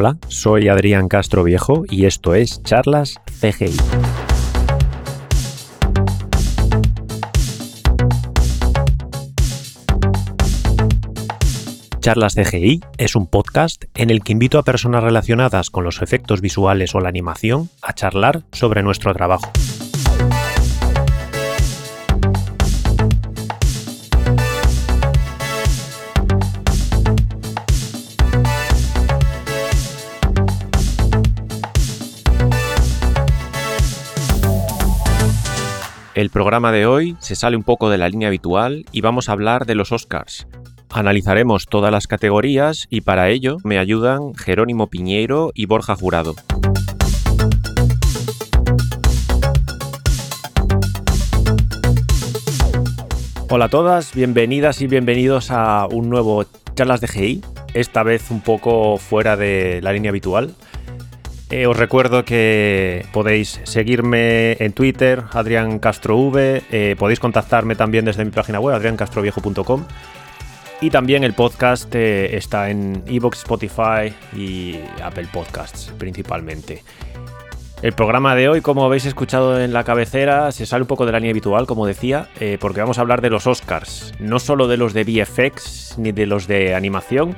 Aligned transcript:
Hola, 0.00 0.16
soy 0.28 0.68
Adrián 0.68 1.08
Castro 1.08 1.42
Viejo 1.42 1.82
y 1.90 2.06
esto 2.06 2.36
es 2.36 2.62
Charlas 2.62 3.20
CGI. 3.40 3.76
Charlas 11.98 12.36
CGI 12.36 12.80
es 12.96 13.16
un 13.16 13.26
podcast 13.26 13.86
en 13.96 14.10
el 14.10 14.22
que 14.22 14.30
invito 14.30 14.60
a 14.60 14.62
personas 14.62 15.02
relacionadas 15.02 15.68
con 15.68 15.82
los 15.82 16.00
efectos 16.00 16.42
visuales 16.42 16.94
o 16.94 17.00
la 17.00 17.08
animación 17.08 17.68
a 17.82 17.92
charlar 17.92 18.44
sobre 18.52 18.84
nuestro 18.84 19.12
trabajo. 19.14 19.50
El 36.18 36.30
programa 36.30 36.72
de 36.72 36.84
hoy 36.84 37.16
se 37.20 37.36
sale 37.36 37.56
un 37.56 37.62
poco 37.62 37.90
de 37.90 37.96
la 37.96 38.08
línea 38.08 38.26
habitual 38.26 38.84
y 38.90 39.02
vamos 39.02 39.28
a 39.28 39.32
hablar 39.32 39.66
de 39.66 39.76
los 39.76 39.92
Oscars. 39.92 40.48
Analizaremos 40.90 41.66
todas 41.66 41.92
las 41.92 42.08
categorías 42.08 42.88
y 42.90 43.02
para 43.02 43.28
ello 43.28 43.58
me 43.62 43.78
ayudan 43.78 44.34
Jerónimo 44.34 44.88
Piñeiro 44.88 45.52
y 45.54 45.66
Borja 45.66 45.94
Jurado. 45.94 46.34
Hola 53.48 53.66
a 53.66 53.68
todas, 53.68 54.12
bienvenidas 54.12 54.82
y 54.82 54.88
bienvenidos 54.88 55.52
a 55.52 55.86
un 55.86 56.10
nuevo 56.10 56.44
Charlas 56.74 57.00
de 57.00 57.06
GI, 57.06 57.44
esta 57.74 58.02
vez 58.02 58.32
un 58.32 58.40
poco 58.40 58.98
fuera 58.98 59.36
de 59.36 59.78
la 59.82 59.92
línea 59.92 60.10
habitual. 60.10 60.52
Eh, 61.50 61.66
os 61.66 61.76
recuerdo 61.76 62.26
que 62.26 63.06
podéis 63.10 63.60
seguirme 63.64 64.52
en 64.62 64.72
Twitter, 64.74 65.24
Adrián 65.32 65.78
Castro 65.78 66.18
V, 66.18 66.62
eh, 66.70 66.94
podéis 66.98 67.20
contactarme 67.20 67.74
también 67.74 68.04
desde 68.04 68.22
mi 68.24 68.30
página 68.30 68.60
web, 68.60 68.76
adriancastroviejo.com. 68.76 69.84
Y 70.82 70.90
también 70.90 71.24
el 71.24 71.32
podcast 71.32 71.92
eh, 71.94 72.36
está 72.36 72.68
en 72.68 73.02
Evox, 73.06 73.38
Spotify 73.38 74.12
y 74.36 74.76
Apple 75.02 75.26
Podcasts 75.32 75.92
principalmente. 75.98 76.84
El 77.80 77.94
programa 77.94 78.34
de 78.34 78.48
hoy, 78.48 78.60
como 78.60 78.84
habéis 78.84 79.06
escuchado 79.06 79.58
en 79.58 79.72
la 79.72 79.84
cabecera, 79.84 80.52
se 80.52 80.66
sale 80.66 80.82
un 80.82 80.88
poco 80.88 81.06
de 81.06 81.12
la 81.12 81.18
línea 81.18 81.30
habitual, 81.30 81.66
como 81.66 81.86
decía, 81.86 82.28
porque 82.58 82.80
vamos 82.80 82.98
a 82.98 83.02
hablar 83.02 83.20
de 83.20 83.30
los 83.30 83.46
Oscars. 83.46 84.14
No 84.18 84.40
solo 84.40 84.66
de 84.66 84.76
los 84.76 84.94
de 84.94 85.04
VFX 85.04 85.94
ni 85.96 86.10
de 86.10 86.26
los 86.26 86.48
de 86.48 86.74
animación, 86.74 87.36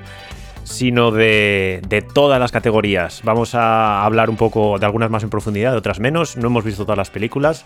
sino 0.70 1.10
de, 1.10 2.04
todas 2.14 2.40
las 2.40 2.52
categorías. 2.52 3.20
Vamos 3.24 3.54
a 3.54 4.04
hablar 4.04 4.30
un 4.30 4.36
poco 4.36 4.78
de 4.78 4.86
algunas 4.86 5.10
más 5.10 5.22
en 5.22 5.30
profundidad, 5.30 5.72
de 5.72 5.78
otras 5.78 6.00
menos. 6.00 6.36
No 6.36 6.46
hemos 6.46 6.64
visto 6.64 6.84
todas 6.84 6.98
las 6.98 7.10
películas. 7.10 7.64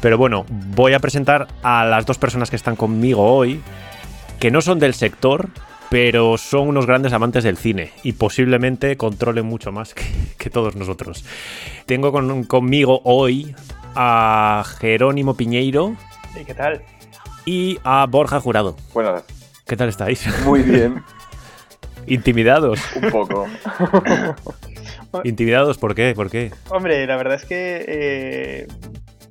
Pero 0.00 0.18
bueno, 0.18 0.44
voy 0.48 0.94
a 0.94 0.98
presentar 0.98 1.48
a 1.62 1.84
las 1.84 2.06
dos 2.06 2.18
personas 2.18 2.50
que 2.50 2.56
están 2.56 2.76
conmigo 2.76 3.22
hoy, 3.22 3.60
que 4.40 4.50
no 4.50 4.60
son 4.60 4.78
del 4.78 4.94
sector, 4.94 5.48
pero 5.90 6.38
son 6.38 6.68
unos 6.68 6.86
grandes 6.86 7.12
amantes 7.12 7.44
del 7.44 7.56
cine 7.56 7.92
y 8.02 8.12
posiblemente 8.12 8.96
controlen 8.96 9.46
mucho 9.46 9.70
más 9.70 9.94
que, 9.94 10.50
todos 10.50 10.74
nosotros. 10.74 11.24
Tengo 11.86 12.12
conmigo 12.48 13.00
hoy 13.04 13.54
a 13.94 14.64
Jerónimo 14.78 15.36
Piñeiro. 15.36 15.96
¿Y 16.40 16.44
qué 16.44 16.54
tal? 16.54 16.82
Y 17.44 17.78
a 17.84 18.06
Borja 18.06 18.40
Jurado. 18.40 18.76
Buenas. 18.94 19.24
¿Qué 19.66 19.76
tal 19.76 19.88
estáis? 19.88 20.26
Muy 20.44 20.62
bien. 20.62 21.02
¿Intimidados? 22.06 22.80
Un 22.96 23.10
poco. 23.10 23.46
¿Intimidados 25.24 25.78
por 25.78 25.94
qué? 25.94 26.14
¿Por 26.14 26.30
qué? 26.30 26.50
Hombre, 26.70 27.06
la 27.06 27.16
verdad 27.16 27.34
es 27.34 27.44
que 27.44 27.84
eh, 27.86 28.66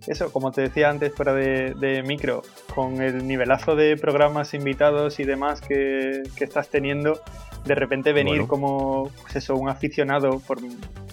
eso, 0.08 0.32
como 0.32 0.52
te 0.52 0.62
decía 0.62 0.90
antes 0.90 1.14
fuera 1.14 1.34
de, 1.34 2.04
micro, 2.06 2.44
con 2.74 3.02
el 3.02 3.28
nivelazo 3.28 3.76
de 3.76 3.98
programas 3.98 4.54
invitados 4.54 5.20
y 5.20 5.24
demás 5.24 5.62
que, 5.62 6.24
estás 6.40 6.70
teniendo, 6.70 7.22
de 7.66 7.76
repente 7.76 8.14
venir 8.14 8.48
como 8.48 9.12
pues 9.22 9.36
eso, 9.36 9.56
un 9.56 9.70
aficionado, 9.70 10.40
por, 10.40 10.60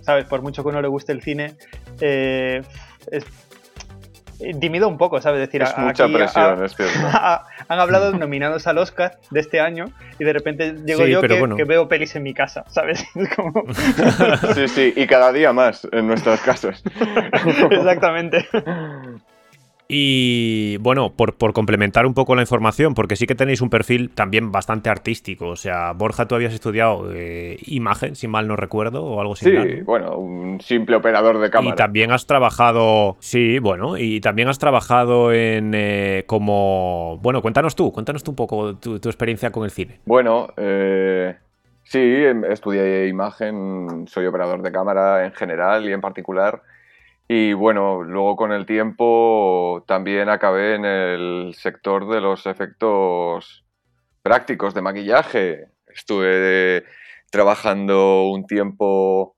¿sabes? 0.03 0.25
Por 0.27 0.43
mucho 0.43 0.63
que 0.63 0.69
uno 0.71 0.81
le 0.81 0.89
guste 0.89 1.13
el 1.13 1.23
cine, 1.23 1.55
eh, 2.01 2.63
es 3.11 3.25
Intimido 4.41 4.89
un 4.89 4.99
poco, 4.99 5.21
¿sabes? 5.21 5.41
Decir, 5.41 5.63
es 5.63 5.77
mucha 5.77 6.07
presión, 6.07 6.65
es 6.65 6.77
cierto. 6.77 6.99
han 7.69 7.81
hablado 7.81 8.13
nominados 8.13 8.67
al 8.67 8.79
Oscar 8.79 9.19
de 9.31 9.41
este 9.41 9.61
año 9.61 9.87
y 10.19 10.25
de 10.25 10.33
repente 10.33 10.75
llego 10.85 11.07
yo 11.07 11.21
que, 11.21 11.65
veo 11.65 11.89
pelis 11.89 12.15
en 12.17 12.23
mi 12.23 12.35
casa, 12.35 12.65
¿sabes? 12.69 13.05
sí, 14.55 14.69
sí, 14.69 14.93
y 14.97 15.07
cada 15.07 15.33
día 15.33 15.53
más 15.53 15.87
en 15.91 16.07
nuestras 16.07 16.41
casas. 16.41 16.83
Exactamente. 17.71 18.47
Y 19.91 20.77
bueno, 20.79 21.15
por, 21.17 21.35
complementar 21.55 22.05
un 22.05 22.13
poco 22.13 22.35
la 22.35 22.43
información, 22.43 22.93
porque 22.93 23.17
sí 23.17 23.27
que 23.27 23.35
tenéis 23.35 23.63
un 23.63 23.71
perfil 23.71 24.11
también 24.11 24.53
bastante 24.53 24.91
artístico. 24.91 25.49
O 25.49 25.57
sea, 25.57 25.93
Borja, 25.93 26.29
tú 26.29 26.35
habías 26.35 26.53
estudiado 26.53 27.11
eh, 27.15 27.57
imagen, 27.65 28.15
si 28.15 28.29
mal 28.29 28.47
no 28.47 28.55
recuerdo, 28.55 29.03
o 29.03 29.19
algo 29.19 29.35
similar. 29.35 29.67
Sí, 29.67 29.81
bueno, 29.81 30.19
un 30.19 30.61
simple 30.61 30.97
operador 30.97 31.39
de 31.39 31.49
cámara. 31.49 31.73
Y 31.73 31.77
también 31.77 32.13
has 32.13 32.27
trabajado, 32.27 33.17
sí, 33.21 33.59
bueno, 33.61 33.97
y 33.97 34.21
también 34.21 34.49
has 34.49 34.59
trabajado 34.59 35.33
en 35.33 35.73
eh, 35.75 36.25
como. 36.27 37.19
Bueno, 37.23 37.41
cuéntanos 37.41 37.75
tú, 37.75 37.91
cuéntanos 37.91 38.23
tú 38.23 38.33
un 38.33 38.37
poco 38.37 38.77
tu, 38.77 38.97
experiencia 38.97 39.51
con 39.51 39.65
el 39.65 39.71
cine. 39.71 40.01
Bueno, 40.05 40.49
eh, 40.59 41.35
sí, 41.85 41.99
estudié 42.51 43.09
imagen, 43.09 44.07
soy 44.07 44.27
operador 44.27 44.61
de 44.61 44.71
cámara 44.71 45.25
en 45.25 45.33
general 45.33 45.89
y 45.89 45.95
en 45.95 46.03
particular. 46.03 46.61
Y 47.31 47.53
bueno, 47.53 48.03
luego 48.05 48.37
con 48.37 48.53
el 48.53 48.65
tiempo 48.65 49.85
también 49.87 50.31
acabé 50.31 50.77
en 50.77 50.87
el 50.87 51.55
sector 51.55 52.09
de 52.09 52.23
los 52.23 52.47
efectos 52.47 53.67
prácticos 54.23 54.73
de 54.73 54.81
maquillaje. 54.81 55.67
Estuve 55.87 56.85
trabajando 57.31 58.31
un 58.31 58.47
tiempo 58.47 59.37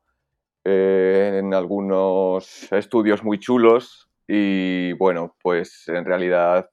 eh, 0.65 1.41
en 1.41 1.53
algunos 1.53 2.73
estudios 2.73 3.25
muy 3.25 3.41
chulos 3.41 4.09
y 4.29 4.93
bueno, 4.93 5.35
pues 5.43 5.89
en 5.89 6.05
realidad 6.05 6.71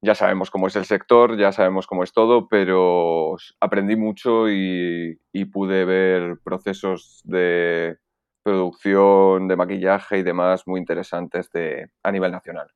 ya 0.00 0.14
sabemos 0.14 0.52
cómo 0.52 0.68
es 0.68 0.76
el 0.76 0.84
sector, 0.84 1.36
ya 1.36 1.50
sabemos 1.50 1.88
cómo 1.88 2.04
es 2.04 2.12
todo, 2.12 2.46
pero 2.46 3.34
aprendí 3.58 3.96
mucho 3.96 4.48
y 4.48 5.18
pude 5.52 5.84
ver 5.84 6.38
procesos 6.44 7.20
de 7.24 7.96
producción 8.46 9.48
de 9.48 9.56
maquillaje 9.56 10.18
y 10.18 10.22
demás 10.22 10.68
muy 10.68 10.78
interesantes 10.78 11.50
de, 11.50 11.90
a 12.04 12.12
nivel 12.12 12.30
nacional. 12.30 12.68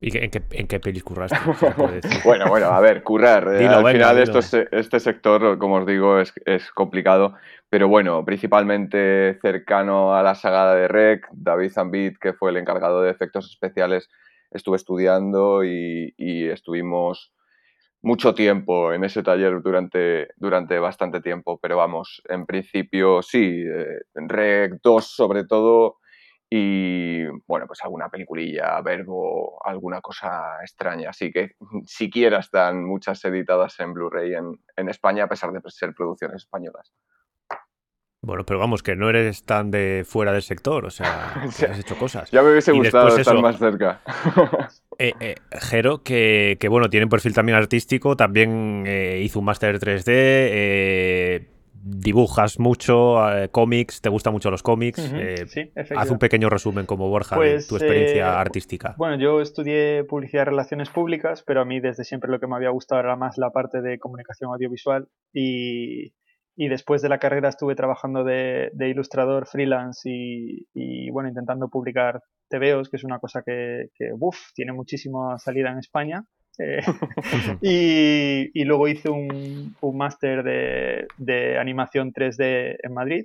¿Y 0.00 0.16
en 0.16 0.30
qué, 0.30 0.42
en 0.52 0.68
qué 0.68 0.78
pelis 0.78 1.02
curraste? 1.02 1.36
bueno, 2.24 2.46
bueno, 2.48 2.66
a 2.66 2.78
ver, 2.78 3.02
currar. 3.02 3.52
Eh, 3.52 3.66
al 3.66 3.84
final 3.84 4.18
esto 4.18 4.38
este 4.70 5.00
sector, 5.00 5.58
como 5.58 5.76
os 5.76 5.86
digo, 5.86 6.20
es, 6.20 6.32
es, 6.44 6.70
complicado, 6.70 7.34
pero 7.68 7.88
bueno, 7.88 8.24
principalmente 8.24 9.40
cercano 9.42 10.14
a 10.14 10.22
la 10.22 10.36
saga 10.36 10.72
de 10.76 10.86
Rec, 10.86 11.26
David 11.32 11.72
Zambit, 11.72 12.18
que 12.18 12.32
fue 12.32 12.52
el 12.52 12.58
encargado 12.58 13.02
de 13.02 13.10
efectos 13.10 13.50
especiales, 13.50 14.08
estuve 14.52 14.76
estudiando 14.76 15.64
y, 15.64 16.14
y 16.16 16.46
estuvimos 16.46 17.33
mucho 18.04 18.34
tiempo 18.34 18.92
en 18.92 19.02
ese 19.02 19.22
taller 19.22 19.62
durante, 19.62 20.28
durante 20.36 20.78
bastante 20.78 21.20
tiempo, 21.20 21.58
pero 21.58 21.78
vamos, 21.78 22.22
en 22.28 22.44
principio 22.44 23.22
sí, 23.22 23.64
eh, 23.66 24.00
Rec 24.14 24.74
2 24.82 25.04
sobre 25.04 25.44
todo 25.44 25.96
y 26.50 27.24
bueno, 27.46 27.66
pues 27.66 27.82
alguna 27.82 28.10
peliculilla, 28.10 28.80
verbo, 28.82 29.58
alguna 29.64 30.02
cosa 30.02 30.58
extraña, 30.60 31.10
así 31.10 31.32
que 31.32 31.56
siquiera 31.86 32.40
están 32.40 32.84
muchas 32.84 33.24
editadas 33.24 33.80
en 33.80 33.94
Blu-ray 33.94 34.34
en, 34.34 34.60
en 34.76 34.88
España 34.90 35.24
a 35.24 35.28
pesar 35.28 35.50
de 35.50 35.60
ser 35.70 35.94
producciones 35.94 36.42
españolas. 36.42 36.92
Bueno, 38.26 38.44
pero 38.46 38.58
vamos, 38.58 38.82
que 38.82 38.96
no 38.96 39.10
eres 39.10 39.44
tan 39.44 39.70
de 39.70 40.02
fuera 40.06 40.32
del 40.32 40.40
sector, 40.40 40.86
o 40.86 40.90
sea, 40.90 41.34
has 41.44 41.78
hecho 41.78 41.96
cosas. 41.96 42.30
Ya 42.30 42.42
me 42.42 42.52
hubiese 42.52 42.72
gustado 42.72 43.08
estar 43.08 43.38
más 43.38 43.58
cerca. 43.58 44.00
eh, 44.98 45.12
eh, 45.20 45.34
Jero, 45.52 46.02
que, 46.02 46.56
bueno, 46.68 46.88
tiene 46.88 47.04
un 47.04 47.10
perfil 47.10 47.34
también 47.34 47.56
artístico, 47.56 48.16
también 48.16 48.84
eh, 48.86 49.20
hizo 49.24 49.38
un 49.38 49.44
máster 49.44 49.78
3D, 49.78 50.04
eh, 50.06 51.48
dibujas 51.72 52.58
mucho, 52.58 53.18
cómics, 53.50 54.00
te 54.00 54.08
gustan 54.08 54.32
mucho 54.32 54.50
los 54.50 54.62
cómics. 54.62 55.02
sí, 55.46 55.70
haz 55.94 56.10
un 56.10 56.18
pequeño 56.18 56.48
resumen 56.48 56.86
como 56.86 57.08
Borja 57.08 57.36
de 57.36 57.40
pues, 57.40 57.68
tu 57.68 57.76
experiencia 57.76 58.40
artística. 58.40 58.94
Bueno, 58.96 59.18
yo 59.18 59.42
estudié 59.42 60.04
publicidad 60.04 60.42
y 60.42 60.44
relaciones 60.46 60.88
públicas, 60.88 61.42
pero 61.46 61.60
a 61.60 61.64
mí 61.66 61.80
desde 61.80 62.04
siempre 62.04 62.30
lo 62.30 62.40
que 62.40 62.46
me 62.46 62.56
había 62.56 62.70
gustado 62.70 63.02
era 63.02 63.16
más 63.16 63.36
la 63.36 63.50
parte 63.50 63.82
de 63.82 63.98
comunicación 63.98 64.50
audiovisual 64.50 65.08
y 65.32 66.14
y 66.56 66.68
después 66.68 67.02
de 67.02 67.08
la 67.08 67.18
carrera 67.18 67.48
estuve 67.48 67.74
trabajando 67.74 68.24
de, 68.24 68.70
ilustrador 68.78 69.46
freelance 69.46 70.08
y, 70.08 71.10
bueno, 71.10 71.28
intentando 71.28 71.68
publicar 71.68 72.22
TVOs, 72.48 72.88
que 72.88 72.96
es 72.96 73.04
una 73.04 73.18
cosa 73.18 73.42
que, 73.44 73.88
que 73.94 74.12
tiene 74.54 74.72
muchísima 74.72 75.38
salida 75.38 75.70
en 75.70 75.78
España. 75.78 76.24
Eh, 76.58 76.80
y, 78.54 78.64
luego 78.64 78.86
hice 78.86 79.10
un, 79.10 79.74
un 79.80 79.96
máster 79.96 80.44
de, 80.44 81.06
de, 81.18 81.58
animación 81.58 82.12
3D 82.12 82.76
en 82.80 82.94
Madrid, 82.94 83.24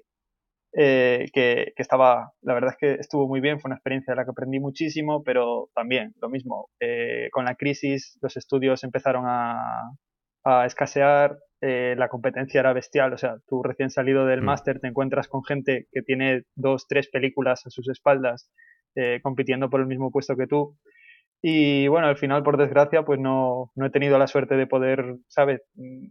eh, 0.74 1.28
que, 1.32 1.74
que, 1.76 1.82
estaba, 1.82 2.32
la 2.42 2.54
verdad 2.54 2.72
es 2.72 2.78
que 2.78 3.00
estuvo 3.00 3.28
muy 3.28 3.42
bien, 3.42 3.60
fue 3.60 3.70
una 3.70 3.76
experiencia 3.76 4.14
de 4.14 4.18
la 4.18 4.26
que 4.26 4.32
aprendí 4.32 4.60
muchísimo, 4.60 5.24
pero 5.24 5.70
también 5.76 6.14
lo 6.22 6.30
mismo, 6.30 6.70
eh, 6.80 7.30
con 7.32 7.46
la 7.46 7.56
crisis 7.56 8.18
los 8.22 8.38
estudios 8.38 8.84
empezaron 8.84 9.26
a, 9.28 9.92
a 10.44 10.66
escasear, 10.66 11.38
la 11.62 12.08
competencia 12.08 12.60
era 12.60 12.74
bestial, 12.74 13.14
o 13.14 13.18
sea, 13.18 13.38
tú 13.48 13.62
recién 13.64 13.90
salido 13.90 14.26
del 14.26 14.42
mm. 14.42 14.46
máster 14.46 14.80
te 14.80 14.88
encuentras 14.88 15.28
con 15.28 15.44
gente 15.44 15.88
que 15.92 16.02
tiene 16.02 16.44
dos, 16.56 16.88
tres 16.88 17.10
películas 17.10 17.66
a 17.66 17.70
sus 17.70 17.90
espaldas 17.90 18.52
compitiendo 19.24 19.70
por 19.70 19.80
el 19.80 19.88
mismo 19.88 20.12
puesto 20.12 20.36
que 20.36 20.48
tú 20.48 20.78
y 21.42 21.88
bueno, 21.88 22.08
al 22.08 22.18
final, 22.18 22.44
por 22.44 22.58
desgracia, 22.58 23.04
pues 23.04 23.20
no, 23.20 23.72
no 23.76 23.86
he 23.86 23.90
tenido 23.90 24.18
la 24.18 24.28
suerte 24.28 24.56
de 24.56 24.68
poder, 24.68 25.16
¿sabes?, 25.28 25.62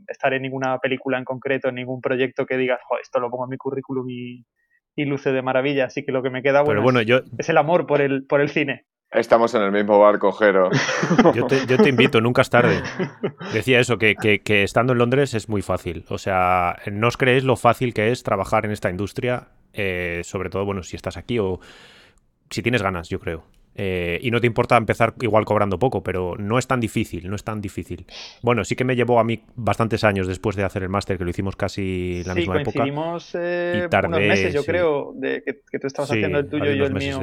estar 0.06 0.32
en 0.32 0.42
ninguna 0.42 0.78
película 0.78 1.18
en 1.18 1.24
concreto, 1.24 1.68
en 1.68 1.74
ningún 1.74 2.00
proyecto 2.00 2.46
que 2.46 2.56
digas, 2.56 2.80
Joder, 2.88 3.02
esto 3.02 3.20
lo 3.20 3.30
pongo 3.30 3.44
en 3.44 3.50
mi 3.50 3.58
currículum 3.58 4.08
y, 4.08 4.46
y, 4.96 5.04
luce 5.04 5.32
de 5.32 5.42
maravilla. 5.42 5.84
Así 5.86 6.04
que 6.04 6.12
lo 6.12 6.22
que 6.22 6.30
me 6.30 6.42
queda 6.42 6.62
bueno, 6.62 6.82
bueno 6.82 7.00
es, 7.00 7.06
yo... 7.06 7.20
es, 7.36 7.48
el 7.50 7.58
amor 7.58 7.86
por 7.86 8.00
el, 8.00 8.24
por 8.26 8.40
el 8.40 8.48
cine. 8.48 8.86
Estamos 9.10 9.54
en 9.54 9.62
el 9.62 9.72
mismo 9.72 9.98
barco, 9.98 10.32
Jero. 10.32 10.70
Yo 11.34 11.46
te, 11.46 11.66
yo 11.66 11.78
te 11.78 11.88
invito, 11.88 12.20
nunca 12.20 12.42
es 12.42 12.50
tarde. 12.50 12.82
Decía 13.54 13.80
eso, 13.80 13.96
que, 13.96 14.14
que, 14.14 14.40
que, 14.40 14.62
estando 14.62 14.92
en 14.92 14.98
Londres 14.98 15.32
es 15.32 15.48
muy 15.48 15.62
fácil. 15.62 16.04
O 16.08 16.18
sea, 16.18 16.76
no 16.92 17.08
os 17.08 17.16
creéis 17.16 17.44
lo 17.44 17.56
fácil 17.56 17.94
que 17.94 18.10
es 18.10 18.22
trabajar 18.22 18.66
en 18.66 18.70
esta 18.70 18.90
industria, 18.90 19.48
eh, 19.72 20.20
sobre 20.24 20.50
todo, 20.50 20.66
bueno, 20.66 20.82
si 20.82 20.96
estás 20.96 21.16
aquí 21.16 21.38
o 21.38 21.58
si 22.50 22.62
tienes 22.62 22.82
ganas, 22.82 23.08
yo 23.08 23.18
creo. 23.18 23.44
Eh, 23.80 24.18
y 24.22 24.30
no 24.30 24.40
te 24.40 24.46
importa 24.46 24.76
empezar 24.76 25.14
igual 25.20 25.44
cobrando 25.44 25.78
poco, 25.78 26.02
pero 26.02 26.34
no 26.36 26.58
es 26.58 26.66
tan 26.66 26.80
difícil, 26.80 27.30
no 27.30 27.36
es 27.36 27.44
tan 27.44 27.60
difícil. 27.62 28.06
Bueno, 28.42 28.64
sí 28.64 28.74
que 28.76 28.84
me 28.84 28.96
llevó 28.96 29.20
a 29.20 29.24
mí 29.24 29.42
bastantes 29.54 30.04
años 30.04 30.26
después 30.26 30.56
de 30.56 30.64
hacer 30.64 30.82
el 30.82 30.88
máster, 30.88 31.16
que 31.16 31.24
lo 31.24 31.30
hicimos 31.30 31.56
casi 31.56 32.22
la 32.24 32.34
misma 32.34 32.60
época. 32.60 32.84
Eh, 33.34 33.82
y 33.86 33.88
tardé, 33.88 34.08
unos 34.08 34.20
meses, 34.20 34.52
yo 34.52 34.64
creo, 34.64 35.12
de 35.14 35.42
que, 35.44 35.78
tú 35.78 35.86
estabas 35.86 36.10
haciendo 36.10 36.40
el 36.40 36.48
tuyo 36.48 36.72
y 36.72 36.76
yo 36.76 36.84
el 36.84 36.92
mío 36.92 37.20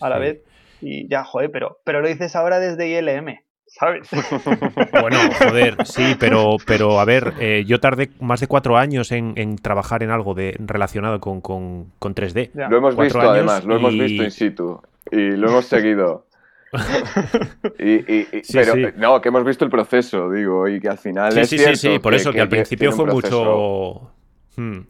a 0.00 0.08
la 0.08 0.18
vez. 0.18 0.40
Y 0.80 1.08
ya, 1.08 1.24
joder, 1.24 1.50
pero, 1.50 1.80
pero 1.84 2.00
lo 2.00 2.08
dices 2.08 2.36
ahora 2.36 2.58
desde 2.60 2.88
ILM. 2.88 3.38
¿Sabes? 3.68 4.08
Bueno, 5.00 5.18
joder, 5.38 5.86
sí, 5.86 6.16
pero, 6.18 6.56
pero 6.66 6.98
a 7.00 7.04
ver, 7.04 7.34
eh, 7.38 7.64
yo 7.66 7.78
tardé 7.78 8.10
más 8.20 8.40
de 8.40 8.46
cuatro 8.46 8.76
años 8.76 9.12
en, 9.12 9.56
trabajar 9.56 10.02
en 10.02 10.10
algo 10.10 10.34
de, 10.34 10.56
relacionado 10.58 11.20
con, 11.20 11.40
con, 11.40 11.92
3D. 12.00 12.50
Lo 12.54 12.78
hemos 12.78 12.96
visto, 12.96 13.20
además, 13.20 13.64
lo 13.64 13.76
hemos 13.76 13.92
visto 13.92 14.24
in 14.24 14.30
situ 14.30 14.80
y 15.10 15.32
lo 15.32 15.48
hemos 15.48 15.66
seguido. 15.66 16.26
y, 17.78 18.24
pero 18.52 18.74
no, 18.96 19.20
que 19.20 19.28
hemos 19.28 19.44
visto 19.44 19.64
el 19.64 19.70
proceso, 19.70 20.30
digo, 20.30 20.68
y 20.68 20.80
que 20.80 20.88
al 20.88 20.98
final. 20.98 21.32
Sí, 21.32 21.40
es 21.40 21.48
sí, 21.48 21.58
sí, 21.58 21.76
sí, 21.76 21.98
por 21.98 22.14
eso 22.14 22.32
que, 22.32 22.40
al 22.40 22.48
principio 22.48 22.92
fue 22.92 23.06
mucho. 23.06 24.10
Hmm, 24.56 24.80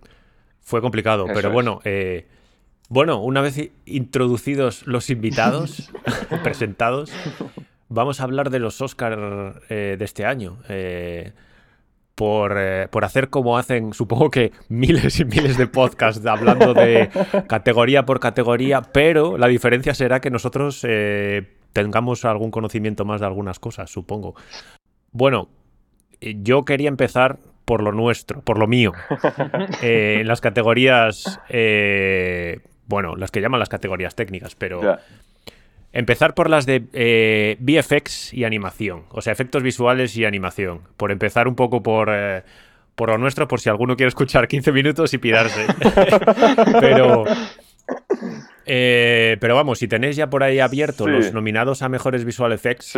fue 0.61 0.81
complicado, 0.81 1.27
pero 1.33 1.51
bueno. 1.51 1.81
Eh, 1.85 2.27
bueno, 2.89 3.21
una 3.21 3.43
vez 3.43 3.71
introducidos 3.85 4.87
los 4.87 5.11
invitados, 5.11 5.93
presentados, 6.43 7.13
vamos 7.89 8.21
a 8.21 8.25
hablar 8.25 8.49
de 8.49 8.61
los 8.61 8.81
Oscars 8.81 9.57
eh, 9.69 9.97
de 9.99 10.05
este 10.05 10.25
año. 10.25 10.59
Eh, 10.69 11.33
eh, 12.21 12.89
por, 12.91 13.05
hacer 13.05 13.31
como 13.31 13.59
hacen, 13.59 13.93
supongo 13.93 14.31
que 14.31 14.51
miles 14.69 15.21
y 15.21 15.25
miles 15.25 15.57
de 15.57 15.69
podcasts 15.69 16.27
hablando 16.27 16.75
de 16.75 17.11
categoría 17.47 18.05
por 18.05 18.19
categoría, 18.19 18.83
pero 18.83 19.39
la 19.39 19.47
diferencia 19.47 19.95
será 19.95 20.21
que 20.21 20.29
nosotros 20.29 20.85
tengamos 21.73 22.25
algún 22.25 22.51
conocimiento 22.51 23.05
más 23.05 23.21
de 23.21 23.27
algunas 23.27 23.61
cosas, 23.61 23.91
supongo. 23.91 24.35
Bueno, 25.13 25.49
yo 26.21 26.65
quería 26.65 26.89
empezar 26.89 27.39
por 27.65 27.85
lo 27.85 27.93
nuestro, 27.93 28.41
por 28.41 28.59
lo 28.59 28.67
mío, 28.67 28.95
en 29.83 30.27
las 30.27 30.41
categorías, 30.41 31.39
bueno, 32.89 33.15
las 33.15 33.31
que 33.31 33.41
llaman 33.41 33.61
las 33.61 33.69
categorías 33.69 34.17
técnicas, 34.17 34.57
pero... 34.57 34.99
Empezar 35.91 36.35
por 36.35 36.51
las 36.51 36.67
de 36.67 36.85
eh, 36.93 37.57
VFX 37.61 38.35
y 38.35 38.45
animación, 38.45 39.05
o 39.09 39.23
sea, 39.23 39.33
efectos 39.33 39.63
visuales 39.63 40.15
y 40.19 40.27
animación. 40.27 40.83
Por 40.99 41.11
empezar 41.11 41.49
un 41.49 41.55
poco 41.55 41.83
por, 41.83 42.11
eh, 42.13 42.43
por 42.95 43.09
lo 43.09 43.17
nuestro, 43.17 43.49
por 43.49 43.61
si 43.61 43.71
alguno 43.71 43.97
quiere 43.97 44.09
escuchar 44.09 44.49
15 44.49 44.71
minutos 44.73 45.15
y 45.15 45.19
pirarse. 45.19 45.65
pero, 46.81 47.25
eh, 48.67 49.39
pero 49.41 49.55
vamos, 49.55 49.79
si 49.79 49.89
tenéis 49.89 50.15
ya 50.17 50.29
por 50.29 50.43
ahí 50.43 50.61
abierto 50.61 51.09
los 51.09 51.33
nominados 51.33 51.81
a 51.81 51.89
mejores 51.89 52.27
visual 52.27 52.53
effects, 52.53 52.93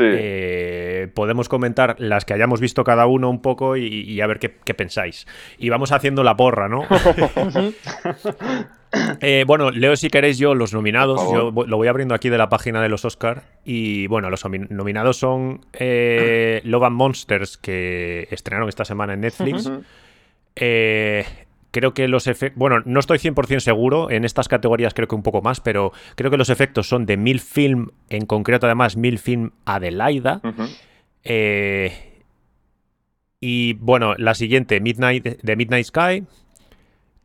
podemos 1.14 1.48
comentar 1.48 1.94
las 1.98 2.24
que 2.24 2.34
hayamos 2.34 2.60
visto 2.60 2.82
cada 2.82 3.06
uno 3.06 3.30
un 3.30 3.40
poco 3.40 3.76
y, 3.76 4.20
a 4.20 4.26
ver 4.26 4.40
qué, 4.40 4.56
qué, 4.64 4.74
pensáis. 4.74 5.28
Y 5.58 5.68
vamos 5.68 5.92
haciendo 5.92 6.24
la 6.24 6.36
porra, 6.36 6.68
¿no? 6.68 6.88
Eh, 9.20 9.44
bueno, 9.46 9.70
leo 9.70 9.96
si 9.96 10.08
queréis 10.08 10.38
yo 10.38 10.54
los 10.54 10.72
nominados. 10.72 11.20
Yo 11.32 11.52
lo 11.66 11.76
voy 11.76 11.88
abriendo 11.88 12.14
aquí 12.14 12.28
de 12.28 12.38
la 12.38 12.48
página 12.48 12.82
de 12.82 12.88
los 12.88 13.04
Oscar. 13.04 13.44
Y 13.64 14.06
bueno, 14.06 14.30
los 14.30 14.44
nominados 14.44 15.18
son 15.18 15.66
eh, 15.72 16.60
Love 16.64 16.84
and 16.84 16.96
Monsters, 16.96 17.56
que 17.56 18.28
estrenaron 18.30 18.68
esta 18.68 18.84
semana 18.84 19.14
en 19.14 19.20
Netflix. 19.20 19.70
Eh, 20.56 21.24
creo 21.70 21.94
que 21.94 22.08
los 22.08 22.26
efectos. 22.26 22.58
Bueno, 22.58 22.82
no 22.84 23.00
estoy 23.00 23.18
100% 23.18 23.60
seguro. 23.60 24.10
En 24.10 24.24
estas 24.24 24.48
categorías 24.48 24.94
creo 24.94 25.08
que 25.08 25.14
un 25.14 25.22
poco 25.22 25.42
más, 25.42 25.60
pero 25.60 25.92
creo 26.16 26.30
que 26.30 26.36
los 26.36 26.50
efectos 26.50 26.88
son 26.88 27.06
de 27.06 27.16
Mil 27.16 27.40
Film, 27.40 27.88
en 28.08 28.26
concreto, 28.26 28.66
además, 28.66 28.96
Mil 28.96 29.18
Film 29.18 29.50
Adelaida. 29.66 30.40
y 33.40 33.72
bueno, 33.74 34.14
la 34.16 34.34
siguiente, 34.34 34.80
Midnight, 34.80 35.42
de 35.42 35.56
Midnight 35.56 35.86
Sky 35.86 36.24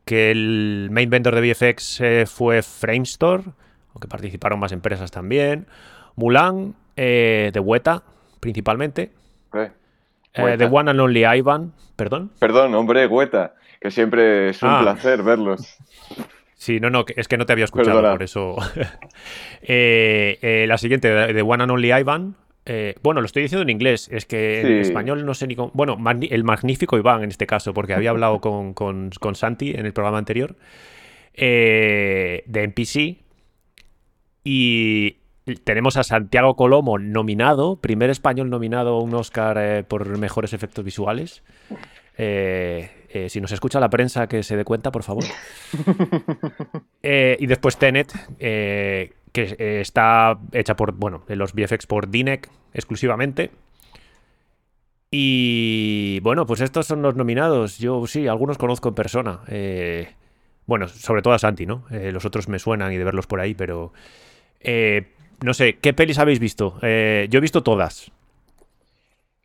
que 0.05 0.31
el 0.31 0.89
main 0.91 1.09
vendor 1.09 1.35
de 1.35 1.51
VFX 1.51 2.01
eh, 2.01 2.25
fue 2.27 2.61
Framestore, 2.61 3.43
aunque 3.93 4.07
participaron 4.07 4.59
más 4.59 4.71
empresas 4.71 5.11
también. 5.11 5.67
Mulan, 6.15 6.75
eh, 6.95 7.49
de 7.53 7.59
Weta, 7.59 8.03
principalmente. 8.39 9.11
Eh, 10.37 10.55
The 10.57 10.65
One 10.65 10.91
and 10.91 10.99
Only 10.99 11.25
Ivan, 11.25 11.73
perdón. 11.95 12.31
Perdón, 12.39 12.75
hombre, 12.75 13.07
Weta, 13.07 13.55
que 13.79 13.89
siempre 13.89 14.49
es 14.49 14.61
un 14.61 14.69
ah. 14.69 14.79
placer 14.81 15.23
verlos. 15.23 15.77
Sí, 16.55 16.79
no, 16.79 16.89
no, 16.89 17.05
es 17.15 17.27
que 17.27 17.37
no 17.37 17.45
te 17.45 17.53
había 17.53 17.65
escuchado, 17.65 18.01
por 18.01 18.23
eso. 18.23 18.55
la 19.67 20.77
siguiente, 20.77 21.33
The 21.33 21.41
One 21.41 21.63
and 21.63 21.71
Only 21.71 21.93
Ivan, 21.93 22.35
eh, 22.65 22.95
bueno, 23.03 23.21
lo 23.21 23.27
estoy 23.27 23.43
diciendo 23.43 23.61
en 23.61 23.69
inglés, 23.69 24.09
es 24.11 24.25
que 24.25 24.61
en 24.61 24.79
español 24.79 25.23
no 25.25 25.35
sé 25.35 25.45
ni 25.45 25.55
cómo. 25.55 25.71
Bueno, 25.75 25.97
el 26.29 26.43
magnífico 26.43 26.97
Iván 26.97 27.23
en 27.23 27.29
este 27.29 27.45
caso, 27.45 27.73
porque 27.73 27.93
había 27.93 28.09
hablado 28.09 28.41
con, 28.41 28.73
con, 28.73 29.35
Santi 29.35 29.71
en 29.71 29.85
el 29.85 29.93
programa 29.93 30.17
anterior 30.17 30.55
eh, 31.35 32.43
de 32.47 32.63
NPC. 32.63 33.23
Y 34.43 35.17
tenemos 35.63 35.97
a 35.97 36.03
Santiago 36.03 36.55
Colomo 36.55 36.97
nominado, 36.97 37.79
primer 37.81 38.09
español 38.09 38.49
nominado 38.49 38.95
a 38.95 39.01
un 39.01 39.13
Oscar 39.13 39.57
eh, 39.59 39.83
por 39.83 40.17
mejores 40.17 40.53
efectos 40.53 40.83
visuales. 40.83 41.43
si 42.17 43.41
nos 43.41 43.51
escucha 43.51 43.79
la 43.79 43.89
prensa, 43.91 44.27
que 44.27 44.41
se 44.41 44.57
dé 44.57 44.63
cuenta, 44.63 44.91
por 44.91 45.03
favor. 45.03 45.23
y 47.03 47.45
después 47.45 47.77
Tenet 47.77 48.11
que 49.35 49.55
eh, 49.59 49.81
está 49.81 50.39
hecha 50.53 50.75
por, 50.75 50.93
bueno, 50.93 51.23
los 51.27 51.53
VFX 51.53 51.85
por 51.85 52.09
Dinec 52.09 52.49
exclusivamente. 52.73 53.51
Y 55.11 56.19
bueno, 56.21 56.45
pues 56.45 56.61
estos 56.61 56.87
son 56.87 57.01
los 57.01 57.15
nominados. 57.15 57.77
Yo 57.77 58.07
sí, 58.07 58.27
algunos 58.27 58.57
conozco 58.57 58.89
en 58.89 58.95
persona. 58.95 59.41
Eh, 59.47 60.09
bueno, 60.65 60.87
sobre 60.87 61.21
todo 61.21 61.33
a 61.33 61.39
Santi, 61.39 61.65
¿no? 61.65 61.85
Eh, 61.91 62.11
los 62.11 62.25
otros 62.25 62.47
me 62.47 62.59
suenan 62.59 62.93
y 62.93 62.97
de 62.97 63.03
verlos 63.03 63.27
por 63.27 63.41
ahí, 63.41 63.53
pero... 63.53 63.93
no 65.43 65.53
sé, 65.53 65.77
¿qué 65.79 65.93
pelis 65.93 66.17
habéis 66.17 66.39
visto? 66.39 66.79
yo 66.81 66.87
he 67.37 67.41
visto 67.41 67.61
todas. 67.61 68.11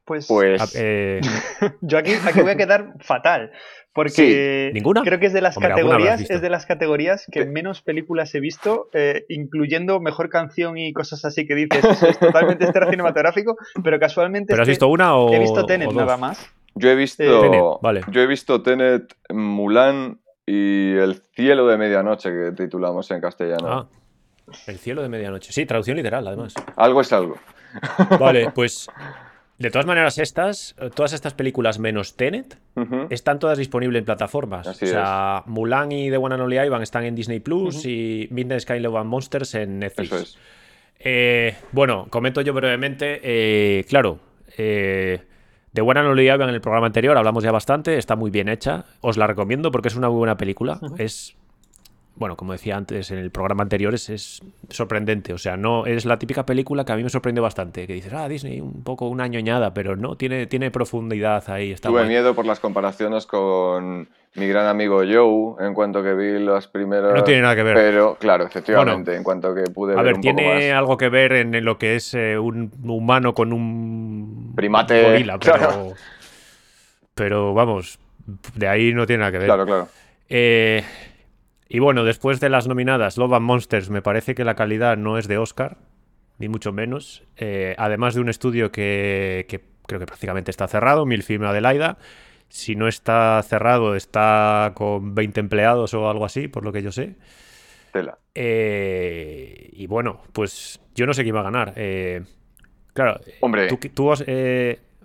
Pues, 0.05 0.27
pues... 0.27 0.73
yo 1.81 1.99
aquí, 1.99 2.13
aquí 2.15 2.41
voy 2.41 2.53
a 2.53 2.57
quedar 2.57 2.95
fatal. 3.01 3.53
Porque 3.93 4.71
¿Ninguna? 4.73 5.03
creo 5.03 5.19
que 5.19 5.27
es 5.27 5.33
de 5.33 5.41
las 5.41 5.59
categorías, 5.59 6.21
es 6.31 6.41
de 6.41 6.49
las 6.49 6.65
categorías 6.65 7.27
que 7.31 7.45
menos 7.45 7.83
películas 7.83 8.33
he 8.37 8.41
visto, 8.41 8.89
eh, 8.93 9.25
incluyendo 9.29 9.99
mejor 9.99 10.29
canción 10.29 10.79
y 10.79 10.93
cosas 10.93 11.25
así 11.25 11.45
que 11.47 11.57
dices, 11.57 12.03
es 12.03 12.19
totalmente 12.19 12.65
extra 12.67 12.89
cinematográfico, 12.89 13.57
pero 13.83 13.99
casualmente. 13.99 14.53
¿Pero 14.53 14.63
has 14.63 14.69
visto 14.69 14.87
una 14.87 15.17
o.? 15.17 15.33
He 15.33 15.41
visto 15.41 15.67
Tenet 15.67 15.93
nada 15.93 16.17
más. 16.17 16.49
Yo 16.77 16.89
he 16.89 16.95
visto. 16.95 17.23
Eh, 17.23 17.41
Tenet, 17.41 17.63
vale. 17.83 18.03
Yo 18.13 18.21
he 18.21 18.27
visto 18.29 18.63
Tenet, 18.63 19.13
Mulan 19.31 20.21
y 20.47 20.93
El 20.93 21.23
cielo 21.35 21.67
de 21.67 21.77
medianoche, 21.77 22.31
que 22.31 22.53
titulamos 22.53 23.11
en 23.11 23.21
castellano. 23.21 23.69
Ah, 23.69 23.89
El 24.69 24.79
cielo 24.79 25.03
de 25.03 25.09
medianoche. 25.09 25.53
Sí, 25.53 25.67
traducción 25.67 25.97
literal, 25.97 26.27
además. 26.29 26.55
Algo 26.77 27.01
es 27.01 27.13
algo. 27.13 27.37
Vale, 28.19 28.51
pues 28.55 28.89
de 29.61 29.71
todas 29.71 29.87
maneras, 29.87 30.19
estas, 30.19 30.75
todas 30.95 31.13
estas 31.13 31.35
películas 31.35 31.79
menos 31.79 32.17
Tenet, 32.17 32.59
están 33.11 33.39
todas 33.39 33.59
disponibles 33.59 34.01
en 34.01 34.05
plataformas. 34.07 34.67
o 34.67 34.75
sea, 34.75 35.43
Mulan 35.47 35.93
y 35.93 36.11
The 36.11 36.17
One 36.17 36.35
and 36.35 36.43
Only 36.43 36.59
Ivan 36.59 36.83
están 36.83 37.05
en 37.05 37.15
Disney 37.15 37.41
Plus 37.41 37.85
y 37.85 38.27
Midnight 38.31 38.63
Sky 38.63 38.81
Love 38.81 38.97
and 38.97 39.09
Monsters 39.11 39.55
en 39.55 39.79
Netflix. 39.79 40.13
Eso 40.13 40.23
es. 40.23 40.39
Eh, 40.99 41.55
bueno, 41.73 42.07
comento 42.11 42.41
yo 42.41 42.53
brevemente. 42.55 43.21
Eh, 43.23 43.85
claro, 43.89 44.19
Eh, 44.57 45.21
de 45.73 45.83
buena 45.83 46.03
no 46.03 46.15
leía 46.15 46.35
en 46.35 46.43
el 46.43 46.61
programa 46.61 46.87
anterior, 46.89 47.17
hablamos 47.17 47.45
ya 47.45 47.53
bastante, 47.53 47.97
está 47.97 48.17
muy 48.17 48.31
bien 48.31 48.49
hecha. 48.49 48.87
Os 49.01 49.17
la 49.17 49.27
recomiendo 49.29 49.71
porque 49.71 49.87
es 49.89 49.95
una 49.95 50.09
muy 50.09 50.19
buena 50.19 50.37
película. 50.37 50.81
Es 50.99 51.37
bueno, 52.17 52.37
como 52.37 52.53
decía 52.53 52.77
antes 52.77 53.11
en 53.11 53.19
el 53.19 53.31
programa 53.31 53.63
anterior, 53.63 53.95
es, 53.95 54.43
sorprendente. 54.69 55.33
O 55.33 55.39
sea, 55.39 55.57
no 55.57 55.87
es 55.87 56.05
la 56.05 56.19
típica 56.19 56.45
película 56.45 56.85
que 56.85 56.93
a 56.93 56.97
mí 56.97 57.03
me 57.03 57.09
sorprendió 57.09 57.43
bastante. 57.43 57.87
Que 57.87 57.95
dices, 57.95 58.13
ah, 58.13 58.29
Disney, 58.29 58.61
un 58.61 58.83
poco 58.83 59.09
una 59.09 59.27
ñoñada, 59.27 59.73
pero 59.73 59.97
no, 59.97 60.17
tiene, 60.17 60.47
tiene 60.47 60.71
profundidad 60.71 61.49
ahí. 61.49 61.73
Está 61.73 61.89
Tuve 61.89 62.05
miedo 62.05 62.35
por 62.35 62.45
las 62.45 62.61
comparaciones 62.61 63.27
con 63.27 64.09
mi 64.35 64.47
gran 64.47 64.67
amigo 64.67 64.99
Joe 64.99 65.67
en 65.67 65.73
cuanto 65.73 66.03
que 66.03 66.15
vi 66.15 66.39
los 66.39 66.67
primeros. 66.69 67.15
No 67.15 67.25
tiene 67.25 67.43
nada 67.43 67.57
que 67.57 67.63
ver. 67.63 67.75
Pero, 67.75 68.17
claro, 68.17 68.45
efectivamente, 68.45 69.17
en 69.17 69.23
cuanto 69.23 69.55
que 69.55 69.63
pude 69.71 69.99
a 69.99 70.03
ver. 70.03 70.15
un 70.15 70.21
tiene 70.21 70.73
algo 70.73 70.97
que 70.97 71.09
ver 71.09 71.33
en 71.33 71.65
lo 71.65 71.79
que 71.79 71.97
es 71.97 72.13
eh, 72.15 72.39
un 72.39 72.71
humano 72.85 73.35
con 73.35 73.53
un. 73.53 74.53
Primate. 74.55 75.03
Gorila, 75.03 75.39
pero. 75.39 75.95
Pero 77.15 77.55
vamos, 77.55 77.99
de 78.55 78.69
ahí 78.69 78.95
no 78.95 79.07
tiene 79.07 79.21
nada 79.21 79.33
que 79.33 79.39
ver. 79.39 79.47
Claro, 79.47 79.67
claro. 79.67 79.89
Eh. 80.29 80.85
Y 81.73 81.79
bueno, 81.79 82.03
después 82.03 82.41
de 82.41 82.49
las 82.49 82.67
nominadas 82.67 83.17
Love 83.17 83.35
and 83.35 83.47
Monsters, 83.47 83.91
me 83.91 84.03
parece 84.03 84.35
que 84.35 84.45
la 84.45 84.57
calidad 84.57 84.97
no 84.97 85.19
es 85.19 85.29
de 85.29 85.39
Oscar, 85.39 85.77
ni 86.39 86.49
mucho 86.49 86.73
menos. 86.73 87.23
Eh, 87.37 87.77
además 87.79 88.17
de 88.17 88.21
un 88.21 88.29
estudio 88.29 88.73
que, 88.73 89.47
creo 89.87 90.01
que 90.01 90.07
prácticamente 90.07 90.51
está 90.51 90.67
cerrado, 90.67 91.07
Milfilm 91.07 91.45
Adelaida. 91.45 91.97
Si 92.49 92.75
no 92.75 92.89
está 92.89 93.41
cerrado, 93.45 93.95
está 93.95 94.73
con 94.75 95.15
20 95.15 95.39
empleados 95.39 95.95
o 95.95 96.11
algo 96.11 96.25
así, 96.25 96.49
por 96.49 96.65
lo 96.65 96.73
que 96.73 96.83
yo 96.83 96.91
sé. 96.91 97.15
Tela. 97.93 98.19
Eh, 98.35 99.71
y 99.73 99.87
bueno, 99.87 100.23
pues 100.33 100.81
yo 100.97 101.07
no 101.07 101.15
sé 101.15 101.23
quién 101.23 101.37
va 101.37 101.41
a 101.41 101.45
ganar. 101.45 101.73
Eh, 101.77 102.25
claro, 102.95 103.21
Hombre. 103.43 103.69
tú, 103.69 103.79
tú 103.95 104.11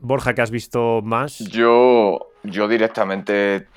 Borja, 0.02 0.34
que 0.34 0.42
has 0.42 0.50
visto 0.52 1.04
más. 1.04 1.38
Yo, 1.38 2.32
yo 2.42 2.68
directamente 2.68 3.68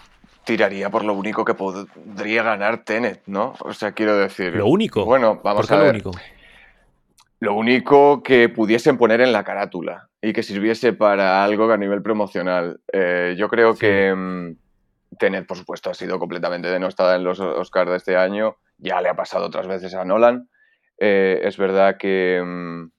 tiraría 0.48 0.88
por 0.88 1.04
lo 1.04 1.12
único 1.12 1.44
que 1.44 1.52
podría 1.52 2.42
ganar 2.42 2.82
Tenet, 2.82 3.20
¿no? 3.26 3.52
O 3.60 3.74
sea, 3.74 3.92
quiero 3.92 4.16
decir. 4.16 4.54
¿Lo 4.54 4.66
único? 4.66 5.04
Bueno, 5.04 5.42
vamos 5.44 5.70
a 5.70 5.76
ver. 5.76 5.84
Lo 5.84 5.90
único? 5.90 6.10
Lo 7.40 7.54
único 7.54 8.22
que 8.22 8.48
pudiesen 8.48 8.96
poner 8.96 9.20
en 9.20 9.30
la 9.30 9.44
carátula 9.44 10.08
y 10.22 10.32
que 10.32 10.42
sirviese 10.42 10.94
para 10.94 11.44
algo 11.44 11.70
a 11.70 11.76
nivel 11.76 12.00
promocional. 12.00 12.80
Eh, 12.90 13.34
yo 13.36 13.50
creo 13.50 13.76
que 13.76 14.14
mm, 14.14 14.56
Tenet, 15.18 15.46
por 15.46 15.58
supuesto, 15.58 15.90
ha 15.90 15.94
sido 15.94 16.18
completamente 16.18 16.68
denostada 16.68 17.16
en 17.16 17.24
los 17.24 17.40
Oscars 17.40 17.90
de 17.90 17.98
este 17.98 18.16
año. 18.16 18.56
Ya 18.78 19.02
le 19.02 19.10
ha 19.10 19.16
pasado 19.16 19.44
otras 19.44 19.66
veces 19.66 19.92
a 19.94 20.06
Nolan. 20.06 20.48
Eh, 20.96 21.42
es 21.44 21.58
verdad 21.58 21.98
que, 21.98 22.42
mm, 22.42 22.90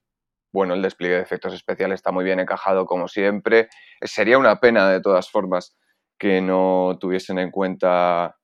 bueno, 0.54 0.76
el 0.76 0.84
despliegue 0.84 1.16
de 1.16 1.22
efectos 1.24 1.56
especiales 1.56 1.96
está 1.96 2.12
muy 2.12 2.24
bien 2.24 2.40
encajado, 2.40 2.86
como 2.86 3.08
siempre. 3.08 3.70
Sería 4.02 4.38
una 4.38 4.60
pena, 4.60 4.88
de 4.88 5.02
todas 5.02 5.32
formas, 5.32 5.79
que 6.20 6.42
no 6.42 6.98
tuviesen 7.00 7.40
en 7.40 7.50
cuenta 7.50 8.36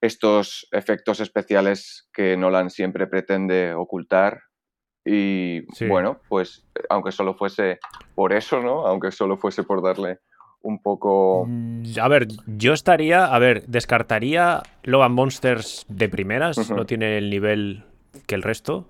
estos 0.00 0.68
efectos 0.72 1.20
especiales 1.20 2.08
que 2.12 2.36
Nolan 2.36 2.70
siempre 2.70 3.06
pretende 3.06 3.72
ocultar. 3.72 4.40
Y 5.04 5.62
bueno, 5.88 6.20
pues 6.28 6.64
aunque 6.88 7.10
solo 7.10 7.34
fuese 7.34 7.80
por 8.14 8.32
eso, 8.32 8.60
¿no? 8.60 8.86
Aunque 8.86 9.10
solo 9.10 9.36
fuese 9.36 9.64
por 9.64 9.82
darle 9.82 10.18
un 10.60 10.80
poco... 10.80 11.46
Mm, 11.48 11.82
a 12.00 12.08
ver, 12.08 12.28
yo 12.46 12.72
estaría, 12.72 13.24
a 13.26 13.38
ver, 13.38 13.66
descartaría 13.66 14.62
Logan 14.84 15.12
Monsters 15.12 15.86
de 15.88 16.08
primeras, 16.08 16.70
no 16.70 16.86
tiene 16.86 17.18
el 17.18 17.30
nivel 17.30 17.84
que 18.26 18.34
el 18.34 18.42
resto. 18.42 18.88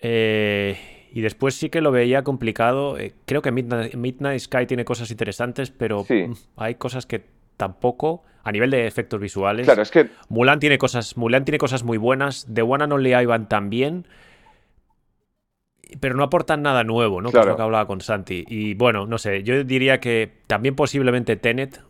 Eh, 0.00 1.08
y 1.12 1.22
después 1.22 1.54
sí 1.54 1.70
que 1.70 1.80
lo 1.80 1.92
veía 1.92 2.22
complicado. 2.24 2.98
Eh, 2.98 3.14
creo 3.24 3.40
que 3.40 3.52
Midnight, 3.52 4.40
Sky 4.40 4.66
tiene 4.66 4.84
cosas 4.84 5.10
interesantes, 5.10 5.70
pero 5.70 6.04
mm, 6.04 6.32
hay 6.56 6.74
cosas 6.74 7.06
que 7.06 7.35
tampoco 7.56 8.24
a 8.46 8.52
nivel 8.52 8.70
de 8.70 8.86
efectos 8.86 9.20
visuales. 9.20 9.66
Claro, 9.66 9.82
es 9.82 9.90
que 9.90 10.08
Mulan 10.28 10.60
tiene 10.60 10.78
cosas, 10.78 11.16
Mulan 11.16 11.44
tiene 11.44 11.58
cosas 11.58 11.82
muy 11.82 11.98
buenas. 11.98 12.46
The 12.52 12.62
One 12.62 12.84
and 12.84 12.92
Only 12.92 13.14
Ivan 13.14 13.48
también. 13.48 14.06
Pero 16.00 16.14
no 16.14 16.22
aportan 16.22 16.62
nada 16.62 16.84
nuevo, 16.84 17.20
¿no? 17.20 17.30
Claro. 17.30 17.44
Que 17.44 17.48
es 17.48 17.52
lo 17.52 17.56
que 17.56 17.62
hablaba 17.62 17.86
con 17.86 18.00
Santi. 18.00 18.44
Y 18.46 18.74
bueno, 18.74 19.06
no 19.06 19.18
sé, 19.18 19.42
yo 19.42 19.64
diría 19.64 19.98
que 19.98 20.32
también 20.46 20.76
posiblemente 20.76 21.36
Tenet, 21.36 21.80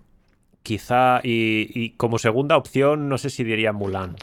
quizá, 0.63 1.21
y, 1.23 1.91
como 1.99 2.19
segunda 2.19 2.57
opción, 2.57 3.09
no 3.09 3.19
sé 3.19 3.31
si 3.31 3.45
diría 3.45 3.73
Mulan. 3.73 4.17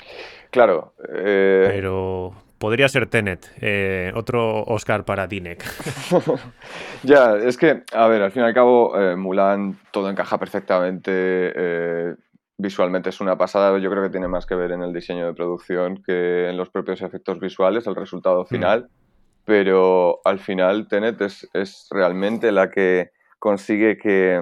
Claro. 0.50 0.94
Eh, 1.16 1.66
pero, 1.68 2.34
podría 2.64 2.88
ser 2.88 3.08
Tenet, 3.08 3.54
eh, 3.60 4.14
otro 4.16 4.64
Oscar 4.64 5.04
para 5.04 5.28
Dinek. 5.28 5.62
ya, 7.04 7.36
es 7.36 7.58
que, 7.58 7.84
a 7.92 8.08
ver, 8.08 8.22
al 8.22 8.32
fin 8.32 8.42
y 8.42 8.46
al 8.46 8.54
cabo, 8.54 8.98
eh, 8.98 9.18
Mulan 9.18 9.78
todo 9.92 10.10
encaja 10.10 10.38
perfectamente. 10.38 11.12
Eh, 11.14 12.16
visualmente 12.58 13.10
es 13.10 13.20
una 13.20 13.38
pasada. 13.38 13.78
Yo 13.80 13.90
creo 13.90 14.02
que 14.04 14.12
tiene 14.12 14.30
más 14.30 14.46
que 14.46 14.56
ver 14.56 14.72
en 14.72 14.82
el 14.82 14.94
diseño 14.94 15.26
de 15.26 15.34
producción 15.34 16.02
que 16.04 16.48
en 16.48 16.56
los 16.56 16.70
propios 16.70 17.02
efectos 17.02 17.38
visuales, 17.42 17.86
el 17.86 17.98
resultado 17.98 18.44
mm. 18.44 18.48
final. 18.48 18.90
Pero 19.44 20.22
al 20.24 20.40
final, 20.40 20.88
Tenet 20.88 21.20
es, 21.20 21.50
es 21.52 21.90
realmente 21.92 22.54
la 22.54 22.70
que 22.70 23.10
consigue 23.40 23.98
que, 23.98 24.42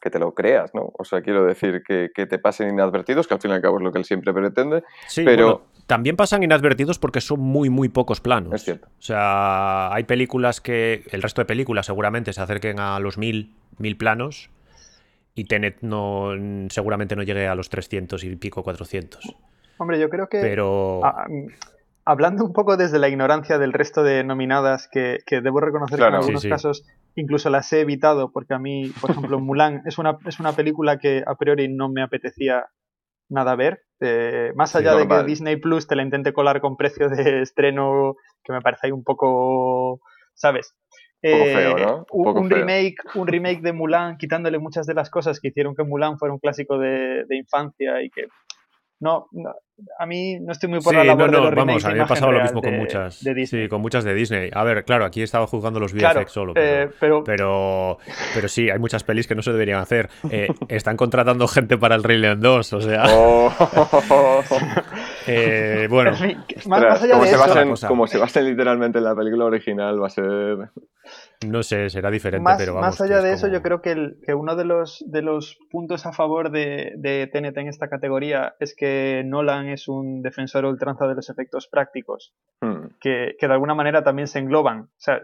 que 0.00 0.10
te 0.10 0.20
lo 0.20 0.32
creas, 0.32 0.72
¿no? 0.74 0.92
O 0.96 1.04
sea, 1.04 1.22
quiero 1.22 1.44
decir 1.44 1.82
que, 1.84 2.10
que, 2.14 2.26
te 2.26 2.38
pasen 2.38 2.68
inadvertidos, 2.68 3.26
que 3.26 3.34
al 3.34 3.40
fin 3.40 3.50
y 3.50 3.54
al 3.54 3.62
cabo 3.62 3.78
es 3.78 3.82
lo 3.82 3.90
que 3.90 3.98
él 3.98 4.04
siempre 4.04 4.32
pretende. 4.32 4.84
Sí, 5.08 5.24
pero 5.24 5.64
también 5.86 6.16
pasan 6.16 6.42
inadvertidos 6.42 6.98
porque 6.98 7.20
son 7.20 7.40
muy, 7.40 7.70
muy 7.70 7.88
pocos 7.88 8.20
planos. 8.20 8.54
Es 8.54 8.64
cierto. 8.64 8.88
O 8.88 9.02
sea, 9.02 9.92
hay 9.92 10.04
películas 10.04 10.60
que. 10.60 11.04
El 11.10 11.22
resto 11.22 11.40
de 11.40 11.46
películas 11.46 11.86
seguramente 11.86 12.32
se 12.32 12.40
acerquen 12.40 12.80
a 12.80 12.98
los 12.98 13.18
mil, 13.18 13.54
mil 13.78 13.96
planos. 13.96 14.50
Y 15.34 15.44
Tenet 15.44 15.82
no, 15.82 16.30
seguramente 16.70 17.14
no 17.14 17.22
llegue 17.22 17.46
a 17.46 17.54
los 17.54 17.68
300 17.68 18.24
y 18.24 18.36
pico, 18.36 18.62
400. 18.62 19.36
Hombre, 19.78 20.00
yo 20.00 20.08
creo 20.08 20.28
que. 20.28 20.40
Pero. 20.40 21.02
hablando 22.04 22.44
un 22.44 22.52
poco 22.52 22.76
desde 22.76 22.98
la 22.98 23.08
ignorancia 23.08 23.58
del 23.58 23.72
resto 23.72 24.02
de 24.02 24.24
nominadas, 24.24 24.88
que, 24.90 25.18
debo 25.28 25.60
reconocer 25.60 25.98
que 25.98 26.06
en 26.06 26.14
algunos 26.14 26.46
casos 26.46 26.84
incluso 27.14 27.48
las 27.48 27.72
he 27.72 27.80
evitado, 27.80 28.32
porque 28.32 28.54
a 28.54 28.58
mí, 28.58 28.92
por 29.00 29.10
ejemplo, 29.10 29.38
Mulan 29.40 29.82
es 29.86 29.98
una, 29.98 30.18
es 30.26 30.40
una 30.40 30.52
película 30.52 30.98
que 30.98 31.22
a 31.24 31.34
priori 31.36 31.68
no 31.68 31.88
me 31.88 32.02
apetecía 32.02 32.66
nada 33.28 33.54
ver. 33.54 33.85
Eh, 34.00 34.52
más 34.54 34.76
allá 34.76 34.94
de 34.94 35.08
que 35.08 35.24
Disney 35.24 35.56
Plus 35.56 35.86
te 35.86 35.96
la 35.96 36.02
intente 36.02 36.32
colar 36.32 36.60
con 36.60 36.76
precio 36.76 37.08
de 37.08 37.16
estreno, 37.42 38.16
que 38.44 38.52
me 38.52 38.60
parece 38.60 38.88
ahí 38.88 38.92
un 38.92 39.04
poco, 39.04 40.00
¿sabes? 40.34 40.74
un, 41.22 41.32
feo, 41.32 41.78
eh, 41.78 42.48
remake, 42.48 42.96
un 43.14 43.26
remake 43.26 43.60
de 43.60 43.72
Mulan, 43.72 44.16
quitándole 44.16 44.58
muchas 44.58 44.86
de 44.86 44.94
las 44.94 45.10
cosas 45.10 45.40
que 45.40 45.48
hicieron 45.48 45.74
que 45.74 45.82
Mulan 45.82 46.18
fuera 46.18 46.32
un 46.32 46.38
clásico 46.38 46.78
de, 46.78 47.24
de 47.26 47.36
infancia 47.36 48.02
y 48.02 48.10
que 48.10 48.26
no, 48.98 49.28
a 49.98 50.06
mí 50.06 50.38
no 50.40 50.52
estoy 50.52 50.70
muy 50.70 50.80
por 50.80 50.94
la 50.94 51.04
labor 51.04 51.30
de 51.30 51.38
los 51.38 51.54
vamos, 51.54 51.84
a 51.84 51.88
mí 51.88 51.94
me 51.96 52.02
ha 52.02 52.06
pasado 52.06 52.32
lo 52.32 52.42
mismo 52.42 52.62
con 52.62 52.76
muchas. 52.76 53.16
Sí, 53.16 53.68
con 53.68 53.82
muchas 53.82 54.04
de 54.04 54.14
Disney. 54.14 54.50
A 54.52 54.64
ver, 54.64 54.84
claro, 54.84 55.04
aquí 55.04 55.22
estaba 55.22 55.46
juzgando 55.46 55.80
los 55.80 55.92
VFX 55.92 56.32
solo. 56.32 56.54
Eh, 56.56 56.88
pero, 56.98 57.22
pero... 57.22 57.98
pero, 58.34 58.48
sí, 58.48 58.70
hay 58.70 58.78
muchas 58.78 59.04
pelis 59.04 59.26
que 59.26 59.34
no 59.34 59.42
se 59.42 59.52
deberían 59.52 59.80
hacer. 59.80 60.08
Eh, 60.30 60.48
están 60.68 60.96
contratando 60.96 61.46
gente 61.46 61.76
para 61.76 61.94
el 61.94 62.02
Rey 62.02 62.18
León 62.18 62.40
2, 62.40 62.72
o 62.72 62.80
sea. 62.80 63.04
Oh. 63.08 63.52
eh, 65.26 65.86
bueno, 65.88 66.10
más, 66.66 67.02
allá 67.02 67.12
como, 67.12 67.24
de 67.24 67.28
se 67.28 67.34
eso, 67.34 67.46
basen, 67.46 67.88
como 67.88 68.06
se 68.06 68.18
basen 68.18 68.44
literalmente 68.44 68.98
en 68.98 69.04
la 69.04 69.14
película 69.14 69.44
original, 69.44 70.00
va 70.00 70.06
a 70.06 70.10
ser. 70.10 70.70
No 71.46 71.62
sé, 71.62 71.90
será 71.90 72.10
diferente, 72.10 72.42
más, 72.42 72.58
pero 72.58 72.74
vamos. 72.74 72.86
Más 72.88 73.00
allá 73.00 73.22
de 73.22 73.32
eso, 73.32 73.48
yo 73.48 73.62
creo 73.62 73.82
que, 73.82 73.92
el, 73.92 74.18
que, 74.24 74.34
uno 74.34 74.56
de 74.56 74.64
los, 74.64 75.04
de 75.06 75.22
los 75.22 75.58
puntos 75.70 76.06
a 76.06 76.12
favor 76.12 76.50
de, 76.50 76.94
de 76.96 77.28
TNT 77.32 77.58
en 77.58 77.68
esta 77.68 77.88
categoría 77.88 78.54
es 78.58 78.74
que 78.74 79.22
Nolan 79.24 79.68
es 79.68 79.88
un 79.88 80.22
defensor 80.22 80.64
ultranza 80.64 81.06
de 81.06 81.14
los 81.14 81.28
efectos 81.30 81.68
prácticos, 81.68 82.34
hmm. 82.60 82.86
que, 83.00 83.36
que, 83.38 83.46
de 83.46 83.52
alguna 83.52 83.74
manera 83.74 84.02
también 84.02 84.28
se 84.28 84.38
engloban. 84.38 84.80
O 84.80 84.88
sea, 84.98 85.22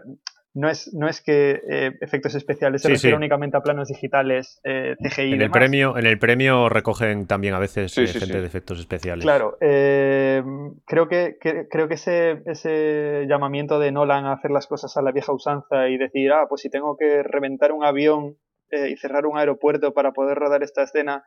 no 0.55 0.69
es, 0.69 0.93
no 0.93 1.07
es 1.07 1.21
que 1.21 1.61
eh, 1.67 1.97
efectos 2.01 2.35
especiales 2.35 2.83
se 2.83 2.89
refieren 2.89 3.17
únicamente 3.17 3.57
a 3.57 3.61
planos 3.61 3.87
digitales, 3.87 4.61
eh, 4.63 4.95
CGI. 5.01 5.33
En 5.33 5.41
el, 5.41 5.49
premio, 5.49 5.97
en 5.97 6.05
el 6.05 6.19
premio 6.19 6.69
recogen 6.69 7.25
también 7.25 7.55
a 7.55 7.59
veces 7.59 7.97
eh, 7.97 8.05
gente 8.05 8.39
de 8.39 8.45
efectos 8.45 8.79
especiales. 8.79 9.23
Claro, 9.23 9.57
creo 9.59 11.07
que, 11.09 11.37
creo 11.39 11.87
que 11.87 11.95
ese, 11.95 12.43
ese 12.45 13.25
llamamiento 13.27 13.79
de 13.79 13.91
Nolan 13.91 14.25
a 14.25 14.33
hacer 14.33 14.51
las 14.51 14.67
cosas 14.67 14.95
a 14.95 15.01
la 15.01 15.11
vieja 15.11 15.33
usanza 15.33 15.89
y 15.89 15.97
decir, 15.97 16.31
ah, 16.31 16.45
pues 16.47 16.61
si 16.61 16.69
tengo 16.69 16.97
que 16.97 17.23
reventar 17.23 17.71
un 17.71 17.83
avión 17.83 18.37
y 18.71 18.95
cerrar 18.97 19.25
un 19.25 19.37
aeropuerto 19.37 19.93
para 19.93 20.11
poder 20.13 20.37
rodar 20.37 20.61
esta 20.61 20.83
escena, 20.83 21.23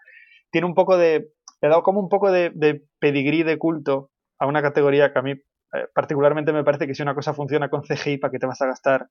tiene 0.51 0.67
un 0.67 0.75
poco 0.75 0.97
de. 0.97 1.31
Le 1.61 1.69
ha 1.69 1.71
dado 1.71 1.83
como 1.83 2.01
un 2.01 2.09
poco 2.09 2.31
de, 2.31 2.51
de 2.55 2.83
pedigrí 3.01 3.43
de 3.43 3.57
culto 3.57 4.11
a 4.39 4.47
una 4.47 4.63
categoría 4.63 5.13
que 5.13 5.19
a 5.19 5.23
mí 5.23 5.35
eh, 5.73 5.87
particularmente 5.95 6.53
me 6.53 6.65
parece 6.65 6.87
que 6.87 6.95
si 6.95 7.03
una 7.03 7.15
cosa 7.15 7.35
funciona 7.35 7.69
con 7.69 7.83
CGI, 7.83 8.19
¿para 8.19 8.31
qué 8.31 8.39
te 8.39 8.47
vas 8.47 8.61
a 8.63 8.67
gastar 8.67 9.09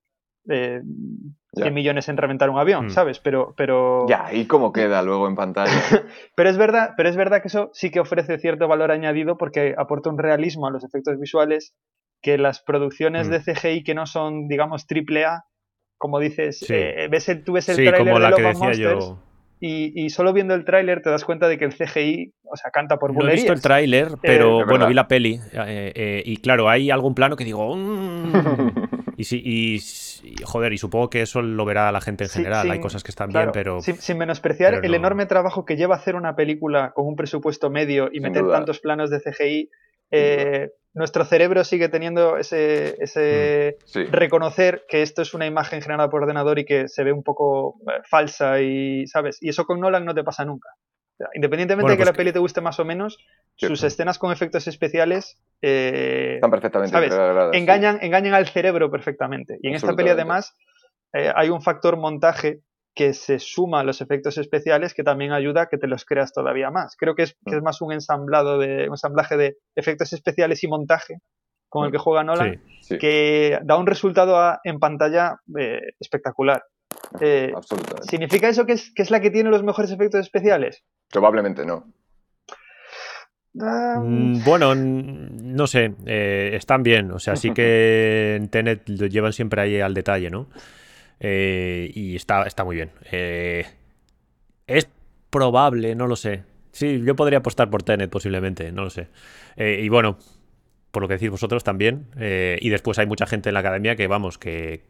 eh, 0.48 0.82
100 1.54 1.74
millones 1.74 2.08
en 2.10 2.18
reventar 2.18 2.50
un 2.50 2.60
avión, 2.60 2.88
mm. 2.88 2.90
¿sabes? 2.90 3.20
Pero, 3.20 3.54
pero... 3.58 4.06
Ya, 4.08 4.34
¿y 4.34 4.46
cómo 4.46 4.72
queda 4.74 5.02
luego 5.02 5.28
en 5.28 5.36
pantalla? 5.36 5.72
pero, 6.36 6.50
es 6.50 6.58
verdad, 6.58 6.94
pero 6.98 7.10
es 7.10 7.16
verdad 7.16 7.42
que 7.42 7.48
eso 7.48 7.70
sí 7.74 7.90
que 7.92 8.00
ofrece 8.00 8.38
cierto 8.38 8.68
valor 8.68 8.92
añadido 8.92 9.38
porque 9.38 9.74
aporta 9.78 10.10
un 10.10 10.18
realismo 10.18 10.68
a 10.68 10.72
los 10.72 10.84
efectos 10.84 11.20
visuales 11.20 11.74
que 12.22 12.38
las 12.38 12.62
producciones 12.62 13.28
mm. 13.28 13.32
de 13.32 13.40
CGI 13.40 13.84
que 13.84 13.96
no 13.96 14.06
son, 14.06 14.48
digamos, 14.48 14.88
triple 14.88 15.26
A, 15.26 15.46
como 15.98 16.20
dices, 16.20 16.60
Sí. 16.60 16.74
eh, 16.74 17.08
ves 17.10 17.30
el, 17.30 17.44
tú 17.44 17.54
ves 17.54 17.70
el 17.70 17.76
Sí, 17.78 17.84
tráiler 17.86 18.02
como 18.02 18.20
de 18.20 18.24
la 18.24 18.30
Love 18.32 18.40
que 18.40 18.46
and 18.48 18.54
decía 18.54 18.68
Monsters 18.68 19.06
yo. 19.06 19.20
Y, 19.60 19.94
y 20.06 20.10
solo 20.10 20.34
viendo 20.34 20.54
el 20.54 20.66
tráiler 20.66 21.02
te 21.02 21.10
das 21.10 21.24
cuenta 21.26 21.48
de 21.48 21.58
que 21.58 21.66
el 21.66 21.74
CGI, 21.74 22.34
o 22.44 22.56
sea, 22.58 22.72
canta 22.72 22.98
por 22.98 23.14
No 23.14 23.22
he 23.28 23.32
visto 23.34 23.54
el 23.54 23.60
bulerías. 23.60 23.62
tráiler, 23.62 24.08
pero 24.22 24.62
es 24.62 24.68
bueno, 24.68 24.88
vi 24.88 24.94
la 24.94 25.08
peli. 25.08 25.40
eh, 25.54 25.92
eh, 25.96 26.24
y 26.26 26.38
claro, 26.38 26.70
hay 26.70 26.92
algún 26.92 27.16
plano 27.16 27.36
que 27.36 27.46
digo. 27.46 27.76
"Mm". 27.76 28.34
y 29.18 29.24
sí, 29.24 29.42
y, 29.44 29.76
y, 30.28 30.44
joder, 30.44 30.74
y 30.74 30.78
supongo 30.78 31.10
que 31.10 31.22
eso 31.22 31.42
lo 31.42 31.64
verá 31.66 31.92
la 31.92 32.02
gente 32.02 32.26
en 32.26 32.30
Sí, 32.30 32.40
general. 32.40 32.70
Hay 32.70 32.80
cosas 32.80 33.04
que 33.04 33.12
están 33.12 33.30
Claro, 33.32 33.52
bien, 33.52 33.64
pero. 33.64 33.82
sin, 33.82 33.96
sin 33.96 34.18
menospreciar 34.18 34.74
pero 34.76 34.86
el 34.86 34.92
no. 34.92 34.98
enorme 34.98 35.26
trabajo 35.26 35.66
que 35.66 35.78
lleva 35.78 35.96
hacer 35.96 36.16
una 36.16 36.36
película 36.36 36.92
con 36.94 37.08
un 37.08 37.16
presupuesto 37.16 37.70
medio 37.70 38.08
y 38.12 38.16
Sin 38.16 38.24
meter 38.24 38.44
duda. 38.44 38.58
tantos 38.58 38.80
planos 38.82 39.10
de 39.10 39.20
CGI, 39.22 39.70
eh, 40.12 40.70
nuestro 40.94 41.26
cerebro 41.26 41.64
sigue 41.64 41.90
teniendo 41.90 42.38
ese, 42.38 42.96
ese 43.04 43.80
Sí. 43.86 44.04
reconocer 44.06 44.84
que 44.88 45.02
esto 45.02 45.22
es 45.22 45.34
una 45.34 45.46
imagen 45.46 45.82
generada 45.82 46.10
por 46.10 46.22
ordenador 46.24 46.58
y 46.60 46.66
que 46.66 46.88
se 46.88 47.04
ve 47.04 47.12
un 47.12 47.24
poco 47.24 47.76
eh, 47.92 48.02
falsa 48.10 48.62
y, 48.62 49.06
¿sabes? 49.08 49.38
Y 49.42 49.50
eso 49.50 49.66
con 49.66 49.80
Nolan 49.80 50.06
no 50.06 50.14
te 50.16 50.24
pasa 50.24 50.46
nunca. 50.46 50.70
O 50.70 51.18
sea, 51.18 51.28
independientemente 51.34 51.84
Bueno, 51.84 51.94
de 51.94 51.98
que 51.98 52.00
pues 52.02 52.08
la 52.08 52.12
que- 52.14 52.18
peli 52.18 52.32
te 52.34 52.40
guste 52.40 52.62
más 52.62 52.80
o 52.80 52.86
menos, 52.86 53.18
sus 53.56 53.84
escenas 53.84 54.18
con 54.20 54.32
efectos 54.32 54.68
especiales 54.68 55.38
eh, 55.62 56.34
Están 56.36 56.52
perfectamente 56.52 56.92
¿sabes? 56.92 57.12
integradas, 57.12 57.52
sí. 57.54 57.58
engañan, 57.58 58.00
engañan 58.02 58.34
al 58.34 58.48
cerebro 58.48 58.92
perfectamente. 58.92 59.58
Y 59.62 59.70
en 59.70 59.76
esta 59.76 59.96
peli, 59.96 60.10
además, 60.10 60.54
eh, 61.14 61.32
hay 61.36 61.50
un 61.50 61.62
factor 61.62 61.96
montaje 61.98 62.60
que 62.96 63.14
se 63.14 63.40
suma 63.40 63.82
a 63.82 63.84
los 63.84 64.00
efectos 64.02 64.38
especiales 64.38 64.94
que 64.94 65.04
también 65.04 65.34
ayuda 65.34 65.64
a 65.64 65.66
que 65.68 65.78
te 65.78 65.86
los 65.88 66.06
creas 66.06 66.32
todavía 66.32 66.72
más. 66.72 66.96
Creo 66.98 67.14
que 67.14 67.24
es, 67.24 67.34
que 67.46 67.56
es 67.58 67.62
Mm. 67.62 67.66
más 67.66 67.82
un 67.82 67.92
ensamblado 67.92 68.58
de 68.58 68.86
un 68.88 68.94
ensamblaje 68.94 69.36
de 69.38 69.58
efectos 69.76 70.14
especiales 70.14 70.64
y 70.64 70.68
montaje 70.68 71.16
con 71.68 71.86
el 71.86 71.92
que 71.92 71.98
juega 71.98 72.24
Nolan, 72.24 72.54
Sí. 72.54 72.60
Sí, 72.80 72.98
que 73.00 73.60
da 73.64 73.78
un 73.78 73.86
resultado 73.88 74.38
a- 74.38 74.60
en 74.64 74.80
pantalla 74.80 75.36
eh, 75.60 75.82
espectacular. 76.00 76.64
Eh, 77.20 77.52
absolutamente. 77.54 78.08
¿Significa 78.08 78.48
eso 78.48 78.66
que 78.66 78.74
es, 78.74 78.94
que 78.94 79.02
es 79.02 79.12
la 79.12 79.20
que 79.20 79.30
tiene 79.32 79.50
los 79.50 79.64
mejores 79.64 79.92
efectos 79.92 80.22
especiales? 80.22 80.84
Probablemente 81.12 81.66
no. 81.66 81.92
Ah, 83.62 84.00
Mm, 84.04 84.44
Bueno, 84.46 84.76
no 84.76 85.68
sé, 85.68 85.94
eh, 86.06 86.52
están 86.54 86.84
bien, 86.84 87.12
o 87.12 87.20
sea, 87.20 87.36
sí 87.36 87.52
que 87.56 88.36
en 88.36 88.50
Tenet 88.50 88.88
lo 88.90 89.08
llevan 89.08 89.34
siempre 89.34 89.62
ahí 89.62 89.80
al 89.82 89.94
detalle, 89.94 90.30
¿no? 90.30 90.48
Eh, 91.20 91.92
y 91.94 92.16
está, 92.16 92.44
está 92.44 92.64
muy 92.64 92.76
bien. 92.76 92.92
Eh, 93.12 93.66
es 94.68 94.90
probable, 95.30 95.96
no 95.96 96.08
lo 96.08 96.16
sé. 96.16 96.44
Sí, 96.72 97.02
yo 97.06 97.16
podría 97.16 97.40
apostar 97.40 97.70
por 97.70 97.84
Tenet 97.84 98.10
posiblemente, 98.10 98.72
no 98.72 98.84
lo 98.84 98.90
sé. 98.90 99.08
Eh, 99.56 99.80
y 99.84 99.90
bueno, 99.90 100.18
por 100.92 101.02
lo 101.02 101.08
que 101.08 101.16
decís 101.16 101.30
vosotros 101.30 101.64
también. 101.64 102.08
y 102.18 102.70
después 102.70 103.00
hay 103.00 103.06
mucha 103.06 103.26
gente 103.26 103.50
en 103.50 103.54
la 103.54 103.60
academia 103.62 103.96
que, 103.96 104.08
vamos, 104.08 104.38
que 104.38 104.84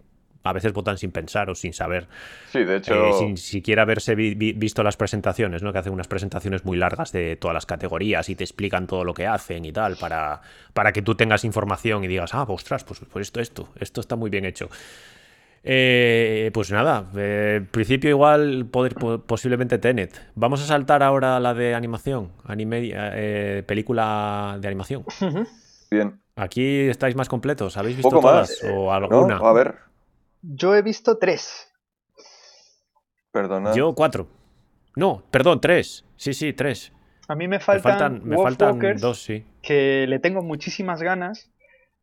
a 0.44 0.54
veces 0.54 0.74
votan 0.74 0.98
sin 0.98 1.12
pensar 1.12 1.50
o 1.50 1.56
sin 1.56 1.74
saber. 1.74 2.08
Sí, 2.52 2.64
de 2.64 2.78
hecho, 2.78 2.94
Eh, 2.94 3.14
sin 3.14 3.38
siquiera 3.38 3.82
haberse 3.82 4.14
vi- 4.14 4.36
vi- 4.36 4.54
visto 4.54 4.84
las 4.84 4.96
presentaciones, 4.98 5.64
¿no? 5.64 5.74
Que 5.74 5.80
hacen 5.80 5.94
unas 5.94 6.08
presentaciones 6.08 6.64
muy 6.66 6.78
largas 6.78 7.12
de 7.12 7.36
todas 7.36 7.54
las 7.56 7.66
categorías 7.66 8.30
y 8.30 8.36
te 8.36 8.44
explican 8.44 8.86
todo 8.86 9.04
lo 9.04 9.14
que 9.16 9.26
hacen 9.26 9.66
y 9.66 9.72
tal, 9.72 9.96
para, 9.98 10.42
para 10.74 10.92
que 10.92 11.02
tú 11.02 11.16
tengas 11.16 11.44
información 11.46 12.04
y 12.04 12.08
digas, 12.08 12.36
ah, 12.36 12.44
ostras, 12.48 12.84
pues, 12.84 13.02
pues 13.12 13.28
esto, 13.28 13.40
esto, 13.40 13.70
esto 13.80 14.02
está 14.02 14.16
muy 14.16 14.30
bien 14.30 14.46
hecho. 14.46 14.70
Eh, 15.68 16.52
pues 16.54 16.70
nada, 16.72 17.10
eh, 17.16 17.56
en 17.58 17.66
principio 17.68 18.10
igual 18.12 18.68
poder, 18.68 18.94
po- 18.94 19.20
posiblemente 19.22 19.80
Tenet. 19.80 20.22
Vamos 20.36 20.62
a 20.62 20.66
saltar 20.68 21.02
ahora 21.02 21.38
a 21.38 21.40
la 21.40 21.56
de 21.56 21.74
animación, 21.74 22.32
anime, 22.44 22.92
eh, 22.94 23.64
película 23.66 24.58
de 24.62 24.68
animación. 24.68 25.04
bien. 25.90 26.22
Aquí 26.36 26.82
estáis 26.82 27.16
más 27.16 27.30
completos, 27.30 27.78
¿habéis 27.78 27.98
visto 27.98 28.10
Poco 28.12 28.28
todas 28.28 28.50
más, 28.50 28.64
eh, 28.64 28.72
o 28.72 28.86
¿no? 28.86 28.94
alguna? 28.94 29.38
A 29.38 29.54
ver, 29.54 29.76
Yo 30.42 30.76
he 30.76 30.82
visto 30.84 31.18
tres. 31.18 31.72
perdona. 33.32 33.74
Yo 33.76 33.94
cuatro. 33.94 34.28
No, 34.96 35.24
perdón, 35.32 35.60
tres. 35.62 36.06
Sí, 36.16 36.34
sí, 36.34 36.54
tres. 36.54 36.92
A 37.28 37.36
mí 37.36 37.48
me 37.48 37.58
Me 37.58 37.60
faltan, 37.60 38.22
me 38.24 38.38
faltan 38.38 38.80
dos, 39.00 39.24
sí. 39.24 39.44
que 39.62 40.06
le 40.08 40.20
tengo 40.20 40.42
muchísimas 40.44 41.02
ganas, 41.02 41.50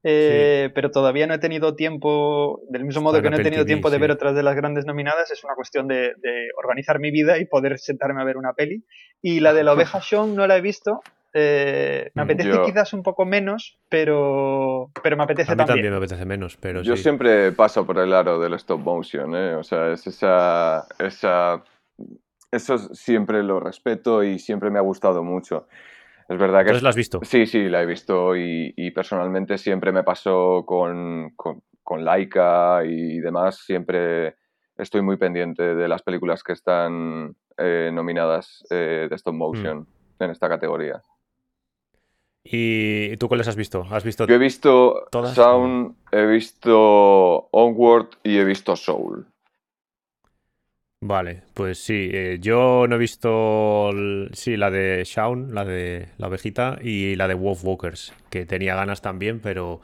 eh, 0.02 0.70
pero 0.74 0.90
todavía 0.90 1.26
no 1.26 1.34
he 1.34 1.38
tenido 1.38 1.74
tiempo, 1.74 2.60
del 2.68 2.84
mismo 2.84 3.02
modo 3.02 3.16
Está 3.18 3.28
que 3.28 3.30
no 3.30 3.36
he 3.36 3.42
tenido 3.42 3.62
TV, 3.62 3.66
tiempo 3.66 3.90
de 3.90 3.96
sí. 3.96 4.00
ver 4.00 4.10
otras 4.10 4.34
de 4.34 4.42
las 4.42 4.54
grandes 4.56 4.84
nominadas, 4.86 5.30
es 5.30 5.42
una 5.44 5.54
cuestión 5.54 5.86
de, 5.88 6.12
de 6.18 6.48
organizar 6.62 6.98
mi 7.00 7.10
vida 7.10 7.38
y 7.38 7.44
poder 7.46 7.78
sentarme 7.78 8.20
a 8.20 8.24
ver 8.24 8.36
una 8.36 8.52
peli. 8.52 8.84
Y 9.20 9.40
la 9.40 9.52
de 9.52 9.62
la 9.64 9.72
oveja 9.74 10.00
Sean 10.02 10.34
no 10.34 10.46
la 10.46 10.56
he 10.56 10.60
visto. 10.60 11.00
eh, 11.34 12.10
me 12.14 12.22
Mm. 12.22 12.24
apetece 12.24 12.48
Yo- 12.50 12.64
quizás 12.64 12.92
un 12.92 13.02
poco 13.02 13.24
menos, 13.24 13.78
pero, 13.88 14.90
pero 15.02 15.16
me 15.16 15.22
apetece 15.24 15.52
A 15.52 15.54
mí 15.54 15.58
también. 15.58 15.76
también 15.76 15.92
me 15.92 15.96
apetece 15.98 16.26
menos, 16.26 16.56
pero 16.58 16.82
Yo 16.82 16.94
sí. 16.96 17.02
siempre 17.04 17.52
paso 17.52 17.86
por 17.86 17.98
el 17.98 18.12
aro 18.12 18.38
del 18.38 18.52
stop 18.54 18.80
motion, 18.80 19.34
¿eh? 19.34 19.54
O 19.54 19.62
sea, 19.62 19.92
es 19.92 20.06
esa, 20.06 20.86
esa... 20.98 21.62
Eso 22.50 22.76
siempre 22.94 23.42
lo 23.42 23.60
respeto 23.60 24.22
y 24.22 24.38
siempre 24.38 24.70
me 24.70 24.78
ha 24.78 24.82
gustado 24.82 25.24
mucho. 25.24 25.66
Es 26.28 26.38
verdad 26.38 26.60
que... 26.60 26.70
Entonces 26.70 26.82
la 26.82 26.90
has 26.90 26.96
visto. 26.96 27.20
Sí, 27.22 27.46
sí, 27.46 27.68
la 27.68 27.82
he 27.82 27.86
visto 27.86 28.36
y, 28.36 28.72
y 28.76 28.90
personalmente 28.90 29.58
siempre 29.58 29.92
me 29.92 30.02
pasó 30.02 30.64
con, 30.66 31.32
con, 31.36 31.62
con 31.82 32.04
Laika 32.04 32.82
y 32.84 33.18
demás. 33.20 33.58
Siempre 33.58 34.36
estoy 34.76 35.02
muy 35.02 35.16
pendiente 35.16 35.74
de 35.74 35.88
las 35.88 36.02
películas 36.02 36.42
que 36.42 36.52
están 36.52 37.36
eh, 37.58 37.90
nominadas 37.92 38.64
eh, 38.70 39.06
de 39.08 39.16
stop 39.16 39.34
motion 39.34 39.86
en 40.18 40.30
esta 40.30 40.48
categoría. 40.48 41.02
¿Y 42.44 43.16
tú 43.18 43.28
cuáles 43.28 43.46
has 43.46 43.56
visto? 43.56 43.86
¿Has 43.90 44.02
visto? 44.04 44.26
Yo 44.26 44.34
he 44.34 44.38
visto 44.38 45.06
¿Todas? 45.12 45.34
Sound, 45.34 45.94
he 46.10 46.26
visto 46.26 47.48
Onward 47.52 48.08
y 48.24 48.38
he 48.38 48.44
visto 48.44 48.74
Soul. 48.74 49.26
Vale, 51.04 51.42
pues 51.54 51.78
sí. 51.82 52.10
eh, 52.12 52.38
yo 52.40 52.86
no 52.88 52.94
he 52.94 52.98
visto. 52.98 53.90
el- 53.90 54.30
Sí, 54.34 54.56
la 54.56 54.70
de 54.70 55.02
Shaun, 55.04 55.52
la 55.52 55.64
de 55.64 56.06
la 56.16 56.28
ovejita, 56.28 56.78
y 56.80 57.16
la 57.16 57.26
de 57.26 57.34
Wolf 57.34 57.64
Walkers, 57.64 58.12
que 58.30 58.46
tenía 58.46 58.74
ganas 58.76 59.02
también, 59.02 59.40
pero. 59.40 59.80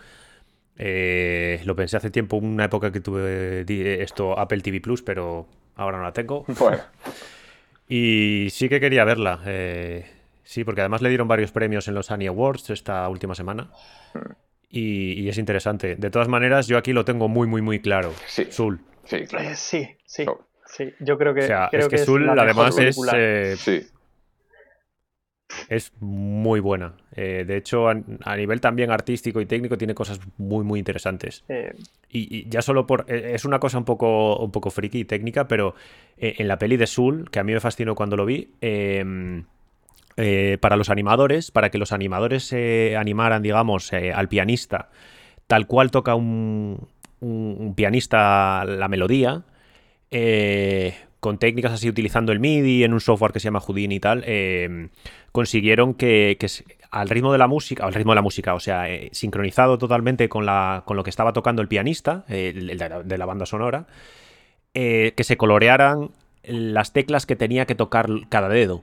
eh, 0.78 1.60
lo 1.64 1.74
pensé 1.74 1.96
hace 1.96 2.10
tiempo, 2.10 2.36
una 2.36 2.66
época 2.66 2.92
que 2.92 3.00
tuve 3.00 3.64
esto 4.02 4.38
Apple 4.38 4.60
TV 4.60 4.80
Plus, 4.80 5.02
pero 5.02 5.46
ahora 5.74 5.98
no 5.98 6.04
la 6.04 6.12
tengo. 6.12 6.44
Bueno, 6.58 6.82
Y 7.88 8.48
sí 8.50 8.68
que 8.68 8.80
quería 8.80 9.04
verla. 9.04 9.40
eh, 9.46 10.06
sí, 10.44 10.62
porque 10.64 10.82
además 10.82 11.02
le 11.02 11.08
dieron 11.08 11.26
varios 11.28 11.50
premios 11.52 11.88
en 11.88 11.94
los 11.94 12.10
Annie 12.10 12.28
Awards 12.28 12.70
esta 12.70 13.08
última 13.08 13.34
semana. 13.34 13.70
Y, 14.70 15.14
y 15.20 15.28
es 15.28 15.38
interesante. 15.38 15.96
De 15.96 16.10
todas 16.10 16.28
maneras, 16.28 16.66
yo 16.68 16.76
aquí 16.78 16.92
lo 16.92 17.04
tengo 17.04 17.28
muy, 17.28 17.48
muy, 17.48 17.62
muy 17.62 17.80
claro. 17.80 18.12
Sí. 18.26 18.46
Sul. 18.50 18.80
sí, 19.04 19.24
claro. 19.26 19.48
Eh, 19.48 19.56
sí, 19.56 19.88
sí. 20.04 20.26
Sí. 20.68 20.94
Yo 21.00 21.18
creo 21.18 21.34
que, 21.34 21.40
O 21.40 21.46
sea, 21.46 21.68
creo 21.70 21.86
es 21.86 21.88
que, 21.88 21.96
es 21.96 22.08
la 22.08 22.42
además 22.42 22.78
es, 22.78 22.98
eh, 23.14 23.54
Sí, 23.56 23.86
es 25.68 25.92
muy 26.00 26.60
buena. 26.60 26.94
Eh, 27.14 27.44
de 27.46 27.56
hecho, 27.56 27.88
a, 27.88 27.96
a 28.24 28.36
nivel 28.36 28.60
también 28.60 28.90
artístico 28.90 29.40
y 29.40 29.46
técnico 29.46 29.76
tiene 29.76 29.94
cosas 29.94 30.20
muy, 30.38 30.64
muy 30.64 30.78
interesantes. 30.78 31.44
Eh, 31.48 31.74
Y, 32.10 32.38
y 32.38 32.48
ya 32.48 32.62
solo 32.62 32.86
por... 32.86 33.04
eh, 33.08 33.32
Es 33.34 33.44
una 33.44 33.58
cosa 33.58 33.76
un 33.78 33.84
poco, 33.84 34.36
un 34.38 34.50
poco 34.50 34.70
friki 34.70 35.00
y 35.00 35.04
técnica, 35.04 35.46
pero 35.48 35.74
eh, 36.16 36.36
en 36.38 36.48
la 36.48 36.58
peli 36.58 36.76
de 36.76 36.86
Sul, 36.86 37.30
que 37.30 37.38
a 37.38 37.44
mí 37.44 37.52
me 37.52 37.60
fascinó 37.60 37.94
cuando 37.94 38.16
lo 38.16 38.24
vi, 38.24 38.50
eh, 38.60 39.42
eh, 40.16 40.58
para 40.60 40.76
los 40.76 40.90
animadores, 40.90 41.50
para 41.50 41.70
que 41.70 41.78
los 41.78 41.92
animadores 41.92 42.52
eh, 42.52 42.96
animaran, 42.96 43.42
digamos, 43.42 43.92
eh, 43.92 44.12
al 44.12 44.28
pianista, 44.28 44.88
tal 45.46 45.66
cual 45.66 45.90
toca 45.90 46.14
un, 46.14 46.88
un- 47.20 47.56
un 47.58 47.74
pianista 47.74 48.64
la 48.64 48.88
melodía, 48.88 49.42
eh, 50.10 50.94
con 51.20 51.38
técnicas 51.38 51.72
así 51.72 51.88
utilizando 51.88 52.32
el 52.32 52.40
MIDI 52.40 52.84
en 52.84 52.92
un 52.92 53.00
software 53.00 53.32
que 53.32 53.40
se 53.40 53.44
llama 53.44 53.60
Houdini 53.60 53.96
y 53.96 54.00
tal, 54.00 54.22
eh, 54.26 54.88
consiguieron 55.32 55.94
que, 55.94 56.36
al 56.90 57.08
ritmo 57.08 57.32
de 57.32 57.38
la 57.38 57.46
música, 57.46 57.84
al 57.84 57.94
ritmo 57.94 58.12
de 58.12 58.16
la 58.16 58.22
música, 58.22 58.54
o 58.54 58.60
sea, 58.60 58.88
eh, 58.88 59.10
sincronizado 59.12 59.78
totalmente 59.78 60.28
con, 60.28 60.46
la, 60.46 60.82
con 60.86 60.96
lo 60.96 61.04
que 61.04 61.10
estaba 61.10 61.32
tocando 61.32 61.62
el 61.62 61.68
pianista, 61.68 62.24
eh, 62.28 62.52
de, 62.54 62.74
la, 62.74 63.02
de 63.02 63.18
la 63.18 63.26
banda 63.26 63.46
sonora, 63.46 63.86
eh, 64.74 65.12
que 65.16 65.24
se 65.24 65.36
colorearan 65.36 66.10
las 66.44 66.92
teclas 66.92 67.26
que 67.26 67.36
tenía 67.36 67.66
que 67.66 67.74
tocar 67.74 68.08
cada 68.28 68.48
dedo. 68.48 68.82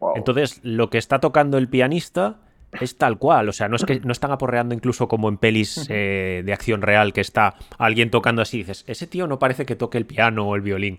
wow. 0.00 0.14
Entonces, 0.16 0.60
lo 0.62 0.90
que 0.90 0.98
está 0.98 1.20
tocando 1.20 1.58
el 1.58 1.68
pianista 1.68 2.36
es 2.80 2.96
tal 2.98 3.18
cual. 3.18 3.48
O 3.48 3.52
sea, 3.52 3.68
no 3.68 3.76
es 3.76 3.84
que 3.84 4.00
no 4.00 4.12
están 4.12 4.32
aporreando 4.32 4.74
incluso 4.74 5.08
como 5.08 5.28
en 5.28 5.36
pelis 5.38 5.86
eh, 5.90 6.42
de 6.44 6.52
acción 6.52 6.82
real, 6.82 7.12
que 7.12 7.20
está 7.20 7.54
alguien 7.78 8.10
tocando 8.10 8.42
así 8.42 8.58
y 8.58 8.60
dices, 8.60 8.84
ese 8.86 9.06
tío 9.06 9.26
no 9.26 9.38
parece 9.38 9.64
que 9.66 9.76
toque 9.76 9.98
el 9.98 10.06
piano 10.06 10.46
o 10.48 10.54
el 10.56 10.62
violín. 10.62 10.98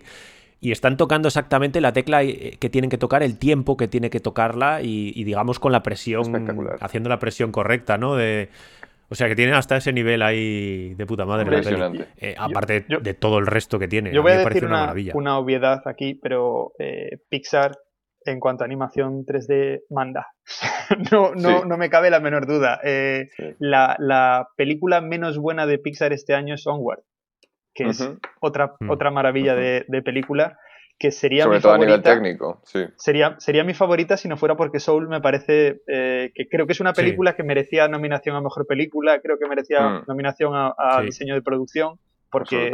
Y 0.58 0.72
están 0.72 0.96
tocando 0.96 1.28
exactamente 1.28 1.80
la 1.82 1.92
tecla 1.92 2.22
eh, 2.22 2.56
que 2.58 2.70
tienen 2.70 2.88
que 2.88 2.96
tocar, 2.98 3.22
el 3.22 3.38
tiempo 3.38 3.76
que 3.76 3.88
tiene 3.88 4.08
que 4.08 4.20
tocarla 4.20 4.80
y, 4.82 5.12
y, 5.14 5.24
digamos 5.24 5.58
con 5.60 5.70
la 5.70 5.82
presión, 5.82 6.22
haciendo 6.80 7.08
la 7.10 7.18
presión 7.18 7.52
correcta, 7.52 7.98
¿no? 7.98 8.16
De, 8.16 8.48
o 9.08 9.14
sea, 9.14 9.28
que 9.28 9.36
tienen 9.36 9.54
hasta 9.54 9.76
ese 9.76 9.92
nivel 9.92 10.22
ahí 10.22 10.94
de 10.94 11.06
puta 11.06 11.26
madre. 11.26 11.44
la 11.44 11.50
peli. 11.50 11.58
Impresionante. 11.58 12.06
Eh, 12.16 12.34
aparte 12.38 12.86
yo- 12.88 12.98
de 13.00 13.12
todo 13.14 13.38
el 13.38 13.46
resto 13.46 13.78
que 13.78 13.86
tiene. 13.86 14.12
Yo 14.12 14.20
a 14.20 14.22
voy 14.22 14.32
mí 14.32 14.34
a 14.34 14.38
me 14.38 14.44
decir 14.44 14.48
parece 14.62 14.66
una, 14.66 14.74
una, 14.76 14.80
maravilla. 14.86 15.12
una 15.14 15.38
obviedad 15.38 15.82
aquí, 15.86 16.14
pero 16.20 16.72
eh, 16.78 17.18
Pixar 17.28 17.76
en 18.30 18.40
cuanto 18.40 18.64
a 18.64 18.66
animación 18.66 19.24
3D 19.24 19.82
manda. 19.90 20.28
no, 21.12 21.34
no, 21.34 21.60
Sí. 21.62 21.68
no 21.68 21.76
me 21.76 21.90
cabe 21.90 22.10
la 22.10 22.20
menor 22.20 22.46
duda. 22.46 22.80
Eh, 22.84 23.28
Sí. 23.36 23.54
la, 23.58 23.96
la 23.98 24.48
película 24.56 25.00
menos 25.00 25.38
buena 25.38 25.66
de 25.66 25.78
Pixar 25.78 26.12
este 26.12 26.34
año 26.34 26.54
es 26.54 26.66
Onward. 26.66 27.00
que 27.74 27.84
es 27.90 28.08
otra, 28.40 28.74
mm. 28.80 28.88
otra 28.90 29.10
maravilla 29.10 29.54
de, 29.54 29.84
película, 30.02 30.58
que 30.98 31.10
sería 31.10 31.44
Sobre 31.44 31.58
mi 31.58 31.62
todo 31.62 31.72
favorita. 31.72 31.94
a 31.94 31.98
nivel 31.98 32.22
técnico, 32.22 32.60
sí. 32.64 32.84
Sería, 32.96 33.36
sería 33.38 33.64
mi 33.64 33.74
favorita 33.74 34.16
si 34.16 34.28
no 34.28 34.38
fuera 34.38 34.56
porque 34.56 34.80
Soul 34.80 35.08
me 35.08 35.20
parece 35.20 35.82
eh, 35.86 36.32
que 36.34 36.48
creo 36.48 36.66
que 36.66 36.72
es 36.72 36.80
una 36.80 36.94
película 36.94 37.36
que 37.36 37.42
merecía 37.42 37.86
nominación 37.88 38.34
a 38.34 38.40
Mejor 38.40 38.66
Película, 38.66 39.20
creo 39.20 39.38
que 39.38 39.46
merecía 39.46 39.80
mm. 39.86 40.04
nominación 40.08 40.52
a, 40.54 41.02
diseño 41.02 41.34
de 41.34 41.42
producción, 41.42 41.98
porque 42.30 42.70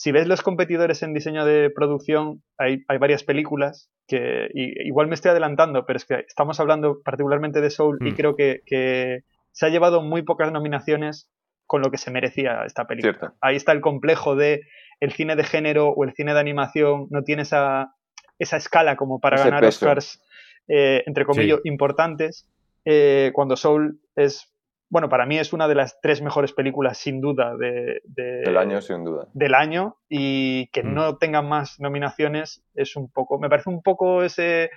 si 0.00 0.12
ves 0.12 0.26
los 0.26 0.40
competidores 0.40 1.02
en 1.02 1.12
diseño 1.12 1.44
de 1.44 1.68
producción, 1.68 2.42
hay, 2.56 2.84
hay 2.88 2.96
varias 2.96 3.22
películas 3.22 3.90
que 4.08 4.48
igual 4.54 5.08
me 5.08 5.14
estoy 5.14 5.32
adelantando, 5.32 5.84
pero 5.84 5.98
es 5.98 6.06
que 6.06 6.24
estamos 6.26 6.58
hablando 6.58 7.02
particularmente 7.04 7.60
de 7.60 7.68
Soul 7.68 7.98
y 8.00 8.12
mm. 8.12 8.14
creo 8.14 8.34
que, 8.34 8.62
que 8.64 9.24
se 9.52 9.66
ha 9.66 9.68
llevado 9.68 10.00
muy 10.00 10.22
pocas 10.22 10.50
nominaciones 10.52 11.30
con 11.66 11.82
lo 11.82 11.90
que 11.90 11.98
se 11.98 12.10
merecía 12.10 12.64
esta 12.64 12.86
película. 12.86 13.34
Ahí 13.42 13.56
está 13.56 13.72
el 13.72 13.82
complejo 13.82 14.36
de 14.36 14.62
el 15.00 15.12
cine 15.12 15.36
de 15.36 15.44
género 15.44 15.90
o 15.90 16.02
el 16.04 16.14
cine 16.14 16.32
de 16.32 16.40
animación 16.40 17.06
no 17.10 17.22
tiene 17.22 17.42
esa, 17.42 17.94
esa 18.38 18.56
escala 18.56 18.96
como 18.96 19.20
para 19.20 19.36
ganar 19.36 19.62
Oscars, 19.66 20.22
eh, 20.66 21.02
entre 21.04 21.26
comillas, 21.26 21.60
importantes, 21.64 22.48
eh, 22.86 23.32
cuando 23.34 23.54
Soul 23.54 24.00
es, 24.16 24.50
bueno, 24.90 25.08
para 25.08 25.24
mí 25.24 25.38
es 25.38 25.52
una 25.52 25.68
de 25.68 25.76
las 25.76 26.00
tres 26.00 26.20
mejores 26.20 26.52
películas 26.52 26.98
sin 26.98 27.20
duda 27.20 27.56
de, 27.56 28.02
del 28.04 28.56
año, 28.56 28.82
sin 28.82 29.04
duda. 29.04 29.28
Del 29.32 29.54
año 29.54 29.96
y 30.08 30.66
que 30.68 30.82
mm. 30.82 30.94
no 30.94 31.16
tengan 31.16 31.48
más 31.48 31.78
nominaciones 31.80 32.64
es 32.74 32.96
un 32.96 33.10
poco, 33.10 33.38
me 33.38 33.48
parece 33.48 33.70
un 33.70 33.82
poco 33.82 34.24
ese 34.24 34.70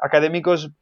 académicos 0.00 0.72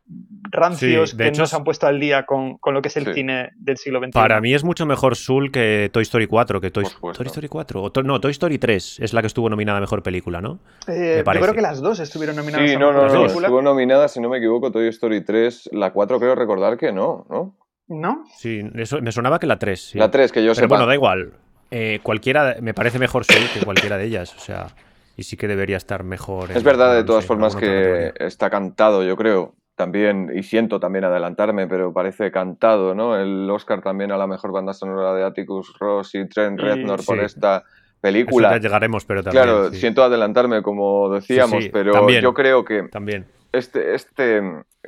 rancios 0.51 1.15
que 1.15 1.31
no 1.33 1.47
se 1.47 1.57
han 1.57 1.65
puesto 1.65 1.87
al 1.87 2.01
día 2.01 2.25
con, 2.25 2.59
lo 2.65 2.83
que 2.83 2.89
es 2.89 2.97
el 2.97 3.13
cine 3.13 3.51
del 3.57 3.77
siglo 3.77 4.01
XXI. 4.01 4.13
Para 4.13 4.41
mí 4.41 4.55
es 4.55 4.65
mucho 4.65 4.87
mejor 4.87 5.17
Soul 5.17 5.51
que 5.51 5.91
Toy 5.93 6.03
Story 6.03 6.27
4, 6.27 6.61
que 6.61 6.71
Toy, 6.71 6.85
Story 6.85 7.49
4. 7.49 7.83
O 7.83 8.03
no, 8.03 8.21
Toy 8.21 8.31
Story 8.31 8.59
3 8.59 9.01
es 9.01 9.13
la 9.13 9.21
que 9.21 9.27
estuvo 9.27 9.49
nominada 9.49 9.79
a 9.79 9.81
Mejor 9.81 10.03
Película, 10.03 10.41
¿no? 10.41 10.61
Eh, 10.89 11.23
yo 11.25 11.41
creo 11.41 11.55
que 11.55 11.63
las 11.63 11.81
dos 11.81 12.01
estuvieron 12.01 12.37
nominadas 12.37 12.69
sí, 12.69 12.77
a 12.77 12.79
no, 12.79 12.93
no, 12.93 13.09
no, 13.09 13.27
estuvo 13.27 13.63
nominada, 13.63 14.09
si 14.09 14.21
no 14.21 14.29
me 14.29 14.39
equivoco, 14.39 14.73
Toy 14.73 14.89
Story 14.89 15.25
3. 15.25 15.71
La 15.73 15.93
4 15.93 16.19
creo 16.19 16.35
recordar 16.35 16.77
que 16.77 16.93
no, 16.93 17.27
¿no? 17.29 17.57
¿No? 18.01 18.25
Sí, 18.37 18.63
eso, 18.75 19.01
me 19.01 19.13
sonaba 19.13 19.39
que 19.39 19.47
la 19.47 19.59
3. 19.59 19.95
La 19.95 20.11
3, 20.11 20.33
que 20.33 20.45
yo 20.45 20.55
sé. 20.55 20.67
bueno, 20.67 20.87
da 20.87 20.95
igual. 20.95 21.33
Eh, 21.71 22.01
cualquiera, 22.03 22.57
me 22.61 22.75
parece 22.75 22.99
mejor 22.99 23.25
Soul 23.25 23.45
que 23.55 23.65
cualquiera 23.65 23.97
de 23.97 24.05
ellas, 24.05 24.35
o 24.37 24.41
sea 24.41 24.69
y 25.17 25.25
sí 25.25 25.37
que 25.37 25.49
debería 25.49 25.77
estar 25.77 26.05
mejor. 26.05 26.51
Es 26.53 26.63
verdad, 26.63 26.95
de 26.95 27.05
todas 27.05 27.25
formas, 27.25 27.55
que 27.57 28.13
está 28.19 28.51
cantado, 28.51 29.03
yo 29.05 29.17
creo 29.17 29.55
también, 29.75 30.31
y 30.35 30.43
siento 30.43 30.81
también 30.81 31.05
adelantarme, 31.05 31.67
pero 31.67 31.93
parece 31.93 32.31
cantado, 32.31 32.95
¿no? 32.95 33.17
El 33.17 33.49
Oscar 33.51 33.83
también 33.83 34.13
a 34.13 34.17
la 34.17 34.27
mejor 34.27 34.53
banda 34.53 34.73
sonora 34.75 35.15
de 35.15 35.25
Atticus 35.25 35.75
Ross 35.79 36.15
y 36.15 36.29
Trent 36.29 36.61
Reznor 36.61 37.05
por 37.05 37.21
esta 37.21 37.65
película. 38.01 38.53
ya 38.53 38.59
llegaremos, 38.59 39.05
pero 39.05 39.23
también. 39.23 39.45
Claro, 39.45 39.71
siento 39.73 40.03
adelantarme, 40.03 40.63
como 40.63 41.11
decíamos, 41.11 41.69
pero 41.73 42.09
yo 42.09 42.35
creo 42.35 42.65
que 42.65 42.85
también. 42.91 43.27
Este, 43.53 43.95
este 43.95 44.41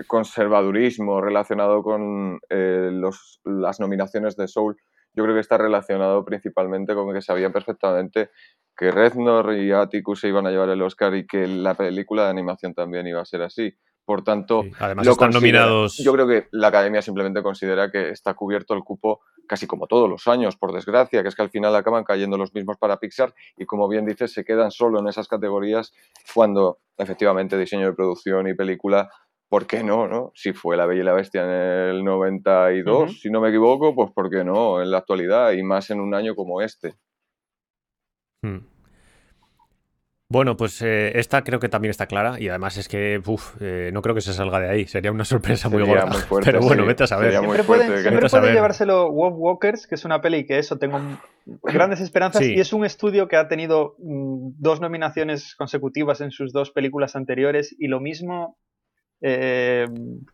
conservadurismo 0.07 1.21
relacionado 1.21 1.83
con 1.83 2.41
eh, 2.49 2.89
los, 2.93 3.41
las 3.45 3.79
nominaciones 3.79 4.37
de 4.37 4.49
Soul, 4.49 4.77
yo 5.13 5.23
creo 5.23 5.35
que 5.35 5.41
está 5.41 5.59
relacionado 5.59 6.25
principalmente 6.25 6.95
con 6.95 7.13
que 7.13 7.21
sabían 7.21 7.53
perfectamente 7.53 8.31
que 8.77 8.91
Reznor 8.91 9.55
y 9.55 9.71
Atticus 9.71 10.21
se 10.21 10.29
iban 10.29 10.47
a 10.47 10.51
llevar 10.51 10.71
el 10.71 10.83
Oscar 10.83 11.15
y 11.15 11.27
que 11.27 11.47
la 11.47 11.75
película 11.75 12.25
de 12.25 12.31
animación 12.31 12.75
también 12.75 13.07
iba 13.07 13.21
a 13.21 13.25
ser 13.25 13.43
así. 13.43 13.77
Por 14.05 14.23
tanto, 14.23 14.65
además 14.79 15.07
están 15.07 15.31
nominados. 15.31 15.97
Yo 15.97 16.13
creo 16.13 16.27
que 16.29 16.49
la 16.53 16.69
academia 16.69 17.01
simplemente 17.01 17.43
considera 17.43 17.91
que 17.91 18.11
está 18.11 18.35
cubierto 18.35 18.75
el 18.75 18.83
cupo 18.83 19.23
casi 19.47 19.67
como 19.67 19.87
todos 19.87 20.09
los 20.11 20.27
años, 20.29 20.57
por 20.57 20.73
desgracia, 20.73 21.23
que 21.23 21.29
es 21.29 21.35
que 21.35 21.43
al 21.43 21.51
final 21.51 21.75
acaban 21.75 22.05
cayendo 22.05 22.37
los 22.37 22.55
mismos 22.55 22.77
para 22.79 22.99
Pixar 22.99 23.35
y 23.57 23.65
como 23.67 23.89
bien 23.89 24.05
dices, 24.05 24.33
se 24.33 24.45
quedan 24.45 24.71
solo 24.71 25.01
en 25.01 25.09
esas 25.09 25.29
categorías 25.29 25.93
cuando 26.35 26.79
efectivamente 26.99 27.59
diseño 27.59 27.87
de 27.87 27.95
producción 27.95 28.47
y 28.49 28.55
película, 28.55 29.11
¿por 29.49 29.67
qué 29.67 29.83
no? 29.83 30.07
no? 30.07 30.33
Si 30.35 30.53
fue 30.53 30.77
La 30.77 30.87
Bella 30.87 31.01
y 31.01 31.05
la 31.05 31.15
Bestia 31.15 31.45
en 31.45 31.51
el 31.97 32.05
92, 32.05 33.21
si 33.21 33.31
no 33.31 33.41
me 33.41 33.49
equivoco, 33.49 33.95
pues 33.95 34.11
¿por 34.13 34.31
qué 34.31 34.45
no? 34.45 34.83
En 34.83 34.91
la 34.91 34.99
actualidad 34.99 35.53
y 35.53 35.63
más 35.63 35.91
en 35.91 36.01
un 36.01 36.15
año 36.15 36.35
como 36.35 36.61
este. 36.61 36.95
Hmm. 38.43 38.74
Bueno, 40.35 40.57
pues 40.57 40.83
eh, 40.83 41.17
esta 41.17 41.45
creo 41.45 41.61
que 41.61 41.69
también 41.69 41.91
está 41.91 42.07
clara 42.07 42.41
y 42.41 42.49
además 42.49 42.77
es 42.77 42.89
que 42.89 43.23
eh, 43.61 43.91
no 43.93 44.03
creo 44.03 44.17
que 44.17 44.21
se 44.21 44.33
salga 44.33 44.59
de 44.59 44.69
ahí. 44.69 44.85
Sería 44.85 45.13
una 45.13 45.25
sorpresa 45.25 45.69
muy 45.69 45.85
gorda. 45.85 46.11
Pero 46.45 46.59
bueno, 46.59 46.85
vete 46.85 47.05
a 47.05 47.07
saber. 47.07 47.31
Siempre 47.31 47.63
puede, 47.63 48.53
llevárselo 48.53 49.13
Wolf 49.13 49.37
Walkers, 49.39 49.87
que 49.87 49.95
es 49.95 50.05
una 50.05 50.21
peli 50.21 50.45
que 50.45 50.59
eso, 50.59 50.77
tengo 50.77 51.01
grandes 51.63 52.01
esperanzas 52.01 52.43
y 52.43 52.59
es 52.59 52.73
un 52.73 52.85
estudio 52.85 53.29
que 53.29 53.37
ha 53.37 53.47
tenido 53.47 53.95
mm, 53.99 54.55
dos 54.59 54.81
nominaciones 54.81 55.55
consecutivas 55.55 56.21
en 56.21 56.33
sus 56.33 56.53
dos 56.53 56.73
películas 56.73 57.15
anteriores 57.15 57.73
y 57.79 57.87
lo 57.87 58.01
mismo 58.01 58.59
eh, 59.21 59.87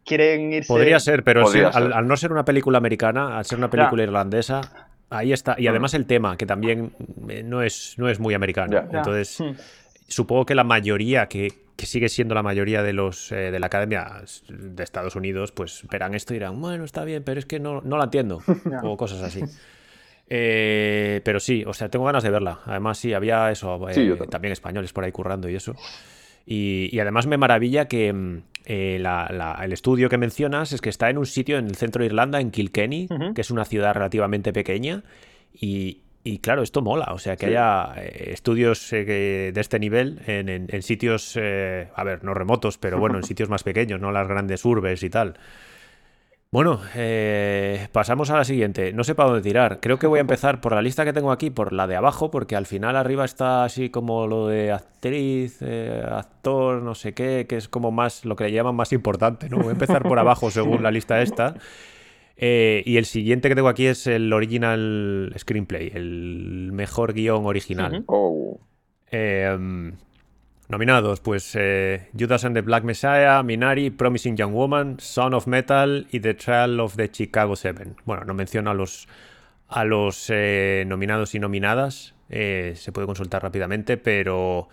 quieren 0.07 0.51
irse. 0.55 0.69
Podría 0.69 0.99
ser, 0.99 1.25
pero 1.25 1.47
Al, 1.47 2.09
no 2.09 2.17
ser 2.17 2.33
una 2.33 2.47
película 2.47 2.79
americana, 2.79 3.37
al 3.37 3.45
ser 3.45 3.59
una 3.59 3.69
película 3.69 4.03
irlandesa, 4.03 4.63
ahí 5.11 5.35
está. 5.35 5.57
Y 5.59 5.67
mm. 5.67 5.69
además 5.69 5.93
el 5.93 6.07
tema, 6.07 6.39
que 6.39 6.47
también 6.47 6.95
no 7.45 7.61
es, 7.61 7.97
no 7.99 8.09
es 8.09 8.19
muy 8.19 8.33
americano. 8.33 8.79
Entonces. 8.91 9.39
Hmm 9.41 9.80
supongo 10.11 10.45
que 10.45 10.55
la 10.55 10.65
mayoría, 10.65 11.27
que, 11.27 11.53
sigue 11.79 12.11
siendo 12.11 12.35
la 12.35 12.43
mayoría 12.43 12.83
de 12.83 12.93
los 12.93 13.33
eh, 13.33 13.51
de 13.51 13.59
la 13.59 13.67
academia 13.67 14.23
de 14.49 14.83
Estados 14.83 15.17
Unidos, 15.17 15.51
pues 15.51 15.83
verán 15.91 16.15
esto 16.15 16.35
y 16.35 16.37
dirán, 16.37 16.61
bueno, 16.61 16.85
está 16.85 17.05
bien, 17.05 17.23
pero 17.25 17.39
es 17.39 17.47
que 17.47 17.59
no, 17.59 17.81
no 17.81 17.97
la 17.97 18.05
entiendo. 18.05 18.43
O 18.83 18.97
cosas 18.99 19.23
así. 19.23 19.41
Eh, 20.29 21.23
pero 21.25 21.41
sí, 21.41 21.65
o 21.67 21.73
sea, 21.73 21.89
tengo 21.89 22.05
ganas 22.05 22.23
de 22.23 22.31
verla. 22.31 22.61
Además, 22.67 22.99
sí, 22.99 23.15
había 23.15 23.51
eso, 23.51 23.89
eh, 23.89 24.19
también 24.29 24.53
españoles 24.53 24.93
por 24.93 25.05
ahí 25.05 25.13
currando 25.13 25.49
y 25.49 25.55
eso. 25.55 25.75
Y, 26.47 26.99
además 26.99 27.27
me 27.27 27.37
maravilla 27.37 27.87
que 27.87 28.13
mm, 28.13 28.43
el 28.67 29.73
estudio 29.73 30.09
que 30.09 30.19
mencionas 30.19 30.73
es 30.73 30.81
que 30.81 30.89
está 30.91 31.09
en 31.09 31.19
un 31.19 31.27
sitio 31.27 31.59
en 31.59 31.67
el 31.67 31.77
centro 31.77 32.01
de 32.01 32.07
Irlanda, 32.07 32.41
en 32.41 32.51
Kilkenny, 32.51 33.09
que 33.35 33.41
es 33.41 33.51
una 33.51 33.65
ciudad 33.65 33.95
relativamente 33.95 34.53
pequeña. 34.53 35.03
Y, 35.55 36.03
y 36.23 36.39
claro, 36.39 36.63
esto 36.63 36.83
mola, 36.83 37.13
o 37.13 37.19
sea, 37.19 37.37
que 37.37 37.47
haya 37.47 37.95
eh, 37.97 38.33
estudios 38.33 38.93
eh, 38.93 39.05
de 39.55 39.61
este 39.61 39.79
nivel 39.79 40.21
en, 40.27 40.83
sitios, 40.83 41.35
eh, 41.41 41.89
a 41.95 42.05
ver, 42.05 42.25
no 42.25 42.35
remotos, 42.35 42.77
pero 42.77 42.99
bueno, 42.99 43.17
en 43.17 43.23
sitios 43.25 43.49
más 43.49 43.63
pequeños, 43.63 44.01
no 44.01 44.13
las 44.13 44.29
grandes 44.29 44.65
urbes 44.65 45.03
y 45.03 45.09
tal. 45.09 45.39
Bueno, 46.53 46.81
pasamos 47.93 48.29
a 48.31 48.37
la 48.37 48.45
siguiente. 48.45 48.93
No 48.93 49.05
sé 49.05 49.15
para 49.15 49.29
dónde 49.29 49.43
tirar. 49.43 49.79
Creo 49.81 50.01
que 50.01 50.09
voy 50.09 50.19
a 50.19 50.21
empezar 50.23 50.61
por 50.61 50.75
la 50.75 50.83
lista 50.83 51.05
que 51.05 51.13
tengo 51.13 51.31
aquí, 51.31 51.49
por 51.49 51.73
la 51.73 51.87
de 51.87 51.97
abajo, 51.97 52.31
porque 52.31 52.57
al 52.57 52.67
final 52.67 52.97
arriba 52.97 53.25
está 53.25 53.65
así 53.65 53.89
como 53.89 54.27
lo 54.27 54.49
de 54.49 54.73
actriz, 54.73 55.63
actor, 55.63 56.83
no 56.83 56.95
sé 56.97 57.15
qué, 57.15 57.47
que 57.49 57.57
es 57.57 57.69
como 57.69 57.93
más 57.93 58.25
lo 58.25 58.37
que 58.37 58.45
le 58.45 58.53
llaman 58.53 58.75
más 58.75 58.93
importante, 58.93 59.49
¿no? 59.49 59.59
Voy 59.59 59.69
a 59.69 59.73
empezar 59.73 60.03
por 60.03 60.19
abajo 60.19 60.51
según 60.51 60.83
la 60.83 60.91
lista 60.91 61.23
esta. 61.23 61.55
Eh, 62.43 62.83
y 62.87 62.97
el 62.97 63.05
siguiente 63.05 63.51
que 63.51 63.55
tengo 63.55 63.69
aquí 63.69 63.85
es 63.85 64.07
el 64.07 64.33
original 64.33 65.31
screenplay, 65.39 65.93
el 65.95 66.71
mejor 66.73 67.13
guion 67.13 67.45
original. 67.45 68.03
Oh. 68.07 68.59
Em, 69.11 69.93
nominados, 70.71 71.21
pues 71.21 71.55
eh, 71.55 72.09
Judas 72.19 72.47
and 72.47 72.57
the 72.57 72.63
Black 72.63 72.83
Messiah, 72.83 73.43
Minari, 73.43 73.91
Promising 73.91 74.39
Young 74.39 74.55
Woman, 74.55 74.97
Son 75.01 75.35
of 75.35 75.47
Metal 75.49 76.07
y 76.11 76.21
The 76.21 76.33
Trial 76.33 76.81
of 76.81 76.97
the 76.97 77.11
Chicago 77.11 77.57
Seven. 77.57 77.97
Bueno, 78.07 78.25
no 78.25 78.33
menciono 78.33 78.71
a 78.71 78.75
los, 78.75 79.07
a 79.69 79.85
los 79.85 80.31
eh, 80.31 80.85
nominados 80.87 81.35
y 81.35 81.41
nominadas, 81.41 82.15
se 82.31 82.91
puede 82.93 83.07
consultar 83.07 83.43
rápidamente, 83.43 83.99
pero... 83.99 84.71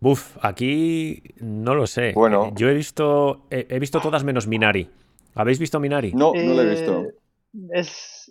Buf, 0.00 0.36
aquí 0.42 1.22
no 1.38 1.76
lo 1.76 1.86
sé. 1.86 2.12
Bueno. 2.12 2.52
Yo 2.56 2.68
he 2.68 2.74
visto, 2.74 3.46
he 3.50 3.78
visto 3.78 4.00
todas 4.00 4.24
menos 4.24 4.48
Minari. 4.48 4.90
¿Habéis 5.34 5.58
visto 5.58 5.80
Minari? 5.80 6.12
No, 6.12 6.32
no 6.34 6.54
la 6.54 6.62
he 6.62 6.70
visto. 6.70 7.02
Eh, 7.02 7.84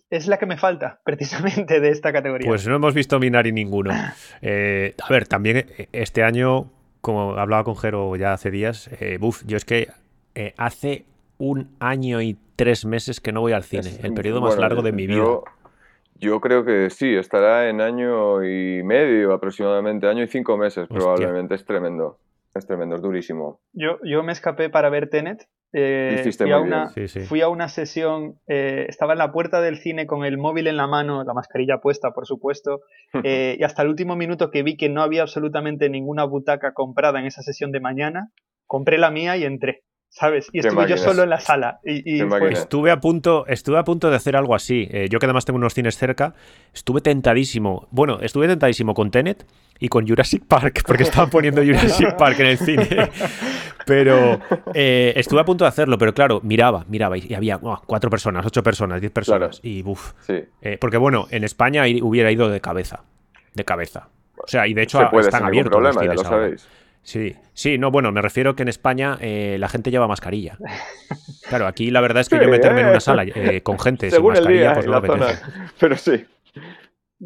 es, 0.10 0.28
la 0.28 0.38
que 0.38 0.46
me 0.46 0.58
falta, 0.58 1.00
precisamente, 1.06 1.80
de 1.80 1.89
esta 1.89 2.12
categoría. 2.12 2.48
Pues 2.48 2.68
no 2.68 2.76
hemos 2.76 2.94
visto 2.94 3.20
Minari 3.20 3.52
ninguno. 3.52 3.92
Eh, 4.42 4.96
a 5.02 5.10
ver, 5.10 5.28
también 5.28 5.58
eh, 5.58 5.88
este 5.92 6.24
año, 6.24 6.72
como 7.02 7.34
hablaba 7.38 7.63
con 7.63 7.76
Jero 7.76 8.16
ya 8.16 8.34
hace 8.34 8.52
días, 8.52 8.89
buf, 9.20 9.44
yo 9.46 9.58
es 9.58 9.66
que 9.66 9.89
hace 10.58 11.06
un 11.38 11.70
año 11.80 12.22
y 12.22 12.38
tres 12.56 12.86
meses 12.86 13.20
que 13.20 13.32
no 13.32 13.42
voy 13.42 13.52
al 13.52 13.63
cine, 13.63 13.89
el 14.02 14.13
periodo 14.13 14.42
más 14.42 14.58
largo 14.58 14.82
de 14.82 14.92
mi 14.92 15.08
vida. 15.08 15.24
Yo, 16.16 16.39
creo 16.39 16.63
que 16.63 16.89
sí, 16.89 17.13
estará 17.16 17.70
en 17.70 17.82
año 17.82 18.44
y 18.46 18.82
medio 18.84 19.34
aproximadamente, 19.34 20.08
año 20.08 20.24
y 20.24 20.28
cinco 20.28 20.58
meses 20.58 20.88
probablemente, 20.88 21.56
es 21.56 21.66
tremendo. 21.66 22.18
Es 22.56 22.68
tremendo, 22.68 22.96
es 22.96 23.02
durísimo. 23.02 23.60
Yo, 23.74 23.98
yo 24.04 24.22
me 24.24 24.32
escapé 24.32 24.70
para 24.70 24.89
ver 24.89 25.10
Tenet 25.10 25.48
eh, 25.74 26.32
fui, 26.38 26.52
a 26.52 26.60
una, 26.60 26.92
fui, 27.28 27.42
a 27.42 27.50
una, 27.50 27.68
sesión, 27.68 28.40
eh, 28.48 28.86
estaba 28.88 29.14
en 29.14 29.20
la 29.20 29.32
puerta 29.32 29.60
del 29.60 29.80
cine 29.80 30.06
con 30.06 30.24
el 30.24 30.38
móvil 30.38 30.68
en 30.68 30.78
la 30.78 30.86
mano, 30.86 31.24
la 31.24 31.34
mascarilla 31.34 31.80
puesta, 31.80 32.12
por 32.12 32.28
supuesto, 32.28 32.82
eh, 33.24 33.58
y 33.60 33.64
hasta 33.64 33.82
el 33.82 33.90
último 33.90 34.16
minuto 34.16 34.52
que 34.52 34.62
vi 34.62 34.78
que 34.78 34.90
no 34.90 35.02
había 35.02 35.24
absolutamente 35.24 35.90
ninguna 35.90 36.26
butaca 36.26 36.74
comprada 36.74 37.20
en 37.20 37.26
esa 37.26 37.42
sesión 37.42 37.72
de 37.72 37.80
mañana, 37.80 38.30
compré 38.68 39.00
la 39.00 39.10
mía 39.10 39.36
y 39.36 39.46
entré. 39.46 39.84
¿Sabes? 40.13 40.47
Y 40.54 40.60
estuve 40.60 40.88
yo 40.88 40.97
solo 40.97 41.23
en 41.23 41.30
la 41.30 41.39
sala. 41.39 41.80
Y. 41.84 42.21
Estuve 42.52 42.91
a 42.91 42.99
punto, 42.99 43.45
estuve 43.47 43.80
a 43.80 43.84
punto 43.84 44.10
de 44.10 44.15
hacer 44.15 44.36
algo 44.36 44.54
así. 44.56 44.88
Eh, 44.91 45.08
yo 45.10 45.19
que 45.19 45.26
además 45.26 45.43
tengo 45.43 45.58
unos 45.58 45.73
cines 45.73 45.97
cerca, 45.97 46.36
estuve 46.73 47.02
tentadísimo. 47.02 47.88
Bueno, 47.91 48.19
estuve 48.21 48.47
tentadísimo 48.47 48.93
con 48.93 49.10
Tenet 49.10 49.45
y 49.80 49.89
con 49.89 50.08
Jurassic 50.08 50.45
Park, 50.45 50.84
porque 50.88 51.04
estaban 51.04 51.30
poniendo 51.30 51.62
Jurassic 51.63 52.15
Park 52.17 52.39
en 52.39 52.45
el 52.45 52.58
cine. 52.60 52.88
Pero 53.86 54.39
eh, 54.73 55.13
estuve 55.15 55.41
a 55.41 55.45
punto 55.45 55.65
de 55.65 55.69
hacerlo, 55.69 55.97
pero 55.97 56.13
claro, 56.13 56.39
miraba, 56.43 56.86
miraba 56.88 57.17
y 57.17 57.34
había 57.34 57.58
oh, 57.62 57.82
cuatro 57.86 58.10
personas, 58.10 58.45
ocho 58.45 58.62
personas, 58.62 59.02
diez 59.02 59.12
personas. 59.12 59.60
Y 59.63 59.82
buf. 59.82 60.13
Sí. 60.21 60.43
Eh, 60.62 60.78
porque 60.80 60.97
bueno, 60.97 61.28
en 61.32 61.43
España 61.43 61.84
hubiera 62.02 62.32
ido 62.32 62.49
de 62.49 62.62
cabeza. 62.62 63.04
De 63.56 63.65
cabeza. 63.65 64.10
O 64.38 64.47
sea, 64.47 64.67
y 64.67 64.73
de 64.73 64.84
hecho 64.84 64.99
Se 64.99 65.06
puede 65.08 65.26
están 65.26 65.43
abiertos 65.43 65.82
los 65.82 65.95
problema, 65.95 66.13
ya 66.15 66.21
cines 66.21 66.32
lo 66.32 66.36
ahora. 66.36 66.56
Sí, 67.04 67.36
sí, 67.54 67.78
no, 67.78 67.92
bueno, 67.92 68.12
me 68.12 68.22
refiero 68.22 68.56
que 68.56 68.63
en 68.63 68.70
España 68.70 69.18
eh, 69.22 69.58
la 69.60 69.70
gente 69.70 69.92
lleva 69.92 70.08
mascarilla. 70.08 70.58
Claro, 71.50 71.68
aquí 71.68 71.92
la 71.92 72.02
verdad 72.02 72.22
es 72.22 72.30
que 72.30 72.39
yo 72.42 72.50
meterme 72.50 72.82
en 72.82 72.88
eh. 72.88 72.92
una 72.92 73.00
sala 73.00 73.26
eh, 73.26 73.62
con 73.62 73.78
gente 73.78 74.10
sin 74.10 74.26
mascarilla, 74.26 74.60
día 74.62 74.74
pues 74.74 74.88
no 74.88 74.96
apetece. 74.96 75.36
zona. 75.36 75.72
Pero 75.80 75.98
sí. 75.98 76.26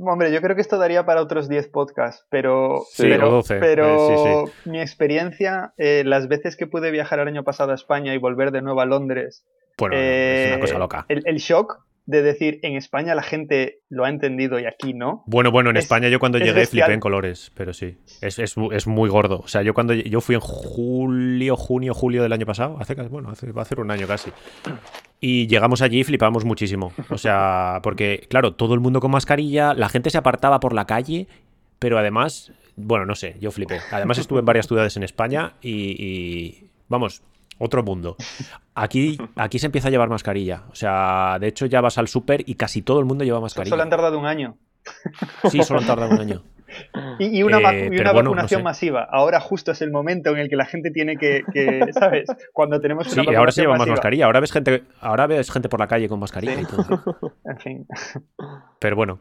Hombre, 0.01 0.31
yo 0.31 0.41
creo 0.41 0.55
que 0.55 0.61
esto 0.61 0.77
daría 0.77 1.05
para 1.05 1.21
otros 1.21 1.49
10 1.49 1.69
podcasts, 1.69 2.25
pero, 2.29 2.83
Sí, 2.91 3.03
pero, 3.03 3.29
o 3.29 3.31
12, 3.31 3.59
pero 3.59 4.47
eh, 4.47 4.51
mi 4.65 4.79
experiencia, 4.79 5.73
eh, 5.77 6.03
las 6.05 6.27
veces 6.27 6.55
que 6.55 6.67
pude 6.67 6.91
viajar 6.91 7.19
el 7.19 7.27
año 7.27 7.43
pasado 7.43 7.71
a 7.71 7.75
España 7.75 8.13
y 8.13 8.17
volver 8.17 8.51
de 8.51 8.61
nuevo 8.61 8.81
a 8.81 8.85
Londres, 8.85 9.45
Bueno, 9.77 9.95
eh, 9.97 10.43
es 10.45 10.51
una 10.51 10.61
cosa 10.61 10.79
loca. 10.79 11.05
El, 11.09 11.23
el 11.25 11.37
shock 11.37 11.79
de 12.07 12.23
decir, 12.23 12.59
en 12.63 12.75
España 12.77 13.13
la 13.15 13.21
gente 13.21 13.81
lo 13.89 14.05
ha 14.05 14.09
entendido 14.09 14.59
y 14.59 14.65
aquí 14.65 14.93
no. 14.93 15.23
Bueno, 15.27 15.51
bueno, 15.51 15.69
en 15.69 15.77
es- 15.77 15.83
España 15.83 16.07
yo 16.09 16.19
cuando 16.19 16.37
es 16.39 16.45
llegué 16.45 16.61
bestial. 16.61 16.85
flipé 16.85 16.93
en 16.95 16.99
colores, 17.01 17.51
pero 17.53 17.73
sí, 17.73 17.97
es, 18.21 18.39
es, 18.39 18.55
es 18.71 18.87
muy 18.87 19.09
gordo. 19.09 19.41
O 19.43 19.47
sea, 19.49 19.61
yo 19.61 19.73
cuando 19.73 19.93
yo 19.93 20.21
fui 20.21 20.35
en 20.35 20.41
julio, 20.41 21.55
junio, 21.57 21.93
julio 21.93 22.23
del 22.23 22.31
año 22.33 22.45
pasado, 22.45 22.77
hace 22.79 22.95
bueno, 22.95 23.29
hace, 23.29 23.51
va 23.51 23.61
a 23.61 23.63
hacer 23.63 23.79
un 23.79 23.91
año 23.91 24.07
casi. 24.07 24.31
Y 25.19 25.47
llegamos 25.47 25.81
allí 25.81 25.99
y 25.99 26.03
flipamos 26.03 26.45
muchísimo. 26.45 26.93
O 27.09 27.17
sea, 27.17 27.81
porque, 27.83 28.25
claro, 28.29 28.53
todo 28.53 28.73
el 28.73 28.79
mundo 28.79 28.99
con 29.01 29.11
mascarilla, 29.11 29.73
la 29.73 29.89
gente 29.89 30.09
se 30.09 30.17
apartaba 30.17 30.59
por 30.59 30.73
la 30.73 30.85
calle, 30.85 31.27
pero 31.79 31.97
además, 31.97 32.53
bueno, 32.77 33.05
no 33.05 33.15
sé, 33.15 33.35
yo 33.41 33.51
flipé. 33.51 33.79
Además 33.91 34.17
estuve 34.17 34.39
en 34.39 34.45
varias 34.45 34.67
ciudades 34.67 34.95
en 34.95 35.03
España 35.03 35.53
y, 35.61 35.71
y, 36.01 36.69
vamos, 36.87 37.21
otro 37.59 37.83
mundo. 37.83 38.15
Aquí, 38.75 39.17
aquí 39.35 39.59
se 39.59 39.65
empieza 39.67 39.87
a 39.87 39.91
llevar 39.91 40.09
mascarilla. 40.09 40.63
O 40.71 40.75
sea, 40.75 41.37
de 41.39 41.47
hecho 41.47 41.65
ya 41.65 41.81
vas 41.81 41.97
al 41.97 42.07
súper 42.07 42.43
y 42.47 42.55
casi 42.55 42.81
todo 42.81 42.99
el 42.99 43.05
mundo 43.05 43.23
lleva 43.23 43.39
mascarilla. 43.41 43.69
Solo 43.71 43.83
han 43.83 43.89
tardado 43.89 44.17
un 44.19 44.25
año. 44.25 44.57
Sí, 45.51 45.61
solo 45.63 45.79
han 45.81 45.87
tardado 45.87 46.11
un 46.13 46.19
año. 46.21 46.43
Y, 47.17 47.39
y 47.39 47.43
una, 47.43 47.59
Eh, 47.71 47.85
y 47.91 47.99
una 48.01 48.11
bueno, 48.11 48.23
no 48.31 48.31
vacunación 48.31 48.59
sé. 48.59 48.63
masiva. 48.63 49.07
Ahora 49.09 49.39
justo 49.39 49.71
es 49.71 49.81
el 49.81 49.89
momento 49.89 50.31
en 50.31 50.37
el 50.39 50.49
que 50.49 50.57
la 50.57 50.65
gente 50.65 50.91
tiene 50.91 51.15
que, 51.15 51.43
que, 51.53 51.87
¿sabes? 51.93 52.27
Cuando 52.51 52.81
tenemos 52.81 53.07
Sí, 53.07 53.17
una 53.21 53.31
y 53.31 53.35
ahora 53.35 53.53
se 53.53 53.61
lleva 53.61 53.77
más 53.77 53.87
mascarilla. 53.87 54.25
Ahora 54.25 54.41
ves 54.41 54.51
gente, 54.51 54.83
ahora 54.99 55.27
ves 55.27 55.49
gente 55.49 55.69
por 55.69 55.79
la 55.79 55.87
calle 55.87 56.09
con 56.09 56.19
mascarilla 56.19 56.55
Sí. 56.55 56.61
y 56.63 56.65
todo. 56.65 57.33
En 57.45 57.57
fin. 57.59 57.87
Pero 58.79 58.95
bueno. 58.97 59.19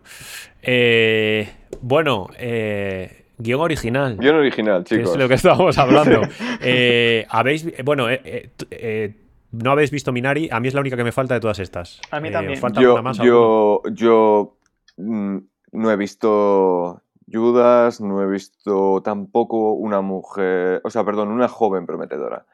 Eh, 0.61 1.49
bueno, 1.81 2.27
eh, 2.37 3.26
guion 3.39 3.61
original. 3.61 4.17
Guión 4.17 4.37
original, 4.37 4.85
que 4.85 4.97
chicos. 4.97 5.13
es 5.13 5.17
lo 5.19 5.29
que 5.29 5.35
estábamos 5.35 5.77
hablando. 5.79 6.23
Eh, 6.61 7.27
habéis, 7.29 7.67
bueno, 7.85 8.09
eh, 8.09 8.21
eh, 8.25 8.51
eh, 8.71 9.15
no 9.53 9.71
habéis 9.71 9.91
visto 9.91 10.13
Minari. 10.13 10.49
A 10.51 10.59
mí 10.61 10.69
es 10.69 10.75
la 10.75 10.81
única 10.81 10.97
que 10.97 11.05
me 11.05 11.13
falta 11.13 11.35
de 11.35 11.41
todas 11.41 11.59
estas. 11.59 12.01
A 12.11 12.21
mí 12.21 12.31
también. 12.31 12.55
¿os 12.55 12.61
falta 12.61 12.81
yo, 12.81 13.03
más? 13.03 13.19
yo, 13.19 13.83
yo 13.93 14.57
mm, 14.97 15.39
no 15.73 15.91
he 15.91 15.97
visto 15.97 17.03
Judas, 17.31 18.01
no 18.01 18.23
he 18.23 18.27
visto 18.27 19.03
tampoco 19.05 19.73
una 19.73 20.01
mujer, 20.01 20.81
o 20.85 20.91
sea, 20.91 21.05
perdón, 21.05 21.29
una 21.29 21.49
joven 21.49 21.87
prometedora. 21.87 22.47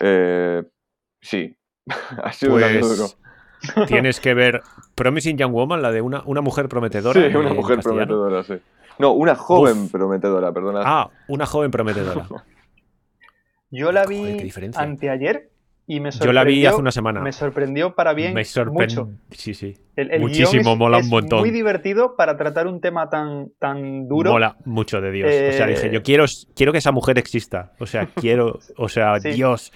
Eh, 0.00 0.62
sí, 1.20 1.56
ha 2.22 2.32
sido 2.32 2.54
un 2.54 2.62
año 2.62 2.80
duro. 2.80 3.06
Pues 3.74 3.88
tienes 3.88 4.20
que 4.20 4.32
ver 4.32 4.62
Promising 4.94 5.36
Young 5.36 5.52
Woman, 5.52 5.82
la 5.82 5.92
de 5.92 6.00
una, 6.00 6.22
una 6.24 6.40
mujer 6.40 6.68
prometedora. 6.68 7.20
Sí, 7.20 7.36
una 7.36 7.52
mujer 7.52 7.76
castellano. 7.76 8.06
prometedora, 8.06 8.42
sí. 8.42 8.54
No, 9.00 9.12
una 9.12 9.34
joven 9.34 9.84
Uf. 9.84 9.90
prometedora, 9.92 10.52
perdona. 10.52 10.80
Ah, 10.84 11.10
una 11.28 11.46
joven 11.46 11.70
prometedora. 11.70 12.26
Yo 13.70 13.92
la 13.92 14.04
vi 14.06 14.50
anteayer 14.74 15.50
y 15.86 16.00
me 16.00 16.08
Yo 16.08 16.12
sorprendió. 16.12 16.32
la 16.32 16.44
vi 16.44 16.66
hace 16.66 16.76
una 16.80 16.90
semana. 16.92 17.20
Me 17.20 17.32
sorprendió 17.32 17.94
para 17.94 18.12
bien 18.14 18.34
me 18.34 18.40
mucho. 18.42 18.50
sorprendió. 18.50 19.10
Sí, 19.30 19.54
sí. 19.54 19.76
El, 19.96 20.10
el 20.12 20.20
Muchísimo, 20.20 20.50
guion 20.62 20.72
es- 20.72 20.78
mola 20.78 20.96
un 20.98 21.04
es 21.04 21.08
montón. 21.10 21.38
muy 21.40 21.50
divertido 21.50 22.16
para 22.16 22.36
tratar 22.36 22.66
un 22.66 22.80
tema 22.80 23.08
tan, 23.10 23.50
tan 23.58 24.08
duro. 24.08 24.32
Mola 24.32 24.56
mucho 24.64 25.00
de 25.00 25.10
Dios. 25.12 25.28
O 25.28 25.52
sea, 25.56 25.66
Eh, 25.66 25.70
dije, 25.70 25.90
yo 25.90 26.02
quiero, 26.02 26.24
quiero 26.54 26.72
que 26.72 26.78
esa 26.78 26.90
mujer 26.92 27.18
exista. 27.18 27.72
O 27.78 27.86
sea, 27.86 28.06
quiero, 28.06 28.58
o 28.76 28.88
sea, 28.88 29.18
Sí. 29.20 29.30
Dios. 29.32 29.72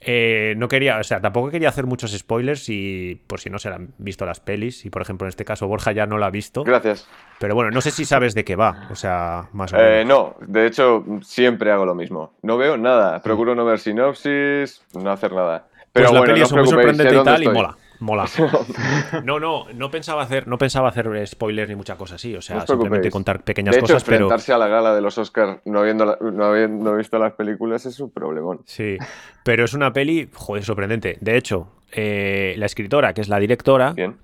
Eh, 0.00 0.54
no 0.56 0.68
quería, 0.68 0.98
o 0.98 1.02
sea, 1.02 1.20
tampoco 1.20 1.50
quería 1.50 1.68
hacer 1.70 1.84
muchos 1.84 2.12
spoilers 2.16 2.68
y 2.68 3.20
por 3.26 3.40
si 3.40 3.50
no 3.50 3.58
se 3.58 3.68
han 3.68 3.94
visto 3.98 4.24
las 4.24 4.38
pelis. 4.40 4.84
Y 4.86 4.90
por 4.90 5.02
ejemplo, 5.02 5.26
en 5.26 5.30
este 5.30 5.44
caso, 5.44 5.66
Borja 5.66 5.90
ya 5.92 6.06
no 6.06 6.18
la 6.18 6.26
ha 6.26 6.30
visto. 6.30 6.62
Gracias. 6.62 7.08
Pero 7.40 7.54
bueno, 7.54 7.70
no 7.72 7.80
sé 7.80 7.90
si 7.90 8.04
sabes 8.04 8.34
de 8.34 8.44
qué 8.44 8.54
va. 8.56 8.88
O 8.90 8.94
sea, 8.94 9.48
más 9.52 9.72
o 9.72 9.76
Eh, 9.76 10.04
menos. 10.04 10.06
no, 10.40 10.46
de 10.46 10.66
hecho, 10.66 11.04
siempre 11.22 11.72
hago 11.72 11.84
lo 11.84 11.94
mismo. 11.94 12.32
No 12.42 12.56
veo 12.56 12.76
nada. 12.76 13.20
Procuro 13.22 13.54
no 13.54 13.64
ver 13.64 13.80
sinopsis, 13.80 14.82
no 14.94 15.10
hacer 15.10 15.32
nada. 15.32 15.66
Pero 15.92 16.10
pues 16.10 16.12
la 16.12 16.18
bueno, 16.20 16.32
peli 16.34 16.40
no 16.40 16.46
es 16.46 16.52
muy 16.52 16.66
sorprendente 16.68 17.16
y 17.16 17.24
tal 17.24 17.42
y 17.42 17.48
mola. 17.48 17.76
Mola. 18.00 18.26
No, 19.24 19.40
no, 19.40 19.66
no 19.74 19.90
pensaba 19.90 20.22
hacer, 20.22 20.46
no 20.46 20.56
pensaba 20.58 20.88
hacer 20.88 21.26
spoilers 21.26 21.68
ni 21.68 21.74
mucha 21.74 21.96
cosa 21.96 22.14
así. 22.16 22.34
O 22.36 22.40
sea, 22.40 22.56
No 22.56 22.66
simplemente 22.66 23.10
contar 23.10 23.42
pequeñas 23.42 23.74
De 23.74 23.80
hecho, 23.80 23.94
cosas, 23.94 24.04
pero. 24.04 24.16
enfrentarse 24.26 24.52
a 24.52 24.58
la 24.58 24.68
gala 24.68 24.94
de 24.94 25.00
los 25.00 25.18
Oscars 25.18 25.60
no 25.64 25.80
habiendo, 25.80 26.04
la- 26.04 26.18
no 26.20 26.44
habiendo 26.44 26.94
visto 26.96 27.18
las 27.18 27.32
películas 27.34 27.86
es 27.86 27.98
un 28.00 28.10
problemón. 28.10 28.60
Sí, 28.66 28.96
pero 29.44 29.64
es 29.64 29.74
una 29.74 29.92
peli, 29.92 30.28
joder, 30.32 30.64
sorprendente. 30.64 31.16
De 31.20 31.36
hecho, 31.36 31.68
eh, 31.92 32.54
la 32.58 32.66
escritora, 32.66 33.12
que 33.14 33.20
es 33.20 33.28
la 33.28 33.38
directora, 33.40 33.92
Bien. 33.92 34.16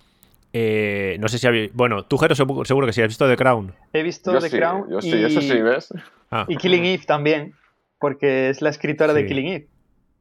eh, 0.53 1.17
no 1.21 1.29
sé 1.29 1.39
si 1.39 1.47
habéis... 1.47 1.73
Bueno, 1.75 2.05
tú, 2.05 2.17
Jero, 2.19 2.35
seguro, 2.35 2.87
que 2.87 2.93
sí, 2.93 3.03
has 3.03 3.09
visto 3.09 3.29
The 3.29 3.37
Crown. 3.37 3.75
He 3.93 4.03
visto 4.03 4.33
Yo 4.33 4.41
The 4.41 4.51
sí, 4.51 4.57
Crown 4.59 4.87
yo 4.91 4.99
y, 4.99 5.03
sí, 5.03 5.23
eso 5.25 5.41
sí, 5.41 5.61
¿ves? 5.61 5.89
Ah, 6.31 6.45
y 6.49 6.57
Killing 6.57 6.85
Eve 6.85 7.05
también, 7.07 7.55
porque 7.99 8.51
es 8.51 8.61
la 8.63 8.71
escritora 8.71 9.13
de. 9.15 9.27
Killing 9.27 9.47
Eve. 9.49 9.69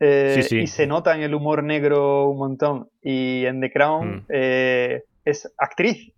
Eh, 0.04 0.34
Sí, 0.36 0.44
sí. 0.44 0.60
Y 0.60 0.68
se 0.68 0.86
nota 0.88 1.16
en 1.16 1.22
el 1.22 1.34
humor 1.34 1.64
negro 1.64 2.28
un 2.30 2.38
montón. 2.38 2.90
Y 3.02 3.46
en 3.46 3.62
The 3.62 3.72
Crown 3.72 4.16
Mm. 4.18 4.26
eh, 4.30 5.04
es 5.26 5.54
actriz. 5.58 6.12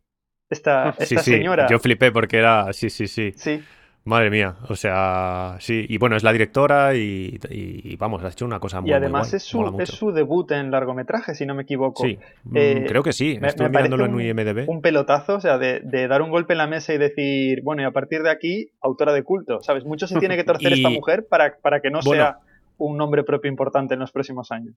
Esta, 0.50 0.96
esta 1.00 1.22
sí, 1.22 1.32
señora. 1.32 1.68
yo 1.70 1.80
flipé 1.80 2.12
porque 2.12 2.38
era... 2.38 2.72
Sí, 2.74 2.90
sí, 2.90 3.08
sí. 3.08 3.34
Sí, 3.36 3.62
Madre 4.08 4.30
mía, 4.30 4.58
o 4.70 4.76
sea, 4.76 5.56
sí. 5.60 5.84
Y 5.90 5.98
bueno, 5.98 6.16
es 6.16 6.22
la 6.24 6.32
directora 6.32 6.94
y, 6.94 7.40
y- 7.50 7.82
y 7.92 7.96
vamos, 7.96 8.24
ha 8.24 8.28
hecho 8.28 8.46
una 8.46 8.60
cosa 8.60 8.80
muy 8.80 8.92
y 8.92 8.94
además 8.94 9.24
muy 9.24 9.30
guay, 9.32 9.38
es, 9.38 9.44
su, 9.44 9.82
es 9.82 9.90
su 9.90 10.12
debut 10.12 10.52
en 10.52 10.70
largometraje, 10.70 11.34
si 11.34 11.48
no 11.48 11.56
me 11.56 11.64
equivoco. 11.64 12.04
Sí, 12.04 12.20
mm, 12.44 12.56
Eh, 12.56 12.86
creo 12.88 13.02
que 13.02 13.14
sí. 13.14 13.40
me- 13.42 13.48
Estoy 13.48 13.66
me 13.66 13.70
mirándolo 13.72 14.06
en 14.06 14.14
un- 14.14 14.22
IMDB. 14.22 14.66
Un 14.70 14.82
pelotazo, 14.84 15.38
o 15.38 15.42
sea, 15.42 15.58
de, 15.58 15.80
de 15.84 16.08
dar 16.08 16.22
un 16.22 16.30
golpe 16.30 16.54
en 16.54 16.60
la 16.60 16.68
mesa 16.68 16.94
y 16.94 17.00
decir, 17.00 17.62
bueno, 17.64 17.82
y 17.82 17.86
a 17.86 17.92
partir 17.92 18.22
de 18.22 18.30
aquí, 18.30 18.70
autora 18.80 19.12
de 19.12 19.24
culto, 19.24 19.64
¿sabes? 19.64 19.86
Mucho 19.86 20.06
se 20.06 20.20
tiene 20.20 20.36
que 20.38 20.44
torcer 20.44 20.72
Y- 20.74 20.76
esta 20.76 20.90
mujer 20.90 21.26
para, 21.28 21.56
para 21.60 21.80
que 21.82 21.90
no 21.90 22.02
Bueno. 22.06 22.22
sea 22.26 22.38
un 22.78 22.98
nombre 22.98 23.24
propio 23.24 23.50
importante 23.50 23.94
en 23.94 24.00
los 24.00 24.12
próximos 24.12 24.52
años. 24.52 24.76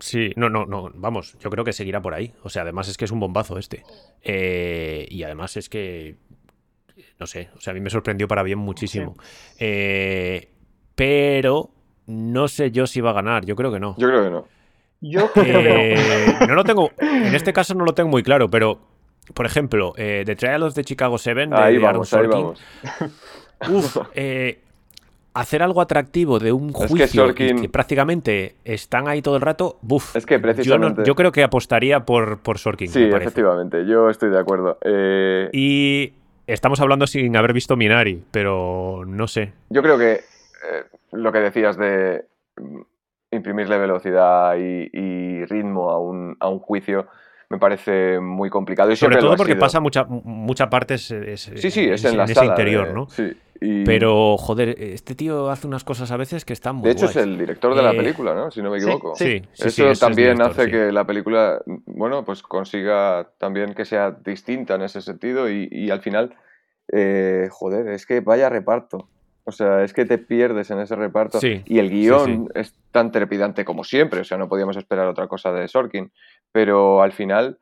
Sí, 0.00 0.32
no, 0.36 0.48
no, 0.48 0.64
no, 0.64 0.90
vamos, 0.94 1.36
yo 1.40 1.50
creo 1.50 1.64
que 1.64 1.72
seguirá 1.72 2.00
por 2.00 2.14
ahí. 2.14 2.32
O 2.44 2.48
sea, 2.48 2.62
además 2.62 2.88
es 2.88 2.96
que 2.96 3.04
es 3.04 3.10
un 3.10 3.18
bombazo 3.18 3.58
este. 3.58 3.82
Eh, 4.22 5.06
y 5.10 5.24
además 5.24 5.56
es 5.56 5.68
que, 5.68 6.16
no 7.18 7.26
sé, 7.26 7.50
o 7.56 7.60
sea, 7.60 7.72
a 7.72 7.74
mí 7.74 7.80
me 7.80 7.90
sorprendió 7.90 8.28
para 8.28 8.44
bien 8.44 8.58
muchísimo. 8.58 9.16
Eh, 9.58 10.52
pero 10.94 11.70
no 12.06 12.46
sé 12.48 12.70
yo 12.70 12.86
si 12.86 13.00
va 13.00 13.10
a 13.10 13.14
ganar, 13.14 13.44
yo 13.44 13.56
creo 13.56 13.72
que 13.72 13.80
no. 13.80 13.96
Yo 13.98 14.08
creo 14.08 14.24
que 14.24 14.30
no. 14.30 14.46
Yo 15.00 15.32
creo 15.32 15.62
que 15.62 15.68
no. 15.68 15.74
Eh, 15.76 16.46
no 16.46 16.54
lo 16.54 16.64
tengo, 16.64 16.90
en 16.98 17.34
este 17.34 17.52
caso 17.52 17.74
no 17.74 17.84
lo 17.84 17.92
tengo 17.92 18.08
muy 18.08 18.22
claro, 18.22 18.48
pero, 18.48 18.80
por 19.34 19.46
ejemplo, 19.46 19.94
eh, 19.96 20.22
The 20.24 20.36
Trial 20.36 20.62
of 20.62 20.74
the 20.74 20.84
Chicago 20.84 21.18
Seven 21.18 21.50
de, 21.50 21.56
Ahí 21.56 21.78
de 21.78 21.86
Aaron 21.86 22.04
vamos, 22.08 22.12
ahí 22.14 22.24
Sorkin, 22.24 22.40
vamos. 22.40 22.62
Uf, 23.68 23.96
eh, 24.14 24.62
hacer 25.40 25.62
algo 25.62 25.80
atractivo 25.80 26.38
de 26.38 26.52
un 26.52 26.70
Es 26.70 26.76
que 26.76 26.88
juicio 26.88 27.26
Sorkin- 27.28 27.60
que 27.62 27.68
prácticamente 27.68 28.54
están 28.64 29.08
ahí 29.08 29.22
todo 29.22 29.36
el 29.36 29.42
rato, 29.42 29.78
buf. 29.82 30.14
Es 30.16 30.26
que 30.26 30.34
yo, 30.34 30.38
no- 30.38 30.42
precisamente- 30.42 31.02
yo 31.04 31.14
creo 31.14 31.32
que 31.32 31.42
apostaría 31.42 32.04
por, 32.04 32.38
por 32.40 32.58
Sorkin. 32.58 32.88
Sí, 32.88 33.04
efectivamente, 33.04 33.86
yo 33.86 34.10
estoy 34.10 34.30
de 34.30 34.38
acuerdo. 34.38 34.78
Eh, 34.84 35.48
Y 35.52 36.12
estamos 36.46 36.80
hablando 36.80 37.06
sin 37.06 37.36
haber 37.36 37.52
visto 37.52 37.76
Minari, 37.76 38.22
pero 38.30 39.04
no 39.06 39.26
sé. 39.28 39.52
Yo 39.70 39.82
creo 39.82 39.98
que 39.98 40.12
eh, 40.12 40.84
lo 41.12 41.30
que 41.32 41.38
decías 41.40 41.76
de 41.76 42.24
mm, 42.56 42.80
imprimirle 43.30 43.78
velocidad 43.78 44.56
y, 44.56 44.88
y 44.92 45.44
ritmo 45.44 45.90
a 45.90 46.00
un, 46.00 46.36
a 46.40 46.48
un 46.48 46.58
juicio 46.58 47.06
me 47.50 47.58
parece 47.58 48.20
muy 48.20 48.50
complicado. 48.50 48.90
Y 48.92 48.96
Sobre 48.96 49.16
todo 49.16 49.36
porque 49.36 49.52
sido. 49.52 49.60
pasa 49.60 49.80
mucha, 49.80 50.04
mucha 50.04 50.68
parte 50.68 50.94
es, 50.94 51.10
es- 51.10 51.50
Sí, 51.56 51.70
sí, 51.70 51.88
es 51.88 52.04
en, 52.04 52.16
la 52.16 52.24
ese 52.24 52.34
sala. 52.34 52.48
interior, 52.50 52.88
de- 52.88 52.92
¿no? 52.94 53.08
Sí. 53.08 53.32
y- 53.60 53.84
Pero, 53.84 54.36
joder, 54.36 54.76
este 54.78 55.14
tío 55.14 55.50
hace 55.50 55.66
unas 55.66 55.82
cosas 55.82 56.10
a 56.12 56.16
veces 56.16 56.44
que 56.44 56.52
están 56.52 56.76
muy 56.76 56.84
de 56.86 56.92
hecho, 56.92 57.06
es 57.06 57.16
el 57.16 57.36
director 57.38 57.74
de 57.74 57.82
la 57.82 57.92
Eh, 57.92 57.96
película, 57.96 58.34
¿no? 58.34 58.50
Si 58.50 58.60
no 58.62 58.70
me 58.70 58.76
equivoco. 58.76 59.14
Sí, 59.16 59.24
sí, 59.24 59.48
sí, 59.52 59.62
Eso 59.62 59.66
ese 59.68 59.90
es 59.92 59.98
también 60.00 60.34
director, 60.36 60.50
hace 60.52 60.64
sí. 60.66 60.70
que 60.70 60.92
la 60.92 61.04
película, 61.06 61.60
bueno, 61.86 62.24
pues 62.24 62.42
consiga 62.42 63.30
también 63.38 63.74
que 63.74 63.84
sea 63.84 64.10
distinta 64.12 64.74
en 64.74 64.82
ese 64.82 65.00
sentido 65.00 65.50
y, 65.50 65.68
y 65.72 65.90
al 65.90 66.00
final, 66.02 66.34
eh, 66.92 67.48
joder, 67.50 67.88
es 67.88 68.06
que 68.06 68.20
vaya 68.20 68.48
reparto. 68.48 69.08
O 69.44 69.50
sea, 69.52 69.82
es 69.82 69.94
que 69.94 70.04
te 70.04 70.18
pierdes 70.18 70.70
en 70.70 70.78
ese 70.80 70.94
reparto. 70.94 71.40
Sí, 71.40 71.62
y 71.64 71.78
el 71.78 71.88
sí, 71.88 71.94
guion 71.94 72.50
es 72.54 72.74
tan 72.92 73.10
trepidante 73.10 73.64
como 73.64 73.82
siempre. 73.82 74.20
O 74.20 74.24
sea, 74.24 74.36
no 74.36 74.46
podíamos 74.46 74.76
esperar 74.76 75.06
otra 75.08 75.26
cosa 75.26 75.50
de 75.52 75.66
Sorkin. 75.68 76.12
Pero 76.52 77.02
al 77.02 77.12
final 77.12 77.58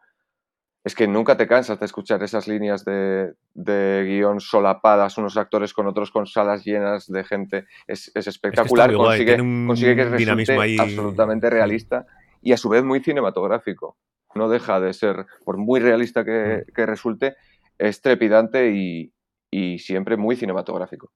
es 0.84 0.94
que 0.94 1.08
nunca 1.08 1.36
te 1.36 1.48
cansas 1.48 1.80
de 1.80 1.86
escuchar 1.86 2.22
esas 2.22 2.46
líneas 2.46 2.84
de, 2.84 3.34
de 3.54 4.04
guion 4.06 4.38
solapadas, 4.40 5.18
unos 5.18 5.36
actores 5.36 5.72
con 5.72 5.86
otros, 5.88 6.10
con 6.12 6.26
salas 6.26 6.64
llenas 6.64 7.06
de 7.08 7.24
gente. 7.24 7.64
Es, 7.88 8.12
es 8.14 8.26
espectacular. 8.28 8.88
muy 8.90 8.96
guay, 8.96 9.08
consigue, 9.08 9.34
tiene 9.34 9.42
un 9.42 9.66
consigue 9.66 9.96
que 9.96 10.04
dinamismo 10.16 10.36
resulte 10.36 10.62
ahí. 10.62 10.76
absolutamente 10.78 11.50
realista 11.50 12.06
y 12.40 12.52
a 12.52 12.56
su 12.56 12.68
vez 12.68 12.84
muy 12.84 13.00
cinematográfico. 13.00 13.96
No 14.36 14.48
deja 14.48 14.78
de 14.80 14.92
ser, 14.92 15.26
por 15.44 15.56
muy 15.56 15.80
realista 15.80 16.24
que, 16.24 16.64
Mm. 16.68 16.72
que 16.72 16.86
resulte, 16.86 17.36
es 17.78 18.00
trepidante 18.00 18.70
y, 18.70 19.12
y 19.50 19.78
siempre 19.80 20.16
muy 20.16 20.36
cinematográfico. 20.36 21.10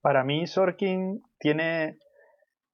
Para 0.00 0.22
mí, 0.22 0.46
Sorkin 0.46 1.22
tiene 1.40 1.98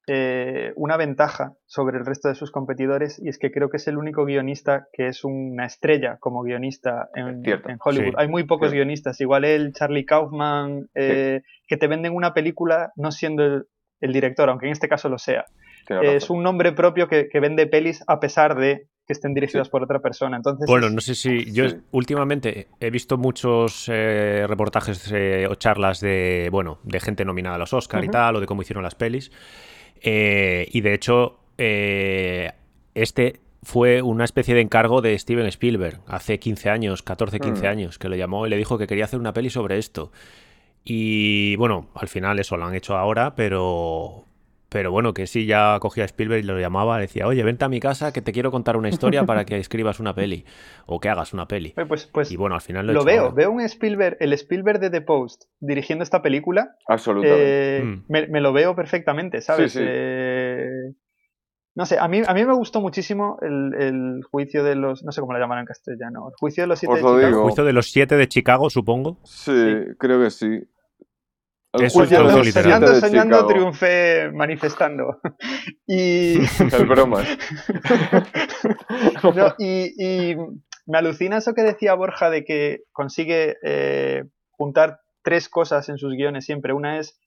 eh, 0.08 0.72
una 0.76 0.96
ventaja 0.96 1.52
sobre 1.66 1.98
el 1.98 2.04
resto 2.04 2.28
de 2.28 2.34
sus 2.34 2.50
competidores 2.50 3.20
y 3.22 3.28
es 3.28 3.38
que 3.38 3.50
creo 3.52 3.70
que 3.70 3.76
es 3.76 3.86
el 3.86 3.96
único 3.98 4.24
guionista 4.24 4.88
que 4.92 5.06
es 5.08 5.22
una 5.24 5.64
estrella 5.66 6.16
como 6.18 6.42
guionista 6.42 7.08
en, 7.14 7.42
Cierto, 7.42 7.68
en 7.68 7.78
Hollywood. 7.82 8.10
sí, 8.10 8.14
Hay 8.16 8.28
muy 8.28 8.42
pocos 8.44 8.70
cierto. 8.70 8.76
guionistas, 8.84 9.20
igual 9.20 9.44
él, 9.44 9.72
Charlie 9.72 10.04
Kaufman, 10.04 10.88
eh, 10.94 11.42
que 11.68 11.76
te 11.76 11.86
venden 11.86 12.14
una 12.14 12.34
película 12.34 12.92
no 12.96 13.12
siendo 13.12 13.44
el, 13.44 13.64
el 14.00 14.12
director, 14.12 14.48
aunque 14.50 14.66
en 14.66 14.72
este 14.72 14.88
caso 14.88 15.08
lo 15.08 15.18
sea. 15.18 15.44
Eh, 15.88 16.16
es 16.16 16.30
un 16.30 16.42
nombre 16.42 16.72
propio 16.72 17.06
que, 17.08 17.28
que 17.28 17.40
vende 17.40 17.66
pelis 17.66 18.02
a 18.06 18.18
pesar 18.20 18.56
de 18.56 18.88
que 19.06 19.12
estén 19.12 19.34
dirigidas 19.34 19.66
Sí. 19.66 19.70
por 19.72 19.82
otra 19.82 19.98
persona. 20.00 20.36
Entonces, 20.36 20.66
Bueno, 20.68 20.88
no 20.90 21.00
sé 21.00 21.14
si 21.16 21.52
yo 21.52 21.68
Sí. 21.68 21.76
últimamente 21.90 22.68
he 22.78 22.90
visto 22.90 23.18
muchos 23.18 23.88
eh, 23.92 24.46
reportajes 24.48 25.10
eh, 25.12 25.46
o 25.50 25.56
charlas 25.56 26.00
de 26.00 26.48
bueno 26.52 26.78
de 26.84 27.00
gente 27.00 27.24
nominada 27.24 27.56
a 27.56 27.58
los 27.58 27.72
Oscar 27.72 28.04
y 28.04 28.08
tal 28.08 28.36
o 28.36 28.40
de 28.40 28.46
cómo 28.46 28.62
hicieron 28.62 28.84
las 28.84 28.94
pelis 28.94 29.32
Eh, 30.02 30.68
y 30.72 30.80
de 30.80 30.94
hecho 30.94 31.38
eh, 31.58 32.50
este 32.94 33.40
fue 33.62 34.02
una 34.02 34.24
especie 34.24 34.54
de 34.54 34.60
encargo 34.60 35.00
de 35.02 35.16
Steven 35.18 35.46
Spielberg 35.46 36.00
hace 36.08 36.38
15 36.40 36.68
años, 36.70 37.02
14, 37.02 37.38
15 37.38 37.62
Mm. 37.62 37.66
años, 37.70 37.98
que 37.98 38.08
lo 38.08 38.16
llamó 38.16 38.46
y 38.46 38.50
le 38.50 38.56
dijo 38.56 38.76
que 38.78 38.86
quería 38.88 39.04
hacer 39.04 39.20
una 39.20 39.32
peli 39.32 39.50
sobre 39.50 39.78
esto. 39.78 40.10
Y 40.84 41.54
bueno, 41.56 41.88
al 41.94 42.08
final 42.08 42.40
eso 42.40 42.56
lo 42.56 42.64
han 42.64 42.74
hecho 42.74 42.96
ahora, 42.96 43.36
pero 43.36 44.24
pero 44.72 44.90
bueno, 44.90 45.12
que 45.14 45.26
sí, 45.26 45.46
ya 45.46 45.78
cogía 45.80 46.04
a 46.04 46.06
Spielberg 46.06 46.42
y 46.42 46.46
lo 46.46 46.58
llamaba, 46.58 46.96
le 46.96 47.02
decía, 47.02 47.26
oye, 47.26 47.42
vente 47.42 47.64
a 47.64 47.68
mi 47.68 47.78
casa 47.80 48.12
que 48.12 48.22
te 48.22 48.32
quiero 48.32 48.50
contar 48.50 48.76
una 48.76 48.88
historia 48.88 49.24
para 49.26 49.44
que 49.44 49.56
escribas 49.58 50.00
una 50.00 50.14
peli 50.14 50.44
o 50.86 50.98
que 51.00 51.08
hagas 51.08 51.32
una 51.32 51.46
peli. 51.46 51.74
pues, 51.88 52.06
pues 52.06 52.32
Y 52.32 52.36
bueno, 52.36 52.54
al 52.54 52.60
final 52.62 52.86
lo, 52.86 53.04
veo, 53.04 53.22
ahora. 53.22 53.34
veo 53.34 53.50
un 53.50 53.60
Spielberg, 53.60 54.16
el 54.20 54.32
Spielberg 54.32 54.80
de 54.80 54.90
The 54.90 55.00
Post 55.02 55.44
dirigiendo 55.60 56.02
esta 56.02 56.22
película 56.22 56.76
Absolutamente. 56.88 57.78
Eh, 57.78 57.82
Mm. 57.84 58.04
me, 58.08 58.26
me 58.28 58.40
lo 58.40 58.52
veo 58.52 58.74
perfectamente, 58.74 59.40
¿sabes? 59.40 59.72
Sí, 59.72 59.78
sí. 59.78 59.84
Eh, 59.88 60.68
no 61.74 61.86
sé, 61.86 61.98
a 61.98 62.06
mí, 62.06 62.20
a 62.26 62.34
mí 62.34 62.44
me 62.44 62.52
gustó 62.52 62.82
muchísimo 62.82 63.38
el, 63.40 63.72
el 63.80 64.20
juicio 64.30 64.62
de 64.62 64.74
los. 64.76 65.02
No 65.04 65.10
sé 65.10 65.22
cómo 65.22 65.32
lo 65.32 65.38
llaman 65.38 65.60
en 65.60 65.64
castellano. 65.64 66.28
El 66.28 66.34
juicio 66.38 66.64
de 66.64 66.66
los 66.66 66.78
siete 66.78 66.92
Os 66.92 66.98
de 67.00 67.02
Chicago. 67.06 67.26
digo. 67.26 67.42
Juicio 67.44 67.64
de 67.64 67.72
los 67.72 67.86
siete 67.90 68.16
de 68.16 68.28
Chicago, 68.28 68.68
supongo. 68.68 69.18
Sí, 69.24 69.52
Sí. 69.52 69.94
creo 69.98 70.20
que 70.22 70.28
sí. 70.30 70.60
Eso 71.72 72.02
es 72.02 72.08
traducción 72.10 72.44
literal. 72.44 72.64
soñando, 72.64 73.00
soñando, 73.00 73.46
triunfé 73.46 74.30
manifestando. 74.32 75.20
y. 75.86 76.38
El 76.38 76.86
bromas. 76.86 77.26
No, 79.22 79.54
y, 79.58 79.94
y 79.96 80.36
me 80.86 80.98
alucina 80.98 81.38
eso 81.38 81.54
que 81.54 81.62
decía 81.62 81.94
Borja 81.94 82.28
de 82.30 82.44
que 82.44 82.82
consigue 82.92 83.56
eh, 83.62 84.24
juntar 84.50 85.00
tres 85.22 85.48
cosas 85.48 85.88
en 85.88 85.98
sus 85.98 86.12
guiones 86.14 86.44
siempre. 86.44 86.72
Una 86.72 86.98
es 86.98 87.18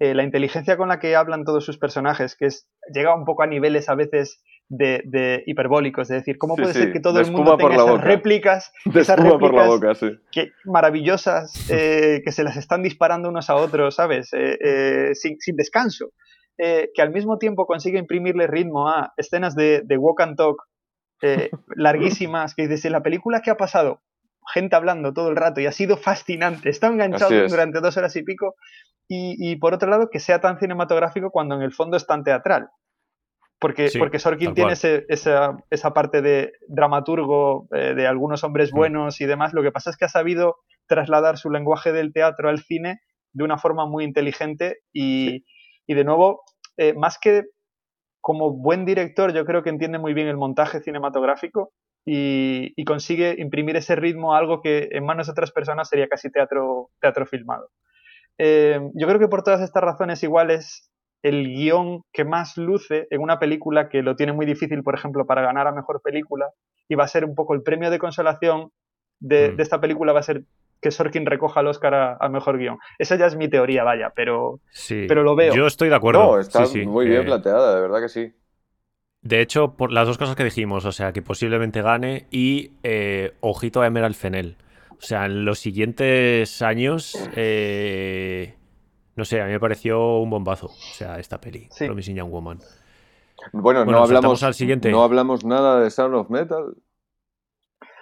eh, 0.00 0.14
la 0.14 0.24
inteligencia 0.24 0.76
con 0.76 0.88
la 0.88 0.98
que 0.98 1.16
hablan 1.16 1.44
todos 1.44 1.64
sus 1.64 1.78
personajes, 1.78 2.36
que 2.36 2.46
es 2.46 2.68
llega 2.92 3.14
un 3.14 3.24
poco 3.24 3.42
a 3.42 3.46
niveles 3.46 3.88
a 3.88 3.94
veces 3.94 4.42
de, 4.68 5.02
de 5.04 5.42
hiperbólicos, 5.46 6.08
de 6.08 6.16
decir, 6.16 6.38
¿cómo 6.38 6.56
Sí, 6.56 6.62
puede 6.62 6.74
sí, 6.74 6.80
ser 6.80 6.92
que 6.92 7.00
todo 7.00 7.20
el 7.20 7.30
mundo 7.30 7.56
tenga 7.56 7.74
esas 7.74 8.00
réplicas, 8.00 8.72
De 8.84 9.00
esas 9.00 9.18
espuma 9.18 9.38
por 9.38 9.54
la 9.54 9.64
réplicas 9.64 10.00
boca, 10.00 10.16
sí. 10.16 10.20
que 10.30 10.52
maravillosas 10.64 11.52
eh, 11.70 12.22
que 12.24 12.32
se 12.32 12.44
las 12.44 12.56
están 12.56 12.82
disparando 12.82 13.28
unos 13.28 13.50
a 13.50 13.56
otros, 13.56 13.94
¿sabes? 13.96 14.32
Eh, 14.32 14.58
eh, 14.60 15.14
sin, 15.14 15.38
sin 15.40 15.56
descanso. 15.56 16.12
Que 16.56 17.02
al 17.02 17.10
mismo 17.10 17.38
tiempo 17.38 17.66
consigue 17.66 17.98
imprimirle 17.98 18.46
ritmo 18.46 18.88
a 18.88 19.12
escenas 19.16 19.56
de, 19.56 19.82
de 19.84 19.98
walk 19.98 20.20
and 20.20 20.36
talk 20.36 20.62
larguísimas, 21.76 22.54
que 22.54 22.68
dices, 22.68 22.84
en 22.84 22.92
la 22.92 23.02
película 23.02 23.40
¿qué 23.40 23.50
ha 23.50 23.56
pasado? 23.56 24.02
Gente 24.52 24.76
hablando 24.76 25.12
todo 25.12 25.30
el 25.30 25.36
rato 25.36 25.60
y 25.60 25.66
ha 25.66 25.72
sido 25.72 25.96
fascinante. 25.96 26.68
Está 26.68 26.86
enganchado 26.86 27.34
es. 27.34 27.50
durante 27.50 27.80
dos 27.80 27.96
horas 27.96 28.14
y 28.14 28.22
pico. 28.22 28.54
Y, 29.08 29.34
y 29.36 29.56
por 29.56 29.74
otro 29.74 29.90
lado, 29.90 30.10
que 30.10 30.20
sea 30.20 30.40
tan 30.40 30.60
cinematográfico 30.60 31.32
cuando 31.32 31.56
en 31.56 31.62
el 31.62 31.72
fondo 31.72 31.96
es 31.96 32.06
tan 32.06 32.22
teatral. 32.22 32.68
Porque, 33.58 33.88
Sí, 33.88 33.98
porque 33.98 34.18
Sorkin 34.18 34.52
tiene 34.54 34.72
ese- 34.72 35.04
esa, 35.08 35.56
esa 35.70 35.92
parte 35.94 36.20
de 36.22 36.52
dramaturgo, 36.68 37.66
eh, 37.72 37.94
de 37.94 38.06
algunos 38.06 38.44
hombres 38.44 38.72
Mm. 38.72 38.76
buenos 38.76 39.20
y 39.20 39.26
demás. 39.26 39.52
Lo 39.54 39.62
que 39.62 39.72
pasa 39.72 39.90
es 39.90 39.96
que 39.96 40.04
ha 40.04 40.08
sabido 40.08 40.56
trasladar 40.86 41.38
su 41.38 41.50
lenguaje 41.50 41.92
del 41.92 42.12
teatro 42.12 42.48
al 42.48 42.58
cine 42.60 43.00
de 43.32 43.44
una 43.44 43.56
forma 43.58 43.86
muy 43.86 44.04
inteligente 44.04 44.78
y, 44.92 45.44
y 45.86 45.94
de 45.94 46.04
nuevo, 46.04 46.42
eh, 46.76 46.92
más 46.94 47.18
que 47.18 47.44
como 48.20 48.50
buen 48.52 48.84
director, 48.84 49.32
yo 49.32 49.44
creo 49.44 49.62
que 49.62 49.70
entiende 49.70 49.98
muy 49.98 50.14
bien 50.14 50.28
el 50.28 50.36
montaje 50.36 50.80
cinematográfico 50.80 51.72
y, 52.06 52.72
y 52.76 52.84
consigue 52.84 53.34
imprimir 53.38 53.76
ese 53.76 53.96
ritmo 53.96 54.34
a 54.34 54.38
algo 54.38 54.60
que 54.62 54.88
en 54.92 55.04
manos 55.04 55.26
de 55.26 55.32
otras 55.32 55.52
personas 55.52 55.88
sería 55.88 56.08
casi 56.08 56.30
teatro, 56.30 56.90
teatro 57.00 57.26
filmado. 57.26 57.68
Eh, 58.38 58.80
yo 58.94 59.06
creo 59.06 59.18
que 59.18 59.28
por 59.28 59.42
todas 59.42 59.60
estas 59.60 59.82
razones 59.82 60.22
iguales, 60.22 60.90
el 61.24 61.48
guion 61.48 62.02
que 62.12 62.24
más 62.24 62.56
luce 62.56 63.06
en 63.10 63.20
una 63.20 63.38
película 63.40 63.88
que 63.88 64.02
lo 64.02 64.14
tiene 64.14 64.32
muy 64.32 64.46
difícil, 64.46 64.82
por 64.84 64.94
ejemplo, 64.94 65.26
para 65.26 65.42
ganar 65.42 65.66
a 65.66 65.72
mejor 65.72 66.00
película, 66.02 66.46
y 66.88 66.94
va 66.94 67.04
a 67.04 67.08
ser 67.08 67.24
un 67.24 67.34
poco 67.34 67.54
el 67.54 67.62
premio 67.62 67.90
de 67.90 67.98
consolación 67.98 68.70
de, 69.20 69.50
Mm. 69.50 69.56
de 69.56 69.62
esta 69.62 69.80
película, 69.80 70.12
va 70.12 70.20
a 70.20 70.22
ser 70.22 70.42
que 70.82 70.90
Sorkin 70.90 71.24
recoja 71.24 71.60
el 71.60 71.66
Oscar 71.68 71.94
a, 71.94 72.16
a 72.20 72.28
mejor 72.28 72.58
guion. 72.58 72.76
Esa 72.98 73.16
ya 73.16 73.24
es 73.26 73.36
mi 73.36 73.48
teoría, 73.48 73.84
vaya, 73.84 74.12
pero 74.14 74.60
Sí. 74.70 75.06
Pero 75.08 75.22
lo 75.22 75.34
veo. 75.34 75.54
Yo 75.54 75.66
estoy 75.66 75.88
de 75.88 75.94
acuerdo. 75.94 76.22
No, 76.22 76.38
está 76.38 76.66
Sí, 76.66 76.80
sí. 76.80 76.86
muy 76.86 77.08
bien 77.08 77.22
Eh, 77.22 77.24
planteada, 77.24 77.74
de 77.74 77.80
verdad 77.80 78.00
que 78.02 78.08
sí. 78.10 78.32
De 79.22 79.40
hecho, 79.40 79.76
por 79.78 79.90
las 79.92 80.06
dos 80.06 80.18
cosas 80.18 80.36
que 80.36 80.44
dijimos, 80.44 80.84
o 80.84 80.92
sea, 80.92 81.12
que 81.14 81.22
posiblemente 81.22 81.80
gane 81.80 82.26
y 82.30 82.72
eh, 82.82 83.32
ojito 83.40 83.80
a 83.80 83.86
Emerald 83.86 84.14
Fennel. 84.14 84.56
O 84.90 85.00
sea, 85.00 85.24
en 85.24 85.46
los 85.46 85.58
siguientes 85.58 86.60
años, 86.60 87.16
eh, 87.34 88.54
no 89.16 89.24
sé, 89.24 89.40
a 89.40 89.46
mí 89.46 89.52
me 89.52 89.60
pareció 89.60 90.18
un 90.18 90.30
bombazo. 90.30 90.66
O 90.66 90.94
sea, 90.94 91.18
esta 91.18 91.40
peli, 91.40 91.68
Sí. 91.70 91.86
Promising 91.86 92.16
Young 92.16 92.30
Woman. 92.30 92.58
Bueno, 93.52 93.84
Bueno, 93.84 93.84
no 93.98 94.04
hablamos, 94.04 94.42
al 94.42 94.54
siguiente. 94.54 94.90
no 94.90 95.02
hablamos 95.02 95.44
nada 95.44 95.80
de 95.80 95.90
Sound 95.90 96.14
of 96.14 96.30
Metal. 96.30 96.74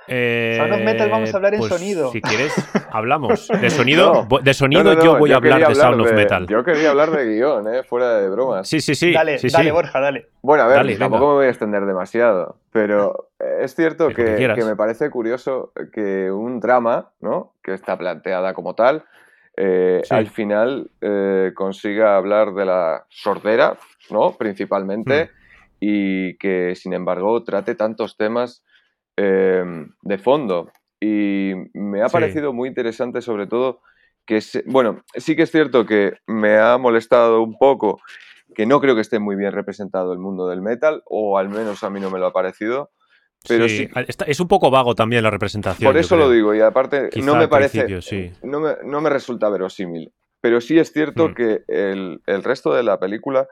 Eh, 0.08 0.56
Sound 0.58 0.72
of 0.74 0.80
Metal 0.80 1.08
vamos 1.10 1.32
a 1.32 1.36
hablar 1.36 1.54
en 1.54 1.60
pues, 1.60 1.72
sonido. 1.72 2.10
Si 2.10 2.20
quieres, 2.20 2.52
hablamos. 2.90 3.46
De 3.48 3.70
sonido, 3.70 4.26
No. 4.28 4.38
de 4.40 4.52
sonido 4.54 4.82
No, 4.82 4.94
no, 4.94 5.02
yo 5.04 5.18
voy 5.18 5.32
a 5.32 5.36
hablar 5.36 5.66
de 5.68 5.74
Sound 5.76 6.00
of 6.00 6.08
de- 6.08 6.14
Metal. 6.14 6.46
Yo 6.48 6.64
quería 6.64 6.90
hablar 6.90 7.12
de 7.12 7.24
guion, 7.34 7.72
eh, 7.72 7.82
fuera 7.84 8.18
de 8.18 8.28
bromas. 8.28 8.68
Sí, 8.68 8.80
sí, 8.80 8.94
sí. 8.96 9.12
dale, 9.12 9.38
sí, 9.38 9.48
dale, 9.48 9.66
sí. 9.66 9.70
Borja, 9.70 10.00
dale. 10.00 10.26
Bueno, 10.42 10.64
a 10.64 10.66
ver, 10.66 10.78
Dale, 10.78 10.96
tampoco 10.96 11.20
venga. 11.20 11.30
me 11.32 11.36
voy 11.38 11.46
a 11.46 11.50
extender 11.50 11.86
demasiado, 11.86 12.56
pero 12.72 13.28
eh, 13.38 13.58
es 13.62 13.74
cierto 13.76 14.08
que 14.08 14.64
me 14.64 14.76
parece 14.76 15.08
curioso 15.08 15.72
que 15.92 16.30
un 16.32 16.58
drama, 16.58 17.10
¿no? 17.20 17.52
Que 17.62 17.72
está 17.72 17.96
planteada 17.96 18.54
como 18.54 18.74
tal, 18.74 19.04
eh, 19.56 20.00
Sí. 20.04 20.14
al 20.14 20.28
final 20.28 20.90
eh, 21.00 21.52
consiga 21.54 22.16
hablar 22.16 22.54
de 22.54 22.64
la 22.64 23.04
sordera, 23.10 23.78
¿no? 24.10 24.32
Principalmente, 24.36 25.24
Hmm. 25.24 25.28
y 25.80 26.36
que 26.38 26.74
sin 26.74 26.92
embargo 26.92 27.42
trate 27.44 27.74
tantos 27.74 28.16
temas 28.16 28.64
eh, 29.16 29.62
de 30.02 30.18
fondo. 30.18 30.70
Y 31.00 31.52
me 31.74 32.02
ha 32.02 32.08
Sí. 32.08 32.12
parecido 32.14 32.52
muy 32.52 32.68
interesante, 32.68 33.20
sobre 33.20 33.46
todo, 33.46 33.80
que, 34.24 34.40
se- 34.40 34.62
bueno, 34.66 35.02
sí 35.16 35.34
que 35.36 35.42
es 35.42 35.50
cierto 35.50 35.84
que 35.84 36.14
me 36.26 36.56
ha 36.58 36.78
molestado 36.78 37.42
un 37.42 37.58
poco 37.58 38.00
que 38.54 38.64
no 38.66 38.80
creo 38.80 38.94
que 38.94 39.00
esté 39.00 39.18
muy 39.18 39.34
bien 39.36 39.52
representado 39.52 40.12
el 40.12 40.18
mundo 40.18 40.46
del 40.46 40.62
metal, 40.62 41.02
o 41.06 41.36
al 41.38 41.48
menos 41.48 41.82
a 41.84 41.90
mí 41.90 42.00
no 42.00 42.10
me 42.10 42.18
lo 42.18 42.26
ha 42.26 42.32
parecido. 42.32 42.90
Pero 43.48 43.68
sí, 43.68 43.88
es 44.26 44.40
un 44.40 44.48
poco 44.48 44.70
vago 44.70 44.94
también 44.94 45.22
la 45.22 45.30
representación. 45.30 45.90
por 45.90 45.98
eso 45.98 46.16
lo 46.16 46.30
digo, 46.30 46.54
y 46.54 46.60
aparte 46.60 47.08
Quizá 47.10 47.26
no 47.26 47.36
me 47.36 47.48
parece, 47.48 48.00
sí. 48.02 48.30
no, 48.42 48.60
me, 48.60 48.76
no 48.84 49.00
me 49.00 49.10
resulta 49.10 49.48
verosímil. 49.48 50.12
Pero 50.40 50.60
sí 50.60 50.78
es 50.78 50.92
cierto 50.92 51.28
Mm. 51.28 51.34
que 51.34 51.62
el, 51.68 52.20
el 52.26 52.42
resto 52.42 52.72
de 52.74 52.82
la 52.82 52.98
película 52.98 53.48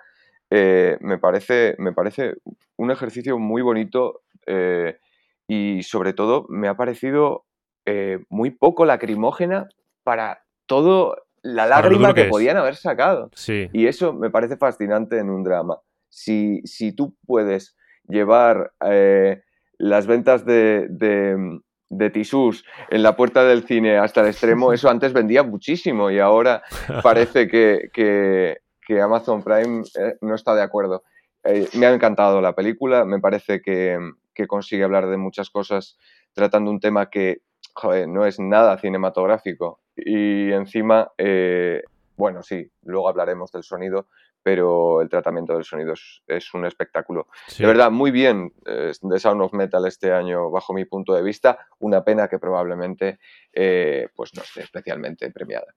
eh, 0.51 0.97
me, 1.01 1.19
parece, 1.19 1.77
me 1.79 1.93
parece 1.93 2.35
un 2.77 2.91
ejercicio 2.91 3.39
muy 3.39 3.63
bonito 3.63 4.23
eh, 4.47 4.99
y 5.47 5.83
sobre 5.85 6.13
todo 6.13 6.47
me 6.49 6.67
ha 6.69 6.77
parecido 6.77 7.45
eh, 7.87 8.19
muy 8.29 8.51
poco 8.51 8.85
lacrimógena 8.85 9.69
para 10.03 10.45
todo 10.67 11.17
la 11.43 11.67
lágrima 11.67 12.13
que, 12.15 12.25
podían 12.25 12.57
haber 12.57 12.77
sacado. 12.77 13.31
Sí. 13.35 13.69
Y 13.73 13.87
eso 13.87 14.13
me 14.13 14.31
parece 14.31 14.57
fascinante 14.57 15.19
en 15.19 15.31
un 15.31 15.43
drama. 15.45 15.79
Si, 16.09 16.61
si 16.65 16.93
tú 16.93 17.17
puedes 17.27 17.77
llevar 18.09 18.73
eh, 18.85 19.43
las 19.81 20.07
ventas 20.07 20.45
de, 20.45 20.87
de, 20.89 21.61
de 21.89 22.11
tisús 22.11 22.65
en 22.91 23.03
la 23.03 23.17
puerta 23.17 23.45
del 23.45 23.65
cine 23.65 23.99
hasta 23.99 24.21
el 24.21 24.29
extremo, 24.29 24.73
eso 24.73 24.89
antes 24.89 25.13
vendía 25.13 25.43
muchísimo 25.43 26.11
y 26.11 26.19
ahora 26.19 26.63
parece 27.03 27.49
que, 27.49 27.91
que, 27.93 28.59
Amazon 29.01 29.45
Prime 29.45 29.85
eh, 30.01 30.17
no 30.21 30.35
está 30.35 30.53
de 30.57 30.63
acuerdo. 30.63 31.05
Eh, 31.45 31.69
me 31.75 31.87
ha 31.87 31.95
encantado 31.95 32.41
la 32.41 32.57
película, 32.57 33.05
me 33.05 33.21
parece 33.21 33.63
que, 33.63 33.97
que, 34.35 34.49
consigue 34.49 34.83
hablar 34.83 35.09
de 35.09 35.17
muchas 35.17 35.49
cosas 35.49 35.97
tratando 36.35 36.73
un 36.73 36.81
tema 36.81 37.09
que 37.09 37.43
joder, 37.75 38.09
no 38.09 38.27
es 38.27 38.41
nada 38.41 38.79
cinematográfico 38.79 39.81
y 39.97 40.53
encima, 40.53 41.13
eh, 41.19 41.83
bueno, 42.17 42.43
sí, 42.43 42.71
luego 42.83 43.09
hablaremos 43.09 43.51
del 43.53 43.63
sonido, 43.63 44.09
pero 44.43 45.03
el 45.03 45.09
tratamiento 45.09 45.55
del 45.55 45.65
sonido 45.65 45.95
es, 46.27 46.55
un 46.55 46.67
espectáculo. 46.67 47.29
De 47.59 47.67
verdad, 47.67 47.91
muy 47.91 48.11
bien 48.11 48.53
de 48.65 49.19
Sound 49.19 49.43
of 49.43 49.53
Metal 49.53 49.87
este 49.87 50.13
año, 50.13 50.51
bajo 50.51 50.73
mi 50.73 50.85
punto 50.85 51.15
de 51.15 51.23
vista. 51.23 51.59
Una 51.79 52.05
pena 52.05 52.29
que 52.29 52.39
probablemente 52.39 53.19
eh, 53.53 54.09
pues 54.15 54.35
no 54.35 54.43
esté 54.43 54.63
especialmente 54.63 55.31
premiada. 55.31 55.75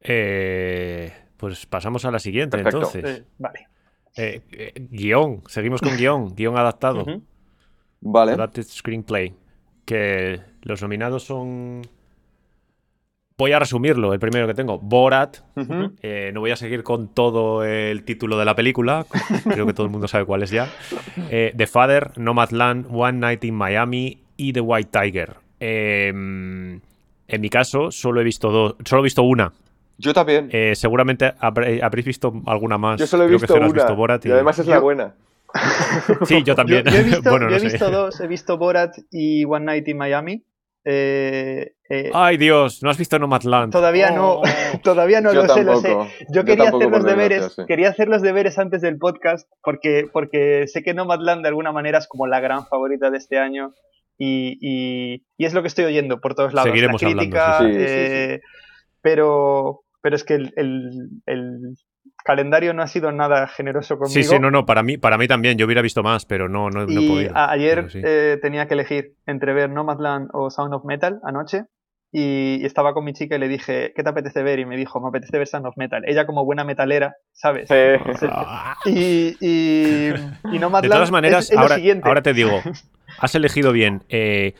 Eh, 0.00 1.12
pues 1.36 1.66
pasamos 1.66 2.04
a 2.04 2.10
la 2.10 2.18
siguiente, 2.18 2.58
entonces. 2.58 3.24
vale. 3.38 3.68
Eh, 4.16 4.72
guion, 4.90 5.42
seguimos 5.46 5.80
con 5.82 5.96
guion, 5.96 6.26
guion 6.34 6.56
adaptado. 6.56 7.04
Vale. 8.00 8.32
Adapted 8.32 8.64
Screenplay. 8.64 9.34
Que 9.84 10.40
los 10.62 10.82
nominados 10.82 11.24
son 11.24 11.82
Voy 13.38 13.52
a 13.52 13.58
resumirlo, 13.58 14.14
el 14.14 14.18
primero 14.18 14.46
que 14.46 14.54
tengo, 14.54 14.78
Borat. 14.78 15.38
Eh, 16.00 16.30
no 16.32 16.40
voy 16.40 16.52
a 16.52 16.56
seguir 16.56 16.82
con 16.82 17.08
todo 17.08 17.64
el 17.64 18.02
título 18.02 18.38
de 18.38 18.46
la 18.46 18.56
película, 18.56 19.04
creo 19.44 19.66
que 19.66 19.74
todo 19.74 19.84
el 19.84 19.92
mundo 19.92 20.08
sabe 20.08 20.24
cuál 20.24 20.42
es 20.42 20.50
ya. 20.50 20.70
Eh, 21.30 21.52
The 21.54 21.66
Father, 21.66 22.12
Nomadland, 22.16 22.86
One 22.90 23.18
Night 23.18 23.44
in 23.44 23.54
Miami 23.54 24.22
y 24.38 24.54
The 24.54 24.62
White 24.62 24.88
Tiger. 24.90 25.34
Em, 25.60 26.80
en 27.28 27.40
mi 27.40 27.50
caso, 27.50 27.90
solo 27.90 28.22
he 28.22 28.24
visto 28.24 28.50
dos, 28.50 28.76
solo 28.86 29.02
he 29.02 29.04
visto 29.04 29.22
una. 29.22 29.52
Yo 29.98 30.14
también. 30.14 30.48
Eh, 30.50 30.74
seguramente 30.74 31.34
habréis 31.38 32.06
visto 32.06 32.32
alguna 32.46 32.78
más. 32.78 32.98
Yo 32.98 33.06
solo 33.06 33.24
he 33.24 33.28
visto 33.28 33.54
una. 33.54 33.92
Borat 33.92 34.24
y... 34.24 34.30
además 34.30 34.58
es 34.60 34.66
la 34.66 34.78
buena. 34.78 35.14
sí, 36.24 36.42
yo 36.42 36.54
también. 36.54 36.84
Yo, 36.86 36.90
he 36.90 37.02
visto, 37.60 37.90
dos, 37.90 38.18
he 38.18 38.26
visto 38.26 38.56
Borat 38.56 38.96
y 39.10 39.44
One 39.44 39.66
Night 39.66 39.88
in 39.88 39.98
Miami. 39.98 40.42
Eh, 40.88 41.72
eh, 41.90 42.10
Ay 42.14 42.36
Dios, 42.36 42.80
no 42.80 42.90
has 42.90 42.96
visto 42.96 43.18
Nomadland. 43.18 43.72
Todavía 43.72 44.12
no, 44.12 44.34
oh. 44.34 44.42
todavía 44.84 45.20
no 45.20 45.32
lo 45.32 45.48
sé, 45.48 45.64
lo 45.64 45.80
sé. 45.80 45.96
Yo, 46.30 46.44
quería 46.44 46.68
hacer 46.68 46.88
los 46.88 47.02
deberes, 47.02 47.56
quería 47.66 47.88
hacer 47.88 48.08
los 48.08 48.22
deberes 48.22 48.56
antes 48.56 48.82
del 48.82 48.96
podcast 48.96 49.50
porque, 49.64 50.04
porque 50.12 50.68
sé 50.68 50.84
que 50.84 50.94
Nomadland 50.94 51.42
de 51.42 51.48
alguna 51.48 51.72
manera 51.72 51.98
es 51.98 52.06
como 52.06 52.28
la 52.28 52.38
gran 52.38 52.68
favorita 52.68 53.10
de 53.10 53.18
este 53.18 53.36
año 53.36 53.74
y, 54.16 55.24
es 55.38 55.54
lo 55.54 55.62
que 55.62 55.68
estoy 55.68 55.86
oyendo 55.86 56.20
por 56.20 56.36
todos 56.36 56.54
lados. 56.54 56.68
Seguiremos 56.68 57.02
la 57.02 57.08
crítica, 57.10 57.56
hablando. 57.58 57.78
Eh, 57.80 58.40
pero, 59.02 59.82
pero 60.02 60.14
es 60.14 60.22
que 60.22 60.34
el, 60.34 61.76
calendario 62.26 62.74
no 62.74 62.82
ha 62.82 62.86
sido 62.88 63.12
nada 63.12 63.46
generoso 63.46 63.96
conmigo. 63.96 64.12
Sí, 64.12 64.24
sí, 64.24 64.38
no, 64.38 64.50
no, 64.50 64.66
para 64.66 64.82
mí, 64.82 64.98
para 64.98 65.16
mí 65.16 65.28
también, 65.28 65.56
yo 65.56 65.64
hubiera 65.64 65.80
visto 65.80 66.02
más, 66.02 66.26
pero 66.26 66.48
no, 66.48 66.68
no, 66.68 66.84
no 66.84 67.00
he 67.00 67.08
podido. 67.08 67.32
ayer 67.34 67.86
eh, 67.94 68.38
tenía 68.42 68.66
que 68.66 68.74
elegir 68.74 69.14
entre 69.26 69.54
ver 69.54 69.70
Nomadland 69.70 70.28
o 70.32 70.50
Sound 70.50 70.74
of 70.74 70.84
Metal 70.84 71.20
anoche 71.22 71.64
y 72.12 72.64
estaba 72.64 72.94
con 72.94 73.04
mi 73.04 73.12
chica 73.12 73.36
y 73.36 73.38
le 73.38 73.48
dije, 73.48 73.92
¿qué 73.94 74.02
te 74.02 74.08
apetece 74.08 74.42
ver? 74.42 74.58
Y 74.58 74.64
me 74.64 74.76
dijo, 74.76 75.00
me 75.00 75.08
apetece 75.08 75.38
ver 75.38 75.46
Sound 75.46 75.66
of 75.66 75.76
Metal. 75.76 76.02
Ella 76.06 76.26
como 76.26 76.44
buena 76.44 76.64
metalera, 76.64 77.16
¿sabes? 77.32 77.68
y, 78.86 79.36
y, 79.40 80.12
Nomadland 80.44 80.82
De 80.82 80.88
todas 80.88 81.10
maneras, 81.10 81.52
ahora, 81.56 81.76
ahora 82.02 82.22
te 82.22 82.32
digo, 82.32 82.60
has 83.18 83.34
elegido 83.34 83.72
bien. 83.72 84.02
Eh, 84.08 84.54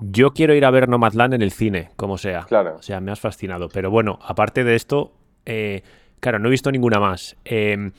yo 0.00 0.32
quiero 0.32 0.54
ir 0.54 0.64
a 0.64 0.70
ver 0.70 0.88
Nomadland 0.88 1.34
en 1.34 1.42
el 1.42 1.50
cine, 1.50 1.90
como 1.96 2.18
sea. 2.18 2.44
Claro. 2.44 2.76
O 2.76 2.82
sea, 2.82 3.00
me 3.00 3.12
has 3.12 3.20
fascinado. 3.20 3.68
Pero 3.68 3.90
bueno, 3.90 4.18
aparte 4.22 4.64
de 4.64 4.74
esto, 4.74 5.12
eh, 5.46 5.82
Claro, 6.24 6.38
no 6.38 6.48
he 6.48 6.50
visto 6.50 6.72
ninguna 6.72 6.98
más. 7.00 7.36
Em, 7.44 7.92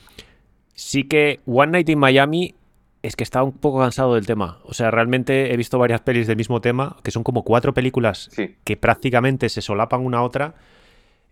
sí 0.74 1.04
que 1.04 1.38
One 1.46 1.70
Night 1.70 1.88
in 1.90 2.00
Miami 2.00 2.56
es 3.00 3.14
que 3.14 3.22
estaba 3.22 3.44
un 3.44 3.52
poco 3.52 3.78
cansado 3.78 4.16
del 4.16 4.26
tema. 4.26 4.58
O 4.64 4.74
sea, 4.74 4.90
realmente 4.90 5.54
he 5.54 5.56
visto 5.56 5.78
varias 5.78 6.00
pelis 6.00 6.26
del 6.26 6.36
mismo 6.36 6.60
tema, 6.60 6.96
que 7.04 7.12
son 7.12 7.22
como 7.22 7.44
cuatro 7.44 7.72
películas 7.72 8.28
que 8.64 8.76
prácticamente 8.76 9.48
se 9.48 9.62
solapan 9.62 10.04
una 10.04 10.18
a 10.18 10.22
otra. 10.24 10.54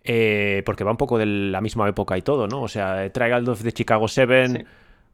Eh, 0.05 0.63
porque 0.65 0.85
va 0.85 0.93
un 0.93 0.97
poco 0.97 1.19
de 1.19 1.27
la 1.27 1.61
misma 1.61 1.89
época 1.89 2.17
y 2.17 2.23
todo, 2.23 2.47
¿no? 2.47 2.63
O 2.63 2.69
sea, 2.69 3.11
Trial 3.11 3.49
of 3.49 3.65
the 3.65 3.73
Chicago 3.73 4.07
7, 4.07 4.65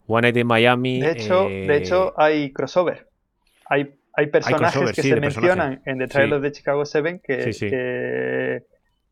One 0.06 0.20
Night 0.20 0.36
in 0.36 0.46
Miami. 0.46 1.00
De 1.00 1.12
hecho, 1.12 1.48
de 1.48 1.76
hecho 1.78 2.10
eh, 2.10 2.14
hay 2.18 2.52
crossover. 2.52 3.08
Hay, 3.70 3.94
hay 4.12 4.26
personajes 4.26 4.92
que 4.92 5.02
se 5.02 5.16
mencionan 5.18 5.80
en 5.86 5.96
The 5.96 6.08
Trial 6.08 6.34
of 6.34 6.42
the 6.42 6.52
Chicago 6.52 6.84
7 6.84 7.22
que 7.24 8.64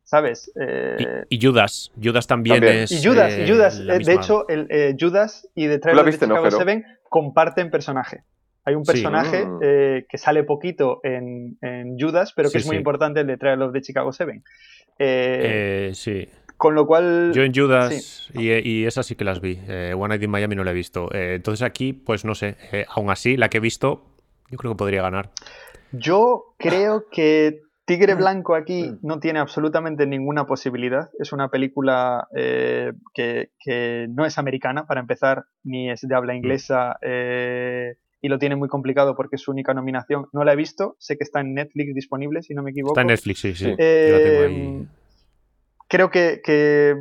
¿sabes? 0.09 0.51
Eh, 0.59 1.27
y, 1.29 1.39
Judas, 1.39 1.93
Judas 2.03 2.27
también, 2.27 2.65
es. 2.65 2.91
Y 2.91 3.07
Judas, 3.07 3.39
y 3.39 3.47
Judas. 3.47 3.79
Eh, 3.79 3.99
de 3.99 4.15
hecho, 4.15 4.49
el, 4.49 4.67
eh, 4.71 4.97
Judas 4.99 5.47
y 5.55 5.69
The 5.69 5.79
Trial 5.79 5.99
of 5.99 6.07
the 6.07 6.13
Chicago 6.13 6.51
7 6.51 6.85
comparten 7.11 7.71
personaje. 7.71 8.23
Hay 8.65 8.75
un 8.75 8.85
personaje 8.85 9.45
mm. 9.45 10.07
que 10.09 10.19
sale 10.19 10.45
poquito 10.45 11.01
en, 11.03 11.59
Judas, 11.99 12.33
pero 12.35 12.51
que 12.51 12.59
es 12.59 12.67
muy 12.67 12.77
importante 12.77 13.21
el 13.21 13.27
de 13.27 13.37
Trial 13.37 13.61
of 13.63 13.73
the 13.73 13.83
Chicago 13.83 14.11
7. 14.13 15.93
sí. 15.95 16.29
Con 16.57 16.75
lo 16.75 16.87
cual. 16.87 17.33
Yo 17.35 17.43
en 17.45 17.55
Judas, 17.55 18.31
y, 18.35 18.51
y, 18.51 18.87
esas 18.87 19.07
sí 19.07 19.15
que 19.15 19.25
las 19.25 19.41
vi. 19.41 19.61
One 19.95 20.09
Night 20.09 20.23
in 20.23 20.31
Miami 20.31 20.57
no 20.57 20.65
la 20.65 20.71
he 20.71 20.75
visto. 20.75 21.11
entonces 21.13 21.63
aquí, 21.63 21.93
pues 21.93 22.25
no 22.25 22.35
sé. 22.35 22.57
aún 22.89 23.11
así, 23.11 23.37
la 23.37 23.49
que 23.51 23.59
he 23.59 23.61
visto, 23.61 24.07
yo 24.51 24.57
creo 24.57 24.73
que 24.73 24.79
podría 24.79 25.03
ganar. 25.03 25.31
Yo 25.93 26.55
creo 26.59 27.07
que 27.11 27.68
Tigre 27.89 28.15
Blanco 28.17 28.55
aquí 28.55 28.99
no 29.01 29.19
tiene 29.19 29.39
absolutamente 29.39 30.07
ninguna 30.07 30.45
posibilidad. 30.45 31.09
Es 31.19 31.33
una 31.33 31.49
película 31.49 32.29
eh, 32.37 32.93
que, 33.15 34.07
no 34.11 34.27
es 34.27 34.37
americana, 34.37 34.87
para 34.87 35.01
empezar, 35.01 35.47
ni 35.65 35.91
es 35.91 36.03
de 36.03 36.15
habla 36.15 36.35
inglesa. 36.35 36.99
Eh, 37.01 37.95
y 38.21 38.29
lo 38.29 38.39
tiene 38.39 38.57
muy 38.57 38.69
complicado 38.69 39.17
porque 39.17 39.37
es 39.37 39.43
su 39.43 39.53
única 39.53 39.73
nominación. 39.73 40.27
No 40.35 40.45
la 40.45 40.53
he 40.53 40.57
visto, 40.57 40.97
sé 40.99 41.17
que 41.17 41.25
está 41.25 41.41
en 41.41 41.55
Netflix 41.55 41.95
disponible, 41.95 42.43
si 42.43 42.53
no 42.53 42.63
me 42.63 42.73
equivoco. 42.73 42.93
Está 42.93 43.01
en 43.01 43.07
Netflix, 43.07 43.41
sí, 43.41 43.55
sí. 43.55 43.75
Eh, 43.79 44.85
creo 45.89 46.11
que, 46.11 46.95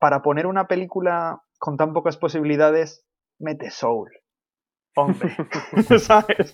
para 0.00 0.20
poner 0.20 0.48
una 0.48 0.66
película 0.66 1.42
con 1.60 1.76
tan 1.76 1.92
pocas 1.92 2.16
posibilidades, 2.16 3.06
mete 3.38 3.70
Soul 3.70 4.10
hombre, 4.98 5.36
¿sabes? 5.98 6.52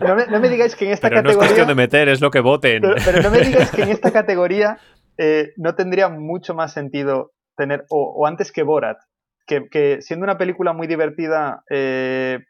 No 0.00 0.40
me, 0.40 0.48
digáis 0.48 0.76
que 0.76 0.86
en 0.86 0.92
esta 0.92 1.08
pero 1.08 1.22
categoría... 1.22 1.38
No 1.38 1.42
es 1.42 1.48
cuestión 1.48 1.68
de 1.68 1.74
meter, 1.74 2.08
es 2.08 2.20
lo 2.20 2.30
que 2.30 2.40
voten. 2.40 2.82
Pero, 2.82 3.22
no 3.22 3.30
me 3.30 3.40
digáis 3.40 3.70
que 3.70 3.82
en 3.82 3.90
esta 3.90 4.10
categoría 4.12 4.78
eh, 5.18 5.52
no 5.56 5.74
tendría 5.74 6.08
mucho 6.08 6.54
más 6.54 6.72
sentido 6.72 7.32
tener, 7.56 7.84
o, 7.88 8.26
antes 8.26 8.52
que 8.52 8.62
Borat, 8.62 8.98
que, 9.46 9.98
siendo 10.00 10.24
una 10.24 10.38
película 10.38 10.72
muy 10.72 10.86
divertida, 10.86 11.62
eh, 11.70 12.40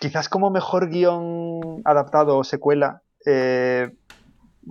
quizás 0.00 0.28
como 0.28 0.50
mejor 0.50 0.88
guion 0.88 1.82
adaptado 1.84 2.38
o 2.38 2.44
secuela, 2.44 3.02
eh, 3.26 3.90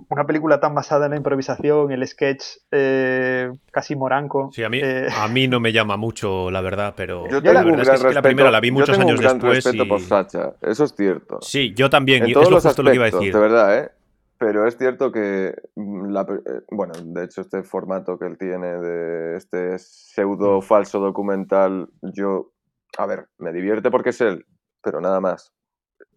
una 0.08 0.26
película 0.26 0.60
tan 0.60 0.74
basada 0.74 1.06
en 1.06 1.12
la 1.12 1.16
improvisación, 1.16 1.90
el 1.92 2.06
sketch 2.06 2.44
eh, 2.70 3.50
casi 3.70 3.96
moranco. 3.96 4.50
Sí, 4.52 4.62
a 4.62 4.68
mí, 4.68 4.80
eh, 4.82 5.08
a 5.16 5.28
mí 5.28 5.48
no 5.48 5.60
me 5.60 5.72
llama 5.72 5.96
mucho, 5.96 6.50
la 6.50 6.60
verdad, 6.60 6.94
pero 6.96 7.28
yo 7.28 7.42
tengo 7.42 7.54
la 7.54 7.64
verdad 7.64 7.94
es 7.94 8.02
que, 8.02 8.14
la 8.14 8.22
primera 8.22 8.50
la 8.50 8.60
vi 8.60 8.70
muchos 8.70 8.98
años 8.98 9.18
un 9.18 9.24
gran 9.24 9.38
después. 9.38 9.64
respeto 9.64 9.88
por 9.88 10.00
Sacha, 10.00 10.54
eso 10.62 10.84
es 10.84 10.94
cierto. 10.96 11.38
Sí, 11.40 11.72
yo 11.74 11.88
también, 11.90 12.24
en 12.24 12.30
y 12.30 12.32
todos 12.32 12.48
es 12.48 12.52
los 12.52 12.64
justo 12.64 12.82
lo 12.82 12.90
que 12.90 12.96
iba 12.96 13.06
a 13.06 13.10
decir. 13.10 13.32
De 13.32 13.40
verdad, 13.40 13.78
¿eh? 13.78 13.90
Pero 14.38 14.66
es 14.66 14.76
cierto 14.76 15.12
que, 15.12 15.54
mm, 15.76 16.10
la, 16.10 16.22
eh, 16.22 16.60
bueno, 16.70 16.92
de 17.02 17.24
hecho 17.24 17.40
este 17.40 17.62
formato 17.62 18.18
que 18.18 18.26
él 18.26 18.36
tiene 18.36 18.66
de 18.66 19.36
este 19.36 19.78
pseudo 19.78 20.60
falso 20.60 21.00
documental, 21.00 21.88
yo, 22.02 22.52
a 22.98 23.06
ver, 23.06 23.28
me 23.38 23.52
divierte 23.52 23.90
porque 23.90 24.10
es 24.10 24.20
él, 24.20 24.44
pero 24.82 25.00
nada 25.00 25.20
más. 25.20 25.53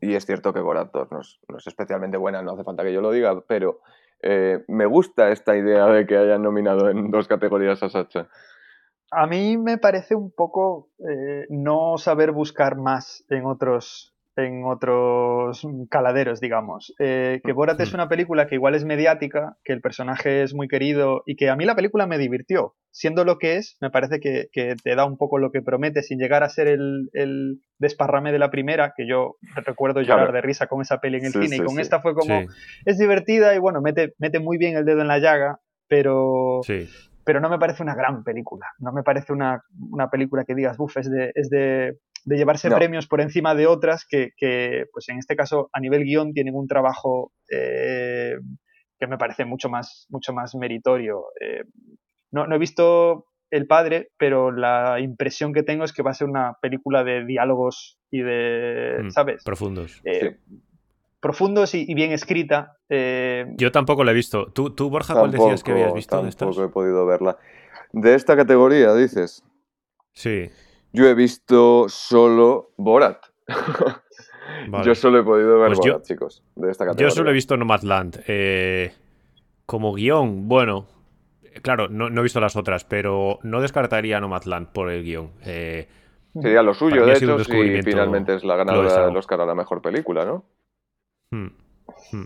Y 0.02 0.16
es 0.16 0.26
cierto 0.26 0.54
que 0.54 0.60
no 0.60 1.22
es, 1.22 1.40
no 1.48 1.58
es, 1.58 1.68
especialmente 1.68 2.18
buena, 2.18 2.42
no 2.42 2.54
hace 2.54 2.64
falta 2.64 2.84
que 2.84 2.94
yo 2.94 3.02
lo 3.02 3.12
diga, 3.12 3.42
pero 3.48 3.82
eh, 4.22 4.64
me 4.68 4.86
gusta 4.86 5.30
esta 5.30 5.56
idea 5.56 5.86
de 5.88 6.06
que 6.06 6.18
hayan 6.18 6.42
nominado 6.42 6.90
en 6.90 7.12
dos 7.12 7.28
categorías 7.28 7.82
a 7.84 7.90
Sacha. 7.90 8.28
A 9.12 9.26
mí 9.26 9.58
me 9.58 9.78
parece 9.78 10.16
un 10.16 10.32
poco 10.32 10.90
eh, 11.00 11.46
no 11.50 11.98
saber 11.98 12.32
buscar 12.32 12.76
más 12.76 13.26
en 13.30 13.46
otros, 13.46 14.14
en 14.38 14.64
otros 14.66 15.66
caladeros, 15.90 16.40
digamos. 16.40 16.94
Eh, 17.00 17.42
que 17.44 17.54
Borat 17.54 17.80
es 17.82 17.92
hmm. 17.92 17.96
una 17.96 18.10
película 18.10 18.48
que 18.48 18.56
igual 18.56 18.76
es 18.76 18.86
mediática, 18.86 19.58
que 19.64 19.74
el 19.74 19.82
personaje 19.82 20.44
es 20.44 20.54
muy 20.54 20.68
querido 20.68 21.24
y 21.26 21.36
que 21.36 21.50
a 21.50 21.56
mí 21.56 21.66
la 21.66 21.76
película 21.76 22.06
me 22.06 22.18
divirtió. 22.18 22.76
Siendo 22.92 23.26
lo 23.26 23.38
que 23.38 23.58
es, 23.58 23.78
me 23.82 23.90
parece 23.90 24.20
que, 24.20 24.50
te 24.52 24.96
da 24.96 25.06
un 25.06 25.18
poco 25.18 25.38
lo 25.38 25.52
que 25.52 25.62
promete 25.62 26.02
sin 26.04 26.20
llegar 26.20 26.44
a 26.44 26.50
ser 26.50 26.68
el, 26.68 27.60
desparrame 27.80 28.32
de 28.32 28.40
la 28.40 28.50
primera, 28.50 28.94
que 28.96 29.08
yo 29.08 29.38
recuerdo 29.56 30.02
llorar 30.02 30.32
de 30.32 30.42
risa 30.42 30.68
con 30.68 30.82
esa 30.82 31.00
peli 31.00 31.18
en 31.18 31.26
el 31.26 31.34
cine 31.34 31.58
y 31.58 31.60
con 31.60 31.80
esta 31.80 32.00
fue 32.00 32.16
como, 32.16 32.42
es 32.86 32.98
divertida 32.98 33.54
y 33.54 33.60
bueno, 33.60 33.82
mete, 33.82 34.16
mete 34.18 34.40
muy 34.40 34.58
bien 34.58 34.76
el 34.78 34.86
dedo 34.86 35.02
en 35.02 35.08
la 35.08 35.20
llaga, 35.20 35.60
pero, 35.88 36.62
pero 37.24 37.40
no 37.40 37.50
me 37.50 37.60
parece 37.60 37.84
una 37.84 37.94
gran 37.94 38.24
película. 38.24 38.66
No 38.80 38.92
me 38.92 39.04
parece 39.04 39.32
una, 39.34 39.62
película 40.12 40.44
que 40.44 40.56
digas, 40.56 40.78
uff, 40.80 40.98
es 40.98 41.10
de, 41.12 41.32
es 41.36 41.50
de 41.50 41.98
de 42.28 42.36
llevarse 42.36 42.70
premios 42.70 43.08
por 43.08 43.22
encima 43.22 43.56
de 43.56 43.68
otras 43.68 44.06
que, 44.06 44.34
pues 44.92 45.08
en 45.08 45.18
este 45.18 45.38
caso, 45.38 45.70
a 45.72 45.80
nivel 45.80 46.04
guion, 46.04 46.34
tienen 46.34 46.56
un 46.56 46.68
trabajo 46.68 47.32
eh, 47.50 48.36
que 49.00 49.08
me 49.08 49.18
parece 49.18 49.46
mucho 49.46 49.70
más, 49.70 50.08
mucho 50.10 50.34
más 50.34 50.54
meritorio. 50.54 51.28
Eh, 51.40 51.64
no, 52.32 52.46
no 52.46 52.56
he 52.56 52.60
visto 52.60 53.28
El 53.50 53.66
Padre, 53.66 54.10
pero 54.18 54.52
la 54.52 55.00
impresión 55.00 55.54
que 55.54 55.64
tengo 55.64 55.86
es 55.86 55.94
que 55.94 56.04
va 56.04 56.12
a 56.12 56.16
ser 56.16 56.28
una 56.28 56.58
película 56.62 57.06
de 57.06 57.24
diálogos 57.24 57.98
y 58.12 58.20
de, 58.20 59.04
mm, 59.04 59.10
¿sabes? 59.12 59.46
Profundos. 59.46 60.02
Profundos 61.22 61.76
y, 61.76 61.94
bien 61.94 62.12
escrita. 62.12 62.76
Yo 62.90 63.72
tampoco 63.72 64.04
la 64.04 64.12
he 64.12 64.16
visto. 64.16 64.52
¿Tú, 64.52 64.76
tú 64.76 64.90
Borja, 64.90 65.14
cuál 65.14 65.32
decías 65.32 65.64
que 65.64 65.72
habías 65.72 65.94
visto? 65.94 66.20
Tampoco 66.20 66.66
he 66.66 66.70
podido 66.70 67.06
verla. 67.06 67.38
De 67.94 68.16
esta 68.16 68.36
categoría, 68.36 68.94
dices. 68.94 69.46
Sí. 70.12 70.50
Yo 70.98 71.06
he 71.06 71.14
visto 71.14 71.88
solo 71.90 72.72
Borat. 72.76 73.24
Yo 74.84 74.96
solo 74.96 75.20
he 75.20 75.24
podido 75.24 75.60
ver 75.60 75.68
pues 75.68 75.80
Borat, 75.80 76.04
chicos, 76.04 76.44
de 76.56 76.72
esta 76.72 76.86
categoría. 76.86 77.08
Yo 77.08 77.12
solo 77.12 77.30
he 77.30 77.34
visto 77.34 77.56
Nomadland. 77.56 78.24
Eh, 78.28 78.92
como 79.68 79.94
guion, 79.94 80.48
bueno, 80.48 80.88
claro, 81.62 81.88
no, 81.88 82.08
he 82.08 82.24
visto 82.24 82.40
las 82.40 82.56
otras, 82.56 82.84
pero 82.84 83.38
no 83.44 83.62
descartaría 83.62 84.20
Nomadland 84.20 84.70
por 84.70 84.90
el 84.90 85.04
guion. 85.04 85.30
Eh, 85.46 85.88
Sería 86.42 86.64
lo 86.64 86.74
suyo, 86.74 87.06
de 87.06 87.14
hecho, 87.14 87.44
si 87.44 87.82
finalmente 87.84 88.34
es 88.34 88.44
la 88.44 88.56
ganadora 88.56 89.06
del 89.06 89.18
Oscar 89.18 89.42
a 89.42 89.46
la 89.46 89.54
mejor 89.54 89.84
película, 89.84 90.26
¿no? 90.26 90.46
Hmm, 91.30 91.50
hmm. 92.12 92.26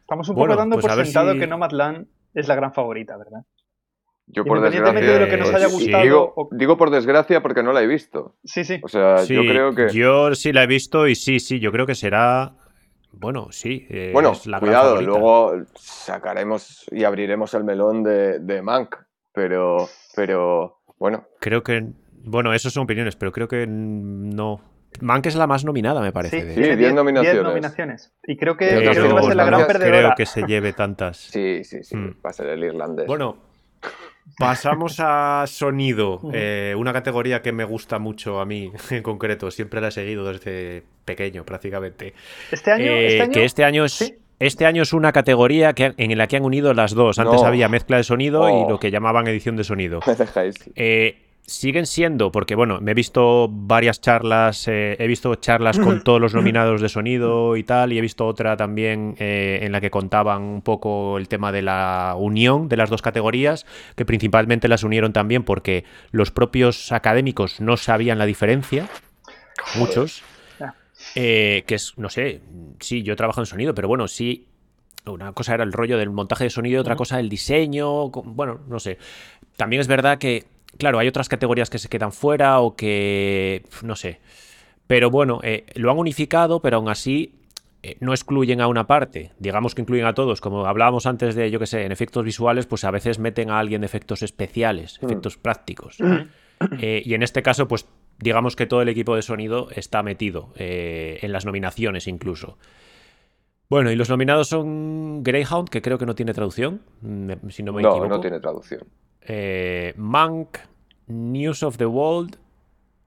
Estamos 0.00 0.28
un 0.30 0.36
poco 0.36 0.56
dando 0.56 0.76
pues 0.76 0.86
por 0.86 1.04
sentado 1.04 1.34
que 1.34 1.46
Nomadland 1.46 2.06
es 2.32 2.48
la 2.48 2.54
gran 2.54 2.72
favorita, 2.72 3.18
¿verdad? 3.18 3.44
Yo 4.32 4.44
por 4.44 4.60
desgracia. 4.60 5.00
De 5.00 5.20
lo 5.20 5.26
que 5.26 5.36
nos 5.36 5.52
haya 5.52 5.66
gustado, 5.66 6.48
digo, 6.52 6.76
por 6.76 6.90
desgracia 6.90 7.42
porque 7.42 7.62
no 7.62 7.72
la 7.72 7.82
he 7.82 7.86
visto. 7.86 8.36
Sí, 8.44 8.64
sí. 8.64 8.80
O 8.82 8.88
sea, 8.88 9.24
yo 9.24 9.42
creo 9.42 9.74
que. 9.74 9.88
Yo 9.90 10.34
sí 10.34 10.52
la 10.52 10.62
he 10.64 10.66
visto 10.66 11.08
y 11.08 11.14
sí, 11.14 11.40
sí, 11.40 11.58
yo 11.58 11.72
creo 11.72 11.86
que 11.86 11.94
será. 11.94 12.54
Bueno, 13.12 13.48
sí. 13.50 13.86
bueno, 14.12 14.32
cuidado, 14.60 15.02
luego 15.02 15.52
sacaremos 15.74 16.86
y 16.92 17.04
abriremos 17.04 17.54
el 17.54 17.64
melón 17.64 18.04
de, 18.04 18.38
de 18.38 18.62
Mank. 18.62 18.94
Pero, 19.32 19.88
pero, 20.14 20.80
bueno. 20.98 21.26
Creo 21.40 21.62
que. 21.62 21.86
Bueno, 22.22 22.52
eso 22.52 22.70
son 22.70 22.84
opiniones, 22.84 23.16
pero 23.16 23.32
creo 23.32 23.48
que 23.48 23.66
no. 23.66 24.60
Mank 25.00 25.26
es 25.26 25.36
la 25.36 25.46
más 25.46 25.64
nominada, 25.64 26.00
me 26.00 26.12
parece. 26.12 26.54
Sí, 26.54 26.76
10 26.76 26.94
nominaciones. 26.94 27.42
nominaciones. 27.42 28.12
Y 28.26 28.36
creo 28.36 28.56
que, 28.56 28.84
va 28.84 28.90
a 28.90 29.22
ser 29.22 29.36
la 29.36 29.44
gran 29.44 29.66
perdedora. 29.66 29.98
Creo 29.98 30.12
que 30.16 30.26
se 30.26 30.42
lleve 30.42 30.72
tantas. 30.72 31.16
Sí, 31.16 31.64
sí, 31.64 31.82
sí. 31.82 31.96
Mm. 31.96 32.16
Va 32.24 32.30
a 32.30 32.32
ser 32.32 32.48
el 32.48 32.62
irlandés. 32.64 33.06
Bueno, 33.06 33.49
Pasamos 34.38 34.96
a 35.00 35.44
sonido, 35.46 36.20
eh, 36.32 36.74
una 36.76 36.92
categoría 36.92 37.42
que 37.42 37.52
me 37.52 37.64
gusta 37.64 37.98
mucho 37.98 38.40
a 38.40 38.46
mí 38.46 38.72
en 38.90 39.02
concreto, 39.02 39.50
siempre 39.50 39.80
la 39.80 39.88
he 39.88 39.92
seguido 39.92 40.24
desde 40.24 40.82
pequeño 41.04 41.44
prácticamente. 41.44 42.14
Este 42.50 42.70
año, 42.70 42.84
eh, 42.84 43.06
¿este 43.06 43.22
año? 43.22 43.32
que 43.32 43.44
este 43.44 43.64
año 43.64 43.84
es, 43.84 44.14
este 44.38 44.64
año 44.64 44.82
es 44.82 44.94
una 44.94 45.12
categoría 45.12 45.74
que, 45.74 45.92
en 45.96 46.16
la 46.16 46.26
que 46.26 46.36
han 46.36 46.44
unido 46.44 46.72
las 46.72 46.94
dos. 46.94 47.18
Antes 47.18 47.42
había 47.42 47.68
mezcla 47.68 47.98
de 47.98 48.04
sonido 48.04 48.48
y 48.48 48.68
lo 48.68 48.78
que 48.78 48.90
llamaban 48.90 49.26
edición 49.28 49.56
de 49.56 49.64
sonido. 49.64 50.00
Eh, 50.76 51.29
siguen 51.50 51.86
siendo, 51.86 52.30
porque 52.30 52.54
bueno, 52.54 52.80
me 52.80 52.92
he 52.92 52.94
visto 52.94 53.48
varias 53.50 54.00
charlas, 54.00 54.68
eh, 54.68 54.96
he 55.00 55.06
visto 55.08 55.34
charlas 55.34 55.78
con 55.80 56.02
todos 56.04 56.20
los 56.20 56.32
nominados 56.32 56.80
de 56.80 56.88
sonido 56.88 57.56
y 57.56 57.64
tal, 57.64 57.92
y 57.92 57.98
he 57.98 58.00
visto 58.00 58.24
otra 58.26 58.56
también 58.56 59.16
eh, 59.18 59.58
en 59.62 59.72
la 59.72 59.80
que 59.80 59.90
contaban 59.90 60.42
un 60.42 60.62
poco 60.62 61.18
el 61.18 61.26
tema 61.26 61.50
de 61.50 61.62
la 61.62 62.14
unión 62.16 62.68
de 62.68 62.76
las 62.76 62.88
dos 62.88 63.02
categorías, 63.02 63.66
que 63.96 64.04
principalmente 64.04 64.68
las 64.68 64.84
unieron 64.84 65.12
también 65.12 65.42
porque 65.42 65.84
los 66.12 66.30
propios 66.30 66.92
académicos 66.92 67.60
no 67.60 67.76
sabían 67.76 68.18
la 68.18 68.26
diferencia, 68.26 68.88
muchos. 69.76 70.22
Eh, 71.16 71.64
que 71.66 71.74
es, 71.74 71.94
no 71.96 72.10
sé, 72.10 72.42
sí, 72.78 73.02
yo 73.02 73.16
trabajo 73.16 73.40
en 73.40 73.46
sonido, 73.46 73.74
pero 73.74 73.88
bueno, 73.88 74.06
sí, 74.06 74.46
una 75.06 75.32
cosa 75.32 75.54
era 75.54 75.64
el 75.64 75.72
rollo 75.72 75.98
del 75.98 76.10
montaje 76.10 76.44
de 76.44 76.50
sonido 76.50 76.80
otra 76.80 76.94
cosa 76.94 77.18
el 77.18 77.28
diseño, 77.28 78.10
bueno, 78.10 78.60
no 78.68 78.78
sé. 78.78 78.98
También 79.56 79.80
es 79.80 79.88
verdad 79.88 80.18
que 80.18 80.44
claro, 80.78 80.98
hay 80.98 81.08
otras 81.08 81.28
categorías 81.28 81.70
que 81.70 81.78
se 81.78 81.88
quedan 81.88 82.12
fuera 82.12 82.60
o 82.60 82.76
que, 82.76 83.64
no 83.82 83.96
sé. 83.96 84.20
Pero 84.86 85.10
bueno, 85.10 85.40
eh, 85.42 85.66
lo 85.74 85.90
han 85.90 85.98
unificado, 85.98 86.60
pero 86.60 86.78
aún 86.78 86.88
así 86.88 87.34
eh, 87.82 87.96
no 88.00 88.12
excluyen 88.12 88.60
a 88.60 88.66
una 88.66 88.88
parte. 88.88 89.30
Digamos 89.38 89.74
que 89.74 89.82
incluyen 89.82 90.06
a 90.06 90.14
todos. 90.14 90.40
Como 90.40 90.66
hablábamos 90.66 91.06
antes 91.06 91.36
de, 91.36 91.50
yo 91.50 91.60
qué 91.60 91.66
sé, 91.66 91.84
en 91.84 91.92
efectos 91.92 92.24
visuales, 92.24 92.66
pues 92.66 92.82
a 92.84 92.90
veces 92.90 93.20
meten 93.20 93.50
a 93.50 93.60
alguien 93.60 93.82
de 93.82 93.86
efectos 93.86 94.22
especiales, 94.22 94.98
mm. 95.00 95.06
efectos 95.06 95.36
prácticos. 95.36 96.00
Mm. 96.00 96.74
Eh, 96.80 97.02
y 97.04 97.14
en 97.14 97.22
este 97.22 97.42
caso, 97.42 97.68
pues 97.68 97.86
digamos 98.18 98.56
que 98.56 98.66
todo 98.66 98.82
el 98.82 98.88
equipo 98.88 99.16
de 99.16 99.22
sonido 99.22 99.68
está 99.74 100.02
metido 100.02 100.52
en 100.56 101.32
las 101.32 101.46
nominaciones 101.46 102.06
incluso. 102.06 102.58
Bueno, 103.70 103.92
y 103.92 103.96
los 103.96 104.10
nominados 104.10 104.48
son 104.48 105.22
Greyhound, 105.22 105.68
que 105.68 105.80
creo 105.80 105.96
que 105.96 106.04
no 106.04 106.16
tiene 106.16 106.34
traducción, 106.34 106.82
si 107.48 107.62
no 107.62 107.72
me 107.72 107.80
equivoco. 107.80 108.08
No, 108.08 108.16
no 108.16 108.20
tiene 108.20 108.40
traducción. 108.40 108.82
Eh, 109.22 109.94
Mank, 109.96 110.58
News 111.06 111.62
of 111.62 111.76
the 111.76 111.86
World, 111.86 112.36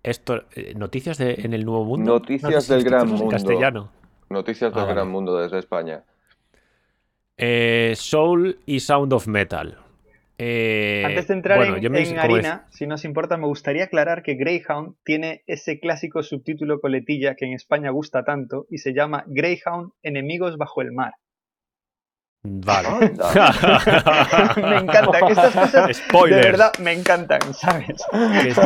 esto, 0.04 0.44
eh, 0.56 0.74
noticias 0.76 1.18
de, 1.18 1.36
en 1.40 1.54
el 1.54 1.66
Nuevo 1.66 1.86
Mundo. 1.86 2.14
Noticias 2.14 2.68
del 2.68 2.84
Gran 2.84 3.10
Mundo. 3.10 3.28
castellano. 3.30 3.92
Noticias 4.30 4.74
del 4.74 4.84
ah, 4.84 4.88
Gran 4.88 5.10
Mundo 5.10 5.38
desde 5.38 5.60
España. 5.60 6.04
Eh, 7.38 7.94
Soul 7.96 8.60
y 8.66 8.80
Sound 8.80 9.14
of 9.14 9.28
Metal. 9.28 9.78
Antes 10.40 11.28
de 11.28 11.34
entrar 11.36 11.64
en, 11.64 12.20
harina, 12.20 12.68
si 12.70 12.86
nos 12.86 13.06
importa, 13.06 13.38
me 13.38 13.46
gustaría 13.46 13.86
aclarar 13.86 14.24
que 14.24 14.34
Greyhound 14.34 14.96
tiene 15.06 15.44
ese 15.48 15.80
clásico 15.80 16.22
subtítulo 16.22 16.82
coletilla 16.82 17.36
que 17.36 17.46
en 17.46 17.54
España 17.54 17.92
gusta 17.92 18.26
tanto 18.26 18.66
y 18.70 18.80
se 18.80 18.94
llama 18.94 19.24
Greyhound 19.28 19.92
Enemigos 20.02 20.58
bajo 20.58 20.82
el 20.82 20.92
mar. 20.92 21.14
Vale. 22.46 22.90
me 24.58 24.78
encanta. 24.78 25.20
Que 25.26 25.32
estas 25.32 25.54
cosas 25.54 26.02
de 26.12 26.36
verdad 26.36 26.74
me 26.80 26.92
encantan, 26.92 27.40
¿sabes? 27.54 28.04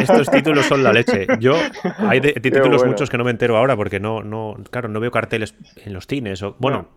estos 0.01 0.31
títulos 0.31 0.65
son 0.65 0.83
la 0.83 0.91
leche. 0.91 1.27
Yo 1.39 1.53
hay 1.99 2.19
de, 2.19 2.33
títulos 2.33 2.83
muchos 2.87 3.07
que 3.07 3.19
no 3.19 3.23
me 3.23 3.29
entero 3.29 3.55
ahora 3.55 3.75
porque 3.75 3.99
no, 3.99 4.23
no, 4.23 4.57
claro, 4.71 4.89
no 4.89 4.99
veo 4.99 5.11
carteles 5.11 5.53
en 5.85 5.93
los 5.93 6.07
cines. 6.07 6.41
O, 6.41 6.55
bueno, 6.57 6.87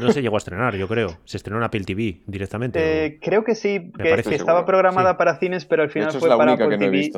no. 0.00 0.10
se 0.10 0.20
llegó 0.20 0.34
a 0.34 0.38
estrenar, 0.38 0.74
yo 0.74 0.88
creo. 0.88 1.16
Se 1.24 1.36
estrenó 1.36 1.58
en 1.58 1.64
Apple 1.64 1.84
TV 1.84 2.18
directamente. 2.26 3.06
Eh, 3.06 3.20
creo 3.22 3.44
que 3.44 3.54
sí, 3.54 3.92
que, 3.96 4.14
estaba 4.34 4.66
programada 4.66 5.16
para 5.16 5.38
cines, 5.38 5.64
pero 5.64 5.84
al 5.84 5.90
final 5.90 6.10
fue 6.10 6.28
para 6.28 6.54
Apple 6.54 6.76
TV. 6.76 7.12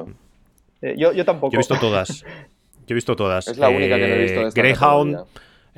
Eh, 0.83 0.97
yo, 0.99 1.13
yo, 1.13 1.25
tampoco. 1.25 1.53
Yo 1.53 1.57
he 1.57 1.61
visto 1.61 1.79
todas. 1.79 2.25
Yo 2.87 2.93
he 2.93 2.95
visto 2.95 3.17
todas. 3.17 3.49
Es 3.49 3.57
la 3.57 3.71
única 3.71 3.97
que 3.97 4.07
no 4.07 4.15
he 4.15 4.19
visto. 4.19 4.41
De 4.41 4.49
esta 4.49 4.61
Greyhound. 4.61 5.25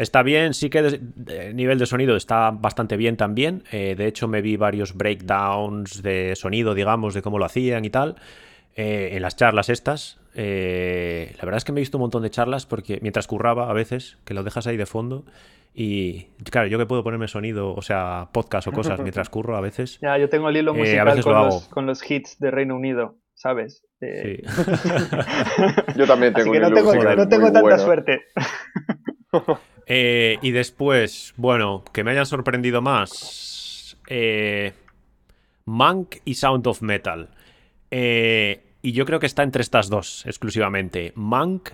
Está 0.00 0.22
bien, 0.22 0.54
sí 0.54 0.70
que 0.70 0.78
el 0.78 1.54
nivel 1.54 1.78
de 1.78 1.84
sonido 1.84 2.16
está 2.16 2.50
bastante 2.52 2.96
bien 2.96 3.18
también. 3.18 3.64
Eh, 3.70 3.94
de 3.96 4.06
hecho, 4.06 4.28
me 4.28 4.40
vi 4.40 4.56
varios 4.56 4.94
breakdowns 4.94 6.02
de 6.02 6.34
sonido, 6.36 6.74
digamos, 6.74 7.12
de 7.12 7.20
cómo 7.20 7.38
lo 7.38 7.44
hacían 7.44 7.84
y 7.84 7.90
tal. 7.90 8.16
Eh, 8.76 9.10
en 9.12 9.20
las 9.20 9.36
charlas 9.36 9.68
estas. 9.68 10.18
Eh, 10.34 11.34
la 11.36 11.44
verdad 11.44 11.58
es 11.58 11.64
que 11.64 11.72
me 11.72 11.80
he 11.80 11.82
visto 11.82 11.98
un 11.98 12.02
montón 12.02 12.22
de 12.22 12.30
charlas 12.30 12.64
porque 12.64 12.98
mientras 13.02 13.26
curraba 13.26 13.68
a 13.68 13.74
veces, 13.74 14.16
que 14.24 14.32
lo 14.32 14.42
dejas 14.42 14.66
ahí 14.66 14.78
de 14.78 14.86
fondo. 14.86 15.26
Y 15.74 16.28
claro, 16.50 16.68
yo 16.68 16.78
que 16.78 16.86
puedo 16.86 17.04
ponerme 17.04 17.28
sonido, 17.28 17.74
o 17.74 17.82
sea, 17.82 18.30
podcast 18.32 18.68
o 18.68 18.72
cosas 18.72 19.00
mientras 19.02 19.28
curro 19.28 19.54
a 19.54 19.60
veces. 19.60 19.98
Ya, 20.00 20.16
yo 20.16 20.30
tengo 20.30 20.48
el 20.48 20.56
hilo 20.56 20.72
musical 20.72 21.22
con, 21.22 21.34
los, 21.34 21.68
con, 21.68 21.86
los, 21.86 22.10
hits 22.10 22.38
de 22.38 22.50
Reino 22.50 22.74
Unido, 22.74 23.18
¿sabes? 23.34 23.84
Sí. 24.00 24.40
yo 25.96 26.06
también 26.06 26.32
tengo 26.32 26.50
Así 26.50 26.52
que 26.52 26.60
no 26.60 26.72
tengo, 26.72 26.94
no 26.94 27.28
tengo 27.28 27.52
tanta 27.52 27.78
suerte. 27.78 28.22
Eh, 29.92 30.38
y 30.40 30.52
después, 30.52 31.34
bueno, 31.36 31.82
que 31.92 32.04
me 32.04 32.12
hayan 32.12 32.24
sorprendido 32.24 32.80
más. 32.80 33.98
Eh, 34.06 34.72
Monk 35.64 36.18
y 36.24 36.34
Sound 36.34 36.64
of 36.68 36.80
Metal. 36.80 37.28
Eh, 37.90 38.62
y 38.82 38.92
yo 38.92 39.04
creo 39.04 39.18
que 39.18 39.26
está 39.26 39.42
entre 39.42 39.62
estas 39.62 39.90
dos 39.90 40.24
exclusivamente. 40.26 41.12
Monk, 41.16 41.70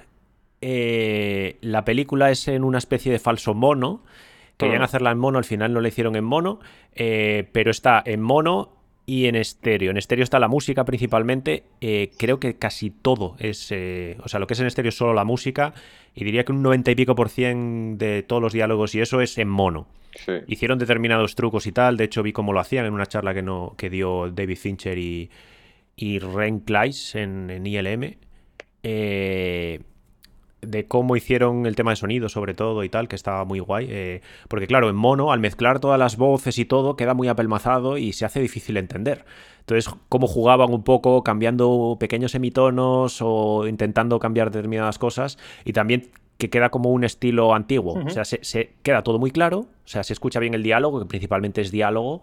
la 0.62 1.84
película 1.84 2.30
es 2.30 2.48
en 2.48 2.64
una 2.64 2.78
especie 2.78 3.12
de 3.12 3.18
falso 3.18 3.52
mono. 3.52 4.02
Querían 4.56 4.80
ah. 4.80 4.86
hacerla 4.86 5.10
en 5.10 5.18
mono, 5.18 5.36
al 5.36 5.44
final 5.44 5.74
no 5.74 5.82
la 5.82 5.88
hicieron 5.88 6.16
en 6.16 6.24
mono, 6.24 6.60
pero 6.94 7.70
está 7.70 8.02
en 8.06 8.22
mono 8.22 8.75
y 9.06 9.26
en 9.26 9.36
estéreo. 9.36 9.92
En 9.92 9.96
estéreo 9.96 10.24
está 10.24 10.40
la 10.40 10.48
música 10.48 10.84
principalmente. 10.84 11.62
Eh, 11.80 12.10
creo 12.18 12.40
que 12.40 12.56
casi 12.56 12.90
todo 12.90 13.36
es. 13.38 13.70
Eh, 13.70 14.18
o 14.22 14.28
sea, 14.28 14.40
lo 14.40 14.48
que 14.48 14.54
es 14.54 14.60
en 14.60 14.66
estéreo 14.66 14.88
es 14.88 14.96
solo 14.96 15.14
la 15.14 15.24
música. 15.24 15.72
Y 16.14 16.24
diría 16.24 16.44
que 16.44 16.52
un 16.52 16.62
90 16.62 16.90
y 16.90 16.94
pico 16.96 17.14
por 17.14 17.28
cien 17.28 17.98
de 17.98 18.24
todos 18.24 18.42
los 18.42 18.52
diálogos 18.52 18.94
y 18.94 19.00
eso 19.00 19.20
es 19.20 19.38
en 19.38 19.48
mono. 19.48 19.86
Hicieron 20.46 20.78
determinados 20.78 21.34
trucos 21.34 21.66
y 21.66 21.72
tal. 21.72 21.96
De 21.96 22.04
hecho, 22.04 22.22
vi 22.22 22.32
cómo 22.32 22.52
lo 22.52 22.60
hacían 22.60 22.86
en 22.86 22.94
una 22.94 23.06
charla 23.06 23.34
que, 23.34 23.42
no, 23.42 23.74
que 23.76 23.90
dio 23.90 24.30
David 24.30 24.56
Fincher 24.56 24.98
y, 24.98 25.30
y 25.94 26.18
Ren 26.18 26.60
Kleiss 26.60 27.14
en, 27.14 27.64
ILM. 27.64 28.16
Eh, 28.82 29.80
de 30.62 30.86
cómo 30.86 31.16
hicieron 31.16 31.66
el 31.66 31.76
tema 31.76 31.90
de 31.90 31.96
sonido, 31.96 32.28
sobre 32.28 32.54
todo 32.54 32.82
y 32.84 32.88
tal, 32.88 33.08
que 33.08 33.16
estaba 33.16 33.44
muy 33.44 33.60
guay. 33.60 33.86
Eh, 33.90 34.20
porque, 34.48 34.66
claro, 34.66 34.88
en 34.88 34.96
mono, 34.96 35.32
al 35.32 35.40
mezclar 35.40 35.80
todas 35.80 35.98
las 35.98 36.16
voces 36.16 36.58
y 36.58 36.64
todo, 36.64 36.96
queda 36.96 37.14
muy 37.14 37.28
apelmazado 37.28 37.98
y 37.98 38.12
se 38.12 38.24
hace 38.24 38.40
difícil 38.40 38.76
entender. 38.76 39.24
Entonces, 39.60 39.92
cómo 40.08 40.26
jugaban 40.26 40.72
un 40.72 40.82
poco, 40.82 41.22
cambiando 41.22 41.96
pequeños 42.00 42.32
semitonos 42.32 43.18
o 43.20 43.66
intentando 43.66 44.18
cambiar 44.18 44.50
determinadas 44.50 44.98
cosas. 44.98 45.38
Y 45.64 45.72
también 45.72 46.10
que 46.38 46.50
queda 46.50 46.70
como 46.70 46.90
un 46.90 47.04
estilo 47.04 47.54
antiguo. 47.54 47.94
O 48.04 48.10
sea, 48.10 48.24
se, 48.24 48.72
queda 48.82 49.02
todo 49.02 49.18
muy 49.18 49.30
claro. 49.30 49.60
O 49.60 49.88
sea, 49.88 50.04
se 50.04 50.12
escucha 50.12 50.40
bien 50.40 50.54
el 50.54 50.62
diálogo, 50.62 51.00
que 51.00 51.06
principalmente 51.06 51.60
es 51.60 51.70
diálogo. 51.70 52.22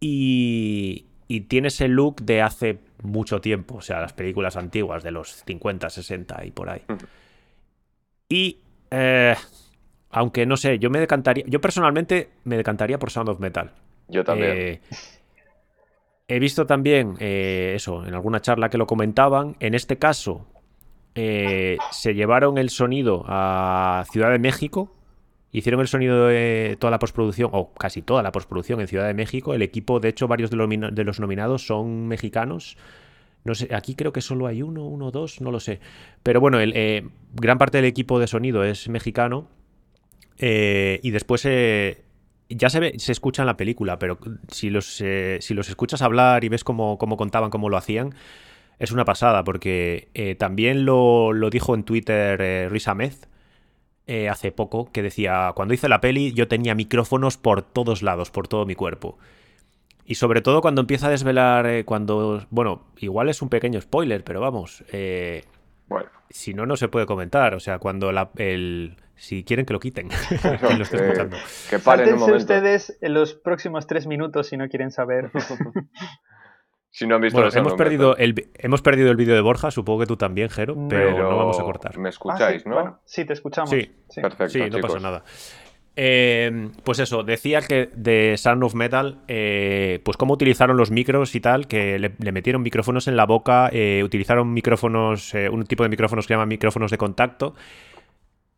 y, 0.00 1.06
y 1.28 1.40
tiene 1.42 1.68
ese 1.68 1.88
look 1.88 2.22
de 2.22 2.42
hace 2.42 2.78
mucho 3.02 3.40
tiempo. 3.40 3.76
O 3.76 3.80
sea, 3.80 4.00
las 4.00 4.12
películas 4.12 4.56
antiguas 4.56 5.02
de 5.02 5.10
los 5.10 5.42
50, 5.44 5.90
60 5.90 6.44
y 6.44 6.50
por 6.50 6.70
ahí. 6.70 6.82
Y 8.28 8.58
eh, 8.90 9.34
aunque 10.10 10.46
no 10.46 10.56
sé, 10.56 10.78
yo 10.78 10.90
me 10.90 10.98
decantaría, 10.98 11.44
yo 11.46 11.60
personalmente 11.60 12.30
me 12.44 12.56
decantaría 12.56 12.98
por 12.98 13.10
Sound 13.10 13.28
of 13.28 13.40
Metal. 13.40 13.72
Yo 14.08 14.24
también. 14.24 14.50
Eh, 14.56 14.80
he 16.28 16.38
visto 16.38 16.66
también 16.66 17.14
eh, 17.20 17.72
eso, 17.76 18.06
en 18.06 18.14
alguna 18.14 18.40
charla 18.40 18.68
que 18.68 18.78
lo 18.78 18.86
comentaban. 18.86 19.56
En 19.60 19.74
este 19.74 19.98
caso, 19.98 20.46
se 21.14 22.14
llevaron 22.14 22.58
el 22.58 22.70
sonido 22.70 23.24
a 23.26 24.04
Ciudad 24.10 24.30
de 24.30 24.38
México. 24.38 24.92
Hicieron 25.52 25.80
el 25.80 25.88
sonido 25.88 26.26
de 26.26 26.76
toda 26.78 26.90
la 26.90 26.98
postproducción, 26.98 27.48
o 27.52 27.72
casi 27.72 28.02
toda 28.02 28.22
la 28.22 28.32
postproducción 28.32 28.80
en 28.80 28.88
Ciudad 28.88 29.06
de 29.06 29.14
México. 29.14 29.54
El 29.54 29.62
equipo, 29.62 30.00
de 30.00 30.08
hecho, 30.08 30.28
varios 30.28 30.50
de 30.50 30.56
los, 30.56 30.68
de 30.68 31.04
los 31.04 31.20
nominados 31.20 31.66
son 31.66 32.06
mexicanos. 32.08 32.76
No 33.46 33.54
sé, 33.54 33.72
aquí 33.72 33.94
creo 33.94 34.12
que 34.12 34.20
solo 34.20 34.48
hay 34.48 34.60
uno, 34.60 34.84
uno, 34.84 35.12
dos, 35.12 35.40
no 35.40 35.52
lo 35.52 35.60
sé. 35.60 35.78
Pero 36.24 36.40
bueno, 36.40 36.58
eh, 36.60 37.06
gran 37.32 37.58
parte 37.58 37.78
del 37.78 37.84
equipo 37.84 38.18
de 38.18 38.26
sonido 38.26 38.64
es 38.64 38.88
mexicano. 38.88 39.48
Eh, 40.38 40.98
y 41.04 41.12
después 41.12 41.44
eh, 41.44 42.02
ya 42.48 42.68
se, 42.70 42.80
ve, 42.80 42.94
se 42.98 43.12
escucha 43.12 43.42
en 43.42 43.46
la 43.46 43.56
película, 43.56 44.00
pero 44.00 44.18
si 44.48 44.68
los, 44.68 45.00
escuchas 45.00 46.02
hablar 46.02 46.42
y 46.42 46.48
ves 46.48 46.64
cómo, 46.64 46.98
contaban, 46.98 47.50
cómo 47.50 47.68
lo 47.68 47.76
hacían, 47.76 48.16
es 48.80 48.90
una 48.90 49.04
pasada, 49.04 49.44
porque 49.44 50.36
también 50.38 50.84
lo, 50.84 51.32
dijo 51.48 51.76
en 51.76 51.84
Twitter 51.84 52.70
Riz 52.70 52.88
Ahmed 52.88 53.14
hace 54.28 54.50
poco, 54.50 54.90
que 54.92 55.02
decía, 55.02 55.52
cuando 55.54 55.72
hice 55.72 55.88
la 55.88 56.00
peli 56.00 56.32
yo 56.32 56.48
tenía 56.48 56.74
micrófonos 56.74 57.38
por 57.38 57.62
todos 57.62 58.02
lados, 58.02 58.30
por 58.30 58.48
todo 58.48 58.66
mi 58.66 58.74
cuerpo. 58.74 59.18
Y 60.06 60.14
sobre 60.14 60.40
todo 60.40 60.60
cuando 60.60 60.80
empieza 60.80 61.08
a 61.08 61.10
desvelar, 61.10 61.66
eh, 61.66 61.84
cuando, 61.84 62.46
bueno, 62.50 62.84
igual 62.98 63.28
es 63.28 63.42
un 63.42 63.48
pequeño 63.48 63.80
spoiler, 63.80 64.22
pero 64.22 64.40
vamos, 64.40 64.84
eh, 64.92 65.44
bueno. 65.88 66.08
si 66.30 66.54
no, 66.54 66.64
no 66.64 66.76
se 66.76 66.86
puede 66.86 67.06
comentar. 67.06 67.54
O 67.54 67.60
sea, 67.60 67.80
cuando 67.80 68.12
la, 68.12 68.30
el... 68.36 68.96
Si 69.16 69.42
quieren 69.44 69.66
que 69.66 69.72
lo 69.72 69.80
quiten. 69.80 70.08
que, 70.42 70.76
lo 70.76 70.82
escuchando. 70.82 71.36
que 71.70 71.78
paren 71.80 72.14
un 72.14 72.20
momento. 72.20 72.38
ustedes 72.38 72.98
en 73.00 73.14
los 73.14 73.34
próximos 73.34 73.86
tres 73.86 74.06
minutos 74.06 74.46
si 74.46 74.56
no 74.56 74.68
quieren 74.68 74.92
saber. 74.92 75.30
si 76.90 77.06
no 77.06 77.16
han 77.16 77.22
visto 77.22 77.42
hemos 77.56 77.74
perdido 77.74 78.16
el 78.18 78.50
hemos 78.54 78.82
perdido 78.82 79.10
el 79.10 79.16
vídeo 79.16 79.34
de 79.34 79.40
Borja, 79.40 79.70
supongo 79.70 80.00
que 80.00 80.06
tú 80.06 80.18
también, 80.18 80.50
Jero, 80.50 80.76
pero, 80.88 81.18
no 81.18 81.36
vamos 81.36 81.58
a 81.58 81.62
cortar. 81.62 81.98
¿Me 81.98 82.10
escucháis, 82.10 82.62
ah, 82.66 82.70
no? 82.70 83.00
sí, 83.06 83.24
te 83.24 83.32
escuchamos. 83.32 83.70
Sí, 83.70 83.90
perfecto. 84.20 84.50
Sí, 84.50 84.70
no 84.70 84.80
pasa 84.80 85.00
nada. 85.00 85.24
Eh, 85.98 86.68
pues 86.84 86.98
eso, 86.98 87.22
decía 87.22 87.62
que 87.62 87.90
de 87.94 88.36
Sound 88.36 88.62
of 88.62 88.74
Metal, 88.74 89.22
eh, 89.28 90.00
pues 90.04 90.18
cómo 90.18 90.34
utilizaron 90.34 90.76
los 90.76 90.90
micros 90.90 91.34
y 91.34 91.40
tal, 91.40 91.66
que 91.66 91.98
le, 91.98 92.32
metieron 92.32 92.62
micrófonos 92.62 93.08
en 93.08 93.16
la 93.16 93.24
boca, 93.24 93.70
eh, 93.72 94.02
utilizaron 94.04 94.52
micrófonos, 94.52 95.32
un 95.50 95.64
tipo 95.64 95.82
de 95.84 95.88
micrófonos 95.88 96.26
que 96.26 96.28
se 96.28 96.34
llama 96.34 96.44
micrófonos 96.44 96.90
de 96.90 96.98
contacto, 96.98 97.54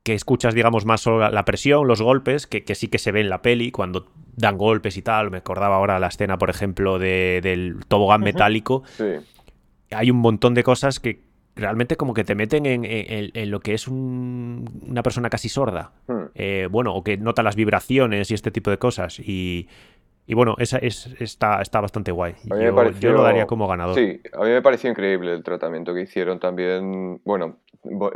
que 0.03 0.15
escuchas, 0.15 0.55
digamos, 0.55 0.85
más 0.85 1.01
solo 1.03 1.31
la, 1.31 1.45
presión, 1.45 1.87
los 1.87 2.03
golpes, 2.03 2.49
que, 2.49 2.75
sí 2.75 2.89
que 2.89 2.99
se 2.99 3.13
ve 3.13 3.21
en 3.21 3.29
la 3.29 3.41
peli 3.41 3.71
cuando 3.71 4.07
dan 4.35 4.59
golpes 4.59 4.97
y 4.97 5.03
tal. 5.03 5.31
Me 5.31 5.39
acordaba 5.39 5.77
ahora 5.77 6.01
la 6.01 6.09
escena, 6.09 6.39
por 6.39 6.51
ejemplo, 6.51 6.99
del 6.99 7.77
tobogán 7.87 8.23
metálico. 8.23 8.83
Hay 9.91 10.11
un 10.11 10.17
montón 10.17 10.55
de 10.55 10.65
cosas 10.65 10.99
que, 10.99 11.28
realmente 11.59 11.97
como 11.97 12.15
que 12.15 12.25
te 12.25 12.35
meten 12.35 12.65
en, 12.67 13.51
lo 13.51 13.61
que 13.61 13.75
es 13.75 13.89
una 13.89 15.03
persona 15.03 15.29
casi 15.29 15.49
sorda. 15.49 15.93
Hmm. 16.07 16.25
Eh, 16.35 16.69
bueno, 16.71 16.95
o 16.95 17.03
que 17.03 17.17
nota 17.17 17.43
las 17.43 17.57
vibraciones 17.57 18.31
y 18.31 18.35
este 18.35 18.51
tipo 18.51 18.71
de 18.71 18.79
cosas. 18.79 19.19
Y, 19.19 19.69
bueno, 20.29 20.55
esa 20.59 20.79
es, 20.79 21.07
está, 21.19 21.61
está 21.61 21.81
bastante 21.81 22.13
guay. 22.13 22.35
Yo, 23.01 23.13
lo 23.13 23.23
daría 23.23 23.47
como 23.47 23.67
ganador. 23.67 23.95
Sí, 23.95 24.21
a 24.33 24.45
mí 24.45 24.51
me 24.51 24.63
pareció 24.63 24.91
increíble 24.91 25.33
el 25.33 25.43
tratamiento 25.43 25.95
que 25.95 26.03
hicieron 26.03 26.39
también. 26.39 27.21
Bueno, 27.25 27.59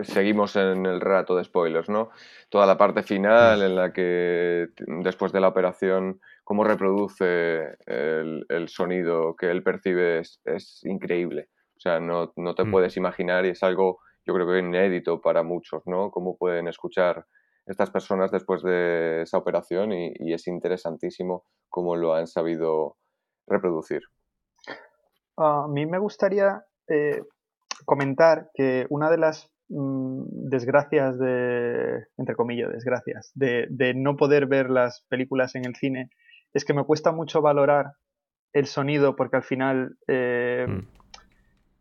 seguimos 0.03 0.55
en 0.57 0.87
el 0.87 1.01
rato 1.01 1.37
de 1.37 1.45
spoilers, 1.45 1.89
¿no? 1.89 2.11
Toda 2.49 2.67
la 2.67 2.77
parte 2.77 3.03
final 3.03 3.63
en 3.63 3.75
la 3.75 3.93
que 3.93 4.69
después 4.77 5.33
de 5.33 5.41
la 5.41 5.49
operación, 5.49 6.21
cómo 6.45 6.65
reproduce 6.65 7.77
el, 7.87 8.69
sonido 8.69 9.35
que 9.37 9.51
él 9.51 9.63
percibe 9.63 10.21
es 10.21 10.81
increíble. 10.85 11.49
O 11.83 11.89
sea, 11.89 11.99
no, 11.99 12.29
te 12.29 12.65
mm. 12.65 12.71
puedes 12.71 12.97
imaginar 12.97 13.45
y 13.45 13.49
es 13.49 13.63
algo, 13.65 13.99
yo 14.25 14.33
creo 14.35 14.47
que 14.47 14.61
inédito 14.61 15.21
para 15.21 15.43
muchos, 15.43 15.83
¿no? 15.85 16.13
Cómo 16.13 16.37
pueden 16.37 16.69
escuchar 16.69 17.27
estas 17.67 17.91
personas 17.91 18.31
después 18.31 18.63
de 18.63 19.23
esa 19.23 19.39
operación 19.39 19.93
y, 19.93 20.33
es 20.33 20.47
interesantísimo 20.47 21.45
cómo 21.69 21.97
lo 21.97 22.15
han 22.15 22.29
sabido 22.29 22.99
reproducir. 23.49 24.01
A 25.37 25.67
mí 25.69 25.85
me 25.87 25.99
gustaría 25.99 26.63
eh, 26.87 27.25
comentar 27.85 28.51
que 28.55 28.87
una 28.89 29.11
de 29.11 29.19
las 29.19 29.51
mm, 29.69 30.23
desgracias 30.51 31.19
de, 31.19 32.05
entre 32.17 32.37
comillas, 32.37 32.71
desgracias, 32.71 33.33
de, 33.35 33.93
no 33.97 34.17
poder 34.17 34.47
ver 34.47 34.71
las 34.71 35.05
películas 35.09 35.57
en 35.57 35.65
el 35.65 35.75
cine 35.75 36.11
es 36.55 36.65
que 36.65 36.75
me 36.75 36.85
cuesta 36.85 37.11
mucho 37.11 37.43
valorar 37.43 37.95
el 38.53 38.67
sonido 38.67 39.17
porque 39.17 39.37
al 39.37 39.43
final 39.43 39.97
eh, 40.07 40.67
mm 40.69 41.02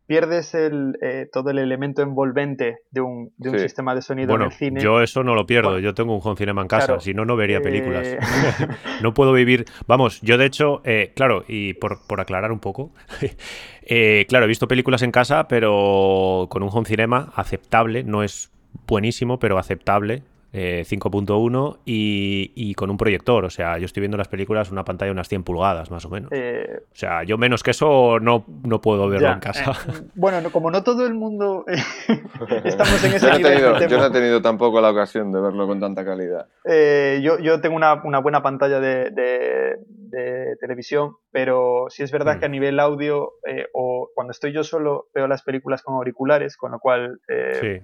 pierdes 0.06 0.54
el, 0.54 0.96
eh, 1.00 1.28
todo 1.32 1.50
el 1.50 1.58
elemento 1.58 2.02
envolvente 2.02 2.78
de 2.90 3.00
un, 3.00 3.32
de 3.36 3.50
un 3.50 3.58
sistema 3.58 3.94
de 3.94 4.02
sonido 4.02 4.34
en 4.34 4.42
el 4.42 4.52
cine. 4.52 4.80
Yo 4.80 5.00
eso 5.00 5.22
no 5.22 5.34
lo 5.34 5.46
pierdo, 5.46 5.78
yo 5.78 5.94
tengo 5.94 6.14
un 6.14 6.20
home 6.22 6.36
cinema 6.36 6.62
en 6.62 6.68
casa, 6.68 7.00
si 7.00 7.14
no, 7.14 7.24
no 7.24 7.36
vería 7.36 7.58
eh, 7.58 7.60
películas. 7.60 8.16
no 9.02 9.14
puedo 9.14 9.32
vivir. 9.32 9.64
Vamos, 9.86 10.20
yo 10.20 10.38
de 10.38 10.46
hecho, 10.46 10.82
eh, 10.84 11.12
claro, 11.14 11.44
y 11.48 11.74
por, 11.74 12.06
por, 12.06 12.20
aclarar 12.20 12.52
un 12.52 12.60
poco, 12.60 12.92
claro, 14.28 14.44
he 14.44 14.48
visto 14.48 14.68
películas 14.68 15.02
en 15.02 15.12
casa, 15.12 15.48
pero 15.48 16.46
con 16.50 16.62
un 16.62 16.70
home 16.72 16.86
cinema 16.86 17.32
aceptable, 17.34 18.04
no 18.04 18.22
es 18.22 18.50
buenísimo, 18.86 19.38
pero 19.38 19.58
aceptable. 19.58 20.22
5.1 20.52 21.76
eh, 21.76 22.50
y, 22.54 22.74
con 22.74 22.90
un 22.90 22.96
proyector. 22.96 23.44
O 23.44 23.50
sea, 23.50 23.78
yo 23.78 23.86
estoy 23.86 24.02
viendo 24.02 24.16
las 24.16 24.28
películas 24.28 24.70
una 24.70 24.84
pantalla 24.84 25.08
de 25.08 25.12
unas 25.12 25.28
100 25.28 25.44
pulgadas, 25.44 25.90
más 25.90 26.04
o 26.04 26.10
menos. 26.10 26.30
Eh, 26.32 26.82
o 26.82 26.94
sea, 26.94 27.22
yo 27.24 27.38
menos 27.38 27.62
que 27.62 27.70
eso 27.70 28.18
no, 28.20 28.44
no 28.64 28.80
puedo 28.80 29.08
verlo 29.08 29.32
en 29.32 29.40
casa. 29.40 29.72
Eh, 29.72 30.02
bueno, 30.14 30.50
como 30.50 30.70
no 30.70 30.82
todo 30.82 31.06
el 31.06 31.14
mundo 31.14 31.64
estamos 32.64 33.04
en 33.04 33.12
ese 33.14 33.26
yo, 33.26 33.32
no 33.32 33.48
tenido, 33.48 33.88
yo 33.88 33.98
no 33.98 34.06
he 34.06 34.10
tenido 34.10 34.42
tampoco 34.42 34.80
la 34.80 34.90
ocasión 34.90 35.32
de 35.32 35.40
verlo 35.40 35.66
con 35.66 35.80
tanta 35.80 36.04
calidad. 36.04 36.46
yo, 36.64 37.38
yo, 37.38 37.60
tengo 37.60 37.76
una, 37.76 37.94
buena 38.20 38.42
pantalla 38.42 38.80
de, 38.80 39.10
de, 39.10 40.56
televisión, 40.60 41.16
pero 41.30 41.86
sí 41.88 42.02
es 42.02 42.12
verdad 42.12 42.36
mm. 42.36 42.40
que 42.40 42.46
a 42.46 42.48
nivel 42.48 42.78
audio 42.78 43.32
o 43.72 44.10
cuando 44.14 44.32
estoy 44.32 44.52
yo 44.52 44.62
solo 44.62 45.08
veo 45.14 45.26
las 45.26 45.42
películas 45.42 45.82
con 45.82 45.94
auriculares, 45.94 46.56
con 46.56 46.72
lo 46.72 46.78
cual... 46.78 47.20
Sí 47.60 47.80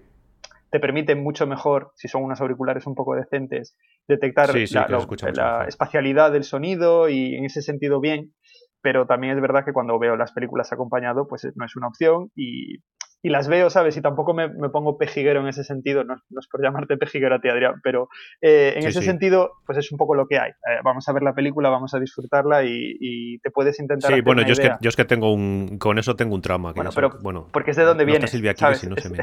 te 0.70 0.80
permite 0.80 1.14
mucho 1.14 1.46
mejor, 1.46 1.92
si 1.94 2.08
son 2.08 2.22
unos 2.22 2.40
auriculares 2.40 2.86
un 2.86 2.94
poco 2.94 3.14
decentes, 3.14 3.76
detectar 4.06 4.50
la, 4.54 5.64
espacialidad 5.66 6.32
del 6.32 6.44
sonido 6.44 7.08
y 7.08 7.36
en 7.36 7.44
ese 7.44 7.62
sentido 7.62 8.00
bien, 8.00 8.34
pero 8.82 9.06
también 9.06 9.34
es 9.34 9.40
verdad 9.40 9.64
que 9.64 9.72
cuando 9.72 9.98
veo 9.98 10.16
las 10.16 10.32
películas 10.32 10.72
acompañado, 10.72 11.26
pues 11.26 11.46
no 11.54 11.64
es 11.64 11.76
una 11.76 11.88
opción 11.88 12.30
y 12.34 12.78
y 13.20 13.30
las 13.30 13.48
veo, 13.48 13.68
¿sabes? 13.68 13.96
Y 13.96 14.02
tampoco 14.02 14.32
me, 14.32 14.48
pongo 14.70 14.96
pejiguero 14.96 15.40
en 15.40 15.48
ese 15.48 15.64
sentido, 15.64 16.04
no, 16.04 16.14
es 16.14 16.46
por 16.46 16.62
llamarte 16.62 16.96
pejiguero 16.96 17.34
a 17.34 17.40
ti, 17.40 17.48
Adrián, 17.48 17.80
pero 17.82 18.08
eh, 18.40 18.74
en 18.76 18.86
ese 18.86 19.02
sentido, 19.02 19.54
pues 19.66 19.78
es 19.78 19.90
un 19.90 19.98
poco 19.98 20.14
lo 20.14 20.28
que 20.28 20.38
hay. 20.38 20.50
Eh, 20.50 20.80
vamos 20.84 21.08
a 21.08 21.12
ver 21.12 21.22
la 21.22 21.34
película, 21.34 21.68
vamos 21.68 21.94
a 21.94 21.98
disfrutarla 21.98 22.64
y, 22.64 23.38
te 23.42 23.50
puedes 23.50 23.78
intentar. 23.80 24.12
Sí, 24.12 24.20
bueno, 24.20 24.42
yo 24.42 24.52
es, 24.52 24.60
que, 24.60 24.70
yo 24.80 24.88
es 24.88 24.96
que 24.96 25.04
tengo 25.04 25.32
un. 25.32 25.78
Con 25.78 25.98
eso 25.98 26.16
tengo 26.16 26.34
un 26.34 26.42
trauma. 26.42 26.72
bueno, 26.72 26.90
pero. 26.94 27.18
bueno, 27.20 27.48
porque 27.52 27.72
es 27.72 27.76
de 27.76 27.84
dónde 27.84 28.04
viene. 28.04 28.26
Silvia 28.26 28.52
aquí, 28.52 28.64
si 28.74 28.86
no 28.88 28.96
se 28.96 29.08
me... 29.10 29.18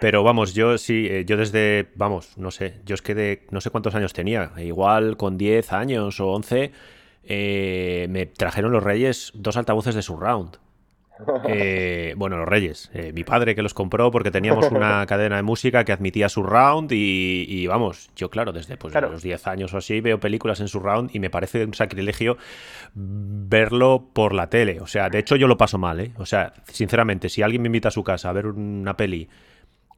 Pero 0.00 0.22
vamos, 0.22 0.54
yo 0.54 0.76
sí, 0.78 1.06
eh, 1.08 1.24
yo 1.24 1.36
desde. 1.36 1.88
Vamos, 1.94 2.36
no 2.36 2.50
sé, 2.50 2.80
yo 2.84 2.94
es 2.94 3.02
que 3.02 3.14
de. 3.14 3.46
No 3.50 3.60
sé 3.60 3.70
cuántos 3.70 3.94
años 3.94 4.12
tenía, 4.12 4.52
igual 4.58 5.16
con 5.16 5.38
10 5.38 5.72
años 5.72 6.20
o 6.20 6.28
11. 6.32 6.72
me 8.08 8.26
trajeron 8.26 8.72
los 8.72 8.82
Reyes 8.82 9.32
dos 9.34 9.56
altavoces 9.56 9.94
de 9.94 10.02
surround. 10.02 10.58
Eh, 11.44 12.14
bueno, 12.16 12.36
los 12.38 12.48
Reyes. 12.48 12.90
Eh, 12.94 13.12
mi 13.12 13.24
padre 13.24 13.54
que 13.54 13.62
los 13.62 13.74
compró 13.74 14.10
porque 14.10 14.30
teníamos 14.30 14.70
una 14.70 15.04
cadena 15.08 15.36
de 15.36 15.42
música 15.42 15.84
que 15.84 15.92
admitía 15.92 16.28
surround 16.28 16.92
y, 16.92 17.46
y 17.48 17.66
vamos, 17.66 18.10
yo 18.16 18.30
claro, 18.30 18.52
desde 18.52 18.76
pues, 18.76 18.94
los 18.94 19.22
10 19.22 19.46
años 19.46 19.74
o 19.74 19.78
así 19.78 20.00
veo 20.00 20.20
películas 20.20 20.60
en 20.60 20.68
surround 20.68 21.10
y 21.14 21.18
me 21.18 21.30
parece 21.30 21.64
un 21.64 21.74
sacrilegio 21.74 22.36
verlo 22.94 24.10
por 24.12 24.34
la 24.34 24.48
tele. 24.48 24.80
O 24.80 24.86
sea, 24.86 25.08
de 25.08 25.18
hecho 25.18 25.36
yo 25.36 25.46
lo 25.48 25.56
paso 25.56 25.78
mal, 25.78 26.00
¿eh? 26.00 26.12
O 26.18 26.26
sea, 26.26 26.52
sinceramente, 26.70 27.28
si 27.28 27.42
alguien 27.42 27.62
me 27.62 27.68
invita 27.68 27.88
a 27.88 27.92
su 27.92 28.04
casa 28.04 28.30
a 28.30 28.32
ver 28.32 28.46
una 28.46 28.96
peli 28.96 29.28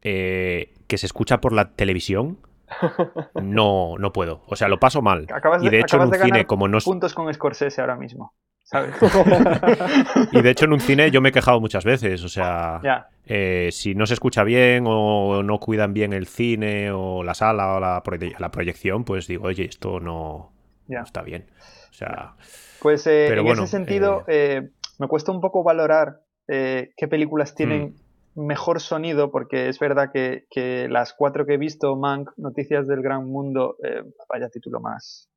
eh, 0.02 0.74
que 0.86 0.98
se 0.98 1.06
escucha 1.06 1.40
por 1.40 1.52
la 1.52 1.70
televisión, 1.70 2.38
no, 3.42 3.96
no 3.98 4.12
puedo. 4.12 4.42
O 4.46 4.56
sea, 4.56 4.68
lo 4.68 4.80
paso 4.80 5.02
mal. 5.02 5.26
Acabas 5.32 5.62
y 5.62 5.68
de 5.68 5.80
hecho, 5.80 5.96
en 5.96 6.02
un 6.02 6.10
de 6.10 6.18
cine, 6.18 6.46
como 6.46 6.68
no. 6.68 6.78
puntos 6.78 7.14
con 7.14 7.32
Scorsese 7.32 7.80
ahora 7.80 7.96
mismo. 7.96 8.34
¿Sabes? 8.72 8.94
y 10.32 10.40
de 10.40 10.50
hecho, 10.50 10.64
en 10.64 10.72
un 10.72 10.80
cine 10.80 11.10
yo 11.10 11.20
me 11.20 11.28
he 11.28 11.32
quejado 11.32 11.60
muchas 11.60 11.84
veces. 11.84 12.24
O 12.24 12.28
sea, 12.28 12.80
eh, 13.26 13.68
si 13.70 13.94
no 13.94 14.06
se 14.06 14.14
escucha 14.14 14.42
bien 14.44 14.84
o 14.86 15.42
no 15.42 15.60
cuidan 15.60 15.92
bien 15.92 16.12
el 16.12 16.26
cine 16.26 16.90
o 16.90 17.22
la 17.22 17.34
sala 17.34 17.76
o 17.76 17.80
la, 17.80 18.02
la 18.38 18.50
proyección, 18.50 19.04
pues 19.04 19.26
digo, 19.26 19.44
oye, 19.44 19.64
esto 19.66 20.00
no, 20.00 20.52
está 20.88 21.22
bien. 21.22 21.46
O 21.90 21.94
sea. 21.94 22.34
Pues 22.80 23.06
eh, 23.06 23.28
en 23.28 23.46
ese 23.46 23.66
sentido, 23.66 24.24
eh, 24.26 24.70
me 24.98 25.06
cuesta 25.06 25.30
un 25.30 25.40
poco 25.40 25.62
valorar 25.62 26.22
qué 26.46 27.08
películas 27.08 27.54
tienen. 27.54 27.94
Mm 28.34 28.52
mejor 28.52 28.80
sonido, 28.80 29.30
porque 29.30 29.68
es 29.68 29.78
verdad 29.78 30.10
que, 30.12 30.46
las 30.88 31.14
cuatro 31.14 31.46
que 31.46 31.54
he 31.54 31.58
visto, 31.58 31.96
Mank, 31.96 32.30
Noticias 32.36 32.86
del 32.86 33.02
Gran 33.02 33.26
Mundo, 33.26 33.76
eh, 33.82 34.02
vaya 34.28 34.48
título 34.48 34.80
más. 34.80 35.30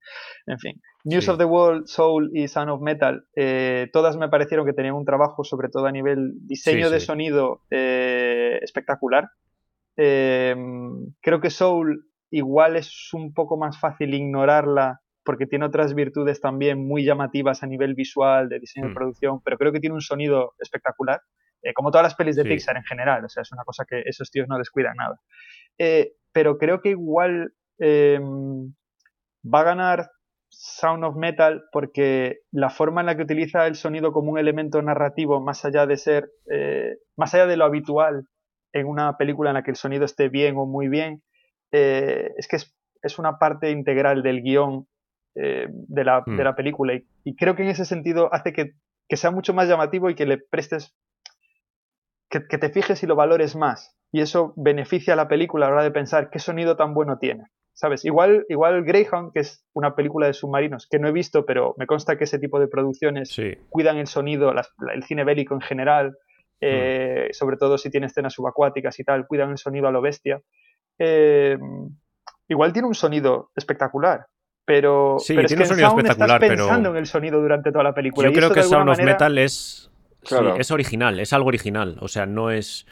En 0.45 0.59
fin, 0.59 0.81
News 1.03 1.27
of 1.29 1.37
the 1.37 1.45
World, 1.45 1.87
Soul 1.87 2.29
y 2.33 2.47
Son 2.47 2.69
of 2.69 2.81
Metal, 2.81 3.25
eh, 3.35 3.89
todas 3.91 4.17
me 4.17 4.29
parecieron 4.29 4.65
que 4.65 4.73
tenían 4.73 4.95
un 4.95 5.05
trabajo, 5.05 5.43
sobre 5.43 5.69
todo 5.69 5.87
a 5.87 5.91
nivel 5.91 6.33
diseño 6.47 6.89
de 6.89 6.99
sonido, 6.99 7.61
eh, 7.71 8.59
espectacular. 8.61 9.29
creo 9.95 11.41
que 11.41 11.49
Soul 11.49 12.05
igual 12.29 12.75
es 12.75 13.13
un 13.13 13.33
poco 13.33 13.57
más 13.57 13.79
fácil 13.79 14.13
ignorarla 14.13 15.01
porque 15.23 15.47
tiene 15.47 15.65
otras 15.65 15.95
virtudes 15.95 16.39
también 16.39 16.85
muy 16.85 17.03
llamativas 17.03 17.63
a 17.63 17.67
nivel 17.67 17.95
visual, 17.95 18.47
de 18.47 18.59
diseño 18.59 18.87
de 18.87 18.91
hmm. 18.91 18.95
producción, 18.95 19.41
pero 19.43 19.57
creo 19.57 19.71
que 19.71 19.79
tiene 19.79 19.95
un 19.95 20.01
sonido 20.01 20.53
espectacular. 20.59 21.21
Eh, 21.65 21.73
como 21.73 21.89
todas 21.89 22.03
las 22.03 22.15
pelis 22.15 22.35
de 22.35 22.43
Pixar 22.43 22.77
en 22.77 22.83
general, 22.83 23.25
o 23.25 23.29
sea, 23.29 23.41
es 23.41 23.51
una 23.51 23.63
cosa 23.63 23.85
que 23.89 24.03
esos 24.05 24.29
tíos 24.29 24.47
no 24.47 24.59
descuidan 24.59 24.97
nada. 24.97 25.19
Eh, 25.79 26.11
pero 26.31 26.59
creo 26.59 26.79
que 26.79 26.89
igual 26.89 27.53
em, 27.79 28.71
va 29.43 29.61
a 29.61 29.63
ganar 29.63 30.11
Sound 30.49 31.03
of 31.03 31.15
Metal 31.15 31.63
porque 31.71 32.41
la 32.51 32.69
forma 32.69 33.01
en 33.01 33.07
la 33.07 33.15
que 33.15 33.23
utiliza 33.23 33.65
el 33.65 33.73
sonido 33.73 34.11
como 34.11 34.31
un 34.31 34.37
elemento 34.37 34.79
narrativo, 34.83 35.41
más 35.41 35.65
allá 35.65 35.87
de 35.87 35.97
ser, 35.97 36.29
eh, 36.51 36.97
más 37.17 37.33
allá 37.33 37.47
de 37.47 37.57
lo 37.57 37.65
habitual 37.65 38.27
en 38.71 38.85
una 38.85 39.17
película 39.17 39.49
en 39.49 39.55
la 39.55 39.63
que 39.63 39.71
el 39.71 39.77
sonido 39.77 40.05
esté 40.05 40.29
bien 40.29 40.57
o 40.57 40.67
muy 40.67 40.87
bien, 40.87 41.23
es 41.71 42.47
que 42.47 42.57
es, 43.01 43.19
una 43.19 43.37
parte 43.37 43.71
integral 43.71 44.23
del 44.23 44.43
guion 44.43 44.87
de 45.33 46.03
la, 46.03 46.23
de, 46.25 46.31
hmm. 46.31 46.37
la, 46.41 46.55
película 46.55 46.93
y, 47.25 47.35
creo 47.35 47.55
que 47.55 47.63
en 47.63 47.69
ese 47.69 47.83
sentido 47.83 48.33
hace 48.33 48.53
que, 48.53 48.75
que 49.09 49.17
sea 49.17 49.31
mucho 49.31 49.53
más 49.53 49.67
llamativo 49.67 50.09
y 50.09 50.15
que 50.15 50.25
le 50.25 50.37
prestes 50.37 50.95
que, 52.29 52.39
te 52.39 52.69
fijes 52.69 53.03
y 53.03 53.07
lo 53.07 53.15
valores 53.15 53.55
más. 53.55 53.95
Y 54.11 54.21
eso 54.21 54.53
beneficia 54.55 55.13
a 55.13 55.17
la 55.17 55.27
película 55.27 55.65
a 55.65 55.69
la 55.69 55.75
hora 55.75 55.83
de 55.83 55.91
pensar 55.91 56.29
qué 56.29 56.39
sonido 56.39 56.75
tan 56.75 56.93
bueno 56.93 57.17
tiene. 57.17 57.45
¿Sabes? 57.73 58.05
Igual, 58.05 58.45
igual 58.47 58.85
Greyhound, 58.85 59.33
que 59.33 59.41
es 59.41 59.65
una 59.73 59.95
película 59.95 60.27
de 60.27 60.33
submarinos 60.33 60.87
que 60.89 60.97
no 60.97 61.09
he 61.09 61.11
visto, 61.11 61.45
pero 61.45 61.75
me 61.77 61.85
consta 61.85 62.17
que 62.17 62.23
ese 62.23 62.39
tipo 62.39 62.57
de 62.57 62.69
producciones 62.69 63.35
cuidan 63.69 63.97
el 63.97 64.07
sonido, 64.07 64.53
el 64.93 65.03
cine 65.03 65.25
bélico 65.25 65.55
en 65.55 65.61
general, 65.61 66.17
eh, 66.61 67.27
mm. 67.29 67.33
sobre 67.33 67.57
todo 67.57 67.77
si 67.77 67.89
tiene 67.89 68.07
escenas 68.07 68.33
subacuáticas 68.33 68.97
y 68.99 69.03
tal, 69.03 69.27
cuidan 69.27 69.51
el 69.51 69.57
sonido 69.57 69.89
a 69.89 69.91
lo 69.91 70.01
bestia. 70.01 70.41
Eh, 70.97 71.57
igual 72.47 72.71
tiene 72.71 72.87
un 72.87 72.95
sonido 72.95 73.51
espectacular, 73.57 74.25
pero, 74.63 75.17
sí, 75.19 75.35
pero 75.35 75.47
tiene 75.49 75.63
un 75.63 75.67
sonido 75.67 75.87
espectacular, 75.89 76.43
estás 76.43 76.57
pensando 76.57 76.89
en 76.91 76.95
el 76.95 77.07
sonido 77.07 77.41
durante 77.41 77.73
toda 77.73 77.83
la 77.83 77.93
película. 77.93 78.29
Yo 78.29 78.33
creo 78.33 78.51
que 78.51 78.63
Sound 78.63 78.89
of 78.89 78.99
Metal 78.99 79.37
es 79.37 79.91
es 80.57 80.71
original, 80.71 81.19
es 81.19 81.33
algo 81.33 81.47
original. 81.47 81.97
O 81.99 82.07
sea, 82.07 82.25
no 82.25 82.51
es. 82.51 82.85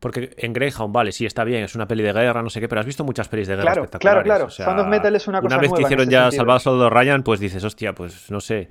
Porque 0.00 0.30
en 0.36 0.52
Greyhound, 0.52 0.94
vale, 0.94 1.10
sí, 1.10 1.26
está 1.26 1.42
bien, 1.42 1.64
es 1.64 1.74
una 1.74 1.88
peli 1.88 2.04
de 2.04 2.12
guerra, 2.12 2.40
no 2.40 2.50
sé 2.50 2.60
qué, 2.60 2.68
pero 2.68 2.80
has 2.80 2.86
visto 2.86 3.02
muchas 3.02 3.28
pelis 3.28 3.48
de 3.48 3.54
guerra 3.54 3.64
claro, 3.64 3.82
espectaculares. 3.82 4.24
Claro, 4.24 4.46
claro, 4.46 4.50
Sound 4.50 4.80
of 4.80 4.86
Metal 4.86 5.16
es 5.16 5.26
una 5.26 5.40
cosa 5.40 5.56
Una 5.56 5.62
vez 5.62 5.72
que 5.72 5.82
hicieron 5.82 6.08
ya 6.08 6.30
Salvador 6.30 6.60
Soldado 6.60 6.90
Ryan, 6.90 7.24
pues 7.24 7.40
dices, 7.40 7.64
hostia, 7.64 7.94
pues 7.94 8.30
no 8.30 8.40
sé, 8.40 8.68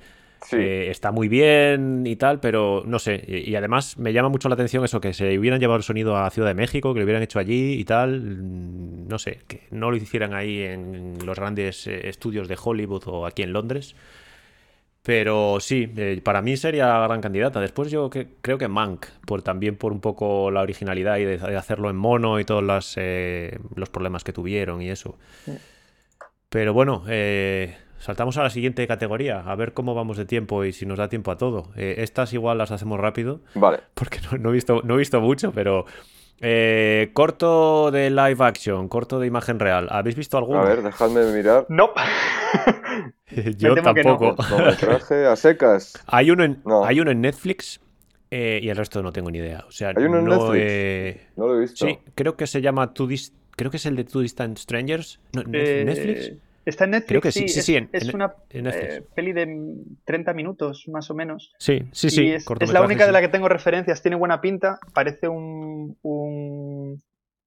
eh, 0.52 0.88
está 0.90 1.10
muy 1.10 1.28
bien 1.28 2.04
y 2.06 2.16
tal, 2.16 2.40
pero 2.40 2.82
no 2.86 2.98
sé. 2.98 3.22
Y, 3.26 3.54
además 3.56 3.98
me 3.98 4.12
llama 4.12 4.28
mucho 4.28 4.48
la 4.48 4.54
atención 4.54 4.84
eso, 4.84 5.00
que 5.00 5.12
se 5.12 5.38
hubieran 5.38 5.60
llevado 5.60 5.76
el 5.78 5.82
sonido 5.82 6.16
a 6.16 6.30
Ciudad 6.30 6.48
de 6.48 6.54
México, 6.54 6.94
que 6.94 7.00
lo 7.00 7.04
hubieran 7.04 7.22
hecho 7.22 7.38
allí 7.38 7.72
y 7.72 7.84
tal. 7.84 8.20
Mm, 8.20 9.08
no 9.08 9.18
sé, 9.18 9.40
que 9.46 9.66
no 9.70 9.90
lo 9.90 9.96
hicieran 9.96 10.34
ahí 10.34 10.62
en 10.62 11.18
los 11.24 11.38
grandes 11.38 11.86
eh, 11.86 12.08
estudios 12.08 12.48
de 12.48 12.56
Hollywood 12.62 13.02
o 13.06 13.26
aquí 13.26 13.42
en 13.42 13.52
Londres. 13.52 13.94
Pero 15.08 15.58
sí, 15.58 15.90
eh, 15.96 16.20
para 16.22 16.42
mí 16.42 16.58
sería 16.58 16.98
gran 16.98 17.22
candidata. 17.22 17.60
Después 17.60 17.90
yo 17.90 18.10
creo 18.10 18.58
que 18.58 18.68
Mank, 18.68 19.06
por, 19.24 19.40
también 19.40 19.74
por 19.76 19.90
un 19.90 20.00
poco 20.02 20.50
la 20.50 20.60
originalidad 20.60 21.16
y 21.16 21.24
de, 21.24 21.56
hacerlo 21.56 21.88
en 21.88 21.96
mono 21.96 22.38
y 22.38 22.44
todos 22.44 22.92
eh, 22.98 23.58
los 23.74 23.88
problemas 23.88 24.22
que 24.22 24.34
tuvieron 24.34 24.82
y 24.82 24.90
eso. 24.90 25.16
Pero 26.50 26.74
bueno, 26.74 27.04
eh, 27.08 27.74
saltamos 27.98 28.36
a 28.36 28.42
la 28.42 28.50
siguiente 28.50 28.86
categoría, 28.86 29.40
a 29.40 29.54
ver 29.54 29.72
cómo 29.72 29.94
vamos 29.94 30.18
de 30.18 30.26
tiempo 30.26 30.62
y 30.66 30.74
si 30.74 30.84
nos 30.84 30.98
da 30.98 31.08
tiempo 31.08 31.30
a 31.30 31.38
todo. 31.38 31.70
estas 31.74 32.34
igual 32.34 32.58
las 32.58 32.70
hacemos 32.70 33.00
rápido. 33.00 33.40
Vale. 33.54 33.80
Porque 33.94 34.18
no, 34.38 34.50
he, 34.50 34.52
visto, 34.52 34.82
no 34.84 34.96
he 34.96 34.98
visto 34.98 35.22
mucho, 35.22 35.52
pero... 35.52 35.86
corto 37.12 37.90
de 37.90 38.10
live 38.10 38.44
action, 38.44 38.88
corto 38.88 39.18
de 39.18 39.26
imagen 39.26 39.58
real. 39.58 39.88
¿Habéis 39.90 40.16
visto 40.16 40.38
alguno? 40.38 40.60
A 40.60 40.64
ver, 40.64 40.82
dejadme 40.82 41.24
mirar. 41.32 41.66
No. 41.68 41.90
Yo 43.56 43.74
tampoco. 43.74 44.36
traje 44.78 45.26
a 45.26 45.36
secas. 45.36 45.94
Hay 46.06 46.30
uno 46.30 46.44
en, 46.44 46.62
hay 46.84 47.00
uno 47.00 47.10
en 47.10 47.20
Netflix 47.20 47.80
eh, 48.30 48.60
y 48.62 48.68
el 48.68 48.76
resto 48.76 49.02
no 49.02 49.12
tengo 49.12 49.30
ni 49.30 49.38
idea. 49.38 49.64
O 49.66 49.70
sea, 49.70 49.92
¿Hay 49.96 50.04
uno 50.04 50.18
en 50.18 50.24
no, 50.26 50.52
Netflix? 50.52 51.36
no 51.36 51.46
lo 51.46 51.56
he 51.56 51.60
visto. 51.60 51.86
Sí, 51.86 51.98
creo 52.14 52.36
que 52.36 52.46
se 52.46 52.60
llama 52.60 52.92
Two 52.92 53.08
Creo 53.56 53.70
que 53.70 53.78
es 53.78 53.86
el 53.86 53.96
de 53.96 54.04
Two 54.04 54.20
Distant 54.20 54.56
Strangers. 54.58 55.18
Eh, 55.52 55.82
¿Netflix? 55.84 56.32
Está 56.68 56.84
en 56.84 56.90
Netflix. 56.90 57.08
Creo 57.08 57.20
que 57.20 57.32
sí, 57.32 57.48
sí, 57.48 57.62
sí. 57.62 57.88
es, 57.92 58.12
una 58.12 58.34
eh, 58.50 59.02
peli 59.14 59.32
de 59.32 59.48
30 60.04 60.34
minutos, 60.34 60.84
más 60.88 61.10
o 61.10 61.14
menos. 61.14 61.52
Sí, 61.58 61.88
sí, 61.92 62.10
sí. 62.10 62.32
Es, 62.32 62.72
la 62.72 62.82
única 62.82 63.06
de 63.06 63.12
la 63.12 63.20
que 63.20 63.28
tengo 63.28 63.48
referencias. 63.48 64.02
Tiene 64.02 64.16
buena 64.16 64.40
pinta. 64.40 64.78
Parece 64.92 65.28
un 65.28 65.96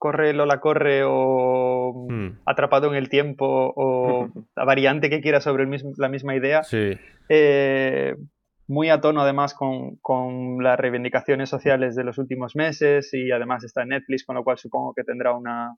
corre 0.01 0.33
Lola 0.33 0.59
corre 0.59 1.03
o 1.05 2.07
hmm. 2.09 2.39
atrapado 2.47 2.87
en 2.89 2.95
el 2.95 3.07
tiempo 3.07 3.71
o 3.75 4.29
la 4.55 4.65
variante 4.65 5.11
que 5.11 5.21
quiera 5.21 5.41
sobre 5.41 5.67
la 5.97 6.09
misma 6.09 6.35
idea. 6.35 6.63
Eh, 7.29 8.15
muy 8.67 8.89
a 8.89 8.99
tono 8.99 9.21
además 9.21 9.53
con, 9.53 10.63
las 10.63 10.79
reivindicaciones 10.79 11.49
sociales 11.49 11.95
de 11.95 12.03
los 12.03 12.17
últimos 12.17 12.55
meses 12.55 13.13
y 13.13 13.31
además 13.31 13.63
está 13.63 13.83
en 13.83 13.89
Netflix, 13.89 14.25
con 14.25 14.35
lo 14.35 14.43
cual 14.43 14.57
supongo 14.57 14.95
que 14.95 15.03
tendrá 15.03 15.35
una, 15.35 15.75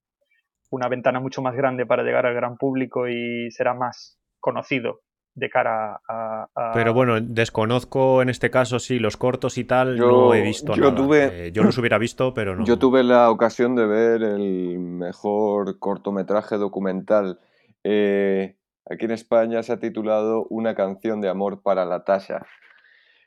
una 0.74 0.88
ventana 0.88 1.20
mucho 1.20 1.42
más 1.44 1.56
grande 1.56 1.86
para 1.86 2.04
llegar 2.04 2.26
al 2.26 2.34
gran 2.34 2.58
público 2.58 3.08
y 3.08 3.52
será 3.52 3.76
más 3.76 4.18
conocido 4.40 5.02
de 5.36 5.50
cara 5.50 6.00
a, 6.08 6.48
Pero 6.74 6.94
bueno, 6.94 7.20
desconozco 7.22 8.22
en 8.22 8.30
este 8.30 8.50
caso 8.50 8.80
sí 8.80 9.00
los 9.00 9.18
cortos 9.18 9.58
y 9.58 9.66
tal, 9.66 9.98
yo, 9.98 10.08
no 10.08 10.34
he 10.34 10.42
visto 10.42 10.76
yo 10.76 10.94
Tuve, 10.94 11.48
eh, 11.48 11.52
yo 11.52 11.64
los 11.64 11.78
hubiera 11.78 11.98
visto, 11.98 12.34
pero 12.34 12.56
no. 12.56 12.66
Yo 12.66 12.78
tuve 12.78 13.04
la 13.04 13.30
ocasión 13.30 13.76
de 13.76 13.86
ver 13.86 14.24
el 14.24 14.80
mejor 14.80 15.80
cortometraje 15.80 16.58
documental. 16.58 17.40
Eh, 17.84 18.56
aquí 18.90 19.06
en 19.06 19.12
España 19.12 19.62
se 19.64 19.74
ha 19.74 19.80
titulado 19.80 20.46
Una 20.50 20.76
canción 20.76 21.22
de 21.22 21.30
amor 21.30 21.62
para 21.62 21.86
la 21.86 22.04
Tasha. 22.04 22.46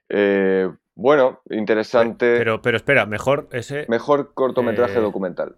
Eh, 0.08 0.68
bueno, 0.94 1.40
interesante. 1.50 2.38
Pero, 2.38 2.62
pero 2.62 2.76
espera, 2.76 3.06
mejor 3.06 3.48
ese. 3.52 3.86
Mejor 3.88 4.32
cortometraje 4.34 5.00
documental. 5.00 5.56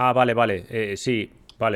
Ah, 0.00 0.12
vale, 0.12 0.32
vale. 0.32 0.96
sí, 0.96 1.30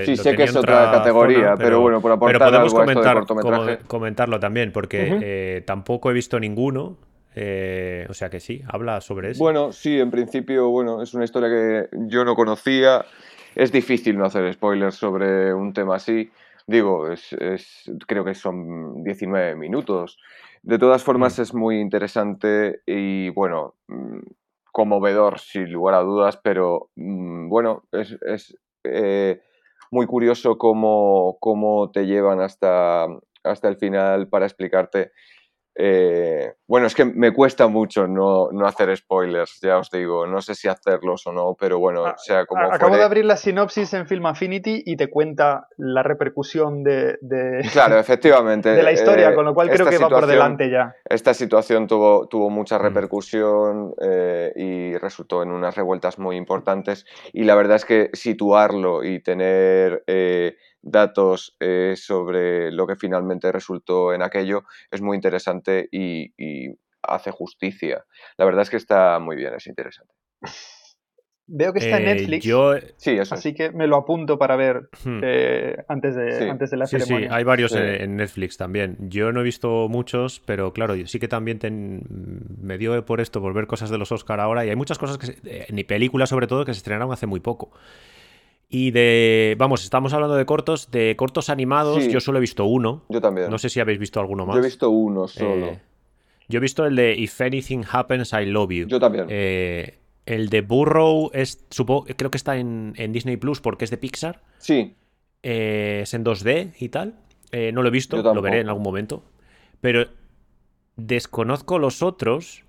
sí, 0.05 0.17
sé 0.17 0.37
que 0.37 0.45
es 0.45 0.55
otra, 0.55 0.93
categoría, 0.93 1.55
pero, 1.57 1.81
bueno, 1.81 2.01
por 2.01 2.13
aportar 2.13 2.39
pero 2.39 2.69
podemos 2.69 2.75
comentar, 2.75 3.79
comentarlo 3.87 4.39
también, 4.39 4.71
porque 4.71 5.19
eh, 5.21 5.63
tampoco 5.67 6.11
he 6.11 6.15
visto 6.15 6.39
ninguno. 6.39 6.97
Eh, 7.35 8.07
o 8.11 8.15
sea 8.15 8.29
que 8.29 8.41
sí, 8.41 8.63
habla 8.69 9.01
sobre 9.01 9.31
eso. 9.31 9.43
Bueno, 9.43 9.73
sí, 9.73 9.99
en 9.99 10.11
principio, 10.11 10.69
bueno, 10.69 11.03
es 11.03 11.15
una 11.15 11.25
historia 11.25 11.49
que 11.49 11.89
yo 12.07 12.25
no 12.25 12.37
conocía. 12.37 13.05
Es 13.57 13.73
difícil 13.73 14.17
no 14.17 14.27
hacer 14.27 14.53
spoilers 14.53 14.95
sobre 14.95 15.53
un 15.53 15.73
tema 15.73 15.97
así. 15.97 16.31
Digo, 16.67 17.11
es, 17.11 17.35
creo 18.07 18.25
que 18.25 18.35
son 18.35 19.03
19 19.03 19.57
minutos. 19.57 20.19
De 20.63 20.79
todas 20.79 21.03
formas, 21.03 21.39
mm. 21.39 21.43
es 21.43 21.55
muy 21.55 21.81
interesante 21.81 22.83
y, 22.87 23.31
bueno, 23.31 23.75
mm, 23.89 24.21
conmovedor, 24.73 25.39
sin 25.39 25.71
lugar 25.73 25.95
a 25.95 26.01
dudas, 26.01 26.39
pero, 26.43 26.91
mm, 26.97 27.49
bueno, 27.49 27.85
es, 27.93 28.57
eh, 28.85 29.41
muy 29.91 30.07
curioso 30.07 30.59
cómo, 30.59 31.37
cómo 31.41 31.91
te 31.93 32.07
llevan 32.07 32.41
hasta, 32.41 33.07
hasta 33.45 33.69
el 33.69 33.77
final 33.77 34.29
para 34.29 34.47
explicarte 34.47 35.13
eh, 35.75 36.53
bueno, 36.67 36.87
es 36.87 36.95
que 36.95 37.05
me 37.05 37.33
cuesta 37.33 37.67
mucho 37.67 38.07
no, 38.07 38.51
hacer 38.67 38.95
spoilers, 38.97 39.59
ya 39.63 39.79
os 39.79 39.91
digo. 39.91 40.27
No 40.27 40.43
sé 40.43 40.55
si 40.55 40.69
hacerlos 40.69 41.27
o 41.27 41.33
no, 41.33 41.57
pero 41.59 41.79
bueno, 41.79 42.05
ah, 42.05 42.15
sea 42.17 42.45
como. 42.45 42.71
Acabo 42.73 42.97
de 42.97 43.03
abrir 43.03 43.25
la 43.25 43.37
sinopsis 43.37 43.95
en 43.95 44.07
Film 44.07 44.27
Affinity 44.27 44.83
y 44.85 44.97
te 44.97 45.09
cuenta 45.09 45.69
la 45.79 46.03
repercusión 46.03 46.83
de. 46.83 47.19
claro, 47.73 47.99
efectivamente. 47.99 48.71
De 48.71 48.83
la 48.83 48.93
historia, 48.93 49.31
eh, 49.31 49.35
con 49.35 49.47
lo 49.47 49.55
cual 49.55 49.71
creo 49.71 49.87
que 49.87 49.99
va 49.99 50.09
por 50.09 50.27
delante 50.27 50.71
ya. 50.71 50.95
Esta 51.05 51.33
situación 51.33 51.87
tuvo, 51.87 52.27
tuvo 52.29 52.51
mucha 52.51 52.79
mm. 52.79 52.83
repercusión 52.83 53.95
eh, 54.03 54.53
y 54.55 54.97
resultó 54.99 55.43
en 55.43 55.51
unas 55.51 55.75
revueltas 55.75 56.19
muy 56.19 56.37
importantes. 56.37 57.07
Y 57.33 57.45
la 57.45 57.55
verdad 57.55 57.77
es 57.77 57.85
que 57.87 58.11
situarlo 58.13 59.05
y 59.05 59.23
tener 59.23 60.05
datos 60.83 61.57
eh, 61.61 61.95
sobre 61.97 62.73
lo 62.73 62.87
que 62.87 62.97
finalmente 62.97 63.53
resultó 63.53 64.13
en 64.13 64.23
aquello 64.23 64.65
es 64.91 65.01
muy 65.01 65.17
interesante 65.17 65.89
y, 65.91 66.33
hace 67.05 67.33
justicia. 67.33 68.05
La 68.37 68.45
verdad 68.45 68.63
es 68.63 68.71
que 68.71 68.77
está 68.77 69.19
muy 69.19 69.35
bien, 69.35 69.55
es 69.55 69.67
interesante. 69.67 70.13
Veo 71.45 71.73
que 71.73 71.81
está 71.81 71.99
en 71.99 72.09
eh, 72.09 72.15
Netflix. 72.15 72.45
sí, 72.97 73.11
eso 73.11 73.35
así 73.35 73.53
que 73.53 73.73
me 73.73 73.89
lo 73.89 73.97
apunto 73.97 74.39
para 74.39 74.55
ver 74.55 74.89
hmm. 75.05 75.21
eh, 75.25 75.77
antes, 75.89 76.15
de, 76.15 76.49
antes 76.49 76.71
de 76.71 76.77
la 76.77 76.87
ceremonia. 76.87 77.29
Sí, 77.29 77.35
hay 77.35 77.45
varios 77.45 77.75
en, 77.75 78.17
Netflix 78.17 78.57
también. 78.57 78.97
Yo 79.01 79.33
no 79.33 79.41
he 79.41 79.43
visto 79.43 79.89
muchos, 79.89 80.41
pero 80.47 80.73
claro, 80.73 80.95
sí 81.07 81.19
que 81.19 81.27
también 81.27 81.59
me 82.63 82.79
dio 82.79 83.05
por 83.05 83.21
esto, 83.21 83.41
por 83.41 83.53
ver 83.55 83.67
cosas 83.67 83.91
de 83.91 83.99
los 83.99 84.13
Oscar 84.13 84.39
ahora. 84.39 84.65
Y 84.65 84.71
hay 84.71 84.77
muchas 84.77 84.99
cosas, 84.99 85.19
que 85.19 85.67
ni 85.71 85.83
películas 85.83 86.29
sobre 86.29 86.47
todo, 86.47 86.65
que 86.65 86.73
se 86.73 86.79
estrenaron 86.79 87.13
hace 87.13 87.27
muy 87.27 87.41
poco. 87.41 87.73
Y 88.75 88.91
de, 88.91 89.55
vamos, 89.59 89.85
estamos 89.85 90.15
hablando 90.15 90.35
de 90.35 90.47
cortos, 90.47 90.91
de 90.91 91.15
cortos 91.15 91.51
animados, 91.51 92.09
yo 92.09 92.21
solo 92.21 92.39
he 92.39 92.41
visto 92.41 92.65
uno. 92.65 93.05
Yo 93.11 93.21
también. 93.21 93.51
No 93.51 93.59
sé 93.59 93.69
si 93.69 93.81
habéis 93.81 93.99
visto 93.99 94.19
alguno 94.19 94.47
más. 94.47 94.57
Yo 94.57 94.63
he 94.63 94.65
visto 94.65 94.89
uno 94.89 95.29
solo. 95.29 95.67
Eh, 95.67 95.81
yo 96.49 96.57
he 96.57 96.61
visto 96.61 96.87
el 96.87 96.97
de 96.97 97.15
If 97.15 97.39
Anything 97.39 97.83
Happens, 97.87 98.33
I 98.33 98.47
Love 98.47 98.71
You. 98.71 98.87
Yo 98.87 98.99
también. 98.99 99.27
Eh, 99.29 99.99
el 100.25 100.49
de 100.49 100.63
Burrow 100.63 101.31
es, 101.35 101.67
supongo, 101.69 102.07
creo 102.17 102.31
que 102.31 102.39
está 102.39 102.57
en, 102.57 102.95
Disney 103.13 103.37
Plus 103.37 103.61
porque 103.61 103.85
es 103.85 103.91
de 103.91 103.99
Pixar. 103.99 104.43
Sí. 104.57 104.95
Eh, 105.43 106.01
es 106.05 106.15
en 106.15 106.25
2D 106.25 106.73
y 106.81 106.89
tal. 106.89 107.17
no 107.53 107.83
lo 107.83 107.89
he 107.89 107.93
visto, 107.93 108.23
lo 108.23 108.41
veré 108.41 108.61
en 108.61 108.69
algún 108.71 108.85
momento. 108.85 109.23
Pero 109.83 110.07
desconozco 110.97 111.79
los 111.79 112.03
otros. 112.03 112.65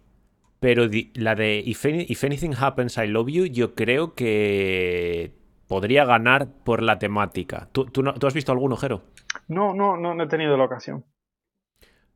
Pero 0.60 0.90
la 1.14 1.36
de 1.36 1.64
If 1.66 1.86
Anything 2.26 2.56
Happens, 2.60 2.98
I 2.98 3.08
Love 3.08 3.30
You, 3.30 3.46
yo 3.46 3.74
creo 3.74 4.16
que 4.16 5.43
podría 5.74 6.06
ganar 6.06 6.50
por 6.64 6.84
la 6.84 7.00
temática. 7.00 7.68
¿Tú, 7.72 7.86
tú, 7.86 8.28
has 8.28 8.34
visto 8.36 8.52
algún 8.52 8.74
ojero? 8.74 9.02
No, 9.48 9.74
no, 9.74 9.98
no, 9.98 10.14
no 10.14 10.24
he 10.24 10.28
tenido 10.28 10.56
la 10.56 10.66
ocasión. 10.66 11.04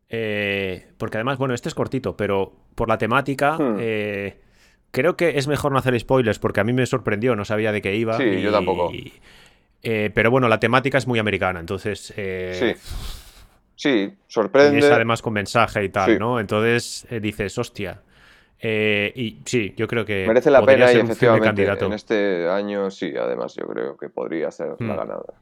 Eh, 0.09 0.89
porque 0.99 1.17
además, 1.17 1.39
bueno, 1.39 1.55
este 1.55 1.67
es 1.67 1.73
cortito, 1.73 2.15
pero 2.15 2.53
por 2.75 2.87
la 2.87 2.99
temática, 2.99 3.57
hmm. 3.57 3.77
eh, 3.79 4.39
creo 4.91 5.17
que 5.17 5.39
es 5.39 5.47
mejor 5.47 5.71
no 5.71 5.79
hacer 5.79 5.99
spoilers 5.99 6.37
porque 6.37 6.59
a 6.59 6.63
mí 6.63 6.71
me 6.71 6.85
sorprendió, 6.85 7.35
no 7.35 7.45
sabía 7.45 7.71
de 7.71 7.81
qué 7.81 7.95
iba. 7.95 8.15
Sí, 8.15 8.41
yo 8.41 8.51
tampoco. 8.51 8.91
Eh, 9.81 10.11
pero 10.13 10.29
bueno, 10.29 10.47
la 10.49 10.59
temática 10.59 10.99
es 10.99 11.07
muy 11.07 11.17
americana, 11.17 11.59
entonces. 11.59 12.13
sí. 12.15 12.75
Sí, 13.79 14.11
sorprende. 14.27 14.75
Y 14.75 14.79
es 14.79 14.91
además 14.91 15.23
con 15.23 15.33
mensaje 15.33 15.83
y 15.83 15.89
tal, 15.89 16.19
¿no? 16.19 16.39
Entonces 16.39 17.07
dices, 17.21 17.57
hostia, 17.57 18.01
eh, 18.59 19.11
y 19.15 19.41
sí, 19.45 19.73
yo 19.77 19.87
creo 19.87 20.05
que. 20.05 20.25
Merece 20.27 20.49
la 20.49 20.63
pena 20.63 20.91
y 20.91 20.97
efectivamente 20.97 21.63
en 21.63 21.93
este 21.93 22.49
año 22.49 22.89
sí, 22.89 23.13
además 23.15 23.55
yo 23.55 23.67
creo 23.67 23.97
que 23.97 24.09
podría 24.09 24.49
ser 24.51 24.75
la 24.79 24.93
hmm. 24.93 24.97
ganadora. 24.97 25.33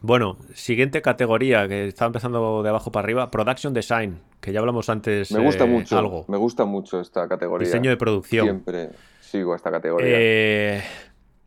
Bueno, 0.00 0.38
siguiente 0.54 1.02
categoría 1.02 1.66
que 1.66 1.88
está 1.88 2.06
empezando 2.06 2.62
de 2.62 2.68
abajo 2.68 2.90
para 2.90 3.04
arriba: 3.04 3.30
Production 3.30 3.74
Design, 3.74 4.20
que 4.40 4.52
ya 4.52 4.60
hablamos 4.60 4.88
antes. 4.88 5.30
Me 5.32 5.42
gusta 5.42 5.64
eh, 5.64 5.68
mucho. 5.68 5.98
Algo. 5.98 6.24
Me 6.28 6.38
gusta 6.38 6.64
mucho 6.64 7.00
esta 7.00 7.28
categoría. 7.28 7.66
Diseño 7.66 7.90
de 7.90 7.96
producción. 7.96 8.46
Siempre 8.46 8.90
sigo 9.20 9.54
esta 9.54 9.70
categoría. 9.70 10.16
Eh, 10.18 10.82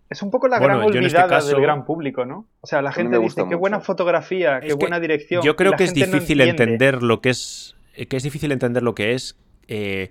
es 0.07 0.21
un 0.21 0.29
poco 0.29 0.47
la 0.47 0.59
gran 0.59 0.83
este 0.83 0.99
olvidada 0.99 1.41
del 1.41 1.61
gran 1.61 1.85
público, 1.85 2.25
¿no? 2.25 2.45
O 2.59 2.67
sea, 2.67 2.81
la 2.81 2.91
gente 2.91 3.17
dice 3.17 3.45
qué 3.49 3.55
buena 3.55 3.79
fotografía, 3.79 4.59
qué 4.59 4.73
buena 4.73 4.99
dirección. 4.99 5.41
Yo 5.41 5.55
creo 5.55 5.71
que 5.71 5.85
es 5.85 5.95
difícil 5.95 6.41
entender 6.41 7.01
lo 7.01 7.21
que 7.21 7.29
es. 7.31 7.75
Que 8.09 8.17
es 8.17 8.23
difícil 8.23 8.51
entender 8.51 8.83
lo 8.83 8.95
que 8.95 9.13
es 9.13 9.37
eh, 9.73 10.09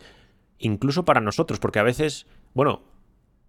incluso 0.58 1.04
para 1.04 1.20
nosotros, 1.20 1.60
porque 1.60 1.80
a 1.80 1.82
veces, 1.82 2.26
bueno, 2.54 2.80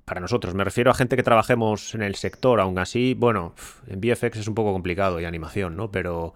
para 0.04 0.20
nosotros, 0.20 0.54
me 0.54 0.66
refiero 0.66 0.92
a 0.92 0.94
gente 0.94 1.16
que 1.16 1.24
trabajemos 1.24 1.96
en 1.96 2.02
el 2.02 2.16
sector, 2.16 2.60
aún 2.60 2.78
así, 2.80 3.14
bueno, 3.14 3.56
en 3.88 4.02
VFX 4.02 4.40
es 4.40 4.48
un 4.50 4.56
poco 4.56 4.74
complicado 4.74 5.22
y 5.22 5.26
animación, 5.26 5.78
¿no? 5.78 5.90
Pero 5.90 6.34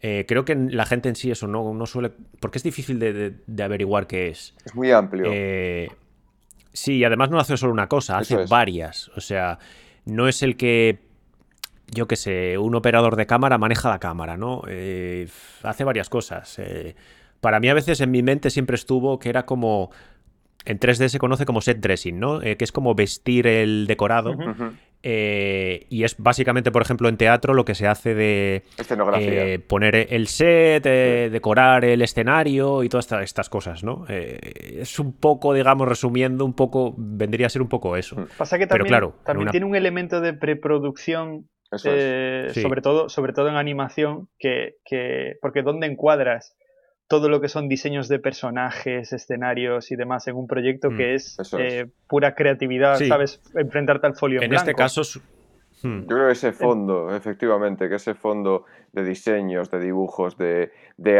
eh, 0.00 0.26
creo 0.28 0.44
que 0.44 0.54
la 0.54 0.86
gente 0.86 1.08
en 1.08 1.16
sí 1.16 1.32
eso 1.32 1.48
no, 1.48 1.74
no 1.74 1.86
suele... 1.86 2.12
porque 2.38 2.58
es 2.58 2.62
difícil 2.62 3.00
de, 3.00 3.64
averiguar 3.64 4.06
qué 4.06 4.28
es. 4.28 4.54
Es 4.64 4.76
muy 4.76 4.92
amplio. 4.92 5.24
Eh, 5.26 5.90
sí, 6.72 6.98
y 6.98 7.04
además 7.04 7.30
no 7.30 7.40
hace 7.40 7.56
solo 7.56 7.72
una 7.72 7.88
cosa, 7.88 8.16
hace 8.16 8.46
varias. 8.46 9.08
O 9.16 9.20
sea, 9.20 9.58
no 10.04 10.28
es 10.28 10.44
el 10.44 10.56
que 10.56 11.00
yo 11.88 12.06
qué 12.06 12.14
sé, 12.14 12.58
un 12.58 12.76
operador 12.76 13.16
de 13.16 13.26
cámara 13.26 13.58
maneja 13.58 13.90
la 13.90 13.98
cámara, 13.98 14.36
¿no? 14.36 14.62
hace 15.64 15.82
varias 15.82 16.08
cosas 16.08 16.60
para 17.40 17.60
mí 17.60 17.68
a 17.68 17.74
veces 17.74 18.00
en 18.00 18.10
mi 18.10 18.22
mente 18.22 18.50
siempre 18.50 18.76
estuvo 18.76 19.18
que 19.18 19.28
era 19.28 19.44
como... 19.44 19.90
En 20.66 20.78
3D 20.78 21.08
se 21.08 21.18
conoce 21.18 21.46
como 21.46 21.62
set 21.62 21.78
dressing, 21.78 22.20
¿no? 22.20 22.42
Eh, 22.42 22.58
que 22.58 22.64
es 22.64 22.72
como 22.72 22.94
vestir 22.94 23.46
el 23.46 23.86
decorado. 23.86 24.36
Eh, 25.02 25.86
y 25.88 26.04
es 26.04 26.16
básicamente, 26.18 26.70
por 26.70 26.82
ejemplo, 26.82 27.08
en 27.08 27.16
teatro 27.16 27.54
lo 27.54 27.64
que 27.64 27.74
se 27.74 27.86
hace 27.86 28.14
de 28.14 28.62
eh, 29.18 29.58
poner 29.66 30.08
el 30.10 30.26
set, 30.26 30.84
decorar 30.84 31.86
el 31.86 32.02
escenario 32.02 32.82
y 32.82 32.90
todas 32.90 33.10
estas, 33.22 33.48
cosas, 33.48 33.82
¿no? 33.82 34.04
es 34.06 34.98
un 34.98 35.14
poco, 35.14 35.54
digamos, 35.54 35.88
resumiendo, 35.88 36.44
un 36.44 36.52
poco, 36.52 36.94
vendría 36.98 37.46
a 37.46 37.50
ser 37.50 37.62
un 37.62 37.68
poco 37.70 37.96
eso. 37.96 38.26
Pasa 38.36 38.58
que 38.58 38.66
también, 38.66 38.88
claro, 38.88 39.14
también 39.24 39.50
tiene 39.50 39.64
un 39.64 39.74
elemento 39.74 40.20
de 40.20 40.34
preproducción, 40.34 41.48
sobre, 41.74 42.82
todo, 42.82 43.08
sobre 43.08 43.32
todo 43.32 43.48
en 43.48 43.56
animación, 43.56 44.28
que, 44.38 44.74
que 44.84 45.36
porque 45.40 45.62
¿dónde 45.62 45.86
encuadras? 45.86 46.54
Todo 47.10 47.28
lo 47.28 47.40
que 47.40 47.48
son 47.48 47.68
diseños 47.68 48.06
de 48.06 48.20
personajes, 48.20 49.12
escenarios 49.12 49.90
y 49.90 49.96
demás 49.96 50.28
en 50.28 50.36
un 50.36 50.46
proyecto 50.46 50.90
que 50.90 51.12
mm, 51.12 51.16
es, 51.16 51.38
eh, 51.58 51.88
pura 52.06 52.36
creatividad, 52.36 53.00
¿sabes? 53.00 53.42
Enfrentarte 53.52 54.06
al 54.06 54.14
folio 54.14 54.40
en, 54.40 54.52
en 54.52 54.54
este 54.54 54.74
caso... 54.74 55.02
Hmm. 55.82 56.02
Yo 56.02 56.06
creo 56.06 56.26
que 56.26 56.32
ese 56.32 56.52
fondo, 56.52 57.12
efectivamente, 57.16 57.88
que 57.88 57.96
ese 57.96 58.14
fondo 58.14 58.64
de 58.92 59.02
diseños, 59.02 59.70
de 59.72 59.80
dibujos, 59.80 60.36
de, 60.36 60.70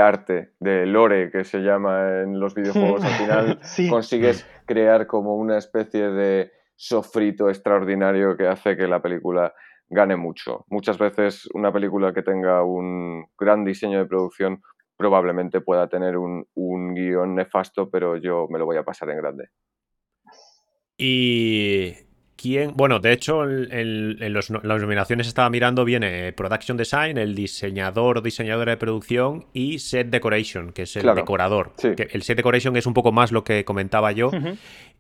arte, 0.01 0.51
de 0.61 0.87
lore 0.87 1.31
que 1.33 1.43
se 1.43 1.59
llama 1.59 2.21
en 2.21 2.39
los 2.39 2.55
videojuegos, 2.55 3.03
al 3.03 3.13
final 3.13 3.61
consigues 3.91 4.47
crear 4.67 5.09
como 5.09 5.35
una 5.35 5.59
especie 5.59 6.11
de 6.11 6.53
sofrito 6.77 7.49
extraordinario 7.49 8.37
que 8.37 8.47
hace 8.47 8.77
que 8.77 8.87
la 8.87 9.03
película 9.03 9.55
gane 9.89 10.15
mucho. 10.15 10.67
Muchas 10.69 10.99
veces 10.99 11.49
una 11.53 11.73
película 11.73 12.13
que 12.13 12.23
tenga 12.23 12.63
un 12.63 13.27
gran 13.37 13.65
diseño 13.65 13.99
de 13.99 14.07
producción 14.07 14.63
probablemente 15.01 15.63
pueda 15.63 15.89
tener 15.89 16.19
un, 16.19 16.47
guion 16.95 17.35
nefasto, 17.35 17.89
pero 17.89 18.19
yo 18.19 18.47
me 18.51 18.59
lo 18.59 18.67
voy 18.67 18.77
a 18.77 18.85
pasar 18.85 19.09
en 19.09 19.17
grande. 19.17 19.49
Y 20.99 21.95
quién, 22.41 22.73
bueno, 22.75 23.01
de 23.01 23.13
hecho, 23.13 23.45
en, 23.45 24.33
las 24.33 24.51
nominaciones 24.51 25.27
estaba 25.27 25.51
mirando, 25.51 25.85
viene 25.85 26.33
Production 26.33 26.77
Design, 26.77 27.19
el 27.19 27.35
diseñador 27.35 28.19
o 28.19 28.21
diseñadora 28.23 28.73
de 28.73 28.77
producción 28.79 29.47
y 29.53 29.79
Set 29.79 30.09
Decoration, 30.09 30.73
que 30.73 30.83
es 30.83 30.97
el 30.97 31.15
decorador. 31.15 31.73
el 31.83 32.23
Set 32.23 32.37
Decoration 32.37 32.77
es 32.77 32.87
un 32.87 32.95
poco 32.95 33.13
más 33.13 33.33
lo 33.33 33.45
que 33.45 33.65
comentaba 33.65 34.13
yo 34.13 34.31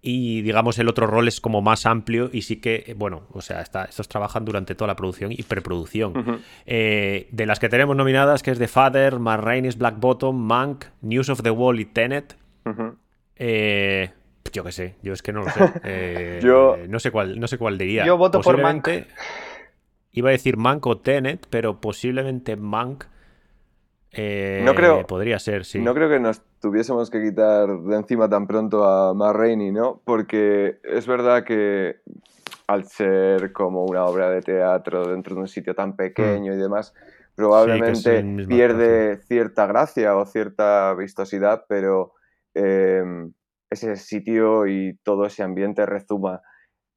y 0.02 0.42
digamos 0.42 0.78
el 0.78 0.88
otro 0.88 1.06
rol 1.06 1.28
es 1.28 1.40
como 1.40 1.62
más 1.62 1.86
amplio 1.86 2.30
y 2.32 2.42
sí 2.42 2.56
que, 2.56 2.94
bueno, 2.96 3.22
o 3.32 3.40
sea, 3.40 3.60
está, 3.60 3.84
estos 3.84 4.08
trabajan 4.08 4.44
durante 4.44 4.74
toda 4.74 4.88
la 4.88 4.96
producción 4.96 5.32
y 5.32 5.42
preproducción. 5.42 6.42
Eh, 6.66 7.28
de 7.30 7.46
las 7.46 7.58
que 7.58 7.68
tenemos 7.68 7.96
nominadas, 7.96 8.42
que 8.42 8.50
es 8.50 8.58
The 8.58 8.68
Father, 8.68 9.18
Marraine's 9.18 9.78
Black 9.78 9.98
Bottom, 9.98 10.36
Monk, 10.36 10.86
News 11.00 11.28
of 11.28 11.42
the 11.42 11.50
Wall 11.50 11.80
y 11.80 11.86
Tenet. 11.86 12.36
eh, 13.36 14.10
yo 14.50 14.64
qué 14.64 14.72
sé, 14.72 14.96
yo 15.02 15.12
es 15.12 15.22
que 15.22 15.32
no 15.32 15.42
lo 15.42 15.50
sé. 15.50 15.60
Eh, 15.84 16.40
yo, 16.42 16.76
no 16.88 16.98
sé 16.98 17.10
cuál, 17.10 17.38
no 17.38 17.46
sé 17.46 17.58
cuál 17.58 17.78
diría. 17.78 18.04
Yo 18.04 18.16
voto 18.16 18.40
por 18.40 18.60
Mank. 18.60 18.88
Iba 20.12 20.30
a 20.30 20.32
decir 20.32 20.56
Mank 20.56 20.86
o 20.86 20.98
Tenet, 20.98 21.46
pero 21.50 21.80
posiblemente 21.80 22.56
Mank. 22.56 23.04
Eh, 24.12 24.62
no 24.64 24.74
creo, 24.74 25.06
podría 25.06 25.38
ser, 25.38 25.64
sí. 25.64 25.78
No 25.78 25.94
creo 25.94 26.08
que 26.08 26.18
nos 26.18 26.42
tuviésemos 26.60 27.10
que 27.10 27.22
quitar 27.22 27.68
de 27.68 27.96
encima 27.96 28.28
tan 28.28 28.46
pronto 28.46 28.84
a 28.84 29.14
Matt 29.14 29.36
Rainey, 29.36 29.70
¿no? 29.70 30.02
Porque 30.04 30.80
es 30.82 31.06
verdad 31.06 31.44
que 31.44 31.96
al 32.66 32.86
ser 32.86 33.52
como 33.52 33.84
una 33.84 34.04
obra 34.04 34.30
de 34.30 34.42
teatro 34.42 35.08
dentro 35.08 35.34
de 35.34 35.42
un 35.42 35.48
sitio 35.48 35.74
tan 35.74 35.96
pequeño 35.96 36.52
y 36.52 36.56
demás, 36.56 36.92
probablemente 37.34 38.22
pierde 38.46 39.18
cierta 39.26 39.66
gracia 39.66 40.16
o 40.16 40.26
cierta 40.26 40.94
vistosidad, 40.94 41.64
pero 41.68 42.14
eh, 42.54 43.02
ese 43.70 43.96
sitio 43.96 44.66
y 44.66 44.98
todo 45.02 45.26
ese 45.26 45.42
ambiente 45.42 45.86
rezuma 45.86 46.42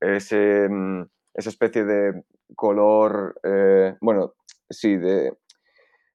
ese, 0.03 0.67
mm, 0.69 1.03
esa 1.33 1.49
especie 1.49 1.85
de 1.85 2.23
color, 2.55 3.39
eh, 3.43 3.95
bueno, 4.01 4.33
sí, 4.69 4.97
de 4.97 5.33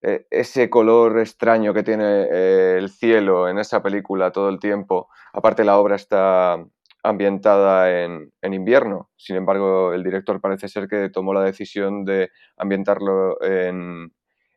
eh, 0.02 0.26
ese 0.30 0.70
color 0.70 1.18
extraño 1.18 1.74
que 1.74 1.82
tiene 1.82 2.28
eh, 2.30 2.76
el 2.78 2.90
cielo 2.90 3.48
en 3.48 3.58
esa 3.58 3.82
película 3.82 4.30
todo 4.30 4.48
el 4.48 4.60
tiempo. 4.60 5.08
Aparte 5.32 5.64
la 5.64 5.78
obra 5.78 5.96
está 5.96 6.64
ambientada 7.02 8.02
en, 8.04 8.32
invierno, 8.42 9.10
sin 9.16 9.36
embargo 9.36 9.92
el 9.92 10.02
director 10.02 10.40
parece 10.40 10.68
ser 10.68 10.88
que 10.88 11.08
tomó 11.10 11.32
la 11.32 11.42
decisión 11.42 12.04
de 12.04 12.30
ambientarlo 12.56 13.40
en, 13.42 14.12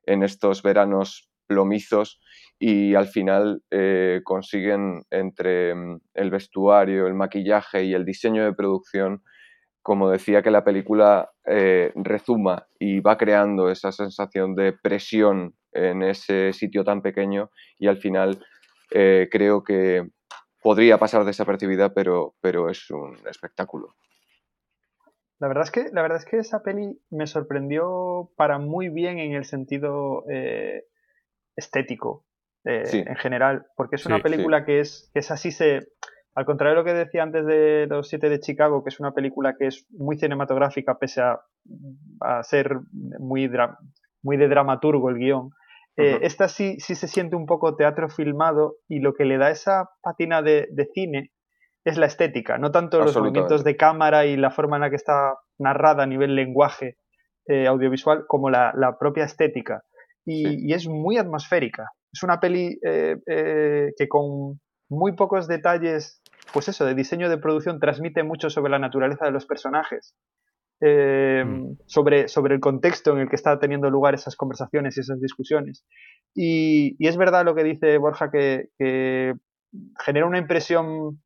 estos 0.05 0.61
veranos 0.61 1.29
plomizos 1.47 2.19
y 2.63 2.93
al 2.93 3.07
final 3.07 3.63
eh, 3.71 4.21
consiguen 4.23 5.01
entre 5.09 5.73
mm, 5.73 5.99
el 6.13 6.29
vestuario, 6.29 7.07
el 7.07 7.15
maquillaje 7.15 7.85
y 7.85 7.95
el 7.95 8.05
diseño 8.05 8.45
de 8.45 8.53
producción 8.53 9.23
como 9.81 10.11
decía, 10.11 10.43
que 10.43 10.51
la 10.51 10.63
película 10.63 11.31
eh, 11.43 11.91
rezuma 11.95 12.67
y 12.77 12.99
va 12.99 13.17
creando 13.17 13.71
esa 13.71 13.91
sensación 13.91 14.53
de 14.53 14.73
presión 14.73 15.55
en 15.71 16.03
ese 16.03 16.53
sitio 16.53 16.83
tan 16.83 17.01
pequeño 17.01 17.49
y 17.79 17.87
al 17.87 17.97
final 17.97 18.45
eh, 18.91 19.27
creo 19.31 19.63
que 19.63 20.07
podría 20.61 20.99
pasar 20.99 21.25
desapercibida, 21.25 21.95
pero, 21.95 22.35
pero 22.41 22.69
es 22.69 22.91
un 22.91 23.17
espectáculo. 23.27 23.95
La 25.39 25.47
verdad, 25.47 25.63
es 25.63 25.71
que, 25.71 25.89
la 25.91 26.03
verdad 26.03 26.19
es 26.19 26.25
que 26.25 26.37
esa 26.37 26.61
peli 26.61 27.01
me 27.09 27.25
sorprendió 27.25 28.29
para 28.35 28.59
muy 28.59 28.89
bien 28.89 29.17
en 29.17 29.33
el 29.33 29.45
sentido 29.45 30.23
eh, 32.65 32.83
estético, 32.85 33.03
en 33.05 33.15
general, 33.15 33.65
porque 33.75 33.95
es 33.95 34.05
una 34.05 34.19
película 34.19 34.65
que, 34.65 34.79
es, 34.79 35.09
que 35.13 35.19
es 35.19 35.31
así, 35.31 35.51
se, 35.51 35.79
al 36.35 36.45
contrario 36.45 36.75
de 36.75 36.81
lo 36.81 36.85
que 36.85 36.93
decía 36.93 37.23
antes 37.23 37.45
de 37.45 37.87
Los 37.89 38.07
Siete 38.07 38.29
de 38.29 38.39
Chicago, 38.39 38.83
que 38.83 38.89
es 38.89 38.99
una 38.99 39.13
película 39.13 39.55
que 39.57 39.67
es 39.67 39.85
muy 39.91 40.17
cinematográfica, 40.17 40.97
pese 40.97 41.21
a, 41.21 41.41
ser 42.43 42.79
muy, 42.93 43.49
muy 44.21 44.37
de 44.37 44.47
dramaturgo 44.47 45.09
el 45.09 45.17
guion, 45.17 45.51
eh, 45.97 46.19
esta 46.21 46.47
sí, 46.47 46.77
sí 46.79 46.95
se 46.95 47.07
siente 47.07 47.35
un 47.35 47.45
poco 47.45 47.75
teatro 47.75 48.09
filmado 48.09 48.77
y 48.87 48.99
lo 48.99 49.13
que 49.13 49.25
le 49.25 49.37
da 49.37 49.51
esa 49.51 49.89
patina 50.01 50.41
de, 50.41 50.67
cine 50.93 51.31
es 51.83 51.97
la 51.97 52.05
estética, 52.05 52.57
no 52.57 52.71
tanto 52.71 52.99
los 52.99 53.15
movimientos 53.17 53.63
de 53.63 53.75
cámara 53.75 54.25
y 54.25 54.37
la 54.37 54.51
forma 54.51 54.77
en 54.77 54.81
la 54.81 54.89
que 54.89 54.95
está 54.95 55.35
narrada 55.57 56.03
a 56.03 56.07
nivel 56.07 56.35
lenguaje 56.35 56.97
eh, 57.47 57.67
audiovisual, 57.67 58.25
como 58.27 58.49
la, 58.49 58.97
propia 58.99 59.25
estética. 59.25 59.83
Y, 60.25 60.73
es 60.73 60.87
muy 60.87 61.17
atmosférica. 61.17 61.89
Es 62.13 62.23
una 62.23 62.39
peli 62.39 62.79
eh, 62.83 63.17
que 63.97 64.07
con 64.07 64.59
muy 64.91 65.13
pocos 65.13 65.47
detalles, 65.47 66.21
pues 66.53 66.67
eso, 66.67 66.85
de 66.85 66.93
diseño 66.93 67.29
de 67.29 67.37
producción, 67.37 67.79
transmite 67.79 68.23
mucho 68.23 68.49
sobre 68.49 68.71
la 68.71 68.79
naturaleza 68.79 69.25
de 69.25 69.31
los 69.31 69.45
personajes, 69.45 70.13
eh, 70.81 71.43
mm. 71.45 71.77
sobre, 71.85 72.27
sobre 72.27 72.55
el 72.55 72.59
contexto 72.59 73.13
en 73.13 73.19
el 73.19 73.29
que 73.29 73.37
está 73.37 73.57
teniendo 73.57 73.89
lugar 73.89 74.13
esas 74.13 74.35
conversaciones 74.35 74.97
y 74.97 74.99
esas 74.99 75.21
discusiones. 75.21 75.85
Y, 76.35 76.95
es 76.99 77.15
verdad 77.17 77.45
lo 77.45 77.55
que 77.55 77.63
dice 77.63 77.97
Borja, 77.97 78.29
que, 78.29 78.69
genera 80.03 80.25
una 80.25 80.37
impresión 80.37 81.21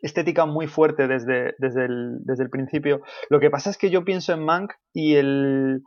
estética 0.00 0.46
muy 0.46 0.66
fuerte 0.66 1.06
desde, 1.06 1.54
desde, 1.58 1.84
el, 1.84 2.20
desde 2.24 2.44
el 2.44 2.50
principio. 2.50 3.02
Lo 3.28 3.40
que 3.40 3.50
pasa 3.50 3.68
es 3.68 3.76
que 3.76 3.90
yo 3.90 4.04
pienso 4.04 4.32
en 4.32 4.44
Mank 4.44 4.72
y 4.94 5.16
el, 5.16 5.82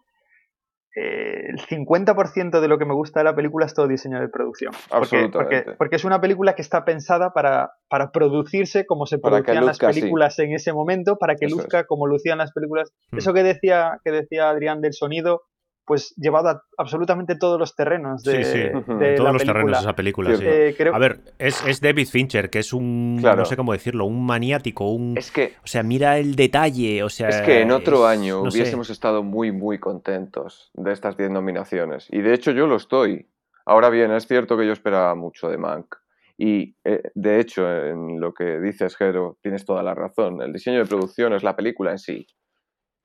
el 0.93 1.57
50% 1.57 2.59
de 2.59 2.67
lo 2.67 2.77
que 2.77 2.85
me 2.85 2.93
gusta 2.93 3.21
de 3.21 3.23
la 3.23 3.35
película 3.35 3.65
es 3.65 3.73
todo 3.73 3.87
diseño 3.87 4.19
de 4.19 4.27
producción. 4.27 4.73
Porque, 4.89 5.65
porque, 5.77 5.95
es 5.95 6.03
una 6.03 6.19
película 6.19 6.53
que 6.53 6.61
está 6.61 6.83
pensada 6.83 7.31
para, 7.31 7.71
para 7.89 8.11
producirse 8.11 8.85
como 8.85 9.05
se 9.05 9.17
producían 9.17 9.65
las 9.65 9.79
películas 9.79 10.37
en 10.39 10.53
ese 10.53 10.73
momento, 10.73 11.17
para 11.17 11.35
que 11.35 11.47
luzca 11.47 11.85
como 11.85 12.07
lucían 12.07 12.39
las 12.39 12.51
películas. 12.51 12.91
Hmm. 13.11 13.19
Eso 13.19 13.33
que 13.33 13.43
decía, 13.43 13.99
que 14.03 14.11
decía 14.11 14.49
Adrián 14.49 14.81
del 14.81 14.93
sonido, 14.93 15.43
pues 15.91 16.15
llevado 16.15 16.47
a 16.47 16.63
absolutamente 16.77 17.35
todos 17.35 17.59
los 17.59 17.75
terrenos 17.75 18.23
de, 18.23 18.45
sí, 18.45 18.51
sí. 18.53 19.15
todos 19.17 19.33
los 19.33 19.43
terrenos 19.43 19.71
de 19.73 19.77
esa 19.79 19.93
película. 19.93 20.33
Sí. 20.37 20.41
Eh, 20.47 20.73
a 20.89 20.97
ver, 20.97 21.19
es, 21.37 21.61
es, 21.67 21.81
David 21.81 22.07
Fincher, 22.07 22.49
que 22.49 22.59
es 22.59 22.71
un, 22.71 23.17
no 23.21 23.43
sé 23.43 23.57
cómo 23.57 23.73
decirlo, 23.73 24.05
un 24.05 24.25
maniático, 24.25 24.89
un... 24.89 25.17
Es 25.17 25.31
que... 25.31 25.55
O 25.65 25.67
sea, 25.67 25.83
mira 25.83 26.17
el 26.17 26.37
detalle, 26.37 27.03
o 27.03 27.09
sea... 27.09 27.27
Es 27.27 27.41
que 27.41 27.59
en 27.59 27.71
otro 27.71 28.07
año 28.07 28.39
hubiésemos 28.43 28.89
estado 28.89 29.21
muy, 29.21 29.51
muy 29.51 29.79
contentos 29.79 30.71
de 30.75 30.93
estas 30.93 31.17
10 31.17 31.31
nominaciones. 31.31 32.07
Y 32.09 32.21
de 32.21 32.35
hecho 32.35 32.51
yo 32.51 32.67
lo 32.67 32.77
estoy. 32.77 33.27
Ahora 33.65 33.89
bien, 33.89 34.13
es 34.13 34.25
cierto 34.25 34.55
que 34.57 34.65
yo 34.65 34.71
esperaba 34.71 35.13
mucho 35.15 35.49
de 35.49 35.57
Mank. 35.57 35.93
Y 36.37 36.73
eh, 36.85 37.11
de 37.15 37.41
hecho, 37.41 37.69
en 37.69 38.21
lo 38.21 38.33
que 38.33 38.61
dices, 38.61 38.95
Jero, 38.95 39.37
tienes 39.41 39.65
toda 39.65 39.83
la 39.83 39.93
razón. 39.93 40.41
El 40.41 40.53
diseño 40.53 40.79
de 40.79 40.85
producción 40.85 41.33
es 41.33 41.43
la 41.43 41.57
película 41.57 41.91
en 41.91 41.99
sí. 41.99 42.27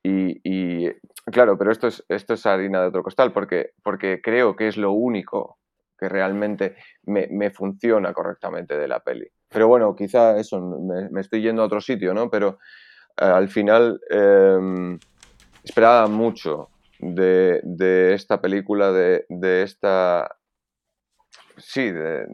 Y, 0.09 0.89
claro, 1.33 1.59
pero 1.59 1.73
esto 1.73 1.89
es, 1.89 2.05
esto 2.09 2.35
es 2.35 2.47
harina 2.47 2.81
de 2.81 2.89
otro 2.89 3.03
costal, 3.03 3.33
porque, 3.33 3.73
porque 3.83 4.21
creo 4.23 4.55
que 4.55 4.69
es 4.69 4.77
lo 4.77 4.93
único 4.93 5.59
que 5.99 6.09
realmente 6.09 6.77
me, 7.05 7.51
funciona 7.51 8.13
correctamente 8.13 8.77
de 8.77 8.87
la 8.87 9.01
peli. 9.01 9.27
Pero 9.49 9.69
bueno, 9.69 9.97
quizá 9.97 10.37
eso, 10.37 10.61
me, 10.61 11.21
estoy 11.21 11.43
yendo 11.43 11.63
a 11.63 11.67
otro 11.67 11.81
sitio, 11.81 12.15
¿no? 12.15 12.31
Pero 12.31 12.59
eh, 13.17 13.25
al 13.25 13.49
final 13.49 14.01
em, 14.09 14.99
esperaba 15.65 16.07
mucho 16.07 16.69
de, 17.01 18.13
esta 18.13 18.41
película, 18.41 18.93
de, 18.93 19.25
de 19.29 19.63
esta... 19.63 20.37
Sí, 21.57 21.91
de, 21.91 22.27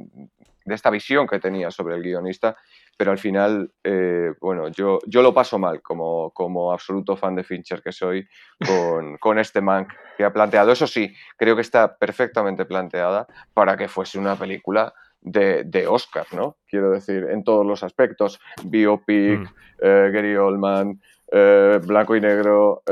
de, 0.64 0.74
esta 0.74 0.90
visión 0.90 1.28
que 1.28 1.38
tenía 1.38 1.70
sobre 1.70 1.94
el 1.94 2.02
guionista 2.02 2.56
pero 2.96 3.10
al 3.10 3.18
final, 3.18 3.72
eh, 3.82 4.32
bueno, 4.40 4.68
yo, 4.68 4.98
yo 5.06 5.22
lo 5.22 5.34
paso 5.34 5.58
mal 5.58 5.82
como, 5.82 6.30
como 6.30 6.72
absoluto 6.72 7.16
fan 7.16 7.34
de 7.34 7.44
Fincher 7.44 7.82
que 7.82 7.92
soy 7.92 8.26
con, 8.66 9.16
con 9.18 9.38
este 9.38 9.60
man 9.60 9.86
que 10.16 10.24
ha 10.24 10.32
planteado. 10.32 10.72
Eso 10.72 10.86
sí, 10.86 11.14
creo 11.36 11.56
que 11.56 11.62
está 11.62 11.96
perfectamente 11.96 12.64
planteada 12.64 13.26
para 13.54 13.76
que 13.76 13.88
fuese 13.88 14.18
una 14.18 14.36
película 14.36 14.92
de, 15.20 15.64
de, 15.64 15.86
Oscar, 15.86 16.26
¿no? 16.32 16.56
Quiero 16.66 16.90
decir, 16.90 17.28
en 17.30 17.44
todos 17.44 17.64
los 17.64 17.82
aspectos, 17.82 18.40
biopic, 18.64 19.40
mm. 19.40 19.54
eh, 19.80 20.10
Gary 20.12 20.36
Oldman, 20.36 21.00
eh, 21.30 21.80
blanco 21.84 22.16
y 22.16 22.20
negro, 22.20 22.82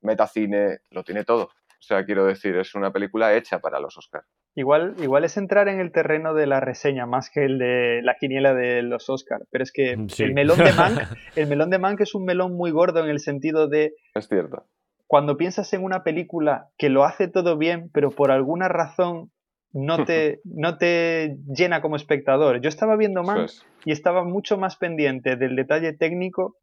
metacine, 0.00 0.80
lo 0.90 1.04
tiene 1.04 1.24
todo. 1.24 1.50
O 1.78 1.82
sea, 1.82 2.04
quiero 2.04 2.24
decir, 2.24 2.56
es 2.56 2.74
una 2.74 2.90
película 2.90 3.34
hecha 3.34 3.60
para 3.60 3.78
los 3.78 3.96
Oscars. 3.96 4.26
Igual, 4.54 4.94
igual 5.00 5.24
es 5.24 5.36
entrar 5.36 5.68
en 5.68 5.80
el 5.80 5.92
terreno 5.92 6.32
de 6.32 6.46
la 6.46 6.60
reseña 6.60 7.06
más 7.06 7.30
que 7.30 7.44
el 7.44 7.58
de 7.58 8.00
la 8.02 8.16
quiniela 8.18 8.54
de 8.54 8.82
los 8.82 9.10
Oscars, 9.10 9.46
pero 9.50 9.62
es 9.62 9.70
que 9.70 9.96
mm, 9.96 10.06
el 10.18 10.34
melón 10.34 10.58
de 10.58 10.72
Mank, 10.72 10.98
el 11.36 11.46
melón 11.46 11.70
de 11.70 11.78
Mank 11.78 12.00
es 12.00 12.14
un 12.14 12.24
melón 12.24 12.54
muy 12.56 12.70
gordo 12.70 13.04
en 13.04 13.10
el 13.10 13.20
sentido 13.20 13.68
de 13.68 13.94
es 14.14 14.28
cierto. 14.28 14.66
Cuando 15.06 15.36
piensas 15.36 15.72
en 15.72 15.84
una 15.84 16.02
película 16.02 16.68
que 16.78 16.88
lo 16.88 17.04
hace 17.04 17.28
todo 17.28 17.56
bien, 17.56 17.90
pero 17.92 18.10
por 18.10 18.30
alguna 18.30 18.68
razón 18.68 19.30
no 19.72 20.04
te, 20.04 20.40
no 20.44 20.78
te 20.78 21.36
llena 21.46 21.82
como 21.82 21.96
espectador. 21.96 22.60
Yo 22.60 22.68
estaba 22.68 22.96
viendo 22.96 23.22
Mank 23.22 23.50
y 23.84 23.92
estaba 23.92 24.24
mucho 24.24 24.56
más 24.56 24.76
pendiente 24.76 25.36
del 25.36 25.54
detalle 25.54 25.92
técnico 25.92 26.56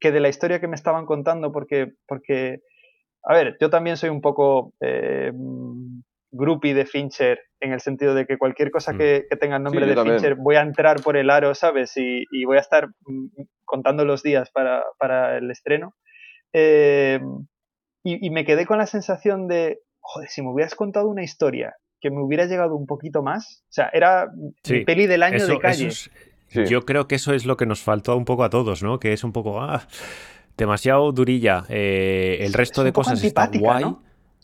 que 0.00 0.12
de 0.12 0.20
la 0.20 0.28
historia 0.28 0.60
que 0.60 0.68
me 0.68 0.76
estaban 0.76 1.06
contando, 1.06 1.50
porque, 1.50 1.94
porque 2.06 2.60
a 3.22 3.34
ver, 3.34 3.56
yo 3.60 3.70
también 3.70 3.96
soy 3.96 4.10
un 4.10 4.20
poco 4.20 4.72
eh, 4.80 5.32
groupie 6.30 6.74
de 6.74 6.86
Fincher 6.86 7.38
en 7.60 7.72
el 7.72 7.80
sentido 7.80 8.14
de 8.14 8.26
que 8.26 8.38
cualquier 8.38 8.70
cosa 8.70 8.92
mm. 8.92 8.98
que, 8.98 9.24
tenga 9.40 9.56
el 9.56 9.62
nombre 9.62 9.86
de 9.86 9.96
Fincher 9.96 10.36
voy 10.36 10.56
a 10.56 10.62
entrar 10.62 11.02
por 11.02 11.16
el 11.16 11.30
aro, 11.30 11.54
¿sabes? 11.54 11.92
Y, 11.96 12.44
voy 12.44 12.56
a 12.56 12.60
estar 12.60 12.88
mm, 13.06 13.26
contando 13.64 14.04
los 14.04 14.22
días 14.22 14.50
para, 14.50 15.36
el 15.36 15.50
estreno. 15.50 15.94
Eh, 16.52 17.20
y, 18.04 18.30
me 18.30 18.44
quedé 18.44 18.64
con 18.64 18.78
la 18.78 18.86
sensación 18.86 19.48
de, 19.48 19.80
joder, 20.00 20.28
si 20.28 20.42
me 20.42 20.50
hubieras 20.50 20.74
contado 20.74 21.08
una 21.08 21.22
historia 21.22 21.74
que 22.00 22.10
me 22.10 22.22
hubiera 22.22 22.46
llegado 22.46 22.76
un 22.76 22.86
poquito 22.86 23.22
más, 23.22 23.64
o 23.64 23.72
sea, 23.72 23.90
era 23.92 24.28
mi 24.68 24.84
peli 24.84 25.06
del 25.06 25.22
año 25.22 25.44
de 25.44 25.58
calle. 25.58 25.90
Yo 26.50 26.86
creo 26.86 27.08
que 27.08 27.16
eso 27.16 27.34
es 27.34 27.44
lo 27.44 27.56
que 27.56 27.66
nos 27.66 27.82
faltó 27.82 28.16
un 28.16 28.24
poco 28.24 28.44
a 28.44 28.50
todos, 28.50 28.82
¿no? 28.82 28.98
Que 28.98 29.12
es 29.12 29.24
un 29.24 29.32
poco, 29.32 29.60
ah, 29.60 29.86
demasiado 30.58 31.10
durilla. 31.12 31.64
Eh, 31.68 32.38
el 32.40 32.52
resto 32.52 32.84
de 32.84 32.92
cosas 32.92 33.22
está 33.24 33.48
guay. 33.58 33.84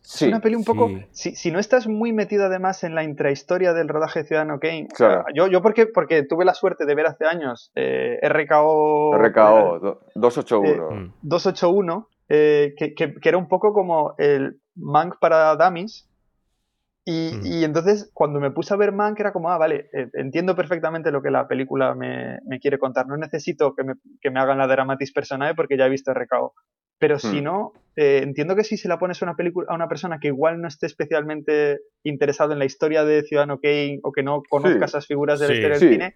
Es 0.02 0.22
una 0.22 0.40
peli 0.40 0.54
un 0.54 0.64
poco. 0.64 0.90
Si, 1.12 1.50
no 1.50 1.58
estás 1.58 1.86
muy 1.86 2.12
metido 2.12 2.44
además 2.44 2.84
en 2.84 2.94
la 2.94 3.04
intrahistoria 3.04 3.72
del 3.72 3.88
rodaje 3.88 4.20
de 4.20 4.26
Ciudadano 4.26 4.60
Kane. 4.60 4.88
Yo, 5.34 5.46
yo 5.48 5.62
porque, 5.62 5.86
porque 5.86 6.22
tuve 6.22 6.44
la 6.44 6.54
suerte 6.54 6.84
de 6.84 6.94
ver 6.94 7.06
hace 7.06 7.24
años 7.24 7.72
eh, 7.74 8.18
RKO. 8.22 9.16
RKO, 9.16 10.00
281. 10.14 11.14
281, 11.22 12.08
eh, 12.28 12.74
que, 12.76 12.94
que, 12.94 13.14
era 13.22 13.38
un 13.38 13.48
poco 13.48 13.72
como 13.72 14.14
el 14.18 14.60
Mank 14.76 15.18
para 15.18 15.56
Dummies. 15.56 16.06
Y, 17.06 17.64
entonces, 17.64 18.10
cuando 18.14 18.40
me 18.40 18.50
puse 18.50 18.72
a 18.72 18.78
ver 18.78 18.90
Mank, 18.90 19.20
era 19.20 19.32
como, 19.32 19.50
ah, 19.50 19.58
vale, 19.58 19.90
eh, 19.92 20.08
entiendo 20.14 20.56
perfectamente 20.56 21.10
lo 21.10 21.20
que 21.20 21.30
la 21.30 21.46
película 21.46 21.94
me, 21.94 22.40
quiere 22.60 22.78
contar. 22.78 23.06
No 23.06 23.16
necesito 23.18 23.74
que 23.74 23.84
me, 23.84 23.94
que 24.22 24.30
me 24.30 24.40
hagan 24.40 24.56
la 24.56 24.66
dramatis 24.66 25.12
personae 25.12 25.54
porque 25.54 25.76
ya 25.76 25.86
he 25.86 25.90
visto 25.90 26.14
RKO. 26.14 26.54
Pero 26.98 27.18
si 27.18 27.40
hmm. 27.40 27.44
no, 27.44 27.72
eh, 27.96 28.20
entiendo 28.22 28.56
que 28.56 28.64
si 28.64 28.78
se 28.78 28.88
la 28.88 28.98
pones 28.98 29.20
a 29.20 29.26
una, 29.26 29.36
película, 29.36 29.66
a 29.68 29.74
una 29.74 29.88
persona 29.88 30.18
que 30.18 30.28
igual 30.28 30.62
no 30.62 30.68
esté 30.68 30.86
especialmente 30.86 31.80
interesado 32.04 32.54
en 32.54 32.58
la 32.58 32.64
historia 32.64 33.04
de 33.04 33.22
Ciudadano 33.22 33.60
Kane 33.60 34.00
o 34.02 34.10
que 34.10 34.22
no 34.22 34.42
conozca 34.48 34.86
esas 34.86 35.06
figuras 35.06 35.40
del 35.40 35.60
del 35.60 35.76
cine, 35.76 36.14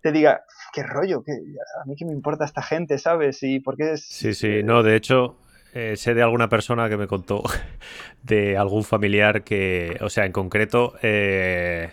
te 0.00 0.12
diga, 0.12 0.44
qué 0.72 0.82
rollo, 0.82 1.22
que 1.22 1.32
a 1.32 1.86
mí 1.86 1.94
qué 1.96 2.04
me 2.04 2.12
importa 2.12 2.44
esta 2.44 2.62
gente, 2.62 2.98
¿sabes? 2.98 3.42
Y 3.42 3.60
por 3.60 3.76
qué 3.76 3.92
es... 3.92 4.06
Sí, 4.06 4.32
sí, 4.32 4.62
no, 4.62 4.82
de 4.82 4.96
hecho, 4.96 5.36
eh, 5.74 5.96
sé 5.96 6.14
de 6.14 6.22
alguna 6.22 6.48
persona 6.48 6.88
que 6.88 6.96
me 6.96 7.06
contó 7.06 7.42
de 8.22 8.56
algún 8.56 8.84
familiar 8.84 9.42
que, 9.42 9.96
o 10.00 10.10
sea, 10.10 10.26
en 10.26 10.32
concreto, 10.32 10.94
eh, 11.02 11.90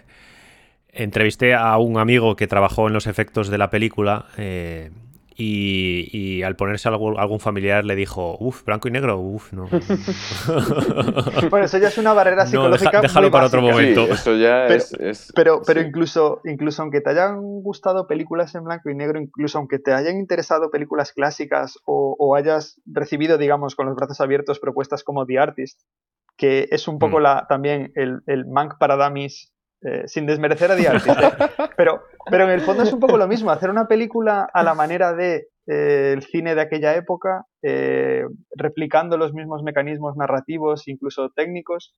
entrevisté 0.92 1.54
a 1.54 1.78
un 1.78 1.98
amigo 1.98 2.36
que 2.36 2.48
trabajó 2.48 2.88
en 2.88 2.94
los 2.94 3.08
efectos 3.08 3.50
de 3.50 3.58
la 3.58 3.70
película. 3.70 4.26
Eh, 4.38 4.92
y, 5.42 6.44
al 6.44 6.56
ponerse 6.56 6.90
algún, 6.90 7.18
algún, 7.18 7.40
familiar 7.40 7.86
le 7.86 7.96
dijo, 7.96 8.38
uff, 8.40 8.66
blanco 8.66 8.90
y 8.90 8.92
negro, 8.92 9.18
uff, 9.20 9.54
no. 9.54 9.64
bueno, 11.50 11.66
eso 11.66 11.78
ya 11.78 11.88
es 11.88 11.98
una 11.98 12.14
barrera 12.14 12.46
psicológica. 12.46 12.98
No, 12.98 13.02
déjalo 13.04 13.32
para 13.32 13.46
otro 13.46 13.62
momento. 13.62 14.02
eso 14.04 14.36
ya 14.36 14.66
pero, 14.68 14.84
es, 15.10 15.32
Pero, 15.34 15.62
pero 15.66 15.82
incluso, 15.82 16.42
incluso 16.44 16.82
aunque 16.82 17.00
te 17.00 17.12
hayan 17.12 17.42
gustado 17.62 18.06
películas 18.06 18.54
en 18.56 18.66
blanco 18.66 18.90
y 18.90 18.96
negro, 18.96 19.20
incluso 19.20 19.58
aunque 19.58 19.80
te 19.80 19.94
hayan 19.94 20.18
interesado 20.18 20.70
películas 20.72 21.14
clásicas 21.14 21.78
o, 21.86 22.16
o 22.20 22.36
hayas 22.36 22.82
recibido, 22.86 23.38
digamos, 23.38 23.76
con 23.76 23.86
los 23.86 23.96
brazos 23.96 24.20
abiertos 24.20 24.60
propuestas 24.60 25.04
como 25.04 25.26
The 25.26 25.40
Artist, 25.40 25.82
que 26.36 26.68
es 26.72 26.88
un 26.90 27.00
poco 27.00 27.20
mm. 27.20 27.24
la, 27.24 27.46
también 27.48 27.94
el, 27.96 28.22
el 28.28 28.46
Mank 28.46 28.78
para 28.78 28.98
Dummies 28.98 29.54
eh, 29.82 30.08
sin 30.08 30.26
desmerecer 30.26 30.72
a 30.72 30.76
The 30.76 31.70
pero, 31.78 32.04
pero 32.30 32.44
en 32.44 32.50
el 32.50 32.62
fondo 32.62 32.84
es 32.84 32.92
un 32.92 33.00
poco 33.00 33.18
lo 33.18 33.28
mismo, 33.28 33.50
hacer 33.50 33.70
una 33.70 33.88
película 33.88 34.50
a 34.54 34.62
la 34.62 34.74
manera 34.74 35.14
de 35.14 35.48
eh, 35.68 36.12
el 36.14 36.24
cine 36.24 36.54
de 36.54 36.62
aquella 36.62 36.96
época, 36.96 37.46
eh, 37.64 38.26
replicando 38.56 39.18
los 39.18 39.34
mismos 39.34 39.64
mecanismos 39.64 40.18
narrativos, 40.18 40.88
incluso 40.90 41.30
técnicos, 41.30 41.96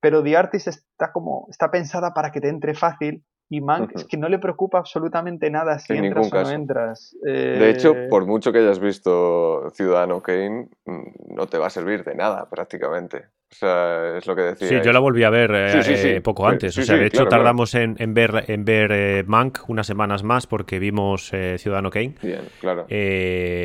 pero 0.00 0.24
The 0.24 0.36
Artist 0.36 0.68
está 0.68 1.12
como, 1.12 1.46
está 1.50 1.70
pensada 1.70 2.12
para 2.14 2.32
que 2.32 2.40
te 2.40 2.48
entre 2.48 2.74
fácil 2.74 3.22
y 3.48 3.60
Mank 3.60 3.92
es 3.94 4.04
que 4.04 4.16
no 4.16 4.28
le 4.28 4.38
preocupa 4.38 4.78
absolutamente 4.78 5.50
nada 5.50 5.78
si 5.78 5.92
entras 5.92 6.32
o 6.32 6.42
no 6.42 6.50
entras. 6.50 7.16
De 7.22 7.68
hecho, 7.68 7.94
por 8.08 8.24
mucho 8.24 8.52
que 8.52 8.58
hayas 8.58 8.78
visto 8.78 9.70
Ciudadano 9.70 10.20
Kane, 10.20 10.68
mm, 10.84 11.34
no 11.34 11.46
te 11.46 11.58
va 11.58 11.66
a 11.66 11.70
servir 11.70 12.04
de 12.04 12.14
nada 12.14 12.48
prácticamente. 12.48 13.26
O 13.52 13.54
sea, 13.54 14.16
es 14.16 14.26
lo 14.26 14.36
que 14.36 14.42
decía. 14.42 14.68
Sí, 14.68 14.76
yo 14.84 14.92
la 14.92 15.00
volví 15.00 15.24
a 15.24 15.30
ver 15.30 15.50
eh, 15.52 16.16
eh, 16.16 16.20
poco 16.20 16.46
antes. 16.46 16.76
o 16.78 16.82
sea, 16.82 16.96
de 16.96 17.06
hecho, 17.06 17.26
tardamos 17.26 17.74
En, 17.74 17.96
ver, 18.14 18.44
en 18.46 18.64
ver 18.64 18.92
eh, 18.92 19.24
Mank 19.26 19.68
unas 19.68 19.88
semanas 19.88 20.22
más 20.22 20.46
porque 20.46 20.78
vimos 20.78 21.32
Ciudadano 21.58 21.90
Kane. 21.90 22.14
Bien, 22.22 22.42
claro. 22.60 22.82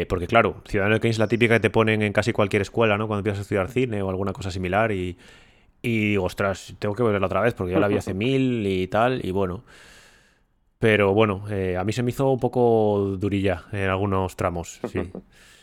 porque, 0.10 0.26
claro, 0.28 0.62
Ciudadano 0.68 1.00
Kane 1.00 1.12
es 1.12 1.20
la 1.20 1.28
típica 1.28 1.56
que 1.56 1.60
te 1.60 1.70
ponen 1.70 2.02
en 2.02 2.14
casi 2.14 2.34
cualquier 2.34 2.64
escuela, 2.64 2.98
¿no? 2.98 3.08
Cuando 3.08 3.20
empiezas 3.20 3.40
a 3.40 3.42
estudiar 3.44 3.70
cine 3.70 4.02
o 4.02 4.10
alguna 4.10 4.34
cosa 4.34 4.50
similar. 4.50 4.92
Y, 4.92 5.18
y 5.84 6.10
digo, 6.10 6.26
ostras, 6.26 6.74
tengo 6.80 6.96
que 6.96 7.04
verla 7.04 7.28
otra 7.28 7.42
vez 7.42 7.54
porque 7.54 7.74
ya 7.74 7.80
la 7.80 7.88
vi 7.88 7.98
hace 7.98 8.14
mil 8.16 8.66
y 8.66 8.88
tal. 8.88 9.24
Y 9.24 9.32
bueno. 9.32 9.64
Pero 10.80 11.14
bueno, 11.14 11.46
a 11.80 11.84
mí 11.84 11.94
se 11.94 12.04
me 12.04 12.10
hizo 12.10 12.30
un 12.30 12.40
poco 12.40 13.16
durilla 13.18 13.64
en 13.72 13.90
algunos 13.90 14.36
tramos, 14.36 14.82
sí. 14.92 15.00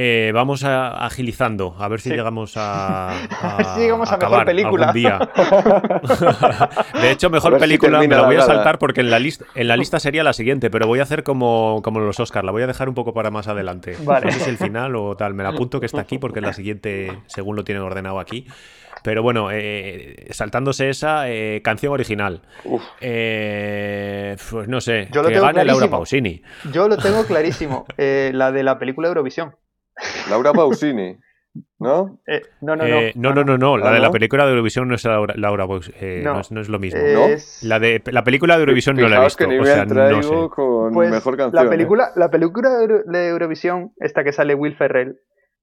Eh, 0.00 0.30
vamos 0.32 0.62
agilizando, 0.62 1.74
a 1.80 1.88
ver 1.88 2.00
si 2.00 2.10
llegamos 2.10 2.56
a, 2.56 3.08
a, 3.08 3.74
si 3.74 3.80
llegamos 3.80 4.12
a, 4.12 4.16
mejor 4.16 4.44
película. 4.44 4.92
Día. 4.92 5.18
de 7.02 7.10
hecho, 7.10 7.30
mejor 7.30 7.58
película 7.58 7.98
me 7.98 8.06
la 8.06 8.22
voy 8.22 8.36
a 8.36 8.42
saltar 8.42 8.78
porque 8.78 9.00
en 9.00 9.10
la, 9.10 9.18
lista, 9.18 9.44
en 9.56 9.66
la 9.66 9.76
lista 9.76 9.98
sería 9.98 10.22
la 10.22 10.32
siguiente, 10.32 10.70
pero 10.70 10.86
voy 10.86 11.00
a 11.00 11.02
hacer 11.02 11.24
como, 11.24 11.80
como 11.82 11.98
los 11.98 12.20
Oscars, 12.20 12.46
la 12.46 12.52
voy 12.52 12.62
a 12.62 12.68
dejar 12.68 12.88
un 12.88 12.94
poco 12.94 13.12
para 13.12 13.32
más 13.32 13.48
adelante. 13.48 13.96
Vale. 14.04 14.26
No 14.26 14.30
sé 14.30 14.38
si 14.38 14.42
es 14.42 14.48
el 14.48 14.58
final 14.58 14.94
o 14.94 15.16
tal, 15.16 15.34
me 15.34 15.42
la 15.42 15.48
apunto 15.48 15.80
que 15.80 15.86
está 15.86 16.02
aquí 16.02 16.18
porque 16.18 16.38
en 16.38 16.44
la 16.44 16.52
siguiente, 16.52 17.18
según 17.26 17.56
lo 17.56 17.64
tienen 17.64 17.82
ordenado 17.82 18.20
aquí. 18.20 18.46
Pero 19.02 19.24
bueno, 19.24 19.48
eh, 19.50 20.28
saltándose 20.30 20.90
esa 20.90 21.28
eh, 21.28 21.60
canción 21.64 21.92
original. 21.92 22.42
pues 23.00 24.68
no 24.68 24.80
sé, 24.80 25.08
Yo 25.10 25.24
que 25.24 25.40
gane 25.40 25.64
Laura 25.64 25.90
Pausini. 25.90 26.40
Yo 26.72 26.86
lo 26.86 26.98
tengo 26.98 27.24
clarísimo, 27.26 27.84
la 27.96 28.52
de 28.52 28.62
la 28.62 28.78
película 28.78 29.08
Eurovisión. 29.08 29.56
Laura 30.30 30.52
Pausini. 30.52 31.16
¿No? 31.78 32.20
Eh, 32.26 32.42
no, 32.60 32.76
no, 32.76 32.86
no. 32.86 33.00
Eh, 33.00 33.12
no, 33.14 33.32
no, 33.32 33.58
no, 33.58 33.78
La 33.78 33.92
de 33.92 34.00
la 34.00 34.10
película 34.10 34.44
de 34.44 34.50
Eurovisión 34.50 34.88
no 34.88 34.94
es 34.94 35.04
Laura, 35.04 35.34
Laura 35.36 35.66
eh, 36.00 36.22
no. 36.24 36.40
no, 36.50 36.60
es, 36.60 36.68
lo 36.68 36.78
mismo. 36.78 37.00
La, 37.62 37.78
de, 37.78 38.02
la 38.06 38.24
película 38.24 38.56
de 38.56 38.60
Eurovisión 38.60 38.96
no 38.96 39.08
la 39.08 39.20
he 39.20 39.24
visto. 39.24 39.48
Que 39.48 39.60
o 39.60 39.64
sea, 39.64 39.84
no 39.84 40.22
sé. 40.22 40.48
con 40.54 40.92
pues 40.92 41.10
mejor 41.10 41.36
canción. 41.36 41.64
La 41.64 41.70
película, 41.70 42.10
la 42.16 42.30
película 42.30 42.70
de 43.06 43.28
Eurovisión, 43.28 43.92
esta 43.98 44.24
que 44.24 44.32
sale 44.32 44.54
Will 44.54 44.76
Ferrell. 44.76 45.16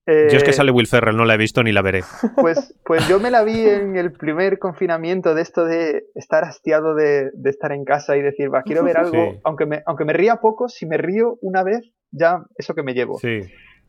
yo 0.07 0.37
es 0.37 0.43
que 0.43 0.53
sale 0.53 0.71
Will 0.71 0.87
Ferrell, 0.87 1.17
no 1.17 1.25
la 1.25 1.35
he 1.35 1.37
visto 1.37 1.63
ni 1.63 1.71
la 1.71 1.81
veré. 1.81 2.03
Pues, 2.35 2.75
pues 2.85 3.07
yo 3.07 3.19
me 3.19 3.31
la 3.31 3.43
vi 3.43 3.67
en 3.67 3.97
el 3.97 4.11
primer 4.11 4.57
confinamiento 4.57 5.35
de 5.35 5.41
esto 5.41 5.65
de 5.65 6.05
estar 6.15 6.43
hastiado 6.43 6.95
de, 6.95 7.31
de 7.33 7.49
estar 7.49 7.71
en 7.71 7.83
casa 7.83 8.15
y 8.15 8.21
decir, 8.21 8.53
va, 8.53 8.63
quiero 8.63 8.83
ver 8.83 8.97
algo, 8.97 9.39
aunque, 9.43 9.65
me, 9.65 9.83
aunque 9.85 10.05
me 10.05 10.13
ría 10.13 10.37
poco, 10.37 10.69
si 10.69 10.85
me 10.85 10.97
río 10.97 11.37
una 11.41 11.63
vez, 11.63 11.81
ya 12.11 12.45
eso 12.57 12.73
que 12.73 12.83
me 12.83 12.93
llevo. 12.93 13.17
Sí. 13.19 13.41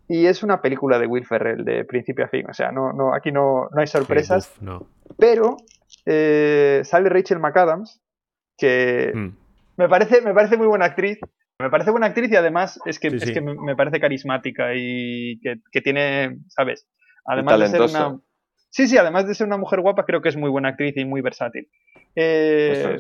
Y 0.09 0.27
es 0.27 0.43
una 0.43 0.63
película 0.63 0.99
de 0.99 1.07
Will 1.07 1.27
Ferrell 1.27 1.65
de 1.65 1.85
principio 1.85 2.25
a 2.25 2.29
fin. 2.29 2.49
O 2.49 2.55
sea, 2.55 2.71
no, 2.71 2.93
no, 2.93 3.15
aquí 3.15 3.33
no, 3.33 3.69
no 3.73 3.81
hay 3.81 3.87
sorpresas. 3.87 4.53
Pero 5.19 5.57
eh, 6.05 6.83
sale 6.85 7.09
Rachel 7.09 7.41
McAdams, 7.41 8.01
que 8.57 9.13
mm. 9.15 9.29
me, 9.77 9.89
parece, 9.89 10.21
me 10.23 10.33
parece 10.33 10.57
muy 10.57 10.67
buena 10.67 10.87
actriz. 10.87 11.19
Me 11.59 11.71
parece 11.71 11.91
buena 11.91 12.07
actriz 12.07 12.31
y 12.31 12.37
además 12.37 12.79
es 12.85 13.01
que, 13.01 13.09
es 13.09 13.31
que 13.31 13.41
me 13.41 13.75
parece 13.75 13.99
carismática 13.99 14.75
y 14.75 15.41
que, 15.41 15.81
tiene, 15.81 16.39
¿sabes? 16.49 16.87
Además 17.25 17.59
de 17.61 17.69
ser 17.69 17.81
una. 17.81 18.21
Sí, 18.69 18.87
sí, 18.87 18.99
además 18.99 19.27
de 19.27 19.35
ser 19.35 19.47
una 19.47 19.57
mujer 19.57 19.81
guapa, 19.81 20.05
creo 20.05 20.21
que 20.21 20.29
es 20.29 20.37
muy 20.37 20.51
buena 20.51 20.69
actriz 20.69 20.95
y 20.99 21.07
muy 21.07 21.23
versátil. 21.23 21.71
Eh, 22.15 22.99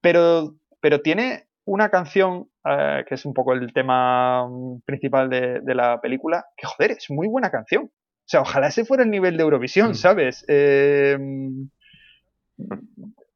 pero, 0.00 0.56
pero 0.80 1.00
tiene 1.00 1.46
una 1.64 1.90
canción 1.90 2.48
eh, 2.68 3.04
que 3.06 3.14
es 3.14 3.24
un 3.24 3.32
poco 3.32 3.52
el 3.52 3.72
tema 3.72 4.48
mm, 4.48 4.80
principal 4.84 5.30
de, 5.30 5.74
la 5.74 6.00
película, 6.00 6.46
que 6.56 6.66
joder, 6.66 6.92
es 6.92 7.10
muy 7.10 7.28
buena 7.28 7.50
canción. 7.50 7.84
O 7.84 8.28
sea, 8.28 8.40
ojalá 8.40 8.68
ese 8.68 8.84
fuera 8.84 9.04
el 9.04 9.10
nivel 9.10 9.36
de 9.36 9.44
Eurovisión, 9.44 9.94
¿sabes? 9.94 10.44
Eh, 10.48 11.16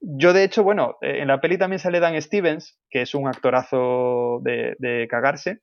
yo, 0.01 0.33
de 0.33 0.43
hecho, 0.43 0.65
bueno, 0.65 0.97
en 1.01 1.29
la 1.29 1.41
peli 1.41 1.59
también 1.59 1.79
sale 1.79 2.01
Dan 2.01 2.21
Stevens, 2.21 2.77
que 2.91 3.03
es 3.03 3.15
un 3.15 3.29
actorazo 3.29 4.41
de, 4.43 5.07
cagarse, 5.09 5.61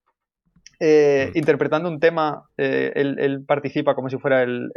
eh, 0.80 1.32
interpretando 1.34 1.90
un 1.90 2.00
tema, 2.00 2.44
él, 2.56 3.44
participa 3.46 3.96
como 3.96 4.10
si 4.10 4.18
fuera 4.18 4.44
el, 4.44 4.72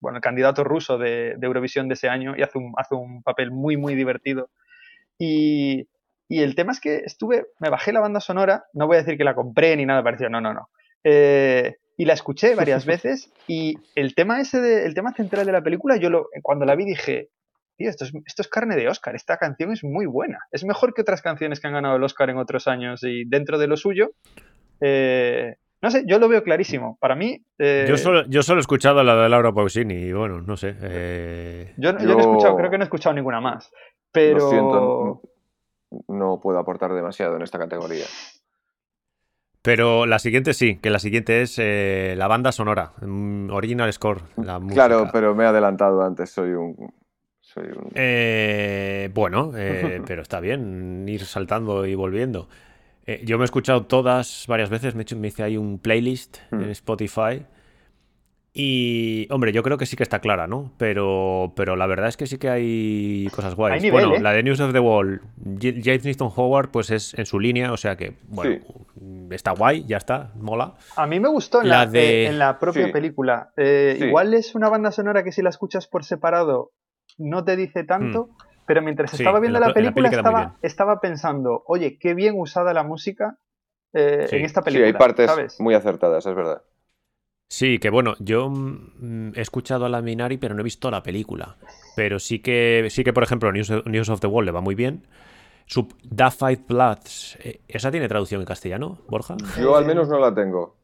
bueno, 0.00 0.18
el 0.18 0.22
candidato 0.22 0.64
ruso 0.64 0.98
de, 0.98 1.38
Eurovisión 1.40 1.88
de 1.88 1.94
ese 1.94 2.10
año 2.10 2.34
y 2.36 2.42
hace 2.42 2.58
un, 2.58 2.74
hace 2.76 2.94
un 2.94 3.22
papel 3.22 3.52
muy, 3.52 3.78
muy 3.78 3.94
divertido. 3.94 4.50
Y, 5.18 5.86
y 6.28 6.42
el 6.42 6.54
tema 6.54 6.72
es 6.72 6.80
que 6.80 6.96
estuve, 7.04 7.46
me 7.60 7.70
bajé 7.70 7.92
la 7.92 8.00
banda 8.00 8.20
sonora, 8.20 8.64
no 8.72 8.86
voy 8.86 8.96
a 8.96 9.00
decir 9.00 9.18
que 9.18 9.24
la 9.24 9.34
compré 9.34 9.76
ni 9.76 9.86
nada 9.86 10.02
parecido, 10.02 10.30
no, 10.30 10.40
no, 10.40 10.54
no. 10.54 10.68
Eh, 11.02 11.76
y 11.96 12.06
la 12.06 12.14
escuché 12.14 12.54
varias 12.54 12.86
veces 12.86 13.32
y 13.46 13.74
el 13.94 14.14
tema 14.14 14.40
ese, 14.40 14.60
de, 14.60 14.86
el 14.86 14.94
tema 14.94 15.12
central 15.12 15.46
de 15.46 15.52
la 15.52 15.62
película, 15.62 15.96
yo 15.96 16.10
lo, 16.10 16.28
cuando 16.42 16.64
la 16.64 16.76
vi 16.76 16.84
dije, 16.84 17.28
tío, 17.76 17.90
esto 17.90 18.04
es, 18.04 18.12
esto 18.26 18.42
es 18.42 18.48
carne 18.48 18.76
de 18.76 18.88
Oscar, 18.88 19.14
esta 19.14 19.36
canción 19.36 19.72
es 19.72 19.84
muy 19.84 20.06
buena, 20.06 20.38
es 20.50 20.64
mejor 20.64 20.94
que 20.94 21.02
otras 21.02 21.20
canciones 21.20 21.60
que 21.60 21.66
han 21.66 21.74
ganado 21.74 21.96
el 21.96 22.04
Oscar 22.04 22.30
en 22.30 22.38
otros 22.38 22.68
años 22.68 23.02
y 23.04 23.24
dentro 23.26 23.58
de 23.58 23.66
lo 23.66 23.76
suyo, 23.76 24.12
eh, 24.80 25.56
no 25.82 25.90
sé, 25.90 26.04
yo 26.06 26.18
lo 26.18 26.30
veo 26.30 26.42
clarísimo. 26.42 26.96
Para 26.98 27.14
mí. 27.14 27.44
Eh, 27.58 27.84
yo, 27.86 27.98
solo, 27.98 28.24
yo 28.26 28.42
solo 28.42 28.58
he 28.58 28.62
escuchado 28.62 29.02
la 29.04 29.16
de 29.16 29.28
Laura 29.28 29.52
Pausini 29.52 29.94
y 29.94 30.12
bueno, 30.14 30.40
no 30.40 30.56
sé. 30.56 30.74
Yo, 31.76 31.90
yo... 31.98 32.06
no 32.06 32.16
he 32.16 32.20
escuchado, 32.20 32.56
creo 32.56 32.70
que 32.70 32.78
no 32.78 32.84
he 32.84 32.86
escuchado 32.86 33.14
ninguna 33.14 33.42
más. 33.42 33.70
Pero. 34.10 34.38
Lo 34.38 34.48
siento, 34.48 35.22
no 36.08 36.40
puedo 36.40 36.58
aportar 36.58 36.92
demasiado 36.92 37.36
en 37.36 37.42
esta 37.42 37.58
categoría. 37.58 38.04
Pero 39.62 40.04
la 40.04 40.18
siguiente 40.18 40.52
sí, 40.52 40.76
que 40.76 40.90
la 40.90 40.98
siguiente 40.98 41.40
es 41.40 41.58
eh, 41.58 42.14
la 42.18 42.28
banda 42.28 42.52
sonora, 42.52 42.92
mm, 43.00 43.50
original 43.50 43.90
score. 43.92 44.22
La 44.36 44.60
claro, 44.60 45.08
pero 45.10 45.34
me 45.34 45.44
he 45.44 45.46
adelantado 45.46 46.02
antes, 46.02 46.30
soy 46.30 46.52
un... 46.52 46.92
Eh, 47.94 49.10
bueno, 49.14 49.52
eh, 49.56 50.02
pero 50.06 50.22
está 50.22 50.40
bien 50.40 51.08
ir 51.08 51.24
saltando 51.24 51.86
y 51.86 51.94
volviendo. 51.94 52.48
yo 53.22 53.38
me 53.38 53.44
he 53.44 53.46
escuchado 53.46 53.86
todas 53.86 54.44
varias 54.48 54.70
veces, 54.70 54.94
me, 54.94 55.02
hecho, 55.02 55.16
me 55.16 55.28
hice 55.28 55.42
ahí 55.42 55.56
un 55.56 55.78
playlist 55.78 56.38
en 56.50 56.66
hmm. 56.66 56.70
Spotify 56.70 57.46
y, 58.56 59.26
hombre, 59.32 59.50
yo 59.50 59.64
creo 59.64 59.78
que 59.78 59.84
sí 59.84 59.96
que 59.96 60.04
está 60.04 60.20
clara, 60.20 60.46
¿no? 60.46 60.70
Pero, 60.78 61.52
pero 61.56 61.74
la 61.74 61.88
verdad 61.88 62.06
es 62.06 62.16
que 62.16 62.26
sí 62.26 62.38
que 62.38 62.48
hay 62.48 63.28
cosas 63.34 63.56
guays. 63.56 63.90
bueno, 63.90 64.14
¿eh? 64.14 64.20
la 64.20 64.32
de 64.32 64.44
News 64.44 64.60
of 64.60 64.72
the 64.72 64.78
Wall, 64.78 65.22
James 65.60 66.04
Niston 66.04 66.30
Howard, 66.36 66.70
pues 66.70 66.92
es 66.92 67.14
en 67.18 67.26
su 67.26 67.40
línea, 67.40 67.72
o 67.72 67.76
sea 67.76 67.96
que, 67.96 68.14
bueno, 68.28 68.60
está 69.30 69.50
guay, 69.50 69.84
ya 69.88 69.96
está, 69.96 70.30
mola. 70.36 70.74
A 70.94 71.04
mí 71.08 71.18
me 71.18 71.28
gustó 71.28 71.62
en 71.62 71.68
la, 71.68 71.90
eh, 71.92 72.26
en 72.26 72.38
la 72.38 72.60
propia 72.60 72.92
película. 72.92 73.50
Eh, 73.56 73.98
igual 74.00 74.32
es 74.34 74.54
una 74.54 74.68
banda 74.68 74.92
sonora 74.92 75.24
que 75.24 75.32
si 75.32 75.42
la 75.42 75.50
escuchas 75.50 75.88
por 75.88 76.04
separado 76.04 76.70
no 77.18 77.44
te 77.44 77.56
dice 77.56 77.82
tanto, 77.82 78.26
hmm. 78.26 78.36
pero 78.66 78.82
mientras 78.82 79.12
estaba 79.14 79.40
viendo 79.40 79.58
la, 79.58 79.74
película 79.74 80.10
estaba, 80.10 80.58
estaba 80.62 81.00
pensando, 81.00 81.64
oye, 81.66 81.98
qué 81.98 82.14
bien 82.14 82.34
usada 82.36 82.72
la 82.72 82.84
música 82.84 83.36
en 83.92 84.44
esta 84.44 84.62
película. 84.62 84.86
Sí, 84.86 84.92
hay 84.92 84.96
partes 84.96 85.58
muy 85.58 85.74
acertadas, 85.74 86.24
es 86.24 86.34
verdad. 86.36 86.62
Sí, 87.54 87.78
que 87.78 87.88
bueno, 87.88 88.14
yo 88.18 88.50
mm, 88.50 89.34
he 89.36 89.40
escuchado 89.40 89.84
a 89.84 89.88
la 89.88 90.02
Minari, 90.02 90.38
pero 90.38 90.56
no 90.56 90.60
he 90.62 90.64
visto 90.64 90.90
la 90.90 91.04
película. 91.04 91.54
Pero 91.94 92.18
sí 92.18 92.40
que, 92.40 92.88
sí 92.90 93.04
que 93.04 93.12
por 93.12 93.22
ejemplo, 93.22 93.52
News, 93.52 94.08
of 94.08 94.18
the 94.18 94.26
World 94.26 94.46
le 94.46 94.50
va 94.50 94.60
muy 94.60 94.74
bien. 94.74 95.06
Sub 95.66 95.94
Da 96.02 96.32
Five 96.32 96.64
Bloods, 96.68 97.38
eh, 97.44 97.60
¿esa 97.68 97.92
tiene 97.92 98.08
traducción 98.08 98.40
en 98.40 98.46
castellano, 98.46 98.98
Borja? 99.08 99.36
Yo 99.60 99.76
al 99.76 99.86
menos 99.86 100.08
no 100.08 100.18
la 100.18 100.34
tengo. 100.34 100.74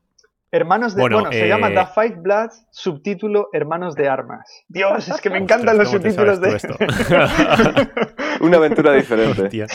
Hermanos 0.53 0.95
de. 0.95 1.01
Bueno, 1.03 1.17
Bueno, 1.19 1.33
se 1.33 1.49
llama 1.49 1.71
eh, 1.71 1.75
The 1.75 1.87
Five 1.93 2.21
Bloods, 2.21 2.67
subtítulo 2.71 3.49
Hermanos 3.53 3.97
de 3.97 4.09
Armas. 4.09 4.65
Dios, 4.69 5.09
es 5.09 5.21
que 5.21 5.29
me 5.29 5.39
Ostras, 5.43 5.59
encantan 5.61 5.77
los 5.77 5.89
¿cómo 5.89 6.01
te 6.01 6.11
subtítulos 6.13 6.41
de 6.41 6.55
esto? 6.55 6.77
Una 8.41 8.57
aventura 8.57 8.93
diferente. 8.95 9.43
Hostia. 9.43 9.67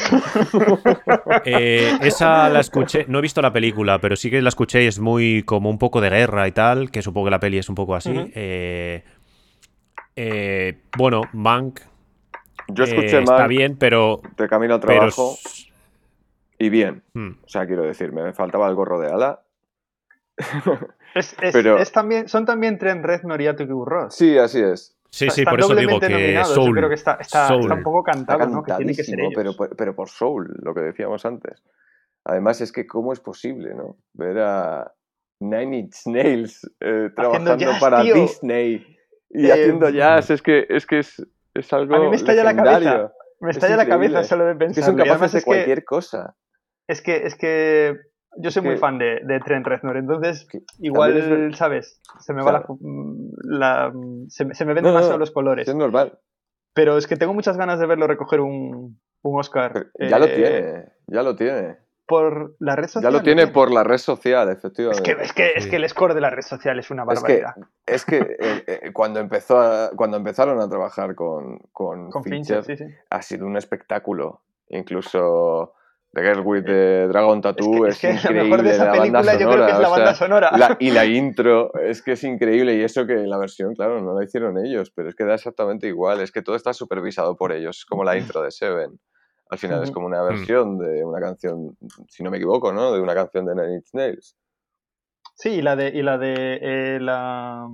Eh, 1.46 1.98
esa 2.02 2.50
la 2.50 2.60
escuché, 2.60 3.06
no 3.08 3.20
he 3.20 3.22
visto 3.22 3.42
la 3.42 3.54
película, 3.54 4.00
pero 4.00 4.16
sí 4.16 4.30
que 4.32 4.42
la 4.42 4.50
escuché 4.50 4.84
y 4.84 4.88
es 4.88 5.00
muy 5.00 5.44
como 5.44 5.70
un 5.70 5.78
poco 5.78 6.02
de 6.02 6.10
guerra 6.10 6.48
y 6.48 6.52
tal, 6.52 6.92
que 6.92 7.02
supongo 7.02 7.26
que 7.28 7.32
la 7.32 7.40
peli 7.40 7.58
es 7.58 7.70
un 7.70 7.76
poco 7.76 7.96
así. 7.96 8.12
Eh, 8.36 9.04
eh, 10.16 10.82
bueno, 10.98 11.22
Mank 11.34 11.82
Yo 12.70 12.84
eh, 12.86 12.88
escuché 12.88 13.20
está 13.20 13.38
mal 13.40 13.48
bien, 13.48 13.78
pero... 13.78 14.22
de 14.38 14.48
camino 14.48 14.76
al 14.76 14.80
trabajo 14.80 15.36
y 16.58 16.70
bien. 16.70 17.04
hmm. 17.14 17.32
O 17.44 17.48
sea, 17.48 17.66
quiero 17.68 17.84
decir, 17.84 18.12
me 18.12 18.34
faltaba 18.34 18.68
el 18.70 18.76
gorro 18.76 19.00
de 19.00 19.12
ala. 19.12 19.42
Es, 21.14 21.36
es- 21.42 21.54
Pero- 21.54 21.78
es 21.78 21.92
también, 21.92 22.28
son 22.28 22.46
también 22.46 22.78
Trent 22.78 23.06
Reznor 23.06 23.42
y 23.42 23.48
Atticus 23.48 23.88
Ross. 23.88 24.16
Sí, 24.16 24.38
así 24.38 24.60
es. 24.62 24.95
Sí, 25.16 25.28
O 25.28 25.32
sea, 25.32 25.46
sí, 25.46 25.50
por 25.50 25.60
eso 25.62 25.74
digo 25.76 25.98
que 26.00 26.10
nominados. 26.10 26.50
Yo 26.50 26.56
Soul. 26.56 26.76
creo 26.76 26.90
que 26.90 26.96
está, 26.96 27.14
está, 27.22 27.48
Soul. 27.48 27.62
está 27.62 27.74
un 27.76 27.84
poco 27.84 28.00
Está 28.10 28.12
cantado, 28.38 28.50
¿no? 28.50 28.64
Que 28.64 28.74
tiene 28.74 28.94
que 28.94 29.04
ser 29.06 29.18
pero, 29.34 29.56
por- 29.56 29.74
pero 29.78 29.96
por 29.96 30.10
Soul, 30.10 30.54
lo 30.62 30.74
que 30.74 30.82
decíamos 30.82 31.26
antes. 31.26 31.64
Además, 32.26 32.60
es 32.60 32.72
que 32.74 32.86
cómo 32.86 33.14
es 33.14 33.22
posible, 33.22 33.74
¿no? 33.76 33.96
Ver 34.14 34.40
a 34.40 34.92
Nine 35.40 35.78
Inch 35.78 35.96
Nails 36.08 36.70
eh, 36.82 37.10
trabajando 37.16 37.56
jazz, 37.56 37.80
para 37.80 38.02
tío. 38.02 38.14
Disney 38.16 38.86
y 39.30 39.46
Eh, 39.48 39.52
haciendo 39.54 39.90
jazz. 39.90 40.30
Es 40.32 40.42
que 40.42 40.66
es, 40.68 40.86
que 40.86 41.00
es, 41.00 41.26
es 41.54 41.72
algo 41.72 41.96
A 41.96 42.00
mí 42.00 42.10
me 42.10 42.16
estalla 42.18 42.44
la 42.44 42.54
cabeza. 42.56 42.80
legendario. 42.80 43.14
Me 43.40 43.52
es 43.52 43.58
estalla 43.58 43.78
la 43.78 43.84
increíble. 43.84 44.14
cabeza 44.16 44.30
solo 44.30 44.46
de 44.46 44.52
Es 44.52 44.58
que 44.58 44.66
pensar. 44.66 44.84
son 44.84 44.96
capaces 44.98 45.32
de 45.34 45.42
cualquier 45.44 45.86
cosa. 45.86 46.36
Es 46.88 47.02
que, 47.02 47.26
es 47.26 47.36
que 47.36 47.98
yo 48.38 48.52
soy 48.52 48.64
que- 48.64 48.70
muy 48.70 48.78
fan 48.78 48.98
de, 48.98 49.22
de 49.24 49.40
Trent 49.40 49.66
Reznor, 49.66 49.98
entonces 49.98 50.46
Que 50.50 50.62
igual, 50.80 51.18
es 51.18 51.58
¿sabes? 51.58 52.02
Se 52.20 52.34
me 52.34 52.44
va 52.44 52.52
la, 52.52 52.60
Claro. 52.64 52.78
la- 53.44 53.94
se, 54.30 54.46
me- 54.46 54.54
se 54.56 54.66
me 54.66 54.74
ven 54.74 54.84
No, 54.84 54.90
no, 54.90 54.94
demasiado 54.96 55.18
no. 55.18 55.20
los 55.20 55.32
colores. 55.32 55.68
Es 55.68 55.76
normal. 55.76 56.20
Pero 56.74 56.98
es 56.98 57.08
que 57.08 57.16
tengo 57.16 57.34
muchas 57.34 57.58
ganas 57.58 57.80
de 57.80 57.86
verlo 57.86 58.06
recoger 58.08 58.42
un, 58.42 59.00
un 59.22 59.40
Oscar. 59.40 59.88
Pero 59.98 60.10
ya 60.10 60.20
lo 60.20 60.26
eh, 60.26 60.36
tiene, 60.36 60.86
ya 61.08 61.24
lo 61.24 61.36
tiene. 61.36 61.78
Por 62.08 62.56
la 62.60 62.76
red 62.76 62.84
Ya 62.84 62.90
social. 62.90 63.14
lo 63.14 63.22
tiene 63.24 63.46
¿no? 63.48 63.52
por 63.52 63.72
la 63.72 63.84
red 63.84 63.98
social, 63.98 64.50
Es 64.50 64.58
efectivamente. 64.58 65.02
que, 65.16 65.24
es, 65.24 65.34
que, 65.34 65.52
es 65.56 65.66
que 65.68 65.76
el 65.78 65.90
score 65.90 66.14
de 66.14 66.22
la 66.22 66.30
red 66.30 66.44
social 66.44 66.78
es 66.78 66.92
una 66.92 67.04
Es 67.10 67.24
que, 67.24 67.42
barbaridad. 67.42 67.68
es 67.88 68.06
que 68.06 68.18
eh, 68.18 68.64
eh, 68.68 68.94
cuando, 68.94 69.20
empezó 69.20 69.60
a- 69.60 69.90
cuando 69.96 70.18
empezaron 70.18 70.60
a 70.60 70.70
trabajar 70.70 71.16
con, 71.16 71.58
con, 71.72 72.12
Con 72.12 72.24
Fincher, 72.24 72.64
Fincher, 72.64 72.78
sí, 72.78 72.94
sí. 72.94 73.00
ha 73.10 73.22
sido 73.24 73.48
un 73.48 73.58
espectáculo. 73.58 74.42
Incluso 74.68 75.74
The 76.16 76.22
Girl 76.22 76.40
with 76.46 76.64
the 76.64 77.08
Dragon 77.10 77.42
Tattoo 77.42 77.86
Es 77.88 78.00
que, 78.00 78.10
es 78.12 78.22
que 78.22 78.34
lo 78.34 78.44
increíble. 78.44 78.44
mejor 78.50 78.64
de 78.66 78.72
esa 78.72 78.86
la 78.86 78.92
banda 78.92 79.22
película 79.22 79.34
yo 79.34 79.50
creo 79.52 79.66
que 79.66 79.72
es 79.72 79.78
sonora, 79.78 79.82
la 79.82 79.88
o 79.88 79.92
banda 79.92 80.06
sea, 80.16 80.28
sonora. 80.28 80.52
la- 80.58 80.78
y 80.80 80.92
la 80.92 81.06
intro 81.06 81.74
es 81.76 82.02
que 82.02 82.14
es 82.14 82.24
increíble. 82.24 82.74
Y 82.76 82.82
eso 82.84 83.06
que 83.06 83.16
la 83.28 83.38
versión, 83.38 83.76
claro, 83.76 84.02
no 84.02 84.18
la 84.18 84.24
hicieron 84.24 84.58
ellos, 84.66 84.92
pero 84.96 85.10
es 85.10 85.16
que 85.16 85.26
da 85.26 85.36
exactamente 85.36 85.88
igual. 85.88 86.22
Es 86.22 86.32
que 86.32 86.42
todo 86.42 86.56
está 86.56 86.74
supervisado 86.74 87.36
por 87.36 87.52
ellos. 87.52 87.80
Es 87.80 87.86
como 87.86 88.04
la 88.06 88.18
intro 88.18 88.42
de 88.42 88.52
Seven. 88.52 88.98
Al 89.50 89.58
final 89.60 89.84
es 89.84 89.90
Ujú. 89.90 89.96
como 89.96 90.08
una 90.08 90.24
versión 90.24 90.80
de 90.80 91.04
una 91.06 91.20
canción, 91.20 91.78
si 92.08 92.24
no 92.24 92.32
me 92.32 92.38
equivoco, 92.38 92.72
¿no? 92.74 92.94
De 92.94 93.02
una 93.02 93.14
canción 93.14 93.46
de 93.46 93.54
Nine 93.54 93.76
Inch 93.76 93.90
Nails. 93.94 94.36
Sí, 95.36 95.50
y 95.50 95.62
la 95.62 95.76
de, 95.76 95.90
y 95.90 96.02
la 96.02 96.18
de 96.18 96.60
eh, 96.62 97.00
la 97.02 97.68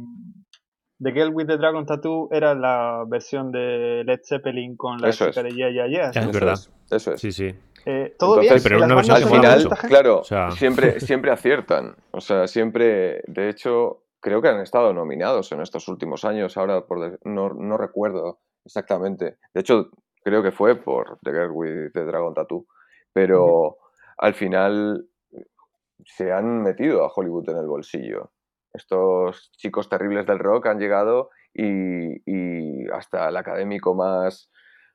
The 1.03 1.11
Girl 1.11 1.29
with 1.33 1.47
the 1.47 1.57
Dragon 1.57 1.85
Tattoo 1.85 2.27
era 2.31 2.53
la 2.53 3.03
versión 3.07 3.51
de 3.51 4.03
Led 4.05 4.19
Zeppelin 4.23 4.75
con 4.77 4.99
la 4.99 5.09
Eso 5.09 5.27
chica 5.29 5.41
es. 5.41 5.45
de 5.47 5.55
Yeah 5.59 5.69
Yeah 5.71 5.87
Yeah. 5.87 6.11
Ya, 6.11 6.21
es 6.21 6.27
Eso 6.27 6.31
verdad. 6.39 6.53
es, 6.53 6.71
eso 6.91 7.13
es. 7.13 7.21
Sí, 7.21 7.31
sí. 7.31 7.55
Eh, 7.85 8.15
todo 8.19 8.39
Entonces, 8.41 8.63
bien, 8.63 8.77
pero 8.79 8.85
una 8.85 8.95
versión 8.95 9.17
al 9.17 9.23
final, 9.23 9.69
claro, 9.87 10.19
O 10.19 10.23
sea- 10.23 10.51
siempre, 10.51 10.99
siempre 10.99 11.31
aciertan. 11.31 11.95
O 12.11 12.21
sea, 12.21 12.45
siempre, 12.47 13.23
de 13.25 13.49
hecho, 13.49 14.03
creo 14.19 14.41
que 14.41 14.49
han 14.49 14.61
estado 14.61 14.93
nominados 14.93 15.51
en 15.51 15.61
estos 15.61 15.87
últimos 15.87 16.23
años. 16.23 16.55
Ahora 16.57 16.81
por 16.85 16.99
de- 16.99 17.17
no, 17.23 17.49
no 17.49 17.77
recuerdo 17.77 18.39
exactamente. 18.63 19.37
De 19.55 19.61
hecho, 19.61 19.89
creo 20.23 20.43
que 20.43 20.51
fue 20.51 20.75
por 20.75 21.17
The 21.23 21.31
Girl 21.31 21.51
with 21.51 21.91
the 21.93 22.05
Dragon 22.05 22.35
Tattoo. 22.35 22.67
Pero 23.13 23.77
al 24.19 24.35
final 24.35 25.07
se 26.05 26.31
han 26.31 26.61
metido 26.61 27.03
a 27.03 27.11
Hollywood 27.13 27.49
en 27.49 27.57
el 27.57 27.65
bolsillo. 27.67 28.31
Estos 28.73 29.51
chicos 29.57 29.89
terribles 29.89 30.25
del 30.25 30.39
rock 30.39 30.67
han 30.67 30.79
llegado 30.79 31.29
y, 31.53 32.21
y 32.25 32.87
hasta 32.93 33.29
el 33.29 33.37
académico 33.37 33.93
más, 33.95 34.49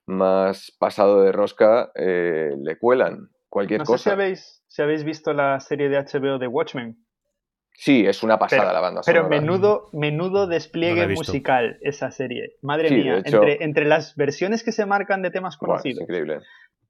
más 0.07 0.75
pasado 0.79 1.23
de 1.23 1.33
rosca 1.33 1.91
eh, 1.95 2.53
le 2.59 2.79
cuelan 2.79 3.29
cualquier 3.49 3.81
No 3.81 3.85
sé 3.87 3.93
cosa. 3.93 4.05
si 4.05 4.11
habéis, 4.11 4.65
si 4.67 4.83
habéis 4.83 5.05
visto 5.05 5.33
la 5.33 5.61
serie 5.61 5.89
de 5.89 5.99
HBO 5.99 6.39
de 6.39 6.47
Watchmen, 6.47 6.97
Sí, 7.79 8.07
es 8.07 8.23
una 8.23 8.39
pasada 8.39 8.63
Pero- 8.63 8.73
la 8.73 8.81
banda 8.81 9.01
pero 9.05 9.23
sonora. 9.25 9.39
menudo, 9.39 9.91
menudo 9.93 10.47
la 10.47 10.55
despliegue 10.55 11.09
musical 11.09 11.77
esa 11.83 12.11
serie. 12.11 12.55
Madre 12.63 12.89
Sí, 12.89 12.95
mía, 12.95 13.19
hecho- 13.19 13.37
entre, 13.37 13.63
entre 13.63 13.85
las 13.85 14.17
versiones 14.17 14.65
que 14.65 14.73
se 14.73 14.87
marcan 14.87 15.21
de 15.21 15.31
temas 15.31 15.59
Buah, 15.59 15.67
es 15.77 15.83
conocidos. 15.83 16.01
increíble. 16.05 16.39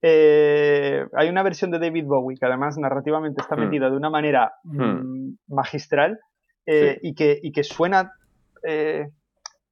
Eh, 0.00 1.04
hay 1.14 1.28
una 1.28 1.42
versión 1.42 1.72
de 1.72 1.80
David 1.80 2.04
Bowie 2.06 2.36
que 2.38 2.46
además 2.46 2.78
narrativamente 2.78 3.40
está 3.42 3.56
Hmm. 3.56 3.60
metida 3.64 3.90
de 3.90 3.96
una 3.96 4.10
manera 4.10 4.52
Hmm. 4.62 4.82
mm, 4.82 5.38
magistral 5.48 6.20
eh, 6.66 6.98
Sí. 7.00 7.08
y, 7.08 7.14
que, 7.14 7.38
y 7.42 7.52
que 7.52 7.64
suena. 7.64 8.12
eh, 8.62 9.08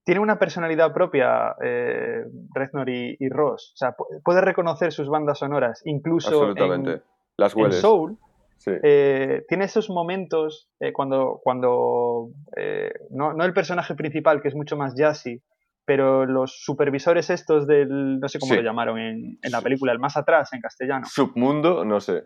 tiene 0.04 0.20
una 0.20 0.38
personalidad 0.38 0.92
propia 0.92 1.56
eh, 1.64 2.24
Reznor 2.54 2.90
y, 2.90 3.16
y 3.18 3.28
Ross. 3.30 3.72
O 3.74 3.76
sea, 3.78 3.96
pu- 3.96 4.06
puede 4.22 4.42
reconocer 4.42 4.92
sus 4.92 5.08
bandas 5.08 5.38
sonoras, 5.38 5.80
incluso 5.86 6.28
Absolutamente. 6.28 6.90
en, 6.92 7.02
Las 7.38 7.54
en. 7.56 7.80
Soul. 7.80 8.18
Sí. 8.58 8.70
eh, 8.82 9.44
tiene 9.48 9.64
esos 9.64 9.88
momentos 9.90 10.68
eh, 10.80 10.92
cuando, 10.92 11.40
cuando 11.42 12.28
eh, 12.56 12.92
no, 13.10 13.32
no 13.32 13.44
el 13.44 13.52
personaje 13.52 13.94
principal, 13.94 14.40
que 14.42 14.48
es 14.48 14.54
mucho 14.54 14.76
más 14.76 14.94
jazzy, 14.94 15.40
pero 15.86 16.26
los 16.26 16.62
supervisores 16.62 17.30
estos 17.30 17.66
del, 17.66 18.18
no 18.20 18.28
sé 18.28 18.38
cómo 18.38 18.52
Sí. 18.54 18.56
lo 18.60 18.64
llamaron 18.64 18.98
en, 18.98 19.38
en 19.42 19.50
la 19.52 19.58
Sí. 19.58 19.64
película, 19.64 19.92
el 19.92 19.98
más 19.98 20.16
atrás 20.16 20.52
en 20.52 20.60
castellano, 20.60 21.06
Submundo, 21.08 21.84
no 21.84 22.00
sé. 22.00 22.24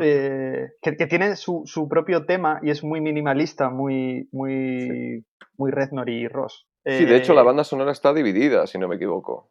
eh, 0.00 0.70
que, 0.82 0.96
que 0.96 1.06
tiene 1.06 1.36
su, 1.36 1.62
su 1.66 1.88
propio 1.88 2.24
tema 2.26 2.58
y 2.62 2.70
es 2.70 2.82
muy 2.82 3.00
minimalista, 3.00 3.70
muy, 3.70 4.28
muy, 4.32 5.24
muy 5.56 5.70
Reznor 5.70 6.08
y 6.10 6.28
Ross. 6.28 6.66
Sí, 6.84 7.04
de 7.04 7.16
hecho 7.16 7.32
Eh, 7.32 7.36
la 7.36 7.42
banda 7.42 7.64
sonora 7.64 7.92
está 7.92 8.12
dividida, 8.12 8.66
si 8.66 8.78
no 8.78 8.88
me 8.88 8.96
equivoco. 8.96 9.50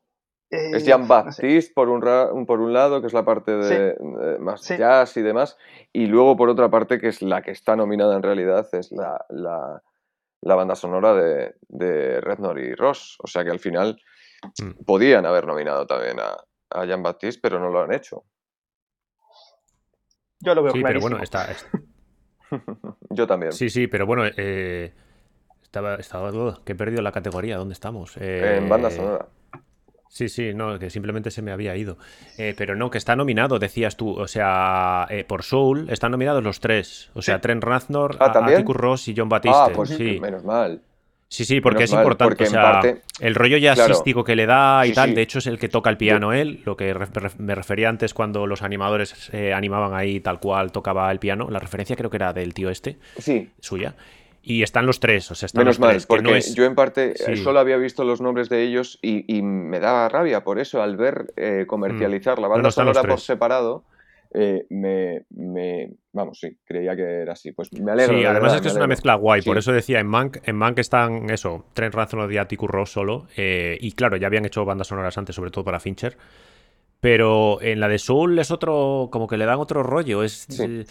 eh, 0.52 0.72
Es 0.76 0.86
Jean 0.86 1.02
no 1.02 1.08
sé. 1.08 1.14
Baptiste 1.14 1.74
por, 1.74 1.90
un 1.90 2.46
por 2.46 2.60
un 2.60 2.74
lado, 2.74 3.02
que 3.02 3.08
es 3.08 3.14
la 3.14 3.26
parte 3.26 3.52
de, 3.56 3.64
Sí. 3.98 4.06
de 4.06 4.40
más 4.40 4.62
Sí. 4.62 4.78
jazz 4.78 5.18
y 5.18 5.22
demás, 5.22 5.58
y 5.92 6.06
luego 6.06 6.36
por 6.38 6.50
otra 6.50 6.70
parte, 6.70 7.00
que 7.00 7.08
es 7.08 7.22
la 7.24 7.42
que 7.42 7.52
está 7.52 7.76
nominada 7.76 8.16
en 8.16 8.22
realidad, 8.24 8.68
es 8.74 8.92
la, 8.92 9.26
la- 9.30 9.82
la 10.44 10.56
banda 10.56 10.76
sonora 10.76 11.14
de, 11.14 11.56
de 11.68 12.22
Reznor 12.22 12.60
y 12.60 12.74
Ross. 12.76 13.18
O 13.24 13.28
sea 13.28 13.44
que 13.44 13.50
al 13.52 13.60
final 13.60 14.02
Mm. 14.62 14.84
podían 14.86 15.26
haber 15.26 15.48
nominado 15.48 15.88
también 15.88 16.20
a, 16.20 16.36
a 16.70 16.86
Jean 16.86 17.02
Baptiste, 17.02 17.40
pero 17.42 17.60
no 17.60 17.70
lo 17.70 17.82
han 17.82 17.94
hecho. 17.94 18.26
Yo 20.42 20.54
lo 20.54 20.64
veo 20.64 20.74
Sí, 20.74 20.84
pero 20.84 21.00
bueno, 21.00 21.20
está, 21.20 21.46
es- 21.46 21.66
Yo 23.10 23.26
también. 23.26 23.52
Sí, 23.54 23.70
sí, 23.70 23.88
pero 23.88 24.06
bueno, 24.06 24.24
eh, 24.26 24.94
estaba, 25.62 25.96
estaba 25.96 26.32
que 26.66 26.74
he 26.74 26.76
perdido 26.76 27.02
la 27.02 27.12
categoría. 27.14 27.58
¿Dónde 27.58 27.74
estamos? 27.74 28.18
En 28.18 28.68
banda 28.68 28.90
Eh, 28.90 28.92
sonora. 28.92 29.28
Sí, 30.14 30.30
sí, 30.30 30.54
no, 30.54 30.78
que 30.78 30.92
simplemente 30.92 31.32
se 31.32 31.42
me 31.42 31.52
había 31.52 31.76
ido. 31.76 31.98
Eh, 32.38 32.54
pero 32.56 32.76
no, 32.76 32.92
que 32.92 33.00
está 33.00 33.16
nominado, 33.16 33.58
decías 33.58 33.98
tú. 33.98 34.12
O 34.12 34.28
sea, 34.28 35.08
eh, 35.10 35.24
por 35.24 35.42
Soul 35.42 35.88
están 35.90 36.12
nominados 36.12 36.44
los 36.44 36.60
tres. 36.60 37.10
O 37.16 37.24
sea, 37.24 37.38
Sí. 37.38 37.42
Trent 37.42 37.64
Reznor, 37.64 38.18
Ah, 38.20 38.32
Ross 38.64 39.08
y 39.08 39.16
John 39.18 39.28
Batiste. 39.28 39.58
Ah, 39.60 39.70
pues 39.74 39.90
sí. 39.90 40.20
menos 40.22 40.44
mal. 40.44 40.82
Sí, 41.30 41.46
sí, 41.46 41.62
porque 41.62 41.78
Menos 41.80 41.90
es 41.90 41.94
mal, 41.96 42.04
importante. 42.04 42.30
porque 42.30 42.44
o 42.44 42.48
sea, 42.48 42.62
parte- 42.62 43.02
el 43.22 43.34
rollo 43.34 43.58
jazzístico 43.58 44.24
que 44.24 44.36
le 44.36 44.46
da 44.46 44.86
y 44.86 44.90
Sí, 44.90 44.94
tal. 44.96 45.10
sí. 45.10 45.16
De 45.16 45.22
hecho, 45.24 45.40
es 45.40 45.48
el 45.48 45.58
que 45.58 45.68
toca 45.68 45.90
el 45.90 45.98
piano 45.98 46.32
él. 46.32 46.62
Lo 46.64 46.78
que 46.78 46.94
ref- 46.94 47.38
me 47.40 47.56
refería 47.56 47.90
antes 47.90 48.14
cuando 48.14 48.46
los 48.46 48.62
animadores 48.62 49.32
eh, 49.34 49.52
animaban 49.52 49.96
ahí 49.96 50.20
tal 50.20 50.40
cual 50.40 50.72
tocaba 50.72 51.12
el 51.12 51.18
piano. 51.18 51.48
La 51.50 51.58
referencia 51.58 51.96
creo 51.96 52.12
que 52.12 52.18
era 52.18 52.34
del 52.34 52.54
tío 52.54 52.70
este, 52.70 53.00
Sí, 53.18 53.50
suya. 53.60 53.96
Y 54.46 54.62
están 54.62 54.86
los 54.86 55.00
tres, 55.00 55.32
o 55.32 55.36
sea, 55.36 55.46
están 55.46 55.62
Menos 55.62 55.76
los 55.78 55.80
mal, 55.80 55.92
tres. 55.92 56.04
que 56.04 56.08
porque 56.08 56.24
no 56.24 56.36
es... 56.36 56.54
yo 56.54 56.66
en 56.66 56.76
parte 56.76 57.12
eh, 57.12 57.16
Sí. 57.16 57.38
solo 57.38 57.60
había 57.60 57.78
visto 57.78 58.04
los 58.04 58.20
nombres 58.20 58.50
de 58.50 58.62
ellos 58.64 59.00
y, 59.02 59.24
y 59.34 59.42
me 59.42 59.80
daba 59.80 60.10
rabia 60.10 60.44
por 60.44 60.60
eso 60.60 60.82
al 60.82 60.98
ver 60.98 61.34
eh, 61.38 61.64
comercializar 61.66 62.40
la 62.40 62.48
Mm. 62.48 62.50
No, 62.50 62.54
banda 62.56 62.68
no, 62.68 62.72
sonora 62.72 63.02
por 63.04 63.20
separado. 63.22 63.86
eh, 64.34 64.66
me, 64.70 65.22
me- 65.30 65.92
Vamos, 66.12 66.40
sí, 66.42 66.58
creía 66.66 66.96
que 66.96 67.04
era 67.04 67.34
así. 67.34 67.52
Pues 67.54 67.72
me 67.74 67.92
alegro. 67.92 68.16
Sí, 68.16 68.22
de 68.22 68.28
además 68.28 68.56
es 68.56 68.62
que 68.62 68.68
es 68.68 68.76
una 68.76 68.86
mezcla 68.88 69.16
guay, 69.16 69.42
por 69.44 69.58
eso 69.58 69.72
decía, 69.72 70.00
en 70.00 70.08
Mank, 70.08 70.38
en 70.44 70.56
Mank 70.58 70.78
están 70.80 71.30
eso, 71.30 71.66
Trent 71.74 71.94
Reznor 71.96 72.32
y 72.34 72.38
Atticus 72.38 72.70
Ross 72.70 72.92
solo, 72.92 73.28
eh, 73.38 73.78
y 73.80 73.94
claro, 73.94 74.18
ya 74.18 74.28
habían 74.28 74.46
hecho 74.46 74.66
bandas 74.66 74.88
sonoras 74.88 75.18
antes, 75.18 75.36
sobre 75.36 75.52
todo 75.52 75.64
para 75.64 75.80
Fincher, 75.80 76.18
pero 77.00 77.62
en 77.62 77.80
la 77.80 77.88
de 77.88 77.98
Soul 78.00 78.38
es 78.40 78.52
otro, 78.52 79.10
como 79.12 79.28
que 79.28 79.38
le 79.38 79.46
dan 79.46 79.60
otro 79.60 79.84
rollo, 79.84 80.24
es... 80.24 80.46
Sí. 80.50 80.64
eh, 80.64 80.86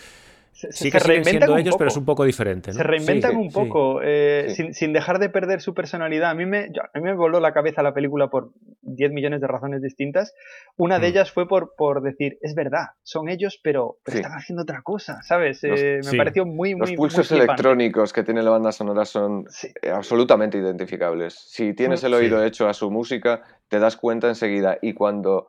sí 0.70 0.90
que 0.90 1.00
siguen 1.00 1.24
siendo 1.24 1.56
ellos, 1.56 1.74
pero 1.76 1.88
es 1.88 1.96
un 1.96 2.04
poco 2.04 2.24
diferente. 2.24 2.72
Se 2.72 2.82
reinventan 2.82 3.36
un 3.36 3.50
poco, 3.50 4.00
eh, 4.02 4.54
sin, 4.72 4.92
dejar 4.92 5.18
de 5.18 5.28
perder 5.28 5.60
su 5.60 5.74
personalidad. 5.74 6.30
A 6.30 6.34
mí, 6.34 6.46
me, 6.46 6.70
a 6.94 6.98
mí 6.98 7.02
me 7.02 7.14
voló 7.14 7.40
la 7.40 7.52
cabeza 7.52 7.82
la 7.82 7.94
película 7.94 8.28
por 8.28 8.52
10 8.82 9.12
millones 9.12 9.40
de 9.40 9.46
razones 9.46 9.82
distintas. 9.82 10.34
Una 10.76 10.98
de 10.98 11.08
mm. 11.08 11.10
ellas 11.10 11.32
fue 11.32 11.48
por, 11.48 11.74
por 11.76 12.02
decir, 12.02 12.38
es 12.42 12.54
verdad, 12.54 12.90
son 13.02 13.28
ellos, 13.28 13.60
pero, 13.62 13.98
están 14.06 14.32
haciendo 14.32 14.62
otra 14.62 14.82
cosa, 14.82 15.22
¿sabes? 15.22 15.62
Eh, 15.64 16.00
me 16.10 16.16
pareció 16.16 16.44
muy, 16.44 16.74
muy 16.74 16.88
Los 16.88 16.92
pulsos 16.92 17.32
electrónicos 17.32 18.12
que 18.12 18.22
tiene 18.22 18.42
la 18.42 18.50
banda 18.50 18.72
sonora 18.72 19.04
son 19.04 19.46
eh, 19.82 19.90
absolutamente 19.90 20.58
identificables. 20.58 21.34
Si 21.34 21.74
tienes 21.74 22.04
el 22.04 22.14
oído 22.14 22.44
hecho 22.44 22.68
a 22.68 22.74
su 22.74 22.90
música, 22.90 23.42
te 23.68 23.78
das 23.78 23.96
cuenta 23.96 24.28
enseguida. 24.28 24.78
Y 24.82 24.94
cuando 24.94 25.48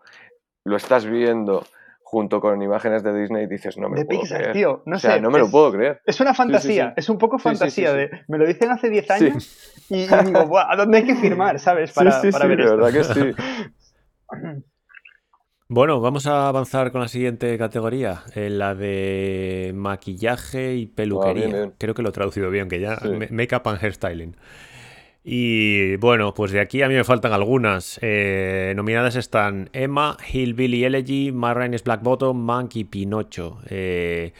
lo 0.64 0.78
estás 0.78 1.06
viendo 1.06 1.66
junto 2.14 2.40
con 2.40 2.62
imágenes 2.62 3.02
de 3.02 3.12
Disney 3.20 3.48
dices, 3.48 3.76
no 3.80 3.90
me 3.90 4.02
lo 4.02 4.06
puedo 4.06 4.22
creer. 4.22 4.54
tío, 4.54 4.84
no 4.86 4.98
o 4.98 5.00
sea, 5.00 5.16
sé, 5.16 5.22
no 5.22 5.32
me 5.32 5.40
lo 5.40 5.50
puedo 5.50 5.72
creer. 5.72 6.00
Es 6.06 6.22
una 6.22 6.36
fantasía, 6.36 6.94
es 6.96 7.10
un 7.10 7.18
poco 7.18 7.40
fantasía 7.40 7.92
de, 7.92 8.12
me 8.28 8.38
lo 8.38 8.46
dicen 8.46 8.70
hace 8.70 8.92
10 8.92 9.10
años 9.10 9.86
y, 9.90 10.06
digo, 10.06 10.60
¿a 10.60 10.76
dónde 10.76 11.00
hay 11.00 11.06
que 11.06 11.16
firmar, 11.16 11.58
sabes? 11.58 11.92
Para, 11.92 12.22
para 12.32 12.46
ver 12.46 12.58
de 12.60 12.70
verdad 12.70 12.92
que 12.92 13.04
sí. 13.04 13.34
Bueno, 15.70 16.02
vamos 16.02 16.28
a 16.28 16.50
avanzar 16.50 16.92
con 16.92 17.02
la 17.02 17.08
siguiente 17.08 17.58
categoría, 17.58 18.22
en 18.36 18.60
la 18.60 18.76
de 18.76 19.72
maquillaje 19.74 20.76
y 20.76 20.86
peluquería. 20.86 21.72
Creo 21.80 21.96
que 21.96 22.04
lo 22.04 22.10
he 22.10 22.12
traducido 22.12 22.52
bien, 22.52 22.68
que 22.68 22.80
ya 22.80 23.00
make-up 23.32 23.64
and 23.66 23.82
hairstyling. 23.82 24.36
Y 25.26 25.96
bueno, 25.98 26.34
pues 26.34 26.52
de 26.52 26.60
aquí 26.60 26.82
a 26.82 26.90
mí 26.90 26.96
me 26.96 27.06
faltan 27.06 27.32
algunas. 27.32 27.98
Eh, 28.02 28.74
nominadas 28.76 29.16
están 29.16 29.70
Emma, 29.72 30.18
Hillbilly 30.32 30.84
Elegy, 30.84 31.32
Marraines 31.32 31.84
Black 31.84 32.04
Bottom, 32.04 32.38
Monkey 32.38 32.84
Pinocho. 32.84 33.60
Eh, 33.70 34.34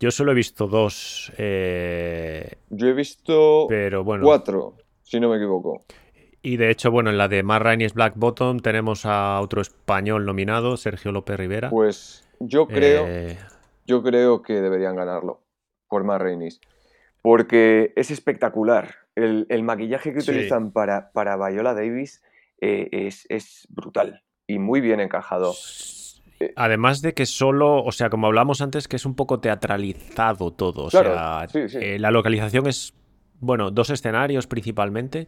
yo 0.00 0.10
solo 0.10 0.32
he 0.32 0.34
visto 0.34 0.66
dos. 0.66 1.32
Eh, 1.38 2.54
yo 2.70 2.88
he 2.88 2.92
visto 2.92 3.66
pero 3.68 4.02
bueno. 4.02 4.24
cuatro, 4.24 4.74
si 5.04 5.20
no 5.20 5.28
me 5.28 5.36
equivoco. 5.36 5.84
Y 6.42 6.56
de 6.56 6.70
hecho, 6.70 6.90
bueno, 6.90 7.10
en 7.10 7.18
la 7.18 7.28
de 7.28 7.44
Marraines 7.44 7.94
Black 7.94 8.14
Bottom 8.16 8.60
tenemos 8.60 9.06
a 9.06 9.40
otro 9.40 9.60
español 9.60 10.24
nominado, 10.24 10.76
Sergio 10.76 11.12
López 11.12 11.36
Rivera. 11.36 11.70
Pues 11.70 12.26
yo 12.40 12.66
creo, 12.66 13.06
yo 13.86 14.02
creo 14.02 14.42
que 14.42 14.54
deberían 14.54 14.96
ganarlo 14.96 15.42
por 15.86 16.02
Marraines. 16.02 16.60
Porque 17.22 17.92
es 17.96 18.10
espectacular 18.10 18.99
el, 19.14 19.62
maquillaje 19.62 20.12
que 20.12 20.20
utilizan 20.20 20.72
para, 20.72 21.12
para 21.12 21.36
Viola 21.36 21.74
Davis 21.74 22.22
eh, 22.60 23.08
es, 23.28 23.66
brutal 23.70 24.22
y 24.46 24.58
muy 24.58 24.80
bien 24.80 25.00
encajado. 25.00 25.54
Eh, 26.40 26.52
Además 26.56 27.02
de 27.02 27.14
que 27.14 27.26
solo, 27.26 27.82
o 27.82 27.92
sea, 27.92 28.10
como 28.10 28.26
hablamos 28.26 28.60
antes, 28.60 28.88
que 28.88 28.96
es 28.96 29.06
un 29.06 29.14
poco 29.14 29.40
teatralizado 29.40 30.52
todo. 30.52 30.84
O 30.84 30.90
sea, 30.90 31.46
eh, 31.54 31.98
la 31.98 32.10
localización 32.10 32.66
es, 32.66 32.94
bueno, 33.40 33.70
dos 33.70 33.90
escenarios 33.90 34.46
principalmente. 34.46 35.26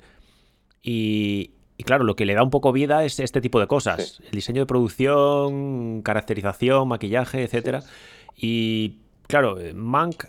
Y, 0.82 1.52
claro, 1.84 2.04
lo 2.04 2.16
que 2.16 2.26
le 2.26 2.34
da 2.34 2.42
un 2.42 2.50
poco 2.50 2.72
vida 2.72 3.04
es 3.04 3.20
este 3.20 3.40
tipo 3.40 3.60
de 3.60 3.66
cosas. 3.66 4.20
El 4.24 4.32
diseño 4.32 4.62
de 4.62 4.66
producción, 4.66 6.02
caracterización, 6.02 6.88
maquillaje, 6.88 7.44
etcétera. 7.44 7.82
Y 8.36 8.98
claro, 9.26 9.56
Mank, 9.74 10.24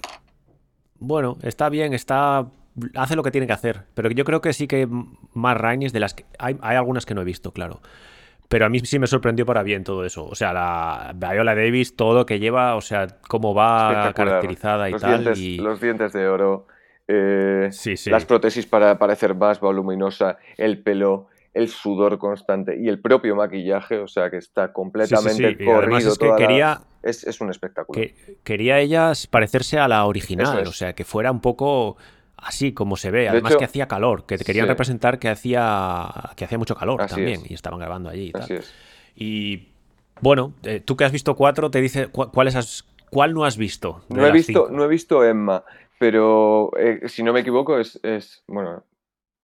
bueno, 1.00 1.38
está 1.42 1.70
bien, 1.70 1.94
está 1.94 2.48
hace 2.96 3.16
lo 3.16 3.24
que 3.24 3.32
tiene 3.32 3.48
que 3.48 3.54
hacer. 3.54 3.84
Pero 3.94 4.10
yo 4.12 4.24
creo 4.24 4.42
que 4.42 4.54
sí 4.54 4.68
que 4.68 4.88
más 5.34 5.58
Raines 5.58 5.94
de 5.94 6.00
las 6.00 6.14
que. 6.14 6.26
Hay, 6.40 6.58
algunas 6.62 7.06
que 7.06 7.14
no 7.14 7.22
he 7.22 7.26
visto, 7.26 7.52
claro. 7.52 7.82
Pero 8.50 8.66
a 8.66 8.70
mí 8.70 8.80
sí 8.80 9.00
me 9.00 9.08
sorprendió 9.08 9.46
para 9.46 9.64
bien 9.64 9.84
todo 9.84 10.06
eso. 10.06 10.26
O 10.26 10.36
sea, 10.36 10.54
la 10.54 11.14
Viola 11.16 11.56
Davis, 11.56 11.96
todo 11.96 12.26
que 12.26 12.40
lleva, 12.40 12.76
o 12.76 12.82
sea, 12.82 13.08
cómo 13.28 13.54
va 13.56 14.14
caracterizada 14.14 14.90
y 14.90 14.94
tal. 14.94 15.24
Los 15.58 15.82
dientes 15.82 16.14
de 16.14 16.28
oro, 16.28 16.68
eh, 17.08 17.70
las 18.06 18.26
prótesis 18.26 18.66
para 18.66 19.00
parecer 19.00 19.34
más 19.34 19.60
voluminosa, 19.60 20.38
el 20.58 20.84
pelo, 20.84 21.30
el 21.54 21.70
sudor 21.70 22.18
constante 22.18 22.78
y 22.78 22.90
el 22.90 23.00
propio 23.00 23.36
maquillaje, 23.36 24.00
o 24.00 24.08
sea, 24.08 24.30
que 24.30 24.38
está 24.38 24.72
completamente 24.72 25.64
corrido. 25.64 26.12
es 26.12 26.18
que 26.18 26.32
quería. 26.38 26.82
Es, 27.02 27.42
un 27.42 27.50
espectáculo. 27.50 28.00
Que, 28.00 28.38
quería 28.44 28.80
ellas 28.80 29.28
parecerse 29.28 29.78
a 29.78 29.88
la 29.88 30.06
original, 30.06 30.68
o 30.68 30.72
sea, 30.72 30.94
que 30.94 31.04
fuera 31.04 31.32
un 31.32 31.42
poco 31.42 31.98
así 32.44 32.74
como 32.74 32.98
se 32.98 33.12
ve. 33.12 33.30
Además 33.30 33.56
que 33.56 33.66
hacía 33.66 33.88
calor, 33.88 34.26
que 34.26 34.38
te 34.38 34.44
querían 34.44 34.68
representar 34.68 35.20
que 35.20 35.30
hacía, 35.30 36.08
que 36.36 36.46
hacía 36.46 36.58
mucho 36.58 36.76
calor 36.76 37.06
también. 37.08 37.42
Y 37.48 37.54
estaban 37.54 37.80
grabando 37.80 38.10
allí 38.10 38.28
y 38.28 38.32
tal. 38.32 38.64
Y 39.16 39.70
bueno, 40.22 40.54
eh, 40.64 40.80
tú 40.80 40.96
que 40.96 41.06
has 41.06 41.12
visto 41.12 41.36
cuatro, 41.36 41.70
te 41.70 41.82
dice 41.82 42.08
cuál, 42.08 42.30
cuál 43.10 43.34
no 43.34 43.46
has 43.46 43.58
visto. 43.58 44.04
No 44.10 44.26
he 44.26 44.32
visto, 44.32 44.70
no 44.72 44.84
he 44.84 44.88
visto 44.88 45.24
Emma, 45.24 45.64
pero 46.00 46.72
eh, 46.78 47.02
si 47.08 47.24
no 47.24 47.34
me 47.34 47.42
equivoco 47.42 47.80
es, 47.80 48.00
bueno, 48.48 48.84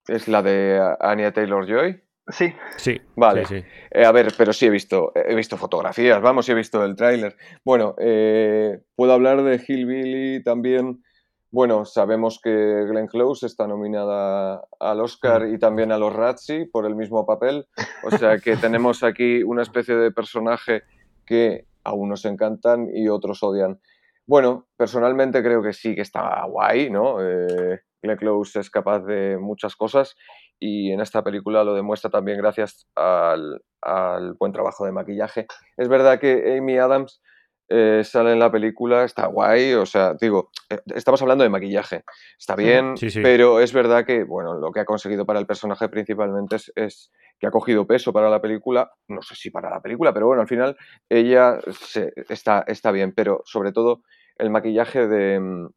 es 0.07 0.27
la 0.27 0.41
de 0.41 0.79
Anya 0.99 1.31
Taylor 1.31 1.67
Joy. 1.67 2.01
Sí. 2.27 2.53
Sí. 2.77 3.01
Vale. 3.15 3.43
Eh, 3.89 4.05
a 4.05 4.11
ver, 4.11 4.31
pero 4.37 4.53
sí 4.53 4.67
he 4.67 4.69
visto, 4.69 5.11
he 5.15 5.33
visto 5.33 5.57
fotografías, 5.57 6.21
vamos, 6.21 6.47
he 6.47 6.53
visto 6.53 6.85
el 6.85 6.95
tráiler. 6.95 7.35
Bueno, 7.65 7.95
puedo 7.95 9.13
hablar 9.13 9.43
de 9.43 9.63
Hillbilly 9.67 10.43
también 10.43 11.03
bueno, 11.51 11.85
sabemos 11.85 12.39
que 12.43 12.85
Glenn 12.85 13.07
Close 13.07 13.47
está 13.47 13.65
nominada 13.65 14.61
al 14.79 15.01
Oscar 15.01 15.47
y 15.47 15.57
también 15.57 15.91
a 15.91 15.97
los 15.97 16.13
Razzie 16.13 16.67
por 16.67 16.85
el 16.85 16.95
mismo 16.95 17.25
papel. 17.25 17.67
O 18.03 18.11
sea 18.11 18.37
que 18.37 18.55
tenemos 18.57 19.03
aquí 19.03 19.41
una 19.41 19.63
especie 19.63 19.95
de 19.95 20.11
personaje 20.11 20.83
que 21.25 21.65
a 21.83 21.93
unos 21.93 22.25
encantan 22.25 22.87
y 22.93 23.09
otros 23.09 23.41
odian. 23.41 23.79
Bueno, 24.27 24.67
personalmente 24.77 25.41
creo 25.41 25.63
que 25.63 25.73
sí 25.73 25.95
que 25.95 26.01
está 26.01 26.43
guay, 26.45 26.91
¿no? 26.91 27.17
Eh, 27.19 27.79
Glenn 28.01 28.17
Close 28.17 28.59
es 28.59 28.69
capaz 28.69 28.99
de 28.99 29.39
muchas 29.39 29.75
cosas 29.75 30.15
y 30.59 30.91
en 30.91 31.01
esta 31.01 31.23
película 31.23 31.63
lo 31.63 31.73
demuestra 31.73 32.11
también 32.11 32.37
gracias 32.37 32.87
al, 32.93 33.63
al 33.81 34.33
buen 34.33 34.51
trabajo 34.51 34.85
de 34.85 34.91
maquillaje. 34.91 35.47
Es 35.77 35.87
verdad 35.87 36.19
que 36.19 36.57
Amy 36.57 36.77
Adams 36.77 37.21
eh, 37.69 38.01
sale 38.03 38.33
en 38.33 38.39
la 38.39 38.51
película, 38.51 39.03
está 39.03 39.27
guay, 39.27 39.73
o 39.75 39.85
sea, 39.85 40.15
digo, 40.19 40.49
eh, 40.71 40.79
estamos 40.95 41.21
hablando 41.21 41.43
de 41.43 41.51
maquillaje, 41.51 42.03
está 42.37 42.55
bien, 42.55 42.95
pero 43.21 43.59
es 43.59 43.73
verdad 43.73 44.05
que, 44.05 44.23
bueno, 44.23 44.55
lo 44.55 44.71
que 44.71 44.79
ha 44.79 44.85
conseguido 44.85 45.23
para 45.25 45.39
el 45.39 45.45
personaje 45.45 45.87
principalmente 45.87 46.55
es, 46.75 47.11
que 47.39 47.45
ha 47.45 47.51
cogido 47.51 47.85
peso 47.85 48.11
para 48.11 48.29
la 48.29 48.41
película, 48.41 48.91
no 49.07 49.21
sé 49.21 49.35
si 49.35 49.51
para 49.51 49.69
la 49.69 49.81
película, 49.81 50.13
pero 50.13 50.25
bueno, 50.25 50.41
al 50.41 50.47
final 50.47 50.77
ella 51.09 51.59
se, 51.79 52.11
está, 52.27 52.63
está 52.67 52.91
bien, 52.91 53.13
pero 53.13 53.43
sobre 53.45 53.71
todo 53.71 54.01
el 54.37 54.49
maquillaje 54.49 55.07
de, 55.07 55.39
mm, 55.39 55.67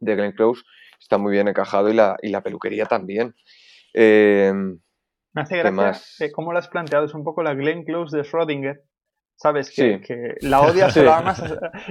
de 0.00 0.16
Glenn 0.16 0.32
Close 0.32 0.62
está 0.98 1.18
muy 1.18 1.32
bien 1.32 1.48
encajado 1.48 1.90
y 1.90 1.92
la, 1.92 2.16
y 2.22 2.30
la 2.30 2.42
peluquería 2.42 2.86
también. 2.86 3.34
Em, 3.92 4.80
Me 5.34 5.42
hace 5.42 5.58
gracia 5.58 6.32
cómo 6.32 6.52
lo 6.52 6.58
has 6.58 6.68
planteado, 6.68 7.04
es 7.04 7.12
un 7.12 7.22
poco 7.22 7.42
la 7.42 7.52
Glenn 7.52 7.84
Close 7.84 8.16
de 8.16 8.22
Schrödinger, 8.24 8.80
¿Sabes? 9.36 9.70
Que, 9.70 10.36
la 10.40 10.60
odias 10.62 10.96
o 10.96 11.02
la 11.02 11.18
amas. 11.18 11.42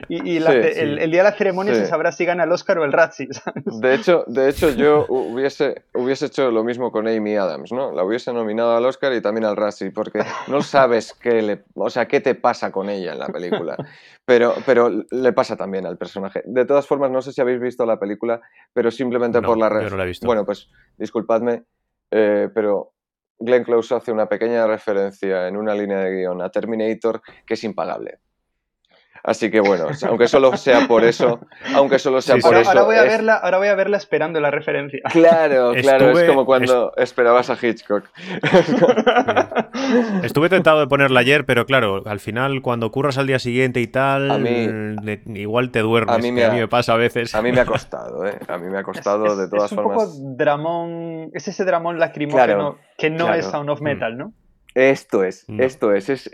Y, 0.09 0.37
el, 0.37 1.11
día 1.11 1.23
de 1.23 1.23
la 1.23 1.33
ceremonia 1.33 1.75
se 1.75 1.85
sabrá 1.85 2.11
si 2.11 2.25
gana 2.25 2.45
el 2.45 2.51
Oscar 2.51 2.79
o 2.79 2.85
el 2.85 2.93
Razzie. 2.93 3.27
De 3.65 3.93
hecho, 3.93 4.23
de 4.27 4.49
hecho, 4.49 4.69
yo 4.69 5.05
hubiese, 5.09 5.83
hubiese 5.93 6.27
hecho 6.27 6.51
lo 6.51 6.63
mismo 6.63 6.91
con 6.91 7.07
Amy 7.07 7.35
Adams, 7.35 7.71
¿no? 7.71 7.91
La 7.91 8.03
hubiese 8.03 8.33
nominado 8.33 8.75
al 8.75 8.85
Oscar 8.85 9.13
y 9.13 9.21
también 9.21 9.45
al 9.45 9.57
Razzie, 9.57 9.91
porque 9.91 10.23
no 10.47 10.61
sabes 10.61 11.13
qué, 11.13 11.41
le, 11.41 11.63
o 11.75 11.89
sea, 11.89 12.07
qué 12.07 12.21
te 12.21 12.33
pasa 12.35 12.71
con 12.71 12.89
ella 12.89 13.13
en 13.13 13.19
la 13.19 13.27
película. 13.27 13.77
Pero, 14.25 14.53
pero 14.65 14.89
le 15.11 15.33
pasa 15.33 15.57
también 15.57 15.85
al 15.85 15.97
personaje. 15.97 16.41
De 16.45 16.65
todas 16.65 16.87
formas, 16.87 17.11
no 17.11 17.21
sé 17.21 17.33
si 17.33 17.41
habéis 17.41 17.59
visto 17.59 17.85
la 17.85 17.99
película, 17.99 18.41
pero 18.71 18.89
simplemente 18.89 19.41
por 19.41 19.57
la 19.57 19.67
red. 19.67 19.91
Bueno, 20.23 20.45
pues 20.45 20.69
disculpadme, 20.97 21.63
eh, 22.09 22.47
pero 22.53 22.92
Glenn 23.39 23.63
Close 23.63 23.95
hace 23.95 24.11
una 24.11 24.27
pequeña 24.27 24.65
referencia 24.67 25.47
en 25.47 25.57
una 25.57 25.73
línea 25.73 25.99
de 25.99 26.11
guion 26.11 26.41
a 26.41 26.49
Terminator 26.49 27.21
que 27.45 27.55
es 27.55 27.63
impagable. 27.63 28.19
Así 29.25 29.49
que 29.49 29.61
bueno, 29.61 29.85
aunque 30.09 30.27
solo 30.27 30.57
sea 30.57 30.85
por 30.85 31.05
eso, 31.05 31.39
aunque 31.73 31.97
solo 31.97 32.19
sea 32.19 32.35
por 32.35 32.57
eso. 32.57 32.69
Ahora 32.69 32.83
voy, 32.83 32.97
a 32.97 33.03
verla, 33.03 33.35
ahora 33.35 33.57
voy 33.57 33.69
a 33.69 33.75
verla 33.75 33.95
esperando 33.95 34.41
la 34.41 34.51
referencia. 34.51 34.99
Claro, 35.09 35.71
claro, 35.79 36.19
es 36.19 36.29
como 36.29 36.45
cuando 36.45 36.91
esperabas 36.97 37.49
a 37.49 37.53
Hitchcock. 37.53 38.03
Estuve 40.23 40.49
tentado 40.49 40.81
de 40.81 40.87
ponerla 40.87 41.21
ayer, 41.21 41.45
pero 41.45 41.65
claro, 41.65 42.03
al 42.05 42.19
final 42.19 42.61
cuando 42.61 42.91
curras 42.91 43.17
al 43.17 43.27
día 43.27 43.39
siguiente 43.39 43.79
y 43.79 43.87
tal, 43.87 44.99
igual 45.27 45.71
te 45.71 45.79
duermes. 45.79 46.15
A 46.15 46.17
mí, 46.17 46.33
me, 46.33 46.43
a 46.43 46.51
mí 46.51 46.59
me 46.59 46.67
pasa 46.67 46.93
a 46.93 46.97
veces. 46.97 47.33
A 47.33 47.41
mí 47.41 47.53
me 47.53 47.61
ha 47.61 47.65
costado, 47.65 48.27
¿eh? 48.27 48.37
A 48.49 48.57
mí 48.57 48.69
me 48.69 48.79
ha 48.79 48.83
costado 48.83 49.37
de 49.37 49.47
todas 49.47 49.73
formas. 49.73 50.03
Es 50.03 50.09
un 50.15 50.23
poco 50.25 50.35
dramón, 50.35 51.29
es 51.33 51.47
ese 51.47 51.63
dramón 51.63 51.97
lacrimógeno 51.97 52.77
que 52.97 53.09
no 53.09 53.33
es 53.33 53.45
Sound 53.45 53.69
of 53.69 53.79
Metal, 53.79 54.17
¿no? 54.17 54.33
Esto 54.75 55.23
es, 55.23 55.45
esto 55.59 55.93
es, 55.93 56.09
es, 56.09 56.29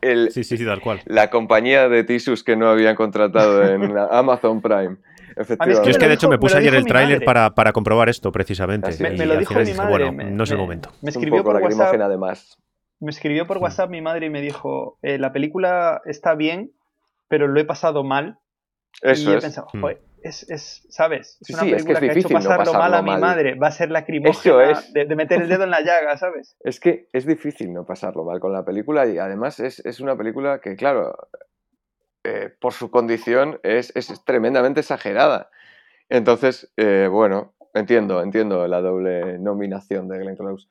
el, 0.00 0.30
sí, 0.32 0.42
sí, 0.42 0.56
sí, 0.56 0.64
tal 0.64 0.80
cual. 0.80 1.00
la 1.06 1.30
compañía 1.30 1.88
de 1.88 2.02
Tisus 2.02 2.42
que 2.42 2.56
no 2.56 2.68
habían 2.68 2.96
contratado 2.96 3.62
en 3.64 3.96
Amazon 4.10 4.60
Prime. 4.60 4.96
Efectivamente. 5.36 5.84
Yo 5.86 5.90
es 5.90 5.98
que 5.98 6.08
de 6.08 6.14
hecho 6.14 6.28
me 6.28 6.38
puse 6.38 6.56
ayer 6.56 6.74
el 6.74 6.84
tráiler 6.86 7.24
para, 7.24 7.54
para, 7.54 7.72
comprobar 7.72 8.08
esto 8.08 8.30
precisamente. 8.32 8.90
Me, 9.00 9.26
lo 9.26 9.36
dijo 9.36 9.54
mi 9.54 9.74
madre. 9.74 10.10
bueno, 10.10 10.30
no 10.30 10.44
es 10.44 10.50
el 10.50 10.58
momento. 10.58 10.90
Me 11.02 11.10
escribió 11.10 11.42
por 11.42 11.56
WhatsApp. 11.56 12.00
Además. 12.00 12.58
Me 13.00 13.10
escribió 13.10 13.46
por 13.46 13.58
WhatsApp 13.58 13.90
mi 13.90 14.00
madre 14.00 14.26
y 14.26 14.30
me 14.30 14.40
dijo, 14.40 14.98
eh, 15.02 15.18
la 15.18 15.32
película 15.32 16.00
está 16.04 16.34
bien, 16.34 16.72
pero 17.28 17.48
lo 17.48 17.58
he 17.60 17.64
pasado 17.64 18.04
mal 18.04 18.38
Eso 19.02 19.30
y 19.30 19.34
he 19.34 19.36
es. 19.38 19.44
pensado, 19.44 19.66
Mm. 19.72 19.84
Es, 20.24 20.48
es, 20.50 20.86
¿sabes? 20.88 21.38
Es 21.40 21.46
Sí, 21.46 21.52
una 21.52 21.62
sí, 21.62 21.72
es 21.72 21.84
que 21.84 21.94
película 21.94 21.94
es 21.94 22.00
que, 22.00 22.06
ha 22.06 22.12
hecho 22.12 22.14
difícil 22.14 22.34
no 22.34 22.38
pasarlo 22.40 22.72
mal 22.72 22.90
pasarlo 22.90 22.96
a 22.96 23.14
mi 23.14 23.20
madre. 23.20 23.54
Va 23.56 23.66
a 23.68 23.70
ser 23.70 23.90
lacrimógena 23.90 24.82
de, 24.92 25.04
de 25.04 25.16
meter 25.16 25.42
el 25.42 25.48
dedo 25.48 25.64
en 25.64 25.70
la 25.70 25.82
llaga, 25.82 26.16
¿sabes? 26.16 26.56
Es 26.64 26.80
que 26.80 27.08
es 27.12 27.26
difícil 27.26 27.72
no 27.72 27.84
pasarlo 27.84 28.24
mal 28.24 28.40
con 28.40 28.52
la 28.52 28.64
película 28.64 29.06
y 29.06 29.18
además 29.18 29.60
es, 29.60 29.84
es 29.84 30.00
una 30.00 30.16
película 30.16 30.60
que, 30.60 30.76
claro, 30.76 31.14
eh, 32.24 32.50
por 32.58 32.72
su 32.72 32.90
condición 32.90 33.60
es, 33.62 33.94
es 33.94 34.24
tremendamente 34.24 34.80
exagerada. 34.80 35.50
Entonces, 36.08 36.72
eh, 36.78 37.08
bueno, 37.10 37.54
entiendo, 37.74 38.22
entiendo 38.22 38.66
la 38.66 38.80
doble 38.80 39.38
nominación 39.38 40.08
de 40.08 40.18
Glenn 40.18 40.36
Close. 40.36 40.68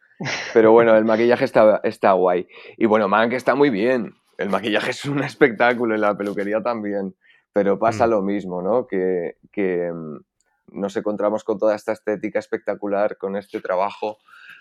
Pero 0.53 0.71
bueno, 0.71 0.95
el 0.97 1.05
maquillaje 1.05 1.45
está, 1.45 1.80
está 1.84 2.13
guay. 2.13 2.47
Y 2.77 2.88
bueno, 2.88 3.07
Mank 3.07 3.34
está 3.34 3.53
muy 3.53 3.69
bien. 3.69 4.15
El 4.39 4.49
maquillaje 4.49 4.91
es 4.91 5.05
un 5.05 5.23
espectáculo 5.23 5.95
y 5.95 5.99
la 5.99 6.17
peluquería 6.17 6.61
también. 6.63 7.13
Pero 7.53 7.77
pasa 7.80 8.07
Mm. 8.07 8.09
lo 8.09 8.21
mismo, 8.21 8.61
¿no? 8.61 8.88
Que, 8.88 9.38
que 9.51 9.91
mm, 9.93 10.17
nos 10.80 10.97
encontramos 10.97 11.43
con 11.43 11.57
toda 11.59 11.75
esta 11.75 11.91
estética 11.91 12.39
espectacular, 12.39 13.17
con 13.17 13.35
este 13.35 13.61
trabajo 13.61 14.17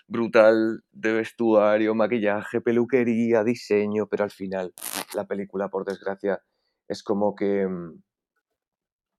brutal 0.07 0.83
de 0.91 1.13
vestuario, 1.13 1.95
maquillaje, 1.95 2.61
peluquería, 2.61 3.43
diseño, 3.43 4.07
pero 4.07 4.23
al 4.25 4.31
final 4.31 4.73
la 5.15 5.25
película, 5.25 5.69
por 5.69 5.85
desgracia, 5.85 6.41
es 6.87 7.01
como 7.03 7.35
que, 7.35 7.65
mm, 7.67 8.01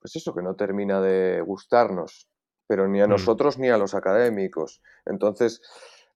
pues 0.01 0.17
eso, 0.17 0.35
que 0.35 0.43
no 0.43 0.55
termina 0.55 1.01
de 1.01 1.41
gustarnos, 1.41 2.29
pero 2.69 2.87
ni 2.87 3.01
a 3.01 3.07
Mm. 3.07 3.11
nosotros 3.11 3.59
ni 3.59 3.71
a 3.71 3.79
los 3.79 3.95
académicos. 3.95 4.83
Entonces, 5.07 5.63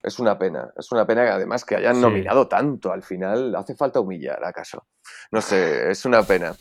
es 0.03 0.19
una 0.21 0.39
pena, 0.39 0.71
es 0.77 0.93
una 0.93 1.07
pena 1.07 1.25
que 1.25 1.31
además 1.31 1.65
que 1.65 1.75
hayan 1.77 1.97
Sí. 1.97 2.03
nominado 2.03 2.47
tanto 2.47 2.93
al 2.93 3.03
final, 3.03 3.57
hace 3.57 3.75
falta 3.75 3.99
humillar, 4.01 4.45
¿acaso? 4.45 4.87
No 5.33 5.41
sé, 5.41 5.91
es 5.91 6.05
una 6.05 6.23
pena. 6.23 6.55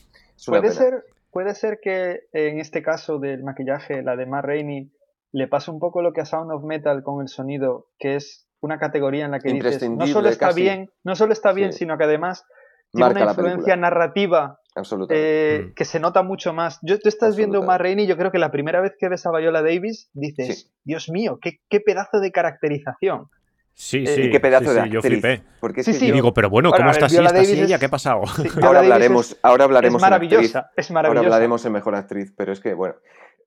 Puede 0.45 0.71
ser, 0.71 1.03
puede 1.31 1.53
ser 1.55 1.79
que 1.81 2.21
en 2.33 2.59
este 2.59 2.81
caso 2.83 3.19
del 3.19 3.43
maquillaje, 3.43 4.01
la 4.03 4.15
de 4.15 4.25
Matt 4.25 4.45
Rainey, 4.45 4.91
le 5.31 5.47
pase 5.47 5.71
un 5.71 5.79
poco 5.79 6.01
lo 6.01 6.13
que 6.13 6.21
a 6.21 6.25
Sound 6.25 6.51
of 6.51 6.63
Metal 6.63 7.03
con 7.03 7.21
el 7.21 7.27
sonido, 7.27 7.87
que 7.99 8.15
es 8.15 8.47
una 8.61 8.79
categoría 8.79 9.25
en 9.25 9.31
la 9.31 9.39
que 9.39 9.51
dices, 9.53 9.89
no 9.89 10.07
solo 10.07 10.29
está 10.29 10.47
casi. 10.47 10.61
bien, 10.61 10.89
no 11.03 11.15
solo 11.15 11.33
está 11.33 11.51
bien, 11.51 11.73
Sí. 11.73 11.79
sino 11.79 11.97
que 11.97 12.05
además 12.05 12.45
tiene 12.91 13.05
Marca 13.05 13.17
una 13.19 13.25
la 13.25 13.31
influencia 13.33 13.75
narrativa 13.75 14.59
absolutamente. 14.75 15.55
eh, 15.55 15.59
Mm. 15.65 15.73
que 15.75 15.85
se 15.85 15.99
nota 15.99 16.23
mucho 16.23 16.53
más. 16.53 16.79
Yo, 16.81 16.97
tú 16.99 17.09
estás 17.09 17.35
viendo. 17.35 17.61
Matt 17.61 17.81
Rainey, 17.81 18.07
yo 18.07 18.15
creo 18.17 18.31
que 18.31 18.39
la 18.39 18.49
primera 18.49 18.79
vez 18.81 18.95
que 18.97 19.09
ves 19.09 19.25
a 19.25 19.31
Viola 19.31 19.61
Davis 19.61 20.09
dices, 20.13 20.61
Sí. 20.61 20.71
Dios 20.85 21.09
mío, 21.09 21.37
qué, 21.41 21.57
qué 21.69 21.81
pedazo 21.81 22.19
de 22.19 22.31
caracterización. 22.31 23.27
Sí, 23.79 24.03
Eh, 24.07 24.07
sí. 24.07 24.21
y 24.23 24.31
qué 24.31 24.39
pedazo 24.39 24.73
sí, 24.73 24.79
de 24.81 24.89
yo 24.89 24.99
actriz. 24.99 25.21
flipé. 25.21 25.43
Porque 25.59 25.81
es 25.81 25.85
Sí, 25.85 25.93
sí. 25.93 26.05
Y 26.05 26.07
yo- 26.07 26.13
digo, 26.15 26.33
pero 26.33 26.49
bueno, 26.49 26.71
¿cómo 26.71 26.89
está 26.89 27.05
así? 27.05 27.15
¿Está 27.17 27.39
así 27.39 27.51
ella? 27.61 27.75
es- 27.75 27.79
¿Qué 27.79 27.85
ha 27.85 27.89
pasado? 27.89 28.23
Ahora 28.63 28.79
hablaremos, 28.79 29.31
es, 29.33 29.39
ahora 29.43 29.63
es 29.63 29.67
hablaremos 29.67 30.01
en 30.01 30.13
actriz. 30.13 30.31
maravillosa, 30.31 30.71
es 30.75 30.89
Ahora 30.89 30.93
maravillosa. 31.03 31.25
hablaremos 31.27 31.65
en 31.65 31.71
mejor 31.73 31.95
actriz, 31.95 32.33
pero 32.35 32.53
es 32.53 32.59
que, 32.59 32.73
bueno. 32.73 32.95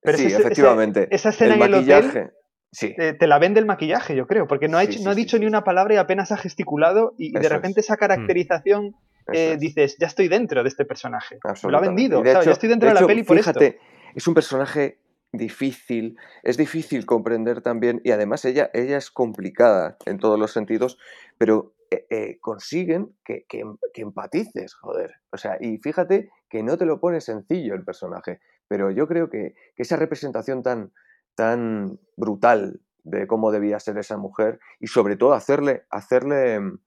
Pero 0.01 0.17
sí, 0.17 0.27
ese- 0.27 0.35
ese- 0.37 0.43
efectivamente. 0.43 1.07
esa 1.11 1.29
escena 1.29 1.55
el 1.55 1.61
en 1.61 1.67
el 1.67 1.73
hotel, 1.73 1.95
maquillaje. 2.05 2.31
Sí. 2.71 2.95
te, 2.95 3.11
te 3.13 3.27
la 3.27 3.37
vende 3.39 3.59
el 3.59 3.65
maquillaje, 3.65 4.15
yo 4.15 4.25
creo, 4.25 4.47
porque 4.47 4.69
no 4.69 4.77
ha, 4.77 4.81
Sí, 4.83 4.87
hecho- 4.87 4.99
sí, 4.99 5.03
no 5.03 5.11
ha 5.11 5.15
sí, 5.15 5.19
dicho 5.21 5.35
sí, 5.35 5.41
ni 5.41 5.47
una 5.47 5.65
palabra 5.65 5.95
y 5.95 5.97
apenas 5.97 6.31
ha 6.31 6.37
gesticulado 6.37 7.13
y, 7.17 7.33
de 7.33 7.41
es. 7.41 7.49
repente 7.51 7.81
esa 7.81 7.97
caracterización 7.97 8.95
eso 9.27 9.33
eh, 9.33 9.53
es. 9.55 9.59
dices, 9.59 9.97
ya 9.99 10.07
estoy 10.07 10.29
dentro 10.29 10.63
de 10.63 10.69
este 10.69 10.85
personaje. 10.85 11.39
Lo 11.63 11.77
ha 11.77 11.81
vendido, 11.81 12.23
ya 12.23 12.39
estoy 12.39 12.69
dentro 12.69 12.87
de, 12.87 12.95
la 12.95 13.05
peli 13.05 13.23
por 13.23 13.35
fíjate, 13.35 13.65
esto. 13.67 13.81
es 14.15 14.27
un 14.29 14.33
personaje 14.33 14.99
difícil, 15.33 16.17
es 16.43 16.57
difícil 16.57 17.05
comprender 17.05 17.61
también, 17.61 18.01
y 18.03 18.11
además 18.11 18.45
ella, 18.45 18.69
ella 18.73 18.97
es 18.97 19.11
complicada 19.11 19.97
en 20.05 20.17
todos 20.19 20.39
los 20.39 20.51
sentidos, 20.51 20.97
pero 21.37 21.73
eh, 21.89 22.05
eh, 22.09 22.37
consiguen 22.41 23.15
que, 23.23 23.45
que 23.47 23.61
em- 23.61 23.77
empatices, 23.93 24.73
joder. 24.75 25.15
O 25.31 25.37
sea, 25.37 25.57
y 25.59 25.77
fíjate 25.77 26.29
que 26.49 26.63
no 26.63 26.77
te 26.77 26.85
lo 26.85 26.99
pone 26.99 27.21
sencillo 27.21 27.75
el 27.75 27.83
personaje, 27.83 28.39
pero 28.67 28.91
yo 28.91 29.07
creo 29.07 29.29
que, 29.29 29.55
que 29.75 29.83
esa 29.83 29.95
representación 29.97 30.63
tan, 30.63 30.91
tan 31.35 31.99
brutal 32.17 32.81
de 33.03 33.25
cómo 33.27 33.51
debía 33.51 33.79
ser 33.79 33.97
esa 33.97 34.17
mujer, 34.17 34.59
y 34.79 34.87
sobre 34.87 35.15
todo 35.17 35.33
hacerle, 35.33 35.83
hacerle 35.89 36.53
em, 36.55 36.77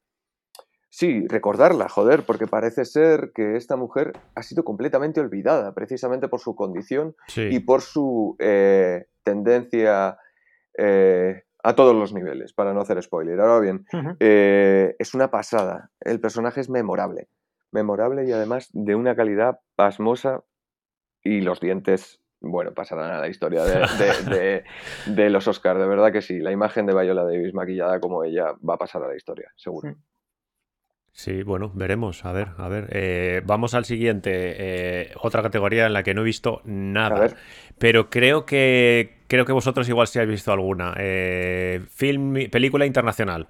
Sí, 0.96 1.26
recordarla, 1.26 1.88
joder, 1.88 2.22
porque 2.24 2.46
parece 2.46 2.84
ser 2.84 3.32
que 3.34 3.56
esta 3.56 3.74
mujer 3.74 4.12
ha 4.36 4.44
sido 4.44 4.62
completamente 4.62 5.18
olvidada, 5.20 5.74
precisamente 5.74 6.28
por 6.28 6.38
su 6.38 6.54
condición 6.54 7.16
Sí. 7.26 7.48
y 7.50 7.58
por 7.58 7.80
su 7.80 8.36
eh, 8.38 9.06
tendencia 9.24 10.18
eh, 10.78 11.42
a 11.64 11.74
todos 11.74 11.96
los 11.96 12.12
niveles, 12.14 12.52
para 12.52 12.72
no 12.72 12.80
hacer 12.80 13.02
spoiler. 13.02 13.40
Ahora 13.40 13.58
bien, 13.58 13.86
eh, 14.20 14.94
es 15.00 15.14
una 15.14 15.32
pasada. 15.32 15.90
El 16.00 16.20
personaje 16.20 16.60
es 16.60 16.70
memorable. 16.70 17.26
Memorable 17.72 18.24
y 18.24 18.30
además 18.30 18.68
de 18.72 18.94
una 18.94 19.16
calidad 19.16 19.58
pasmosa 19.74 20.44
y 21.24 21.40
los 21.40 21.58
dientes, 21.58 22.20
bueno, 22.40 22.72
pasarán 22.72 23.10
a 23.10 23.18
la 23.18 23.26
historia 23.26 23.64
de, 23.64 23.80
de- 23.98 24.36
de- 24.36 24.64
de 25.12 25.30
los 25.30 25.48
Oscars. 25.48 25.80
De 25.80 25.88
verdad 25.88 26.12
que 26.12 26.22
sí, 26.22 26.38
la 26.38 26.52
imagen 26.52 26.86
de 26.86 26.94
Viola 26.94 27.24
Davis 27.24 27.52
maquillada 27.52 27.98
como 27.98 28.22
ella 28.22 28.52
va 28.68 28.74
a 28.74 28.78
pasar 28.78 29.02
a 29.02 29.08
la 29.08 29.16
historia, 29.16 29.50
seguro. 29.56 29.96
Sí, 31.16 31.44
bueno, 31.44 31.70
veremos. 31.74 32.24
A 32.24 32.32
ver, 32.32 32.48
a 32.58 32.68
ver. 32.68 32.88
Eh, 32.90 33.40
vamos 33.46 33.74
al 33.74 33.84
siguiente. 33.84 34.30
eh, 34.34 35.12
otra 35.22 35.42
categoría 35.42 35.86
en 35.86 35.92
la 35.92 36.02
que 36.02 36.12
no 36.12 36.22
he 36.22 36.24
visto 36.24 36.60
nada. 36.64 37.16
A 37.16 37.20
ver. 37.20 37.36
Pero 37.78 38.10
creo 38.10 38.44
que 38.44 39.18
creo 39.28 39.44
que 39.44 39.52
vosotros 39.52 39.88
igual 39.88 40.08
sí 40.08 40.18
habéis 40.18 40.32
visto 40.40 40.52
alguna. 40.52 40.92
Eh, 40.98 41.82
film, 41.88 42.34
película 42.50 42.84
internacional. 42.84 43.46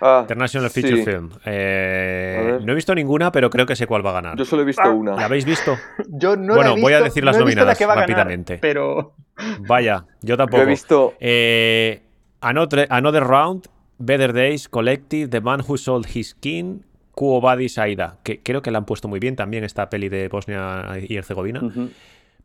Ah, 0.00 0.20
International 0.22 0.70
Feature 0.70 0.96
sí. 0.96 1.04
Film. 1.04 1.30
Eh, 1.44 2.36
A 2.38 2.42
ver. 2.52 2.64
no 2.64 2.72
he 2.72 2.74
visto 2.74 2.94
ninguna, 2.94 3.30
pero 3.30 3.50
creo 3.50 3.66
que 3.66 3.76
sé 3.76 3.86
cuál 3.86 4.04
va 4.04 4.10
a 4.10 4.14
ganar. 4.14 4.36
Yo 4.38 4.46
solo 4.46 4.62
he 4.62 4.64
visto 4.64 4.82
Ah, 4.82 4.90
una. 4.90 5.14
¿La 5.14 5.26
habéis 5.26 5.44
visto? 5.44 5.76
Yo 6.08 6.34
no 6.34 6.54
Bueno, 6.54 6.70
la 6.72 6.78
he 6.78 6.80
voy 6.80 6.92
a 6.94 6.96
visto- 6.96 7.04
decir 7.04 7.24
las 7.24 7.36
no 7.38 7.44
visto 7.44 7.60
la 7.60 7.66
nominadas 7.66 7.78
ganar, 7.78 7.98
rápidamente. 7.98 8.56
pero 8.58 9.14
Vaya, 9.60 10.06
yo 10.22 10.28
Yo 10.28 10.36
tampoco. 10.38 10.62
he 10.62 10.66
visto. 10.66 11.14
Eh, 11.20 12.02
another, 12.40 12.86
Another 12.90 13.22
Round, 13.22 13.66
Better 13.98 14.32
Days, 14.32 14.66
Collective, 14.68 15.28
The 15.28 15.40
Man 15.42 15.60
Who 15.68 15.76
Sold 15.76 16.06
His 16.12 16.30
Skin, 16.30 16.84
Quo 17.12 17.40
Vadis 17.40 17.78
Aida, 17.78 18.18
que 18.24 18.42
creo 18.42 18.62
que 18.62 18.70
la 18.70 18.78
han 18.78 18.86
puesto 18.86 19.08
muy 19.08 19.20
bien 19.20 19.36
también 19.36 19.64
esta 19.64 19.88
peli 19.88 20.08
de 20.08 20.28
Bosnia 20.28 20.98
y 21.00 21.16
Herzegovina, 21.16 21.62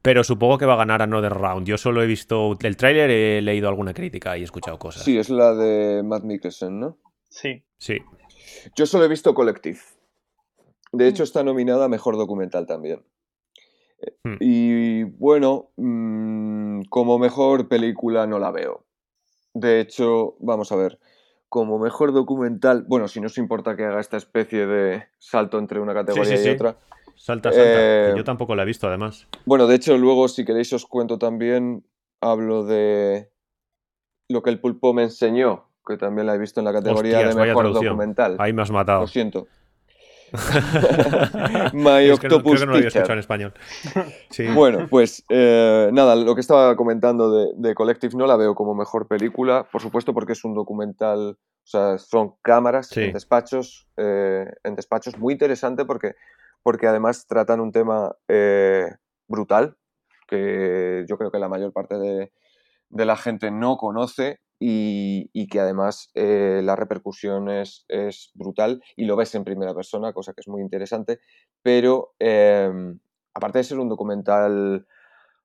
pero 0.01 0.23
supongo 0.23 0.57
que 0.57 0.65
va 0.65 0.73
a 0.73 0.77
ganar 0.77 1.01
Another 1.01 1.33
Round. 1.33 1.65
Yo 1.65 1.77
solo 1.77 2.03
he 2.03 2.07
visto 2.07 2.57
el 2.61 2.77
tráiler, 2.77 3.09
he 3.09 3.41
leído 3.41 3.69
alguna 3.69 3.93
crítica 3.93 4.37
y 4.37 4.41
he 4.41 4.43
escuchado 4.43 4.77
cosas. 4.77 5.03
Sí, 5.03 5.17
es 5.17 5.29
la 5.29 5.53
de 5.53 6.03
Matt 6.03 6.23
Mikkelsen, 6.23 6.79
¿no? 6.79 6.97
sí. 7.29 7.63
Sí. 7.77 7.99
Yo 8.75 8.85
solo 8.85 9.05
he 9.05 9.07
visto 9.07 9.33
Collective. 9.33 9.79
De 10.91 11.07
hecho, 11.07 11.23
está 11.23 11.43
nominada 11.43 11.85
a 11.85 11.89
Mejor 11.89 12.17
Documental 12.17 12.65
también. 12.65 13.03
Hmm. 14.23 14.37
Y 14.39 15.03
bueno, 15.03 15.71
mm, 15.75 16.83
como 16.89 17.19
mejor 17.19 17.67
película 17.67 18.27
no 18.27 18.39
la 18.39 18.51
veo. 18.51 18.85
De 19.53 19.79
hecho, 19.79 20.35
vamos 20.39 20.71
a 20.71 20.75
ver, 20.75 20.99
como 21.49 21.79
mejor 21.79 22.13
documental, 22.13 22.85
bueno, 22.87 23.07
si 23.07 23.21
no 23.21 23.27
os 23.27 23.37
importa 23.37 23.75
que 23.75 23.85
haga 23.85 23.99
esta 23.99 24.17
especie 24.17 24.67
de 24.67 25.07
salto 25.17 25.59
entre 25.59 25.79
una 25.79 25.93
categoría 25.93 26.37
sí, 26.37 26.43
sí. 26.43 26.49
y 26.49 26.53
otra. 26.53 26.77
Salta, 27.15 27.51
salta. 27.51 27.67
Eh, 27.67 28.11
que 28.11 28.17
yo 28.17 28.23
tampoco 28.23 28.55
la 28.55 28.63
he 28.63 28.65
visto, 28.65 28.87
además. 28.87 29.27
Bueno, 29.45 29.65
de 29.67 29.75
hecho, 29.75 29.97
luego, 29.97 30.27
si 30.27 30.45
queréis, 30.45 30.71
os 30.73 30.85
cuento 30.85 31.17
también, 31.17 31.83
hablo 32.21 32.63
de 32.63 33.31
lo 34.29 34.43
que 34.43 34.49
el 34.49 34.59
pulpo 34.59 34.93
me 34.93 35.03
enseñó, 35.03 35.69
que 35.85 35.97
también 35.97 36.27
la 36.27 36.35
he 36.35 36.37
visto 36.37 36.59
en 36.59 36.65
la 36.65 36.73
categoría 36.73 37.19
Hostias, 37.19 37.35
de 37.35 37.45
mejor 37.45 37.73
documental. 37.73 38.35
Ahí 38.39 38.53
me 38.53 38.61
has 38.61 38.71
matado. 38.71 39.01
Lo 39.01 39.07
siento. 39.07 39.47
My 41.73 42.09
Es 42.09 42.19
que 42.19 42.27
no- 42.27 42.35
Octopus 42.37 42.51
creo 42.53 42.59
que 42.59 42.65
no 42.65 42.71
lo 42.71 42.75
había 42.77 42.87
escuchado 42.89 43.13
en 43.13 43.19
español. 43.19 43.53
Sí. 44.29 44.47
Bueno, 44.47 44.87
pues 44.89 45.23
eh, 45.29 45.89
nada, 45.93 46.15
lo 46.15 46.35
que 46.35 46.41
estaba 46.41 46.75
comentando 46.75 47.31
de, 47.31 47.51
de 47.55 47.75
Collective 47.75 48.15
no 48.17 48.27
la 48.27 48.35
veo 48.37 48.55
como 48.55 48.75
mejor 48.75 49.07
película, 49.07 49.67
por 49.71 49.81
supuesto 49.81 50.13
porque 50.13 50.33
es 50.33 50.43
un 50.43 50.53
documental, 50.53 51.37
o 51.39 51.67
sea, 51.67 51.97
son 51.97 52.35
cámaras 52.41 52.87
Sí. 52.89 53.03
en 53.03 53.13
despachos, 53.13 53.87
eh, 53.97 54.45
en 54.63 54.75
despachos 54.75 55.17
muy 55.17 55.33
interesante 55.33 55.85
porque, 55.85 56.15
porque 56.63 56.87
además 56.87 57.25
tratan 57.27 57.59
un 57.59 57.71
tema 57.71 58.15
eh, 58.27 58.87
brutal 59.27 59.75
que 60.27 61.05
yo 61.07 61.17
creo 61.17 61.31
que 61.31 61.39
la 61.39 61.47
mayor 61.49 61.71
parte 61.71 61.97
de, 61.97 62.31
de 62.89 63.05
la 63.05 63.15
gente 63.15 63.49
no 63.51 63.77
conoce 63.77 64.39
y, 64.59 65.47
que 65.47 65.59
además 65.59 66.11
eh, 66.15 66.61
la 66.63 66.75
repercusión 66.75 67.49
es, 67.49 67.85
brutal 68.33 68.81
y 68.95 69.05
lo 69.05 69.15
ves 69.15 69.35
en 69.35 69.43
primera 69.43 69.73
persona, 69.73 70.13
cosa 70.13 70.33
que 70.33 70.41
es 70.41 70.47
muy 70.47 70.61
interesante, 70.61 71.19
pero 71.61 72.15
em, 72.19 72.99
aparte 73.33 73.59
de 73.59 73.63
ser 73.63 73.79
un 73.79 73.89
documental, 73.89 74.87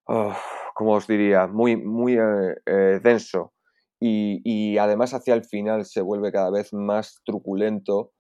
oh, 0.07 0.35
como 0.75 0.93
os 0.93 1.07
diría, 1.07 1.47
muy, 1.47 1.77
muy 1.77 2.15
eh, 2.15 2.57
eh, 2.67 3.01
denso 3.03 3.53
y, 4.01 4.41
y 4.45 4.79
además 4.79 5.15
hacia 5.15 5.35
el 5.35 5.45
final 5.45 5.85
se 5.85 6.01
vuelve 6.01 6.33
cada 6.33 6.51
vez 6.51 6.73
más 6.73 7.21
truculento 7.25 8.13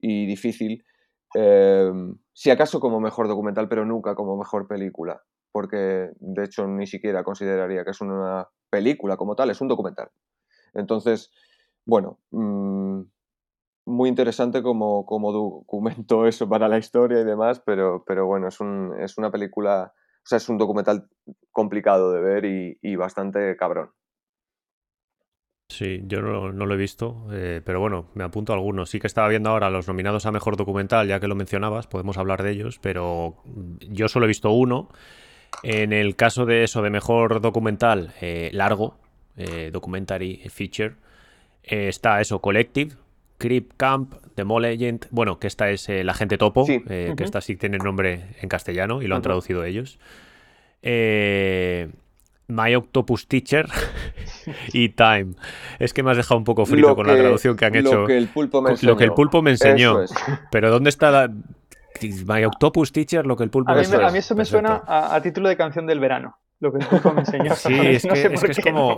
y 0.00 0.26
difícil, 0.26 0.84
em, 1.34 2.16
si 2.32 2.50
acaso 2.50 2.80
como 2.80 3.00
mejor 3.00 3.28
documental, 3.28 3.68
pero 3.68 3.84
nunca 3.84 4.14
como 4.14 4.36
mejor 4.36 4.66
película, 4.66 5.22
porque 5.52 6.10
de 6.18 6.44
hecho 6.44 6.66
ni 6.66 6.86
siquiera 6.86 7.24
consideraría 7.24 7.84
que 7.84 7.90
es 7.90 8.00
una 8.00 8.48
película 8.70 9.16
como 9.16 9.34
tal, 9.34 9.50
es 9.50 9.60
un 9.60 9.68
documental. 9.68 10.10
Entonces, 10.74 11.30
bueno, 11.84 12.18
mm, 12.30 13.02
muy 13.86 14.08
interesante 14.08 14.62
como, 14.62 15.06
como 15.06 15.32
documento 15.32 16.26
eso 16.28 16.48
para 16.48 16.68
la 16.68 16.78
historia 16.78 17.20
y 17.20 17.24
demás, 17.24 17.60
pero, 17.64 18.04
pero 18.06 18.26
bueno, 18.26 18.48
es, 18.48 18.60
un- 18.60 18.94
es 19.00 19.18
una 19.18 19.30
película 19.30 19.92
sea, 20.28 20.36
es 20.36 20.48
un 20.48 20.58
documental 20.58 21.08
complicado 21.50 22.12
de 22.12 22.20
ver 22.20 22.44
y, 22.82 22.96
bastante 22.96 23.56
cabrón. 23.56 23.90
Sí, 25.70 26.00
yo 26.06 26.22
no, 26.22 26.50
lo 26.50 26.74
he 26.74 26.76
visto, 26.76 27.26
eh, 27.30 27.60
pero 27.64 27.78
bueno, 27.78 28.06
me 28.14 28.24
apunto 28.24 28.52
a 28.52 28.56
algunos. 28.56 28.90
Sí 28.90 29.00
que 29.00 29.06
estaba 29.06 29.28
viendo 29.28 29.50
ahora 29.50 29.70
los 29.70 29.86
nominados 29.86 30.24
a 30.26 30.32
Mejor 30.32 30.56
Documental, 30.56 31.06
ya 31.06 31.20
que 31.20 31.28
lo 31.28 31.34
mencionabas, 31.34 31.86
podemos 31.86 32.16
hablar 32.16 32.42
de 32.42 32.50
ellos, 32.52 32.78
pero 32.80 33.36
yo 33.80 34.08
solo 34.08 34.24
he 34.24 34.28
visto 34.28 34.50
uno. 34.50 34.88
En 35.62 35.92
el 35.92 36.16
caso 36.16 36.46
de 36.46 36.64
eso, 36.64 36.82
de 36.82 36.90
Mejor 36.90 37.40
Documental 37.40 38.14
eh, 38.20 38.50
largo, 38.52 38.98
eh, 39.38 39.70
Documentary 39.72 40.42
Feature, 40.50 40.94
está 41.62 42.20
eso, 42.20 42.40
Collective, 42.40 42.94
Creep 43.38 43.72
Camp, 43.76 44.14
The 44.34 44.44
Mole 44.44 44.70
Legend, 44.70 45.06
bueno, 45.10 45.38
que 45.38 45.46
esta 45.46 45.70
es 45.70 45.88
La 45.88 46.14
Gente 46.14 46.38
Topo, 46.38 46.66
que 46.66 47.14
esta 47.18 47.40
sí 47.40 47.56
tiene 47.56 47.78
nombre 47.78 48.26
en 48.40 48.48
castellano 48.48 49.00
y 49.02 49.06
lo 49.06 49.16
han 49.16 49.22
traducido 49.22 49.64
ellos. 49.64 49.98
Eh, 50.82 51.90
My 52.48 52.74
Octopus 52.74 53.28
Teacher 53.28 53.68
y 54.72 54.90
Time. 54.90 55.34
Es 55.78 55.92
que 55.92 56.02
me 56.02 56.10
has 56.10 56.16
dejado 56.16 56.38
un 56.38 56.44
poco 56.44 56.64
frito 56.64 56.94
con 56.94 57.06
la 57.06 57.16
traducción 57.16 57.56
que 57.56 57.66
han 57.66 57.74
hecho. 57.74 58.00
Lo 58.00 58.06
que 58.06 58.16
el 58.16 58.28
pulpo 58.28 58.62
me 58.62 58.70
enseñó. 58.70 58.92
Lo 58.92 58.96
que 58.96 59.04
el 59.04 59.12
pulpo 59.12 59.42
me 59.42 59.50
enseñó. 59.50 59.98
Pero 60.50 60.70
¿dónde 60.70 60.90
está 60.90 61.10
la... 61.10 61.30
My 62.00 62.44
Octopus 62.44 62.92
Teacher, 62.92 63.26
lo 63.26 63.36
que 63.36 63.42
el 63.42 63.50
pulpo 63.50 63.72
a 63.72 63.74
me 63.74 63.80
enseñó? 63.80 64.06
A 64.06 64.10
mí 64.10 64.18
eso 64.18 64.34
me 64.34 64.44
suena 64.44 64.82
a, 64.86 65.20
título 65.20 65.48
de 65.48 65.56
canción 65.56 65.84
del 65.86 65.98
verano. 66.00 66.38
Lo 66.60 66.72
que 66.72 66.84
pulpo 66.84 67.12
me 67.12 67.20
enseñó. 67.20 67.54
Sí, 67.54 67.72
es 67.82 68.02
que, 68.02 68.12
es, 68.34 68.42
que 68.42 68.50
es, 68.50 68.60
como... 68.60 68.96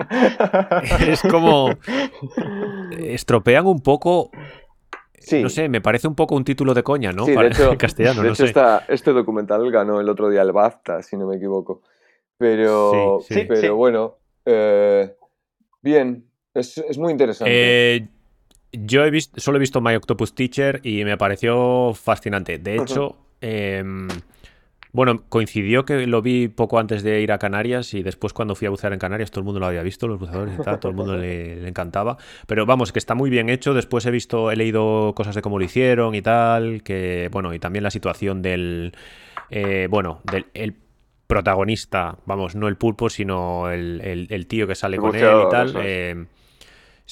Es 1.06 1.22
como... 1.22 1.70
Estropean 2.98 3.66
un 3.66 3.80
poco 3.80 4.30
Sí. 5.20 5.42
No 5.42 5.50
sé, 5.50 5.68
me 5.68 5.82
parece 5.82 6.08
un 6.08 6.14
poco 6.14 6.34
un 6.34 6.44
título 6.44 6.72
de 6.72 6.82
coña, 6.82 7.12
¿no? 7.12 7.26
Sí, 7.26 7.34
Para, 7.34 7.48
de 7.48 7.54
hecho, 7.54 7.70
en 7.72 7.76
castellano, 7.76 8.22
de 8.22 8.28
no 8.28 8.32
hecho 8.34 8.46
sé. 8.46 8.54
este 8.88 9.12
documental 9.12 9.70
ganó 9.70 10.00
el 10.00 10.08
otro 10.08 10.30
día 10.30 10.40
el 10.42 10.52
BAFTA, 10.52 11.02
si 11.02 11.16
no 11.16 11.26
me 11.26 11.36
equivoco. 11.36 11.82
Pero, 12.38 13.20
Sí, 13.28 13.34
sí. 13.34 13.44
pero 13.46 13.76
bueno, 13.76 14.16
eh, 14.46 15.14
bien, 15.82 16.24
es, 16.54 16.78
es 16.78 16.96
muy 16.96 17.12
interesante. 17.12 17.50
Eh, 17.96 18.08
yo 18.72 19.04
he 19.04 19.10
visto, 19.10 19.38
solo 19.40 19.58
he 19.58 19.60
visto 19.60 19.82
My 19.82 19.94
Octopus 19.94 20.34
Teacher 20.34 20.80
y 20.82 21.04
me 21.04 21.18
pareció 21.18 21.92
fascinante. 21.92 22.58
De 22.58 22.76
hecho, 22.76 23.16
em, 23.42 24.08
bueno, 24.92 25.22
coincidió 25.28 25.84
que 25.84 26.06
lo 26.06 26.20
vi 26.22 26.48
poco 26.48 26.78
antes 26.78 27.02
de 27.02 27.20
ir 27.20 27.32
a 27.32 27.38
Canarias 27.38 27.94
y 27.94 28.02
después 28.02 28.32
cuando 28.32 28.54
fui 28.54 28.66
a 28.66 28.70
bucear 28.70 28.92
en 28.92 28.98
Canarias 28.98 29.30
todo 29.30 29.40
el 29.40 29.44
mundo 29.44 29.60
lo 29.60 29.66
había 29.66 29.82
visto, 29.82 30.08
los 30.08 30.18
buceadores 30.18 30.54
y 30.58 30.62
tal, 30.62 30.80
todo 30.80 30.90
el 30.90 30.96
mundo 30.96 31.16
le, 31.18 31.56
le 31.62 31.68
encantaba. 31.68 32.16
Pero 32.46 32.66
vamos, 32.66 32.92
que 32.92 32.98
está 32.98 33.14
muy 33.14 33.30
bien 33.30 33.48
hecho. 33.48 33.74
Después 33.74 34.04
he 34.06 34.10
visto, 34.10 34.50
he 34.50 34.56
leído 34.56 35.12
cosas 35.14 35.34
de 35.34 35.42
cómo 35.42 35.58
lo 35.58 35.64
hicieron 35.64 36.14
y 36.14 36.22
tal, 36.22 36.82
que 36.82 37.28
bueno, 37.32 37.54
y 37.54 37.58
también 37.58 37.82
la 37.84 37.90
situación 37.90 38.42
del, 38.42 38.92
eh, 39.50 39.86
bueno, 39.90 40.20
del 40.24 40.46
el 40.54 40.74
protagonista, 41.26 42.16
vamos, 42.26 42.56
no 42.56 42.66
el 42.66 42.76
pulpo, 42.76 43.08
sino 43.08 43.70
el, 43.70 44.00
el- 44.02 44.26
el 44.30 44.46
tío 44.46 44.66
que 44.66 44.74
sale 44.74 44.96
El 44.96 45.02
con 45.02 45.14
él 45.14 45.22
y 45.46 45.50
tal. 45.50 45.72
eh, 45.86 46.24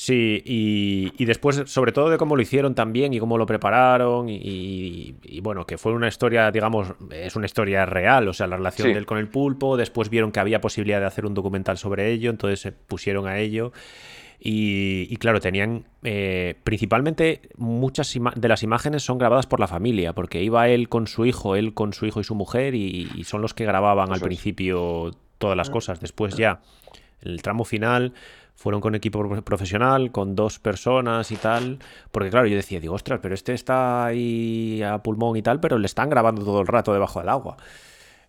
Sí, 0.01 0.41
y, 0.45 1.13
y 1.21 1.25
después, 1.25 1.61
sobre 1.67 1.91
todo 1.91 2.09
de 2.09 2.19
cómo 2.19 2.37
lo 2.37 2.43
hicieron 2.43 2.77
también 2.77 3.13
y 3.13 3.19
cómo 3.19 3.37
lo 3.37 3.47
prepararon, 3.47 4.29
y, 4.29 4.37
y- 4.37 5.17
y 5.25 5.41
bueno, 5.41 5.67
que 5.67 5.77
fue 5.77 5.93
una 5.93 6.07
historia, 6.07 6.53
digamos, 6.53 6.93
es 7.11 7.35
una 7.35 7.47
historia 7.47 7.85
real, 7.85 8.29
o 8.29 8.33
sea, 8.33 8.47
la 8.47 8.57
relación 8.59 8.87
Sí. 8.87 8.93
de 8.93 8.99
él 9.01 9.07
con 9.07 9.19
el 9.19 9.27
pulpo, 9.27 9.77
después 9.77 10.09
vieron 10.09 10.31
que 10.31 10.39
había 10.39 10.61
posibilidad 10.61 11.01
de 11.01 11.07
hacer 11.07 11.27
un 11.27 11.35
documental 11.35 11.79
sobre 11.79 12.13
ello, 12.13 12.31
entonces 12.31 12.61
se 12.61 12.71
pusieron 12.71 13.27
a 13.27 13.41
ello, 13.41 13.73
y, 14.39 15.09
y 15.11 15.17
claro, 15.17 15.41
tenían, 15.41 15.83
eh, 16.05 16.55
principalmente 16.63 17.41
muchas 17.57 18.17
de 18.37 18.49
las 18.49 18.63
imágenes 18.63 19.03
son 19.03 19.19
grabadas 19.19 19.49
por 19.49 19.59
la 19.59 19.67
familia, 19.67 20.13
porque 20.13 20.41
iba 20.45 20.69
él 20.69 20.89
con 20.89 21.09
su 21.09 21.27
hijo, 21.27 21.57
él 21.57 21.75
con 21.75 21.93
su 21.93 22.07
hijo 22.07 22.21
y 22.21 22.25
su 22.25 22.37
mujer, 22.37 22.77
y, 22.77 23.09
y 23.17 23.25
son 23.25 23.43
los 23.43 23.53
que 23.53 23.65
grababan 23.65 24.11
al 24.11 24.19
es. 24.19 24.23
principio 24.23 25.11
todas 25.39 25.57
las 25.57 25.71
cosas, 25.71 26.01
después 26.01 26.37
ya, 26.37 26.61
el 27.21 27.43
tramo 27.43 27.65
final 27.65 28.13
fueron 28.59 28.81
con 28.81 28.95
equipo 28.97 29.27
pro- 29.27 29.43
profesional, 29.45 30.11
con 30.11 30.35
dos 30.35 30.59
personas 30.59 31.31
y 31.31 31.37
tal. 31.37 31.79
Porque 32.11 32.29
claro, 32.31 32.47
yo 32.49 32.57
decía, 32.57 32.81
digo, 32.81 32.95
ostras, 32.95 33.21
pero 33.23 33.35
este 33.35 33.55
está 33.55 34.05
ahí 34.07 34.83
a 34.83 34.99
pulmón 35.03 35.37
y 35.37 35.43
tal, 35.43 35.61
pero 35.61 35.79
le 35.79 35.87
están 35.87 36.11
grabando 36.11 36.45
todo 36.45 36.61
el 36.61 36.67
rato 36.67 36.93
debajo 36.93 37.21
del 37.21 37.29
agua. 37.29 37.57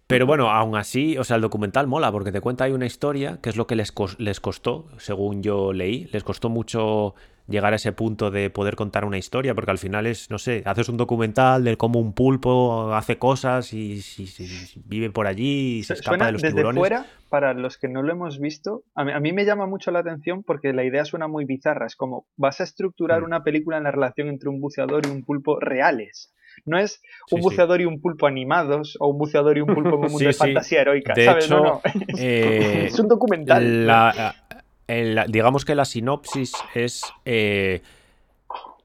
Pero 0.07 0.26
bueno, 0.26 0.49
aún 0.49 0.76
así, 0.76 1.18
o 1.18 1.23
sea, 1.23 1.35
el 1.35 1.41
documental 1.41 1.88
mola 1.88 2.11
porque 2.11 2.31
te 2.31 2.41
cuenta 2.41 2.64
ahí 2.64 2.72
una 2.72 2.85
historia, 2.85 3.39
que 3.41 3.49
es 3.49 3.56
lo 3.57 3.68
que 3.68 3.76
les, 3.76 3.93
les 4.18 4.39
costó, 4.39 4.88
según 4.97 5.43
yo 5.43 5.73
leí, 5.73 6.06
les 6.11 6.23
costó 6.23 6.49
mucho 6.49 7.14
llegar 7.49 7.73
a 7.73 7.77
ese 7.77 7.91
punto 7.91 8.31
de 8.31 8.49
poder 8.49 8.76
contar 8.76 9.05
una 9.05 9.17
historia, 9.17 9.55
porque 9.55 9.71
al 9.71 9.77
final 9.77 10.05
es, 10.07 10.30
no 10.30 10.38
sé, 10.38 10.61
haces 10.65 10.88
un 10.89 10.97
documental 10.97 11.63
de 11.63 11.76
cómo 11.77 11.99
un 11.99 12.13
pulpo 12.13 12.93
hace 12.93 13.17
cosas 13.17 13.73
y, 13.73 14.01
y- 14.17 14.23
y 14.39 14.81
vive 14.85 15.09
por 15.09 15.27
allí 15.27 15.80
y 15.80 15.84
se 15.84 15.93
escapa 15.93 16.11
Suena 16.11 16.26
de 16.27 16.31
los 16.34 16.41
desde 16.41 16.55
tiburones. 16.55 16.80
fuera, 16.80 17.05
para 17.30 17.53
los 17.53 17.77
que 17.77 17.88
no 17.88 18.01
lo 18.03 18.11
hemos 18.11 18.39
visto, 18.39 18.84
a 18.95 19.03
mí, 19.03 19.11
a 19.11 19.19
mí 19.19 19.34
me 19.34 19.45
llama 19.45 19.65
mucho 19.67 19.91
la 19.91 19.99
atención 19.99 20.43
porque 20.43 20.73
la 20.73 20.84
idea 20.84 21.05
suena 21.05 21.27
muy 21.27 21.45
bizarra. 21.45 21.85
Es 21.88 21.95
como, 21.95 22.26
vas 22.38 22.59
a 22.61 22.63
estructurar 22.63 23.21
Mm. 23.21 23.26
una 23.26 23.43
película 23.43 23.77
en 23.77 23.84
la 23.84 23.91
relación 23.91 24.27
entre 24.30 24.49
un 24.49 24.61
buceador 24.61 25.05
y 25.05 25.09
un 25.09 25.23
pulpo 25.23 25.59
reales. 25.59 26.34
No 26.65 26.77
es 26.77 27.01
un 27.31 27.38
Sí, 27.38 27.38
sí. 27.38 27.41
buceador 27.41 27.80
y 27.81 27.85
un 27.85 28.01
pulpo 28.01 28.27
animados 28.27 28.97
o 28.99 29.07
un 29.07 29.17
buceador 29.17 29.57
y 29.57 29.61
un 29.61 29.67
pulpo 29.67 29.89
en 29.89 29.95
un 29.95 30.01
mundo 30.11 30.17
Sí, 30.19 30.26
de 30.26 30.34
sí. 30.34 30.39
fantasía 30.39 30.81
heroica. 30.81 31.13
De 31.13 31.26
¿sabes? 31.26 31.45
hecho, 31.45 31.57
no, 31.57 31.63
no. 31.73 31.81
eh, 32.17 32.85
es 32.88 32.99
un 32.99 33.07
documental. 33.07 33.88
La- 33.88 34.35
el- 34.90 35.24
digamos 35.30 35.64
que 35.66 35.76
la 35.76 35.86
sinopsis 35.86 36.53
es, 36.74 37.03
eh, 37.26 37.82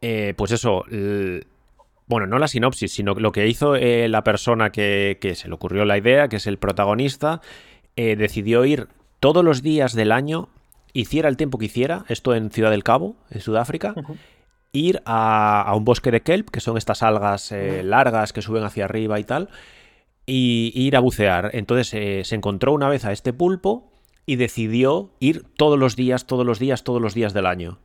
eh, 0.00 0.34
pues 0.36 0.52
eso, 0.52 0.84
bueno, 2.06 2.26
no 2.26 2.38
la 2.38 2.48
sinopsis, 2.48 2.92
sino 2.92 3.14
lo 3.14 3.32
que 3.32 3.46
hizo 3.48 3.74
eh, 3.76 4.08
la 4.08 4.22
persona 4.22 4.70
que, 4.70 5.18
que 5.20 5.34
se 5.34 5.48
le 5.48 5.54
ocurrió 5.54 5.84
la 5.84 5.96
idea, 5.98 6.28
que 6.28 6.36
es 6.36 6.46
el 6.46 6.58
protagonista, 6.58 7.40
decidió 7.96 8.64
ir 8.64 8.88
todos 9.20 9.44
los 9.44 9.62
días 9.62 9.94
del 9.94 10.10
año, 10.12 10.48
hiciera 10.92 11.28
el 11.28 11.36
tiempo 11.36 11.58
que 11.58 11.66
hiciera, 11.66 12.04
esto 12.08 12.34
en 12.34 12.50
Ciudad 12.50 12.70
del 12.70 12.82
Cabo, 12.84 13.16
en 13.30 13.40
Sudáfrica, 13.40 13.94
ir 14.72 15.00
a, 15.06 15.62
a 15.62 15.74
un 15.76 15.84
bosque 15.84 16.10
de 16.10 16.20
kelp, 16.20 16.50
que 16.50 16.60
son 16.60 16.76
estas 16.76 17.02
algas 17.02 17.52
largas 17.84 18.32
que 18.32 18.42
suben 18.42 18.64
hacia 18.64 18.84
arriba 18.84 19.18
y 19.20 19.24
tal, 19.24 19.48
y 20.26 20.72
ir 20.74 20.96
a 20.96 21.00
bucear. 21.00 21.50
Entonces 21.54 21.88
se 22.28 22.34
encontró 22.34 22.72
una 22.72 22.88
vez 22.88 23.04
a 23.04 23.12
este 23.12 23.32
pulpo 23.32 23.90
y 24.26 24.36
decidió 24.36 25.10
ir 25.20 25.44
todos 25.56 25.78
los 25.78 25.96
días, 25.96 26.26
todos 26.26 26.46
los 26.46 26.58
días, 26.58 26.84
todos 26.84 27.00
los 27.02 27.14
días 27.14 27.32
del 27.34 27.46
año. 27.46 27.78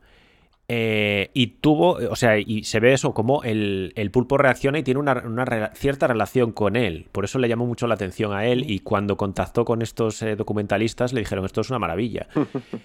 Eh, 0.72 1.30
y 1.34 1.48
tuvo, 1.48 1.94
o 2.10 2.14
sea, 2.14 2.38
y 2.38 2.62
se 2.62 2.78
ve 2.78 2.92
eso, 2.92 3.12
como 3.12 3.42
el, 3.42 3.92
el 3.96 4.12
pulpo 4.12 4.38
reacciona 4.38 4.78
y 4.78 4.84
tiene 4.84 5.00
una, 5.00 5.14
una 5.26 5.72
cierta 5.74 6.06
relación 6.06 6.52
con 6.52 6.76
él. 6.76 7.08
Por 7.10 7.24
eso 7.24 7.40
le 7.40 7.48
llamó 7.48 7.66
mucho 7.66 7.88
la 7.88 7.94
atención 7.94 8.32
a 8.32 8.46
él 8.46 8.70
y 8.70 8.78
cuando 8.78 9.16
contactó 9.16 9.64
con 9.64 9.82
estos 9.82 10.22
eh, 10.22 10.36
documentalistas 10.36 11.12
le 11.12 11.22
dijeron, 11.22 11.44
esto 11.44 11.60
es 11.62 11.70
una 11.70 11.80
maravilla. 11.80 12.28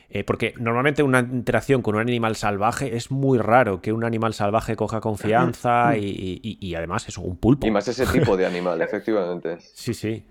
Eh, 0.09 0.23
porque 0.23 0.53
normalmente 0.57 1.03
una 1.03 1.19
interacción 1.19 1.81
con 1.81 1.95
un 1.95 2.01
animal 2.01 2.37
salvaje 2.37 2.95
es 2.95 3.11
muy 3.11 3.37
raro 3.37 3.81
que 3.81 3.91
un 3.91 4.05
animal 4.05 4.33
salvaje 4.33 4.75
coja 4.77 5.01
confianza 5.01 5.97
y, 5.97 6.39
y- 6.41 6.57
y 6.61 6.75
además 6.75 7.07
es 7.09 7.17
un 7.17 7.35
pulpo. 7.35 7.67
Y 7.67 7.71
más 7.71 7.85
ese 7.89 8.05
tipo 8.07 8.37
de 8.37 8.45
animal, 8.47 8.81
efectivamente. 8.81 9.57
Sí, 9.59 9.93
sí. 9.93 10.23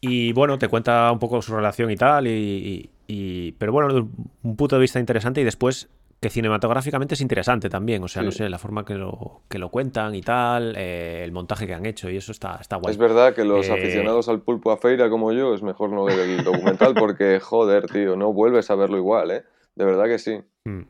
Y 0.00 0.32
bueno, 0.32 0.58
te 0.58 0.68
cuenta 0.68 1.10
un 1.10 1.18
poco 1.18 1.42
su 1.42 1.54
relación 1.54 1.90
y 1.90 1.96
tal, 1.96 2.26
y, 2.28 2.90
y- 3.08 3.52
pero 3.52 3.72
bueno, 3.72 4.08
un 4.42 4.56
punto 4.56 4.76
de 4.76 4.80
vista 4.82 5.00
interesante 5.00 5.40
y 5.40 5.44
después 5.44 5.88
que 6.20 6.30
cinematográficamente 6.30 7.14
es 7.14 7.20
interesante 7.20 7.68
también, 7.68 8.02
o 8.02 8.08
sea, 8.08 8.22
no 8.24 8.32
sé, 8.32 8.48
la 8.48 8.58
forma 8.58 8.84
que 8.84 8.94
lo, 8.94 9.42
que 9.48 9.58
lo 9.58 9.68
cuentan 9.70 10.14
y 10.16 10.20
tal, 10.20 10.74
eh, 10.76 11.22
el 11.22 11.30
montaje 11.32 11.66
que 11.66 11.74
han 11.74 11.86
hecho 11.86 12.10
y 12.10 12.16
eso 12.16 12.32
está, 12.32 12.56
está 12.60 12.76
guay. 12.76 12.90
Es 12.92 12.98
verdad 12.98 13.34
que 13.34 13.44
los 13.44 13.68
Eh, 13.68 13.72
aficionados 13.72 14.28
al 14.28 14.40
pulpo 14.42 14.72
a 14.72 14.76
feira 14.78 15.08
como 15.10 15.32
yo 15.32 15.54
es 15.54 15.62
mejor 15.62 15.90
no 15.90 16.04
ver 16.04 16.18
el 16.18 16.42
documental 16.44 16.94
porque, 16.96 17.38
joder, 17.40 17.86
tío, 17.86 18.16
no 18.16 18.32
vuelves 18.32 18.68
a 18.70 18.74
verlo 18.74 18.96
igual, 18.98 19.30
¿eh? 19.30 19.44
De 19.76 19.84
verdad 19.84 20.06
que 20.06 20.18
sí. 20.18 20.40
Mm. 20.64 20.82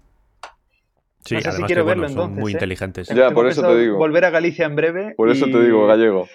Sí, 1.28 1.34
No 1.34 1.40
sé 1.40 1.46
si 1.46 1.50
además 1.50 1.66
quiero 1.68 1.82
que, 1.82 1.84
bueno, 1.86 2.02
verlo 2.02 2.14
son 2.14 2.22
entonces, 2.24 2.42
muy 2.42 2.50
¿eh? 2.50 2.54
inteligentes. 2.54 3.08
Ya, 3.08 3.30
por 3.30 3.46
eso 3.46 3.62
te 3.62 3.78
digo. 3.78 3.98
Volver 3.98 4.24
a 4.24 4.30
Galicia 4.30 4.66
en 4.66 4.76
breve. 4.76 5.14
Por 5.16 5.28
eso 5.30 5.46
y- 5.46 5.52
te 5.52 5.62
digo, 5.62 5.86
gallego. 5.86 6.26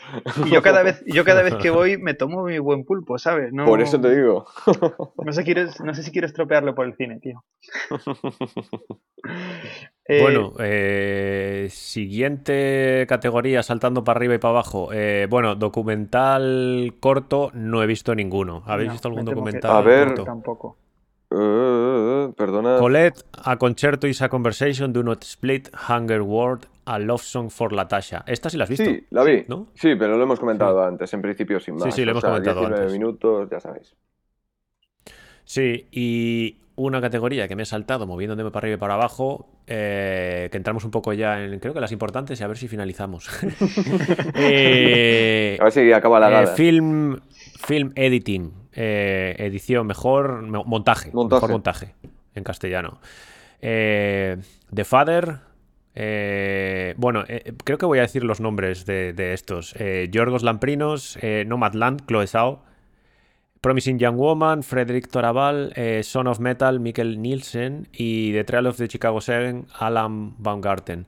y 0.45 0.52
yo 0.52 0.61
cada 0.61 0.84
vez, 0.84 1.03
yo 1.07 1.24
cada 1.26 1.41
vez 1.41 1.56
que 1.56 1.70
voy 1.72 1.98
me 1.98 2.14
tomo 2.14 2.44
mi 2.44 2.60
buen 2.60 2.86
pulpo, 2.86 3.18
¿sabes? 3.18 3.52
No, 3.53 3.65
Por 3.65 3.82
eso 3.82 3.99
te 3.99 4.15
digo. 4.15 4.45
No 5.26 5.32
sé, 5.32 5.44
quiero, 5.44 5.64
no 5.84 5.94
sé 5.94 6.03
si 6.03 6.11
quiero 6.11 6.28
estropearlo 6.28 6.76
por 6.76 6.86
el 6.86 6.95
cine, 6.95 7.20
tío. 7.20 7.44
Eh, 10.06 10.22
Bueno, 10.22 10.53
eh, 10.60 11.68
siguiente 11.72 13.06
categoría, 13.07 13.64
saltando 13.64 14.03
para 14.03 14.18
arriba 14.18 14.36
y 14.36 14.38
para 14.38 14.49
abajo. 14.52 14.90
Eh, 14.91 15.28
bueno, 15.30 15.56
documental 15.56 16.94
corto, 16.99 17.52
no 17.53 17.82
he 17.82 17.88
visto 17.88 18.14
ninguno. 18.14 18.64
¿Habéis 18.65 18.88
no, 18.88 18.94
visto 18.95 19.07
algún 19.07 19.22
me 19.22 19.30
temo 19.30 19.45
que 19.45 19.61
documental 19.61 19.72
A 19.78 19.82
ver. 19.82 20.07
corto? 20.07 20.26
Tampoco. 20.26 20.78
Eh, 21.35 22.34
perdona. 22.38 22.77
Colette, 22.77 23.23
A 23.43 23.57
Concerto 23.57 24.07
is 24.07 24.22
a 24.22 24.30
Conversation, 24.30 24.93
Do 24.93 25.01
Not 25.03 25.23
Split, 25.23 25.69
Hunger 25.89 26.22
Word, 26.22 26.65
A 26.85 26.99
Love 26.99 27.22
Song 27.23 27.49
for 27.49 27.73
Latasha. 27.73 28.23
¿Esta 28.27 28.49
sí 28.49 28.57
la 28.57 28.65
has 28.65 28.69
visto? 28.69 28.85
Sí, 28.85 29.05
la 29.10 29.23
vi. 29.23 29.45
¿No? 29.47 29.68
Sí, 29.73 29.95
pero 29.95 30.15
lo 30.18 30.23
hemos 30.23 30.39
comentado 30.39 30.84
antes, 30.84 31.14
en 31.14 31.22
principio 31.22 31.60
sin 31.60 31.80
Sí, 31.80 31.85
más. 31.85 31.95
sí, 31.95 32.05
lo 32.05 32.10
O 32.10 32.14
hemos 32.14 32.22
sea, 32.22 32.30
comentado 32.31 32.60
19 32.61 32.81
antes. 32.84 32.93
minutos, 32.99 33.49
ya 33.49 33.60
sabéis. 33.60 33.95
Sí, 35.45 35.88
y 35.91 36.57
una 36.76 37.02
categoría 37.02 37.48
que 37.48 37.56
me 37.56 37.64
he 37.64 37.66
saltado 37.66 38.08
moviéndome 38.08 38.50
para 38.50 38.66
arriba 38.66 38.76
y 38.76 38.80
para 38.80 38.95
abajo, 38.95 39.48
eh, 39.68 40.50
que 40.52 40.58
entramos 40.58 40.84
un 40.86 40.91
poco 40.91 41.14
ya 41.14 41.44
en, 41.44 41.60
creo 41.60 41.74
que 41.74 41.80
las 41.80 41.91
importantes, 41.91 42.40
y 42.40 42.44
a 42.44 42.48
ver 42.48 42.58
si 42.58 42.68
finalizamos. 42.68 43.30
Eh, 44.36 45.58
a 45.60 45.64
ver 45.66 45.74
si 45.74 45.91
acaba 45.91 46.20
la 46.20 46.30
gala. 46.30 46.48
film, 46.48 47.20
film 47.66 47.91
editing, 47.95 48.52
edición, 48.74 49.88
mejor 49.88 50.41
montaje, 50.44 51.12
montaje, 51.14 51.36
mejor 51.38 51.52
montaje 51.52 51.95
en 52.36 52.44
castellano. 52.44 53.00
The 53.60 54.84
Father, 54.84 55.40
bueno, 56.98 57.24
creo 57.64 57.78
que 57.78 57.86
voy 57.86 58.00
a 58.00 58.02
decir 58.02 58.24
los 58.24 58.40
nombres 58.40 58.86
de, 58.86 59.34
estos. 59.34 59.76
Yorgos 60.10 60.44
Lamprinos, 60.44 61.18
Nomadland, 61.45 62.06
Chloe 62.08 62.28
Sao, 62.28 62.64
Promising 63.64 63.98
Young 63.98 64.18
Woman, 64.18 64.61
Frederick 64.61 65.07
Toraval, 65.07 65.72
eh, 65.77 66.03
Son 66.03 66.27
of 66.27 66.41
Metal, 66.41 66.81
Mikkel 66.81 67.22
Nielsen 67.22 67.88
y 67.94 68.34
The 68.34 68.44
Trial 68.44 68.68
of 68.68 68.76
the 68.76 68.90
Chicago 68.90 69.22
Seven, 69.22 69.68
Alan 69.80 70.35
Baumgarten. 70.38 71.07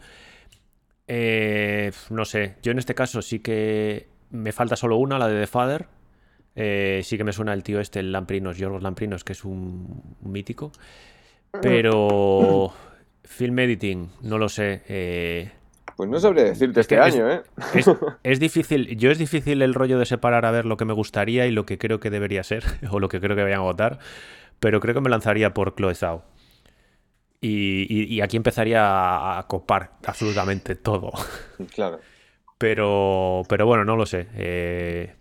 Eh, 1.06 1.92
no 2.12 2.24
sé, 2.24 2.56
yo 2.64 2.72
en 2.72 2.80
este 2.80 2.96
caso 2.96 3.22
sí 3.22 3.40
que 3.40 4.08
me 4.30 4.54
falta 4.54 4.78
solo 4.78 4.96
una, 4.96 5.20
la 5.20 5.28
de 5.28 5.38
The 5.38 5.48
Father. 5.48 5.88
Eh, 6.56 7.02
sí 7.04 7.18
que 7.18 7.26
me 7.26 7.34
suena 7.34 7.52
el 7.52 7.62
tío 7.62 7.82
este, 7.82 8.00
el 8.00 8.14
Lamprinos, 8.14 8.58
Yorgos 8.58 8.82
Lamprinos, 8.82 9.26
que 9.26 9.34
es 9.34 9.44
un, 9.44 10.16
mítico. 10.22 10.72
Pero 11.62 12.72
film 13.26 13.60
editing, 13.60 14.12
no 14.22 14.38
lo 14.38 14.48
sé. 14.48 15.52
Pues 15.96 16.10
no 16.10 16.20
sabría 16.20 16.44
decirte 16.44 16.82
este 16.82 17.00
año, 17.00 17.30
¿eh? 17.32 17.42
Es, 18.24 18.40
difícil, 18.40 18.98
yo 18.98 19.12
es 19.12 19.18
difícil 19.18 19.62
el 19.62 19.74
rollo 19.74 19.98
de 19.98 20.06
separar 20.06 20.46
a 20.46 20.52
ver 20.52 20.66
lo 20.66 20.76
que 20.78 20.86
me 20.86 20.94
gustaría 20.94 21.46
y 21.46 21.52
lo 21.52 21.66
que 21.66 21.78
creo 21.78 22.00
que 22.00 22.10
debería 22.10 22.44
ser, 22.44 22.64
o 22.92 23.00
lo 23.00 23.08
que 23.08 23.22
creo 23.22 23.36
que 23.36 23.44
vayan 23.44 23.60
a 23.60 23.64
votar, 23.64 24.00
pero 24.60 24.80
creo 24.80 24.94
que 24.94 25.02
me 25.02 25.10
lanzaría 25.10 25.54
por 25.54 25.76
Chloe 25.76 25.96
Zhao. 25.96 26.24
Y, 27.48 28.22
aquí 28.22 28.38
empezaría 28.38 29.38
a, 29.38 29.46
copar 29.48 29.92
absolutamente 30.06 30.74
todo. 30.76 31.12
Claro. 31.74 32.00
Pero, 32.58 33.44
pero 33.50 33.66
bueno, 33.66 33.84
no 33.84 33.98
lo 33.98 34.06
sé. 34.06 34.28
Eh, 34.34 35.14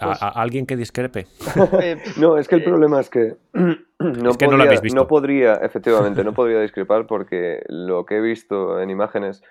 pues 0.00 0.18
alguien 0.20 0.66
que 0.66 0.76
discrepe? 0.76 1.26
Eh, 1.82 2.00
no, 2.18 2.38
es 2.38 2.48
que 2.48 2.56
el 2.56 2.64
problema 2.64 3.00
es 3.00 3.08
que 3.08 3.36
no, 3.52 4.32
podría, 4.34 4.80
no, 4.94 5.06
podría, 5.06 5.54
efectivamente, 5.54 6.24
no 6.24 6.32
podría 6.32 6.60
discrepar 6.60 7.06
porque 7.06 7.62
lo 7.68 8.04
que 8.04 8.16
he 8.16 8.20
visto 8.20 8.80
en 8.80 8.90
imágenes 8.90 9.42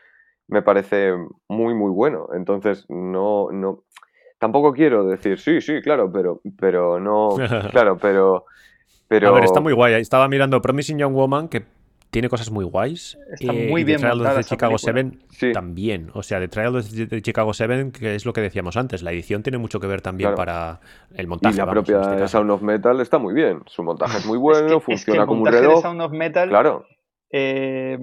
me 0.48 0.62
parece 0.62 1.14
muy, 1.48 1.74
muy 1.74 1.92
bueno. 1.92 2.28
Entonces, 2.34 2.86
no, 2.90 3.50
no, 3.52 3.84
tampoco 4.40 4.74
quiero 4.74 5.06
decir, 5.06 5.40
sí, 5.40 5.62
sí, 5.62 5.82
claro, 5.82 6.12
pero, 6.12 6.42
pero 6.60 7.00
no, 7.00 7.30
claro, 7.72 7.98
pero, 7.98 8.46
pero... 9.08 9.30
A 9.30 9.32
ver, 9.32 9.46
está 9.46 9.60
muy 9.62 9.74
guay. 9.74 9.94
Estaba 9.96 10.28
mirando 10.28 10.62
Promising 10.62 10.98
Young 10.98 11.14
Woman, 11.14 11.48
que 11.48 11.64
tiene 12.12 12.30
cosas 12.30 12.52
muy 12.52 12.66
guays. 12.66 13.18
Está 13.32 13.54
eh, 13.54 13.70
muy 13.70 13.84
bien 13.86 14.02
The 14.02 14.10
Trial 14.10 14.36
de 14.36 14.44
Chicago 14.44 14.78
7 14.78 15.54
también. 15.54 16.12
O 16.14 16.22
sea, 16.22 16.40
The 16.40 16.50
Trial 16.50 16.74
de 16.74 17.22
Chicago 17.22 17.54
7, 17.54 17.92
que 17.98 18.16
es 18.16 18.26
lo 18.26 18.34
que 18.34 18.42
decíamos 18.42 18.76
antes, 18.78 19.02
la 19.02 19.12
edición 19.14 19.44
tiene 19.44 19.58
mucho 19.58 19.80
que 19.80 19.88
ver 19.88 20.02
también 20.02 20.36
para 20.36 20.82
el 21.16 21.28
montaje. 21.28 21.56
Y 21.56 21.58
la 21.58 21.72
propia 21.72 22.02
este 22.02 22.28
Sound 22.28 22.52
of 22.52 22.62
Metal 22.62 23.00
está 23.00 23.18
muy 23.18 23.34
bien. 23.34 23.62
Su 23.66 23.82
montaje 23.84 24.18
es 24.18 24.26
muy 24.26 24.38
bueno, 24.38 24.82
funciona 24.82 25.26
como 25.26 25.42
un 25.42 25.48
reloj. 25.48 25.78
De 25.78 25.82
Sound 25.82 26.02
of 26.02 26.12
Metal, 26.12 26.50
claro. 26.50 26.86
Eh, 27.32 27.98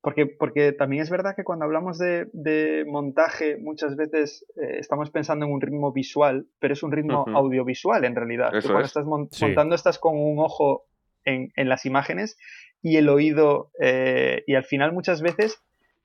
porque, 0.00 0.24
porque 0.26 0.72
también 0.72 1.02
es 1.02 1.10
verdad 1.10 1.34
que 1.36 1.44
cuando 1.44 1.66
hablamos 1.66 1.98
de, 1.98 2.84
montaje, 2.86 3.58
muchas 3.58 3.94
veces 3.94 4.46
eh, 4.56 4.78
estamos 4.78 5.10
pensando 5.10 5.44
en 5.44 5.52
un 5.52 5.60
ritmo 5.60 5.92
visual, 5.92 6.46
pero 6.60 6.72
es 6.72 6.82
un 6.82 6.92
ritmo 6.92 7.26
audiovisual 7.34 8.04
en 8.06 8.16
realidad. 8.16 8.52
cuando 8.62 8.80
estás 8.80 9.04
montando, 9.04 9.74
estás 9.74 9.98
con 9.98 10.16
un 10.16 10.38
ojo 10.38 10.86
en, 11.24 11.52
en 11.56 11.68
las 11.68 11.84
imágenes 11.84 12.38
y 12.82 12.96
el 12.96 13.08
oído. 13.08 13.70
Eh, 13.80 14.44
y 14.46 14.54
al 14.54 14.64
final 14.64 14.92
muchas 14.92 15.22
veces 15.22 15.62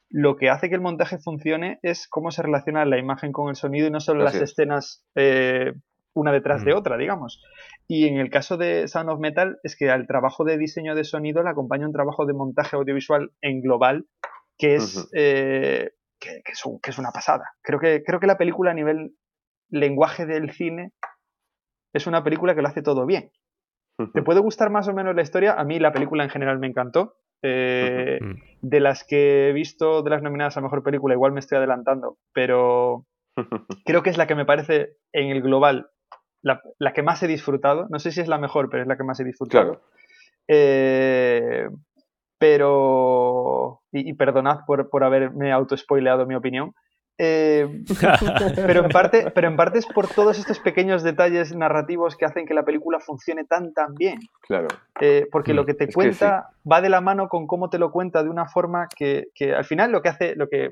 lo 0.09 0.35
que 0.35 0.49
hace 0.49 0.69
que 0.69 0.75
el 0.75 0.81
montaje 0.81 1.17
funcione 1.17 1.79
es 1.81 2.07
cómo 2.07 2.31
se 2.31 2.43
relaciona 2.43 2.85
la 2.85 2.99
imagen 2.99 3.31
con 3.31 3.49
el 3.49 3.55
sonido 3.55 3.87
y 3.87 3.91
no 3.91 3.99
solo 3.99 4.23
las 4.23 4.35
escenas 4.35 5.03
eh, 5.15 5.73
una 6.13 6.31
detrás 6.31 6.63
de 6.63 6.73
otra, 6.73 6.97
digamos. 6.97 7.41
Y 7.87 8.07
en 8.07 8.17
el 8.17 8.29
caso 8.29 8.57
de 8.57 8.87
Sound 8.87 9.09
of 9.09 9.19
Metal 9.19 9.57
es 9.63 9.75
que 9.75 9.89
al 9.89 10.05
trabajo 10.05 10.43
de 10.43 10.57
diseño 10.57 10.93
de 10.93 11.03
sonido 11.03 11.41
le 11.41 11.49
acompaña 11.49 11.87
un 11.87 11.93
trabajo 11.93 12.25
de 12.25 12.33
montaje 12.33 12.75
audiovisual 12.75 13.31
en 13.41 13.61
global 13.61 14.05
que 14.57 14.75
es, 14.75 15.09
eh, 15.13 15.91
que, 16.19 16.43
es 16.45 16.97
una 16.99 17.11
pasada. 17.11 17.45
Creo 17.61 17.79
que, 17.79 18.03
creo 18.03 18.19
que 18.19 18.27
la 18.27 18.37
película 18.37 18.71
a 18.71 18.75
nivel 18.75 19.15
lenguaje 19.69 20.25
del 20.25 20.51
cine 20.51 20.91
es 21.93 22.07
una 22.07 22.23
película 22.23 22.55
que 22.55 22.61
lo 22.61 22.67
hace 22.67 22.81
todo 22.81 23.05
bien. 23.05 23.31
¿Te 24.13 24.23
puede 24.23 24.39
gustar 24.39 24.69
más 24.69 24.87
o 24.87 24.93
menos 24.93 25.15
la 25.15 25.21
historia? 25.21 25.53
A 25.53 25.63
mí 25.63 25.79
la 25.79 25.93
película 25.93 26.23
en 26.23 26.29
general 26.29 26.59
me 26.59 26.67
encantó. 26.67 27.15
Eh, 27.45 28.19
de 28.61 28.79
las 28.79 29.03
que 29.03 29.49
he 29.49 29.53
visto, 29.53 30.01
de 30.01 30.09
las 30.09 30.23
nominadas 30.23 30.55
a 30.55 30.61
Mejor 30.61 30.81
Película, 30.81 31.13
igual 31.13 31.33
me 31.33 31.41
estoy 31.41 31.57
adelantando, 31.57 32.17
pero 32.33 33.05
creo 33.85 34.01
que 34.01 34.09
es 34.09 34.17
la 34.17 34.27
que 34.27 34.35
me 34.35 34.45
parece 34.45 34.95
en 35.11 35.29
el 35.29 35.41
global 35.41 35.89
la, 36.41 36.93
que 36.93 37.03
más 37.03 37.21
he 37.23 37.27
disfrutado. 37.27 37.87
No 37.89 37.99
sé 37.99 38.11
si 38.11 38.21
es 38.21 38.27
la 38.27 38.37
mejor, 38.37 38.69
pero 38.69 38.83
es 38.83 38.87
la 38.87 38.97
que 38.97 39.03
más 39.03 39.19
he 39.19 39.23
disfrutado. 39.23 39.81
Eh, 40.47 41.67
pero, 42.37 43.81
y, 43.91 44.13
perdonad 44.13 44.59
por, 44.67 44.89
por 44.89 45.03
haberme 45.03 45.51
auto-spoileado 45.51 46.25
mi 46.25 46.35
opinión, 46.35 46.73
eh, 47.17 47.83
pero, 48.55 48.85
en 48.85 48.89
parte, 48.89 49.31
pero 49.31 49.47
en 49.47 49.55
parte 49.55 49.79
es 49.79 49.85
por 49.85 50.07
todos 50.07 50.39
estos 50.39 50.59
pequeños 50.59 51.03
detalles 51.03 51.55
narrativos 51.55 52.15
que 52.15 52.25
hacen 52.25 52.45
que 52.45 52.53
la 52.53 52.63
película 52.63 52.99
funcione 52.99 53.45
tan 53.45 53.73
tan 53.73 53.93
bien. 53.95 54.19
Claro. 54.41 54.67
Eh, 54.99 55.27
porque 55.31 55.53
lo 55.53 55.63
mm, 55.63 55.65
que 55.65 55.73
te 55.75 55.93
cuenta 55.93 56.49
va 56.69 56.81
de 56.81 56.89
la 56.89 57.01
mano 57.01 57.27
con 57.27 57.45
cómo 57.45 57.69
te 57.69 57.77
lo 57.77 57.91
cuenta 57.91 58.23
de 58.23 58.29
una 58.29 58.47
forma 58.47 58.87
que, 58.95 59.25
que, 59.35 59.53
al 59.53 59.65
final 59.65 59.91
lo 59.91 60.01
que 60.01 60.09
hace, 60.09 60.35
lo 60.35 60.49
que 60.49 60.71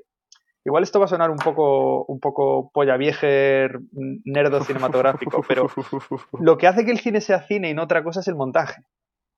igual 0.65 0.83
esto 0.83 0.99
va 0.99 1.05
a 1.05 1.09
sonar 1.09 1.29
un 1.29 1.37
poco, 1.37 2.05
un 2.05 2.19
poco 2.19 2.71
polla 2.73 2.97
viejer, 2.97 3.79
nerdo 3.91 4.63
cinematográfico, 4.63 5.43
pero 5.47 5.69
lo 6.39 6.57
que 6.57 6.67
hace 6.67 6.85
que 6.85 6.91
el 6.91 6.99
cine 6.99 7.21
sea 7.21 7.43
cine 7.43 7.69
y 7.69 7.73
no 7.73 7.83
otra 7.83 8.03
cosa 8.03 8.21
es 8.21 8.27
el 8.27 8.35
montaje. 8.35 8.83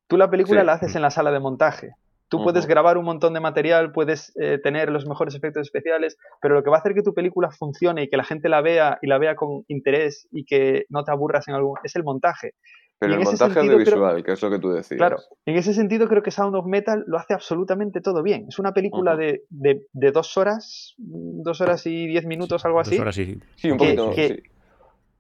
Tú 0.08 0.18
la 0.18 0.30
película 0.30 0.64
la 0.64 0.74
haces 0.74 0.96
en 0.96 1.02
la 1.02 1.10
sala 1.10 1.32
de 1.32 1.40
montaje. 1.40 1.92
Tú 2.30 2.44
puedes 2.44 2.66
grabar 2.66 2.98
un 2.98 3.06
montón 3.06 3.34
de 3.34 3.40
material, 3.40 3.92
puedes 3.92 4.36
eh, 4.42 4.58
tener 4.58 4.90
los 4.90 5.06
mejores 5.06 5.36
efectos 5.36 5.62
especiales, 5.68 6.18
pero 6.42 6.56
lo 6.56 6.64
que 6.64 6.70
va 6.70 6.78
a 6.78 6.80
hacer 6.80 6.96
que 6.96 7.04
tu 7.04 7.14
película 7.14 7.52
funcione 7.52 8.04
y 8.04 8.10
que 8.10 8.18
la 8.18 8.24
gente 8.24 8.50
la 8.50 8.62
vea 8.62 8.98
y 9.02 9.08
la 9.08 9.20
vea 9.20 9.36
con 9.36 9.64
interés 9.68 10.28
y 10.32 10.46
que 10.46 10.86
no 10.90 11.04
te 11.04 11.12
aburras 11.12 11.48
en 11.48 11.54
algún 11.54 11.78
es 11.84 11.96
el 11.96 12.04
montaje. 12.04 12.54
Pero 13.00 13.16
el 13.16 13.20
montaje 13.20 13.60
audiovisual, 13.60 14.24
que 14.24 14.32
es 14.32 14.42
lo 14.42 14.50
que 14.50 14.60
tú 14.60 14.72
decías. 14.72 14.98
Claro, 14.98 15.18
en 15.46 15.56
ese 15.58 15.74
sentido 15.74 16.08
creo 16.08 16.24
que 16.24 16.32
Sound 16.32 16.56
of 16.56 16.66
Metal 16.66 17.04
lo 17.06 17.18
hace 17.18 17.34
absolutamente 17.34 18.02
todo 18.02 18.24
bien. 18.24 18.46
Es 18.48 18.60
una 18.60 18.74
película 18.74 19.16
de, 19.16 19.44
dos 19.92 20.38
horas, 20.38 20.96
dos 20.98 21.62
horas 21.62 21.86
y 21.86 22.08
diez 22.08 22.26
minutos, 22.26 22.66
algo 22.66 22.80
así. 22.80 22.92
Dos 22.92 23.02
horas 23.02 23.18
y... 23.18 23.40
Sí, 23.56 23.72
un 23.72 23.78
poquito, 23.78 24.12
que, 24.12 24.44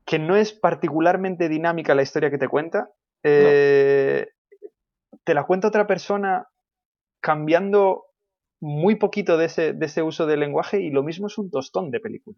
que, 0.05 0.19
no 0.19 0.35
es 0.35 0.53
particularmente 0.53 1.49
dinámica 1.49 1.93
la 1.93 2.03
historia 2.03 2.31
que 2.31 2.38
te 2.38 2.47
cuenta. 2.47 2.89
Eh, 3.23 4.27
te 5.23 5.34
la 5.34 5.43
cuenta 5.43 5.67
otra 5.67 5.85
persona 5.88 6.47
cambiando 7.23 8.03
muy 8.61 8.95
poquito 8.95 9.37
de 9.37 9.45
ese, 9.45 9.73
de 9.73 9.85
ese 9.85 10.03
uso 10.03 10.25
del 10.27 10.41
lenguaje 10.41 10.81
y 10.81 10.91
lo 10.91 11.03
mismo 11.03 11.27
es 11.27 11.37
un 11.37 11.49
tostón 11.49 11.89
de 11.89 12.01
película. 12.01 12.37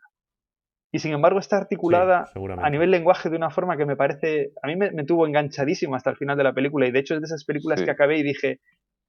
Y 0.94 1.00
sin 1.00 1.12
embargo 1.12 1.40
está 1.40 1.58
articulada 1.58 2.32
a 2.62 2.70
nivel 2.70 2.92
lenguaje 2.92 3.30
de 3.30 3.36
una 3.36 3.50
forma 3.50 3.76
que 3.78 3.86
me 3.86 3.98
parece, 3.98 4.54
a 4.62 4.68
mí 4.68 4.76
me, 4.78 4.92
tuvo 5.04 5.28
enganchadísimo 5.28 5.96
hasta 5.96 6.12
el 6.12 6.18
final 6.18 6.38
de 6.38 6.44
la 6.44 6.54
película 6.54 6.88
y 6.88 6.92
de 6.92 7.00
hecho 7.00 7.16
es 7.16 7.22
de 7.22 7.26
esas 7.26 7.44
películas 7.44 7.82
que 7.82 7.92
acabé 7.92 8.20
y 8.20 8.24
dije, 8.24 8.62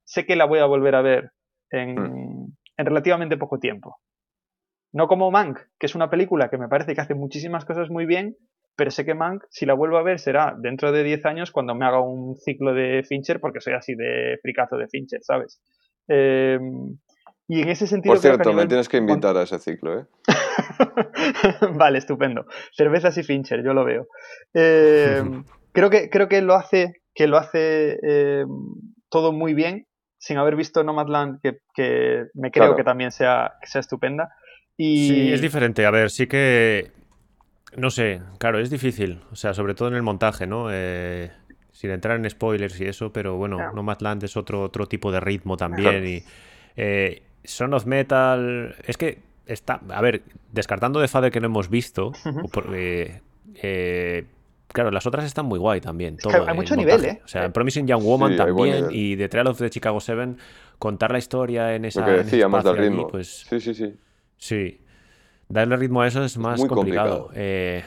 sé 0.05 0.25
que 0.25 0.35
la 0.35 0.47
voy 0.47 0.59
a 0.59 0.67
volver 0.67 0.95
a 0.95 1.03
ver 1.03 1.31
en, 1.71 1.95
hmm. 1.95 2.57
en 2.79 2.87
relativamente 2.87 3.37
poco 3.37 3.59
tiempo. 3.59 3.99
No 4.93 5.09
como 5.09 5.31
Mank, 5.31 5.59
que 5.79 5.87
es 5.87 5.95
una 5.95 6.11
película 6.11 6.49
que 6.49 6.59
me 6.59 6.69
parece 6.69 6.95
que 6.95 7.03
hace 7.03 7.15
muchísimas 7.15 7.67
cosas 7.67 7.91
muy 7.91 8.07
bien, 8.07 8.37
pero 8.77 8.91
sé 8.91 9.05
que 9.05 9.15
Mank, 9.15 9.45
si 9.51 9.65
la 9.65 9.75
vuelvo 9.75 9.97
a 9.97 10.03
ver, 10.03 10.19
será 10.19 10.55
dentro 10.57 10.93
de 10.93 11.03
10 11.03 11.25
años 11.25 11.51
cuando 11.51 11.75
me 11.75 11.87
haga 11.87 12.01
un 12.01 12.37
ciclo 12.37 12.75
de 12.75 13.03
Fincher, 13.09 13.41
porque 13.41 13.61
soy 13.61 13.73
así 13.73 13.95
de 13.95 14.39
fricazo 14.43 14.77
de 14.77 14.87
Fincher, 14.87 15.21
¿sabes? 15.23 15.61
Em, 16.07 16.99
y 17.49 17.63
en 17.63 17.69
ese 17.69 17.87
sentido. 17.87 18.15
Por 18.15 18.21
cierto, 18.21 18.53
me 18.53 18.67
tienes 18.67 18.89
que 18.89 18.99
invitar 18.99 19.37
a 19.37 19.43
ese 19.43 19.59
ciclo, 19.59 20.01
¿eh? 20.01 20.05
vale, 21.75 21.99
estupendo. 21.99 22.47
Cervezas 22.73 23.17
y 23.17 23.23
Fincher, 23.23 23.65
yo 23.65 23.73
lo 23.73 23.85
veo. 23.85 24.09
Em, 24.53 25.45
creo, 25.73 25.89
que, 25.89 26.11
creo 26.11 26.29
que 26.29 26.43
lo 26.43 26.55
hace, 26.55 27.03
que 27.15 27.27
lo 27.27 27.39
hace 27.39 27.99
em, 28.03 28.49
todo 29.09 29.33
muy 29.33 29.55
bien, 29.55 29.87
sin 30.19 30.37
haber 30.37 30.55
visto 30.55 30.85
Nomadland, 30.85 31.41
que, 31.41 31.61
que 31.75 32.27
me 32.35 32.51
creo 32.51 32.77
que 32.77 32.85
también 32.85 33.11
sea, 33.11 33.55
que 33.61 33.69
sea 33.69 33.81
estupenda. 33.81 34.29
Y... 34.77 35.09
Sí, 35.09 35.33
es 35.33 35.41
diferente. 35.41 35.87
A 35.87 35.91
ver, 35.91 36.11
sí 36.11 36.27
que 36.27 36.91
no 37.77 37.91
sé, 37.91 38.21
claro, 38.39 38.59
es 38.59 38.71
difícil. 38.71 39.21
O 39.31 39.37
sea, 39.37 39.55
sobre 39.55 39.75
todo 39.75 39.89
en 39.89 39.95
el 39.95 40.03
montaje, 40.03 40.47
¿no? 40.47 40.69
Eh, 40.71 41.31
sin 41.73 41.91
entrar 41.91 42.17
en 42.17 42.29
spoilers 42.29 42.81
y 42.81 42.85
eso, 42.85 43.13
pero 43.13 43.37
bueno, 43.37 43.59
No 43.59 43.73
Nomadland 43.73 44.25
es 44.25 44.37
otro, 44.37 44.63
otro 44.63 44.87
tipo 44.87 45.13
de 45.13 45.21
ritmo 45.21 45.57
también. 45.57 46.07
Y 46.07 46.23
eh, 46.77 47.23
Son 47.45 47.75
of 47.75 47.87
Metal. 47.87 48.75
Es 48.87 48.97
que 48.97 49.19
está. 49.47 49.81
A 49.91 50.01
ver, 50.01 50.23
descartando 50.53 51.01
de 51.01 51.09
Father 51.09 51.31
que 51.31 51.41
no 51.41 51.47
hemos 51.47 51.69
visto, 51.69 52.13
eh, 52.73 54.25
claro, 54.69 54.91
las 54.91 55.07
otras 55.07 55.25
están 55.25 55.47
muy 55.47 55.59
guay 55.59 55.81
también. 55.81 56.17
Que 56.17 56.35
hay 56.35 56.55
mucho 56.55 56.77
nivel, 56.77 57.05
¿eh? 57.05 57.21
O 57.25 57.29
sea, 57.29 57.45
en 57.45 57.53
Promising 57.53 57.87
Young 57.87 58.03
Woman 58.03 58.33
Sí, 58.33 58.39
también 58.39 58.87
y 58.91 59.17
The 59.17 59.29
Trial 59.29 59.49
of 59.49 59.59
the 59.59 59.71
Chicago 59.71 60.01
Seven, 60.01 60.39
contar 60.79 61.13
la 61.13 61.19
historia 61.19 61.75
en 61.75 61.85
esa. 61.85 62.01
Lo 62.01 62.07
que 62.07 62.13
en 62.13 62.21
ese 62.21 62.31
decíamos 62.31 62.65
del 62.65 62.77
ritmo. 62.77 63.09
pues 63.09 63.47
Sí, 63.49 63.61
sí, 63.61 63.75
sí. 63.75 63.95
sí. 64.37 64.81
Darle 65.49 65.77
ritmo 65.77 66.03
a 66.03 66.07
eso 66.09 66.25
es 66.25 66.37
más 66.39 66.59
muy 66.61 66.69
complicado. 66.69 67.25
complicado. 67.27 67.31
Eh, 67.35 67.85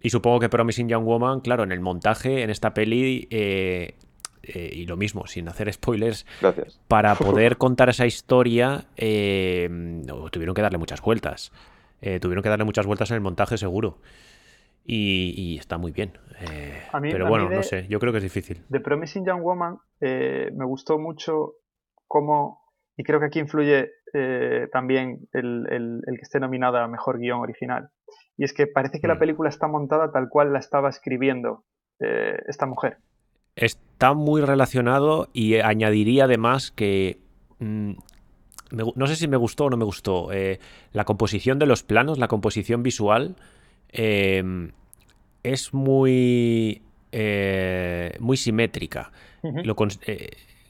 y 0.00 0.10
supongo 0.10 0.38
que 0.40 0.48
Promising 0.48 0.88
Young 0.88 1.04
Woman, 1.04 1.40
claro, 1.40 1.64
en 1.64 1.72
el 1.72 1.80
montaje, 1.80 2.42
en 2.42 2.50
esta 2.50 2.72
peli, 2.72 3.26
eh, 3.30 3.96
eh, 4.44 4.70
y 4.72 4.86
lo 4.86 4.96
mismo, 4.96 5.26
sin 5.26 5.48
hacer 5.48 5.72
spoilers, 5.72 6.24
Gracias. 6.40 6.80
para 6.86 7.14
poder 7.16 7.56
contar 7.58 7.88
esa 7.88 8.06
historia, 8.06 8.84
eh, 8.96 9.68
no, 9.70 10.30
tuvieron 10.30 10.54
que 10.54 10.62
darle 10.62 10.78
muchas 10.78 11.00
vueltas. 11.02 11.52
Eh, 12.00 12.20
tuvieron 12.20 12.44
que 12.44 12.48
darle 12.48 12.64
muchas 12.64 12.86
vueltas 12.86 13.10
en 13.10 13.16
el 13.16 13.20
montaje, 13.22 13.58
seguro. 13.58 13.98
Y, 14.84 15.34
y 15.36 15.58
está 15.58 15.76
muy 15.78 15.90
bien. 15.92 16.12
Eh, 16.40 16.80
A 16.92 17.00
mí- 17.00 17.10
pero 17.10 17.28
bueno, 17.28 17.48
de- 17.50 17.56
no 17.56 17.62
sé, 17.64 17.86
yo 17.88 17.98
creo 17.98 18.12
que 18.12 18.18
es 18.18 18.24
difícil. 18.24 18.62
The 18.70 18.80
Promising 18.80 19.26
Young 19.26 19.42
Woman 19.42 19.78
eh, 20.00 20.50
me 20.54 20.64
gustó 20.64 20.98
mucho 20.98 21.54
cómo, 22.06 22.62
y 22.96 23.02
creo 23.02 23.18
que 23.20 23.26
aquí 23.26 23.40
influye 23.40 23.90
eh, 24.14 24.68
también 24.72 25.28
el, 25.32 25.66
el- 25.70 26.02
el 26.06 26.16
que 26.16 26.22
esté 26.22 26.40
nominada 26.40 26.84
a 26.84 26.88
Mejor 26.88 27.18
Guión 27.18 27.40
Original. 27.40 27.88
Y 28.36 28.44
es 28.44 28.52
que 28.52 28.66
parece 28.66 29.00
que 29.00 29.08
la 29.08 29.16
Mm. 29.16 29.18
película 29.18 29.48
está 29.48 29.66
montada 29.68 30.12
tal 30.12 30.28
cual 30.28 30.52
la 30.52 30.58
estaba 30.60 30.88
escribiendo 30.88 31.64
eh, 32.00 32.36
esta 32.46 32.66
mujer. 32.66 32.98
Está 33.56 34.14
muy 34.14 34.40
relacionado 34.40 35.28
y 35.32 35.56
añadiría 35.56 36.24
además 36.24 36.70
que... 36.70 37.18
mm, 37.58 37.92
me 38.70 38.82
no 38.94 39.06
sé 39.06 39.16
si 39.16 39.26
me 39.28 39.36
gustó 39.38 39.64
o 39.64 39.70
no 39.70 39.76
me 39.76 39.84
gustó. 39.84 40.30
eh, 40.32 40.60
la 40.92 41.04
composición 41.04 41.58
de 41.58 41.66
los 41.66 41.82
planos, 41.82 42.18
la 42.18 42.28
composición 42.28 42.82
visual, 42.82 43.34
eh, 43.90 44.42
es 45.42 45.74
muy... 45.74 46.82
muy 48.20 48.36
simétrica. 48.36 49.10
Lo 49.64 49.74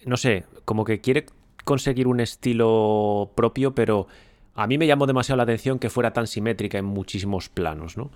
no 0.06 0.16
sé, 0.16 0.44
como 0.64 0.84
que 0.84 1.00
quiere 1.00 1.26
conseguir 1.64 2.06
un 2.06 2.20
estilo 2.20 3.30
propio, 3.34 3.74
pero 3.74 4.06
a 4.54 4.66
mí 4.66 4.78
me 4.78 4.86
llamó 4.86 5.06
demasiado 5.06 5.36
la 5.36 5.42
atención 5.44 5.78
que 5.78 5.90
fuera 5.90 6.12
tan 6.12 6.26
simétrica 6.26 6.78
en 6.78 6.84
muchísimos 6.84 7.48
planos, 7.48 7.96
¿no? 7.96 8.10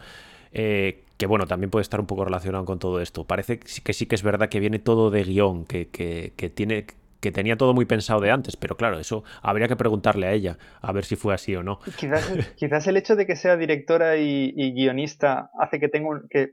Eh, 0.52 1.04
que 1.16 1.26
bueno, 1.26 1.46
también 1.46 1.70
puede 1.70 1.82
estar 1.82 2.00
un 2.00 2.06
poco 2.06 2.24
relacionado 2.24 2.64
con 2.64 2.78
todo 2.78 3.00
esto. 3.00 3.24
Parece 3.24 3.58
que 3.58 3.92
sí 3.92 4.06
que, 4.06 4.14
es 4.14 4.22
verdad 4.22 4.48
que 4.48 4.60
viene 4.60 4.78
todo 4.78 5.10
de 5.10 5.22
guion, 5.24 5.64
que, 5.64 5.88
que- 5.88 6.32
tiene, 6.50 6.86
que 7.20 7.30
tenía 7.32 7.56
todo 7.56 7.72
muy 7.74 7.84
pensado 7.84 8.20
de 8.20 8.30
antes, 8.32 8.56
pero 8.56 8.76
claro, 8.76 8.98
eso 8.98 9.22
habría 9.40 9.68
que 9.68 9.76
preguntarle 9.76 10.26
a 10.26 10.32
ella, 10.32 10.58
a 10.80 10.92
ver 10.92 11.04
si 11.04 11.14
fue 11.16 11.32
así 11.32 11.54
o 11.54 11.62
no. 11.62 11.78
Quizás, 12.56 12.86
el 12.88 12.96
hecho 12.96 13.14
de 13.14 13.24
que 13.26 13.36
sea 13.36 13.56
directora 13.56 14.16
y, 14.16 14.52
guionista 14.74 15.50
hace 15.58 15.78
que 15.78 15.88
tenga 15.88 16.08
un- 16.08 16.28
que- 16.28 16.50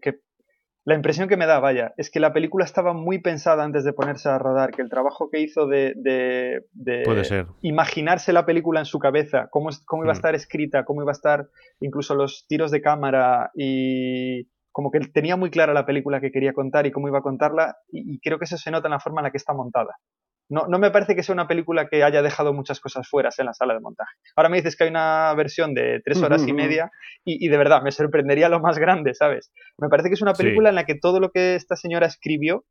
la 0.90 0.96
impresión 0.96 1.28
que 1.30 1.38
me 1.38 1.46
da, 1.46 1.60
vaya, 1.60 1.94
es 1.98 2.10
que 2.10 2.20
la 2.20 2.34
película 2.34 2.66
estaba 2.66 2.94
muy 2.94 3.20
pensada 3.20 3.64
antes 3.64 3.84
de 3.84 3.94
ponerse 3.94 4.28
a 4.28 4.40
rodar, 4.40 4.72
que 4.72 4.82
el 4.82 4.90
trabajo 4.90 5.30
que 5.30 5.40
hizo 5.40 5.68
de, 5.68 5.94
de- 5.96 6.66
de 6.74 7.04
Puede 7.06 7.24
ser. 7.26 7.46
imaginarse 7.62 8.34
la 8.34 8.46
película 8.46 8.80
en 8.80 8.86
su 8.86 8.98
cabeza, 9.00 9.48
cómo, 9.52 9.70
iba 9.70 10.12
a 10.12 10.14
Mm. 10.14 10.18
estar 10.18 10.36
escrita, 10.36 10.86
cómo 10.86 11.02
iba 11.04 11.12
a 11.12 11.20
estar 11.20 11.48
incluso 11.80 12.16
los 12.16 12.46
tiros 12.48 12.72
de 12.72 12.82
cámara 12.82 13.52
y 13.56 14.48
como 14.72 14.90
que 14.92 15.00
tenía 15.00 15.36
muy 15.36 15.50
clara 15.52 15.74
la 15.74 15.86
película 15.86 16.20
que 16.22 16.32
quería 16.32 16.54
contar 16.54 16.86
y 16.88 16.92
cómo 16.92 17.08
iba 17.08 17.20
a 17.20 17.24
contarla 17.24 17.78
y, 17.92 18.16
y 18.16 18.20
creo 18.20 18.40
que 18.40 18.46
eso 18.46 18.58
se 18.58 18.72
nota 18.72 18.88
en 18.88 18.92
la 18.94 19.00
forma 19.00 19.22
en 19.22 19.26
la 19.26 19.32
que 19.32 19.38
está 19.38 19.54
montada. 19.54 19.96
No, 20.50 20.66
no 20.68 20.80
me 20.80 20.90
parece 20.92 21.16
que 21.16 21.22
sea 21.24 21.34
una 21.34 21.48
película 21.48 21.88
que 21.88 22.04
haya 22.04 22.22
dejado 22.24 22.54
muchas 22.54 22.80
cosas 22.80 23.08
fuera 23.08 23.30
en 23.38 23.46
la 23.46 23.54
sala 23.54 23.76
de 23.76 23.80
montaje. 23.82 24.12
Ahora 24.36 24.50
me 24.50 24.58
dices 24.58 24.76
que 24.76 24.86
hay 24.86 24.90
una 24.90 25.32
versión 25.36 25.74
de 25.76 26.02
tres 26.04 26.22
horas 26.24 26.48
y 26.48 26.54
media 26.54 26.92
y, 27.24 27.46
y 27.46 27.50
de 27.50 27.58
verdad 27.58 27.82
me 27.84 27.92
sorprendería 27.92 28.50
lo 28.50 28.60
más 28.60 28.80
grande, 28.80 29.14
¿sabes? 29.14 29.52
Me 29.78 29.90
parece 29.90 30.10
que 30.10 30.16
es 30.16 30.22
una 30.24 30.34
Sí. 30.34 30.42
película 30.44 30.70
en 30.70 30.76
la 30.76 30.86
que 30.86 30.96
todo 30.96 31.20
lo 31.20 31.30
que 31.30 31.54
esta 31.56 31.76
señora 31.76 32.08
escribió 32.08 32.66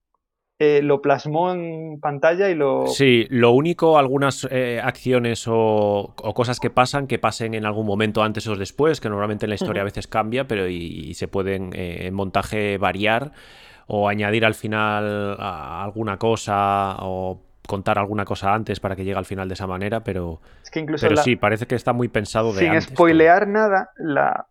eh, 0.60 0.80
lo 0.82 1.00
plasmó 1.00 1.52
en 1.52 2.00
pantalla 2.00 2.50
y 2.50 2.56
lo... 2.56 2.86
Sí, 2.86 3.28
lo 3.30 3.52
único, 3.52 3.96
algunas 3.96 4.48
eh, 4.50 4.80
acciones 4.82 5.46
o, 5.46 6.14
o 6.16 6.34
cosas 6.34 6.58
que 6.58 6.70
pasan, 6.70 7.06
que 7.06 7.20
pasen 7.20 7.54
en 7.54 7.64
algún 7.64 7.86
momento 7.86 8.24
antes 8.24 8.44
o 8.48 8.56
después, 8.56 9.00
que 9.00 9.08
normalmente 9.08 9.46
en 9.46 9.50
la 9.50 9.54
historia 9.54 9.82
a 9.82 9.84
veces 9.84 10.08
cambia, 10.08 10.48
pero 10.48 10.66
y, 10.68 10.74
y 11.10 11.14
se 11.14 11.28
pueden 11.28 11.70
eh, 11.74 12.08
en 12.08 12.14
montaje 12.14 12.76
variar 12.76 13.30
o 13.86 14.08
añadir 14.08 14.44
al 14.44 14.54
final 14.54 15.36
a- 15.38 15.84
alguna 15.84 16.16
cosa 16.18 16.96
o 17.02 17.44
contar 17.68 17.98
alguna 17.98 18.24
cosa 18.24 18.52
antes 18.54 18.80
para 18.80 18.96
que 18.96 19.04
llegue 19.04 19.18
al 19.18 19.26
final 19.26 19.46
de 19.46 19.54
esa 19.54 19.66
manera, 19.66 20.00
pero, 20.00 20.40
Es 20.64 20.70
que 20.70 20.80
incluso 20.80 21.04
pero 21.04 21.16
la- 21.16 21.22
sí, 21.22 21.36
parece 21.36 21.66
que 21.66 21.74
está 21.76 21.92
muy 21.92 22.08
pensado 22.08 22.52
de 22.54 22.60
sin 22.60 22.70
antes. 22.70 22.84
spoilear 22.86 23.46
nada, 23.46 23.90
la, 23.98 24.46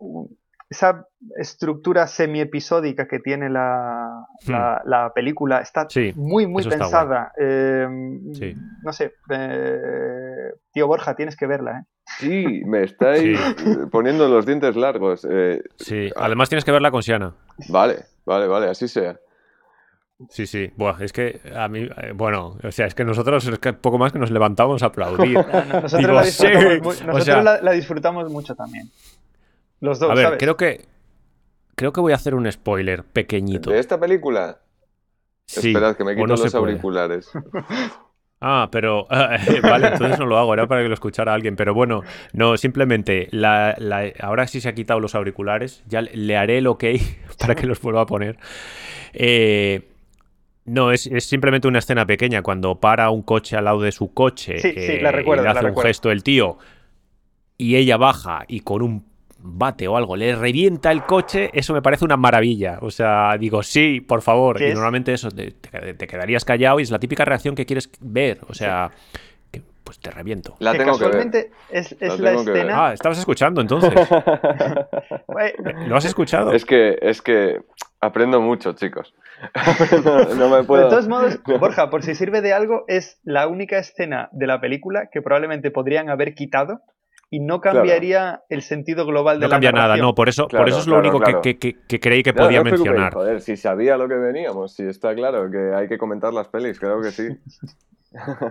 esa 0.70 1.08
estructura 1.38 2.06
semi-episódica 2.08 3.08
que 3.08 3.20
tiene 3.20 3.50
la, 3.50 4.26
la- 4.48 4.82
la 4.86 5.12
película 5.16 5.60
está 5.62 5.86
Hmm. 5.86 5.90
Sí, 5.90 6.14
muy, 6.16 6.46
muy 6.46 6.64
pensada. 6.64 7.32
Eh, 7.40 7.88
Sí. 8.34 8.56
No 8.84 8.94
sé, 8.94 9.14
eh, 9.32 10.52
tío 10.72 10.88
Borja, 10.88 11.16
tienes 11.16 11.36
que 11.36 11.48
verla. 11.48 11.80
¿eh? 11.80 11.84
Sí, 12.20 12.62
me 12.66 12.84
estáis 12.84 13.40
poniendo 13.92 14.28
los 14.28 14.46
dientes 14.46 14.76
largos. 14.76 15.26
Eh, 15.30 15.62
Sí, 15.78 16.10
además 16.16 16.50
tienes 16.50 16.64
que 16.66 16.72
verla 16.72 16.92
con 16.92 17.02
Siana. 17.04 17.34
vale, 17.70 18.06
vale, 18.26 18.48
vale, 18.48 18.68
así 18.70 18.88
sea. 18.88 19.18
Sí, 20.30 20.48
sí. 20.48 20.72
Buah, 20.76 20.98
es 21.04 21.14
que 21.14 21.40
a 21.56 21.68
mí, 21.68 21.82
eh, 21.84 22.12
bueno, 22.16 22.58
o 22.64 22.72
sea, 22.72 22.88
es 22.88 22.96
que 22.96 23.06
nosotros 23.06 23.46
es 23.48 23.60
que 23.60 23.74
poco 23.74 23.98
más 24.00 24.12
que 24.12 24.18
nos 24.20 24.32
levantamos 24.32 24.82
a 24.84 24.88
aplaudir. 24.88 25.38
Ah, 25.54 25.64
no, 25.68 25.82
Nosotros, 25.82 26.00
Digo, 26.02 26.14
la, 26.14 26.24
disfrutamos, 26.24 26.64
sí, 26.74 26.82
mu- 26.82 26.90
o 26.90 26.94
nosotros 26.94 27.24
sea- 27.26 27.42
la, 27.44 27.62
la 27.62 27.72
disfrutamos 27.72 28.32
mucho 28.32 28.56
también. 28.56 28.90
Los 29.80 30.00
dos, 30.00 30.10
A 30.12 30.16
ver, 30.16 30.24
¿sabes? 30.26 30.40
creo 30.40 30.58
que 30.58 30.86
creo 31.76 31.94
que 31.94 32.02
voy 32.02 32.12
a 32.14 32.16
hacer 32.16 32.34
un 32.34 32.52
spoiler 32.52 33.04
pequeñito. 33.04 33.70
¿De 33.70 33.80
esta 33.80 34.00
película? 34.00 34.58
Sí, 35.46 35.70
Esperad, 35.70 35.96
que 35.96 36.04
me 36.04 36.16
quito 36.16 36.26
no 36.28 36.36
los 36.36 36.56
auriculares. 36.56 37.30
Ah, 38.40 38.70
pero 38.72 39.08
vale, 39.64 39.88
entonces 39.88 40.20
no 40.20 40.28
lo 40.28 40.38
hago, 40.38 40.54
era 40.54 40.68
para 40.68 40.84
que 40.84 40.88
lo 40.88 40.94
escuchara 40.94 41.34
alguien. 41.34 41.56
Pero 41.56 41.74
bueno, 41.74 42.04
no, 42.34 42.56
simplemente 42.58 43.28
la, 43.32 43.74
la- 43.80 44.12
ahora 44.20 44.46
sí 44.46 44.62
se 44.62 44.70
ha 44.70 44.76
quitado 44.76 45.00
los 45.00 45.16
auriculares, 45.16 45.84
ya 45.88 46.02
le- 46.04 46.16
le 46.16 46.38
haré 46.38 46.60
el 46.60 46.68
ok 46.68 46.84
para 47.40 47.56
que 47.56 47.66
los 47.66 47.82
vuelva 47.82 48.02
a 48.02 48.06
poner. 48.06 48.38
Eh, 49.14 49.88
no, 50.68 50.92
es, 50.92 51.08
es 51.08 51.26
simplemente 51.26 51.68
una 51.68 51.80
escena 51.80 52.06
pequeña 52.06 52.42
cuando 52.42 52.80
para 52.80 53.10
un 53.10 53.24
coche 53.24 53.58
al 53.58 53.66
lado 53.66 53.82
de 53.82 53.92
su 53.92 54.14
coche. 54.14 54.60
Sí, 54.60 54.74
sí, 54.76 55.00
la 55.00 55.12
recuerdo, 55.12 55.44
y 55.44 55.48
le 55.48 55.54
la 55.54 55.60
hace 55.60 55.70
un 55.70 55.78
gesto 55.78 56.12
el 56.12 56.24
tío 56.24 56.58
y 57.58 57.76
ella 57.76 57.98
baja 57.98 58.44
y 58.48 58.60
con 58.60 58.82
un 58.82 59.06
bate 59.40 59.88
o 59.88 59.96
algo 59.98 60.16
le 60.16 60.36
revienta 60.36 60.92
el 60.92 61.04
coche, 61.04 61.50
eso 61.54 61.74
me 61.74 61.82
parece 61.82 62.06
una 62.06 62.18
maravilla. 62.18 62.80
O 62.82 62.92
sea, 62.92 63.38
digo, 63.40 63.64
sí, 63.64 64.02
por 64.02 64.22
favor. 64.22 64.58
¿Qué 64.58 64.68
Y 64.68 64.68
es? 64.70 64.76
normalmente 64.76 65.14
eso, 65.14 65.30
te, 65.32 65.54
quedarías 65.54 66.46
callado 66.46 66.80
y 66.80 66.84
es 66.84 66.92
la 66.92 67.00
típica 67.00 67.26
reacción 67.26 67.56
que 67.56 67.66
quieres 67.66 67.90
ver. 68.00 68.40
O 68.48 68.54
sea, 68.54 68.92
pues 69.88 70.00
te 70.02 70.12
reviento. 70.12 70.58
La 70.60 70.74
que 70.74 70.80
tengo 70.80 70.98
que 70.98 71.06
ver. 71.06 71.14
casualmente 71.14 71.52
es, 71.70 71.94
es 71.94 72.20
La 72.20 72.34
la 72.34 72.42
escena. 72.42 72.88
Ah, 72.88 72.94
estabas 72.94 73.18
escuchando 73.20 73.62
entonces. 73.62 73.94
¿Lo 75.88 75.96
has 75.96 76.04
escuchado? 76.04 76.52
Es 76.52 76.66
que, 76.66 76.98
es 77.02 77.22
que 77.22 77.62
aprendo 78.02 78.42
mucho, 78.42 78.74
chicos. 78.74 79.14
Aprendo- 79.54 80.36
no 80.36 80.50
me 80.50 80.64
puedo. 80.66 80.84
De 80.84 80.90
todos 80.90 81.08
modos, 81.08 81.40
Borja, 81.60 81.90
por 81.90 82.04
si 82.04 82.16
sirve 82.16 82.42
de 82.42 82.52
algo, 82.52 82.84
es 82.90 83.20
la 83.24 83.48
única 83.48 83.78
escena 83.80 84.28
de 84.34 84.46
la 84.48 84.60
película 84.60 85.08
que 85.10 85.22
probablemente 85.22 85.72
podrían 85.72 86.10
haber 86.10 86.34
quitado 86.36 86.82
y 87.30 87.40
no 87.40 87.62
cambiaría 87.62 88.42
el 88.50 88.62
sentido 88.62 89.06
global 89.06 89.38
de 89.40 89.46
No 89.46 89.48
la 89.48 89.52
cambia 89.56 89.72
nada, 89.72 89.96
no, 89.96 90.14
por 90.16 90.28
eso, 90.28 90.48
Claro, 90.48 90.64
por 90.64 90.70
eso 90.70 90.80
es 90.80 90.88
lo 90.88 90.96
claro, 90.96 91.10
único 91.10 91.24
claro. 91.24 91.42
que, 91.42 91.58
que- 91.58 91.76
que 91.88 92.00
creí 92.02 92.24
que 92.24 92.34
No, 92.34 92.44
podía 92.44 92.60
no 92.60 92.66
mencionar. 92.66 93.14
joder, 93.14 93.40
si 93.42 93.56
sabía 93.56 93.96
lo 93.98 94.08
que 94.10 94.16
veníamos, 94.16 94.74
si 94.74 94.84
está 94.84 95.16
claro 95.16 95.50
que 95.50 95.74
hay 95.74 95.88
que 95.88 95.98
comentar 95.98 96.34
las 96.34 96.50
pelis, 96.50 96.78
creo 96.78 97.02
que 97.02 97.12
sí. 97.12 97.28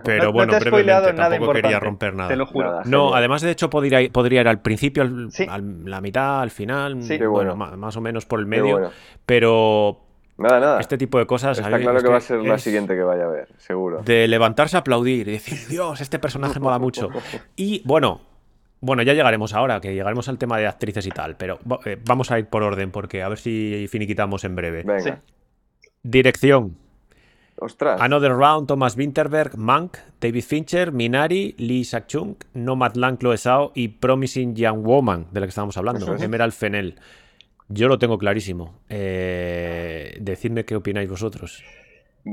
Pero 0.04 0.18
No- 0.18 0.24
no 0.26 0.32
bueno, 0.32 0.52
te 0.52 0.60
brevemente, 0.60 1.12
nada 1.14 1.30
tampoco 1.30 1.52
quería 1.52 1.80
romper 1.80 2.14
nada. 2.14 2.28
Te 2.28 2.36
lo 2.36 2.46
juro. 2.46 2.70
Nada, 2.70 2.82
No, 2.86 3.14
además 3.14 3.42
de 3.42 3.50
hecho 3.50 3.68
podría 3.70 4.00
ir, 4.02 4.12
podría 4.12 4.40
ir 4.42 4.48
al 4.48 4.60
principio, 4.62 5.02
al, 5.02 5.30
Sí. 5.30 5.46
al- 5.48 5.84
la 5.84 6.00
mitad, 6.00 6.40
al 6.40 6.50
final, 6.50 7.02
Sí. 7.02 7.16
Bueno, 7.18 7.30
bueno. 7.30 7.56
ma- 7.56 7.76
más 7.76 7.96
o 7.96 8.00
menos 8.00 8.26
por 8.26 8.40
el 8.40 8.46
medio, 8.46 8.72
bueno. 8.72 8.90
pero 9.24 10.00
Nada, 10.38 10.60
nada. 10.60 10.80
este 10.80 10.98
tipo 10.98 11.18
de 11.18 11.26
cosas 11.26 11.58
Está 11.58 11.78
claro 11.78 11.96
es 11.98 12.02
que 12.04 12.10
va 12.10 12.16
a 12.18 12.20
ser 12.20 12.38
la 12.42 12.58
siguiente 12.58 12.94
que 12.94 13.02
vaya 13.02 13.24
a 13.24 13.28
ver, 13.28 13.48
seguro. 13.56 14.02
de 14.02 14.28
levantarse 14.28 14.76
a 14.76 14.80
aplaudir 14.80 15.28
y 15.28 15.32
decir, 15.32 15.58
Dios, 15.68 16.00
este 16.00 16.18
personaje 16.18 16.60
mola 16.60 16.78
mucho. 16.78 17.08
Y 17.56 17.82
bueno, 17.84 18.20
bueno, 18.80 19.02
ya 19.02 19.14
llegaremos 19.14 19.54
ahora, 19.54 19.80
que 19.80 19.94
llegaremos 19.94 20.28
al 20.28 20.36
tema 20.38 20.58
de 20.58 20.66
actrices 20.66 21.06
y 21.06 21.10
tal, 21.10 21.36
pero 21.36 21.58
eh, 21.86 21.98
vamos 22.06 22.30
a 22.30 22.38
ir 22.38 22.46
por 22.46 22.62
orden 22.62 22.90
porque 22.90 23.22
a 23.22 23.28
ver 23.28 23.38
si 23.38 23.86
finiquitamos 23.90 24.44
en 24.44 24.54
breve. 24.54 24.82
Venga. 24.84 25.00
Sí. 25.00 25.10
Dirección. 26.02 26.76
Ostras. 27.58 28.00
Another 28.00 28.32
Round, 28.32 28.66
Thomas 28.68 28.96
Winterberg, 28.96 29.56
Mank, 29.56 29.96
David 30.20 30.42
Fincher, 30.44 30.92
Minari, 30.92 31.54
Lee 31.58 31.84
Sak-chung, 31.84 32.36
Nomadland, 32.54 33.18
Chloe 33.18 33.38
Zhao 33.38 33.72
y 33.74 33.88
Promising 33.88 34.54
Young 34.54 34.84
Woman, 34.84 35.26
de 35.32 35.40
la 35.40 35.46
que 35.46 35.50
estábamos 35.50 35.76
hablando, 35.76 36.14
es. 36.14 36.22
Emerald 36.22 36.52
Fennell. 36.52 36.96
Yo 37.68 37.88
lo 37.88 37.98
tengo 37.98 38.18
clarísimo. 38.18 38.78
Eh, 38.88 40.16
decidme 40.20 40.64
qué 40.64 40.76
opináis 40.76 41.08
vosotros. 41.08 41.62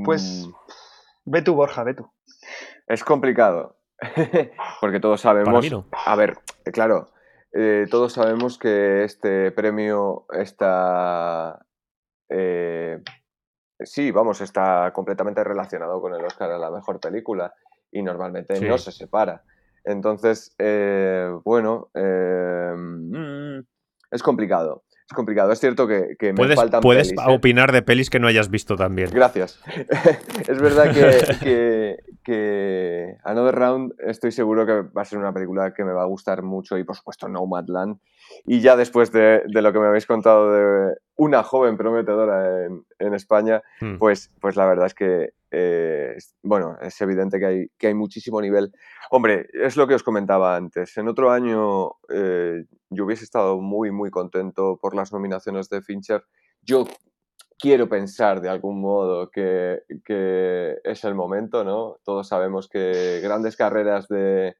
Pues 0.04 0.46
Mm, 0.46 1.30
ve 1.32 1.42
tú, 1.42 1.54
Borja, 1.54 1.84
ve 1.84 1.94
tú. 1.94 2.10
Es 2.86 3.02
complicado. 3.02 3.78
Porque 4.80 5.00
todos 5.00 5.22
Para 5.22 5.42
sabemos. 5.42 5.64
mí 5.64 5.70
no. 5.70 5.86
A 6.04 6.16
ver, 6.16 6.36
eh, 6.66 6.70
claro. 6.70 7.08
eh, 7.52 7.86
todos 7.90 8.12
sabemos 8.12 8.58
que 8.58 9.04
este 9.04 9.50
premio 9.52 10.26
está 10.32 11.64
eh, 12.28 13.00
sí, 13.80 14.10
vamos, 14.10 14.40
está 14.40 14.92
completamente 14.92 15.42
relacionado 15.44 16.00
con 16.00 16.14
el 16.14 16.24
Oscar 16.24 16.50
a 16.50 16.58
la 16.58 16.70
mejor 16.70 17.00
película 17.00 17.54
y 17.90 18.02
normalmente 18.02 18.60
no 18.60 18.78
se 18.78 18.92
separa. 18.92 19.42
Entonces, 19.84 20.54
eh, 20.58 21.30
bueno, 21.44 21.90
eh, 21.94 22.74
mm, 22.74 23.58
es 24.10 24.22
complicado. 24.22 24.84
Es 25.06 25.14
complicado. 25.14 25.52
Es 25.52 25.60
cierto 25.60 25.86
que, 25.86 26.16
me 26.20 26.32
puedes, 26.32 26.56
faltan 26.56 26.80
Puedes 26.80 27.12
opinar 27.26 27.72
de 27.72 27.82
pelis 27.82 28.08
que 28.08 28.18
no 28.18 28.26
hayas 28.26 28.48
visto 28.48 28.74
también. 28.74 29.10
Gracias. 29.12 29.60
es 30.48 30.58
verdad 30.58 30.94
que, 30.94 31.36
que, 31.44 31.96
que, 32.24 33.16
Another 33.22 33.54
Round 33.54 33.92
estoy 33.98 34.32
seguro 34.32 34.64
que 34.64 34.80
va 34.80 35.02
a 35.02 35.04
ser 35.04 35.18
una 35.18 35.34
película 35.34 35.74
que 35.74 35.84
me 35.84 35.92
va 35.92 36.02
a 36.02 36.06
gustar 36.06 36.42
mucho 36.42 36.78
y 36.78 36.84
por 36.84 36.96
supuesto 36.96 37.28
Nomadland. 37.28 37.98
Y 38.46 38.60
ya 38.60 38.76
después 38.76 39.10
de, 39.12 39.42
lo 39.46 39.72
que 39.72 39.78
me 39.78 39.86
habéis 39.86 40.06
contado 40.06 40.52
de 40.52 40.94
una 41.16 41.42
joven 41.42 41.76
prometedora 41.76 42.66
en, 42.98 43.14
España, 43.14 43.62
hmm. 43.80 43.96
pues, 43.96 44.30
pues 44.40 44.56
la 44.56 44.66
verdad 44.66 44.86
es 44.86 44.94
que, 44.94 45.30
eh, 45.50 46.16
bueno, 46.42 46.76
es 46.82 47.00
evidente 47.00 47.38
que 47.38 47.46
hay, 47.46 47.66
que 47.78 47.86
hay 47.86 47.94
muchísimo 47.94 48.40
nivel. 48.40 48.72
Hombre, 49.10 49.46
es 49.52 49.76
lo 49.76 49.86
que 49.86 49.94
os 49.94 50.02
comentaba 50.02 50.56
antes. 50.56 50.96
En 50.98 51.08
otro 51.08 51.30
año 51.30 51.92
eh, 52.08 52.64
yo 52.90 53.04
hubiese 53.04 53.24
estado 53.24 53.60
muy, 53.60 53.90
muy 53.90 54.10
contento 54.10 54.78
por 54.80 54.94
las 54.94 55.12
nominaciones 55.12 55.68
de 55.68 55.82
Fincher. 55.82 56.24
Yo 56.62 56.86
quiero 57.58 57.88
pensar 57.88 58.40
de 58.40 58.48
algún 58.48 58.80
modo 58.80 59.30
que, 59.30 59.82
que 60.04 60.76
es 60.84 61.04
el 61.04 61.14
momento, 61.14 61.64
¿no? 61.64 61.96
Todos 62.04 62.28
sabemos 62.28 62.68
que 62.68 63.20
grandes 63.22 63.56
carreras 63.56 64.08
de, 64.08 64.56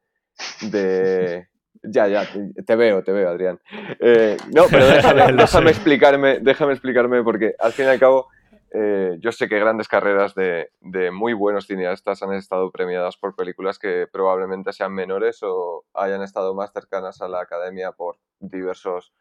de 0.70 1.48
ya, 1.82 2.08
ya, 2.08 2.26
te 2.66 2.76
veo, 2.76 3.02
te 3.02 3.12
veo, 3.12 3.28
Adrián. 3.28 3.60
Eh, 4.00 4.36
no, 4.54 4.64
pero 4.70 4.86
déjame, 5.36 5.70
explicarme, 5.70 6.38
déjame 6.40 6.72
explicarme 6.72 7.22
porque 7.22 7.54
al 7.58 7.72
fin 7.72 7.86
y 7.86 7.88
al 7.88 7.98
cabo 7.98 8.28
eh, 8.72 9.16
yo 9.20 9.32
sé 9.32 9.48
que 9.48 9.58
grandes 9.58 9.88
carreras 9.88 10.34
de, 10.34 10.70
muy 11.12 11.32
buenos 11.32 11.66
cineastas 11.66 12.22
han 12.22 12.32
estado 12.32 12.70
premiadas 12.70 13.16
por 13.16 13.36
películas 13.36 13.78
que 13.78 14.06
probablemente 14.10 14.72
sean 14.72 14.92
menores 14.92 15.40
o 15.42 15.84
hayan 15.94 16.22
estado 16.22 16.54
más 16.54 16.72
cercanas 16.72 17.20
a 17.20 17.28
la 17.28 17.40
academia 17.40 17.92
por 17.92 18.16
diversos 18.40 19.12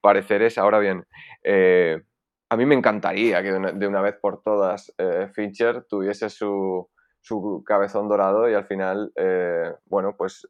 pareceres. 0.00 0.58
Ahora 0.58 0.78
bien, 0.78 1.06
eh, 1.42 2.02
a 2.48 2.56
mí 2.56 2.66
me 2.66 2.74
encantaría 2.74 3.42
que 3.42 3.52
de 3.52 3.86
una, 3.86 4.02
vez 4.02 4.16
por 4.20 4.42
todas 4.42 4.94
Fincher 5.32 5.84
tuviese 5.84 6.28
su, 6.28 6.86
su, 7.22 7.64
cabezón 7.66 8.08
dorado 8.08 8.48
y 8.50 8.52
al 8.52 8.66
final, 8.66 9.10
bueno, 9.86 10.14
pues 10.18 10.46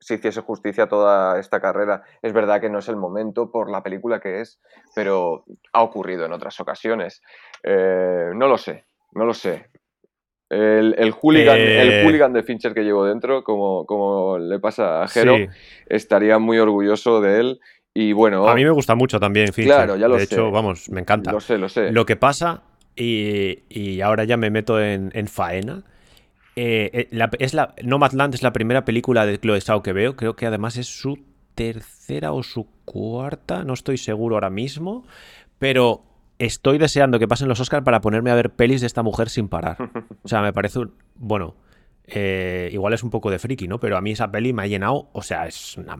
se 0.00 0.14
hiciese 0.14 0.40
justicia 0.40 0.84
a 0.84 0.88
toda 0.88 1.38
esta 1.38 1.60
carrera. 1.60 2.02
Es 2.22 2.32
verdad 2.32 2.60
que 2.60 2.70
no 2.70 2.78
es 2.78 2.88
el 2.88 2.96
momento 2.96 3.50
por 3.50 3.70
la 3.70 3.82
película 3.82 4.20
que 4.20 4.40
es, 4.40 4.60
pero 4.94 5.44
ha 5.72 5.82
ocurrido 5.82 6.26
en 6.26 6.32
otras 6.32 6.58
ocasiones. 6.60 7.22
Eh, 7.62 8.30
no 8.34 8.48
lo 8.48 8.58
sé, 8.58 8.84
no 9.12 9.24
lo 9.24 9.34
sé. 9.34 9.70
El, 10.50 10.94
el, 10.96 11.12
hooligan, 11.12 11.58
el 11.58 11.92
eh. 11.92 12.04
hooligan 12.04 12.32
de 12.32 12.42
Fincher 12.42 12.72
que 12.72 12.82
llevo 12.82 13.04
dentro, 13.04 13.44
como, 13.44 13.84
como 13.84 14.38
le 14.38 14.58
pasa 14.58 15.02
a 15.02 15.08
Jero, 15.08 15.36
estaría 15.86 16.38
muy 16.38 16.58
orgulloso 16.58 17.20
de 17.20 17.40
él. 17.40 17.60
Y 17.92 18.12
bueno. 18.12 18.48
A 18.48 18.54
mí 18.54 18.64
me 18.64 18.70
gusta 18.70 18.94
mucho 18.94 19.20
también 19.20 19.52
Fincher. 19.52 19.74
Claro, 19.74 19.96
ya 19.96 20.08
lo 20.08 20.16
de 20.16 20.24
hecho, 20.24 20.50
vamos, 20.50 20.88
me 20.88 21.00
encanta. 21.00 21.32
Lo 21.32 21.40
sé, 21.40 21.58
lo 21.58 21.68
sé. 21.68 21.90
Lo 21.92 22.06
que 22.06 22.16
pasa, 22.16 22.62
y, 22.96 23.64
y 23.68 24.00
ahora 24.00 24.24
ya 24.24 24.36
me 24.36 24.50
meto 24.50 24.80
en, 24.80 25.10
en 25.12 25.26
faena, 25.26 25.82
eh, 26.60 26.90
eh, 26.92 27.08
la, 27.12 27.30
es 27.38 27.54
la, 27.54 27.72
Nomadland 27.84 28.34
es 28.34 28.42
la 28.42 28.52
primera 28.52 28.84
película 28.84 29.26
de 29.26 29.38
Chloe 29.38 29.60
Zhao 29.60 29.80
que 29.80 29.92
veo. 29.92 30.16
Creo 30.16 30.34
que 30.34 30.44
además 30.44 30.76
es 30.76 30.88
su 30.88 31.20
tercera 31.54 32.32
o 32.32 32.42
su 32.42 32.66
cuarta. 32.84 33.62
No 33.62 33.74
estoy 33.74 33.96
seguro 33.96 34.34
ahora 34.34 34.50
mismo. 34.50 35.04
Pero 35.60 36.02
estoy 36.40 36.78
deseando 36.78 37.20
que 37.20 37.28
pasen 37.28 37.46
los 37.48 37.60
Oscars 37.60 37.84
para 37.84 38.00
ponerme 38.00 38.32
a 38.32 38.34
ver 38.34 38.50
pelis 38.50 38.80
de 38.80 38.88
esta 38.88 39.04
mujer 39.04 39.28
sin 39.28 39.48
parar. 39.48 39.76
O 40.24 40.28
sea, 40.28 40.42
me 40.42 40.52
parece 40.52 40.80
un. 40.80 40.94
Bueno, 41.14 41.54
eh, 42.06 42.70
igual 42.72 42.92
es 42.92 43.04
un 43.04 43.10
poco 43.10 43.30
de 43.30 43.38
friki, 43.38 43.68
¿no? 43.68 43.78
Pero 43.78 43.96
a 43.96 44.00
mí 44.00 44.10
esa 44.10 44.30
peli 44.30 44.52
me 44.52 44.62
ha 44.62 44.66
llenado. 44.66 45.10
O 45.12 45.22
sea, 45.22 45.46
es 45.46 45.76
una 45.76 45.96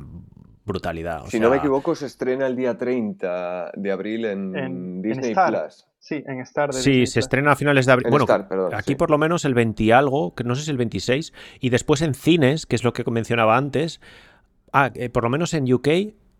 brutalidad. 0.64 1.24
si 1.28 1.39
no 1.39 1.51
me 1.51 1.59
equivoco, 1.59 1.94
se 1.94 2.06
estrena 2.06 2.48
el 2.48 2.56
día 2.56 2.76
30 2.76 3.72
de 3.74 3.93
abril 3.93 4.24
en, 4.24 5.02
Disney 5.02 5.35
Plus. 5.35 5.88
Sí, 6.00 6.22
en 6.26 6.40
Star. 6.40 6.72
sí, 6.72 7.06
se 7.06 7.20
estrena 7.20 7.52
a 7.52 7.56
finales 7.56 7.86
de 7.86 7.92
abril. 7.92 8.10
bueno, 8.10 8.26
aquí 8.72 8.94
por 8.94 9.10
lo 9.10 9.18
menos 9.18 9.44
el 9.44 9.54
20 9.54 9.92
algo, 9.92 10.34
que 10.34 10.44
no 10.44 10.54
sé 10.54 10.62
si 10.62 10.70
el 10.70 10.78
26, 10.78 11.32
y 11.60 11.70
después 11.70 12.02
en 12.02 12.14
cines, 12.14 12.66
que 12.66 12.76
es 12.76 12.84
lo 12.84 12.92
que 12.92 13.08
mencionaba 13.10 13.56
antes, 13.56 14.00
ah, 14.72 14.90
eh, 14.94 15.10
por 15.10 15.24
lo 15.24 15.30
menos 15.30 15.54
en 15.54 15.70
UK, 15.72 15.88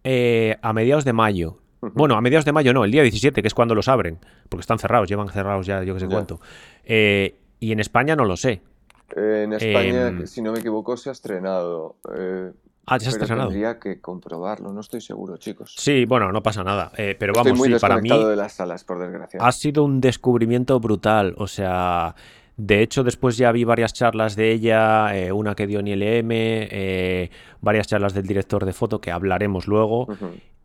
eh, 0.05 0.57
a 0.63 0.73
mediados 0.73 1.05
de 1.05 1.13
mayo. 1.13 1.59
Bueno, 1.81 2.17
a 2.17 2.21
mediados 2.21 2.45
de 2.45 2.53
mayo 2.53 2.73
no, 2.73 2.85
el 2.85 2.91
día 2.91 3.03
17, 3.03 3.41
que 3.41 3.47
es 3.47 3.55
cuando 3.55 3.75
los 3.75 3.89
abren, 3.89 4.19
porque 4.49 4.63
están 4.63 4.79
cerrados, 4.79 5.09
llevan 5.09 5.29
cerrados 5.29 5.67
ya 5.67 5.83
yo 5.85 5.95
que 5.95 6.01
sé 6.01 6.07
cuánto. 6.07 6.41
Eh, 6.85 7.37
y 7.61 7.71
en 7.73 7.79
España 7.79 8.17
no 8.17 8.25
lo 8.25 8.37
sé. 8.37 8.63
en 9.15 9.53
España, 9.53 10.09
em, 10.09 10.27
si 10.27 10.43
no 10.43 10.53
me 10.53 10.59
equivoco, 10.59 10.97
se 10.97 11.09
ha 11.09 11.13
estrenado. 11.13 11.97
Ah, 12.91 12.97
ya 12.99 13.11
Tendría 13.11 13.79
que 13.79 14.01
comprobarlo, 14.01 14.73
no 14.73 14.81
estoy 14.81 15.03
seguro, 15.03 15.37
chicos. 15.37 15.75
Sí, 15.77 16.07
bueno, 16.07 16.33
no 16.33 16.43
pasa 16.43 16.65
nada. 16.65 16.91
Eh, 16.97 17.17
pero 17.19 17.35
vamos, 17.35 17.61
sí, 17.61 17.75
para 17.81 17.99
mí. 17.99 18.09
de 18.09 18.37
las 18.37 18.55
salas, 18.55 18.85
por 18.85 18.99
desgracia. 18.99 19.41
Ha 19.43 19.53
sido 19.53 19.85
un 19.85 20.01
descubrimiento 20.01 20.79
brutal. 20.81 21.35
O 21.39 21.47
sea. 21.47 22.15
De 22.57 22.83
hecho, 22.83 23.05
después 23.05 23.37
ya 23.37 23.53
vi 23.53 23.63
varias 23.63 23.93
charlas 23.93 24.35
de 24.35 24.51
ella, 24.51 25.17
eh, 25.17 25.31
una 25.31 25.55
que 25.55 25.69
dio 25.69 25.79
en 25.79 25.87
ILM, 25.87 26.29
eh, 26.33 27.31
varias 27.61 27.87
charlas 27.87 28.15
del 28.15 28.27
director 28.27 28.65
de 28.65 28.73
foto 28.73 29.01
que 29.01 29.13
hablaremos 29.13 29.69
luego. 29.69 30.09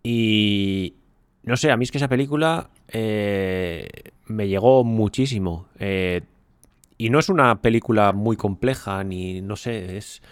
Y 0.01 0.95
no 1.43 1.55
sé, 1.55 1.69
a 1.69 1.77
mí 1.77 1.83
es 1.83 1.91
que 1.91 1.99
esa 1.99 2.07
película 2.07 2.71
me 2.91 4.47
llegó 4.47 4.83
muchísimo. 4.83 5.67
y 6.97 7.09
no 7.09 7.19
es 7.19 7.29
una 7.29 7.61
película 7.61 8.11
muy 8.11 8.37
compleja, 8.37 9.03
ni 9.03 9.41
no 9.41 9.55
sé, 9.55 9.97
es 9.97 10.23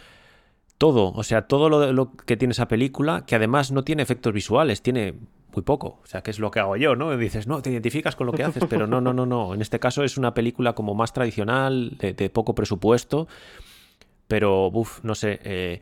todo, 0.81 1.11
o 1.11 1.21
sea, 1.21 1.43
todo 1.43 1.69
lo, 1.69 2.11
que 2.25 2.37
tiene 2.37 2.53
esa 2.53 2.67
película, 2.67 3.23
que 3.27 3.35
además 3.35 3.71
no 3.71 3.83
tiene 3.83 4.01
efectos 4.01 4.33
visuales, 4.33 4.81
tiene 4.81 5.13
muy 5.53 5.61
poco, 5.61 5.99
o 6.01 6.07
sea, 6.07 6.23
que 6.23 6.31
es 6.31 6.39
lo 6.39 6.49
que 6.49 6.59
hago 6.59 6.75
yo, 6.75 6.95
¿no? 6.95 7.15
dices, 7.17 7.45
no, 7.45 7.61
te 7.61 7.69
identificas 7.69 8.15
con 8.15 8.25
lo 8.25 8.33
que 8.33 8.43
haces, 8.43 8.63
pero 8.67 8.87
no, 8.87 8.99
no, 8.99 9.13
no, 9.13 9.27
no, 9.27 9.53
en 9.53 9.61
este 9.61 9.79
caso 9.79 10.03
es 10.03 10.17
una 10.17 10.33
película 10.33 10.73
como 10.73 10.95
más 10.95 11.13
tradicional, 11.13 11.99
de, 11.99 12.29
poco 12.31 12.55
presupuesto, 12.55 13.27
pero, 14.27 14.71
uff, 14.73 15.03
no 15.03 15.13
sé, 15.13 15.39
eh, 15.43 15.81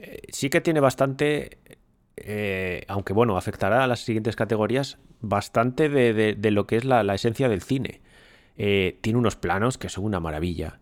eh, 0.00 0.22
sí 0.30 0.50
que 0.50 0.60
tiene 0.60 0.80
bastante, 0.80 1.58
eh, 2.16 2.84
aunque 2.88 3.12
bueno, 3.12 3.36
afectará 3.36 3.84
a 3.84 3.86
las 3.86 4.00
siguientes 4.00 4.34
categorías, 4.34 4.98
bastante 5.20 5.88
de, 5.88 6.50
lo 6.50 6.66
que 6.66 6.76
es 6.76 6.84
la, 6.84 7.04
la 7.04 7.14
esencia 7.14 7.48
del 7.48 7.62
cine. 7.62 8.00
tiene 8.56 9.16
unos 9.16 9.36
planos 9.36 9.78
que 9.78 9.88
son 9.88 10.06
una 10.06 10.18
maravilla. 10.18 10.80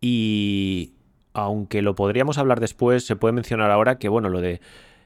Y, 0.00 0.95
aunque 1.36 1.82
lo 1.82 1.94
podríamos 1.94 2.38
hablar 2.38 2.60
después, 2.60 3.04
se 3.04 3.14
puede 3.14 3.32
mencionar 3.32 3.70
ahora 3.70 3.98
que, 3.98 4.08
bueno, 4.08 4.30
lo 4.30 4.40
de. 4.40 4.60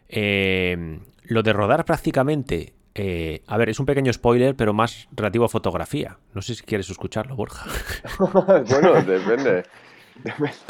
Eh, 0.08 1.00
lo 1.24 1.42
de 1.42 1.52
rodar 1.52 1.84
prácticamente. 1.84 2.72
Eh, 2.94 3.42
a 3.46 3.56
ver, 3.56 3.68
es 3.68 3.80
un 3.80 3.86
pequeño 3.86 4.12
spoiler, 4.12 4.54
pero 4.54 4.72
más 4.72 5.08
relativo 5.12 5.44
a 5.44 5.48
fotografía. 5.48 6.18
No 6.32 6.42
sé 6.42 6.54
si 6.54 6.62
quieres 6.62 6.88
escucharlo, 6.88 7.34
Borja. 7.34 7.66
bueno, 8.18 9.02
depende. 9.02 9.64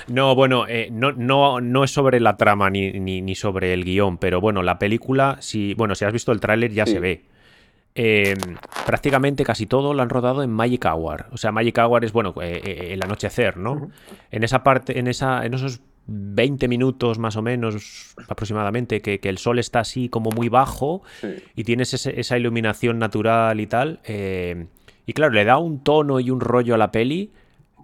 No, 0.08 0.34
bueno, 0.34 0.66
eh, 0.66 0.88
no, 0.90 1.12
no, 1.12 1.60
no, 1.60 1.84
es 1.84 1.90
sobre 1.90 2.20
la 2.20 2.36
trama 2.36 2.70
ni, 2.70 2.92
ni, 2.92 3.34
sobre 3.34 3.74
el 3.74 3.84
guion, 3.84 4.16
pero 4.16 4.40
bueno, 4.40 4.62
la 4.62 4.78
película, 4.78 5.38
si, 5.40 5.74
bueno, 5.74 5.94
si 5.94 6.04
has 6.04 6.12
visto 6.12 6.32
el 6.32 6.40
tráiler 6.40 6.72
ya 6.72 6.86
se 6.86 7.00
ve. 7.00 7.24
Em, 7.94 8.56
prácticamente 8.86 9.42
casi 9.44 9.66
todo 9.66 9.94
lo 9.94 10.02
han 10.02 10.10
rodado 10.10 10.42
en 10.42 10.50
Magic 10.50 10.84
Hour. 10.84 11.26
O 11.32 11.36
sea, 11.36 11.50
Magic 11.50 11.76
Hour 11.78 12.04
es, 12.04 12.12
bueno, 12.12 12.34
eh, 12.40 12.60
eh, 12.64 12.92
el 12.92 13.02
anochecer, 13.02 13.56
¿no? 13.56 13.90
En 14.30 14.44
esa 14.44 14.62
parte, 14.62 14.98
en, 14.98 15.08
esa, 15.08 15.44
en 15.44 15.54
esos 15.54 15.80
20 16.06 16.68
minutos 16.68 17.18
más 17.18 17.36
o 17.36 17.42
menos 17.42 18.14
aproximadamente, 18.28 19.00
que, 19.00 19.18
el 19.22 19.38
sol 19.38 19.58
está 19.58 19.80
así 19.80 20.08
como 20.08 20.30
muy 20.30 20.48
bajo 20.48 21.02
y 21.56 21.64
tienes 21.64 22.06
esa 22.06 22.38
iluminación 22.38 22.98
natural 22.98 23.60
y 23.60 23.66
tal. 23.66 24.00
Em, 24.04 24.68
y 25.06 25.12
claro, 25.12 25.32
le 25.32 25.44
da 25.44 25.58
un 25.58 25.82
tono 25.82 26.20
y 26.20 26.30
un 26.30 26.40
rollo 26.40 26.74
a 26.76 26.78
la 26.78 26.92
peli 26.92 27.32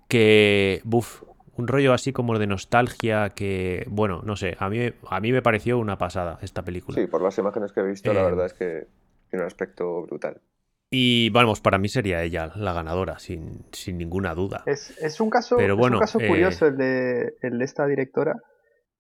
que, 0.07 0.81
buf, 0.85 1.23
un 1.57 1.67
rollo 1.67 1.93
así 1.93 2.13
como 2.13 2.39
de 2.39 2.47
nostalgia 2.47 3.31
que, 3.31 3.87
bueno, 3.91 4.23
no 4.25 4.37
sé, 4.37 4.57
a 4.61 4.69
mí, 4.69 4.93
a 5.09 5.21
mí 5.21 5.33
me 5.33 5.43
pareció 5.43 5.79
una 5.79 5.99
pasada 5.99 6.39
esta 6.43 6.63
película. 6.63 6.97
Sí, 6.97 7.07
por 7.09 7.23
las 7.23 7.37
imágenes 7.39 7.73
que 7.73 7.81
he 7.81 7.85
visto, 7.85 8.13
la 8.13 8.21
em, 8.21 8.27
verdad 8.27 8.47
es 8.47 8.55
que 8.55 8.87
tiene 9.31 9.45
un 9.45 9.47
aspecto 9.47 10.03
brutal. 10.03 10.41
Y 10.91 11.31
vamos, 11.31 11.61
para 11.61 11.79
mí 11.79 11.89
sería 11.89 12.23
ella 12.23 12.53
la 12.55 12.73
ganadora, 12.73 13.19
sin, 13.19 13.65
ninguna 13.87 14.35
duda. 14.35 14.63
Es, 14.67 15.21
un 15.21 15.31
caso, 15.31 15.57
un 15.57 15.99
caso 15.99 16.21
eh, 16.21 16.29
curioso 16.29 16.67
el 16.67 16.77
de, 16.77 17.35
el 17.43 17.59
de 17.59 17.65
esta 17.65 17.87
directora, 17.87 18.41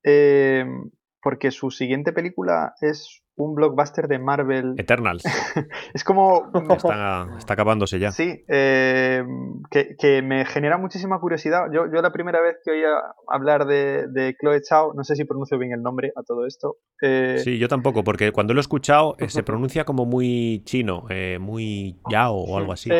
em, 0.02 0.90
porque 1.22 1.52
su 1.52 1.70
siguiente 1.70 2.12
película 2.12 2.74
es 2.80 3.22
un 3.36 3.54
blockbuster 3.54 4.08
de 4.08 4.18
Marvel. 4.18 4.74
Eternals. 4.78 5.22
es 5.94 6.04
como. 6.04 6.50
Está, 6.54 7.28
está, 7.38 7.52
acabándose 7.52 7.98
ya. 7.98 8.10
Sí, 8.10 8.44
eh, 8.48 9.22
que, 9.70 10.22
me 10.22 10.44
genera 10.46 10.78
muchísima 10.78 11.20
curiosidad. 11.20 11.66
Yo, 11.72 11.84
yo 11.92 12.00
la 12.00 12.12
primera 12.12 12.40
vez 12.40 12.56
que 12.64 12.70
oía 12.72 12.88
hablar 13.28 13.66
de, 13.66 14.06
de 14.08 14.34
Chloe 14.40 14.62
Chao, 14.62 14.94
no 14.94 15.04
sé 15.04 15.16
si 15.16 15.24
pronuncio 15.24 15.58
bien 15.58 15.72
el 15.72 15.82
nombre 15.82 16.12
a 16.16 16.22
todo 16.22 16.46
esto. 16.46 16.78
Eh, 17.02 17.40
sí, 17.44 17.58
yo 17.58 17.68
tampoco, 17.68 18.02
porque 18.02 18.32
cuando 18.32 18.54
lo 18.54 18.60
he 18.60 18.62
escuchado 18.62 19.16
eh, 19.18 19.28
se 19.28 19.42
pronuncia 19.42 19.84
como 19.84 20.06
muy 20.06 20.62
chino, 20.64 21.04
muy 21.38 21.98
yao 22.10 22.36
o 22.36 22.56
algo 22.56 22.72
así. 22.72 22.90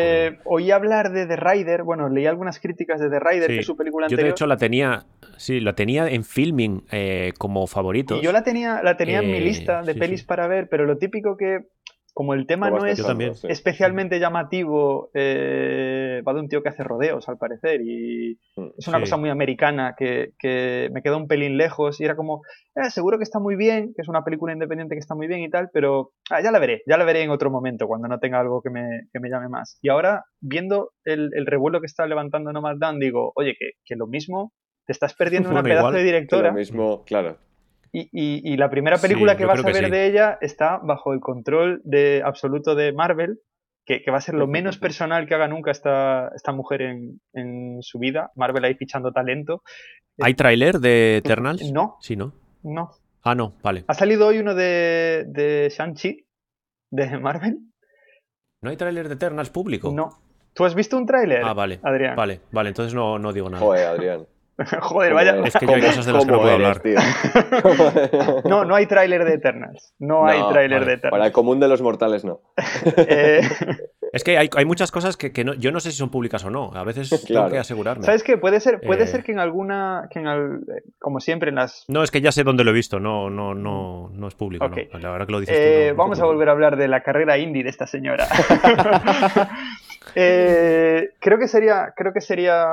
Oí 0.45 0.71
hablar 0.71 1.13
de 1.13 1.27
The 1.27 1.37
Rider, 1.37 1.83
bueno, 1.83 2.11
leí 2.11 2.27
algunas 2.27 2.61
críticas 2.61 3.01
de 3.01 3.09
The 3.09 3.21
Rider, 3.21 3.49
que 3.49 3.61
es 3.61 3.67
su 3.67 3.77
película 3.77 4.07
anterior. 4.07 4.21
Yo 4.21 4.27
de 4.27 4.31
hecho 4.33 4.47
la 4.47 4.59
tenía, 4.59 5.07
sí, 5.39 5.61
la 5.61 5.75
tenía 5.75 6.09
en 6.09 6.25
filming 6.25 6.85
como 7.39 7.67
favorito. 7.67 8.17
Y 8.17 8.23
yo 8.23 8.33
la 8.33 8.43
tenía, 8.43 8.83
la 8.83 8.99
tenía 8.99 9.21
en 9.21 9.31
mi 9.31 9.41
lista 9.41 9.83
de 9.83 9.95
pelis 9.95 10.26
para 10.27 10.47
ver, 10.49 10.69
pero 10.69 10.85
lo 10.85 10.99
típico 10.99 11.37
que, 11.37 11.61
como 12.17 12.33
el 12.33 12.47
tema 12.47 12.71
no 12.71 12.87
es 12.87 12.99
especialmente 13.45 14.19
llamativo, 14.19 15.11
eh, 15.13 16.23
va 16.27 16.33
de 16.33 16.41
un 16.41 16.49
tío 16.49 16.63
que 16.63 16.71
hace 16.71 16.83
rodeos, 16.83 17.29
al 17.29 17.37
parecer, 17.37 17.83
y 17.83 18.39
mm, 18.57 18.69
es 18.79 18.89
una 18.89 19.01
cosa 19.01 19.19
muy 19.19 19.29
americana 19.29 19.95
que, 19.95 20.33
me 20.95 21.03
queda 21.03 21.19
un 21.19 21.29
pelín 21.29 21.59
lejos, 21.59 22.01
y 22.01 22.05
era 22.05 22.17
como, 22.17 22.41
eh, 22.75 22.89
seguro 22.89 23.19
que 23.19 23.25
está 23.25 23.39
muy 23.39 23.55
bien, 23.55 23.93
que 23.95 24.01
es 24.01 24.09
una 24.09 24.25
película 24.25 24.55
independiente 24.55 24.95
que 24.95 25.01
está 25.01 25.15
muy 25.15 25.27
bien 25.27 25.41
y 25.41 25.51
tal, 25.51 25.69
pero 25.75 26.13
ah, 26.31 26.41
ya 26.43 26.51
la 26.51 26.59
veré, 26.59 26.83
ya 26.87 26.97
la 26.97 27.05
veré 27.05 27.21
en 27.21 27.29
otro 27.29 27.51
momento, 27.51 27.87
cuando 27.87 28.09
no 28.09 28.19
tenga 28.19 28.41
algo 28.41 28.63
que 28.63 28.71
me, 28.71 29.29
llame 29.29 29.51
más. 29.51 29.79
Y 29.83 29.91
ahora, 29.91 30.25
viendo 30.41 30.93
el, 31.05 31.31
revuelo 31.45 31.81
que 31.81 31.87
está 31.87 32.07
levantando 32.07 32.51
Dan 32.79 32.99
digo, 32.99 33.33
oye, 33.35 33.57
que, 33.59 33.95
lo 33.95 34.07
mismo, 34.07 34.55
te 34.87 34.93
estás 34.93 35.13
perdiendo 35.13 35.51
una 35.51 35.63
pedazo 35.63 35.93
de 35.93 36.03
directora. 36.03 36.49
Lo 36.49 36.55
mismo, 36.55 37.05
claro. 37.05 37.37
Y, 37.99 38.57
la 38.57 38.69
primera 38.69 38.99
película 38.99 39.37
que 39.37 39.47
vas 39.47 39.65
a 39.65 39.71
ver 39.71 39.91
de 39.91 40.07
ella 40.07 40.37
está 40.43 40.79
bajo 40.83 41.15
el 41.15 41.21
control 41.21 41.81
de, 41.85 42.23
absoluto 42.23 42.75
de 42.75 42.93
Marvel, 42.93 43.39
que, 43.87 44.03
va 44.11 44.19
a 44.19 44.21
ser 44.21 44.35
lo 44.35 44.47
menos 44.47 44.77
personal 44.77 45.27
que 45.27 45.35
haga 45.35 45.49
nunca 45.49 45.71
esta, 45.71 46.29
esta 46.35 46.53
mujer 46.53 46.83
en, 46.83 47.79
su 47.81 47.99
vida. 47.99 48.33
Marvel 48.35 48.65
ahí 48.65 48.75
fichando 48.75 49.13
talento. 49.13 49.63
¿Hay 50.21 50.35
tráiler 50.35 50.79
de 50.79 51.19
Eternals? 51.19 51.71
No. 51.73 51.97
Sí, 52.01 52.17
¿no? 52.17 52.35
No. 52.63 52.91
Ah, 53.23 53.35
no, 53.35 53.55
vale. 53.63 53.85
Ha 53.89 53.95
salido 53.95 54.27
hoy 54.27 54.39
uno 54.39 54.55
de, 54.55 55.25
de 55.29 55.73
Shang-Chi, 55.75 56.27
de 56.91 57.19
Marvel. 57.19 57.59
¿No 58.61 58.71
hay 58.71 58.77
tráiler 58.77 59.09
de 59.09 59.15
Eternals 59.15 59.51
público? 59.51 59.91
No. 59.91 60.11
¿Tú 60.53 60.65
has 60.65 60.75
visto 60.75 60.97
un 60.97 61.07
tráiler? 61.07 61.43
Ah, 61.45 61.55
vale. 61.55 61.81
Adrián. 61.83 62.17
Vale, 62.17 62.41
vale, 62.51 62.71
entonces 62.71 62.95
no, 62.95 63.19
no 63.19 63.33
digo 63.33 63.49
nada. 63.49 63.65
Joder, 63.65 63.87
Adrián. 63.87 64.27
Joder, 64.81 65.13
vaya. 65.13 65.37
Es 65.45 65.55
que 65.55 65.67
hay 65.71 65.83
cosas 65.83 66.07
de 66.07 66.13
las 66.13 66.25
que 66.25 66.33
no 66.33 66.41
puedo 66.41 66.53
hablar. 66.53 66.81
no, 68.45 68.65
no 68.65 68.75
hay 68.75 68.87
tráiler 68.87 69.25
de 69.25 69.35
Eternals. 69.35 69.95
No, 69.99 70.27
hay 70.27 70.41
tráiler 70.49 70.87
de 70.87 70.95
Eternals. 70.95 71.11
Para 71.11 71.27
el 71.27 71.33
común 71.33 71.61
de 71.61 71.69
los 71.69 71.83
mortales, 71.83 72.25
no. 72.25 72.41
Eh, 72.97 73.41
es 74.13 74.25
que 74.25 74.39
hay, 74.39 74.65
muchas 74.65 74.91
cosas 74.91 75.19
que, 75.19 75.31
yo 75.59 75.73
no 75.73 75.81
sé 75.81 75.91
si 75.91 75.99
son 75.99 76.11
públicas 76.11 76.43
o 76.45 76.51
no. 76.51 76.73
A 76.75 76.85
veces 76.85 77.25
tengo 77.27 77.51
que 77.51 77.59
asegurarme. 77.59 78.05
¿Sabes 78.05 78.23
qué? 78.23 78.39
Puede 78.39 78.61
ser, 78.61 78.81
puede 78.81 79.05
eh, 79.05 79.07
ser 79.07 79.25
que 79.25 79.33
en 79.33 79.41
alguna. 79.41 80.09
Que 80.11 80.21
en 80.21 80.65
como 80.99 81.21
siempre 81.21 81.51
en 81.51 81.57
las. 81.57 81.85
No, 81.89 82.03
es 82.03 82.11
que 82.11 82.23
ya 82.23 82.33
sé 82.33 82.43
dónde 82.43 82.65
lo 82.65 82.71
he 82.71 82.75
visto. 82.75 82.99
No, 82.99 83.29
no, 83.29 83.55
no, 83.55 84.11
no 84.11 84.29
es 84.29 84.35
público. 84.35 84.71
La 84.93 85.11
verdad 85.11 85.27
que 85.27 85.33
lo 85.33 85.41
dices 85.41 85.57
eh, 85.59 85.93
Vamos 85.95 86.19
a 86.21 86.25
volver 86.25 86.49
a 86.49 86.53
hablar 86.53 86.77
de 86.77 86.89
la 86.89 87.03
carrera 87.03 87.37
indie 87.37 87.63
de 87.63 87.71
esta 87.71 87.87
señora. 87.87 88.27
creo 90.15 91.39
que 91.39 91.49
sería. 91.49 91.93
Creo 91.95 92.15
que 92.15 92.23
sería 92.23 92.65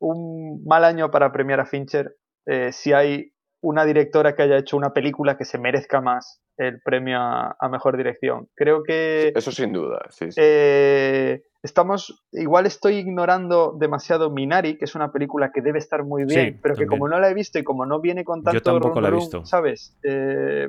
un 0.00 0.62
mal 0.64 0.84
año 0.84 1.10
para 1.10 1.32
premiar 1.32 1.60
a 1.60 1.66
Fincher 1.66 2.16
eh, 2.46 2.72
si 2.72 2.92
hay 2.92 3.32
una 3.60 3.84
directora 3.84 4.34
que 4.34 4.42
haya 4.42 4.56
hecho 4.56 4.76
una 4.76 4.92
película 4.92 5.36
que 5.36 5.44
se 5.44 5.58
merezca 5.58 6.00
más 6.00 6.40
el 6.56 6.80
premio 6.80 7.18
a, 7.20 7.68
mejor 7.70 7.96
dirección. 7.96 8.48
Creo 8.54 8.82
que. 8.82 9.32
Eso 9.34 9.52
sin 9.52 9.72
duda, 9.72 10.00
eh, 10.36 11.42
estamos. 11.62 12.24
Igual 12.32 12.66
estoy 12.66 12.96
ignorando 12.96 13.76
demasiado 13.78 14.30
Minari, 14.30 14.76
que 14.76 14.84
es 14.84 14.94
una 14.94 15.12
película 15.12 15.52
que 15.52 15.60
debe 15.60 15.78
estar 15.78 16.04
muy 16.04 16.24
bien, 16.24 16.58
pero 16.62 16.74
que 16.74 16.86
como 16.86 17.08
no 17.08 17.20
la 17.20 17.30
he 17.30 17.34
visto 17.34 17.58
y 17.58 17.64
como 17.64 17.86
no 17.86 18.00
viene 18.00 18.24
con 18.24 18.42
tanto. 18.42 18.58
Yo 18.58 18.62
tampoco 18.62 19.00
la 19.00 19.08
he 19.08 19.12
visto. 19.12 19.44
¿Sabes? 19.44 19.96
Eh, 20.02 20.68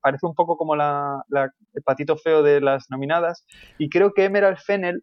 parece 0.00 0.26
un 0.26 0.34
poco 0.34 0.56
como 0.56 0.74
la, 0.74 1.22
el 1.74 1.82
patito 1.82 2.16
feo 2.16 2.42
de 2.42 2.60
las 2.60 2.90
nominadas. 2.90 3.46
Y 3.78 3.90
creo 3.90 4.12
que 4.14 4.24
Emerald 4.24 4.58
Fennel 4.58 5.02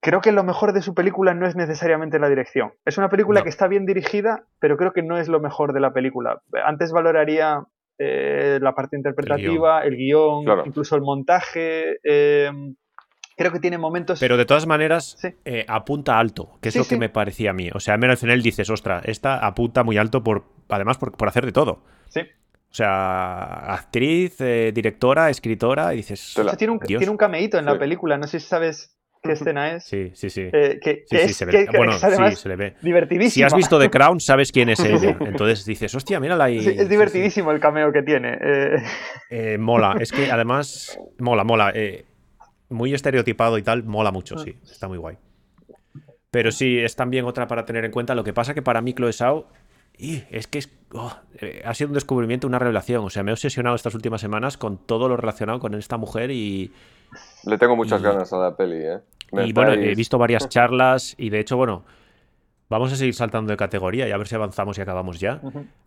creo 0.00 0.20
que 0.20 0.32
lo 0.32 0.42
mejor 0.44 0.72
de 0.72 0.82
su 0.82 0.94
película 0.94 1.34
no 1.34 1.46
es 1.46 1.56
necesariamente 1.56 2.18
la 2.18 2.28
dirección. 2.28 2.72
Es 2.84 2.98
una 2.98 3.08
película 3.08 3.42
que 3.42 3.50
está 3.50 3.68
bien 3.68 3.86
dirigida, 3.86 4.44
pero 4.58 4.76
creo 4.76 4.92
que 4.92 5.02
no 5.02 5.18
es 5.18 5.28
lo 5.28 5.40
mejor 5.40 5.72
de 5.72 5.80
la 5.80 5.92
película. 5.92 6.42
Antes 6.64 6.90
valoraría 6.92 7.64
eh, 7.98 8.58
la 8.60 8.74
parte 8.74 8.96
interpretativa, 8.96 9.84
el 9.84 9.96
guion, 9.96 10.44
incluso 10.64 10.96
el 10.96 11.02
montaje. 11.02 11.98
Em, 12.02 12.74
creo 13.36 13.52
que 13.52 13.60
tiene 13.60 13.76
momentos. 13.76 14.18
Pero 14.20 14.36
de 14.38 14.46
todas 14.46 14.66
maneras, 14.66 15.18
eh, 15.44 15.64
apunta 15.68 16.18
alto, 16.18 16.58
que 16.62 16.70
es 16.70 16.76
lo 16.76 16.84
que 16.84 16.96
me 16.96 17.10
parecía 17.10 17.50
a 17.50 17.54
mí. 17.54 17.70
O 17.74 17.80
sea, 17.80 17.94
al 17.94 18.16
final 18.16 18.42
dices, 18.42 18.70
ostra, 18.70 19.02
esta 19.04 19.46
apunta 19.46 19.84
muy 19.84 19.98
alto 19.98 20.24
por, 20.24 20.44
además 20.68 20.96
por, 20.96 21.28
hacer 21.28 21.44
de 21.44 21.52
todo. 21.52 21.84
Sí. 22.08 22.20
O 22.20 22.74
sea, 22.74 23.74
actriz, 23.74 24.40
eh, 24.40 24.70
directora, 24.72 25.28
escritora, 25.28 25.92
y 25.92 25.98
dices. 25.98 26.38
tiene, 26.56 26.72
un, 26.72 26.78
tiene 26.78 27.10
un 27.10 27.16
cameíto 27.16 27.58
en 27.58 27.64
la 27.64 27.78
película, 27.78 28.16
no 28.16 28.28
sé 28.28 28.38
si 28.38 28.46
sabes 28.46 28.96
qué 29.22 29.32
escena 29.32 29.74
es. 29.74 29.84
Sí, 29.84 30.10
sí, 30.14 30.30
sí. 30.30 30.42
Eh, 30.52 30.78
que, 30.82 31.04
sí, 31.08 31.18
sí, 31.28 31.34
se 31.34 31.44
ve. 31.44 31.66
bueno, 31.76 31.92
sí, 31.92 32.36
se 32.36 32.48
le 32.48 32.56
ve. 32.56 32.74
Divertidísimo. 32.80 33.30
Si 33.30 33.42
has 33.42 33.54
visto 33.54 33.78
The 33.78 33.90
Crown, 33.90 34.20
sabes 34.20 34.52
quién 34.52 34.68
es 34.68 34.80
ella. 34.80 35.16
Entonces 35.20 35.64
dices, 35.64 35.94
hostia, 35.94 36.20
mírala 36.20 36.44
ahí. 36.44 36.58
es 36.58 36.88
divertidísimo 36.88 37.50
el 37.52 37.60
cameo 37.60 37.92
que 37.92 38.02
tiene. 38.02 38.38
Eh. 38.40 38.76
Eh, 39.30 39.58
mola. 39.58 39.96
Es 40.00 40.12
que 40.12 40.30
además, 40.30 40.98
mola, 41.18 41.44
mola. 41.44 41.72
muy 42.68 42.94
estereotipado 42.94 43.58
y 43.58 43.62
tal, 43.62 43.84
mola 43.84 44.10
mucho, 44.10 44.38
sí. 44.38 44.56
Está 44.70 44.88
muy 44.88 44.98
guay. 44.98 45.16
Pero 46.30 46.52
sí, 46.52 46.78
es 46.78 46.94
también 46.94 47.24
otra 47.24 47.46
para 47.46 47.64
tener 47.64 47.84
en 47.84 47.90
cuenta. 47.90 48.14
Lo 48.14 48.24
que 48.24 48.32
pasa 48.32 48.54
que 48.54 48.62
para 48.62 48.80
mí, 48.80 48.94
Chloe 48.94 49.12
Sao, 49.12 49.48
y 49.98 50.22
es 50.30 50.46
que 50.46 50.58
es, 50.58 50.70
oh, 50.92 51.12
ha 51.64 51.74
sido 51.74 51.88
un 51.88 51.94
descubrimiento, 51.94 52.46
una 52.46 52.58
revelación. 52.58 53.04
O 53.04 53.10
sea, 53.10 53.22
me 53.22 53.32
he 53.32 53.34
obsesionado 53.34 53.76
estas 53.76 53.94
últimas 53.94 54.20
semanas 54.20 54.56
con 54.56 54.78
todo 54.78 55.08
lo 55.08 55.16
relacionado 55.16 55.58
con 55.58 55.74
esta 55.74 55.96
mujer 55.96 56.30
y 56.30 56.72
le 57.44 57.58
tengo 57.58 57.76
muchas 57.76 58.02
ganas 58.02 58.32
a 58.32 58.38
la 58.38 58.56
peli, 58.56 58.76
¿eh? 58.76 59.00
y 59.32 59.52
bueno, 59.52 59.72
he 59.72 59.94
visto 59.94 60.18
varias 60.18 60.48
charlas 60.48 61.14
y 61.18 61.30
de 61.30 61.40
hecho, 61.40 61.56
bueno, 61.56 61.84
vamos 62.68 62.92
a 62.92 62.96
seguir 62.96 63.14
saltando 63.14 63.50
de 63.50 63.56
categoría 63.56 64.08
y 64.08 64.12
a 64.12 64.16
ver 64.16 64.26
si 64.26 64.34
avanzamos 64.34 64.78
y 64.78 64.80
acabamos 64.80 65.20
ya. 65.20 65.40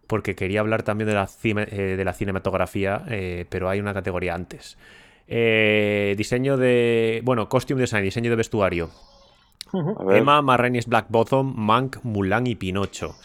Porque 0.07 0.35
quería 0.35 0.59
hablar 0.59 0.83
también 0.83 1.07
de 1.09 1.15
la, 1.15 1.29
eh, 1.43 1.95
de 1.97 2.05
la 2.05 2.13
cinematografía, 2.13 3.03
eh, 3.09 3.45
pero 3.49 3.69
hay 3.69 3.79
una 3.79 3.93
categoría 3.93 4.35
antes. 4.35 4.77
Eh, 5.27 6.13
diseño 6.17 6.57
de. 6.57 7.21
Bueno, 7.23 7.47
costume 7.47 7.81
design, 7.81 8.03
diseño 8.03 8.29
de 8.29 8.35
vestuario. 8.35 8.89
Emma, 10.11 10.41
Marraines 10.41 10.85
Black 10.85 11.07
Bottom, 11.09 11.53
Mank, 11.55 12.03
Mulan 12.03 12.45
y 12.45 12.55
Pinocho. 12.55 13.15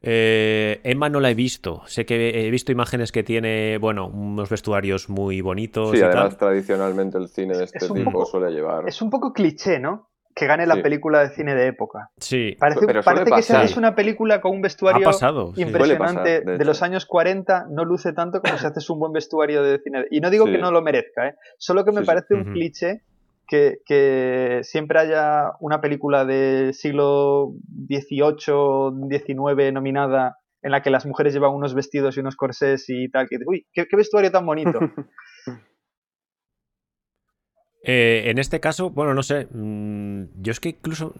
Eh, 0.00 0.80
Emma 0.84 1.08
no 1.08 1.20
la 1.20 1.30
he 1.30 1.34
visto. 1.34 1.82
Sé 1.86 2.06
que 2.06 2.46
he 2.46 2.50
visto 2.50 2.72
imágenes 2.72 3.12
que 3.12 3.22
tiene, 3.22 3.78
bueno, 3.78 4.06
unos 4.06 4.48
vestuarios 4.48 5.08
muy 5.08 5.40
bonitos. 5.40 5.90
Sí, 5.90 6.02
además 6.02 6.36
tradicionalmente 6.36 7.18
el 7.18 7.28
cine 7.28 7.56
de 7.56 7.64
este 7.64 7.88
tipo 7.88 8.24
suele 8.26 8.52
llevar. 8.52 8.88
Es 8.88 9.02
un 9.02 9.10
poco 9.10 9.32
cliché, 9.32 9.80
¿no? 9.80 10.10
Que 10.34 10.46
gane 10.46 10.66
la 10.66 10.80
película 10.80 11.20
de 11.20 11.30
cine 11.30 11.56
de 11.56 11.66
época. 11.66 12.10
Sí. 12.18 12.54
Parece, 12.60 12.86
que 12.86 13.64
es 13.64 13.76
una 13.76 13.96
película 13.96 14.40
con 14.40 14.52
un 14.52 14.62
vestuario 14.62 15.10
impresionante 15.56 16.42
de, 16.42 16.64
los 16.64 16.80
años 16.82 17.06
40. 17.06 17.66
No 17.70 17.84
luce 17.84 18.12
tanto 18.12 18.40
como 18.40 18.56
si 18.56 18.64
haces 18.64 18.88
un 18.88 19.00
buen 19.00 19.12
vestuario 19.12 19.64
de 19.64 19.80
cine. 19.80 20.04
Y 20.12 20.20
no 20.20 20.30
digo 20.30 20.44
que 20.44 20.58
no 20.58 20.70
lo 20.70 20.80
merezca, 20.80 21.26
¿eh? 21.26 21.34
Solo 21.56 21.84
que 21.84 21.90
me 21.90 22.04
parece 22.04 22.34
un 22.34 22.52
cliché 22.52 23.02
que, 23.48 24.60
siempre 24.62 24.98
haya 25.00 25.52
una 25.60 25.80
película 25.80 26.24
del 26.24 26.74
siglo 26.74 27.54
XVIII, 27.88 29.08
XIX 29.10 29.72
nominada 29.72 30.36
en 30.62 30.72
la 30.72 30.82
que 30.82 30.90
las 30.90 31.06
mujeres 31.06 31.32
llevan 31.32 31.52
unos 31.52 31.74
vestidos 31.74 32.16
y 32.16 32.20
unos 32.20 32.36
corsés 32.36 32.84
y 32.88 33.08
tal, 33.10 33.28
que 33.28 33.38
uy, 33.46 33.66
qué, 33.72 33.86
vestuario 33.96 34.30
tan 34.30 34.46
bonito. 34.46 34.78
Eh, 37.84 38.24
en 38.28 38.38
este 38.38 38.58
caso, 38.58 38.90
bueno, 38.90 39.14
no 39.14 39.22
sé. 39.22 39.46
Mm, 39.50 40.42
yo 40.42 40.50
es 40.50 40.58
que 40.58 40.70
incluso. 40.70 41.14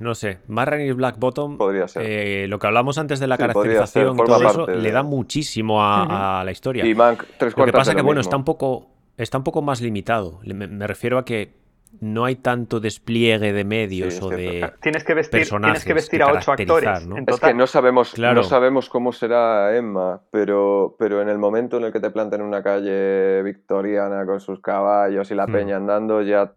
no 0.00 0.14
sé. 0.16 0.38
Marran 0.48 0.80
y 0.80 0.90
Black 0.90 1.16
Bottom. 1.18 1.58
Podría 1.58 1.86
ser. 1.86 2.02
Eh, 2.04 2.48
lo 2.48 2.58
que 2.58 2.66
hablamos 2.66 2.96
antes 2.96 3.20
de 3.20 3.28
la 3.28 3.36
caracterización 3.36 4.18
y 4.18 4.24
todo 4.24 4.48
eso 4.48 4.66
le 4.66 4.90
da 4.90 5.02
muchísimo 5.02 5.80
a, 5.80 6.42
la 6.44 6.50
historia. 6.50 6.84
Y 6.84 6.94
Mank, 6.94 7.22
tres 7.38 7.56
Lo 7.56 7.66
que 7.66 7.72
pasa 7.72 7.94
que, 7.94 8.02
bueno, 8.02 8.22
está 8.22 8.36
un 8.36 8.44
poco. 8.44 8.88
Está 9.18 9.36
un 9.36 9.44
poco 9.44 9.60
más 9.60 9.80
limitado. 9.80 10.40
me 10.44 10.86
refiero 10.86 11.18
a 11.18 11.26
que 11.26 11.57
no 12.00 12.24
hay 12.24 12.36
tanto 12.36 12.80
despliegue 12.80 13.52
de 13.52 13.64
medios 13.64 14.20
o 14.22 14.28
de 14.28 14.72
tienes 14.80 15.04
que 15.04 15.14
vestir, 15.14 15.48
tienes 15.48 15.84
que 15.84 15.94
vestir 15.94 16.22
a 16.22 16.32
ocho 16.32 16.52
actores. 16.52 17.06
¿no? 17.06 17.16
Es 17.26 17.40
que 17.40 17.54
no 17.54 17.66
sabemos, 17.66 18.18
no 18.18 18.42
sabemos 18.42 18.88
cómo 18.88 19.12
será 19.12 19.76
Emma, 19.76 20.20
pero, 20.30 20.96
pero 20.98 21.20
en 21.22 21.28
el 21.28 21.38
momento 21.38 21.78
en 21.78 21.84
el 21.84 21.92
que 21.92 22.00
te 22.00 22.10
plantan 22.10 22.40
en 22.40 22.46
una 22.46 22.62
calle 22.62 23.42
victoriana 23.42 24.24
con 24.26 24.40
sus 24.40 24.60
caballos 24.60 25.30
y 25.30 25.34
la 25.34 25.46
hmm. 25.46 25.52
peña 25.52 25.76
andando, 25.76 26.22
ya 26.22 26.52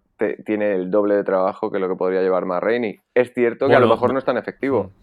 tiene 0.45 0.75
el 0.75 0.91
doble 0.91 1.15
de 1.15 1.23
trabajo 1.23 1.71
que 1.71 1.79
lo 1.79 1.89
que 1.89 1.95
podría 1.95 2.21
llevar 2.21 2.45
más 2.45 2.61
Es 3.15 3.33
cierto 3.33 3.67
que 3.67 3.75
a 3.75 3.79
lo 3.79 3.87
mejor 3.87 4.13
no 4.13 4.19
es 4.19 4.25
tan 4.25 4.37
efectivo. 4.37 4.83
Hmm. 4.83 5.01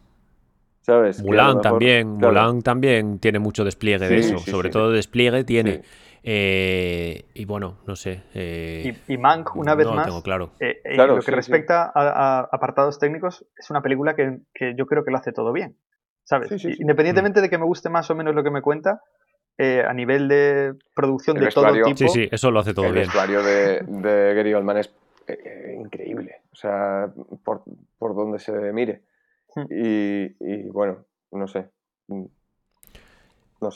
¿Sabes? 0.82 1.22
Mulan 1.22 1.60
también, 1.60 2.08
Mulan 2.08 2.62
también 2.62 3.18
tiene 3.18 3.38
mucho 3.38 3.62
despliegue 3.62 4.08
de 4.08 4.18
eso, 4.20 4.38
sobre 4.38 4.70
todo 4.70 4.90
despliegue 4.90 5.44
tiene. 5.44 5.82
Eh, 6.30 7.24
y 7.32 7.46
bueno, 7.46 7.78
no 7.86 7.96
sé. 7.96 8.22
Eh, 8.34 8.94
y, 9.08 9.16
Mank, 9.16 9.56
una 9.56 9.74
vez 9.74 9.86
más, 9.86 10.22
claro. 10.22 10.50
Eh, 10.60 10.82
lo 10.94 11.20
que 11.20 11.30
respecta 11.30 11.90
a, 11.94 12.40
apartados 12.52 12.98
técnicos, 12.98 13.46
es 13.56 13.70
una 13.70 13.80
película 13.80 14.14
que, 14.14 14.40
yo 14.76 14.84
creo 14.84 15.06
que 15.06 15.10
lo 15.10 15.16
hace 15.16 15.32
todo 15.32 15.54
bien. 15.54 15.78
¿Sabes? 16.24 16.52
Independientemente 16.78 17.40
mm. 17.40 17.42
de 17.44 17.48
que 17.48 17.56
me 17.56 17.64
guste 17.64 17.88
más 17.88 18.10
o 18.10 18.14
menos 18.14 18.34
lo 18.34 18.44
que 18.44 18.50
me 18.50 18.60
cuenta, 18.60 19.00
a 19.58 19.94
nivel 19.94 20.28
de 20.28 20.74
producción 20.94 21.38
de 21.38 21.48
todo 21.48 21.72
tipo. 21.72 21.96
Sí, 21.96 22.08
sí, 22.08 22.28
eso 22.30 22.50
lo 22.50 22.60
hace 22.60 22.74
todo 22.74 22.92
bien. 22.92 22.98
El 22.98 23.02
vestuario 23.04 23.42
de, 23.42 23.80
de 23.80 24.34
Gary 24.34 24.52
Oldman 24.52 24.76
es 24.76 24.94
increíble. 25.78 26.42
O 26.52 26.56
sea, 26.56 27.10
por, 27.42 27.62
por 27.98 28.14
donde 28.14 28.38
se 28.38 28.52
mire. 28.74 29.00
Hmm. 29.54 29.64
y 29.70 30.68
bueno, 30.68 31.06
no 31.32 31.48
sé. 31.48 31.70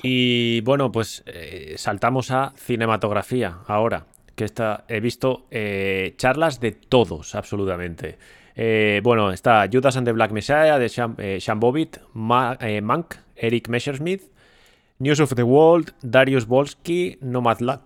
Y 0.03 0.61
bueno, 0.63 0.93
pues 0.93 1.23
eh, 1.27 1.75
saltamos 1.77 2.31
a 2.31 2.53
cinematografía 2.57 3.59
ahora, 3.67 4.07
que 4.37 4.45
está, 4.45 4.85
he 4.89 5.01
visto 5.01 5.47
eh, 5.51 6.15
charlas 6.17 6.61
de 6.61 6.73
todos, 6.73 7.35
absolutamente. 7.35 8.19
Eh, 8.55 9.01
bueno, 9.03 9.33
está 9.33 9.69
Judas 9.73 9.97
and 9.97 10.07
the 10.07 10.13
Black 10.13 10.31
Messiah 10.31 10.79
de 10.79 10.89
Sean, 10.89 11.61
Bobbitt, 11.61 11.99
Mank, 12.13 13.15
Eric 13.35 13.69
Messersmith, 13.69 14.31
News 14.99 15.21
of 15.21 15.35
the 15.35 15.43
World, 15.43 15.95
Darius 16.03 16.47
Volsky, 16.47 17.19
Nomadland, 17.21 17.81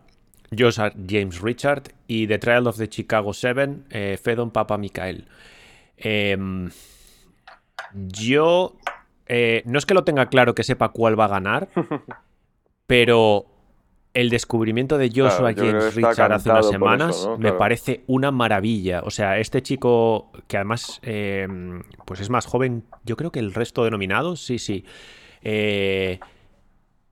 Josh 0.57 0.79
James 1.09 1.41
Richard 1.41 1.95
y 2.07 2.27
The 2.27 2.39
Trial 2.39 2.67
of 2.67 2.77
the 2.77 2.89
Chicago 2.89 3.33
Seven, 3.33 3.87
Fedon 3.89 4.51
Papa 4.51 4.77
Mikael. 4.77 5.27
Em, 5.97 6.71
yo 7.95 8.77
eh, 9.29 9.63
no 9.67 9.79
es 9.79 9.87
que 9.87 9.95
lo 9.95 10.05
tenga 10.05 10.27
claro 10.27 10.55
que 10.55 10.63
sepa 10.63 10.91
cuál 10.91 11.19
va 11.19 11.25
a 11.27 11.29
ganar, 11.29 11.69
pero 12.87 13.47
el 14.15 14.31
descubrimiento 14.31 14.97
de 14.97 15.11
Joshua 15.15 15.53
James 15.55 15.95
Richard 15.95 16.33
hace 16.33 16.49
unas 16.49 16.69
semanas 16.69 17.29
me 17.39 17.53
parece 17.53 18.03
una 18.07 18.31
maravilla. 18.31 19.03
O 19.05 19.11
sea, 19.11 19.39
este 19.39 19.63
chico 19.63 20.31
que 20.49 20.57
además 20.57 21.01
eh, 21.03 21.47
pues 22.05 22.21
es 22.21 22.31
más 22.31 22.47
joven, 22.47 22.85
yo 23.05 23.17
creo 23.17 23.31
que 23.31 23.41
el 23.41 23.53
resto 23.53 23.85
de 23.85 23.91
nominados, 23.91 24.41
sí, 24.41 24.59
sí. 24.59 24.85
Eh, 25.43 26.19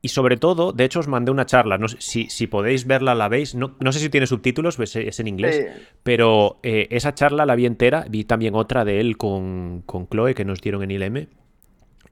y 0.01 0.09
sobre 0.09 0.37
todo, 0.37 0.73
de 0.73 0.85
hecho 0.85 1.01
os 1.01 1.09
mandé 1.09 1.31
una 1.31 1.47
charla, 1.47 1.79
no 1.79 1.89
sé, 1.89 1.97
si, 2.01 2.47
podéis 2.47 2.87
verla 2.87 3.15
la 3.15 3.29
veis, 3.29 3.55
no, 3.55 3.75
sé 3.91 3.99
si 3.99 4.11
tiene 4.11 4.27
subtítulos, 4.27 4.77
pues 4.77 4.95
es 4.97 5.19
en 5.19 5.29
inglés, 5.29 5.67
pero 6.03 6.59
esa 6.63 7.15
charla 7.15 7.47
la 7.47 7.55
vi 7.55 7.65
entera, 7.65 8.05
vi 8.11 8.25
también 8.25 8.55
otra 8.55 8.85
de 8.85 9.01
él 9.01 9.17
con, 9.17 9.83
con 9.87 10.07
Chloe 10.07 10.35
que 10.35 10.45
nos 10.45 10.61
dieron 10.61 10.83
en 10.83 10.91
ILM 10.91 11.29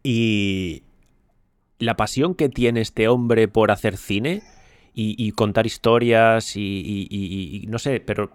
y 0.03 0.83
la 1.79 1.97
pasión 1.97 2.35
que 2.35 2.49
tiene 2.49 2.81
este 2.81 3.09
hombre 3.09 3.49
por 3.49 3.70
hacer 3.70 3.97
cine 3.97 4.43
y, 4.95 5.33
contar 5.33 5.66
historias 5.66 6.57
y, 6.57 7.65
no 7.69 7.79
sé, 7.79 8.01
pero 8.01 8.31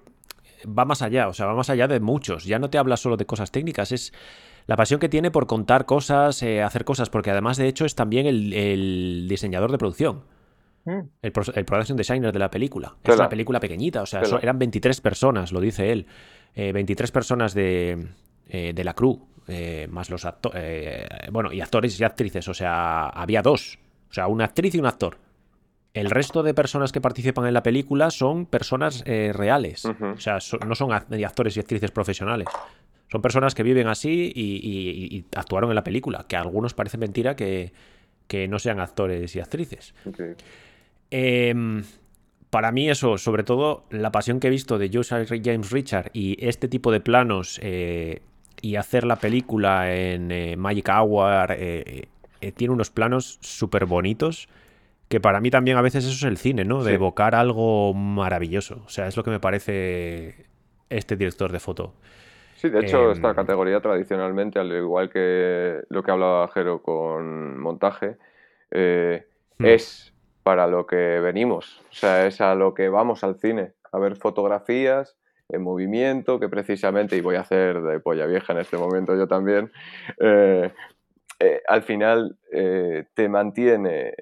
va 0.65 0.85
más 0.85 1.01
allá, 1.01 1.27
o 1.27 1.33
sea, 1.33 1.45
va 1.45 1.55
más 1.55 1.69
allá 1.69 1.87
de 1.87 1.99
muchos. 1.99 2.45
Ya 2.45 2.59
no 2.59 2.69
te 2.69 2.77
habla 2.77 2.97
solo 2.97 3.15
de 3.15 3.25
cosas 3.25 3.51
técnicas, 3.51 3.91
es 3.91 4.13
la 4.65 4.75
pasión 4.75 4.99
que 4.99 5.07
tiene 5.07 5.31
por 5.31 5.47
contar 5.47 5.85
cosas, 5.85 6.41
eh, 6.43 6.61
hacer 6.61 6.83
cosas, 6.83 7.09
porque 7.09 7.31
además 7.31 7.57
de 7.57 7.67
hecho 7.67 7.85
es 7.85 7.95
también 7.95 8.25
el, 8.25 9.27
diseñador 9.29 9.71
de 9.71 9.77
producción. 9.77 10.23
Mm. 10.85 10.99
El, 11.21 11.33
el, 11.55 11.65
production 11.65 11.97
designer 11.97 12.33
de 12.33 12.39
la 12.39 12.49
película. 12.49 12.95
Es 13.03 13.15
una 13.15 13.29
película 13.29 13.59
pequeñita, 13.59 14.01
o 14.01 14.05
sea, 14.05 14.21
eran 14.41 14.57
23 14.59 14.99
personas, 15.01 15.51
lo 15.51 15.59
dice 15.61 15.91
él. 15.91 16.07
23 16.55 17.09
eh, 17.09 17.13
personas 17.13 17.53
de, 17.53 18.07
eh, 18.49 18.73
de 18.73 18.83
la 18.83 18.93
crew. 18.93 19.19
Eh, 19.49 19.87
más 19.89 20.09
los 20.09 20.25
actores, 20.25 20.61
eh, 20.61 21.07
bueno, 21.31 21.53
y 21.53 21.61
actores 21.61 21.97
y 21.99 22.03
actrices, 22.03 22.49
o 22.49 22.53
sea, 22.53 23.07
había 23.07 23.41
dos, 23.41 23.79
o 24.09 24.13
sea, 24.13 24.27
una 24.27 24.45
actriz 24.45 24.75
y 24.75 24.79
un 24.79 24.85
actor. 24.85 25.17
El 25.93 26.09
resto 26.09 26.43
de 26.43 26.53
personas 26.53 26.91
que 26.91 26.99
participan 26.99 27.47
en 27.47 27.53
la 27.53 27.63
película 27.63 28.11
son 28.11 28.45
personas 28.45 29.03
eh, 29.05 29.31
reales, 29.33 29.85
o 29.85 30.19
sea, 30.19 30.39
no 30.65 30.75
son 30.75 30.91
actores 30.91 31.55
y 31.55 31.59
actrices 31.61 31.91
profesionales. 31.91 32.47
Son 33.09 33.21
personas 33.21 33.55
que 33.55 33.63
viven 33.63 33.87
así 33.87 34.33
y, 34.35 35.25
actuaron 35.33 35.71
en 35.71 35.75
la 35.75 35.83
película, 35.83 36.25
que 36.27 36.35
a 36.35 36.41
algunos 36.41 36.73
parece 36.73 36.97
mentira 36.97 37.37
que, 37.37 37.71
no 38.49 38.59
sean 38.59 38.81
actores 38.81 39.33
y 39.33 39.39
actrices. 39.39 39.95
Em, 41.09 41.83
para 42.49 42.73
mí 42.73 42.89
eso, 42.89 43.17
sobre 43.17 43.43
todo 43.43 43.85
la 43.91 44.11
pasión 44.11 44.41
que 44.41 44.47
he 44.47 44.51
visto 44.51 44.77
de 44.77 44.91
Joseph 44.93 45.31
James 45.41 45.71
Richard 45.71 46.11
y 46.11 46.35
este 46.45 46.67
tipo 46.67 46.91
de 46.91 46.99
planos 46.99 47.61
y 48.61 48.75
hacer 48.75 49.03
la 49.03 49.17
película 49.17 49.93
en 49.93 50.31
eh, 50.31 50.55
Magic 50.57 50.89
Hour 50.89 51.51
eh, 51.51 52.07
eh, 52.41 52.51
tiene 52.51 52.73
unos 52.73 52.89
planos 52.89 53.37
súper 53.41 53.85
bonitos 53.85 54.47
que 55.09 55.19
para 55.19 55.39
mí 55.39 55.49
también 55.49 55.77
a 55.77 55.81
veces 55.81 56.03
eso 56.05 56.13
es 56.13 56.23
el 56.23 56.37
cine, 56.37 56.65
¿no? 56.65 56.83
De 56.83 56.93
evocar 56.93 57.33
algo 57.33 57.93
maravilloso. 57.93 58.81
O 58.85 58.89
sea, 58.89 59.07
es 59.07 59.15
lo 59.15 59.23
que 59.23 59.31
me 59.31 59.39
parece 59.39 60.47
este 60.89 61.15
director 61.15 61.49
de 61.51 61.61
foto. 61.61 61.93
Sí, 62.55 62.67
de 62.67 62.81
hecho, 62.81 63.11
esta 63.11 63.29
em, 63.29 63.35
categoría 63.35 63.79
tradicionalmente, 63.79 64.59
al 64.59 64.69
igual 64.73 65.09
que 65.09 65.79
lo 65.87 66.03
que 66.03 66.11
hablaba 66.11 66.49
Jero 66.49 66.81
con 66.81 67.57
montaje, 67.57 68.17
hmm. 68.71 69.65
es 69.65 70.13
para 70.43 70.67
lo 70.67 70.85
que 70.85 71.21
venimos. 71.21 71.81
O 71.89 71.93
sea, 71.93 72.27
es 72.27 72.41
a 72.41 72.53
lo 72.55 72.73
que 72.73 72.89
vamos 72.89 73.23
al 73.23 73.35
cine, 73.39 73.71
a 73.93 73.99
ver 73.99 74.17
fotografías 74.17 75.15
en 75.49 75.63
movimiento, 75.63 76.39
que 76.39 76.49
precisamente, 76.49 77.15
y 77.15 77.21
voy 77.21 77.35
a 77.35 77.41
hacer 77.41 77.81
de 77.81 77.99
polla 77.99 78.25
vieja 78.25 78.53
en 78.53 78.59
este 78.59 78.77
momento 78.77 79.15
yo 79.15 79.27
también, 79.27 79.71
eh, 80.19 80.73
eh, 81.39 81.61
al 81.67 81.83
final 81.83 82.37
eh, 82.51 83.05
te 83.13 83.29
mantiene 83.29 84.13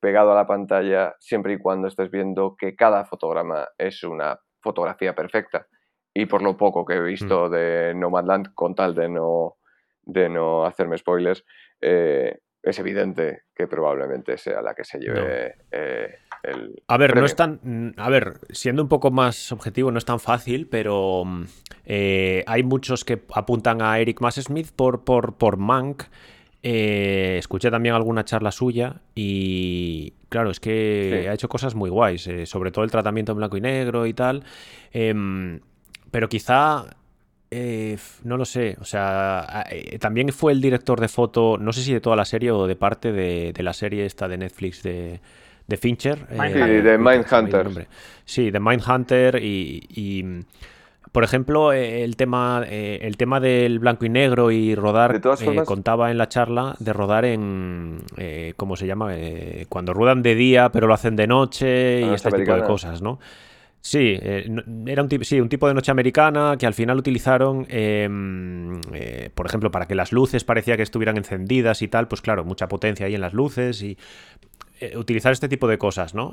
pegado 0.00 0.32
a 0.32 0.34
la 0.34 0.46
pantalla 0.46 1.14
siempre 1.18 1.52
y 1.52 1.58
cuando 1.58 1.88
estés 1.88 2.10
viendo 2.10 2.56
que 2.58 2.74
cada 2.74 3.04
fotograma 3.04 3.68
es 3.78 4.02
una 4.02 4.40
fotografía 4.60 5.14
perfecta. 5.14 5.66
Y 6.12 6.26
por 6.26 6.42
lo 6.42 6.56
poco 6.56 6.84
que 6.84 6.94
he 6.94 7.00
visto 7.00 7.46
mm. 7.46 7.50
de 7.52 7.94
Nomadland, 7.94 8.54
con 8.54 8.74
tal 8.74 8.94
de 8.94 9.08
no, 9.08 9.58
de 10.02 10.28
no 10.28 10.64
hacerme 10.64 10.98
spoilers, 10.98 11.44
es 11.80 12.78
evidente 12.78 13.42
que 13.54 13.68
probablemente 13.68 14.36
sea 14.36 14.60
la 14.60 14.74
que 14.74 14.84
se 14.84 14.98
lleve 14.98 15.54
el. 16.42 16.82
A 16.86 16.96
ver, 16.96 17.16
no 17.16 17.24
es 17.24 17.36
tan. 17.36 17.94
A 17.96 18.08
ver, 18.08 18.40
siendo 18.50 18.82
un 18.82 18.88
poco 18.88 19.10
más 19.10 19.52
objetivo, 19.52 19.90
no 19.90 19.98
es 19.98 20.04
tan 20.04 20.20
fácil, 20.20 20.66
pero 20.66 21.24
eh, 21.84 22.44
hay 22.46 22.62
muchos 22.62 23.04
que 23.04 23.22
apuntan 23.34 23.82
a 23.82 23.98
Eric 23.98 24.20
Massesmith 24.20 24.70
por, 24.72 25.04
por, 25.04 25.36
por 25.36 25.56
Mank. 25.56 26.04
Eh, 26.62 27.36
escuché 27.38 27.70
también 27.70 27.94
alguna 27.94 28.24
charla 28.26 28.52
suya 28.52 29.00
y 29.14 30.12
claro, 30.28 30.50
es 30.50 30.60
que 30.60 31.26
ha 31.30 31.32
hecho 31.32 31.48
cosas 31.48 31.74
muy 31.74 31.88
guays, 31.88 32.26
eh, 32.26 32.44
sobre 32.44 32.70
todo 32.70 32.84
el 32.84 32.90
tratamiento 32.90 33.32
en 33.32 33.38
blanco 33.38 33.56
y 33.56 33.60
negro 33.62 34.06
y 34.06 34.12
tal. 34.12 34.44
Em, 34.92 35.60
pero 36.10 36.28
quizá 36.28 36.86
eh, 37.52 37.98
no 38.22 38.36
lo 38.36 38.44
sé, 38.44 38.76
o 38.80 38.84
sea, 38.84 39.64
eh, 39.70 39.98
también 39.98 40.28
fue 40.28 40.52
el 40.52 40.60
director 40.60 41.00
de 41.00 41.08
foto, 41.08 41.58
no 41.58 41.72
sé 41.72 41.82
si 41.82 41.92
de 41.92 42.00
toda 42.00 42.14
la 42.14 42.24
serie 42.24 42.52
o 42.52 42.68
de 42.68 42.76
parte 42.76 43.10
de, 43.10 43.52
la 43.58 43.72
serie 43.72 44.06
esta 44.06 44.28
de 44.28 44.38
Netflix 44.38 44.84
de, 44.84 45.20
de 45.70 45.76
Fincher. 45.76 46.26
Eh, 46.30 46.38
sí, 46.52 46.82
de 46.82 46.98
Mindhunter. 46.98 47.86
Sí, 48.24 48.50
de 48.50 48.60
Mindhunter 48.60 49.42
y, 49.42 49.86
y 49.88 50.24
por 51.12 51.24
ejemplo, 51.24 51.72
el 51.72 52.16
tema, 52.16 52.64
el 52.68 53.16
tema 53.16 53.40
del 53.40 53.78
blanco 53.78 54.04
y 54.04 54.08
negro 54.08 54.50
y 54.50 54.74
rodar, 54.74 55.20
contaba 55.64 56.10
en 56.10 56.18
la 56.18 56.28
charla 56.28 56.76
de 56.78 56.92
rodar 56.92 57.24
en, 57.24 58.02
¿cómo 58.56 58.76
se 58.76 58.86
llama? 58.86 59.12
cuando 59.68 59.92
ruedan 59.92 60.22
de 60.22 60.36
día 60.36 60.70
pero 60.70 60.86
lo 60.86 60.94
hacen 60.94 61.16
de 61.16 61.26
noche 61.26 62.02
y 62.02 62.04
ah, 62.04 62.14
este 62.14 62.30
tipo 62.30 62.54
de 62.54 62.62
cosas, 62.62 63.02
¿no? 63.02 63.18
Sí, 63.82 64.18
eh, 64.20 64.46
era 64.86 65.02
un, 65.02 65.24
sí, 65.24 65.40
un 65.40 65.48
tipo 65.48 65.66
de 65.66 65.72
noche 65.72 65.90
americana 65.90 66.56
que 66.58 66.66
al 66.66 66.74
final 66.74 66.98
utilizaron, 66.98 67.66
em, 67.70 68.78
eh, 68.92 69.30
por 69.34 69.46
ejemplo, 69.46 69.70
para 69.70 69.86
que 69.86 69.94
las 69.94 70.12
luces 70.12 70.44
parecía 70.44 70.76
que 70.76 70.82
estuvieran 70.82 71.16
encendidas 71.16 71.80
y 71.80 71.88
tal, 71.88 72.06
pues 72.06 72.20
claro, 72.20 72.44
mucha 72.44 72.68
potencia 72.68 73.06
ahí 73.06 73.14
en 73.14 73.22
las 73.22 73.32
luces 73.32 73.82
y 73.82 73.96
eh, 74.80 74.96
utilizar 74.98 75.32
este 75.32 75.48
tipo 75.48 75.66
de 75.66 75.78
cosas, 75.78 76.14
¿no? 76.14 76.32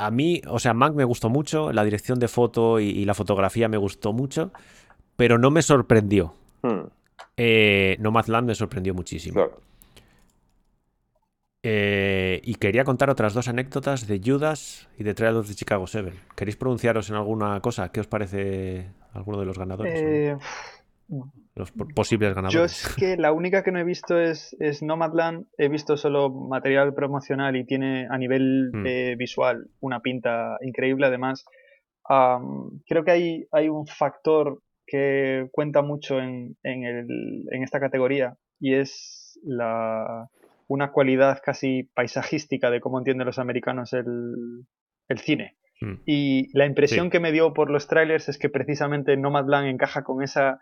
a 0.00 0.12
mí, 0.12 0.42
o 0.46 0.60
sea, 0.60 0.74
Mac 0.74 0.94
me 0.94 1.02
gustó 1.02 1.28
mucho, 1.28 1.72
la 1.72 1.82
dirección 1.82 2.20
de 2.20 2.28
foto 2.28 2.78
y, 2.78 3.04
la 3.04 3.14
fotografía 3.14 3.66
me 3.68 3.78
gustó 3.78 4.12
mucho, 4.12 4.52
pero 5.16 5.38
no 5.38 5.50
me 5.50 5.60
sorprendió. 5.60 6.34
Hmm. 6.62 6.86
Nomadland 7.98 8.46
me 8.46 8.54
sorprendió 8.54 8.94
muchísimo. 8.94 9.50
Eh, 11.62 12.40
y 12.44 12.54
quería 12.54 12.84
contar 12.84 13.10
otras 13.10 13.34
dos 13.34 13.48
anécdotas 13.48 14.06
de 14.06 14.20
Judas 14.24 14.88
y 14.96 15.02
de 15.02 15.14
Trial 15.14 15.42
de 15.42 15.54
Chicago 15.54 15.86
7. 15.86 16.12
¿Queréis 16.36 16.56
pronunciaros 16.56 17.10
en 17.10 17.16
alguna 17.16 17.60
cosa? 17.60 17.90
¿Qué 17.90 18.00
os 18.00 18.06
parece 18.06 18.90
alguno 19.12 19.40
de 19.40 19.46
los 19.46 19.58
ganadores? 19.58 20.00
Eh, 20.00 20.36
los 21.56 21.72
posibles 21.94 22.34
ganadores. 22.34 22.54
Yo 22.54 22.64
es 22.64 22.94
que 22.94 23.16
la 23.16 23.32
única 23.32 23.64
que 23.64 23.72
no 23.72 23.80
he 23.80 23.84
visto 23.84 24.20
es, 24.20 24.56
es 24.60 24.82
Nomadland. 24.82 25.46
He 25.58 25.68
visto 25.68 25.96
solo 25.96 26.30
material 26.30 26.94
promocional 26.94 27.56
y 27.56 27.64
tiene 27.64 28.06
a 28.08 28.16
nivel 28.18 28.70
mm. 28.72 29.18
visual 29.18 29.68
una 29.80 30.00
pinta 30.00 30.58
increíble. 30.60 31.06
Además, 31.06 31.44
creo 32.86 33.04
que 33.04 33.10
hay, 33.10 33.46
hay 33.50 33.68
un 33.68 33.86
factor 33.86 34.62
que 34.86 35.48
cuenta 35.52 35.82
mucho 35.82 36.18
en, 36.18 36.56
esta 36.62 37.78
categoría 37.78 38.36
y 38.58 38.74
es 38.74 39.38
la, 39.44 40.28
una 40.68 40.92
cualidad 40.92 41.40
casi 41.44 41.90
paisajística 41.94 42.70
de 42.70 42.80
cómo 42.80 42.98
entienden 42.98 43.26
los 43.26 43.38
americanos 43.38 43.92
el, 43.92 44.66
cine. 45.16 45.56
Hmm. 45.80 45.94
Y 46.06 46.56
la 46.56 46.66
impresión 46.66 47.10
que 47.10 47.20
me 47.20 47.32
dio 47.32 47.52
por 47.54 47.70
los 47.70 47.88
trailers 47.88 48.28
es 48.28 48.38
que 48.38 48.50
precisamente 48.50 49.16
Nomadland 49.16 49.68
encaja 49.68 50.04
con 50.04 50.22
esa 50.22 50.60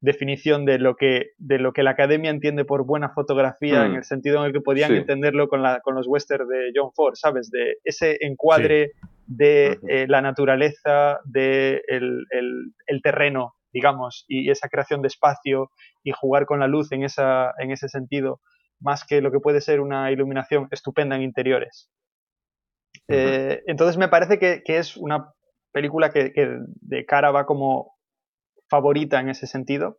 definición 0.00 0.66
de 0.66 0.78
lo 0.78 0.96
que, 0.96 1.30
de 1.38 1.58
lo 1.58 1.72
que 1.72 1.82
la 1.82 1.92
academia 1.92 2.30
entiende 2.30 2.64
por 2.64 2.84
buena 2.84 3.10
fotografía, 3.10 3.86
en 3.86 3.92
hmm. 3.92 3.96
el 3.96 4.04
sentido 4.04 4.40
en 4.40 4.46
el 4.46 4.52
que 4.52 4.60
podían 4.60 4.94
entenderlo 4.94 5.48
con, 5.48 5.62
la, 5.62 5.80
con 5.80 5.94
los 5.94 6.06
westerns 6.06 6.48
de 6.48 6.72
John 6.74 6.90
Ford, 6.94 7.14
¿sabes? 7.14 7.50
De 7.50 7.76
ese 7.84 8.18
encuadre 8.20 8.92
de 9.26 9.78
eh, 9.88 10.06
la 10.08 10.20
naturaleza, 10.20 11.20
de 11.24 11.82
el, 11.88 13.02
terreno, 13.02 13.54
digamos, 13.72 14.24
y 14.28 14.50
esa 14.50 14.68
creación 14.68 15.00
de 15.02 15.08
espacio 15.08 15.70
y 16.02 16.12
jugar 16.12 16.46
con 16.46 16.60
la 16.60 16.66
luz 16.66 16.92
en, 16.92 17.04
esa, 17.04 17.52
en 17.58 17.70
ese 17.70 17.88
sentido, 17.88 18.40
más 18.80 19.04
que 19.04 19.20
lo 19.20 19.30
que 19.30 19.40
puede 19.40 19.60
ser 19.60 19.80
una 19.80 20.10
iluminación 20.10 20.68
estupenda 20.70 21.16
en 21.16 21.22
interiores. 21.22 21.90
Eh, 23.08 23.62
entonces 23.66 23.96
me 23.96 24.08
parece 24.08 24.38
que, 24.38 24.62
es 24.66 24.96
una 24.96 25.32
película 25.72 26.10
que, 26.10 26.32
de 26.34 27.06
cara 27.06 27.30
va 27.30 27.46
como 27.46 27.94
favorita 28.68 29.20
en 29.20 29.28
ese 29.28 29.46
sentido. 29.46 29.98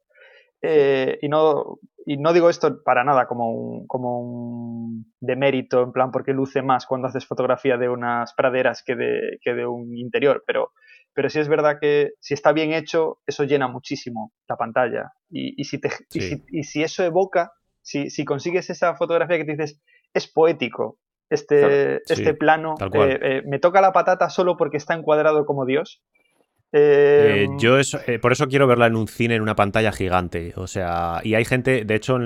Eh, 0.61 1.19
y, 1.21 1.29
no, 1.29 1.79
y 2.05 2.17
no 2.17 2.33
digo 2.33 2.49
esto 2.49 2.81
para 2.83 3.03
nada 3.03 3.27
como 3.27 3.51
un, 3.51 3.87
como 3.87 4.19
un 4.19 5.13
demérito, 5.19 5.83
en 5.83 5.91
plan 5.91 6.11
porque 6.11 6.33
luce 6.33 6.61
más 6.61 6.85
cuando 6.85 7.07
haces 7.07 7.25
fotografía 7.27 7.77
de 7.77 7.89
unas 7.89 8.33
praderas 8.33 8.81
que 8.83 8.95
de, 8.95 9.37
que 9.41 9.53
de 9.53 9.67
un 9.67 9.95
interior, 9.95 10.43
pero, 10.47 10.71
pero 11.13 11.29
sí 11.29 11.39
es 11.39 11.49
verdad 11.49 11.77
que 11.79 12.13
si 12.19 12.33
está 12.33 12.51
bien 12.51 12.73
hecho, 12.73 13.19
eso 13.27 13.43
llena 13.43 13.67
muchísimo 13.67 14.33
la 14.47 14.55
pantalla. 14.55 15.11
Y, 15.29 15.61
y 15.61 15.65
si, 15.65 15.79
te, 15.79 15.89
y, 16.13 16.21
si, 16.21 16.43
y 16.49 16.63
si, 16.63 16.81
eso 16.81 17.03
evoca, 17.03 17.51
si, 17.85 18.09
si, 18.09 18.25
consigues 18.25 18.69
esa 18.71 18.95
fotografía 18.95 19.37
que 19.37 19.45
te 19.45 19.51
dices, 19.51 19.79
es 20.13 20.27
poético, 20.27 20.97
este, 21.29 22.01
este 22.11 22.33
plano, 22.33 22.75
eh, 22.93 23.19
eh, 23.21 23.41
me 23.45 23.59
toca 23.59 23.79
la 23.79 23.93
patata 23.93 24.29
solo 24.29 24.57
porque 24.57 24.77
está 24.77 24.95
encuadrado 24.95 25.45
como 25.45 25.65
Dios, 25.65 26.01
eh, 26.71 27.45
em, 27.45 27.57
yo 27.57 27.79
eso, 27.79 27.99
por 28.21 28.33
eso 28.33 28.47
quiero 28.47 28.67
verla 28.67 28.87
en 28.87 28.97
un 28.97 29.07
cine, 29.07 29.35
en 29.35 29.41
una 29.41 29.55
pantalla 29.55 29.93
gigante. 29.93 30.51
O 30.57 30.67
sea, 30.67 31.21
y 31.23 31.35
hay 31.35 31.45
gente, 31.45 31.85
de 31.85 31.95
hecho, 31.95 32.17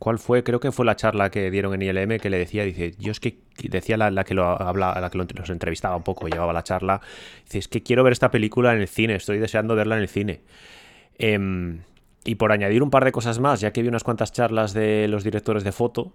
¿cuál 0.00 0.18
fue? 0.18 0.42
Creo 0.42 0.58
que 0.58 0.72
fue 0.72 0.84
la 0.84 0.96
charla 0.96 1.30
que 1.30 1.48
dieron 1.50 1.74
en 1.74 1.82
ILM 1.82 2.18
que 2.18 2.28
le 2.28 2.38
decía, 2.38 2.64
dice, 2.64 2.94
yo 2.98 3.12
es 3.12 3.20
que 3.20 3.38
decía 3.62 3.96
la, 3.96 4.24
que 4.24 4.34
lo 4.34 4.46
habla, 4.46 4.98
la 5.00 5.10
que 5.10 5.18
los 5.18 5.50
entrevistaba 5.50 5.96
un 5.96 6.02
poco, 6.02 6.26
llevaba 6.26 6.52
la 6.52 6.64
charla, 6.64 7.00
dice, 7.44 7.58
es 7.58 7.68
que 7.68 7.82
quiero 7.82 8.02
ver 8.02 8.14
esta 8.14 8.32
película 8.32 8.72
en 8.72 8.80
el 8.80 8.88
cine, 8.88 9.14
estoy 9.14 9.38
deseando 9.38 9.76
verla 9.76 9.96
en 9.96 10.02
el 10.02 10.08
cine. 10.08 10.40
Em, 12.28 12.32
y 12.32 12.34
por 12.34 12.52
añadir 12.52 12.82
un 12.82 12.90
par 12.90 13.04
de 13.04 13.12
cosas 13.12 13.38
más, 13.38 13.60
ya 13.60 13.72
que 13.72 13.82
vi 13.82 13.88
unas 13.88 14.04
cuantas 14.04 14.32
charlas 14.32 14.74
de 14.74 15.08
los 15.08 15.24
directores 15.24 15.64
de 15.64 15.72
foto, 15.72 16.12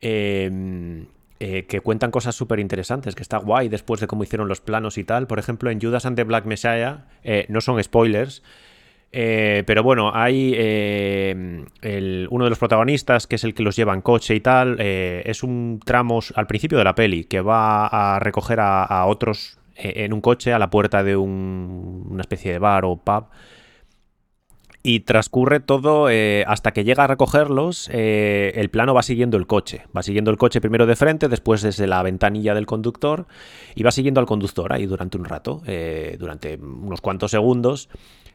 eh, 0.00 1.06
eh, 1.40 1.66
que 1.66 1.80
cuentan 1.80 2.10
cosas 2.10 2.34
súper 2.34 2.58
interesantes, 2.58 3.14
que 3.14 3.22
está 3.22 3.38
guay 3.38 3.68
después 3.68 4.00
de 4.00 4.08
cómo 4.08 4.24
hicieron 4.24 4.48
los 4.48 4.60
planos 4.60 4.98
y 4.98 5.04
tal. 5.04 5.28
Por 5.28 5.38
ejemplo, 5.38 5.70
en 5.70 5.80
Judas 5.80 6.04
and 6.04 6.16
the 6.16 6.24
Black 6.24 6.46
Messiah, 6.46 7.06
eh, 7.22 7.46
no 7.48 7.60
son 7.60 7.80
spoilers, 7.80 8.42
eh, 9.12 9.62
pero 9.64 9.84
bueno, 9.84 10.10
hay 10.12 10.52
uno 12.28 12.44
de 12.44 12.50
los 12.50 12.58
protagonistas, 12.58 13.28
que 13.28 13.36
es 13.36 13.44
el 13.44 13.54
que 13.54 13.62
los 13.62 13.76
lleva 13.76 13.94
en 13.94 14.00
coche 14.02 14.34
y 14.34 14.40
tal, 14.40 14.80
es 14.80 15.44
un 15.44 15.80
tramo 15.84 16.20
al 16.34 16.46
principio 16.48 16.76
de 16.76 16.84
la 16.84 16.94
peli, 16.96 17.24
que 17.24 17.40
va 17.40 17.86
a 17.86 18.18
recoger 18.18 18.58
a, 18.60 19.06
otros 19.06 19.58
en 19.76 20.12
un 20.12 20.20
coche 20.20 20.52
a 20.52 20.58
la 20.58 20.70
puerta 20.70 21.04
de 21.04 21.16
una 21.16 22.20
especie 22.20 22.52
de 22.52 22.58
bar 22.58 22.84
o 22.84 22.96
pub 22.96 23.26
y 24.82 25.00
transcurre 25.00 25.60
todo 25.60 26.08
eh, 26.08 26.44
hasta 26.46 26.72
que 26.72 26.84
llega 26.84 27.04
a 27.04 27.06
recogerlos. 27.06 27.90
Eh, 27.92 28.52
el 28.54 28.70
plano 28.70 28.94
va 28.94 29.02
siguiendo 29.02 29.36
el 29.36 29.46
coche. 29.46 29.84
Va 29.96 30.02
siguiendo 30.02 30.30
el 30.30 30.36
coche 30.36 30.60
primero 30.60 30.86
de 30.86 30.96
frente, 30.96 31.28
después 31.28 31.62
desde 31.62 31.86
la 31.86 32.02
ventanilla 32.02 32.54
del 32.54 32.66
conductor 32.66 33.26
y 33.74 33.82
va 33.82 33.90
siguiendo 33.90 34.20
al 34.20 34.26
conductor 34.26 34.72
ahí 34.72 34.86
durante 34.86 35.18
un 35.18 35.24
rato, 35.24 35.62
eh, 35.66 36.16
durante 36.18 36.56
unos 36.56 37.00
cuantos 37.00 37.30
segundos. 37.30 37.88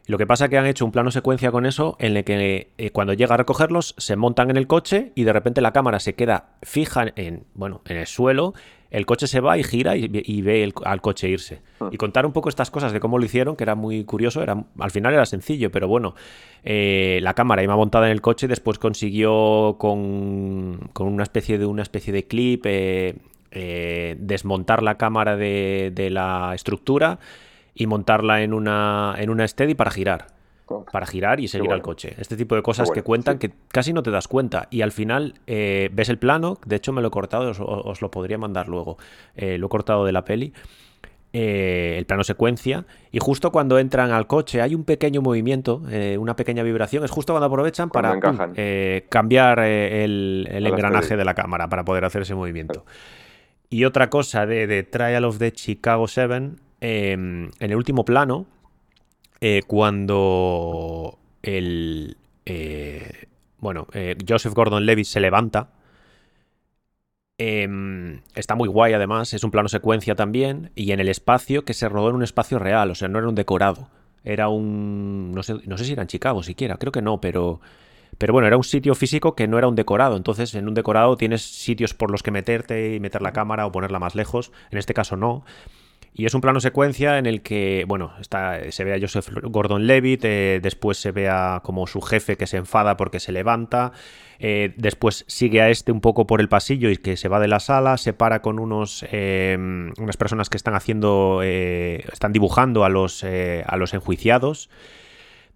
Lo 0.06 0.18
que 0.18 0.26
pasa 0.26 0.44
es 0.44 0.50
que 0.50 0.58
han 0.58 0.66
hecho 0.66 0.84
un 0.84 0.92
plano 0.92 1.10
secuencia 1.10 1.50
con 1.50 1.64
eso 1.64 1.96
en 1.98 2.14
el 2.14 2.24
que 2.24 2.90
cuando 2.92 3.14
llega 3.14 3.34
a 3.34 3.38
recogerlos 3.38 3.94
se 3.96 4.16
montan 4.16 4.50
en 4.50 4.58
el 4.58 4.66
coche 4.66 5.12
y 5.14 5.24
de 5.24 5.32
repente 5.32 5.62
la 5.62 5.72
cámara 5.72 5.98
se 5.98 6.14
queda 6.14 6.56
fija 6.62 7.06
en, 7.16 7.44
bueno, 7.54 7.80
en 7.86 7.96
el 7.96 8.06
suelo 8.06 8.52
el 8.94 9.06
coche 9.06 9.26
se 9.26 9.40
va 9.40 9.58
y 9.58 9.64
gira 9.64 9.96
y, 9.96 10.42
ve 10.42 10.72
al 10.84 11.00
coche 11.00 11.28
irse. 11.28 11.60
Ah. 11.80 11.88
Y 11.90 11.96
contar 11.96 12.24
un 12.26 12.32
poco 12.32 12.48
estas 12.48 12.70
cosas 12.70 12.92
de 12.92 13.00
cómo 13.00 13.18
lo 13.18 13.24
hicieron, 13.24 13.56
que 13.56 13.64
era 13.64 13.74
muy 13.74 14.04
curioso, 14.04 14.40
era, 14.40 14.64
al 14.78 14.90
final 14.92 15.12
era 15.12 15.26
sencillo, 15.26 15.72
pero 15.72 15.88
bueno, 15.88 16.14
eh, 16.62 17.18
la 17.20 17.34
cámara 17.34 17.64
iba 17.64 17.74
montada 17.74 18.06
en 18.06 18.12
el 18.12 18.20
coche 18.20 18.46
y 18.46 18.48
después 18.48 18.78
consiguió 18.78 19.76
con, 19.80 20.90
una 20.94 21.22
especie 21.24 21.58
de 21.58 21.66
una 21.66 21.82
especie 21.82 22.12
de 22.12 22.28
clip 22.28 22.66
eh, 22.66 23.16
eh, 23.50 24.14
desmontar 24.20 24.84
la 24.84 24.96
cámara 24.96 25.36
de, 25.36 25.90
de, 25.92 26.10
la 26.10 26.52
estructura 26.54 27.18
y 27.74 27.88
montarla 27.88 28.42
en 28.42 28.54
una, 28.54 29.16
en 29.18 29.28
una 29.28 29.48
steady 29.48 29.74
para 29.74 29.90
girar 29.90 30.33
para 30.66 31.06
girar 31.06 31.40
y 31.40 31.48
seguir 31.48 31.70
al 31.72 31.82
coche. 31.82 32.14
Este 32.18 32.36
tipo 32.36 32.54
de 32.54 32.62
cosas 32.62 32.90
que 32.90 33.02
cuentan 33.02 33.38
que 33.38 33.52
casi 33.68 33.92
no 33.92 34.02
te 34.02 34.10
das 34.10 34.28
cuenta. 34.28 34.68
Y 34.70 34.82
al 34.82 34.92
final 34.92 35.34
eh, 35.46 35.90
ves 35.92 36.08
el 36.08 36.18
plano, 36.18 36.58
de 36.64 36.76
hecho 36.76 36.92
me 36.92 37.02
lo 37.02 37.08
he 37.08 37.10
cortado, 37.10 37.50
os, 37.50 38.00
lo 38.00 38.10
podría 38.10 38.38
mandar 38.38 38.68
luego. 38.68 38.96
Eh, 39.36 39.58
lo 39.58 39.66
he 39.66 39.68
cortado 39.68 40.04
de 40.04 40.12
la 40.12 40.24
peli. 40.24 40.52
Eh, 41.36 41.96
el 41.98 42.06
plano 42.06 42.22
secuencia 42.22 42.86
y 43.10 43.18
justo 43.18 43.50
cuando 43.50 43.80
entran 43.80 44.12
al 44.12 44.28
coche 44.28 44.62
hay 44.62 44.72
un 44.72 44.84
pequeño 44.84 45.20
movimiento, 45.20 45.82
una 46.16 46.36
pequeña 46.36 46.62
vibración, 46.62 47.02
es 47.02 47.10
justo 47.10 47.32
cuando 47.32 47.46
aprovechan 47.46 47.90
para 47.90 48.20
cambiar 49.08 49.58
el, 49.58 50.46
engranaje 50.48 51.16
de 51.16 51.24
la 51.24 51.34
cámara 51.34 51.68
para 51.68 51.84
poder 51.84 52.04
hacer 52.04 52.22
ese 52.22 52.36
movimiento. 52.36 52.84
Y 53.68 53.84
otra 53.84 54.10
cosa 54.10 54.46
de, 54.46 54.84
Trial 54.84 55.24
of 55.24 55.38
the 55.38 55.50
Chicago 55.50 56.06
7, 56.06 56.50
en 56.80 57.50
el 57.58 57.74
último 57.74 58.04
plano, 58.04 58.46
eh, 59.46 59.62
cuando 59.66 61.18
el. 61.42 62.16
Eh, 62.46 63.26
bueno, 63.58 63.88
eh, 63.92 64.16
Joseph 64.26 64.54
Gordon 64.54 64.86
Levitt 64.86 65.04
se 65.04 65.20
levanta. 65.20 65.68
Em, 67.36 68.22
está 68.34 68.54
muy 68.54 68.68
guay 68.70 68.94
además, 68.94 69.34
es 69.34 69.44
un 69.44 69.50
plano 69.50 69.68
secuencia 69.68 70.14
también. 70.14 70.70
Y 70.74 70.92
en 70.92 71.00
el 71.00 71.10
espacio 71.10 71.66
que 71.66 71.74
se 71.74 71.90
rodó 71.90 72.08
en 72.08 72.16
un 72.16 72.22
espacio 72.22 72.58
real, 72.58 72.90
o 72.90 72.94
sea, 72.94 73.08
no 73.08 73.18
era 73.18 73.28
un 73.28 73.34
decorado. 73.34 73.90
Era 74.24 74.48
un. 74.48 75.32
No 75.32 75.42
sé, 75.42 75.56
no 75.66 75.76
sé 75.76 75.84
si 75.84 75.92
era 75.92 76.00
en 76.00 76.08
Chicago 76.08 76.42
siquiera, 76.42 76.78
creo 76.78 76.92
que 76.92 77.02
no, 77.02 77.20
pero. 77.20 77.60
Pero 78.16 78.32
bueno, 78.32 78.46
era 78.46 78.56
un 78.56 78.64
sitio 78.64 78.94
físico 78.94 79.34
que 79.34 79.46
no 79.46 79.58
era 79.58 79.68
un 79.68 79.74
decorado. 79.74 80.16
Entonces, 80.16 80.54
en 80.54 80.68
un 80.68 80.74
decorado 80.74 81.18
tienes 81.18 81.42
sitios 81.42 81.92
por 81.92 82.10
los 82.10 82.22
que 82.22 82.30
meterte 82.30 82.94
y 82.94 83.00
meter 83.00 83.20
la 83.20 83.32
cámara 83.32 83.66
o 83.66 83.72
ponerla 83.72 83.98
más 83.98 84.14
lejos. 84.14 84.52
En 84.70 84.78
este 84.78 84.94
caso 84.94 85.16
no. 85.16 85.44
Y 86.16 86.26
es 86.26 86.34
un 86.34 86.40
plano 86.40 86.60
secuencia 86.60 87.18
en 87.18 87.26
el 87.26 87.42
que, 87.42 87.84
bueno, 87.88 88.12
se 88.68 88.84
ve 88.84 88.94
a 88.94 89.00
Joseph 89.00 89.28
Gordon 89.42 89.88
Levitt, 89.88 90.24
eh, 90.24 90.60
después 90.62 90.96
se 90.96 91.10
ve 91.10 91.28
a 91.28 91.60
como 91.64 91.88
su 91.88 92.00
jefe 92.00 92.36
que 92.36 92.46
se 92.46 92.56
enfada 92.56 92.96
porque 92.96 93.18
se 93.18 93.32
levanta, 93.32 93.90
eh, 94.38 94.74
después 94.76 95.24
sigue 95.26 95.60
a 95.60 95.70
este 95.70 95.90
un 95.90 96.00
poco 96.00 96.24
por 96.24 96.40
el 96.40 96.48
pasillo 96.48 96.88
y 96.88 96.98
que 96.98 97.16
se 97.16 97.26
va 97.26 97.40
de 97.40 97.48
la 97.48 97.58
sala, 97.58 97.96
se 97.96 98.12
para 98.12 98.42
con 98.42 98.60
unos, 98.60 99.04
eh, 99.10 99.56
unas 99.58 100.16
personas 100.16 100.48
que 100.48 100.56
están 100.56 100.76
haciendo, 100.76 101.42
están 101.42 102.32
dibujando 102.32 102.84
a 102.84 102.88
los, 102.88 103.24
a 103.24 103.76
los 103.76 103.92
enjuiciados. 103.92 104.70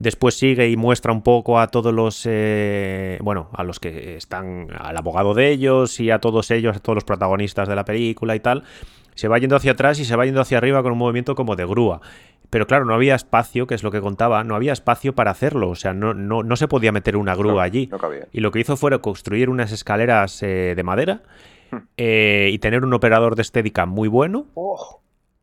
Después 0.00 0.36
sigue 0.36 0.68
y 0.70 0.76
muestra 0.76 1.12
un 1.12 1.22
poco 1.22 1.60
a 1.60 1.68
todos 1.68 1.92
los, 1.94 2.24
bueno, 3.20 3.48
a 3.52 3.62
los 3.62 3.78
que 3.78 4.16
están, 4.16 4.68
al 4.76 4.96
abogado 4.96 5.34
de 5.34 5.50
ellos 5.50 6.00
y 6.00 6.10
a 6.10 6.18
todos 6.18 6.50
ellos, 6.50 6.76
a 6.76 6.80
todos 6.80 6.96
los 6.96 7.04
protagonistas 7.04 7.68
de 7.68 7.76
la 7.76 7.84
película 7.84 8.34
y 8.34 8.40
tal 8.40 8.64
se 9.18 9.26
va 9.26 9.36
yendo 9.38 9.56
hacia 9.56 9.72
atrás 9.72 9.98
y 9.98 10.04
se 10.04 10.14
va 10.14 10.26
yendo 10.26 10.40
hacia 10.40 10.58
arriba 10.58 10.80
con 10.80 10.92
un 10.92 10.98
movimiento 10.98 11.34
como 11.34 11.56
de 11.56 11.66
grúa. 11.66 12.00
Pero 12.50 12.68
claro, 12.68 12.84
no 12.84 12.94
había 12.94 13.16
espacio, 13.16 13.66
que 13.66 13.74
es 13.74 13.82
lo 13.82 13.90
que 13.90 14.00
contaba, 14.00 14.44
no 14.44 14.54
había 14.54 14.72
espacio 14.72 15.12
para 15.12 15.32
hacerlo, 15.32 15.70
o 15.70 15.74
sea, 15.74 15.92
no, 15.92 16.14
no, 16.14 16.56
se 16.56 16.68
podía 16.68 16.92
meter 16.92 17.16
una 17.16 17.34
grúa 17.34 17.64
allí. 17.64 17.90
y 18.30 18.38
lo 18.38 18.52
que 18.52 18.60
hizo 18.60 18.76
fue 18.76 18.96
construir 19.00 19.50
unas 19.50 19.72
escaleras 19.72 20.40
eh, 20.44 20.74
de 20.76 20.82
madera 20.84 21.22
hmm. 21.72 21.76
eh, 21.96 22.50
y 22.52 22.60
tener 22.60 22.84
un 22.84 22.94
operador 22.94 23.34
de 23.34 23.42
Steadicam 23.42 23.88
muy 23.88 24.06
bueno. 24.06 24.46
Oh. 24.54 25.00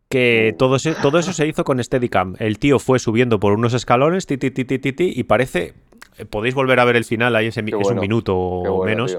Que 0.08 0.52
oh. 0.54 0.58
todo, 0.58 0.78
todo 1.02 1.20
eso 1.20 1.34
se 1.34 1.46
hizo 1.46 1.66
con 1.66 1.84
Steadicam. 1.84 2.38
El 2.40 2.60
tío 2.60 2.80
fue 2.80 2.98
subiendo 2.98 3.42
por 3.42 3.52
unos 3.52 3.74
escalones, 3.74 4.26
ti, 4.26 4.38
ti, 4.38 4.52
ti, 4.52 4.94
y 4.98 5.24
parece. 5.24 5.74
Eh, 6.18 6.24
podéis 6.24 6.56
volver 6.56 6.80
a 6.80 6.86
ver 6.86 6.96
el 6.96 7.04
final, 7.04 7.36
ahí 7.36 7.48
ese, 7.48 7.60
es 7.60 7.90
un 7.90 8.00
minuto 8.00 8.38
o 8.38 8.86
menos 8.86 9.18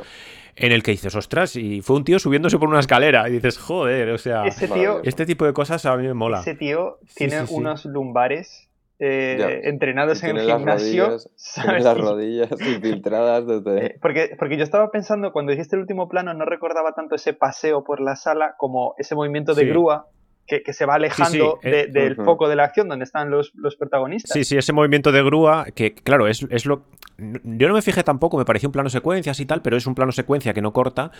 en 0.56 0.72
el 0.72 0.82
que 0.82 0.90
dices, 0.92 1.14
ostras, 1.14 1.54
y 1.56 1.82
fue 1.82 1.96
un 1.96 2.04
tío 2.04 2.18
subiéndose 2.18 2.58
por 2.58 2.68
una 2.68 2.80
escalera 2.80 3.28
y 3.28 3.32
dices, 3.32 3.58
joder, 3.58 4.10
o 4.10 4.18
sea, 4.18 4.44
este 4.46 5.26
tipo 5.26 5.44
de 5.44 5.52
cosas 5.52 5.84
a 5.84 5.96
mí 5.96 6.06
me 6.06 6.14
mola. 6.14 6.40
Ese 6.40 6.54
tío 6.54 6.98
tiene 7.14 7.42
unos 7.50 7.84
lumbares 7.84 8.68
eh, 8.98 9.60
entrenados 9.64 10.22
en 10.22 10.38
el 10.38 10.50
gimnasio. 10.50 11.18
tiene 11.54 11.80
las 11.84 11.98
rodillas 11.98 12.50
infiltradas 12.60 13.46
desde... 13.46 13.86
Eh, 13.86 13.98
porque, 14.00 14.34
porque 14.38 14.56
yo 14.56 14.64
estaba 14.64 14.90
pensando, 14.90 15.32
cuando 15.32 15.52
dijiste 15.52 15.76
el 15.76 15.82
último 15.82 16.08
plano, 16.08 16.32
no 16.32 16.46
recordaba 16.46 16.92
tanto 16.94 17.14
ese 17.14 17.34
paseo 17.34 17.84
por 17.84 18.00
la 18.00 18.16
sala 18.16 18.54
como 18.56 18.94
ese 18.96 19.14
movimiento 19.14 19.54
de 19.54 19.66
grúa 19.66 20.06
que, 20.46 20.72
se 20.72 20.86
va 20.86 20.94
alejando 20.94 21.58
eh, 21.62 21.88
del 21.90 22.16
foco 22.16 22.48
de 22.48 22.56
la 22.56 22.64
acción 22.64 22.88
donde 22.88 23.04
están 23.04 23.30
los, 23.30 23.52
protagonistas. 23.78 24.32
Sí, 24.32 24.44
sí, 24.44 24.56
ese 24.56 24.72
movimiento 24.72 25.12
de 25.12 25.22
grúa, 25.22 25.66
que 25.74 25.94
claro, 25.94 26.28
es, 26.28 26.46
es, 26.50 26.66
lo. 26.66 26.84
Yo 27.18 27.68
no 27.68 27.74
me 27.74 27.82
fijé 27.82 28.02
tampoco, 28.02 28.38
me 28.38 28.44
pareció 28.44 28.68
un 28.68 28.72
plano 28.72 28.88
secuencias 28.90 29.40
y 29.40 29.46
tal, 29.46 29.62
pero 29.62 29.76
es 29.76 29.86
un 29.86 29.94
plano 29.94 30.12
secuencia 30.12 30.54
que 30.54 30.62
no 30.62 30.72
corta. 30.72 31.10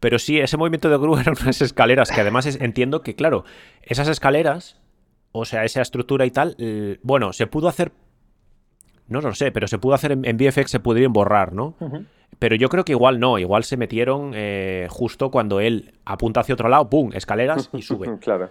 Pero 0.00 0.18
sí, 0.18 0.38
ese 0.38 0.56
movimiento 0.56 0.88
de 0.88 0.98
grúa 0.98 1.20
eran 1.22 1.34
unas 1.40 1.60
escaleras 1.60 2.10
que 2.10 2.20
además 2.20 2.46
entiendo 2.60 3.02
que, 3.02 3.14
claro, 3.14 3.44
esas 3.82 4.08
escaleras, 4.08 4.80
o 5.32 5.44
sea, 5.44 5.64
esa 5.64 5.82
estructura 5.82 6.26
y 6.26 6.30
tal, 6.30 6.56
bueno, 7.02 7.32
se 7.32 7.46
pudo 7.46 7.68
hacer. 7.68 7.92
No 9.08 9.20
lo 9.20 9.34
sé, 9.34 9.52
pero 9.52 9.68
se 9.68 9.78
pudo 9.78 9.94
hacer 9.94 10.12
en, 10.12 10.24
en 10.24 10.36
VFX, 10.36 10.68
se 10.68 10.80
pudieron 10.80 11.12
borrar, 11.12 11.52
¿no? 11.52 11.76
Pero 12.38 12.54
yo 12.54 12.68
creo 12.68 12.84
que 12.84 12.92
igual 12.92 13.18
no, 13.18 13.38
igual 13.38 13.64
se 13.64 13.76
metieron 13.76 14.32
eh, 14.34 14.88
justo 14.90 15.30
cuando 15.30 15.60
él 15.60 15.94
apunta 16.04 16.40
hacia 16.40 16.54
otro 16.54 16.68
lado, 16.68 16.90
¡pum! 16.90 17.10
Escaleras 17.14 17.70
y 17.72 17.82
sube. 17.82 18.18
claro. 18.20 18.50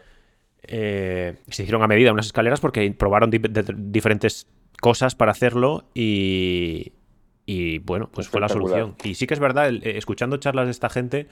Eh, 0.67 1.35
se 1.49 1.63
hicieron 1.63 1.83
a 1.83 1.87
medida 1.87 2.11
unas 2.11 2.27
escaleras 2.27 2.59
porque 2.59 2.89
probaron 2.91 3.31
diferentes 3.31 4.47
cosas 4.81 5.15
para 5.15 5.31
hacerlo 5.31 5.85
y, 5.93 6.93
y 7.45 7.79
bueno, 7.79 8.09
pues 8.11 8.27
fue 8.27 8.41
la 8.41 8.49
solución. 8.49 8.95
Y 9.03 9.15
sí 9.15 9.27
que 9.27 9.33
es 9.33 9.39
verdad, 9.39 9.69
eh, 9.69 9.97
escuchando 9.97 10.37
charlas 10.37 10.65
de 10.65 10.71
esta 10.71 10.89
gente, 10.89 11.27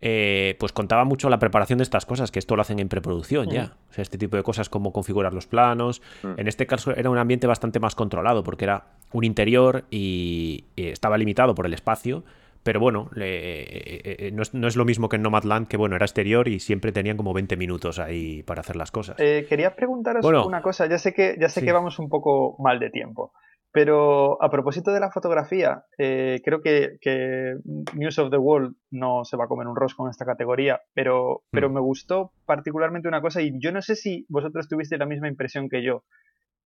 eh, 0.00 0.56
pues 0.58 0.72
contaba 0.72 1.04
mucho 1.04 1.30
la 1.30 1.38
preparación 1.38 1.78
de 1.78 1.84
estas 1.84 2.04
cosas, 2.04 2.30
que 2.30 2.38
esto 2.38 2.56
lo 2.56 2.62
hacen 2.62 2.78
en 2.78 2.88
preproducción 2.88 3.48
ya. 3.50 3.64
Mm. 3.64 3.90
O 3.90 3.92
sea, 3.92 4.02
este 4.02 4.18
tipo 4.18 4.36
de 4.36 4.42
cosas 4.42 4.68
como 4.68 4.92
configurar 4.92 5.32
los 5.32 5.46
planos. 5.46 6.02
Mm. 6.22 6.40
En 6.40 6.48
este 6.48 6.66
caso 6.66 6.94
era 6.94 7.08
un 7.10 7.18
ambiente 7.18 7.46
bastante 7.46 7.80
más 7.80 7.94
controlado, 7.94 8.42
porque 8.42 8.64
era 8.64 8.84
un 9.12 9.24
interior 9.24 9.84
y, 9.90 10.64
estaba 10.76 11.16
limitado 11.16 11.54
por 11.54 11.66
el 11.66 11.74
espacio. 11.74 12.24
Pero 12.64 12.80
bueno, 12.80 13.10
eh, 13.16 14.00
eh, 14.18 14.30
no, 14.32 14.42
es, 14.42 14.76
lo 14.76 14.84
mismo 14.84 15.08
que 15.08 15.16
en 15.16 15.22
Nomadland, 15.22 15.68
que 15.68 15.76
bueno, 15.76 15.94
era 15.94 16.04
exterior 16.04 16.48
y 16.48 16.58
siempre 16.58 16.90
tenían 16.90 17.16
como 17.16 17.32
20 17.32 17.56
minutos 17.56 18.00
ahí 18.00 18.42
para 18.42 18.62
hacer 18.62 18.74
las 18.74 18.90
cosas. 18.90 19.16
quería 19.16 19.76
preguntaros 19.76 20.24
una 20.24 20.62
cosa, 20.62 20.86
ya 20.86 20.98
sé 20.98 21.14
que, 21.14 21.36
ya 21.38 21.48
sé 21.48 21.62
que 21.62 21.72
vamos 21.72 21.98
un 21.98 22.08
poco 22.08 22.56
mal 22.58 22.80
de 22.80 22.90
tiempo. 22.90 23.32
Pero 23.74 24.40
a 24.40 24.50
propósito 24.50 24.92
de 24.92 25.00
la 25.00 25.10
fotografía, 25.10 25.82
eh, 25.98 26.40
creo 26.44 26.62
que, 26.62 27.56
News 27.94 28.20
of 28.20 28.30
the 28.30 28.38
World 28.38 28.76
no 28.92 29.24
se 29.24 29.36
va 29.36 29.46
a 29.46 29.48
comer 29.48 29.66
un 29.66 29.74
rosco 29.74 30.06
en 30.06 30.10
esta 30.10 30.24
categoría, 30.24 30.80
pero, 30.94 31.42
pero 31.50 31.68
mm. 31.68 31.72
me 31.74 31.80
gustó 31.80 32.30
particularmente 32.46 33.08
una 33.08 33.20
cosa 33.20 33.42
y 33.42 33.50
yo 33.58 33.72
no 33.72 33.82
sé 33.82 33.96
si 33.96 34.26
vosotros 34.28 34.68
tuvisteis 34.68 35.00
la 35.00 35.06
misma 35.06 35.26
impresión 35.26 35.68
que 35.68 35.82
yo. 35.82 36.04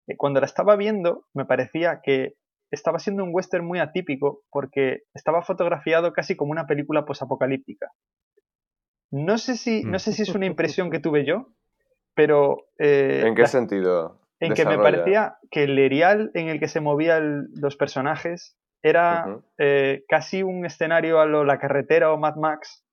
Eh, 0.08 0.18
cuando 0.18 0.40
la 0.40 0.48
estaba 0.48 0.76
viendo, 0.78 1.26
me 1.36 1.46
parecía 1.46 2.00
que 2.04 2.38
estaba 2.72 3.00
siendo 3.00 3.24
un 3.24 3.32
western 3.34 3.66
muy 3.66 3.80
atípico 3.80 4.42
porque 4.50 5.04
estaba 5.14 5.42
fotografiado 5.42 6.14
casi 6.14 6.36
como 6.36 6.52
una 6.52 6.68
película 6.68 7.06
posapocalíptica. 7.06 7.92
No 9.12 9.38
sé 9.38 9.56
si, 9.56 9.84
no 9.84 9.98
mm. 9.98 10.00
sé 10.00 10.14
si 10.14 10.24
es 10.24 10.36
una 10.36 10.46
impresión 10.46 10.90
que 10.90 11.00
tuve 11.02 11.26
yo, 11.26 11.50
pero... 12.14 12.68
Eh, 12.80 13.24
¿En 13.26 13.36
qué 13.36 13.48
sentido? 13.48 14.20
en 14.40 14.54
que 14.54 14.66
me 14.66 14.78
parecía 14.78 15.38
que 15.50 15.64
el 15.64 15.80
erial 15.80 16.32
en 16.34 16.50
el 16.50 16.60
que 16.60 16.68
se 16.68 16.82
movían 16.82 17.48
los 17.54 17.78
personajes 17.78 18.58
era 18.82 19.40
eh, 19.58 20.04
casi 20.08 20.44
un 20.44 20.66
escenario 20.66 21.20
a 21.20 21.26
lo 21.26 21.44
La 21.44 21.58
Carretera 21.58 22.12
o 22.12 22.18
Mad 22.18 22.36
Max. 22.36 22.84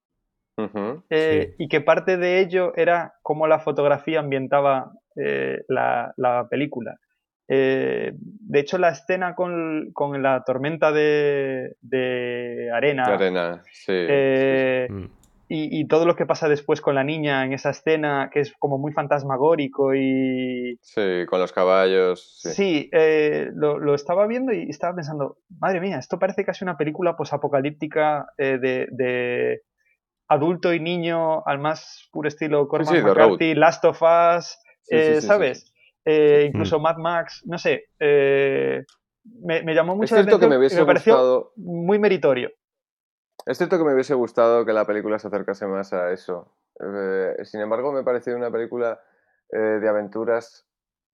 Eh, 1.11 1.55
y 1.59 1.69
que 1.69 1.81
parte 1.81 2.17
de 2.17 2.39
ello 2.39 2.73
era 2.77 3.15
cómo 3.23 3.47
la 3.49 3.59
fotografía 3.59 4.21
ambientaba 4.21 4.93
eh, 5.17 5.65
la, 5.69 6.47
película. 6.49 6.97
De 7.55 8.61
hecho, 8.61 8.79
la 8.79 8.91
escena 8.91 9.35
con, 9.35 9.93
la 10.23 10.45
tormenta 10.45 10.93
de, 10.93 11.77
arena. 12.73 13.07
De 13.07 13.13
arena, 13.13 13.63
sí. 13.73 14.07
Mm 14.89 15.23
y, 15.55 15.87
todo 15.87 16.07
lo 16.07 16.17
que 16.17 16.25
pasa 16.25 16.49
después 16.49 16.81
con 16.81 16.95
la 16.95 17.05
niña 17.05 17.45
en 17.45 17.53
esa 17.53 17.71
escena, 17.71 18.31
que 18.33 18.41
es 18.41 18.55
como 18.59 18.79
muy 18.79 18.93
fantasmagórico 18.93 19.95
y... 19.95 20.79
Sí, 20.81 21.27
con 21.29 21.41
los 21.41 21.53
caballos. 21.53 22.41
Sí, 22.41 22.89
eh, 22.91 23.51
lo, 23.55 23.95
estaba 23.95 24.27
viendo 24.27 24.53
y 24.53 24.71
estaba 24.71 24.95
pensando, 24.95 25.37
madre 25.61 25.81
mía, 25.81 25.99
esto 25.99 26.19
parece 26.19 26.47
casi 26.47 26.65
una 26.65 26.79
película 26.79 27.17
posapocalíptica 27.17 28.33
eh, 28.39 28.59
de, 28.59 29.63
adulto 30.29 30.73
y 30.73 30.81
niño 30.81 31.47
al 31.47 31.59
más 31.59 32.09
puro 32.11 32.29
estilo 32.29 32.67
Cormac 32.67 33.03
McCarthy, 33.03 33.55
Last 33.55 33.85
of 33.85 34.01
Us, 34.01 34.59
eh, 34.89 35.21
¿sabes? 35.21 35.72
Incluso 36.05 36.81
Mad 36.81 36.97
Max, 36.99 37.43
no 37.47 37.59
sé. 37.59 37.89
Me, 37.99 39.75
llamó 39.75 39.95
mucho 39.97 40.15
la 40.15 40.23
atención. 40.23 40.41
Que 40.41 40.59
me, 40.59 40.69
me 40.69 40.87
pareció 40.87 41.53
muy 41.57 41.99
meritorio. 41.99 42.51
Es 43.47 43.59
cierto 43.59 43.79
que 43.79 43.85
me 43.85 43.95
hubiese 43.95 44.15
gustado 44.15 44.65
que 44.65 44.73
la 44.73 44.85
película 44.85 45.19
se 45.19 45.29
acercase 45.29 45.67
más 45.67 45.93
a 45.93 46.13
eso. 46.13 46.55
Eh, 46.81 47.45
sin 47.45 47.61
embargo, 47.61 47.93
me 47.93 48.05
pareció 48.05 48.37
una 48.37 48.51
película 48.51 49.01
eh, 49.51 49.59
de 49.59 49.89
aventuras 49.89 50.67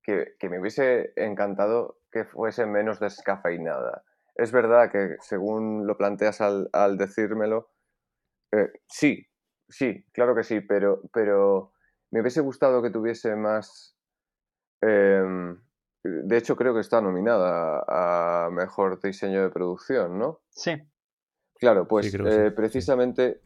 que, 0.02 0.36
me 0.48 0.59
hubiese 0.59 1.12
encantado 1.16 1.98
que 2.10 2.24
fuese 2.24 2.66
menos 2.66 3.01
descafeinada. 3.01 4.05
Es 4.35 4.52
verdad 4.52 4.90
que, 4.90 5.16
según 5.20 5.86
lo 5.86 5.97
planteas 5.97 6.40
al, 6.40 6.97
decírmelo, 6.97 7.70
eh, 8.52 8.73
sí, 8.89 9.27
sí, 9.69 10.06
claro 10.12 10.35
que 10.35 10.44
sí, 10.44 10.60
pero, 10.60 11.02
pero 11.12 11.73
me 12.10 12.20
hubiese 12.20 12.40
gustado 12.40 12.82
que 12.82 12.90
tuviese 12.90 13.36
más... 13.36 13.97
Em, 14.80 15.56
de 16.02 16.36
hecho, 16.36 16.56
creo 16.56 16.74
que 16.74 16.80
está 16.80 17.00
nominada 17.00 17.84
a 17.86 18.50
Mejor 18.50 19.00
Diseño 19.00 19.42
de 19.42 19.50
Producción, 19.50 20.18
¿no? 20.18 20.40
Sí. 20.50 20.72
Claro, 21.59 21.88
pues 21.88 22.14
eh, 22.14 22.52
precisamente 22.55 23.40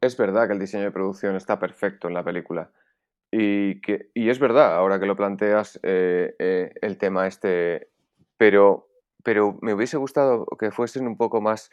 es 0.00 0.16
verdad 0.16 0.46
que 0.46 0.52
el 0.52 0.60
diseño 0.60 0.84
de 0.84 0.92
producción 0.92 1.34
está 1.34 1.58
perfecto 1.58 2.06
en 2.06 2.14
la 2.14 2.22
película. 2.22 2.70
Y, 3.32 3.80
que, 3.80 4.10
y 4.14 4.30
es 4.30 4.38
verdad, 4.38 4.76
ahora 4.76 5.00
que 5.00 5.06
lo 5.06 5.16
planteas, 5.16 5.78
eh, 5.82 6.34
eh, 6.38 6.72
el 6.80 6.96
tema 6.98 7.26
este, 7.26 7.90
pero, 8.36 8.88
pero 9.24 9.58
me 9.60 9.74
hubiese 9.74 9.96
gustado 9.96 10.46
que 10.58 10.70
fuesen 10.70 11.06
un 11.06 11.16
poco 11.16 11.40
más, 11.40 11.70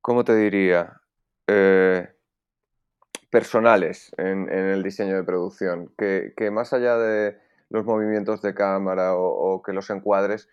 ¿cómo 0.00 0.24
te 0.24 0.34
diría? 0.36 1.00
personales 3.34 4.14
en, 4.16 4.48
el 4.48 4.82
diseño 4.82 5.16
de 5.16 5.24
producción, 5.24 5.92
que, 5.98 6.50
más 6.50 6.72
allá 6.72 6.96
de 6.96 7.36
los 7.74 7.84
movimientos 7.84 8.40
de 8.40 8.54
cámara 8.54 9.14
o 9.16 9.62
que 9.62 9.72
los 9.72 9.90
encuadres, 9.90 10.48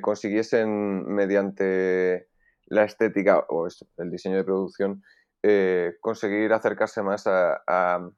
consiguiesen 0.00 1.06
mediante 1.06 2.26
la 2.66 2.84
estética 2.84 3.44
o 3.48 3.68
el 3.98 4.10
diseño 4.10 4.36
de 4.36 4.44
producción, 4.44 5.02
eh, 5.42 5.96
conseguir 6.00 6.52
acercarse 6.52 7.02
más 7.02 7.26
a, 7.26 8.08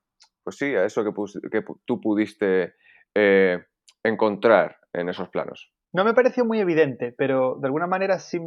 pues 0.43 0.57
sí, 0.57 0.75
a 0.75 0.85
eso 0.85 1.03
que, 1.05 1.11
que 1.51 1.65
tú 1.85 2.01
pudiste 2.01 2.75
eh, 3.15 3.65
encontrar 4.03 4.77
en 4.93 5.09
esos 5.09 5.29
planos. 5.31 5.73
No 5.93 6.05
me 6.05 6.15
pareció 6.15 6.45
muy 6.45 6.61
evidente, 6.61 7.15
pero 7.17 7.57
de 7.61 7.67
alguna 7.67 7.87
manera 7.87 8.19
sí, 8.19 8.39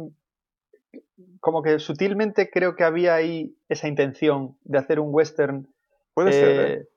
como 1.40 1.62
que 1.62 1.78
sutilmente 1.78 2.50
creo 2.50 2.76
que 2.76 2.84
había 2.84 3.14
ahí 3.14 3.56
esa 3.68 3.88
intención 3.88 4.56
de 4.62 4.78
hacer 4.78 5.00
un 5.00 5.08
western. 5.12 5.66
Puede 6.14 6.32
ser. 6.32 6.88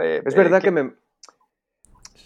¿eh? 0.00 0.22
es 0.24 0.34
verdad 0.34 0.62
que, 0.62 0.70
me, 0.70 0.92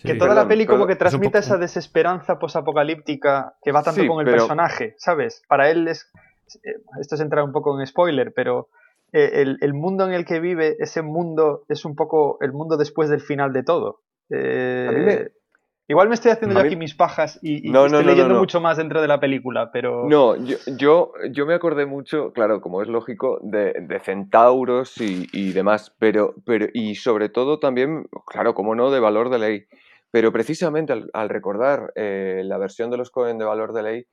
que 0.02 0.14
toda 0.14 0.34
la 0.34 0.48
peli 0.48 0.66
como 0.66 0.86
que 0.86 0.96
transmite 0.96 1.38
esa 1.38 1.58
desesperanza 1.58 2.38
posapocalíptica 2.38 3.54
que 3.62 3.72
va 3.72 3.82
tanto 3.82 4.06
con 4.06 4.26
el 4.26 4.32
personaje, 4.32 4.94
¿sabes? 4.98 5.42
Para 5.48 5.70
él 5.70 5.88
es... 5.88 6.10
Eh, 6.64 6.76
esto 7.00 7.14
es 7.14 7.20
entrar 7.20 7.44
un 7.44 7.52
poco 7.52 7.78
en 7.78 7.86
spoiler, 7.86 8.32
pero 8.34 8.68
eh, 9.12 9.56
el, 9.60 9.74
mundo 9.74 10.06
en 10.06 10.12
el 10.12 10.24
que 10.24 10.40
vive, 10.40 10.76
ese 10.78 11.02
mundo 11.02 11.64
es 11.68 11.84
un 11.84 11.96
poco 11.96 12.38
el 12.40 12.52
mundo 12.52 12.76
después 12.76 13.08
del 13.08 13.20
final 13.20 13.52
de 13.52 13.62
todo. 13.62 14.00
Eh, 14.30 15.30
igual 15.90 16.08
me 16.08 16.14
estoy 16.14 16.30
haciendo 16.30 16.60
yo 16.60 16.64
aquí 16.64 16.76
mis 16.76 16.94
pajas 16.94 17.40
y, 17.42 17.66
estoy 17.66 18.04
leyendo 18.04 18.38
mucho 18.38 18.60
más 18.60 18.76
dentro 18.76 19.02
de 19.02 19.08
la 19.08 19.18
película, 19.18 19.72
pero... 19.72 20.06
No, 20.08 20.36
yo, 20.36 21.12
yo, 21.32 21.46
me 21.46 21.54
acordé 21.54 21.84
mucho, 21.84 22.32
claro, 22.32 22.60
como 22.60 22.80
es 22.80 22.86
lógico, 22.86 23.40
de, 23.42 24.00
centauros 24.04 24.94
y, 25.00 25.52
demás, 25.52 25.92
pero, 25.98 26.36
pero 26.46 26.68
y 26.72 26.94
sobre 26.94 27.28
todo 27.28 27.58
también, 27.58 28.06
claro, 28.26 28.54
como 28.54 28.76
no, 28.76 28.92
de 28.92 29.00
valor 29.00 29.30
de 29.30 29.38
ley. 29.40 29.64
Pero 30.12 30.32
precisamente 30.32 30.92
al, 31.12 31.28
recordar 31.28 31.92
eh, 31.96 32.42
la 32.44 32.58
versión 32.58 32.90
de 32.90 32.96
los 32.96 33.10
Cohen 33.10 33.38
de 33.38 33.44
Valor 33.44 33.72
de 33.72 33.82
Ley, 33.82 34.06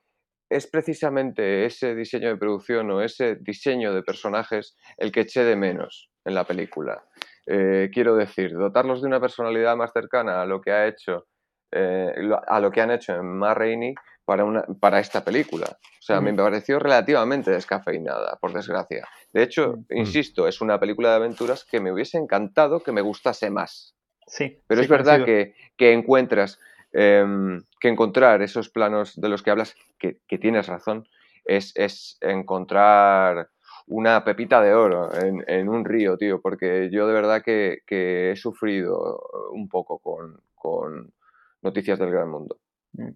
es 0.49 0.65
precisamente 0.65 1.65
ese 1.65 1.93
diseño 1.93 2.29
de 2.29 2.37
producción 2.37 2.89
o 2.89 3.01
ese 3.01 3.35
diseño 3.35 3.93
de 3.93 4.01
personajes 4.01 4.77
el 4.97 5.11
que 5.11 5.21
eché 5.21 5.43
de 5.43 5.55
menos 5.55 6.09
en 6.25 6.33
la 6.33 6.43
película. 6.45 7.03
Eh, 7.45 7.89
quiero 7.93 8.15
decir, 8.15 8.53
dotarlos 8.53 9.01
de 9.01 9.07
una 9.07 9.19
personalidad 9.19 9.75
más 9.75 9.91
cercana 9.91 10.41
a 10.41 10.45
lo 10.45 10.61
que 10.61 10.71
ha 10.71 10.87
hecho, 10.87 11.25
eh, 11.71 12.13
a 12.47 12.59
lo 12.59 12.71
que 12.71 12.81
han 12.81 12.91
hecho 12.91 13.15
en 13.15 13.25
Ma 13.25 13.53
Rainey 13.53 13.93
para, 14.27 14.43
una, 14.43 14.63
para 14.79 14.99
esta 14.99 15.23
película. 15.23 15.67
O 15.71 16.01
sea, 16.07 16.21
me 16.21 16.33
pareció 16.33 16.79
relativamente 16.79 17.51
descafeinada, 17.51 18.37
por 18.41 18.53
desgracia. 18.53 19.07
De 19.33 19.43
hecho, 19.43 19.79
insisto, 19.89 20.47
es 20.47 20.61
una 20.61 20.79
película 20.79 21.09
de 21.09 21.15
aventuras 21.15 21.65
que 21.65 21.79
me 21.79 21.91
hubiese 21.91 22.17
encantado 22.17 22.81
que 22.81 22.91
me 22.91 23.01
gustase 23.01 23.49
más. 23.49 23.95
Sí. 24.25 24.59
Pero 24.67 24.81
es 24.81 24.87
verdad 24.87 25.25
que, 25.25 25.53
encuentras, 25.77 26.59
em, 26.91 27.63
que 27.79 27.87
encontrar 27.87 28.41
esos 28.41 28.69
planos 28.69 29.19
de 29.19 29.29
los 29.29 29.43
que 29.43 29.51
hablas, 29.51 29.75
que, 29.97 30.37
tienes 30.37 30.67
razón, 30.67 31.07
es, 31.45 32.17
encontrar 32.21 33.49
una 33.87 34.25
pepita 34.25 34.61
de 34.61 34.73
oro 34.73 35.09
en, 35.13 35.69
un 35.69 35.85
río, 35.85 36.17
tío, 36.17 36.41
porque 36.41 36.89
yo 36.91 37.07
de 37.07 37.13
verdad 37.13 37.41
que, 37.41 37.81
he 37.87 38.35
sufrido 38.35 39.21
un 39.51 39.69
poco 39.69 39.99
con, 39.99 41.13
noticias 41.61 41.99
del 41.99 42.11
gran 42.11 42.29
mundo. 42.29 42.59
Mm. 42.93 43.11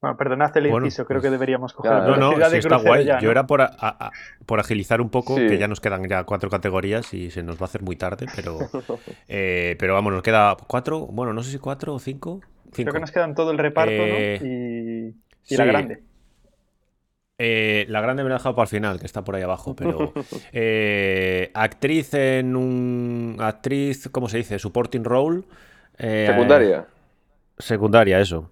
Bueno, 0.00 0.16
perdonad 0.16 0.56
el 0.56 0.66
inciso, 0.68 1.04
creo 1.06 1.20
que 1.20 1.28
deberíamos 1.28 1.72
coger 1.72 1.90
No, 1.90 2.16
no, 2.16 2.32
está 2.32 2.76
guay. 2.76 3.08
Yo 3.20 3.32
era 3.32 3.46
por, 3.46 3.68
por 4.46 4.60
agilizar 4.60 5.00
un 5.00 5.10
poco, 5.10 5.34
que 5.34 5.58
ya 5.58 5.66
nos 5.66 5.80
quedan 5.80 6.08
ya 6.08 6.22
cuatro 6.22 6.48
categorías 6.50 7.12
y 7.14 7.30
se 7.32 7.42
nos 7.42 7.56
va 7.56 7.62
a 7.62 7.64
hacer 7.64 7.82
muy 7.82 7.96
tarde, 7.96 8.26
pero, 8.36 8.58
eh, 9.28 9.74
pero 9.78 9.94
vamos, 9.94 10.12
nos 10.12 10.22
queda 10.22 10.56
cuatro, 10.68 11.00
bueno, 11.06 11.32
no 11.32 11.42
sé 11.42 11.50
si 11.50 11.58
cuatro 11.58 11.94
o 11.94 11.98
cinco. 11.98 12.40
Creo 12.72 12.92
que 12.92 13.00
nos 13.00 13.10
quedan 13.10 13.34
todo 13.34 13.50
el 13.50 13.58
reparto 13.58 13.90
¿no? 13.90 13.98
Eh, 14.02 15.14
y, 15.48 15.56
la 15.56 15.64
grande. 15.64 16.02
Eh, 17.38 17.86
la 17.88 18.00
grande 18.00 18.22
me 18.22 18.28
la 18.28 18.36
he 18.36 18.38
dejado 18.38 18.54
para 18.54 18.64
el 18.64 18.68
final, 18.68 19.00
que 19.00 19.06
está 19.06 19.24
por 19.24 19.34
ahí 19.34 19.42
abajo, 19.42 19.74
pero 19.74 20.12
actriz 21.54 22.14
en 22.14 22.54
un 22.54 23.36
actriz, 23.40 24.08
¿cómo 24.12 24.28
se 24.28 24.38
dice? 24.38 24.60
Supporting 24.60 25.02
role. 25.02 25.42
secundaria. 25.98 26.86
Secundaria, 27.58 28.20
eso. 28.20 28.50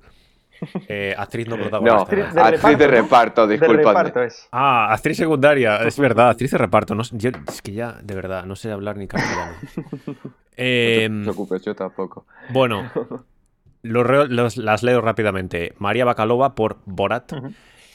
Eh, 0.89 1.15
actriz 1.17 1.47
no 1.49 1.57
protagonista. 1.57 1.97
No, 1.97 2.43
actriz 2.43 2.79
de, 2.79 2.87
reparto, 2.87 3.47
disculpadme. 3.47 4.13
Ah, 4.53 4.93
actriz 4.93 5.17
secundaria, 5.19 5.79
es 5.79 5.99
verdad, 5.99 6.31
actriz 6.31 6.51
de 6.51 6.59
reparto. 6.59 6.95
No, 6.95 7.03
es 7.03 7.63
que 7.63 7.73
ya, 7.73 7.99
de 8.03 8.15
verdad, 8.15 8.45
no 8.45 8.57
sé 8.57 8.71
hablar 8.71 8.97
ni 8.97 9.07
castellano. 9.07 9.53
Eh, 10.57 11.09
no 11.11 11.19
te 11.19 11.25
preocupes, 11.25 11.63
yo 11.63 11.75
tampoco. 11.75 12.27
Bueno, 12.51 12.91
las 13.83 14.83
leo 14.83 15.01
rápidamente. 15.01 15.75
María 15.79 16.05
Bacalova 16.05 16.55
por 16.55 16.79
Borat. 16.85 17.33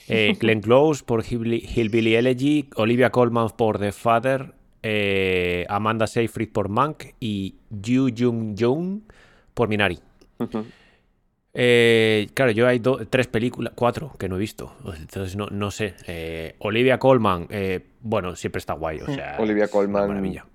Eh, 0.08 0.36
Glenn 0.40 0.62
Close 0.62 1.04
por 1.04 1.24
Hillbilly 1.24 2.16
Elegy. 2.16 2.70
Olivia 2.76 3.10
Colman 3.10 3.50
por 3.50 3.80
The 3.80 3.92
Father. 3.92 4.54
Eh, 4.84 5.66
Amanda 5.70 6.08
Seyfried 6.08 6.52
por 6.52 6.70
Monk. 6.70 7.06
Y 7.20 7.56
Yu 7.70 8.10
Jung 8.18 8.56
Jung 8.60 9.02
por 9.54 9.68
Minari. 9.68 10.00
Eh, 11.54 12.30
claro, 12.34 12.52
yo 12.52 12.68
hay 12.68 12.82
tres 13.10 13.28
películas, 13.28 13.74
cuatro 13.76 14.14
que 14.18 14.30
no 14.30 14.38
he 14.38 14.40
visto. 14.40 14.76
Entonces 14.86 15.36
no, 15.36 15.48
no 15.48 15.72
sé. 15.72 15.96
Eh, 16.08 16.56
Olivia 16.60 16.98
Colman, 16.98 17.48
eh, 17.50 17.86
bueno, 18.02 18.36
siempre 18.36 18.60
está 18.60 18.74
guay. 18.74 19.02
O 19.02 19.06
sea, 19.08 19.36
Olivia 19.40 19.68
Colman. 19.68 20.08
Maravilla. 20.08 20.46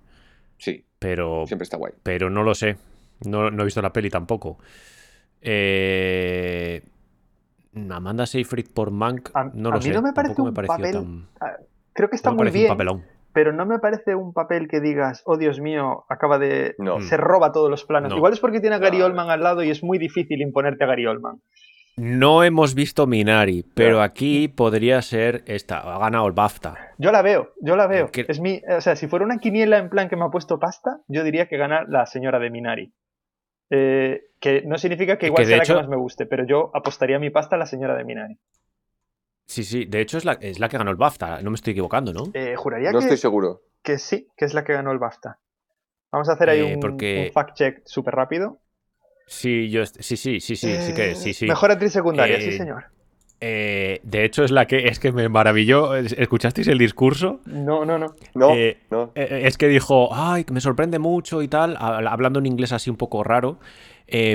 Sí. 0.59 0.85
Pero. 0.98 1.44
Siempre 1.47 1.64
está 1.64 1.77
guay. 1.77 1.93
Pero 2.02 2.31
no 2.31 2.43
lo 2.43 2.55
sé. 2.55 2.77
No, 3.24 3.48
he 3.48 3.64
visto 3.64 3.82
la 3.82 3.93
peli 3.93 4.10
tampoco. 4.10 4.59
Amanda 7.90 8.27
Seyfried 8.27 8.68
por 8.73 8.90
Mank. 8.90 9.31
no 9.55 9.70
lo 9.70 9.81
sé. 9.82 9.90
No 9.90 10.02
me 10.02 10.12
parece 10.12 10.40
un 10.40 10.55
papel. 10.55 11.24
Creo 11.93 12.10
que 12.10 12.16
está 12.16 12.31
muy 12.31 12.51
bien. 12.51 12.68
papelón 12.68 13.15
pero 13.36 13.52
no 13.52 13.66
me 13.66 13.78
parece 13.78 14.14
un 14.14 14.32
papel 14.32 14.66
que 14.66 14.80
digas, 14.80 15.22
oh 15.26 15.36
Dios 15.36 15.60
mío, 15.60 16.06
acaba 16.08 16.38
de. 16.38 16.74
Se 17.00 17.18
roba 17.18 17.52
todos 17.52 17.68
los 17.68 17.84
planos. 17.84 18.14
Igual 18.14 18.32
es 18.32 18.40
porque 18.40 18.60
tiene 18.60 18.76
a 18.76 18.78
Gary 18.78 19.02
Oldman 19.02 19.28
al 19.28 19.42
lado 19.42 19.62
y 19.62 19.68
es 19.68 19.84
muy 19.84 19.98
difícil 19.98 20.40
imponerte 20.40 20.84
a 20.84 20.86
Gary 20.86 21.06
Oldman. 21.06 21.42
No 21.98 22.44
hemos 22.44 22.74
visto 22.74 23.06
Minari, 23.06 23.62
pero 23.74 24.00
aquí 24.00 24.48
podría 24.48 25.02
ser 25.02 25.42
esta. 25.44 25.80
Ha 25.80 25.98
ganado 25.98 26.26
el 26.26 26.32
BAFTA. 26.32 26.94
Yo 26.96 27.12
la 27.12 27.20
veo, 27.20 27.52
yo 27.60 27.76
la 27.76 27.86
veo. 27.86 28.08
Es 28.14 28.40
mi, 28.40 28.62
o 28.74 28.80
sea, 28.80 28.96
si 28.96 29.06
fuera 29.06 29.26
una 29.26 29.36
quiniela 29.36 29.76
en 29.76 29.90
plan 29.90 30.08
que 30.08 30.16
me 30.16 30.24
ha 30.24 30.30
puesto 30.30 30.58
pasta, 30.58 31.02
yo 31.06 31.22
diría 31.22 31.46
que 31.46 31.58
gana 31.58 31.84
la 31.86 32.06
señora 32.06 32.38
de 32.38 32.48
Minari. 32.48 32.94
Eh, 33.68 34.28
que 34.40 34.62
no 34.62 34.78
significa 34.78 35.18
que 35.18 35.26
igual 35.26 35.44
sea 35.44 35.58
la 35.58 35.64
que 35.64 35.74
más 35.74 35.88
me 35.88 35.96
guste, 35.96 36.24
pero 36.24 36.46
yo 36.46 36.70
apostaría 36.72 37.18
mi 37.18 37.28
pasta 37.28 37.56
a 37.56 37.58
la 37.58 37.66
señora 37.66 37.96
de 37.96 38.04
Minari. 38.04 38.38
Sí, 39.47 39.62
sí, 39.62 39.85
de 39.85 40.01
hecho 40.01 40.18
es 40.18 40.24
la, 40.24 40.32
es 40.40 40.59
la 40.59 40.68
que 40.68 40.77
ganó 40.77 40.90
el 40.90 40.97
BAFTA, 40.97 41.40
no 41.40 41.51
me 41.51 41.55
estoy 41.55 41.70
equivocando, 41.70 42.12
¿no? 42.12 42.24
Eh, 42.35 42.56
juraría 42.56 42.90
no 42.90 42.98
que, 42.98 43.05
estoy 43.05 43.16
seguro. 43.16 43.62
Que 43.82 43.98
sí, 43.98 44.28
que 44.36 44.44
es 44.44 44.55
la 44.55 44.64
que 44.64 44.73
ganó 44.73 44.90
el 44.90 44.98
BAFTA. 44.98 45.39
Vamos 46.10 46.28
a 46.28 46.32
hacer 46.32 46.51
ahí 46.51 46.60
eh, 46.60 46.77
un, 46.77 47.32
fact 47.32 47.55
check 47.55 47.82
súper 47.85 48.14
rápido. 48.14 48.59
Sí, 49.28 49.70
yo 49.70 49.86
sí, 49.86 50.16
sí, 50.16 50.40
sí, 50.40 50.56
sí, 50.56 50.77
sí 50.81 50.94
que 50.94 51.14
sí, 51.14 51.32
sí. 51.32 51.47
Mejor 51.47 51.70
actriz 51.70 51.93
secundaria, 51.93 52.40
sí, 52.40 52.48
eh, 52.48 52.59
señor. 52.59 52.85
de 53.40 54.24
hecho, 54.24 54.44
es 54.44 54.51
la 54.51 54.66
que 54.66 54.89
es 54.89 54.98
que 54.98 55.12
me 55.12 55.28
maravilló. 55.28 55.94
¿Escuchasteis 55.94 56.66
el 56.66 56.78
discurso? 56.78 57.40
No, 57.44 57.85
no, 57.85 57.98
no. 57.98 58.14
No, 58.35 58.52
no. 58.90 59.12
Es 59.14 59.56
que 59.59 59.68
dijo, 59.68 60.09
ay, 60.12 60.44
me 60.51 60.60
sorprende 60.60 60.98
mucho 60.98 61.43
y 61.43 61.48
tal, 61.48 61.77
hablando 61.78 62.40
en 62.40 62.47
inglés 62.47 62.73
así 62.73 62.90
un 62.90 62.97
poco 62.97 63.23
raro, 63.23 63.59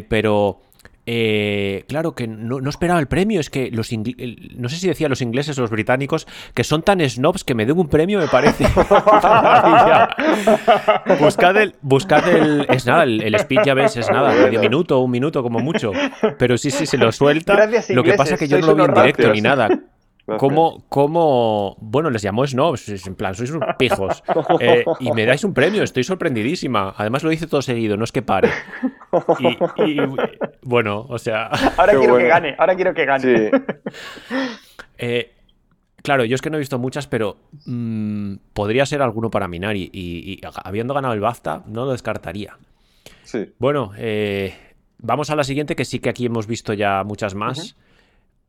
pero 0.09 0.61
eh, 1.05 1.85
claro 1.87 2.13
que 2.13 2.27
no, 2.27 2.57
esperaba 2.69 2.99
el 2.99 3.07
premio, 3.07 3.39
es 3.39 3.49
que 3.49 3.71
los 3.71 3.89
no 3.91 4.69
sé 4.69 4.75
si 4.75 4.87
decía 4.87 5.09
los 5.09 5.21
ingleses 5.21 5.57
o 5.57 5.61
los 5.61 5.71
británicos 5.71 6.27
que 6.53 6.63
son 6.63 6.83
tan 6.83 7.01
snobs 7.01 7.43
que 7.43 7.55
me 7.55 7.65
den 7.65 7.77
un 7.77 7.87
premio 7.87 8.19
me 8.19 8.27
parece. 8.27 8.65
buscad 11.19 11.57
el, 11.57 11.75
buscad 11.81 12.27
el, 12.29 12.67
es 12.69 12.85
nada, 12.85 13.03
el, 13.03 13.37
speech 13.39 13.65
ya 13.65 13.73
ves, 13.73 13.97
es 13.97 14.09
nada, 14.09 14.33
medio 14.33 14.59
minuto, 14.59 14.99
un 14.99 15.11
minuto 15.11 15.41
como 15.41 15.59
mucho, 15.59 15.91
pero 16.37 16.57
sí, 16.57 16.69
sí, 16.69 16.85
se 16.85 16.97
lo 16.97 17.11
suelta. 17.11 17.67
lo 17.89 18.03
que 18.03 18.13
pasa 18.13 18.35
es 18.35 18.39
que 18.39 18.47
yo 18.47 18.59
no 18.59 18.67
lo 18.67 18.75
vi 18.75 18.83
en 18.83 18.93
directo 18.93 19.33
ni 19.33 19.41
nada. 19.41 19.69
¿Cómo, 20.37 20.85
¿Cómo, 20.89 21.77
bueno, 21.79 22.09
les 22.09 22.21
llamó 22.21 22.45
snobs? 22.45 23.07
En 23.07 23.15
plan, 23.15 23.35
sois 23.35 23.51
unos 23.51 23.75
pijos. 23.79 24.23
Eh, 24.59 24.85
y 24.99 25.11
me 25.11 25.25
dais 25.25 25.43
un 25.43 25.53
premio, 25.53 25.83
estoy 25.83 26.03
sorprendidísima. 26.03 26.93
Además 26.97 27.23
lo 27.23 27.29
dice 27.29 27.47
todo 27.47 27.61
seguido, 27.61 27.97
no 27.97 28.03
es 28.03 28.11
que 28.11 28.21
pare. 28.21 28.49
Y, 29.39 29.97
bueno, 30.61 31.05
o 31.09 31.17
sea... 31.17 31.47
Ahora 31.77 31.93
quiero 31.97 32.17
que 32.17 32.27
gane, 32.27 32.55
ahora 32.57 32.75
quiero 32.75 32.93
que 32.93 33.05
gane. 33.05 33.51
Eh, 35.03 35.33
claro, 36.03 36.25
yo 36.25 36.35
es 36.35 36.43
que 36.43 36.51
no 36.51 36.57
he 36.57 36.59
visto 36.59 36.77
muchas, 36.77 37.07
pero 37.07 37.37
mm, 37.65 38.35
podría 38.53 38.85
ser 38.85 39.01
alguno 39.01 39.31
para 39.31 39.47
Minari. 39.47 39.89
Y, 39.91 40.39
habiendo 40.63 40.93
ganado 40.93 41.15
el 41.15 41.19
BAFTA, 41.19 41.63
no 41.65 41.85
lo 41.85 41.93
descartaría. 41.93 42.55
Sí. 43.23 43.51
Bueno, 43.57 43.93
eh, 43.97 44.53
vamos 44.99 45.31
a 45.31 45.35
la 45.35 45.43
siguiente, 45.43 45.75
que 45.75 45.85
sí 45.85 45.97
que 45.97 46.09
aquí 46.09 46.27
hemos 46.27 46.45
visto 46.45 46.73
ya 46.73 47.03
muchas 47.03 47.33
más. 47.33 47.75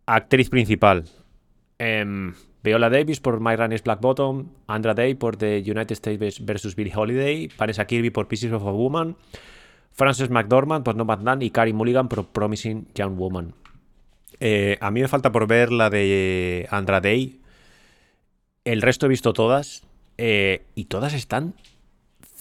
Actriz 0.04 0.50
principal. 0.50 1.04
Viola 2.62 2.90
Davis 2.90 3.20
por 3.20 3.40
My 3.40 3.56
Run 3.56 3.74
Black 3.84 4.00
Bottom, 4.00 4.48
Andra 4.68 4.94
Day 4.94 5.14
por 5.14 5.36
The 5.36 5.58
United 5.58 5.92
States 5.92 6.44
vs. 6.44 6.76
Billie 6.76 6.92
Holiday, 6.94 7.48
Vanessa 7.58 7.86
Kirby 7.86 8.10
por 8.10 8.28
Pieces 8.28 8.52
of 8.52 8.62
a 8.62 8.70
Woman, 8.70 9.16
Frances 9.90 10.30
McDormand 10.30 10.84
por 10.84 10.94
Nomadland 10.94 11.42
y 11.42 11.50
Carrie 11.50 11.72
Mulligan 11.72 12.08
por 12.08 12.26
Promising 12.26 12.86
Young 12.94 13.16
Woman. 13.16 13.54
Eh, 14.38 14.78
a 14.80 14.90
mí 14.90 15.00
me 15.00 15.08
falta 15.08 15.32
por 15.32 15.46
ver 15.46 15.72
la 15.72 15.90
de 15.90 16.66
Andra 16.70 17.00
Day. 17.00 17.40
El 18.64 18.80
resto 18.80 19.06
he 19.06 19.08
visto 19.08 19.32
todas 19.32 19.82
eh, 20.18 20.62
y 20.74 20.84
todas 20.84 21.14
están 21.14 21.54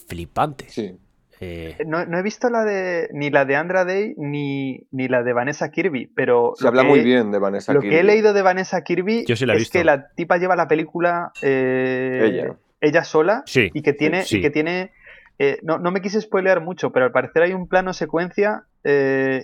flipantes. 0.08 0.74
Sí. 0.74 0.98
Eh, 1.44 1.76
no, 1.88 2.00
he 2.00 2.22
visto 2.22 2.52
la 2.52 2.64
de 2.64 3.10
ni 3.14 3.32
la 3.32 3.46
de 3.46 3.56
Andra 3.56 3.84
Day 3.84 4.14
ni, 4.16 4.86
ni 4.92 5.08
la 5.08 5.24
de 5.24 5.34
Vanessa 5.34 5.72
Kirby, 5.72 6.06
pero... 6.16 6.54
Se 6.56 6.68
habla 6.68 6.84
muy 6.84 7.00
bien 7.00 7.32
de 7.32 7.40
Vanessa 7.40 7.74
Kirby. 7.74 7.88
Lo 7.88 7.92
que 7.92 8.00
he 8.00 8.04
leído 8.04 8.34
de 8.34 8.44
Vanessa 8.44 8.84
Kirby 8.84 9.26
es 9.28 9.70
que 9.72 9.84
la 9.84 10.10
tipa 10.14 10.38
lleva 10.38 10.56
la 10.56 10.68
película 10.68 11.32
eh, 11.42 12.54
ella. 12.80 13.04
sola 13.04 13.44
y 13.56 13.82
que 13.82 13.94
tiene... 13.94 14.24
Y 14.30 14.40
que 14.40 14.52
tiene 14.52 14.92
eh, 15.40 15.58
no, 15.64 15.80
no, 15.80 15.90
me 15.90 16.02
quise 16.02 16.22
spoilear 16.22 16.62
mucho, 16.62 16.92
pero 16.92 17.06
al 17.06 17.12
parecer 17.12 17.42
hay 17.42 17.54
un 17.54 17.68
plano 17.68 17.94
secuencia 17.94 18.66
que, 18.84 19.44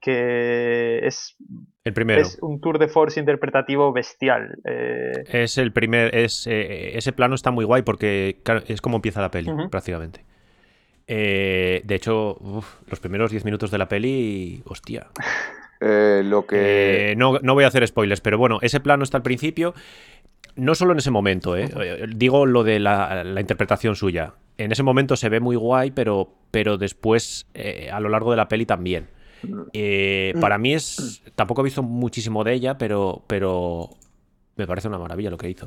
que 0.00 1.06
es 1.06 1.36
el 1.84 1.92
primero. 1.92 2.22
Es 2.22 2.38
un 2.40 2.62
tour 2.62 2.78
de 2.78 2.88
force 2.88 3.20
interpretativo 3.20 3.92
bestial. 3.92 4.56
Es 4.64 5.58
el 5.58 5.72
primer. 5.72 6.14
Es, 6.16 6.46
ese 6.46 7.12
plano 7.12 7.34
está 7.34 7.50
muy 7.50 7.66
guay 7.66 7.82
porque 7.82 8.40
es 8.66 8.80
como 8.80 8.96
empieza 8.96 9.20
la 9.20 9.30
peli, 9.30 9.50
prácticamente. 9.70 10.29
Eh, 11.12 11.82
de 11.84 11.94
hecho, 11.96 12.38
los 12.88 13.00
primeros 13.00 13.32
10 13.32 13.44
minutos 13.44 13.72
de 13.72 13.78
la 13.78 13.88
peli, 13.88 14.62
hostia. 14.64 15.08
Eh, 15.82 16.20
lo 16.22 16.46
que... 16.46 17.12
Eh, 17.12 17.16
no, 17.16 17.38
voy 17.40 17.64
a 17.64 17.68
hacer 17.68 17.88
spoilers, 17.88 18.20
pero 18.20 18.36
bueno, 18.36 18.58
ese 18.60 18.80
plano 18.80 19.02
está 19.02 19.16
al 19.16 19.22
principio. 19.22 19.72
No 20.54 20.74
solo 20.74 20.92
en 20.92 20.98
ese 20.98 21.10
momento, 21.10 21.54
digo 21.54 22.44
lo 22.44 22.64
de 22.64 22.80
la, 22.80 23.24
interpretación 23.40 23.96
suya. 23.96 24.34
En 24.58 24.72
ese 24.72 24.82
momento 24.82 25.16
se 25.16 25.30
ve 25.30 25.40
muy 25.40 25.56
guay, 25.56 25.90
pero, 25.90 26.34
pero 26.50 26.76
después, 26.76 27.46
a 27.90 27.98
lo 27.98 28.10
largo 28.10 28.30
de 28.30 28.36
la 28.36 28.46
peli 28.46 28.66
también. 28.66 29.08
para 30.38 30.58
mí 30.58 30.74
es. 30.74 31.22
Tampoco 31.34 31.62
he 31.62 31.64
visto 31.64 31.82
muchísimo 31.82 32.44
de 32.44 32.52
ella, 32.52 32.76
pero, 32.76 33.24
pero 33.26 33.88
me 34.56 34.66
parece 34.66 34.88
una 34.88 34.98
maravilla 34.98 35.30
lo 35.30 35.38
que 35.38 35.48
hizo. 35.48 35.66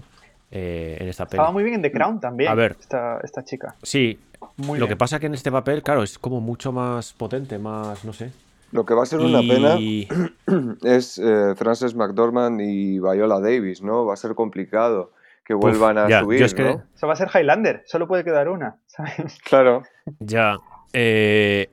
En 0.53 1.07
esta 1.07 1.25
peli. 1.25 1.37
Estaba 1.37 1.51
muy 1.51 1.63
bien 1.63 1.75
en 1.75 1.81
The 1.81 1.91
Crown 1.91 2.19
también. 2.19 2.51
A 2.51 2.55
ver. 2.55 2.75
Esta, 2.79 3.19
esta 3.23 3.43
chica. 3.43 3.75
Sí, 3.81 4.19
lo 4.57 4.87
que 4.87 4.95
pasa 4.95 5.19
que 5.19 5.25
en 5.27 5.33
este 5.33 5.51
papel, 5.51 5.81
claro, 5.83 6.03
es 6.03 6.19
como 6.19 6.41
mucho 6.41 6.71
más 6.71 7.13
potente, 7.13 7.57
más, 7.57 8.05
no 8.05 8.13
sé. 8.13 8.31
Lo 8.71 8.85
que 8.85 8.93
va 8.93 9.03
a 9.03 9.05
ser 9.05 9.19
una 9.19 9.41
pena 9.41 9.77
es 10.83 11.19
eh, 11.19 11.53
Frances 11.55 11.95
McDormand 11.95 12.59
y 12.61 12.99
Viola 12.99 13.39
Davis, 13.39 13.81
¿no? 13.81 14.05
Va 14.05 14.13
a 14.13 14.17
ser 14.17 14.33
complicado 14.33 15.11
que 15.45 15.53
vuelvan 15.53 15.97
a 15.97 16.21
subir, 16.21 16.41
¿no? 16.59 16.83
Eso 16.95 17.07
va 17.07 17.13
a 17.13 17.15
ser 17.15 17.29
Highlander, 17.33 17.83
solo 17.85 18.07
puede 18.07 18.23
quedar 18.23 18.49
una, 18.49 18.77
¿sabes? 18.87 19.37
Claro. 19.43 19.83
Ya. 20.19 20.57
Eh, 20.91 21.69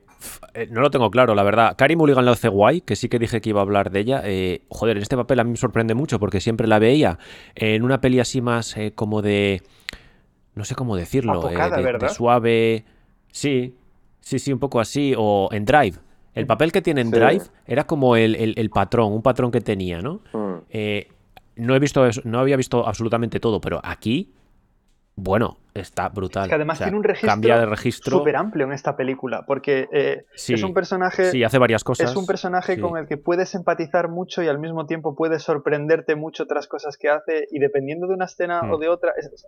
Eh, 0.53 0.67
no 0.71 0.81
lo 0.81 0.89
tengo 0.91 1.09
claro, 1.11 1.33
la 1.35 1.43
verdad. 1.43 1.75
Carrie 1.77 1.95
Mulligan 1.97 2.25
lo 2.25 2.31
hace 2.31 2.47
guay, 2.49 2.81
que 2.81 2.95
sí 2.95 3.09
que 3.09 3.19
dije 3.19 3.41
que 3.41 3.49
iba 3.49 3.59
a 3.59 3.63
hablar 3.63 3.91
de 3.91 3.99
ella. 3.99 4.21
Eh, 4.25 4.61
joder, 4.69 4.97
en 4.97 5.03
este 5.03 5.15
papel 5.15 5.39
a 5.39 5.43
mí 5.43 5.51
me 5.51 5.57
sorprende 5.57 5.93
mucho 5.93 6.19
porque 6.19 6.39
siempre 6.41 6.67
la 6.67 6.79
veía 6.79 7.17
en 7.55 7.83
una 7.83 8.01
peli 8.01 8.19
así 8.19 8.41
más 8.41 8.75
eh, 8.77 8.91
como 8.93 9.21
de. 9.21 9.61
No 10.55 10.65
sé 10.65 10.75
cómo 10.75 10.95
decirlo. 10.95 11.33
Apocada, 11.33 11.77
de, 11.77 12.09
suave. 12.09 12.85
Sí, 13.31 13.75
sí, 14.19 14.39
sí, 14.39 14.51
un 14.51 14.59
poco 14.59 14.79
así. 14.79 15.13
O 15.17 15.49
en 15.51 15.65
Drive. 15.65 15.97
El 16.33 16.45
papel 16.45 16.71
que 16.71 16.81
tiene 16.81 17.01
en 17.01 17.07
Sí. 17.11 17.19
Drive 17.19 17.43
era 17.65 17.85
como 17.85 18.15
el, 18.15 18.35
el- 18.35 18.53
el 18.57 18.69
patrón, 18.69 19.11
un 19.13 19.21
patrón 19.21 19.51
que 19.51 19.59
tenía, 19.61 20.01
¿no? 20.01 20.21
Mm. 20.33 20.53
Eh, 20.69 21.07
no 21.57 21.75
he 21.75 21.79
visto 21.79 22.05
eso- 22.05 22.21
no 22.23 22.39
había 22.39 22.55
visto 22.55 22.87
absolutamente 22.87 23.39
todo, 23.41 23.59
pero 23.59 23.81
aquí, 23.83 24.31
bueno, 25.15 25.57
está 25.73 26.09
brutal. 26.09 26.43
Es 26.43 26.49
que 26.49 26.55
además 26.55 26.77
O 26.77 26.79
sea, 26.79 26.85
tiene 26.87 26.97
un 26.97 27.03
registro, 27.03 27.29
Cambia 27.31 27.57
de 27.59 27.65
registro. 27.65 28.17
súper 28.19 28.35
amplio 28.35 28.65
en 28.65 28.71
esta 28.73 28.95
película, 28.95 29.43
porque 29.45 29.87
eh, 29.91 30.25
Sí, 30.35 30.53
es 30.53 30.63
un 30.63 30.73
personaje 30.73 31.31
sí, 31.31 31.43
hace 31.43 31.57
varias 31.57 31.83
cosas. 31.83 32.09
Es 32.11 32.15
un 32.17 32.25
personaje 32.25 32.75
sí. 32.75 32.81
con 32.81 32.97
el 32.97 33.07
que 33.07 33.17
puedes 33.17 33.53
empatizar 33.55 34.09
mucho 34.09 34.41
y 34.41 34.47
al 34.47 34.57
mismo 34.59 34.85
tiempo 34.85 35.15
puedes 35.15 35.43
sorprenderte 35.43 36.15
mucho 36.15 36.43
otras 36.43 36.67
cosas 36.67 36.97
que 36.97 37.09
hace 37.09 37.47
y 37.51 37.59
dependiendo 37.59 38.07
de 38.07 38.13
una 38.15 38.25
escena 38.25 38.61
o 38.71 38.77
de 38.77 38.89
otra, 38.89 39.11
es- 39.17 39.45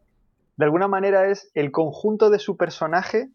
de 0.55 0.65
alguna 0.65 0.87
manera 0.87 1.27
es 1.29 1.49
el 1.55 1.71
conjunto 1.71 2.29
de 2.29 2.37
su 2.39 2.57
personaje 2.57 3.29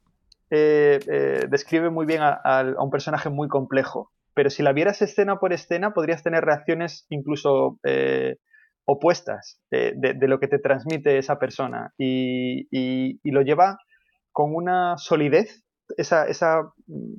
eh, 0.51 1.01
eh, 1.11 1.45
describe 1.51 1.91
muy 1.91 2.07
bien 2.07 2.23
a, 2.23 2.41
a- 2.43 2.61
a 2.61 2.83
un 2.83 2.91
personaje 2.91 3.29
muy 3.29 3.49
complejo. 3.49 4.13
Pero 4.35 4.51
si 4.51 4.63
la 4.63 4.73
vieras 4.73 5.03
escena 5.03 5.41
por 5.41 5.53
escena 5.53 5.93
podrías 5.93 6.23
tener 6.23 6.45
reacciones 6.45 7.05
incluso 7.11 7.79
eh, 7.85 8.37
opuestas 8.91 9.61
de, 9.71 10.17
lo 10.23 10.41
que 10.41 10.49
te 10.49 10.59
transmite 10.59 11.19
esa 11.19 11.39
persona 11.39 11.93
y, 11.99 13.21
lo 13.31 13.43
lleva 13.43 13.79
con 14.33 14.55
una 14.55 14.97
solidez, 14.97 15.63
esa, 15.99 16.73
mm, 16.87 17.13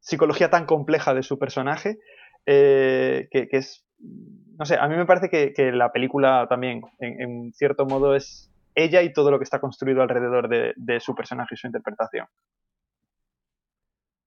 psicología 0.00 0.50
tan 0.50 0.66
compleja 0.66 1.14
de 1.14 1.22
su 1.22 1.38
personaje, 1.38 1.98
eh, 2.44 3.28
que, 3.30 3.48
es, 3.52 3.86
no 4.58 4.64
sé, 4.64 4.78
a 4.80 4.88
mí 4.88 4.96
me 4.96 5.06
parece 5.06 5.30
que, 5.30 5.70
la 5.70 5.92
película 5.92 6.48
también, 6.48 6.82
en, 6.98 7.52
cierto 7.52 7.86
modo, 7.86 8.16
es 8.16 8.50
ella 8.74 9.02
y 9.02 9.12
todo 9.12 9.30
lo 9.30 9.38
que 9.38 9.44
está 9.44 9.60
construido 9.60 10.02
alrededor 10.02 10.48
de, 10.48 10.72
de 10.74 10.98
su 10.98 11.14
personaje 11.14 11.54
y 11.54 11.56
su 11.56 11.68
interpretación. 11.68 12.26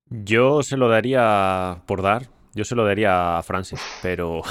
Yo 0.06 0.64
se 0.64 0.78
lo 0.78 0.88
daría 0.88 1.82
por 1.88 2.02
dar. 2.02 2.30
Yo 2.56 2.64
se 2.64 2.76
lo 2.76 2.86
daría 2.86 3.38
a 3.40 3.42
Francis, 3.44 3.82
pero 4.04 4.42
Va 4.44 4.46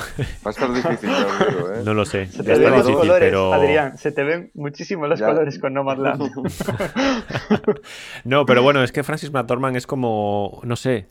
a 0.46 0.50
estar 0.50 0.72
difícil, 0.72 1.08
digo, 1.08 1.72
¿eh? 1.72 1.82
no 1.84 1.94
lo 1.94 2.04
sé. 2.04 2.26
Se 2.26 2.42
te 2.42 2.52
ven 2.58 2.62
los 2.72 2.78
difícil, 2.84 2.94
colores, 2.96 3.28
pero... 3.28 3.52
Adrián, 3.54 3.96
se 3.96 4.10
te 4.10 4.24
ven 4.24 4.50
muchísimo 4.54 5.06
los 5.06 5.20
Ya. 5.20 5.26
colores 5.26 5.58
con 5.60 5.72
Nomadland. 5.72 6.20
No, 8.24 8.44
pero 8.46 8.62
bueno, 8.62 8.82
es 8.82 8.90
que 8.92 9.02
Francis 9.04 9.30
McDormand 9.32 9.76
es 9.76 9.86
como, 9.86 10.60
no 10.64 10.74
sé, 10.76 11.06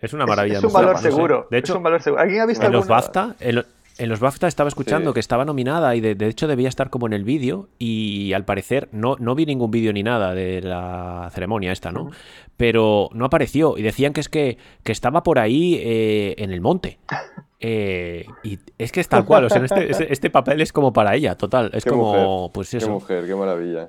es 0.00 0.12
una 0.12 0.26
maravilla. 0.26 0.58
es 0.58 0.64
un 0.64 0.68
de 0.68 0.72
mujer, 0.72 0.84
valor 0.86 0.96
no 0.96 1.02
sé. 1.02 1.10
seguro. 1.10 1.48
De 1.50 1.58
es 1.58 1.64
hecho, 1.64 1.76
un 1.76 1.82
valor 1.82 2.02
seguro. 2.02 2.22
¿Alguien 2.22 2.40
ha 2.42 2.46
visto 2.46 2.66
en 2.66 2.72
los 2.72 2.82
alguna- 2.82 3.00
BAFTA, 3.00 3.36
en, 3.40 3.54
lo- 3.56 3.64
en 3.98 4.08
los 4.08 4.20
BAFTA 4.20 4.48
estaba 4.48 4.68
escuchando 4.68 5.10
Sí. 5.10 5.14
que 5.14 5.20
estaba 5.20 5.44
nominada 5.44 5.94
y 5.96 6.00
de, 6.00 6.14
de 6.14 6.26
hecho 6.26 6.46
debía 6.46 6.68
estar 6.68 6.90
como 6.90 7.06
en 7.06 7.12
el 7.12 7.24
vídeo 7.24 7.68
y 7.78 8.32
al 8.32 8.44
parecer 8.44 8.88
no, 8.92 9.16
no 9.18 9.34
vi 9.34 9.46
ningún 9.46 9.70
vídeo 9.70 9.92
ni 9.92 10.02
nada 10.02 10.34
de 10.34 10.60
la 10.62 11.28
ceremonia 11.32 11.72
esta, 11.72 11.92
¿no? 11.92 12.10
Pero 12.56 13.08
no 13.12 13.24
apareció 13.24 13.76
y 13.78 13.82
decían 13.82 14.12
que 14.12 14.20
es 14.20 14.28
que, 14.28 14.58
que 14.82 14.92
estaba 14.92 15.22
por 15.22 15.38
ahí 15.38 15.78
eh, 15.82 16.34
en 16.38 16.50
el 16.52 16.60
monte. 16.60 16.98
Eh, 17.64 18.26
y 18.42 18.58
es 18.76 18.90
que 18.90 18.98
es 18.98 19.06
tal 19.08 19.24
cual, 19.24 19.44
o 19.44 19.48
sea, 19.48 19.64
este, 19.64 19.88
este, 19.88 20.12
este 20.12 20.30
papel 20.30 20.60
es 20.60 20.72
como 20.72 20.92
para 20.92 21.14
ella, 21.14 21.36
total. 21.36 21.70
Es 21.72 21.84
Qué 21.84 21.90
como, 21.90 22.06
mujer, 22.46 22.52
pues 22.54 22.70
Qué 22.72 22.78
eso, 22.78 22.90
mujer, 22.90 23.24
qué 23.24 23.36
maravilla. 23.36 23.88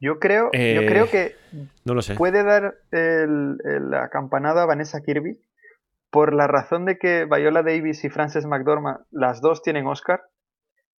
Yo 0.00 0.18
creo, 0.18 0.44
yo 0.44 0.58
Eh, 0.58 0.86
creo 0.88 1.10
que 1.10 1.36
no 1.84 1.92
lo 1.92 2.00
sé. 2.00 2.14
puede 2.14 2.42
dar 2.42 2.76
el- 2.92 3.58
el- 3.66 3.90
la 3.90 4.08
campanada 4.08 4.62
a 4.62 4.64
Vanessa 4.66 5.02
Kirby 5.02 5.36
por 6.16 6.32
la 6.32 6.46
razón 6.46 6.86
de 6.86 6.96
que 6.96 7.26
Viola 7.26 7.62
Davis 7.62 8.02
y 8.02 8.08
Frances 8.08 8.46
McDormand, 8.46 9.00
las 9.10 9.42
dos 9.42 9.60
tienen 9.60 9.86
Oscar. 9.86 10.22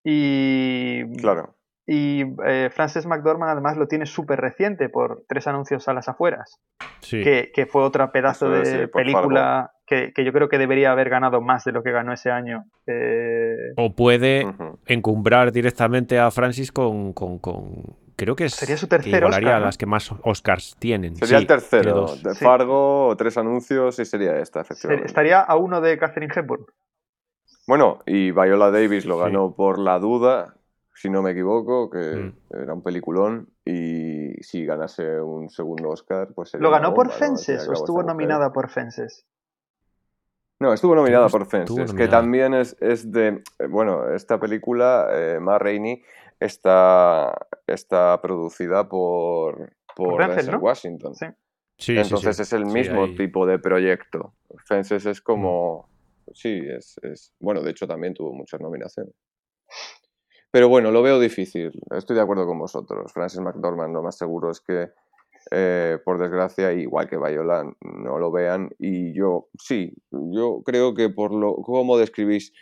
Y, 0.04 1.12
Claro. 1.18 1.56
y 1.88 2.24
eh, 2.46 2.70
Frances 2.72 3.08
McDormand 3.08 3.52
además 3.52 3.78
lo 3.78 3.88
tiene 3.88 4.06
súper 4.06 4.40
reciente 4.40 4.90
por 4.90 5.24
tres 5.28 5.48
anuncios 5.48 5.88
a 5.88 5.94
las 5.96 6.08
afueras, 6.08 6.60
Sí. 7.00 7.24
que, 7.24 7.52
que 7.52 7.66
fue 7.66 7.82
otra 7.82 8.12
pedazo 8.12 8.54
Eso 8.54 8.72
de 8.72 8.82
sí, 8.86 8.88
película 8.94 9.72
que, 9.88 10.14
que 10.14 10.24
yo 10.24 10.32
creo 10.34 10.50
que 10.50 10.60
debería 10.60 10.92
haber 10.92 11.10
ganado 11.10 11.42
más 11.42 11.64
de 11.64 11.72
lo 11.72 11.82
que 11.82 11.92
ganó 11.92 12.14
ese 12.14 12.30
año. 12.30 12.66
Eh, 12.86 13.74
O 13.76 13.96
puede 13.96 14.46
encumbrar 14.86 15.52
directamente 15.52 16.20
a 16.20 16.30
Francis 16.30 16.72
con. 16.72 17.14
con- 17.14 17.40
con- 17.40 18.07
creo 18.18 18.36
que 18.36 18.46
es. 18.46 18.54
Sería 18.56 18.76
su 18.76 18.88
que 18.88 18.98
tercer 18.98 19.16
igualaría 19.20 19.50
Oscar, 19.52 19.62
las 19.62 19.78
que 19.78 19.86
más 19.86 20.12
Oscars 20.24 20.76
tienen. 20.80 21.16
Sería 21.16 21.38
Sí, 21.38 21.42
el 21.44 21.48
tercero. 21.48 22.08
De 22.22 22.34
Sí. 22.36 22.44
Fargo, 22.44 23.16
tres 23.18 23.38
anuncios 23.38 23.98
y 24.00 24.04
sería 24.06 24.38
esta, 24.40 24.60
efectivamente. 24.62 25.08
estaría 25.08 25.40
a 25.42 25.56
uno 25.56 25.80
de 25.80 25.98
Catherine 25.98 26.34
Hepburn. 26.36 26.66
Bueno, 27.68 28.00
y 28.06 28.32
Viola 28.32 28.72
Davis 28.72 29.06
lo 29.06 29.16
Sí. 29.18 29.22
ganó 29.24 29.54
por 29.56 29.80
La 29.80 30.00
Duda, 30.00 30.56
si 30.94 31.10
no 31.10 31.22
me 31.22 31.32
equivoco, 31.32 31.90
que 31.90 32.00
Mm. 32.00 32.34
era 32.64 32.74
un 32.74 32.82
peliculón. 32.84 33.50
Y 33.66 34.34
si 34.42 34.66
ganase 34.66 35.22
un 35.22 35.50
segundo 35.50 35.90
Oscar, 35.90 36.30
pues 36.34 36.50
sería 36.50 36.64
¿Lo 36.64 36.72
ganó 36.72 36.94
por 36.94 37.08
bomba, 37.08 37.14
¿no? 37.20 37.26
Fences 37.26 37.68
o 37.68 37.74
estuvo 37.74 38.02
nominada 38.04 38.52
por 38.54 38.70
Fences? 38.70 39.26
No, 40.60 40.74
estuvo 40.74 40.96
nominada 40.96 41.28
por 41.30 41.46
Fences, 41.46 41.76
que 41.76 41.86
nominada. 41.86 42.10
también 42.12 42.54
es, 42.56 42.76
es 42.80 43.12
de... 43.12 43.44
eh, 43.60 43.68
Bueno, 43.70 44.10
esta 44.14 44.40
película, 44.40 45.08
eh, 45.12 45.38
Ma 45.40 45.60
Rainey, 45.60 46.02
está, 46.40 47.48
está 47.68 48.20
producida 48.22 48.88
por, 48.88 49.74
por 49.96 50.28
Denzel 50.28 50.52
¿no? 50.52 50.60
Washington. 50.60 51.16
Sí. 51.16 51.26
Sí, 51.80 51.94
sí, 51.94 52.00
Entonces 52.00 52.38
sí. 52.38 52.42
es 52.42 52.54
el 52.54 52.66
Sí, 52.68 52.74
mismo 52.74 53.04
ahí- 53.04 53.16
tipo 53.16 53.46
de 53.46 53.60
proyecto. 53.60 54.34
Fences 54.66 55.06
es 55.06 55.22
como... 55.22 55.88
Sí, 56.34 56.60
es, 56.68 56.98
es... 57.04 57.34
Bueno, 57.40 57.62
de 57.62 57.72
hecho 57.72 57.88
también 57.88 58.14
tuvo 58.16 58.34
muchas 58.34 58.60
nominaciones. 58.60 59.14
Pero 60.52 60.70
bueno, 60.70 60.92
lo 60.92 61.02
veo 61.02 61.20
difícil. 61.20 61.72
Estoy 61.96 62.16
de 62.16 62.22
acuerdo 62.22 62.46
con 62.46 62.58
vosotros. 62.58 63.12
Francis 63.14 63.42
McDormand 63.42 63.94
lo 63.94 64.02
más 64.02 64.18
seguro 64.18 64.50
es 64.50 64.60
que, 64.62 64.90
eh, 65.52 66.00
por 66.04 66.18
desgracia, 66.20 66.72
igual 66.74 67.08
que 67.08 67.18
Viola, 67.18 67.64
no 67.82 68.18
lo 68.18 68.32
vean. 68.32 68.70
Y 68.80 69.14
yo, 69.14 69.50
sí, 69.60 69.94
yo 70.12 70.62
creo 70.66 70.94
que 70.96 71.10
por 71.10 71.32
lo 71.34 71.56
cómo 71.58 71.98
describís 71.98 72.54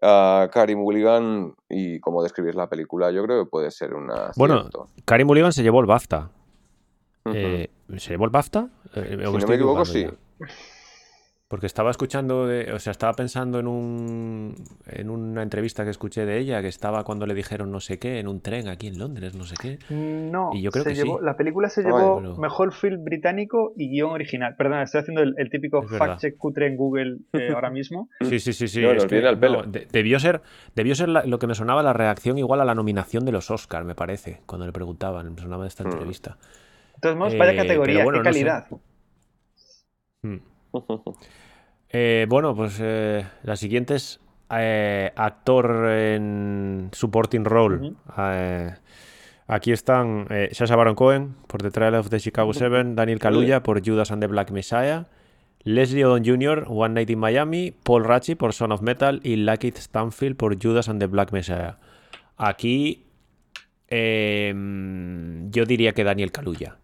a 0.00 0.48
Carey 0.52 0.76
Mulligan 0.76 1.54
y 1.68 2.00
cómo 2.00 2.22
describís 2.22 2.54
la 2.54 2.68
película, 2.68 3.10
yo 3.10 3.24
creo 3.24 3.44
que 3.44 3.50
puede 3.50 3.70
ser 3.70 3.94
una... 3.94 4.32
Bueno, 4.36 4.68
Carey 5.04 5.24
Mulligan 5.24 5.52
se 5.52 5.62
llevó 5.62 5.80
el 5.80 5.86
BAFTA. 5.86 6.30
Eh, 7.26 7.70
¿Se 7.96 8.10
llevó 8.10 8.24
el 8.24 8.30
BAFTA? 8.30 8.68
Eh, 8.94 9.24
¿o 9.26 9.32
si 9.32 9.38
no 9.38 9.46
me 9.48 9.54
equivoco, 9.54 9.84
sí. 9.84 10.04
ya? 10.04 10.46
Porque 11.48 11.64
estaba 11.64 11.90
escuchando, 11.90 12.46
de- 12.46 12.70
o 12.74 12.78
sea, 12.78 12.90
estaba 12.90 13.14
pensando 13.14 13.58
en 13.58 13.66
un 13.66 14.54
en 14.86 15.08
una 15.08 15.42
entrevista 15.42 15.82
que 15.82 15.88
escuché 15.88 16.26
de 16.26 16.36
ella, 16.38 16.60
que 16.60 16.68
estaba 16.68 17.04
cuando 17.04 17.24
le 17.24 17.32
dijeron 17.32 17.70
no 17.70 17.80
sé 17.80 17.98
qué, 17.98 18.18
en 18.18 18.28
un 18.28 18.42
tren 18.42 18.68
aquí 18.68 18.86
en 18.86 18.98
Londres, 18.98 19.34
no 19.34 19.44
sé 19.44 19.54
qué. 19.58 19.78
No, 19.88 20.50
Y 20.52 20.60
yo 20.60 20.70
creo 20.70 20.84
se 20.84 20.90
que 20.90 20.96
llevó- 20.96 21.18
sí. 21.20 21.24
la 21.24 21.36
película 21.38 21.70
se 21.70 21.82
llevó 21.82 22.20
mejor 22.36 22.74
film 22.74 23.02
británico 23.02 23.72
y 23.76 23.88
guion 23.88 24.10
original. 24.10 24.56
Perdona, 24.58 24.82
estoy 24.82 25.00
haciendo 25.00 25.22
el, 25.22 25.32
el 25.38 25.48
típico 25.48 25.80
fact-check 25.84 26.36
cutre 26.36 26.66
en 26.66 26.76
Google 26.76 27.16
eh, 27.32 27.48
ahora 27.54 27.70
mismo. 27.70 28.10
Sí, 28.20 28.40
sí, 28.40 28.52
sí, 28.52 28.68
sí. 28.68 28.82
No, 28.82 28.92
es 28.92 29.06
que, 29.06 29.26
al 29.26 29.38
pelo. 29.38 29.62
no, 29.62 29.70
de- 29.72 29.86
debió 29.90 30.20
ser, 30.20 30.42
debió 30.74 30.94
ser 30.94 31.08
la- 31.08 31.24
lo 31.24 31.38
que 31.38 31.46
me 31.46 31.54
sonaba 31.54 31.82
la 31.82 31.94
reacción 31.94 32.36
igual 32.36 32.60
a 32.60 32.66
la 32.66 32.74
nominación 32.74 33.24
de 33.24 33.32
los 33.32 33.50
Oscar, 33.50 33.84
me 33.84 33.94
parece, 33.94 34.42
cuando 34.44 34.66
le 34.66 34.72
preguntaban, 34.72 35.32
me 35.34 35.40
sonaba 35.40 35.62
de 35.64 35.68
esta 35.68 35.82
Mm. 35.84 35.92
entrevista. 35.92 36.36
De 36.96 37.00
todos 37.00 37.16
modos, 37.16 37.38
vaya 37.38 37.52
Eh, 37.52 37.56
categoría, 37.56 38.04
bueno, 38.04 38.18
qué 38.22 38.28
no 38.28 38.32
sé. 38.34 38.40
calidad. 38.44 38.66
Eh, 41.90 42.26
bueno, 42.28 42.54
pues 42.54 42.78
eh, 42.82 43.24
la 43.44 43.56
siguiente 43.56 43.94
es 43.94 44.20
eh, 44.50 45.10
actor 45.16 45.88
en 45.88 46.90
supporting 46.92 47.44
role. 47.44 47.94
Eh, 48.18 48.74
aquí 49.46 49.72
están 49.72 50.26
Sacha 50.52 50.76
Baron 50.76 50.94
Cohen 50.94 51.34
por 51.46 51.62
The 51.62 51.70
Trial 51.70 51.94
of 51.94 52.10
the 52.10 52.20
Chicago 52.20 52.52
Seven, 52.52 52.94
Daniel 52.94 53.18
Kaluuya 53.18 53.62
por 53.62 53.82
Judas 53.84 54.10
and 54.10 54.20
the 54.22 54.26
Black 54.26 54.50
Messiah, 54.50 55.06
Leslie 55.64 56.04
Odom 56.04 56.22
Jr., 56.24 56.64
One 56.68 56.94
Night 56.94 57.10
in 57.10 57.18
Miami, 57.18 57.72
Paul 57.82 58.04
Ratchie 58.04 58.36
por 58.36 58.52
Son 58.52 58.70
of 58.70 58.82
Metal 58.82 59.20
y 59.22 59.36
Lakeith 59.36 59.78
Stanfield 59.78 60.36
por 60.36 60.62
Judas 60.62 60.88
and 60.88 61.00
the 61.00 61.06
Black 61.06 61.32
Messiah. 61.32 61.78
Aquí 62.36 63.06
eh, 63.88 64.54
yo 65.50 65.64
diría 65.64 65.92
que 65.94 66.04
Daniel 66.04 66.32
Kaluuya. 66.32 66.76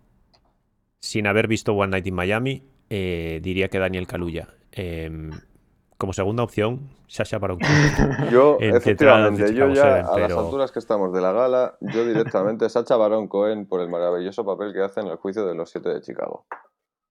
Sin 0.98 1.27
haber 1.27 1.47
visto 1.48 1.74
One 1.74 1.90
Night 1.90 2.06
in 2.06 2.15
Miami, 2.15 2.62
eh, 2.96 3.40
diría 3.42 3.68
que 3.68 3.78
Daniel 3.80 4.06
Kaluuya. 4.06 4.46
Eh, 4.70 5.10
como 5.98 6.12
segunda 6.12 6.42
opción, 6.42 6.90
Sasha 7.08 7.38
Baron 7.38 7.58
Cohen. 7.58 8.28
Yo, 8.30 8.58
en 8.60 8.76
efectivamente, 8.76 9.52
yo 9.54 9.68
ya 9.70 9.82
Seven, 9.82 10.06
a 10.06 10.18
las 10.18 10.32
alturas 10.32 10.70
que 10.72 10.78
estamos 10.78 11.12
de 11.12 11.20
la 11.20 11.32
gala, 11.32 11.76
yo 11.80 12.04
directamente 12.04 12.68
Sacha 12.68 12.96
Baron 12.96 13.26
Cohen 13.28 13.66
por 13.66 13.80
el 13.80 13.88
maravilloso 13.88 14.44
papel 14.44 14.72
que 14.72 14.82
hace 14.82 15.00
en 15.00 15.06
el 15.08 15.16
juicio 15.16 15.44
de 15.46 15.54
los 15.54 15.70
siete 15.70 15.88
de 15.90 16.00
Chicago. 16.02 16.46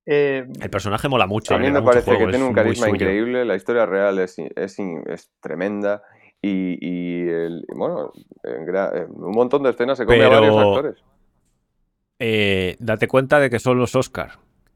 Eh, 0.05 0.45
El 0.61 0.69
personaje 0.69 1.07
mola 1.09 1.27
mucho. 1.27 1.55
A 1.55 1.57
mí 1.57 1.71
me 1.71 1.81
parece 1.81 2.05
juego, 2.11 2.25
que 2.27 2.31
tiene 2.33 2.45
un 2.45 2.53
carisma 2.53 2.89
increíble, 2.89 3.45
la 3.45 3.55
historia 3.55 3.85
real 3.85 4.19
es, 4.19 4.37
es, 4.37 4.77
es 4.79 5.31
tremenda 5.41 6.03
y, 6.41 6.77
y 6.81 7.27
el- 7.29 7.65
bueno, 7.75 8.11
en, 8.43 8.65
gra- 8.67 8.91
en 9.05 9.11
un 9.11 9.31
montón 9.31 9.63
de 9.63 9.69
escenas 9.71 9.97
se 9.97 10.05
come 10.05 10.23
a 10.23 10.29
varios 10.29 10.55
actores. 10.57 11.03
Eh, 12.19 12.75
date 12.79 13.07
cuenta 13.07 13.39
de 13.39 13.49
que 13.49 13.59
son 13.59 13.77
los 13.79 13.95
Oscar 13.95 14.31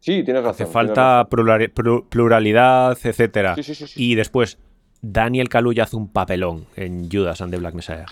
Sí, 0.08 0.24
tienes 0.24 0.44
razón. 0.44 0.64
Hace 0.64 0.66
falta 0.72 1.24
razón. 1.24 1.30
plurali- 1.30 1.74
plu- 1.74 2.06
pluralidad, 2.08 2.98
etcétera. 3.04 3.56
Sí, 3.56 3.64
sí, 3.64 3.76
sí, 3.76 3.88
sí. 3.88 4.12
Y 4.12 4.16
después, 4.16 4.58
Daniel 5.02 5.50
Kaluuya 5.50 5.84
hace 5.84 5.98
un 5.98 6.12
papelón 6.12 6.66
en 6.76 7.10
Judas 7.12 7.42
and 7.42 7.52
the 7.54 7.58
Black 7.60 7.74
Messiah. 7.76 8.06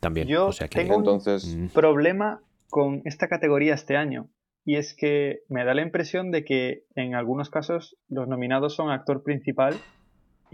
También. 0.00 0.28
Yo 0.28 0.46
o 0.46 0.52
sea 0.52 0.68
que, 0.68 0.78
tengo 0.80 0.94
un- 0.96 1.00
Entonces, 1.02 1.54
Mm. 1.56 1.66
problema 1.68 2.40
con 2.70 3.02
esta 3.04 3.28
categoría 3.28 3.74
este 3.74 3.96
año. 3.96 4.28
Y 4.64 4.76
es 4.76 4.94
que 4.96 5.40
me 5.48 5.64
da 5.64 5.74
la 5.74 5.82
impresión 5.82 6.30
de 6.30 6.44
que 6.44 6.84
en 6.94 7.14
algunos 7.16 7.50
casos 7.50 7.96
los 8.08 8.28
nominados 8.28 8.74
son 8.76 8.90
actor 8.90 9.24
principal 9.24 9.74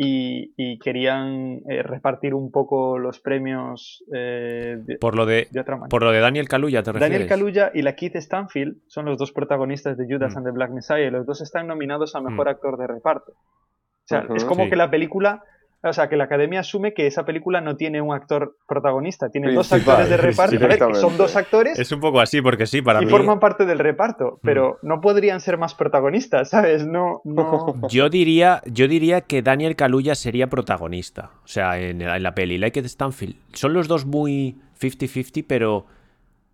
y, 0.01 0.55
y 0.57 0.79
querían 0.79 1.61
eh, 1.69 1.83
repartir 1.83 2.33
un 2.33 2.53
poco 2.53 2.99
los 2.99 3.19
premios 3.19 4.05
eh, 4.15 4.77
de, 4.79 4.97
por 4.99 5.16
lo 5.16 5.27
de 5.27 5.49
de 5.51 5.61
otra 5.61 5.75
manera. 5.75 5.89
por 5.89 6.05
lo 6.05 6.12
de 6.12 6.20
Daniel 6.20 6.49
Kaluuya, 6.49 6.85
¿te 6.85 6.93
refieres? 6.93 7.11
Daniel 7.12 7.29
Kaluuya 7.29 7.73
y 7.75 7.83
la 7.83 7.97
Keith 7.97 8.15
Stanfield 8.15 8.77
son 8.87 9.07
los 9.07 9.19
dos 9.19 9.33
protagonistas 9.33 9.97
de 9.99 10.07
Judas 10.07 10.35
Mm. 10.35 10.39
and 10.39 10.47
the 10.47 10.53
Black 10.53 10.70
Messiah 10.70 11.07
y 11.09 11.11
los 11.11 11.27
dos 11.27 11.41
están 11.41 11.66
nominados 11.66 12.15
a 12.15 12.20
Mejor 12.20 12.47
Mm. 12.47 12.51
Actor 12.51 12.79
de 12.79 12.87
Reparto. 12.87 13.33
O 13.33 14.07
sea, 14.07 14.25
es 14.37 14.45
como 14.45 14.65
sí. 14.65 14.70
que 14.70 14.77
la 14.77 14.89
película, 14.89 15.43
o 15.83 15.93
sea, 15.93 16.09
que 16.09 16.17
la 16.17 16.25
Academia 16.25 16.61
asume 16.61 16.93
que 16.95 17.07
esa 17.07 17.25
película 17.25 17.61
no 17.61 17.77
tiene 17.77 18.01
un 18.01 18.13
actor 18.15 18.57
protagonista, 18.67 19.31
tiene 19.31 19.53
dos 19.53 19.73
actores 19.73 20.09
de 20.11 20.17
reparto. 20.17 20.57
A 20.57 20.67
ver, 20.69 20.79
que 20.79 20.95
son 20.95 21.17
dos 21.17 21.37
actores 21.37 21.79
Es 21.79 21.93
un 21.93 22.01
poco 22.01 22.21
así, 22.21 22.43
porque 22.43 22.67
sí, 22.67 22.83
para 22.83 23.01
y 23.03 23.05
mí. 23.07 23.11
forman 23.11 23.39
parte 23.41 23.65
del 23.67 23.79
reparto, 23.79 24.39
Mm. 24.43 24.47
pero 24.47 24.79
no 24.83 25.01
podrían 25.01 25.41
ser 25.41 25.57
más 25.59 25.75
protagonistas, 25.75 26.51
¿sabes? 26.51 26.87
No, 26.87 27.21
no. 27.25 27.75
Yo 27.89 28.09
diría, 28.11 28.63
yo 28.67 28.89
diría 28.89 29.21
que 29.23 29.43
Daniel 29.43 29.77
Kaluuya 29.77 30.15
sería 30.15 30.49
protagonista. 30.49 31.31
O 31.45 31.49
sea, 31.49 31.79
en, 31.79 32.03
en 32.03 32.23
la 32.23 32.35
peli. 32.35 32.59
Like 32.59 32.81
It 32.81 32.87
Stanfield. 32.87 33.37
Son 33.53 33.73
los 33.73 33.89
dos 33.89 34.05
muy 34.07 34.59
50-50, 34.81 35.45
pero. 35.47 35.87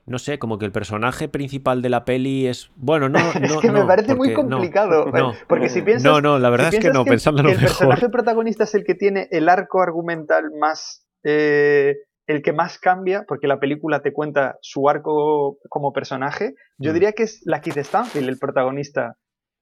No 0.06 0.18
sé, 0.18 0.38
como 0.38 0.58
que 0.58 0.66
el 0.66 0.72
personaje 0.72 1.28
principal 1.28 1.80
de 1.80 1.88
la 1.88 2.04
peli 2.04 2.46
es. 2.46 2.70
Bueno, 2.76 3.08
no. 3.08 3.18
es 3.40 3.50
no, 3.54 3.60
que 3.60 3.70
me 3.72 3.80
no, 3.80 3.86
parece 3.86 4.14
muy 4.14 4.28
no, 4.28 4.34
complicado. 4.34 5.06
no. 5.06 5.32
porque 5.48 5.68
si 5.70 5.80
piensas. 5.82 6.04
No, 6.04 6.20
no, 6.20 6.38
la 6.38 6.50
verdad 6.50 6.70
si 6.70 6.76
es 6.76 6.82
que 6.84 6.90
no, 6.90 7.04
pensándolo 7.04 7.48
el 7.48 7.56
mejor. 7.56 7.68
personaje 7.68 8.08
protagonista 8.10 8.64
es 8.64 8.74
el 8.74 8.84
que 8.84 8.94
tiene 8.94 9.28
el 9.30 9.48
arco 9.48 9.82
argumental 9.82 10.44
más. 10.60 11.06
eh, 11.24 11.96
el 12.26 12.40
que 12.42 12.54
más 12.54 12.78
cambia, 12.78 13.24
porque 13.28 13.46
la 13.46 13.60
película 13.60 14.00
te 14.00 14.12
cuenta 14.14 14.56
su 14.62 14.88
arco 14.88 15.58
como 15.68 15.92
personaje. 15.92 16.54
Yo 16.78 16.90
Mm. 16.90 16.94
diría 16.94 17.12
que 17.12 17.24
es 17.24 17.42
la 17.44 17.60
Keith 17.60 17.76
Stanfield, 17.76 18.28
el 18.30 18.38
protagonista. 18.38 19.16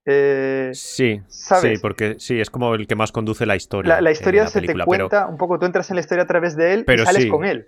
Eh, 0.05 0.71
Sí, 0.73 1.21
¿sabes? 1.29 1.79
sí, 1.79 1.83
porque 1.83 2.17
sí, 2.19 2.41
es 2.41 2.51
como 2.51 2.75
el 2.75 2.87
que 2.87 2.95
más 2.97 3.11
conduce 3.13 3.47
la 3.47 3.57
historia. 3.57 4.01
la, 4.01 4.11
historia 4.13 4.43
la 4.45 4.49
se 4.49 4.61
película, 4.61 4.85
te 4.85 4.91
pero- 4.91 5.09
cuenta 5.09 5.27
un 5.29 5.37
poco, 5.39 5.59
tú 5.59 5.67
entras 5.67 5.91
en 5.91 5.97
la 5.97 6.01
historia 6.01 6.23
a 6.25 6.27
través 6.27 6.57
de 6.57 6.75
él 6.75 6.85
Pero 6.85 7.03
y 7.03 7.07
sales 7.07 7.23
sí. 7.25 7.29
con 7.29 7.45
él. 7.45 7.67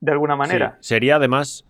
De 0.00 0.12
alguna 0.12 0.34
sí, 0.34 0.38
manera. 0.38 0.78
sería 0.80 1.16
además 1.16 1.64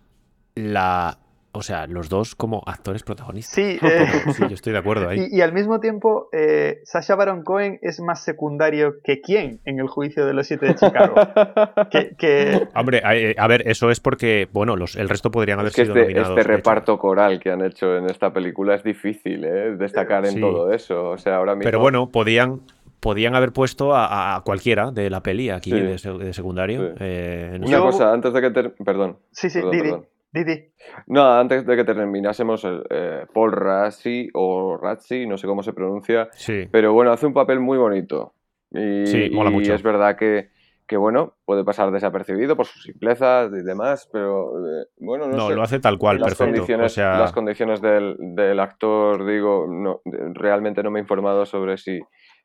la. 0.58 1.18
O 1.50 1.62
sea, 1.62 1.86
los 1.86 2.08
dos 2.10 2.34
como 2.36 2.62
actores 2.66 3.02
protagonistas. 3.02 3.54
Sí, 3.54 3.78
eh, 3.82 4.06
Sí, 4.34 4.42
yo 4.48 4.54
estoy 4.54 4.74
de 4.74 4.78
acuerdo 4.78 5.08
ahí. 5.08 5.26
Y, 5.32 5.38
y 5.38 5.40
al 5.40 5.52
mismo 5.54 5.80
tiempo, 5.80 6.28
eh, 6.30 6.80
Sasha 6.84 7.16
Baron 7.16 7.42
Cohen 7.42 7.78
es 7.80 8.00
más 8.00 8.22
secundario 8.22 8.96
que 9.02 9.22
quién 9.22 9.58
en 9.64 9.80
el 9.80 9.88
juicio 9.88 10.26
de 10.26 10.34
los 10.34 10.46
siete 10.46 10.66
de 10.66 10.74
Chicago. 10.74 11.14
que, 11.90 12.14
que- 12.16 12.68
Hombre, 12.76 13.00
a, 13.02 13.16
eh, 13.16 13.34
a 13.36 13.46
ver, 13.48 13.66
eso 13.66 13.90
es 13.90 13.98
porque, 13.98 14.46
bueno, 14.52 14.76
los, 14.76 14.94
el 14.94 15.08
resto 15.08 15.30
podrían 15.30 15.58
haber 15.58 15.70
Es 15.70 15.76
que 15.76 15.82
sido 15.82 15.94
este, 15.94 16.02
nominados. 16.02 16.28
este 16.28 16.34
de 16.34 16.42
hecho. 16.42 16.56
reparto 16.58 16.98
coral 16.98 17.40
que 17.40 17.50
han 17.50 17.64
hecho 17.64 17.96
en 17.96 18.04
esta 18.10 18.30
película 18.32 18.74
es 18.74 18.84
difícil, 18.84 19.42
¿eh? 19.44 19.74
Destacar 19.76 20.26
en 20.26 20.32
Sí. 20.34 20.40
todo 20.40 20.70
eso. 20.70 21.10
O 21.10 21.18
sea, 21.18 21.36
ahora 21.36 21.54
mismo. 21.54 21.64
Pero 21.64 21.80
bueno, 21.80 22.10
podían, 22.10 22.60
podían 23.00 23.34
haber 23.34 23.52
puesto 23.52 23.94
a, 23.96 24.36
a 24.36 24.42
cualquiera 24.42 24.90
de 24.92 25.08
la 25.08 25.22
peli 25.22 25.48
aquí 25.50 25.70
Sí. 25.70 25.80
de, 25.80 25.98
se- 25.98 26.12
de 26.12 26.32
secundario. 26.34 26.88
Sí. 26.90 26.94
eh, 27.00 27.56
no 27.58 27.66
Una 27.66 27.80
cosa, 27.80 28.12
antes 28.12 28.32
de 28.34 28.40
que 28.42 28.50
ter- 28.50 28.74
Perdón. 28.84 29.16
sí, 29.32 29.48
sí, 29.50 29.60
perdón. 29.62 30.06
Didi. 30.32 30.72
No, 31.06 31.32
antes 31.38 31.64
de 31.66 31.76
que 31.76 31.84
terminásemos, 31.84 32.62
el, 32.64 32.82
eh, 32.90 33.26
Paul 33.32 33.52
Rassi 33.52 34.28
o 34.34 34.76
Razzi, 34.76 35.26
no 35.26 35.38
sé 35.38 35.46
cómo 35.46 35.62
se 35.62 35.72
pronuncia. 35.72 36.28
Sí. 36.32 36.66
pero 36.70 36.92
bueno, 36.92 37.12
hace 37.12 37.26
un 37.26 37.32
papel 37.32 37.60
muy 37.60 37.78
bonito. 37.78 38.34
Y, 38.70 39.06
Sí, 39.06 39.30
mola 39.32 39.50
y 39.50 39.54
mucho. 39.54 39.74
es 39.74 39.82
verdad 39.82 40.16
que, 40.16 40.50
que, 40.86 40.96
bueno, 40.98 41.36
puede 41.46 41.64
pasar 41.64 41.90
desapercibido 41.90 42.56
por 42.56 42.66
su 42.66 42.78
simpleza 42.80 43.48
y 43.50 43.62
demás, 43.64 44.08
pero 44.12 44.50
eh, 44.58 44.86
bueno, 44.98 45.26
no, 45.28 45.36
No, 45.38 45.48
sé. 45.48 45.54
lo 45.54 45.62
hace 45.62 45.80
tal 45.80 45.96
cual, 45.98 46.18
las 46.20 46.30
perfecto. 46.30 46.44
condiciones, 46.52 46.92
O 46.92 46.94
sea, 46.94 47.18
las 47.18 47.32
condiciones 47.32 47.80
del, 47.80 48.16
del 48.18 48.60
actor, 48.60 49.24
digo, 49.26 49.66
no, 49.66 50.02
realmente 50.34 50.82
no 50.82 50.90
me 50.90 50.98
he 50.98 51.02
informado 51.02 51.46
sobre 51.46 51.78
si 51.78 51.92
eh, 51.92 52.02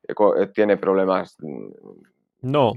eh, 0.08 0.48
tiene 0.54 0.78
problemas. 0.78 1.36
mm, 1.42 1.68
no, 2.44 2.74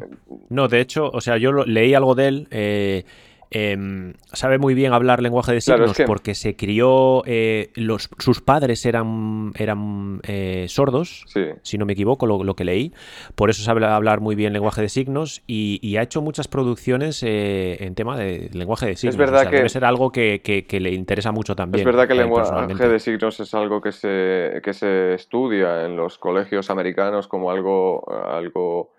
no, 0.49 0.69
de 0.69 0.81
hecho, 0.81 1.11
o 1.13 1.21
sea, 1.21 1.39
yo 1.39 1.51
lo- 1.51 1.65
leí 1.65 1.95
algo 1.95 2.15
de 2.15 2.29
él. 2.29 2.49
eh, 2.51 3.05
em, 3.51 4.15
sabe 4.33 4.59
muy 4.59 4.75
bien 4.75 4.93
hablar 4.93 5.23
lenguaje 5.23 5.53
de 5.53 5.61
Claro, 5.61 5.83
signos 5.85 5.91
es 5.93 5.97
que- 5.99 6.05
porque 6.05 6.35
se 6.35 6.57
crió. 6.57 7.23
eh, 7.27 7.71
los, 7.75 8.09
sus 8.19 8.41
padres 8.41 8.85
eran, 8.87 9.53
eran 9.57 10.21
eh, 10.27 10.67
sordos. 10.69 11.25
Sí, 11.27 11.45
si 11.63 11.79
no 11.79 11.87
me 11.87 11.93
equivoco, 11.95 12.27
lo, 12.27 12.43
lo 12.45 12.55
que 12.57 12.65
leí. 12.65 12.93
Por 13.35 13.51
eso 13.51 13.63
sabe 13.63 13.85
hablar 13.87 14.21
muy 14.21 14.35
bien 14.35 14.53
lenguaje 14.53 14.83
de 14.83 14.89
signos 14.89 15.43
y, 15.47 15.79
y 15.83 15.97
ha 15.97 16.03
hecho 16.03 16.23
muchas 16.23 16.49
producciones 16.49 17.23
eh, 17.23 17.77
en 17.85 17.95
tema 17.95 18.17
de 18.17 18.51
lenguaje 18.53 18.87
de 18.87 18.97
signos. 18.97 19.17
verdad 19.17 19.41
O 19.41 19.43
sea, 19.43 19.51
que- 19.51 19.57
debe 19.57 19.69
ser 19.69 19.85
algo 19.85 20.11
que, 20.13 20.41
que- 20.43 20.67
que 20.67 20.81
le 20.81 20.91
interesa 20.93 21.33
mucho 21.33 21.55
también. 21.57 21.81
es 21.81 21.87
verdad 21.87 22.07
que 22.07 22.13
el 22.15 22.19
lenguaje 22.21 22.89
de 22.89 22.99
signos 23.01 23.39
es 23.41 23.55
algo 23.55 23.81
que 23.81 23.93
se, 23.93 24.61
que 24.63 24.73
se 24.75 25.15
estudia 25.15 25.85
en 25.85 25.97
los 25.97 26.19
colegios 26.19 26.71
americanos 26.71 27.29
como 27.29 27.51
algo, 27.51 28.05
algo 28.29 28.93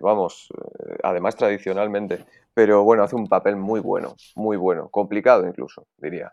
vamos, 0.00 0.48
además 1.02 1.36
tradicionalmente. 1.36 2.24
Pero 2.56 2.84
bueno, 2.84 3.02
hace 3.02 3.14
un 3.16 3.26
papel 3.26 3.54
muy 3.56 3.80
bueno, 3.80 4.14
muy 4.34 4.56
bueno, 4.56 4.88
complicado 4.88 5.46
incluso, 5.46 5.86
diría. 5.98 6.32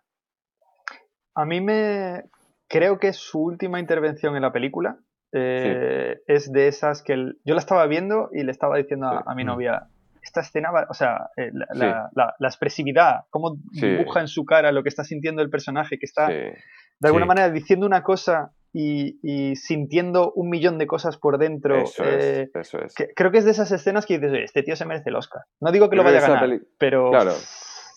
A 1.35 1.43
mí 1.43 1.59
me. 1.59 2.23
Creo 2.69 2.97
que 2.97 3.11
su 3.11 3.41
última 3.43 3.77
intervención 3.81 4.37
en 4.37 4.41
la 4.43 4.53
película 4.53 4.97
eh, 5.33 6.21
es 6.27 6.49
de 6.53 6.69
esas 6.69 7.03
que. 7.03 7.11
el- 7.13 7.39
Yo 7.43 7.55
la 7.55 7.59
estaba 7.59 7.85
viendo 7.87 8.29
y 8.31 8.43
le 8.43 8.51
estaba 8.53 8.77
diciendo 8.77 9.07
a, 9.09 9.17
Sí. 9.17 9.23
a 9.27 9.35
mi 9.35 9.43
novia. 9.43 9.87
Esta 10.21 10.39
escena, 10.39 10.71
va- 10.71 10.87
o 10.89 10.93
sea, 10.93 11.29
eh, 11.35 11.49
la, 11.51 11.65
Sí. 11.73 11.79
la- 11.79 12.09
la- 12.15 12.35
la 12.39 12.47
expresividad, 12.47 13.25
cómo 13.29 13.57
dibuja 13.73 14.21
en 14.21 14.29
su 14.29 14.45
cara 14.45 14.71
lo 14.71 14.81
que 14.81 14.87
está 14.89 15.03
sintiendo 15.03 15.41
el 15.41 15.49
personaje, 15.49 15.99
que 15.99 16.05
está 16.05 16.29
de 16.29 16.55
alguna 17.01 17.25
manera 17.25 17.49
diciendo 17.49 17.85
una 17.85 18.01
cosa 18.01 18.53
y, 18.73 19.19
y 19.21 19.55
sintiendo 19.55 20.31
un 20.33 20.49
millón 20.49 20.77
de 20.79 20.87
cosas 20.87 21.17
por 21.17 21.37
dentro. 21.37 21.77
eso 21.77 22.03
eh, 22.03 22.49
es, 22.53 22.55
eso 22.67 22.79
es. 22.79 22.93
que- 22.95 23.09
creo 23.15 23.31
que 23.31 23.37
es 23.37 23.45
de 23.45 23.51
esas 23.51 23.71
escenas 23.71 24.05
que 24.05 24.15
dices, 24.15 24.31
"Oye, 24.31 24.43
este 24.43 24.63
tío 24.63 24.75
se 24.75 24.85
merece 24.85 25.09
el 25.11 25.15
Oscar. 25.15 25.43
No 25.61 25.71
digo 25.71 25.89
que 25.89 25.95
lo 25.95 26.03
vaya 26.03 26.17
a 26.17 26.21
que 26.21 26.27
ganar, 26.27 26.41
peli- 26.43 26.61
pero 26.77 27.09
Claro. 27.11 27.33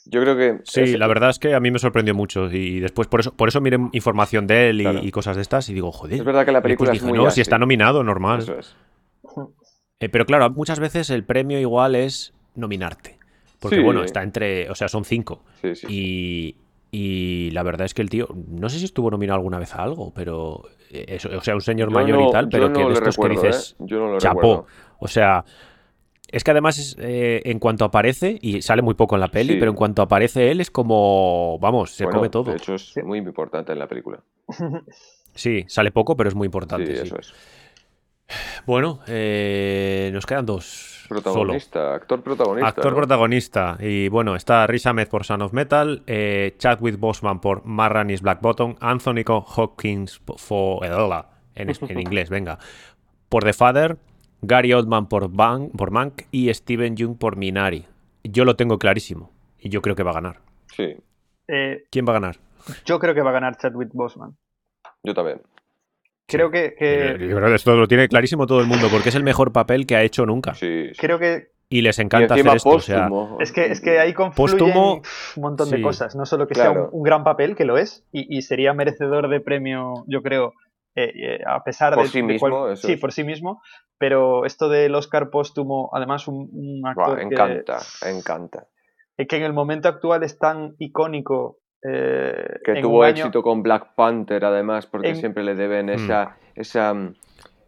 Yo 0.08 0.20
creo 0.20 0.36
que... 0.36 0.60
Sí, 0.64 0.82
es- 0.82 0.98
la 0.98 1.08
verdad 1.08 1.30
es 1.30 1.40
que 1.40 1.52
a 1.54 1.58
mí 1.58 1.70
me 1.72 1.80
sorprendió 1.80 2.14
mucho 2.14 2.48
y 2.52 2.78
después 2.78 3.08
por 3.08 3.18
eso, 3.20 3.34
por 3.34 3.48
eso 3.48 3.60
miré 3.60 3.78
información 3.90 4.46
de 4.46 4.68
él 4.70 4.80
y, 4.80 4.84
Claro. 4.84 5.00
y 5.02 5.10
cosas 5.10 5.34
de 5.34 5.42
estas 5.42 5.68
y 5.68 5.74
digo, 5.74 5.90
joder. 5.90 6.14
Es 6.20 6.24
verdad 6.24 6.44
que 6.44 6.52
la 6.52 6.62
película 6.62 6.90
es 6.92 7.00
dije, 7.00 7.06
muy 7.06 7.18
no, 7.18 7.26
así. 7.26 7.36
si 7.36 7.40
está 7.40 7.58
nominado, 7.58 8.04
normal. 8.04 8.38
Eso 8.38 8.56
es. 8.56 8.76
Eh, 9.98 10.08
pero 10.08 10.24
claro, 10.26 10.50
muchas 10.50 10.78
veces 10.78 11.10
el 11.10 11.24
premio 11.24 11.58
igual 11.58 11.94
es 11.94 12.34
nominarte. 12.54 13.18
Porque 13.58 13.76
Sí. 13.78 13.82
bueno, 13.82 14.04
está 14.04 14.22
entre, 14.22 14.70
o 14.70 14.74
sea, 14.74 14.88
son 14.88 15.04
cinco. 15.04 15.42
Sí, 15.62 15.74
sí. 15.74 15.86
Y, 15.88 16.56
y 16.90 17.50
la 17.52 17.62
verdad 17.62 17.84
es 17.86 17.94
que 17.94 18.02
el 18.02 18.10
tío, 18.10 18.28
no 18.48 18.68
sé 18.68 18.78
si 18.78 18.84
estuvo 18.84 19.10
nominado 19.10 19.36
alguna 19.36 19.58
vez 19.58 19.74
a 19.74 19.82
algo, 19.82 20.12
pero 20.14 20.62
eh, 20.90 21.04
eso, 21.08 21.28
o 21.36 21.40
sea, 21.40 21.54
un 21.54 21.60
señor 21.60 21.88
Yo 21.90 21.94
mayor 21.94 22.18
no- 22.20 22.28
y 22.28 22.32
tal, 22.32 22.48
pero 22.48 22.68
no 22.68 22.74
que 22.78 22.84
de 22.86 22.92
estos 22.94 23.16
recuerdo, 23.16 23.40
que 23.42 23.48
dices, 23.48 23.76
¿eh? 23.78 23.84
Yo 23.86 23.98
no 23.98 24.12
lo 24.12 24.18
chapó. 24.18 24.40
recuerdo. 24.40 24.66
O 24.98 25.08
sea, 25.08 25.44
es 26.28 26.42
que 26.44 26.50
además 26.50 26.78
es, 26.78 26.96
eh, 26.98 27.42
en 27.44 27.58
cuanto 27.58 27.84
aparece, 27.84 28.38
y 28.40 28.62
sale 28.62 28.82
muy 28.82 28.94
poco 28.94 29.14
en 29.16 29.20
la 29.20 29.28
peli, 29.28 29.54
Sí. 29.54 29.58
pero 29.58 29.70
en 29.72 29.76
cuanto 29.76 30.02
aparece 30.02 30.50
él 30.50 30.60
es 30.60 30.70
como, 30.70 31.58
vamos, 31.60 31.90
se 31.92 32.04
Bueno, 32.04 32.18
come 32.18 32.30
todo. 32.30 32.50
De 32.50 32.56
hecho, 32.56 32.74
es 32.74 32.92
Sí. 32.94 33.02
muy 33.02 33.18
importante 33.18 33.72
en 33.72 33.78
la 33.78 33.86
película. 33.88 34.20
Sí, 35.34 35.64
sale 35.68 35.90
poco, 35.90 36.16
pero 36.16 36.28
es 36.30 36.34
muy 36.34 36.46
Sí, 36.46 36.48
importante. 36.48 36.96
sí. 36.96 37.02
eso 37.02 37.18
es. 37.18 37.34
Bueno, 38.66 39.00
eh, 39.06 40.08
nos 40.14 40.24
quedan 40.24 40.46
dos. 40.46 40.95
Solo. 41.06 41.22
Protagonista, 41.22 41.94
actor 41.94 42.22
protagonista. 42.22 42.68
Actor 42.68 42.92
¿no? 42.92 42.96
protagonista. 42.96 43.76
Y 43.80 44.08
bueno, 44.08 44.34
está 44.36 44.66
Riz 44.66 44.86
Ahmed 44.86 45.08
por 45.08 45.24
Son 45.24 45.42
of 45.42 45.52
Metal, 45.52 46.02
eh, 46.06 46.54
Chadwick 46.58 46.98
Boseman 46.98 47.40
por 47.40 47.64
Marranis 47.64 48.22
Black 48.22 48.40
Bottom, 48.40 48.74
Anthony 48.80 49.22
Hopkins 49.26 50.18
por 50.20 50.84
Edola, 50.84 51.30
en, 51.54 51.70
es- 51.70 51.80
en 51.82 52.00
inglés, 52.00 52.28
venga, 52.30 52.58
por 53.28 53.44
The 53.44 53.52
Father, 53.52 53.98
Gary 54.42 54.72
Oldman 54.72 55.08
por, 55.08 55.30
Ban- 55.30 55.70
por 55.70 55.90
Mank 55.90 56.22
y 56.30 56.52
Steven 56.52 56.96
Yeun 56.96 57.16
por 57.16 57.36
Minari. 57.36 57.86
Yo 58.24 58.44
lo 58.44 58.56
tengo 58.56 58.78
clarísimo 58.78 59.30
y 59.58 59.68
yo 59.68 59.80
creo 59.82 59.94
que 59.96 60.02
va 60.02 60.10
a 60.10 60.14
ganar. 60.14 60.40
Sí, 60.74 60.96
eh, 61.48 61.84
¿Quién 61.90 62.04
va 62.06 62.10
a 62.10 62.14
ganar? 62.20 62.36
yo 62.84 62.98
creo 62.98 63.14
que 63.14 63.22
va 63.22 63.30
a 63.30 63.34
ganar 63.34 63.56
Chadwick 63.56 63.90
Boseman. 63.92 64.36
yo 65.04 65.14
también. 65.14 65.40
Creo 66.28 66.50
que, 66.50 66.74
que- 66.76 67.16
Yo 67.20 67.36
creo 67.36 67.48
que 67.48 67.54
esto 67.54 67.74
lo 67.76 67.86
tiene 67.88 68.08
clarísimo 68.08 68.46
todo 68.46 68.60
el 68.60 68.66
mundo 68.66 68.88
porque 68.90 69.10
es 69.10 69.14
el 69.14 69.22
mejor 69.22 69.52
papel 69.52 69.86
que 69.86 69.96
ha 69.96 70.02
hecho 70.02 70.26
nunca. 70.26 70.54
Sí, 70.54 70.88
sí. 70.92 70.96
creo 70.98 71.18
que 71.18 71.48
Y 71.68 71.82
les 71.82 71.98
encanta 71.98 72.34
hacer 72.34 72.46
esto. 72.56 72.68
O 72.70 72.80
sea, 72.80 73.08
póstumo. 73.08 73.38
es 73.40 73.52
que 73.52 73.66
es 73.66 73.80
que 73.80 73.98
ahí 73.98 74.12
confluyen 74.12 74.58
Póstumo, 74.58 74.94
un 75.36 75.42
montón 75.42 75.70
de 75.70 75.76
sí. 75.76 75.82
cosas. 75.82 76.14
No 76.16 76.26
solo 76.26 76.46
que 76.46 76.54
sea 76.54 76.70
un, 76.72 76.88
un 76.92 77.02
gran 77.02 77.22
papel, 77.24 77.54
que 77.56 77.64
lo 77.64 77.78
es, 77.78 78.04
y, 78.12 78.36
y 78.36 78.42
sería 78.42 78.72
merecedor 78.74 79.28
de 79.28 79.40
premio, 79.40 80.04
yo 80.08 80.22
creo, 80.22 80.52
eh, 80.94 81.12
eh, 81.14 81.38
a 81.46 81.62
pesar 81.62 81.94
Por 81.94 82.04
de, 82.04 82.10
sí 82.10 82.18
de 82.22 82.24
mismo, 82.24 82.68
eso 82.70 82.86
sí, 82.86 82.94
es. 82.94 83.00
por 83.00 83.12
sí 83.12 83.22
mismo. 83.24 83.60
Pero 83.98 84.44
esto 84.44 84.68
del 84.68 84.94
Oscar 84.94 85.30
póstumo, 85.30 85.90
además 85.94 86.28
un, 86.28 86.82
actor 86.84 87.16
que- 87.18 87.24
encanta, 87.24 87.78
encanta. 88.04 88.66
eh, 89.16 89.26
que 89.26 89.36
en 89.36 89.42
el 89.44 89.52
momento 89.52 89.88
actual 89.88 90.22
es 90.22 90.38
tan 90.38 90.74
icónico 90.78 91.58
Eh, 91.88 92.60
que 92.64 92.80
tuvo 92.80 93.02
año- 93.02 93.16
éxito 93.24 93.42
con 93.42 93.62
Black 93.62 93.94
Panther, 93.94 94.44
además, 94.44 94.86
porque 94.86 95.10
En- 95.10 95.16
siempre 95.16 95.44
le 95.44 95.54
deben 95.54 95.86
Mm. 95.86 95.90
esa, 95.90 96.36
esa, 96.54 96.94
mm, 96.94 97.14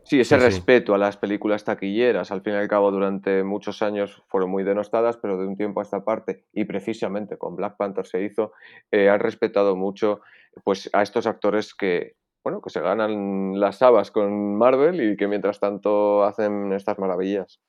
sí, 0.05 0.21
ese 0.21 0.35
Sí, 0.37 0.41
sí. 0.41 0.47
respeto 0.47 0.95
a 0.95 0.99
las 0.99 1.17
películas 1.17 1.65
taquilleras. 1.65 2.33
Al 2.33 2.41
fin 2.41 2.55
y 2.55 2.57
al 2.57 2.69
cabo, 2.69 2.91
durante 2.91 3.45
muchos 3.45 3.83
años 3.83 4.23
fueron 4.29 4.51
muy 4.51 4.65
denostadas, 4.65 5.17
pero 5.19 5.39
de 5.39 5.47
un 5.47 5.57
tiempo 5.57 5.81
a 5.81 5.83
esta 5.83 6.05
parte, 6.05 6.45
y 6.53 6.65
precisamente 6.65 7.37
con 7.37 7.55
Black 7.57 7.77
Panther 7.77 8.07
se 8.07 8.23
hizo, 8.23 8.53
eh, 8.91 9.09
han 9.09 9.21
respetado 9.21 9.77
mucho 9.77 10.21
pues, 10.65 10.91
a 10.93 11.03
estos 11.03 11.27
actores 11.27 11.75
que, 11.75 12.15
bueno, 12.43 12.61
que 12.63 12.71
se 12.71 12.81
ganan 12.81 13.61
las 13.61 13.81
habas 13.83 14.11
con 14.11 14.57
Marvel 14.57 15.13
y 15.13 15.17
que 15.17 15.29
mientras 15.29 15.61
tanto 15.61 16.25
hacen 16.25 16.73
estas 16.73 16.99
maravillas. 16.99 17.61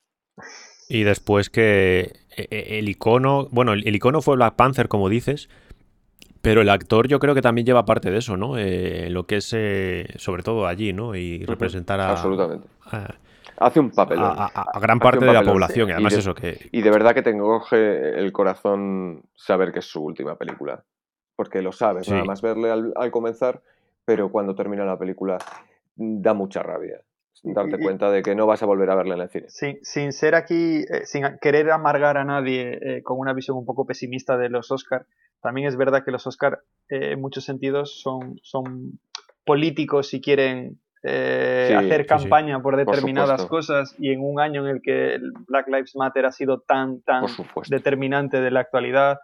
Y 0.87 1.03
después 1.03 1.51
que 1.51 1.99
eh, 2.35 2.47
eh, 2.49 2.79
el 2.79 2.89
icono, 2.89 3.47
bueno, 3.51 3.73
el 3.73 3.95
icono 3.95 4.21
fue 4.23 4.37
Black 4.37 4.55
Panther, 4.55 4.87
como 4.87 5.07
dices, 5.09 5.49
pero 6.41 6.61
el 6.61 6.69
actor 6.69 7.07
yo 7.07 7.19
creo 7.19 7.35
que 7.35 7.41
también 7.41 7.65
lleva 7.65 7.85
parte 7.85 8.11
de 8.11 8.17
eso, 8.17 8.37
¿no? 8.37 8.57
Eh, 8.57 9.09
lo 9.09 9.25
que 9.25 9.37
es, 9.37 9.53
eh, 9.55 10.05
sobre 10.17 10.43
todo 10.43 10.67
allí, 10.67 10.93
¿no? 10.93 11.15
Y 11.15 11.45
representar 11.45 11.99
a, 11.99 12.11
Absolutamente. 12.11 12.67
a, 12.85 13.15
Hace 13.57 13.79
un 13.81 13.91
papel. 13.91 14.19
a- 14.19 14.29
a- 14.53 14.65
a 14.73 14.79
gran 14.79 14.99
parte 14.99 15.25
de 15.25 15.33
la 15.33 15.43
población. 15.43 15.87
sí. 15.87 15.89
Y 15.89 15.93
además 15.93 16.13
Y 16.13 16.15
de- 16.15 16.19
eso, 16.21 16.33
que 16.35 16.69
Y 16.71 16.81
de 16.81 16.89
verdad 16.91 17.13
que 17.13 17.21
te 17.21 17.31
encoge 17.31 18.17
el 18.19 18.31
corazón 18.31 19.23
saber 19.35 19.73
que 19.73 19.79
es 19.79 19.85
su 19.85 20.01
última 20.01 20.35
película. 20.37 20.83
Porque 21.35 21.61
lo 21.61 21.71
sabes, 21.73 22.05
Sí. 22.05 22.11
nada 22.11 22.23
más 22.25 22.41
verle 22.41 22.69
al, 22.71 22.93
al 22.95 23.11
comenzar, 23.11 23.61
pero 24.05 24.29
cuando 24.31 24.55
termina 24.55 24.85
la 24.85 24.97
película 24.97 25.37
da 25.95 26.33
mucha 26.33 26.63
rabia. 26.63 27.01
Darte 27.43 27.77
y- 27.79 27.83
cuenta 27.83 28.11
de 28.11 28.21
que 28.21 28.35
no 28.35 28.45
vas 28.45 28.61
a 28.63 28.65
volver 28.65 28.89
a 28.89 28.95
verla 28.95 29.15
en 29.15 29.21
el 29.21 29.29
cine. 29.29 29.45
Sin, 29.49 29.79
sin 29.83 30.11
ser 30.13 30.35
aquí, 30.35 30.79
eh, 30.89 31.05
sin 31.05 31.23
querer 31.41 31.71
amargar 31.71 32.17
a 32.17 32.23
nadie 32.25 32.79
eh, 32.81 33.03
con 33.03 33.17
una 33.19 33.33
visión 33.33 33.55
un 33.57 33.65
poco 33.65 33.85
pesimista 33.85 34.37
de 34.37 34.49
los 34.49 34.71
Oscar, 34.71 35.05
también 35.41 35.67
es 35.67 35.75
verdad 35.77 36.03
que 36.03 36.11
los 36.11 36.25
Oscar 36.27 36.61
eh, 36.89 37.11
en 37.13 37.21
muchos 37.21 37.43
sentidos 37.45 38.01
son, 38.01 38.39
son 38.43 38.99
políticos 39.45 40.13
y 40.13 40.21
quieren 40.21 40.79
eh, 41.03 41.67
Sí, 41.69 41.73
hacer 41.73 42.01
sí, 42.01 42.03
sí. 42.03 42.07
campaña 42.07 42.61
por 42.61 42.75
determinadas 42.75 43.45
cosas 43.45 43.95
y 43.99 44.11
en 44.11 44.21
un 44.21 44.39
año 44.39 44.67
en 44.67 44.75
el 44.75 44.81
que 44.81 45.15
el 45.15 45.31
Black 45.47 45.67
Lives 45.67 45.95
Matter 45.95 46.25
ha 46.25 46.31
sido 46.31 46.59
tan, 46.59 47.01
tan 47.01 47.25
determinante 47.69 48.41
de 48.41 48.51
la 48.51 48.59
actualidad, 48.59 49.19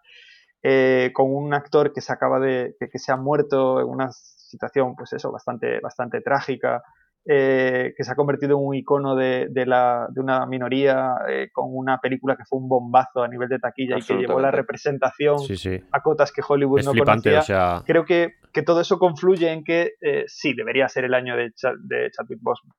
eh, 0.64 1.12
con 1.14 1.34
un 1.34 1.54
actor 1.54 1.92
que 1.94 2.02
se 2.02 2.14
acaba 2.14 2.40
de, 2.40 2.76
que, 2.80 2.90
que 2.90 2.98
se 2.98 3.12
ha 3.12 3.18
muerto 3.18 3.82
en 3.82 3.88
una 3.88 4.12
situación, 4.12 4.96
pues 4.96 5.12
eso, 5.14 5.32
bastante, 5.32 5.80
bastante 5.82 6.22
trágica, 6.22 6.82
eh, 7.28 7.94
que 7.98 8.04
se 8.04 8.12
ha 8.12 8.16
convertido 8.16 8.58
en 8.58 8.66
un 8.66 8.76
icono 8.76 9.16
de, 9.16 9.48
de 9.50 9.66
la, 9.66 10.08
de 10.12 10.22
una 10.22 10.46
minoría, 10.46 11.16
eh, 11.30 11.50
con 11.52 11.66
una 11.70 11.98
película 12.00 12.36
que 12.36 12.44
fue 12.46 12.60
un 12.60 12.70
bombazo 12.70 13.24
a 13.24 13.28
nivel 13.28 13.50
de 13.50 13.60
taquilla 13.60 13.98
y 13.98 14.02
que 14.02 14.14
llevó 14.16 14.40
la 14.40 14.52
representación 14.52 15.40
sí, 15.40 15.58
sí. 15.58 15.82
a 15.92 16.02
cotas 16.02 16.32
que 16.32 16.42
Hollywood 16.48 16.80
Es 16.80 16.86
no 16.86 16.92
flipante, 16.92 17.32
conocía. 17.32 17.40
o 17.40 17.78
sea, 17.78 17.84
Creo 17.86 18.06
que, 18.06 18.34
que 18.54 18.62
todo 18.62 18.82
eso 18.82 19.00
confluye 19.00 19.52
en 19.52 19.64
que 19.64 19.94
eh, 20.02 20.26
sí, 20.28 20.54
debería 20.54 20.88
ser 20.88 21.06
el 21.06 21.14
año 21.16 21.36
de, 21.36 21.52
Cha- 21.54 21.74
de 21.78 22.12
Chadwick 22.12 22.40
Boseman. 22.42 22.76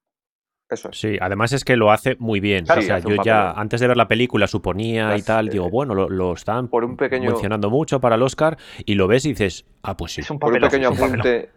Eso 0.68 0.90
es. 0.90 0.98
Sí, 0.98 1.16
además 1.20 1.52
es 1.52 1.64
que 1.64 1.76
lo 1.76 1.92
hace 1.92 2.16
muy 2.18 2.40
bien. 2.40 2.64
Claro, 2.64 2.80
o 2.80 2.84
sea, 2.84 2.98
yo 2.98 3.22
ya 3.24 3.52
antes 3.52 3.80
de 3.80 3.86
ver 3.86 3.96
la 3.96 4.08
película 4.08 4.48
suponía 4.48 5.16
y 5.16 5.22
tal, 5.22 5.46
eh, 5.46 5.50
digo, 5.52 5.70
bueno, 5.70 5.94
lo, 5.94 6.08
lo 6.08 6.32
están 6.32 6.66
por 6.68 6.84
un 6.84 6.96
pequeño- 6.96 7.30
mencionando 7.30 7.70
mucho 7.70 8.00
para 8.00 8.16
el 8.16 8.22
Oscar 8.22 8.58
y 8.84 8.94
lo 8.96 9.06
ves 9.06 9.24
y 9.26 9.28
dices, 9.30 9.64
ah, 9.82 9.96
pues 9.96 10.12
sí. 10.14 10.22
Es 10.22 10.30
un 10.30 10.40
Por 10.40 10.52
un 10.52 10.60
pequeño 10.60 10.88
apunte, 10.88 11.50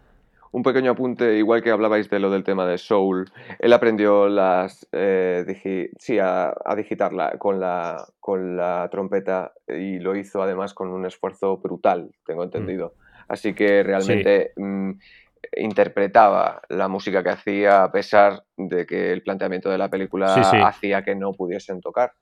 un 0.52 0.62
pequeño 0.62 0.90
apunte, 0.92 1.36
igual 1.36 1.62
que 1.62 1.70
hablabais 1.70 2.10
de 2.10 2.18
lo 2.18 2.30
del 2.30 2.44
tema 2.44 2.66
de 2.66 2.78
Soul, 2.78 3.30
él 3.58 3.72
aprendió 3.72 4.28
las 4.28 4.86
eh, 4.92 5.44
digi- 5.46 5.90
sí, 5.98 6.18
a, 6.18 6.52
a 6.64 6.74
digitarla 6.74 7.38
con 7.38 7.60
la, 7.60 8.04
con 8.18 8.56
la 8.56 8.88
trompeta 8.90 9.52
y 9.68 9.98
lo 10.00 10.16
hizo 10.16 10.42
además 10.42 10.74
con 10.74 10.88
un 10.88 11.06
esfuerzo 11.06 11.58
brutal, 11.58 12.10
tengo 12.26 12.42
entendido. 12.44 12.94
Así 13.28 13.54
que 13.54 13.84
realmente 13.84 14.52
mm, 14.56 14.90
interpretaba 15.56 16.62
la 16.68 16.88
música 16.88 17.22
que 17.22 17.30
hacía 17.30 17.84
a 17.84 17.92
pesar 17.92 18.42
de 18.56 18.86
que 18.86 19.12
el 19.12 19.22
planteamiento 19.22 19.70
de 19.70 19.78
la 19.78 19.88
película 19.88 20.50
sí. 20.50 20.56
hacía 20.62 21.02
que 21.02 21.14
no 21.14 21.32
pudiesen 21.32 21.80
tocar. 21.80 22.12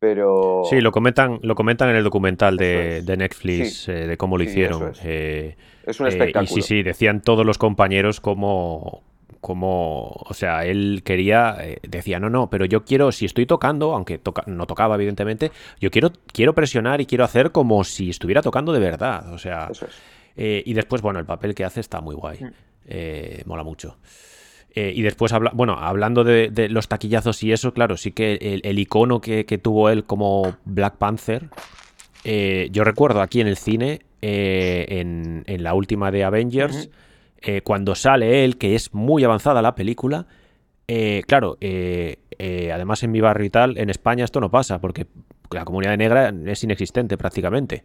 Pero 0.00 0.62
Sí, 0.70 0.80
lo 0.80 0.92
comentan, 0.92 1.40
lo 1.42 1.54
comentan 1.54 1.88
en 1.90 1.96
el 1.96 2.04
documental 2.04 2.56
de, 2.56 2.98
es. 2.98 3.06
de 3.06 3.16
Netflix 3.16 3.84
Sí. 3.84 3.90
eh, 3.92 4.06
de 4.06 4.16
cómo 4.16 4.38
lo 4.38 4.44
Sí, 4.44 4.50
hicieron. 4.50 4.90
es. 4.92 5.00
eh, 5.04 5.56
es 5.84 5.98
un 6.00 6.06
eh, 6.06 6.10
espectáculo. 6.10 6.44
y 6.44 6.46
sí, 6.46 6.62
sí, 6.62 6.82
decían 6.82 7.20
todos 7.20 7.44
los 7.44 7.58
compañeros 7.58 8.20
como, 8.20 9.02
como 9.40 10.08
o 10.24 10.34
sea, 10.34 10.64
él 10.66 11.02
quería, 11.04 11.56
eh, 11.60 11.78
decía, 11.82 12.20
no, 12.20 12.30
no, 12.30 12.48
pero 12.48 12.64
yo 12.64 12.84
quiero, 12.84 13.10
si 13.10 13.24
estoy 13.24 13.46
tocando, 13.46 13.92
aunque 13.94 14.18
toca- 14.18 14.44
no 14.46 14.66
tocaba 14.66 14.94
evidentemente, 14.94 15.50
yo 15.80 15.90
quiero, 15.90 16.12
quiero 16.32 16.54
presionar 16.54 17.00
y 17.00 17.06
quiero 17.06 17.24
hacer 17.24 17.50
como 17.50 17.82
si 17.82 18.10
estuviera 18.10 18.40
tocando 18.42 18.72
de 18.72 18.78
verdad. 18.80 19.32
O 19.32 19.38
sea, 19.38 19.68
Eso 19.70 19.86
es. 19.86 19.94
eh, 20.36 20.62
y 20.64 20.74
después, 20.74 21.02
bueno, 21.02 21.18
el 21.18 21.26
papel 21.26 21.54
que 21.56 21.64
hace 21.64 21.80
está 21.80 22.00
muy 22.00 22.14
guay. 22.14 22.38
Mm. 22.44 22.48
Eh, 22.90 23.42
mola 23.46 23.64
mucho. 23.64 23.96
Eh, 24.74 24.92
y 24.94 25.02
después, 25.02 25.32
habla, 25.32 25.50
bueno, 25.54 25.74
hablando 25.78 26.24
de, 26.24 26.50
de 26.50 26.68
los 26.68 26.88
taquillazos 26.88 27.42
y 27.42 27.52
eso, 27.52 27.72
claro, 27.72 27.96
sí 27.96 28.12
que 28.12 28.34
el, 28.34 28.60
el 28.64 28.78
icono 28.78 29.20
que, 29.20 29.44
que 29.46 29.58
tuvo 29.58 29.88
él 29.88 30.04
como 30.04 30.56
Black 30.64 30.96
Panther, 30.96 31.48
eh, 32.24 32.68
yo 32.70 32.84
recuerdo 32.84 33.22
aquí 33.22 33.40
en 33.40 33.46
el 33.48 33.56
cine, 33.56 34.00
eh, 34.20 34.86
en, 34.88 35.44
en 35.46 35.62
la 35.62 35.74
última 35.74 36.10
de 36.10 36.24
Avengers, 36.24 36.90
cuando 37.62 37.94
sale 37.94 38.44
él, 38.44 38.58
que 38.58 38.74
es 38.74 38.92
muy 38.92 39.22
avanzada 39.22 39.62
la 39.62 39.76
película, 39.76 40.26
claro, 41.28 41.56
además 41.60 43.02
en 43.04 43.12
mi 43.12 43.20
barrio 43.20 43.46
y 43.46 43.50
tal, 43.50 43.78
en 43.78 43.90
España 43.90 44.24
esto 44.24 44.40
no 44.40 44.50
pasa, 44.50 44.80
porque 44.80 45.06
la 45.50 45.64
comunidad 45.64 45.96
negra 45.96 46.32
es 46.46 46.62
inexistente 46.64 47.16
prácticamente. 47.16 47.82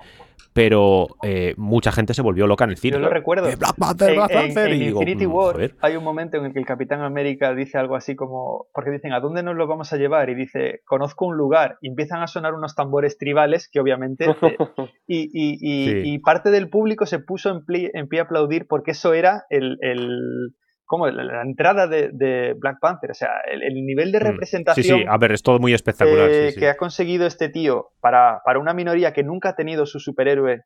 Pero 0.53 1.07
eh, 1.23 1.55
mucha 1.57 1.91
gente 1.91 2.13
se 2.13 2.21
volvió 2.21 2.45
loca 2.45 2.63
en 2.65 2.69
el 2.71 2.77
cine. 2.77 2.93
Yo 2.97 2.99
lo 2.99 3.09
recuerdo. 3.09 3.47
Eh, 3.49 3.55
Black 3.55 3.75
Panther, 3.75 4.09
En, 4.09 4.15
Black 4.17 4.31
en- 4.31 4.37
Panther. 4.37 4.67
en 4.69 4.75
y 4.75 4.79
digo, 4.85 5.01
Infinity 5.01 5.25
War 5.25 5.53
joder. 5.55 5.75
hay 5.81 5.95
un 5.95 6.03
momento 6.03 6.37
en 6.37 6.45
el 6.45 6.53
que 6.53 6.59
el 6.59 6.65
Capitán 6.65 7.01
América 7.01 7.55
dice 7.55 7.79
algo 7.79 7.95
así 7.95 8.15
como, 8.15 8.67
porque 8.71 8.91
dicen, 8.91 9.13
¿a 9.13 9.19
dónde 9.19 9.41
nos 9.41 9.55
lo 9.55 9.65
vamos 9.65 9.91
a 9.93 9.97
llevar? 9.97 10.29
Y 10.29 10.35
dice, 10.35 10.81
conozco 10.85 11.25
un 11.25 11.37
lugar. 11.37 11.77
Y 11.81 11.87
empiezan 11.87 12.21
a 12.21 12.27
sonar 12.27 12.53
unos 12.53 12.75
tambores 12.75 13.17
tribales 13.17 13.67
que 13.71 13.79
obviamente... 13.79 14.25
eh, 14.29 14.35
y, 15.07 15.21
y- 15.33 15.57
y- 15.59 15.83
Sí. 15.83 16.01
y 16.05 16.19
parte 16.19 16.51
del 16.51 16.69
público 16.69 17.07
se 17.07 17.17
puso 17.19 17.49
en, 17.49 17.65
pli- 17.65 17.89
en 17.93 18.07
pie 18.07 18.19
a 18.19 18.23
aplaudir 18.23 18.67
porque 18.67 18.91
eso 18.91 19.13
era 19.15 19.45
el... 19.49 19.77
el 19.81 20.53
como 20.85 21.07
la, 21.07 21.23
la 21.23 21.41
entrada 21.41 21.87
de, 21.87 22.09
de 22.13 22.53
Black 22.57 22.77
Panther, 22.79 23.11
o 23.11 23.13
sea, 23.13 23.29
el, 23.51 23.63
el 23.63 23.73
nivel 23.85 24.11
de 24.11 24.19
Mm. 24.19 24.23
representación 24.23 24.99
Sí, 24.99 25.03
sí, 25.03 25.07
a 25.09 25.17
ver, 25.17 25.31
es 25.31 25.41
todo 25.43 25.59
muy 25.59 25.73
espectacular. 25.73 26.29
eh, 26.29 26.47
sí, 26.47 26.53
sí. 26.53 26.59
que 26.59 26.69
ha 26.69 26.77
conseguido 26.77 27.25
este 27.25 27.49
tío 27.49 27.89
para, 28.01 28.41
para 28.45 28.59
una 28.59 28.73
minoría 28.73 29.13
que 29.13 29.23
nunca 29.23 29.49
ha 29.49 29.55
tenido 29.55 29.85
su 29.85 29.99
superhéroe, 29.99 30.61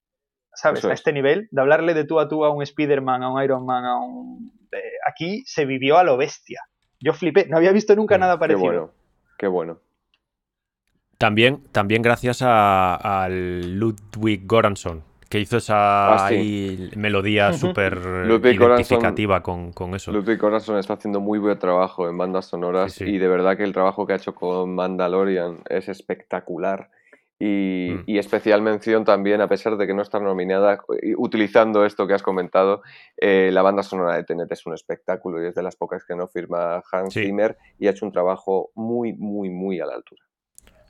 ¿sabes? 0.53 0.83
A 0.83 0.87
es. 0.93 0.99
este 0.99 1.13
nivel, 1.13 1.47
de 1.51 1.61
hablarle 1.61 1.93
de 1.93 2.03
tú 2.05 2.19
a 2.19 2.27
tú 2.27 2.43
a 2.45 2.51
un 2.51 2.63
Spider-Man, 2.63 3.23
a 3.23 3.31
un 3.31 3.41
Iron 3.43 3.65
Man, 3.65 3.85
a 3.85 3.97
un... 3.99 4.51
eh, 4.71 4.77
aquí 5.07 5.43
se 5.45 5.65
vivió 5.65 5.97
a 5.97 6.03
lo 6.03 6.17
bestia. 6.17 6.61
Yo 6.99 7.13
flipé, 7.13 7.45
no 7.47 7.57
había 7.57 7.71
visto 7.71 7.95
nunca 7.95 8.17
Mm, 8.17 8.21
nada 8.21 8.33
Qué 8.35 8.39
parecido. 8.39 8.65
bueno, 8.65 8.91
qué 9.37 9.47
bueno. 9.47 9.79
También, 11.17 11.63
también 11.71 12.01
gracias 12.03 12.41
a, 12.43 12.95
al 13.23 13.79
Ludwig 13.79 14.45
Göransson, 14.47 15.03
que 15.29 15.39
hizo 15.39 15.57
esa 15.57 16.25
Ah, 16.25 16.29
sí. 16.29 16.89
melodía 16.95 17.49
Ujú. 17.49 17.57
súper 17.67 17.97
Ludwig 18.25 18.55
identificativa 18.59 19.41
con, 19.43 19.71
con 19.73 19.93
eso. 19.95 20.11
Ludwig 20.11 20.39
Göransson 20.39 20.77
está 20.77 20.93
haciendo 20.93 21.19
muy 21.19 21.39
buen 21.39 21.57
trabajo 21.59 22.09
en 22.09 22.17
bandas 22.17 22.45
sonoras 22.47 22.93
Sí, 22.93 23.05
sí. 23.05 23.11
y 23.11 23.17
de 23.17 23.27
verdad 23.27 23.57
que 23.57 23.63
el 23.63 23.73
trabajo 23.73 24.05
que 24.05 24.13
ha 24.13 24.17
hecho 24.17 24.33
con 24.35 24.75
Mandalorian 24.75 25.59
es 25.69 25.89
espectacular. 25.89 26.89
Y, 27.39 27.91
Mm. 27.91 28.03
y 28.07 28.17
especial 28.17 28.63
mención 28.63 29.05
también, 29.05 29.41
a 29.41 29.47
pesar 29.47 29.77
de 29.77 29.85
que 29.85 29.93
no 29.93 30.01
está 30.01 30.19
nominada, 30.19 30.79
utilizando 31.17 31.85
esto 31.85 32.07
que 32.07 32.15
has 32.15 32.23
comentado, 32.23 32.81
eh, 33.15 33.51
la 33.53 33.61
banda 33.61 33.83
sonora 33.83 34.15
de 34.15 34.23
Tenet 34.23 34.51
es 34.51 34.65
un 34.65 34.73
espectáculo 34.73 35.43
y 35.43 35.47
es 35.47 35.53
de 35.53 35.61
las 35.61 35.75
pocas 35.75 36.03
que 36.03 36.15
no 36.15 36.27
firma 36.27 36.81
Hans 36.91 37.13
Sí. 37.13 37.25
Zimmer 37.25 37.55
y 37.77 37.85
ha 37.85 37.91
hecho 37.91 38.07
un 38.07 38.11
trabajo 38.11 38.71
muy, 38.73 39.13
muy, 39.13 39.49
muy 39.51 39.79
a 39.79 39.85
la 39.85 39.93
altura. 39.93 40.23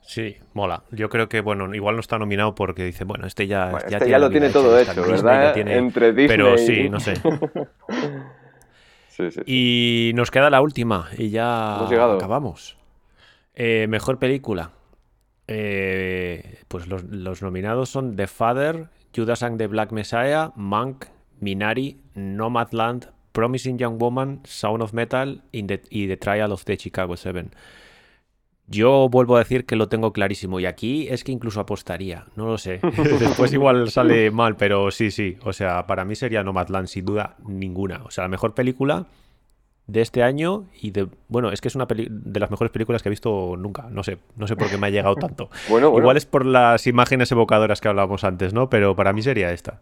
Sí, 0.08 0.38
mola. 0.54 0.84
Yo 0.90 1.10
creo 1.10 1.28
que, 1.28 1.42
bueno, 1.42 1.74
igual 1.74 1.96
no 1.96 2.00
está 2.00 2.18
nominado 2.18 2.54
porque 2.54 2.82
dice, 2.82 3.04
bueno, 3.04 3.26
este 3.26 3.46
ya, 3.46 3.66
Bueno, 3.72 3.80
ya 3.90 3.98
este 3.98 4.06
tiene 4.06 4.10
ya 4.10 4.18
la 4.18 4.24
lo 4.26 4.30
tiene 4.30 4.48
todo 4.48 4.78
hecho, 4.78 4.94
Disney, 4.94 5.12
¿verdad? 5.22 5.52
tiene- 5.52 5.76
Entre 5.76 6.12
Disney 6.14 6.28
Pero 6.28 6.56
sí, 6.56 6.88
no 6.88 6.98
sé. 6.98 7.16
sí, 9.08 9.30
sí, 9.30 9.30
sí. 9.30 9.40
Y 9.46 10.12
nos 10.14 10.30
queda 10.30 10.48
la 10.48 10.62
última 10.62 11.08
y 11.18 11.28
ya 11.28 11.84
acabamos. 12.16 12.78
Eh, 13.54 13.86
mejor 13.90 14.18
película. 14.18 14.70
Eh, 15.46 16.60
pues 16.68 16.86
los, 16.86 17.04
los 17.04 17.42
nominados 17.42 17.90
son 17.90 18.16
The 18.16 18.28
Father, 18.28 18.88
Judas 19.14 19.42
and 19.42 19.58
the 19.58 19.66
Black 19.66 19.92
Messiah, 19.92 20.52
Monk, 20.56 21.04
Minari, 21.38 21.98
Nomadland, 22.14 23.10
Promising 23.32 23.76
Young 23.76 24.00
Woman, 24.00 24.40
Sound 24.44 24.82
of 24.82 24.94
Metal 24.94 25.42
y 25.52 25.64
The, 25.64 25.82
y 25.90 26.06
The 26.06 26.16
Trial 26.16 26.50
of 26.52 26.64
the 26.64 26.78
Chicago 26.78 27.14
Seven. 27.18 27.50
Yo 28.70 29.08
vuelvo 29.08 29.36
a 29.36 29.38
decir 29.38 29.64
que 29.64 29.76
lo 29.76 29.88
tengo 29.88 30.12
clarísimo 30.12 30.60
y 30.60 30.66
aquí 30.66 31.08
es 31.08 31.24
que 31.24 31.32
incluso 31.32 31.58
apostaría, 31.60 32.26
no 32.36 32.46
lo 32.46 32.58
sé. 32.58 32.80
Después 33.18 33.52
igual 33.54 33.90
sale 33.90 34.30
mal, 34.30 34.56
pero 34.56 34.90
sí, 34.90 35.10
sí. 35.10 35.38
O 35.42 35.52
sea, 35.54 35.86
para 35.86 36.04
mí 36.04 36.14
sería 36.14 36.42
Nomadland 36.44 36.86
sin 36.88 37.06
duda 37.06 37.36
ninguna. 37.46 38.02
O 38.04 38.10
sea, 38.10 38.24
la 38.24 38.28
mejor 38.28 38.54
película 38.54 39.06
de 39.86 40.02
este 40.02 40.22
año 40.22 40.66
y 40.82 40.90
de 40.90 41.08
bueno 41.28 41.50
es 41.50 41.62
que 41.62 41.68
es 41.68 41.74
una 41.74 41.86
peli- 41.88 42.08
de 42.10 42.40
las 42.40 42.50
mejores 42.50 42.70
películas 42.70 43.02
que 43.02 43.08
he 43.08 43.10
visto 43.10 43.54
nunca 43.56 43.86
no 43.90 44.02
sé 44.04 44.18
no 44.36 44.46
sé 44.46 44.54
por 44.54 44.68
qué 44.68 44.76
me 44.76 44.88
ha 44.88 44.90
llegado 44.90 45.14
tanto 45.16 45.48
Bueno, 45.70 45.88
bueno. 45.90 46.02
igual 46.04 46.18
es 46.18 46.26
por 46.26 46.44
las 46.44 46.86
imágenes 46.86 47.32
evocadoras 47.32 47.80
que 47.80 47.88
hablábamos 47.88 48.22
antes 48.22 48.52
no 48.52 48.68
pero 48.68 48.94
para 48.94 49.14
mí 49.14 49.22
sería 49.22 49.50
esta 49.50 49.80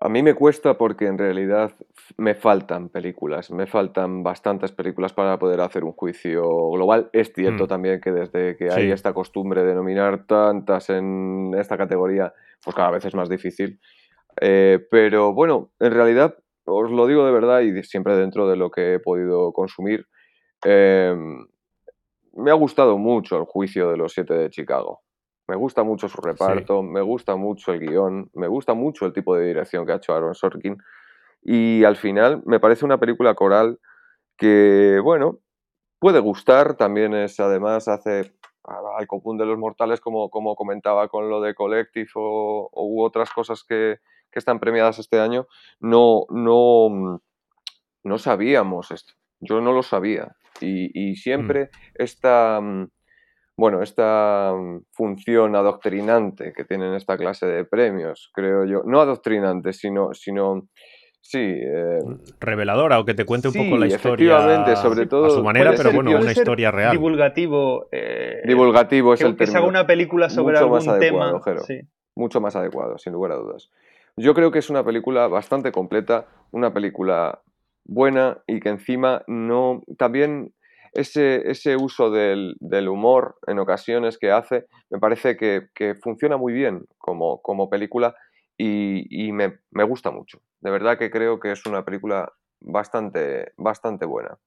A 0.00 0.08
mí 0.08 0.22
me 0.22 0.34
cuesta 0.34 0.78
porque 0.78 1.06
en 1.06 1.18
realidad 1.18 1.72
me 2.16 2.34
faltan 2.36 2.88
películas, 2.88 3.50
me 3.50 3.66
faltan 3.66 4.22
bastantes 4.22 4.70
películas 4.70 5.12
para 5.12 5.38
poder 5.38 5.60
hacer 5.60 5.82
un 5.82 5.92
juicio 5.92 6.70
global. 6.70 7.10
Es 7.12 7.32
cierto 7.32 7.64
Mm. 7.64 7.68
también 7.68 8.00
que 8.00 8.12
desde 8.12 8.56
que 8.56 8.70
hay 8.70 8.92
esta 8.92 9.12
costumbre 9.12 9.64
de 9.64 9.74
nominar 9.74 10.24
tantas 10.26 10.90
en 10.90 11.52
esta 11.58 11.76
categoría, 11.76 12.32
pues 12.62 12.76
cada 12.76 12.92
vez 12.92 13.04
es 13.04 13.14
más 13.14 13.28
difícil. 13.28 13.80
Eh, 14.40 14.78
pero 14.88 15.32
bueno, 15.34 15.72
en 15.80 15.92
realidad, 15.92 16.36
os 16.64 16.90
lo 16.92 17.06
digo 17.08 17.26
de 17.26 17.32
verdad 17.32 17.60
y 17.60 17.82
siempre 17.82 18.16
dentro 18.16 18.48
de 18.48 18.56
lo 18.56 18.70
que 18.70 18.94
he 18.94 19.00
podido 19.00 19.52
consumir, 19.52 20.06
eh, 20.64 21.12
me 22.34 22.50
ha 22.52 22.54
gustado 22.54 22.98
mucho 22.98 23.36
el 23.36 23.44
juicio 23.46 23.90
de 23.90 23.96
los 23.96 24.12
siete 24.12 24.34
de 24.34 24.50
Chicago. 24.50 25.00
Me 25.48 25.56
gusta 25.56 25.82
mucho 25.82 26.08
su 26.08 26.20
reparto, 26.20 26.82
me 26.82 27.00
gusta 27.00 27.36
mucho 27.36 27.72
el 27.72 27.80
guion, 27.80 28.30
me 28.34 28.46
gusta 28.48 28.74
mucho 28.74 29.06
el 29.06 29.14
tipo 29.14 29.34
de 29.34 29.46
dirección 29.46 29.86
que 29.86 29.92
ha 29.92 29.96
hecho 29.96 30.14
Aaron 30.14 30.34
Sorkin. 30.34 30.76
Y 31.42 31.84
al 31.84 31.96
final 31.96 32.42
me 32.44 32.60
parece 32.60 32.84
una 32.84 32.98
película 32.98 33.34
coral 33.34 33.80
que, 34.36 35.00
bueno, 35.02 35.38
puede 35.98 36.20
gustar. 36.20 36.76
También 36.76 37.14
es, 37.14 37.40
además, 37.40 37.88
hace 37.88 38.34
al 38.98 39.06
común 39.06 39.38
de 39.38 39.46
los 39.46 39.56
mortales, 39.56 40.00
como, 40.00 40.28
como 40.28 40.54
comentaba 40.54 41.08
con 41.08 41.30
lo 41.30 41.40
de 41.40 41.54
Collective 41.54 42.10
o, 42.14 42.70
u 42.74 43.02
otras 43.02 43.30
cosas 43.30 43.64
que, 43.64 44.00
que 44.30 44.38
están 44.38 44.60
premiadas 44.60 44.98
este 44.98 45.18
año, 45.18 45.46
no, 45.80 46.26
no, 46.28 47.22
no 48.04 48.18
sabíamos 48.18 48.90
esto. 48.90 49.14
Yo 49.40 49.62
no 49.62 49.72
lo 49.72 49.82
sabía. 49.82 50.36
Y, 50.60 50.90
y 50.92 51.16
siempre 51.16 51.70
esta, 51.94 52.60
mm, 52.60 52.88
bueno, 53.58 53.82
esta 53.82 54.54
mm, 54.56 54.84
función 54.92 55.54
adoctrinante 55.56 56.52
que 56.54 56.64
tienen 56.64 56.94
esta 56.94 57.16
clase 57.18 57.44
de 57.46 57.64
premios, 57.64 58.30
creo 58.32 58.64
yo, 58.64 58.82
no 58.86 59.00
adoctrinante, 59.00 59.72
sino, 59.72 60.14
sino 60.14 60.68
sí, 61.20 61.38
eh, 61.40 61.98
Reveladora 62.40 63.00
o 63.00 63.04
que 63.04 63.14
te 63.14 63.24
cuente 63.26 63.48
un 63.48 63.54
poco 63.54 63.76
la 63.76 63.86
historia 63.88 64.14
efectivamente, 64.14 64.76
sobre 64.76 65.02
a 65.02 65.08
todo 65.08 65.28
su 65.30 65.42
manera, 65.42 65.70
pero 65.72 65.90
ser- 65.90 65.94
bueno, 65.94 66.16
una 66.16 66.32
historia 66.32 66.70
real. 66.70 66.92
Divulgativo. 66.92 67.88
eh, 67.92 68.40
divulgativo 68.46 69.12
es 69.14 69.20
que, 69.20 69.26
el 69.26 69.36
que 69.36 69.46
se 69.46 69.50
haga 69.52 69.60
término. 69.66 69.80
una 69.80 69.86
película 69.86 70.30
sobre 70.30 70.52
Mucho 70.54 70.64
algún 70.64 70.76
más 70.78 70.88
adecuado, 70.88 71.30
tema. 71.32 71.42
Jero. 71.44 71.60
sí. 71.64 71.80
mucho 72.14 72.40
más 72.40 72.56
adecuado, 72.56 72.96
sin 72.98 73.12
lugar 73.12 73.32
a 73.32 73.36
dudas. 73.36 73.70
Yo 74.16 74.34
creo 74.34 74.50
que 74.50 74.58
es 74.60 74.70
una 74.70 74.84
película 74.84 75.26
bastante 75.28 75.70
completa, 75.72 76.26
una 76.50 76.72
película 76.72 77.40
buena 77.84 78.38
y 78.46 78.60
que 78.60 78.68
encima 78.70 79.22
no. 79.26 79.82
También 79.98 80.52
ese, 80.92 81.50
ese 81.50 81.76
uso 81.76 82.10
del, 82.10 82.56
del 82.60 82.88
humor 82.88 83.36
en 83.46 83.58
ocasiones 83.58 84.18
que 84.18 84.30
hace, 84.30 84.66
me 84.90 84.98
parece 84.98 85.36
que, 85.36 85.68
que 85.74 85.94
funciona 85.94 86.36
muy 86.36 86.52
bien 86.52 86.86
como, 86.98 87.40
como 87.42 87.70
película 87.70 88.14
y, 88.56 89.06
y 89.10 89.32
me, 89.32 89.58
me 89.70 89.84
gusta 89.84 90.10
mucho. 90.10 90.40
De 90.60 90.70
verdad 90.70 90.98
que 90.98 91.10
creo 91.10 91.38
que 91.40 91.52
es 91.52 91.64
una 91.66 91.84
película 91.84 92.32
bastante, 92.60 93.52
bastante 93.56 94.04
buena. 94.06 94.38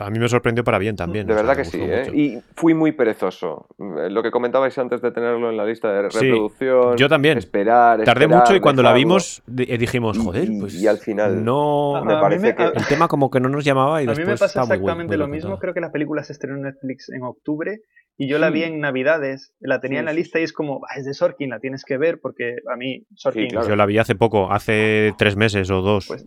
A 0.00 0.10
mí 0.10 0.20
me 0.20 0.28
sorprendió 0.28 0.62
para 0.62 0.78
bien 0.78 0.94
también. 0.94 1.26
De 1.26 1.32
sea, 1.34 1.42
verdad 1.42 1.56
que 1.56 1.64
sí, 1.64 1.78
¿eh? 1.80 2.10
Y 2.14 2.38
fui 2.54 2.72
muy 2.72 2.92
perezoso. 2.92 3.66
Lo 3.78 4.22
que 4.22 4.30
comentabais 4.30 4.78
antes 4.78 5.00
de 5.02 5.10
tenerlo 5.10 5.50
en 5.50 5.56
la 5.56 5.64
lista 5.66 5.90
de 5.92 6.08
Sí, 6.10 6.18
reproducción. 6.20 6.96
yo 6.96 7.08
también. 7.08 7.36
Esperar. 7.38 8.04
Tardé 8.04 8.24
esperar, 8.26 8.42
mucho 8.44 8.54
y 8.54 8.60
cuando 8.60 8.82
la 8.84 8.92
vimos 8.92 9.42
eh, 9.56 9.76
dijimos, 9.76 10.16
joder, 10.18 10.48
y- 10.48 10.60
pues 10.60 10.74
y 10.74 10.86
al 10.86 10.98
final 10.98 11.44
no... 11.44 12.00
me 12.04 12.14
A 12.14 12.20
parece 12.20 12.42
me- 12.48 12.54
que- 12.54 12.62
a- 12.62 12.68
El 12.76 12.86
tema 12.86 13.08
como 13.08 13.28
que 13.28 13.40
no 13.40 13.48
nos 13.48 13.64
llamaba 13.64 14.00
y 14.00 14.04
A 14.04 14.10
después 14.10 14.18
mí 14.18 14.24
me 14.30 14.34
pasa 14.34 14.46
está 14.46 14.60
muy, 14.60 14.68
buen- 14.68 14.80
exactamente 14.82 15.16
muy 15.16 15.18
lo 15.18 15.26
mismo. 15.28 15.50
contado. 15.50 15.60
Creo 15.62 15.74
que 15.74 15.80
la 15.80 15.90
película 15.90 16.22
se 16.22 16.32
estrenó 16.32 16.56
en 16.58 16.62
Netflix 16.62 17.08
en 17.10 17.22
octubre 17.24 17.80
y 18.16 18.28
yo 18.28 18.38
la 18.38 18.50
vi 18.50 18.62
en 18.62 18.78
Navidades. 18.78 19.52
La 19.58 19.80
tenía 19.80 19.96
Sí, 19.96 20.00
en 20.00 20.04
la 20.06 20.12
lista 20.12 20.38
y 20.38 20.44
es 20.44 20.52
como, 20.52 20.82
"Ah, 20.88 20.96
es 20.98 21.06
de 21.06 21.14
Sorkin, 21.14 21.50
la 21.50 21.58
tienes 21.58 21.84
que 21.84 21.98
ver 21.98 22.20
porque 22.20 22.56
a 22.72 22.76
mí 22.76 23.04
Sorkin. 23.16 23.48
claro. 23.48 23.66
Yo 23.68 23.74
la 23.74 23.86
vi 23.86 23.98
hace 23.98 24.14
poco, 24.14 24.52
hace 24.52 25.12
tres 25.18 25.34
meses 25.34 25.68
o 25.72 25.82
dos. 25.82 26.06
Pues 26.06 26.24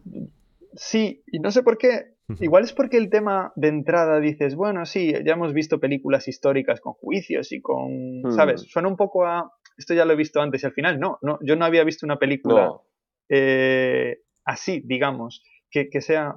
sí, 0.75 1.21
y 1.31 1.39
no 1.39 1.51
sé 1.51 1.63
por 1.63 1.77
qué. 1.77 2.15
Igual 2.41 2.63
es 2.63 2.73
porque 2.73 2.97
el 2.97 3.09
tema 3.09 3.51
de 3.55 3.67
entrada 3.67 4.19
dices, 4.19 4.55
bueno, 4.55 4.85
sí, 4.85 5.13
ya 5.25 5.33
hemos 5.33 5.53
visto 5.53 5.79
películas 5.79 6.27
históricas 6.27 6.79
con 6.81 6.93
juicios 6.93 7.51
y 7.51 7.61
con, 7.61 8.21
Hmm. 8.23 8.31
¿sabes? 8.31 8.61
Suena 8.61 8.87
un 8.87 8.97
poco 8.97 9.25
a, 9.25 9.51
esto 9.77 9.93
ya 9.93 10.05
lo 10.05 10.13
he 10.13 10.15
visto 10.15 10.41
antes 10.41 10.63
y 10.63 10.65
al 10.65 10.73
final 10.73 10.99
no, 10.99 11.17
no 11.21 11.39
yo 11.41 11.55
no 11.55 11.65
había 11.65 11.83
visto 11.83 12.05
una 12.05 12.17
película 12.17 12.65
No, 12.65 12.83
eh, 13.29 14.19
así, 14.45 14.81
digamos, 14.85 15.43
que, 15.69 15.89
que 15.89 16.01
sea 16.01 16.35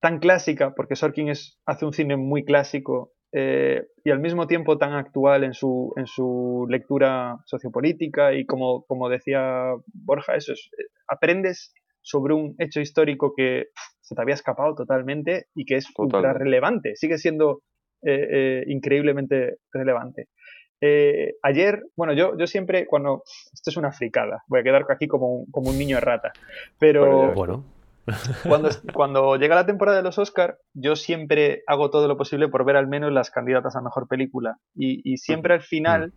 tan 0.00 0.18
clásica, 0.18 0.74
porque 0.74 0.96
Sorkin 0.96 1.28
es, 1.28 1.60
hace 1.64 1.86
un 1.86 1.92
cine 1.92 2.16
muy 2.16 2.44
clásico 2.44 3.12
eh, 3.32 3.86
y 4.04 4.10
al 4.10 4.20
mismo 4.20 4.46
tiempo 4.46 4.76
tan 4.76 4.92
actual 4.92 5.44
en 5.44 5.54
su, 5.54 5.92
en 5.96 6.06
su 6.06 6.66
lectura 6.68 7.38
sociopolítica 7.46 8.34
y 8.34 8.44
como, 8.44 8.84
como 8.86 9.08
decía 9.08 9.72
Borja, 9.86 10.34
eso 10.34 10.52
es, 10.52 10.70
eh, 10.76 10.84
aprendes 11.08 11.72
sobre 12.02 12.34
un 12.34 12.54
hecho 12.58 12.80
histórico 12.80 13.32
que 13.36 13.66
se 14.00 14.14
te 14.14 14.22
había 14.22 14.34
escapado 14.34 14.74
totalmente 14.74 15.46
y 15.54 15.64
que 15.64 15.76
es 15.76 15.86
ultra 15.96 16.32
relevante, 16.32 16.96
sigue 16.96 17.18
siendo 17.18 17.62
eh, 18.02 18.28
eh, 18.30 18.64
increíblemente 18.66 19.58
relevante. 19.72 20.28
Eh, 20.80 21.36
ayer, 21.44 21.84
bueno, 21.96 22.12
yo, 22.12 22.36
yo 22.36 22.48
siempre, 22.48 22.86
cuando. 22.86 23.22
Esto 23.52 23.70
es 23.70 23.76
una 23.76 23.92
fricada, 23.92 24.42
voy 24.48 24.60
a 24.60 24.62
quedar 24.64 24.84
aquí 24.90 25.06
como 25.06 25.32
un, 25.32 25.46
como 25.52 25.70
un 25.70 25.78
niño 25.78 25.96
de 25.96 26.00
rata. 26.00 26.32
Pero 26.80 27.32
Bueno, 27.32 27.34
Bueno, 27.34 27.64
cuando, 28.48 28.68
cuando 28.92 29.36
llega 29.36 29.54
la 29.54 29.66
temporada 29.66 29.98
de 29.98 30.02
los 30.02 30.18
Oscar, 30.18 30.58
yo 30.74 30.96
siempre 30.96 31.62
hago 31.68 31.90
todo 31.90 32.08
lo 32.08 32.16
posible 32.16 32.48
por 32.48 32.64
ver 32.64 32.76
al 32.76 32.88
menos 32.88 33.12
las 33.12 33.30
candidatas 33.30 33.76
a 33.76 33.80
mejor 33.80 34.08
película. 34.08 34.56
Y, 34.74 35.00
y 35.04 35.18
siempre 35.18 35.54
al 35.54 35.62
final, 35.62 36.12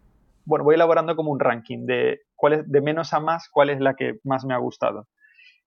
bueno, 0.46 0.66
voy 0.66 0.74
elaborando 0.74 1.16
como 1.16 1.32
un 1.32 1.40
ranking 1.40 1.86
de 1.86 2.22
cuál 2.36 2.54
es, 2.54 2.72
de 2.72 2.82
menos 2.82 3.14
a 3.14 3.20
más, 3.20 3.48
cuál 3.52 3.70
es 3.70 3.80
la 3.80 3.94
que 3.94 4.20
más 4.24 4.46
me 4.46 4.56
ha 4.56 4.58
gustado. 4.58 5.08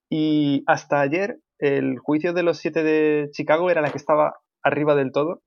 Y 0.09 0.63
hasta 0.67 1.01
ayer, 1.01 1.37
el 1.59 1.99
juicio 1.99 2.33
de 2.33 2.43
los 2.43 2.57
siete 2.57 2.83
de 2.83 3.29
Chicago 3.31 3.69
era 3.69 3.81
la 3.81 3.91
que 3.91 3.97
estaba 3.97 4.35
arriba 4.63 4.95
del 4.95 5.11
todo. 5.11 5.41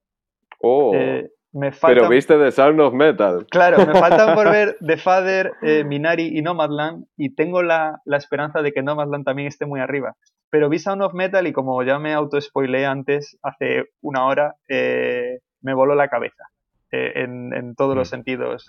Oh, 0.61 0.95
Eh, 0.95 1.29
me 1.55 1.71
falta 1.73 1.95
pero 1.95 2.09
viste 2.09 2.39
The 2.39 2.51
Sound 2.53 2.81
of 2.81 2.95
Metal. 2.95 3.47
Claro, 3.51 3.79
me 3.87 3.93
faltan 3.93 4.35
por 4.35 4.51
ver 4.51 4.77
The 4.87 4.97
Father, 4.97 5.53
eh, 5.63 5.85
Minari 5.85 6.39
y 6.39 6.41
Nomadland 6.41 7.05
y 7.17 7.35
tengo 7.35 7.63
la, 7.63 8.01
la 8.07 8.17
esperanza 8.17 8.63
de 8.63 8.73
que 8.73 8.83
Nomadland 8.83 9.25
también 9.25 9.49
esté 9.49 9.67
muy 9.67 9.81
arriba. 9.81 10.15
Pero 10.51 10.69
vi 10.69 10.79
Sound 10.79 11.03
of 11.03 11.15
Metal 11.15 11.47
y 11.47 11.53
como 11.53 11.83
ya 11.83 11.99
me 11.99 12.15
auto-spoileé 12.15 12.87
antes, 12.87 13.39
hace 13.43 13.85
una 14.01 14.25
hora, 14.27 14.55
eh, 14.69 15.41
me 15.61 15.75
voló 15.75 15.95
la 15.95 16.09
cabeza 16.09 16.45
eh, 16.91 17.13
en, 17.17 17.53
en 17.55 17.75
todos 17.75 17.97
los 17.97 18.09
Mm. 18.09 18.11
sentidos. 18.11 18.67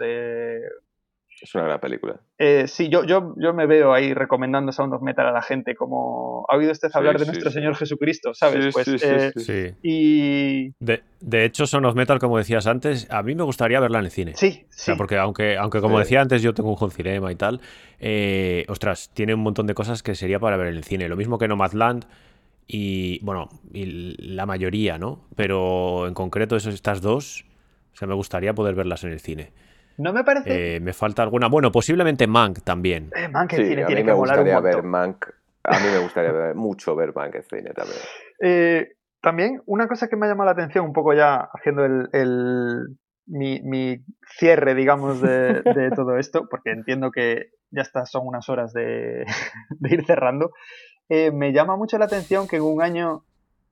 Es 1.44 1.54
una 1.56 1.66
gran 1.66 1.80
película. 1.82 2.22
Eh, 2.38 2.70
sí, 2.70 2.88
yo, 2.88 3.04
yo, 3.04 3.36
yo 3.38 3.54
me 3.54 3.66
veo 3.66 3.94
ahí 3.94 4.14
recomendando 4.14 4.72
Sound 4.72 4.94
of 4.94 5.02
Metal 5.02 5.28
a 5.28 5.34
la 5.34 5.42
gente 5.42 5.76
como 5.76 6.46
¿ha 6.48 6.56
oído 6.56 6.72
usted 6.72 6.88
Sí, 6.88 6.98
hablar 6.98 7.16
de 7.20 7.26
sí, 7.26 7.32
nuestro 7.32 7.50
sí. 7.52 7.56
Señor 7.56 7.76
Jesucristo? 7.76 8.34
¿Sabes? 8.34 8.64
Sí, 8.64 8.72
pues, 8.72 9.04
eh, 9.04 9.32
sí. 9.36 9.44
sí. 9.44 9.76
Y 9.84 10.74
De, 10.80 11.04
de 11.20 11.44
hecho, 11.44 11.68
Son 11.68 11.84
of 11.84 11.96
Metal, 11.96 12.18
como 12.18 12.38
decías 12.38 12.66
antes, 12.66 13.12
a 13.12 13.22
mí 13.24 13.36
me 13.36 13.44
gustaría 13.44 13.82
verla 13.82 14.00
en 14.00 14.06
el 14.06 14.12
cine. 14.12 14.32
sí, 14.38 14.64
O 14.70 14.72
sea, 14.72 14.94
sí. 14.94 14.98
porque 14.98 15.18
aunque, 15.18 15.58
aunque 15.58 15.82
como 15.82 15.98
Sí. 15.98 16.04
decía 16.06 16.22
antes, 16.22 16.42
yo 16.42 16.54
tengo 16.54 16.70
un 16.70 16.78
home 16.80 16.94
cinema 16.94 17.30
y 17.30 17.36
tal, 17.36 17.60
eh, 18.00 18.64
ostras, 18.70 19.12
tiene 19.14 19.34
un 19.34 19.42
montón 19.42 19.68
de 19.68 19.74
cosas 19.74 20.02
que 20.02 20.16
sería 20.16 20.40
para 20.40 20.56
ver 20.56 20.68
en 20.68 20.76
el 20.76 20.86
cine. 20.86 21.10
Lo 21.10 21.18
mismo 21.18 21.38
que 21.38 21.50
Nomadland 21.50 22.06
y, 22.68 23.20
bueno, 23.22 23.50
y 23.74 24.16
la 24.34 24.46
mayoría, 24.46 24.98
¿no? 24.98 25.28
Pero 25.36 26.08
en 26.08 26.14
concreto 26.14 26.56
esos, 26.56 26.74
estas 26.74 27.02
dos, 27.02 27.44
o 27.94 27.98
sea, 27.98 28.08
me 28.08 28.14
gustaría 28.16 28.54
poder 28.54 28.76
verlas 28.76 29.04
en 29.04 29.12
el 29.12 29.20
cine. 29.20 29.52
No 29.98 30.14
me 30.14 30.24
parece... 30.24 30.76
Eh, 30.76 30.80
me 30.80 30.94
falta 30.94 31.22
alguna, 31.24 31.48
bueno, 31.48 31.72
posiblemente 31.72 32.28
Mank 32.28 32.62
también. 32.64 33.12
Eh, 33.16 33.28
man, 33.28 33.48
que 33.48 33.58
el 33.58 33.64
Sí, 33.64 33.70
cine 33.70 33.84
a 33.84 33.88
tiene 33.88 34.02
mí 34.02 34.08
que 34.08 34.12
me 34.12 34.18
molar 34.18 34.40
un 34.40 34.46
gustaría 34.46 34.76
ver. 34.76 34.84
Mank. 34.84 35.26
A 35.64 35.80
mí 35.80 35.86
me 35.92 36.00
gustaría 36.00 36.32
ver 36.32 36.56
mucho 36.56 36.96
ver 36.96 37.14
Mank 37.16 37.36
en 37.36 37.44
cine 37.44 37.72
también. 37.74 37.98
Eh, 38.42 38.88
también 39.22 39.62
una 39.66 39.88
cosa 39.88 40.08
que 40.08 40.16
me 40.18 40.26
ha 40.26 40.30
llamado 40.30 40.48
la 40.48 40.52
atención, 40.54 40.86
un 40.86 40.94
poco 40.94 41.14
ya 41.14 41.48
haciendo 41.54 41.86
el, 41.86 42.10
el- 42.14 42.98
mi, 43.26 43.62
mi 43.62 44.04
cierre, 44.38 44.76
digamos, 44.76 45.22
de, 45.22 45.62
de 45.64 45.92
todo 45.96 46.18
esto, 46.18 46.48
porque 46.50 46.72
entiendo 46.72 47.10
que 47.12 47.52
ya 47.72 47.82
estas 47.84 48.12
son 48.12 48.28
unas 48.28 48.50
horas 48.50 48.74
de, 48.74 49.24
de 49.80 49.94
ir 49.96 50.06
cerrando, 50.06 50.52
eh, 51.08 51.32
me 51.32 51.54
llama 51.54 51.78
mucho 51.78 51.98
la 51.98 52.06
atención 52.06 52.48
que 52.48 52.58
en 52.58 52.64
un 52.64 52.82
año 52.82 53.24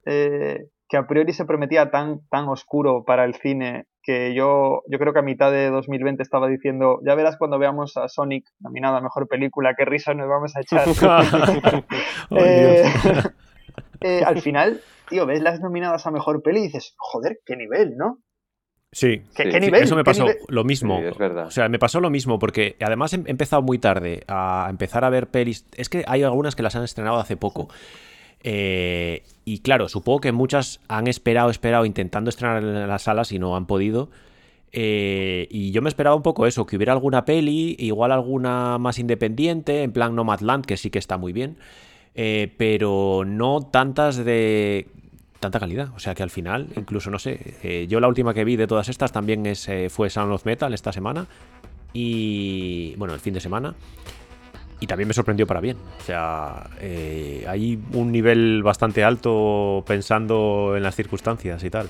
eh, 0.05 0.67
que 0.87 0.97
a 0.97 1.05
priori 1.05 1.33
se 1.33 1.43
prometía 1.45 1.91
tan, 1.91 2.25
tan 2.29 2.47
oscuro 2.47 3.03
para 3.03 3.25
el 3.25 3.35
cine, 3.35 3.87
que 4.03 4.33
yo, 4.33 4.81
yo 4.87 4.97
creo 4.99 5.13
que 5.13 5.19
a 5.19 5.23
mitad 5.23 5.51
de 5.51 5.69
2020 5.69 6.23
estaba 6.23 6.47
diciendo, 6.47 6.99
ya 7.05 7.15
verás 7.15 7.37
cuando 7.37 7.59
veamos 7.59 7.97
a 7.97 8.07
Sonic 8.07 8.45
nominada 8.59 8.97
a 8.97 9.01
Mejor 9.01 9.27
Película, 9.27 9.75
qué 9.77 9.85
risa 9.85 10.13
nos 10.13 10.27
vamos 10.27 10.55
a 10.55 10.61
echar. 10.61 10.87
Ay, 12.31 12.37
Eh, 12.37 12.83
Dios. 13.03 13.31
eh, 14.01 14.23
al 14.25 14.41
final, 14.41 14.81
tío, 15.09 15.25
ves 15.25 15.41
las 15.41 15.59
nominadas 15.59 16.05
a 16.07 16.11
mejor 16.11 16.41
peli 16.41 16.59
y 16.59 16.63
dices, 16.63 16.93
joder, 16.97 17.39
qué 17.45 17.55
nivel, 17.55 17.95
¿no? 17.97 18.19
Sí, 18.93 19.21
¿Qué, 19.35 19.43
Sí, 19.43 19.49
qué 19.51 19.51
sí, 19.53 19.59
nivel? 19.61 19.83
eso 19.83 19.95
me 19.95 20.01
¿Qué 20.01 20.05
pasó 20.05 20.23
nivel? 20.23 20.37
lo 20.49 20.63
mismo. 20.65 20.97
Sí, 20.99 21.05
es 21.05 21.17
verdad. 21.17 21.45
O 21.47 21.51
sea, 21.51 21.69
me 21.69 21.79
pasó 21.79 22.01
lo 22.01 22.09
mismo 22.09 22.39
porque 22.39 22.75
además 22.81 23.13
he 23.13 23.17
he 23.25 23.31
empezado 23.31 23.61
muy 23.61 23.79
tarde 23.79 24.23
a 24.27 24.67
empezar 24.69 25.05
a 25.05 25.09
ver 25.09 25.27
pelis. 25.27 25.65
Es 25.77 25.87
que 25.87 26.03
hay 26.07 26.23
algunas 26.23 26.55
que 26.57 26.63
las 26.63 26.75
han 26.75 26.83
estrenado 26.83 27.17
hace 27.17 27.37
poco. 27.37 27.69
Eh, 28.43 29.23
y 29.45 29.59
claro, 29.59 29.89
supongo 29.89 30.21
que 30.21 30.31
muchas 30.31 30.79
han 30.87 31.07
esperado, 31.07 31.49
esperado, 31.49 31.85
intentando 31.85 32.29
estrenar 32.29 32.63
en 32.63 32.87
las 32.87 33.03
salas 33.03 33.31
y 33.31 33.39
no 33.39 33.55
han 33.55 33.65
podido. 33.65 34.09
Eh, 34.71 35.47
y 35.49 35.71
yo 35.71 35.81
me 35.81 35.89
esperaba 35.89 36.15
un 36.15 36.23
poco 36.23 36.47
eso, 36.47 36.65
que 36.65 36.77
hubiera 36.77 36.93
alguna 36.93 37.25
peli, 37.25 37.75
igual 37.79 38.11
alguna 38.11 38.77
más 38.77 38.99
independiente, 38.99 39.83
en 39.83 39.91
plan 39.91 40.15
Nomadland, 40.15 40.65
que 40.65 40.77
sí 40.77 40.89
que 40.89 40.99
está 40.99 41.17
muy 41.17 41.33
bien, 41.33 41.57
eh, 42.15 42.53
pero 42.57 43.23
no 43.25 43.61
tantas 43.61 44.17
de 44.17 44.87
tanta 45.39 45.59
calidad. 45.59 45.89
O 45.95 45.99
sea 45.99 46.15
que 46.15 46.23
al 46.23 46.29
final, 46.29 46.67
incluso 46.77 47.09
no 47.09 47.19
sé, 47.19 47.87
yo 47.89 47.99
la 47.99 48.07
última 48.07 48.33
que 48.33 48.45
vi 48.45 48.55
de 48.55 48.67
todas 48.67 48.89
estas 48.89 49.11
también 49.11 49.45
es, 49.45 49.69
fue 49.89 50.09
Sound 50.09 50.31
of 50.31 50.45
Metal 50.45 50.73
esta 50.73 50.93
semana. 50.93 51.27
Y 51.93 52.95
bueno, 52.95 53.13
el 53.13 53.19
fin 53.19 53.33
de 53.33 53.41
semana. 53.41 53.75
Y 54.81 54.87
también 54.87 55.07
me 55.07 55.13
sorprendió 55.13 55.47
para 55.47 55.61
bien. 55.61 55.77
O 55.99 56.03
sea, 56.03 56.69
hay 57.47 57.79
un 57.93 58.11
nivel 58.11 58.63
bastante 58.63 59.03
alto 59.03 59.83
pensando 59.87 60.73
en 60.75 60.83
las 60.83 60.95
circunstancias 60.95 61.63
y 61.63 61.69
tal. 61.69 61.87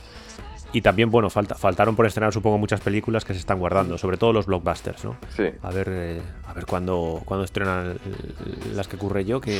Y 0.73 0.81
también, 0.81 1.11
bueno, 1.11 1.29
falta, 1.29 1.55
faltaron 1.55 1.95
por 1.95 2.05
estrenar, 2.05 2.31
supongo, 2.31 2.57
muchas 2.57 2.79
películas 2.79 3.25
que 3.25 3.33
se 3.33 3.39
están 3.39 3.59
guardando, 3.59 3.97
sobre 3.97 4.17
todo 4.17 4.31
los 4.31 4.45
blockbusters, 4.45 5.03
¿no? 5.03 5.17
Sí. 5.35 5.43
A 5.61 5.69
ver, 5.69 5.87
eh, 5.91 6.21
a 6.47 6.53
ver 6.53 6.65
cuándo, 6.65 7.21
cuándo 7.25 7.43
estrenan 7.43 7.97
las 8.73 8.87
que 8.87 8.95
ocurre 8.95 9.25
yo, 9.25 9.41
que, 9.41 9.59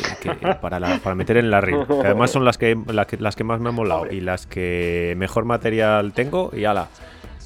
para, 0.62 0.80
para 1.00 1.16
meter 1.16 1.38
en 1.38 1.52
la 1.52 1.60
ring. 1.60 1.86
Que 1.86 2.08
además 2.08 2.32
son 2.32 2.46
las 2.46 2.58
que, 2.58 2.78
las 2.88 3.36
que, 3.36 3.44
más 3.44 3.60
me 3.60 3.70
han 3.70 3.76
molado 3.76 4.08
y 4.10 4.22
las 4.22 4.48
que 4.48 5.14
mejor 5.18 5.44
material 5.44 6.14
tengo, 6.14 6.52
y 6.56 6.64
ala, 6.64 6.88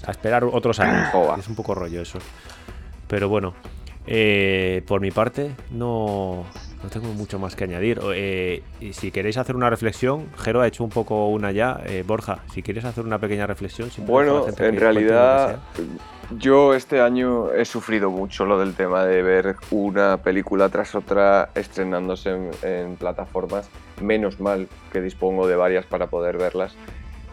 a 0.05 0.11
esperar 0.11 0.43
otros 0.43 0.79
años. 0.79 1.09
Es 1.39 1.47
un 1.47 1.55
poco 1.55 1.73
rollo 1.73 2.01
eso. 2.01 2.19
Pero 3.07 3.29
bueno, 3.29 3.55
eh, 4.07 4.83
por 4.87 5.01
mi 5.01 5.11
parte, 5.11 5.55
no, 5.71 6.45
no 6.83 6.89
tengo 6.89 7.07
mucho 7.13 7.39
más 7.39 7.55
que 7.55 7.63
añadir. 7.63 7.99
Eh, 8.13 8.63
y 8.79 8.93
si 8.93 9.11
queréis 9.11 9.37
hacer 9.37 9.55
una 9.55 9.69
reflexión, 9.69 10.27
Jero 10.37 10.61
ha 10.61 10.67
hecho 10.67 10.83
un 10.83 10.89
poco 10.89 11.29
una 11.29 11.51
ya. 11.51 11.81
Eh, 11.85 12.03
Borja, 12.05 12.39
si 12.53 12.61
quieres 12.61 12.85
hacer 12.85 13.05
una 13.05 13.19
pequeña 13.19 13.47
reflexión. 13.47 13.89
Bueno, 14.05 14.45
en 14.57 14.79
realidad 14.79 15.59
yo 16.39 16.73
este 16.73 17.01
año 17.01 17.51
he 17.51 17.65
sufrido 17.65 18.09
mucho 18.09 18.45
lo 18.45 18.59
del 18.59 18.73
tema 18.73 19.05
de 19.05 19.21
ver 19.21 19.55
una 19.71 20.17
película 20.17 20.69
tras 20.69 20.95
otra 20.95 21.49
estrenándose 21.55 22.51
en, 22.63 22.95
plataformas. 22.95 23.69
Menos 24.01 24.39
mal 24.39 24.67
que 24.91 25.01
dispongo 25.01 25.47
de 25.47 25.55
varias 25.55 25.85
para 25.85 26.07
poder 26.07 26.37
verlas. 26.37 26.75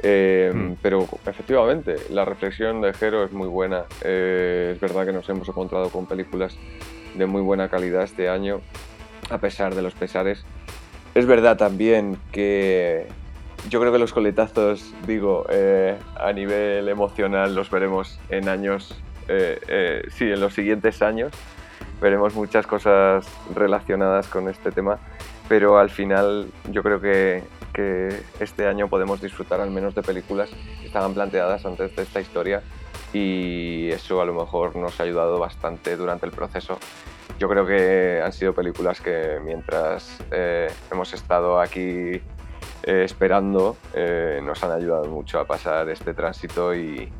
Mm. 0.02 0.74
Pero 0.82 1.08
efectivamente, 1.26 1.97
la 2.10 2.24
reflexión 2.24 2.81
de 2.81 2.92
Jero 2.92 3.24
es 3.24 3.32
muy 3.32 3.48
buena. 3.48 3.84
es 4.00 4.81
verdad 4.81 5.06
que 5.06 5.12
nos 5.12 5.28
hemos 5.28 5.48
encontrado 5.48 5.90
con 5.90 6.06
películas 6.06 6.56
de 7.14 7.26
muy 7.26 7.42
buena 7.42 7.68
calidad 7.68 8.02
este 8.02 8.28
año 8.28 8.60
a 9.31 9.39
pesar 9.39 9.74
de 9.74 9.82
los 9.82 9.94
pesares. 9.94 10.44
Es 11.14 11.26
verdad 11.26 11.56
también 11.56 12.18
que 12.31 13.06
yo 13.68 13.81
creo 13.81 13.92
que 13.92 13.98
los 13.98 14.12
coletazos, 14.12 14.92
digo, 15.06 15.47
eh, 15.50 15.97
a 16.18 16.32
nivel 16.32 16.89
emocional 16.89 17.55
los 17.55 17.70
veremos 17.70 18.18
en 18.28 18.48
años, 18.48 18.98
eh, 19.28 19.60
eh, 19.68 20.02
sí, 20.10 20.24
en 20.24 20.40
los 20.40 20.55
siguientes 20.55 21.02
años. 21.02 21.32
Veremos 22.00 22.34
muchas 22.34 22.66
cosas 22.66 23.26
relacionadas 23.55 24.26
con 24.26 24.48
este 24.48 24.72
tema, 24.72 24.98
pero 25.48 25.78
al 25.78 25.90
final 25.90 26.48
yo 26.70 26.82
creo 26.82 27.00
que, 27.00 27.42
que 27.73 28.23
este 28.41 28.67
año 28.67 28.89
podemos 28.89 29.20
disfrutar 29.20 29.60
al 29.60 29.70
menos 29.70 29.94
de 29.94 30.02
películas 30.02 30.51
que 30.81 30.86
estaban 30.86 31.15
planteadas 31.15 31.65
antes 31.67 31.94
de 31.97 32.02
esta 32.02 32.20
historia 32.20 32.62
y 33.12 33.91
eso 33.91 34.20
a 34.20 34.25
lo 34.25 34.34
mejor 34.34 34.76
nos 34.76 34.99
ha 35.01 35.02
ayudado 35.02 35.39
bastante 35.39 35.97
durante 35.97 36.26
el 36.26 36.33
proceso 36.33 36.78
yo 37.39 37.49
creo 37.49 37.67
que 37.67 38.23
han 38.25 38.33
sido 38.33 38.55
películas 38.55 39.01
que 39.01 39.39
mientras 39.42 40.18
eh, 40.31 40.70
hemos 40.91 41.12
estado 41.12 41.60
aquí 41.60 42.20
eh, 42.84 43.02
esperando 43.05 43.76
eh, 43.94 44.41
nos 44.42 44.62
han 44.62 44.73
ayudado 44.73 45.07
mucho 45.07 45.41
a 45.41 45.44
pasar 45.44 45.89
este 45.89 46.15
tránsito 46.15 46.75
y, 46.75 47.10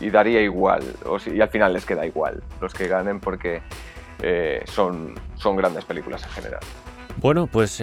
daría 0.00 0.40
igual, 0.40 0.82
o 1.06 1.18
y 1.30 1.40
al 1.40 1.48
final 1.48 1.72
les 1.72 1.84
queda 1.84 2.06
igual 2.06 2.42
los 2.60 2.72
que 2.72 2.88
ganen 2.88 3.20
porque 3.20 3.62
son, 4.64 5.14
son 5.36 5.56
grandes 5.56 5.86
películas 5.86 6.22
en 6.24 6.30
general. 6.30 6.60
Bueno, 7.16 7.46
pues, 7.46 7.82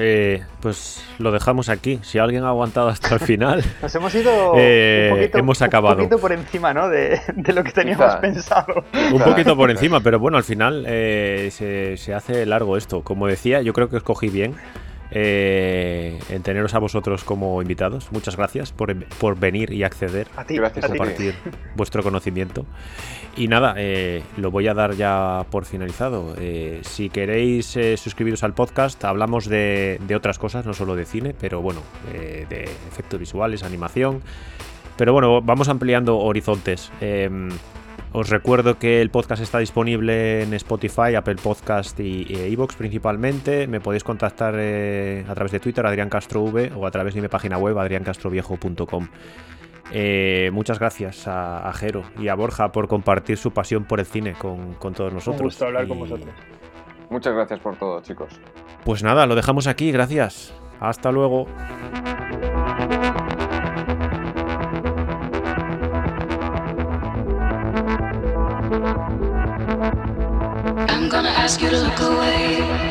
pues 0.62 1.04
lo 1.20 1.32
dejamos 1.32 1.70
aquí. 1.70 2.00
Si 2.04 2.18
alguien 2.18 2.44
ha 2.44 2.50
aguantado 2.50 2.90
hasta 2.90 3.16
el 3.16 3.20
final, 3.20 3.64
nos 3.82 3.94
hemos 3.96 4.14
ido 4.16 4.54
un 4.54 5.10
poquito, 5.10 5.38
hemos 5.38 5.62
acabado. 5.62 5.98
Un 5.98 6.04
poquito 6.04 6.20
por 6.20 6.32
encima, 6.32 6.74
¿no? 6.74 6.90
De, 6.90 7.22
lo 7.36 7.64
que 7.64 7.72
teníamos 7.72 8.16
pensado. 8.16 8.86
Un 9.12 9.22
poquito 9.22 9.56
por 9.56 9.70
encima, 9.72 10.00
pero 10.00 10.20
bueno, 10.20 10.38
al 10.38 10.44
final 10.44 10.86
se, 10.86 11.96
se, 11.98 12.14
hace 12.14 12.46
largo 12.46 12.78
esto. 12.78 13.02
Como 13.04 13.28
decía, 13.28 13.62
yo 13.62 13.74
creo 13.74 13.90
que 13.90 13.98
escogí 13.98 14.30
bien 14.30 14.56
eh, 15.11 16.19
en 16.30 16.44
teneros 16.44 16.74
a 16.74 16.80
vosotros 16.80 17.24
como 17.24 17.61
invitados. 17.61 18.11
Muchas 18.11 18.36
gracias 18.36 18.72
por, 18.72 19.38
venir 19.38 19.72
y 19.72 19.84
acceder 19.84 20.27
a, 20.36 20.44
ti, 20.44 20.56
gracias 20.56 20.86
a 20.86 20.88
compartir 20.90 21.36
vuestro 21.76 22.03
conocimiento. 22.03 22.66
Y 23.36 23.48
nada, 23.48 23.76
eh, 23.77 24.24
lo 24.38 24.52
voy 24.52 24.68
a 24.68 24.74
dar 24.74 24.95
ya 24.95 25.45
por 25.50 25.66
finalizado. 25.66 26.36
Eh, 26.40 26.82
si 26.84 27.10
queréis 27.10 27.77
suscribiros 27.98 28.44
al 28.44 28.53
podcast, 28.53 29.03
hablamos 29.06 29.48
de, 29.48 30.00
de, 30.08 30.16
otras 30.16 30.40
cosas, 30.40 30.66
no 30.66 30.74
solo 30.74 30.95
de 30.95 31.06
cine, 31.06 31.36
pero 31.40 31.61
bueno, 31.61 31.82
de 32.11 32.64
efectos 32.90 33.19
visuales, 33.19 33.64
animación. 33.64 34.22
Pero 34.98 35.14
bueno, 35.14 35.42
vamos 35.42 35.69
ampliando 35.69 36.18
horizontes. 36.18 36.92
Os 38.14 38.30
recuerdo 38.30 38.80
que 38.80 39.02
el 39.02 39.10
podcast 39.10 39.44
está 39.44 39.60
disponible 39.60 40.42
en 40.42 40.53
Spotify, 40.53 41.16
Apple 41.16 41.36
Podcast 41.36 42.00
y 42.00 42.26
Evox 42.30 42.76
principalmente. 42.76 43.68
Me 43.68 43.80
podéis 43.80 44.03
contactar 44.03 44.56
eh, 44.58 45.26
a 45.27 45.36
través 45.36 45.52
de 45.52 45.60
Twitter, 45.60 45.86
Adrián 45.86 46.10
Castro 46.10 46.44
v, 46.44 46.72
o 46.76 46.88
a 46.88 46.92
través 46.92 47.14
de 47.14 47.22
mi 47.22 47.27
página 47.27 47.58
web, 47.58 47.77
adriancastroviejo.com. 47.77 49.08
Eh, 49.92 50.50
muchas 50.53 50.80
gracias 50.80 51.27
a, 51.27 51.72
Jero 51.74 52.03
y 52.18 52.27
a 52.27 52.36
Borja 52.36 52.72
por 52.72 52.88
compartir 52.88 53.38
su 53.38 53.52
pasión 53.52 53.86
por 53.86 54.00
el 54.00 54.06
cine 54.06 54.34
con, 54.34 54.77
todos 54.80 55.14
nosotros. 55.14 55.40
Un 55.40 55.48
gusto 55.48 55.66
hablar 55.66 55.88
con 55.88 56.00
vosotros. 56.00 56.34
Muchas 57.10 57.34
gracias 57.34 57.60
por 57.60 57.76
todo, 57.77 58.02
chicos. 58.02 58.40
Pues 58.84 59.03
nada, 59.03 59.26
lo 59.26 59.36
dejamos 59.36 59.68
aquí, 59.68 59.92
gracias. 59.92 60.53
Hasta 60.80 61.11
luego. 61.11 61.48
Ask 71.48 71.61
you 71.61 71.69
to 71.69 71.80
look 71.80 72.01
away. 72.01 72.86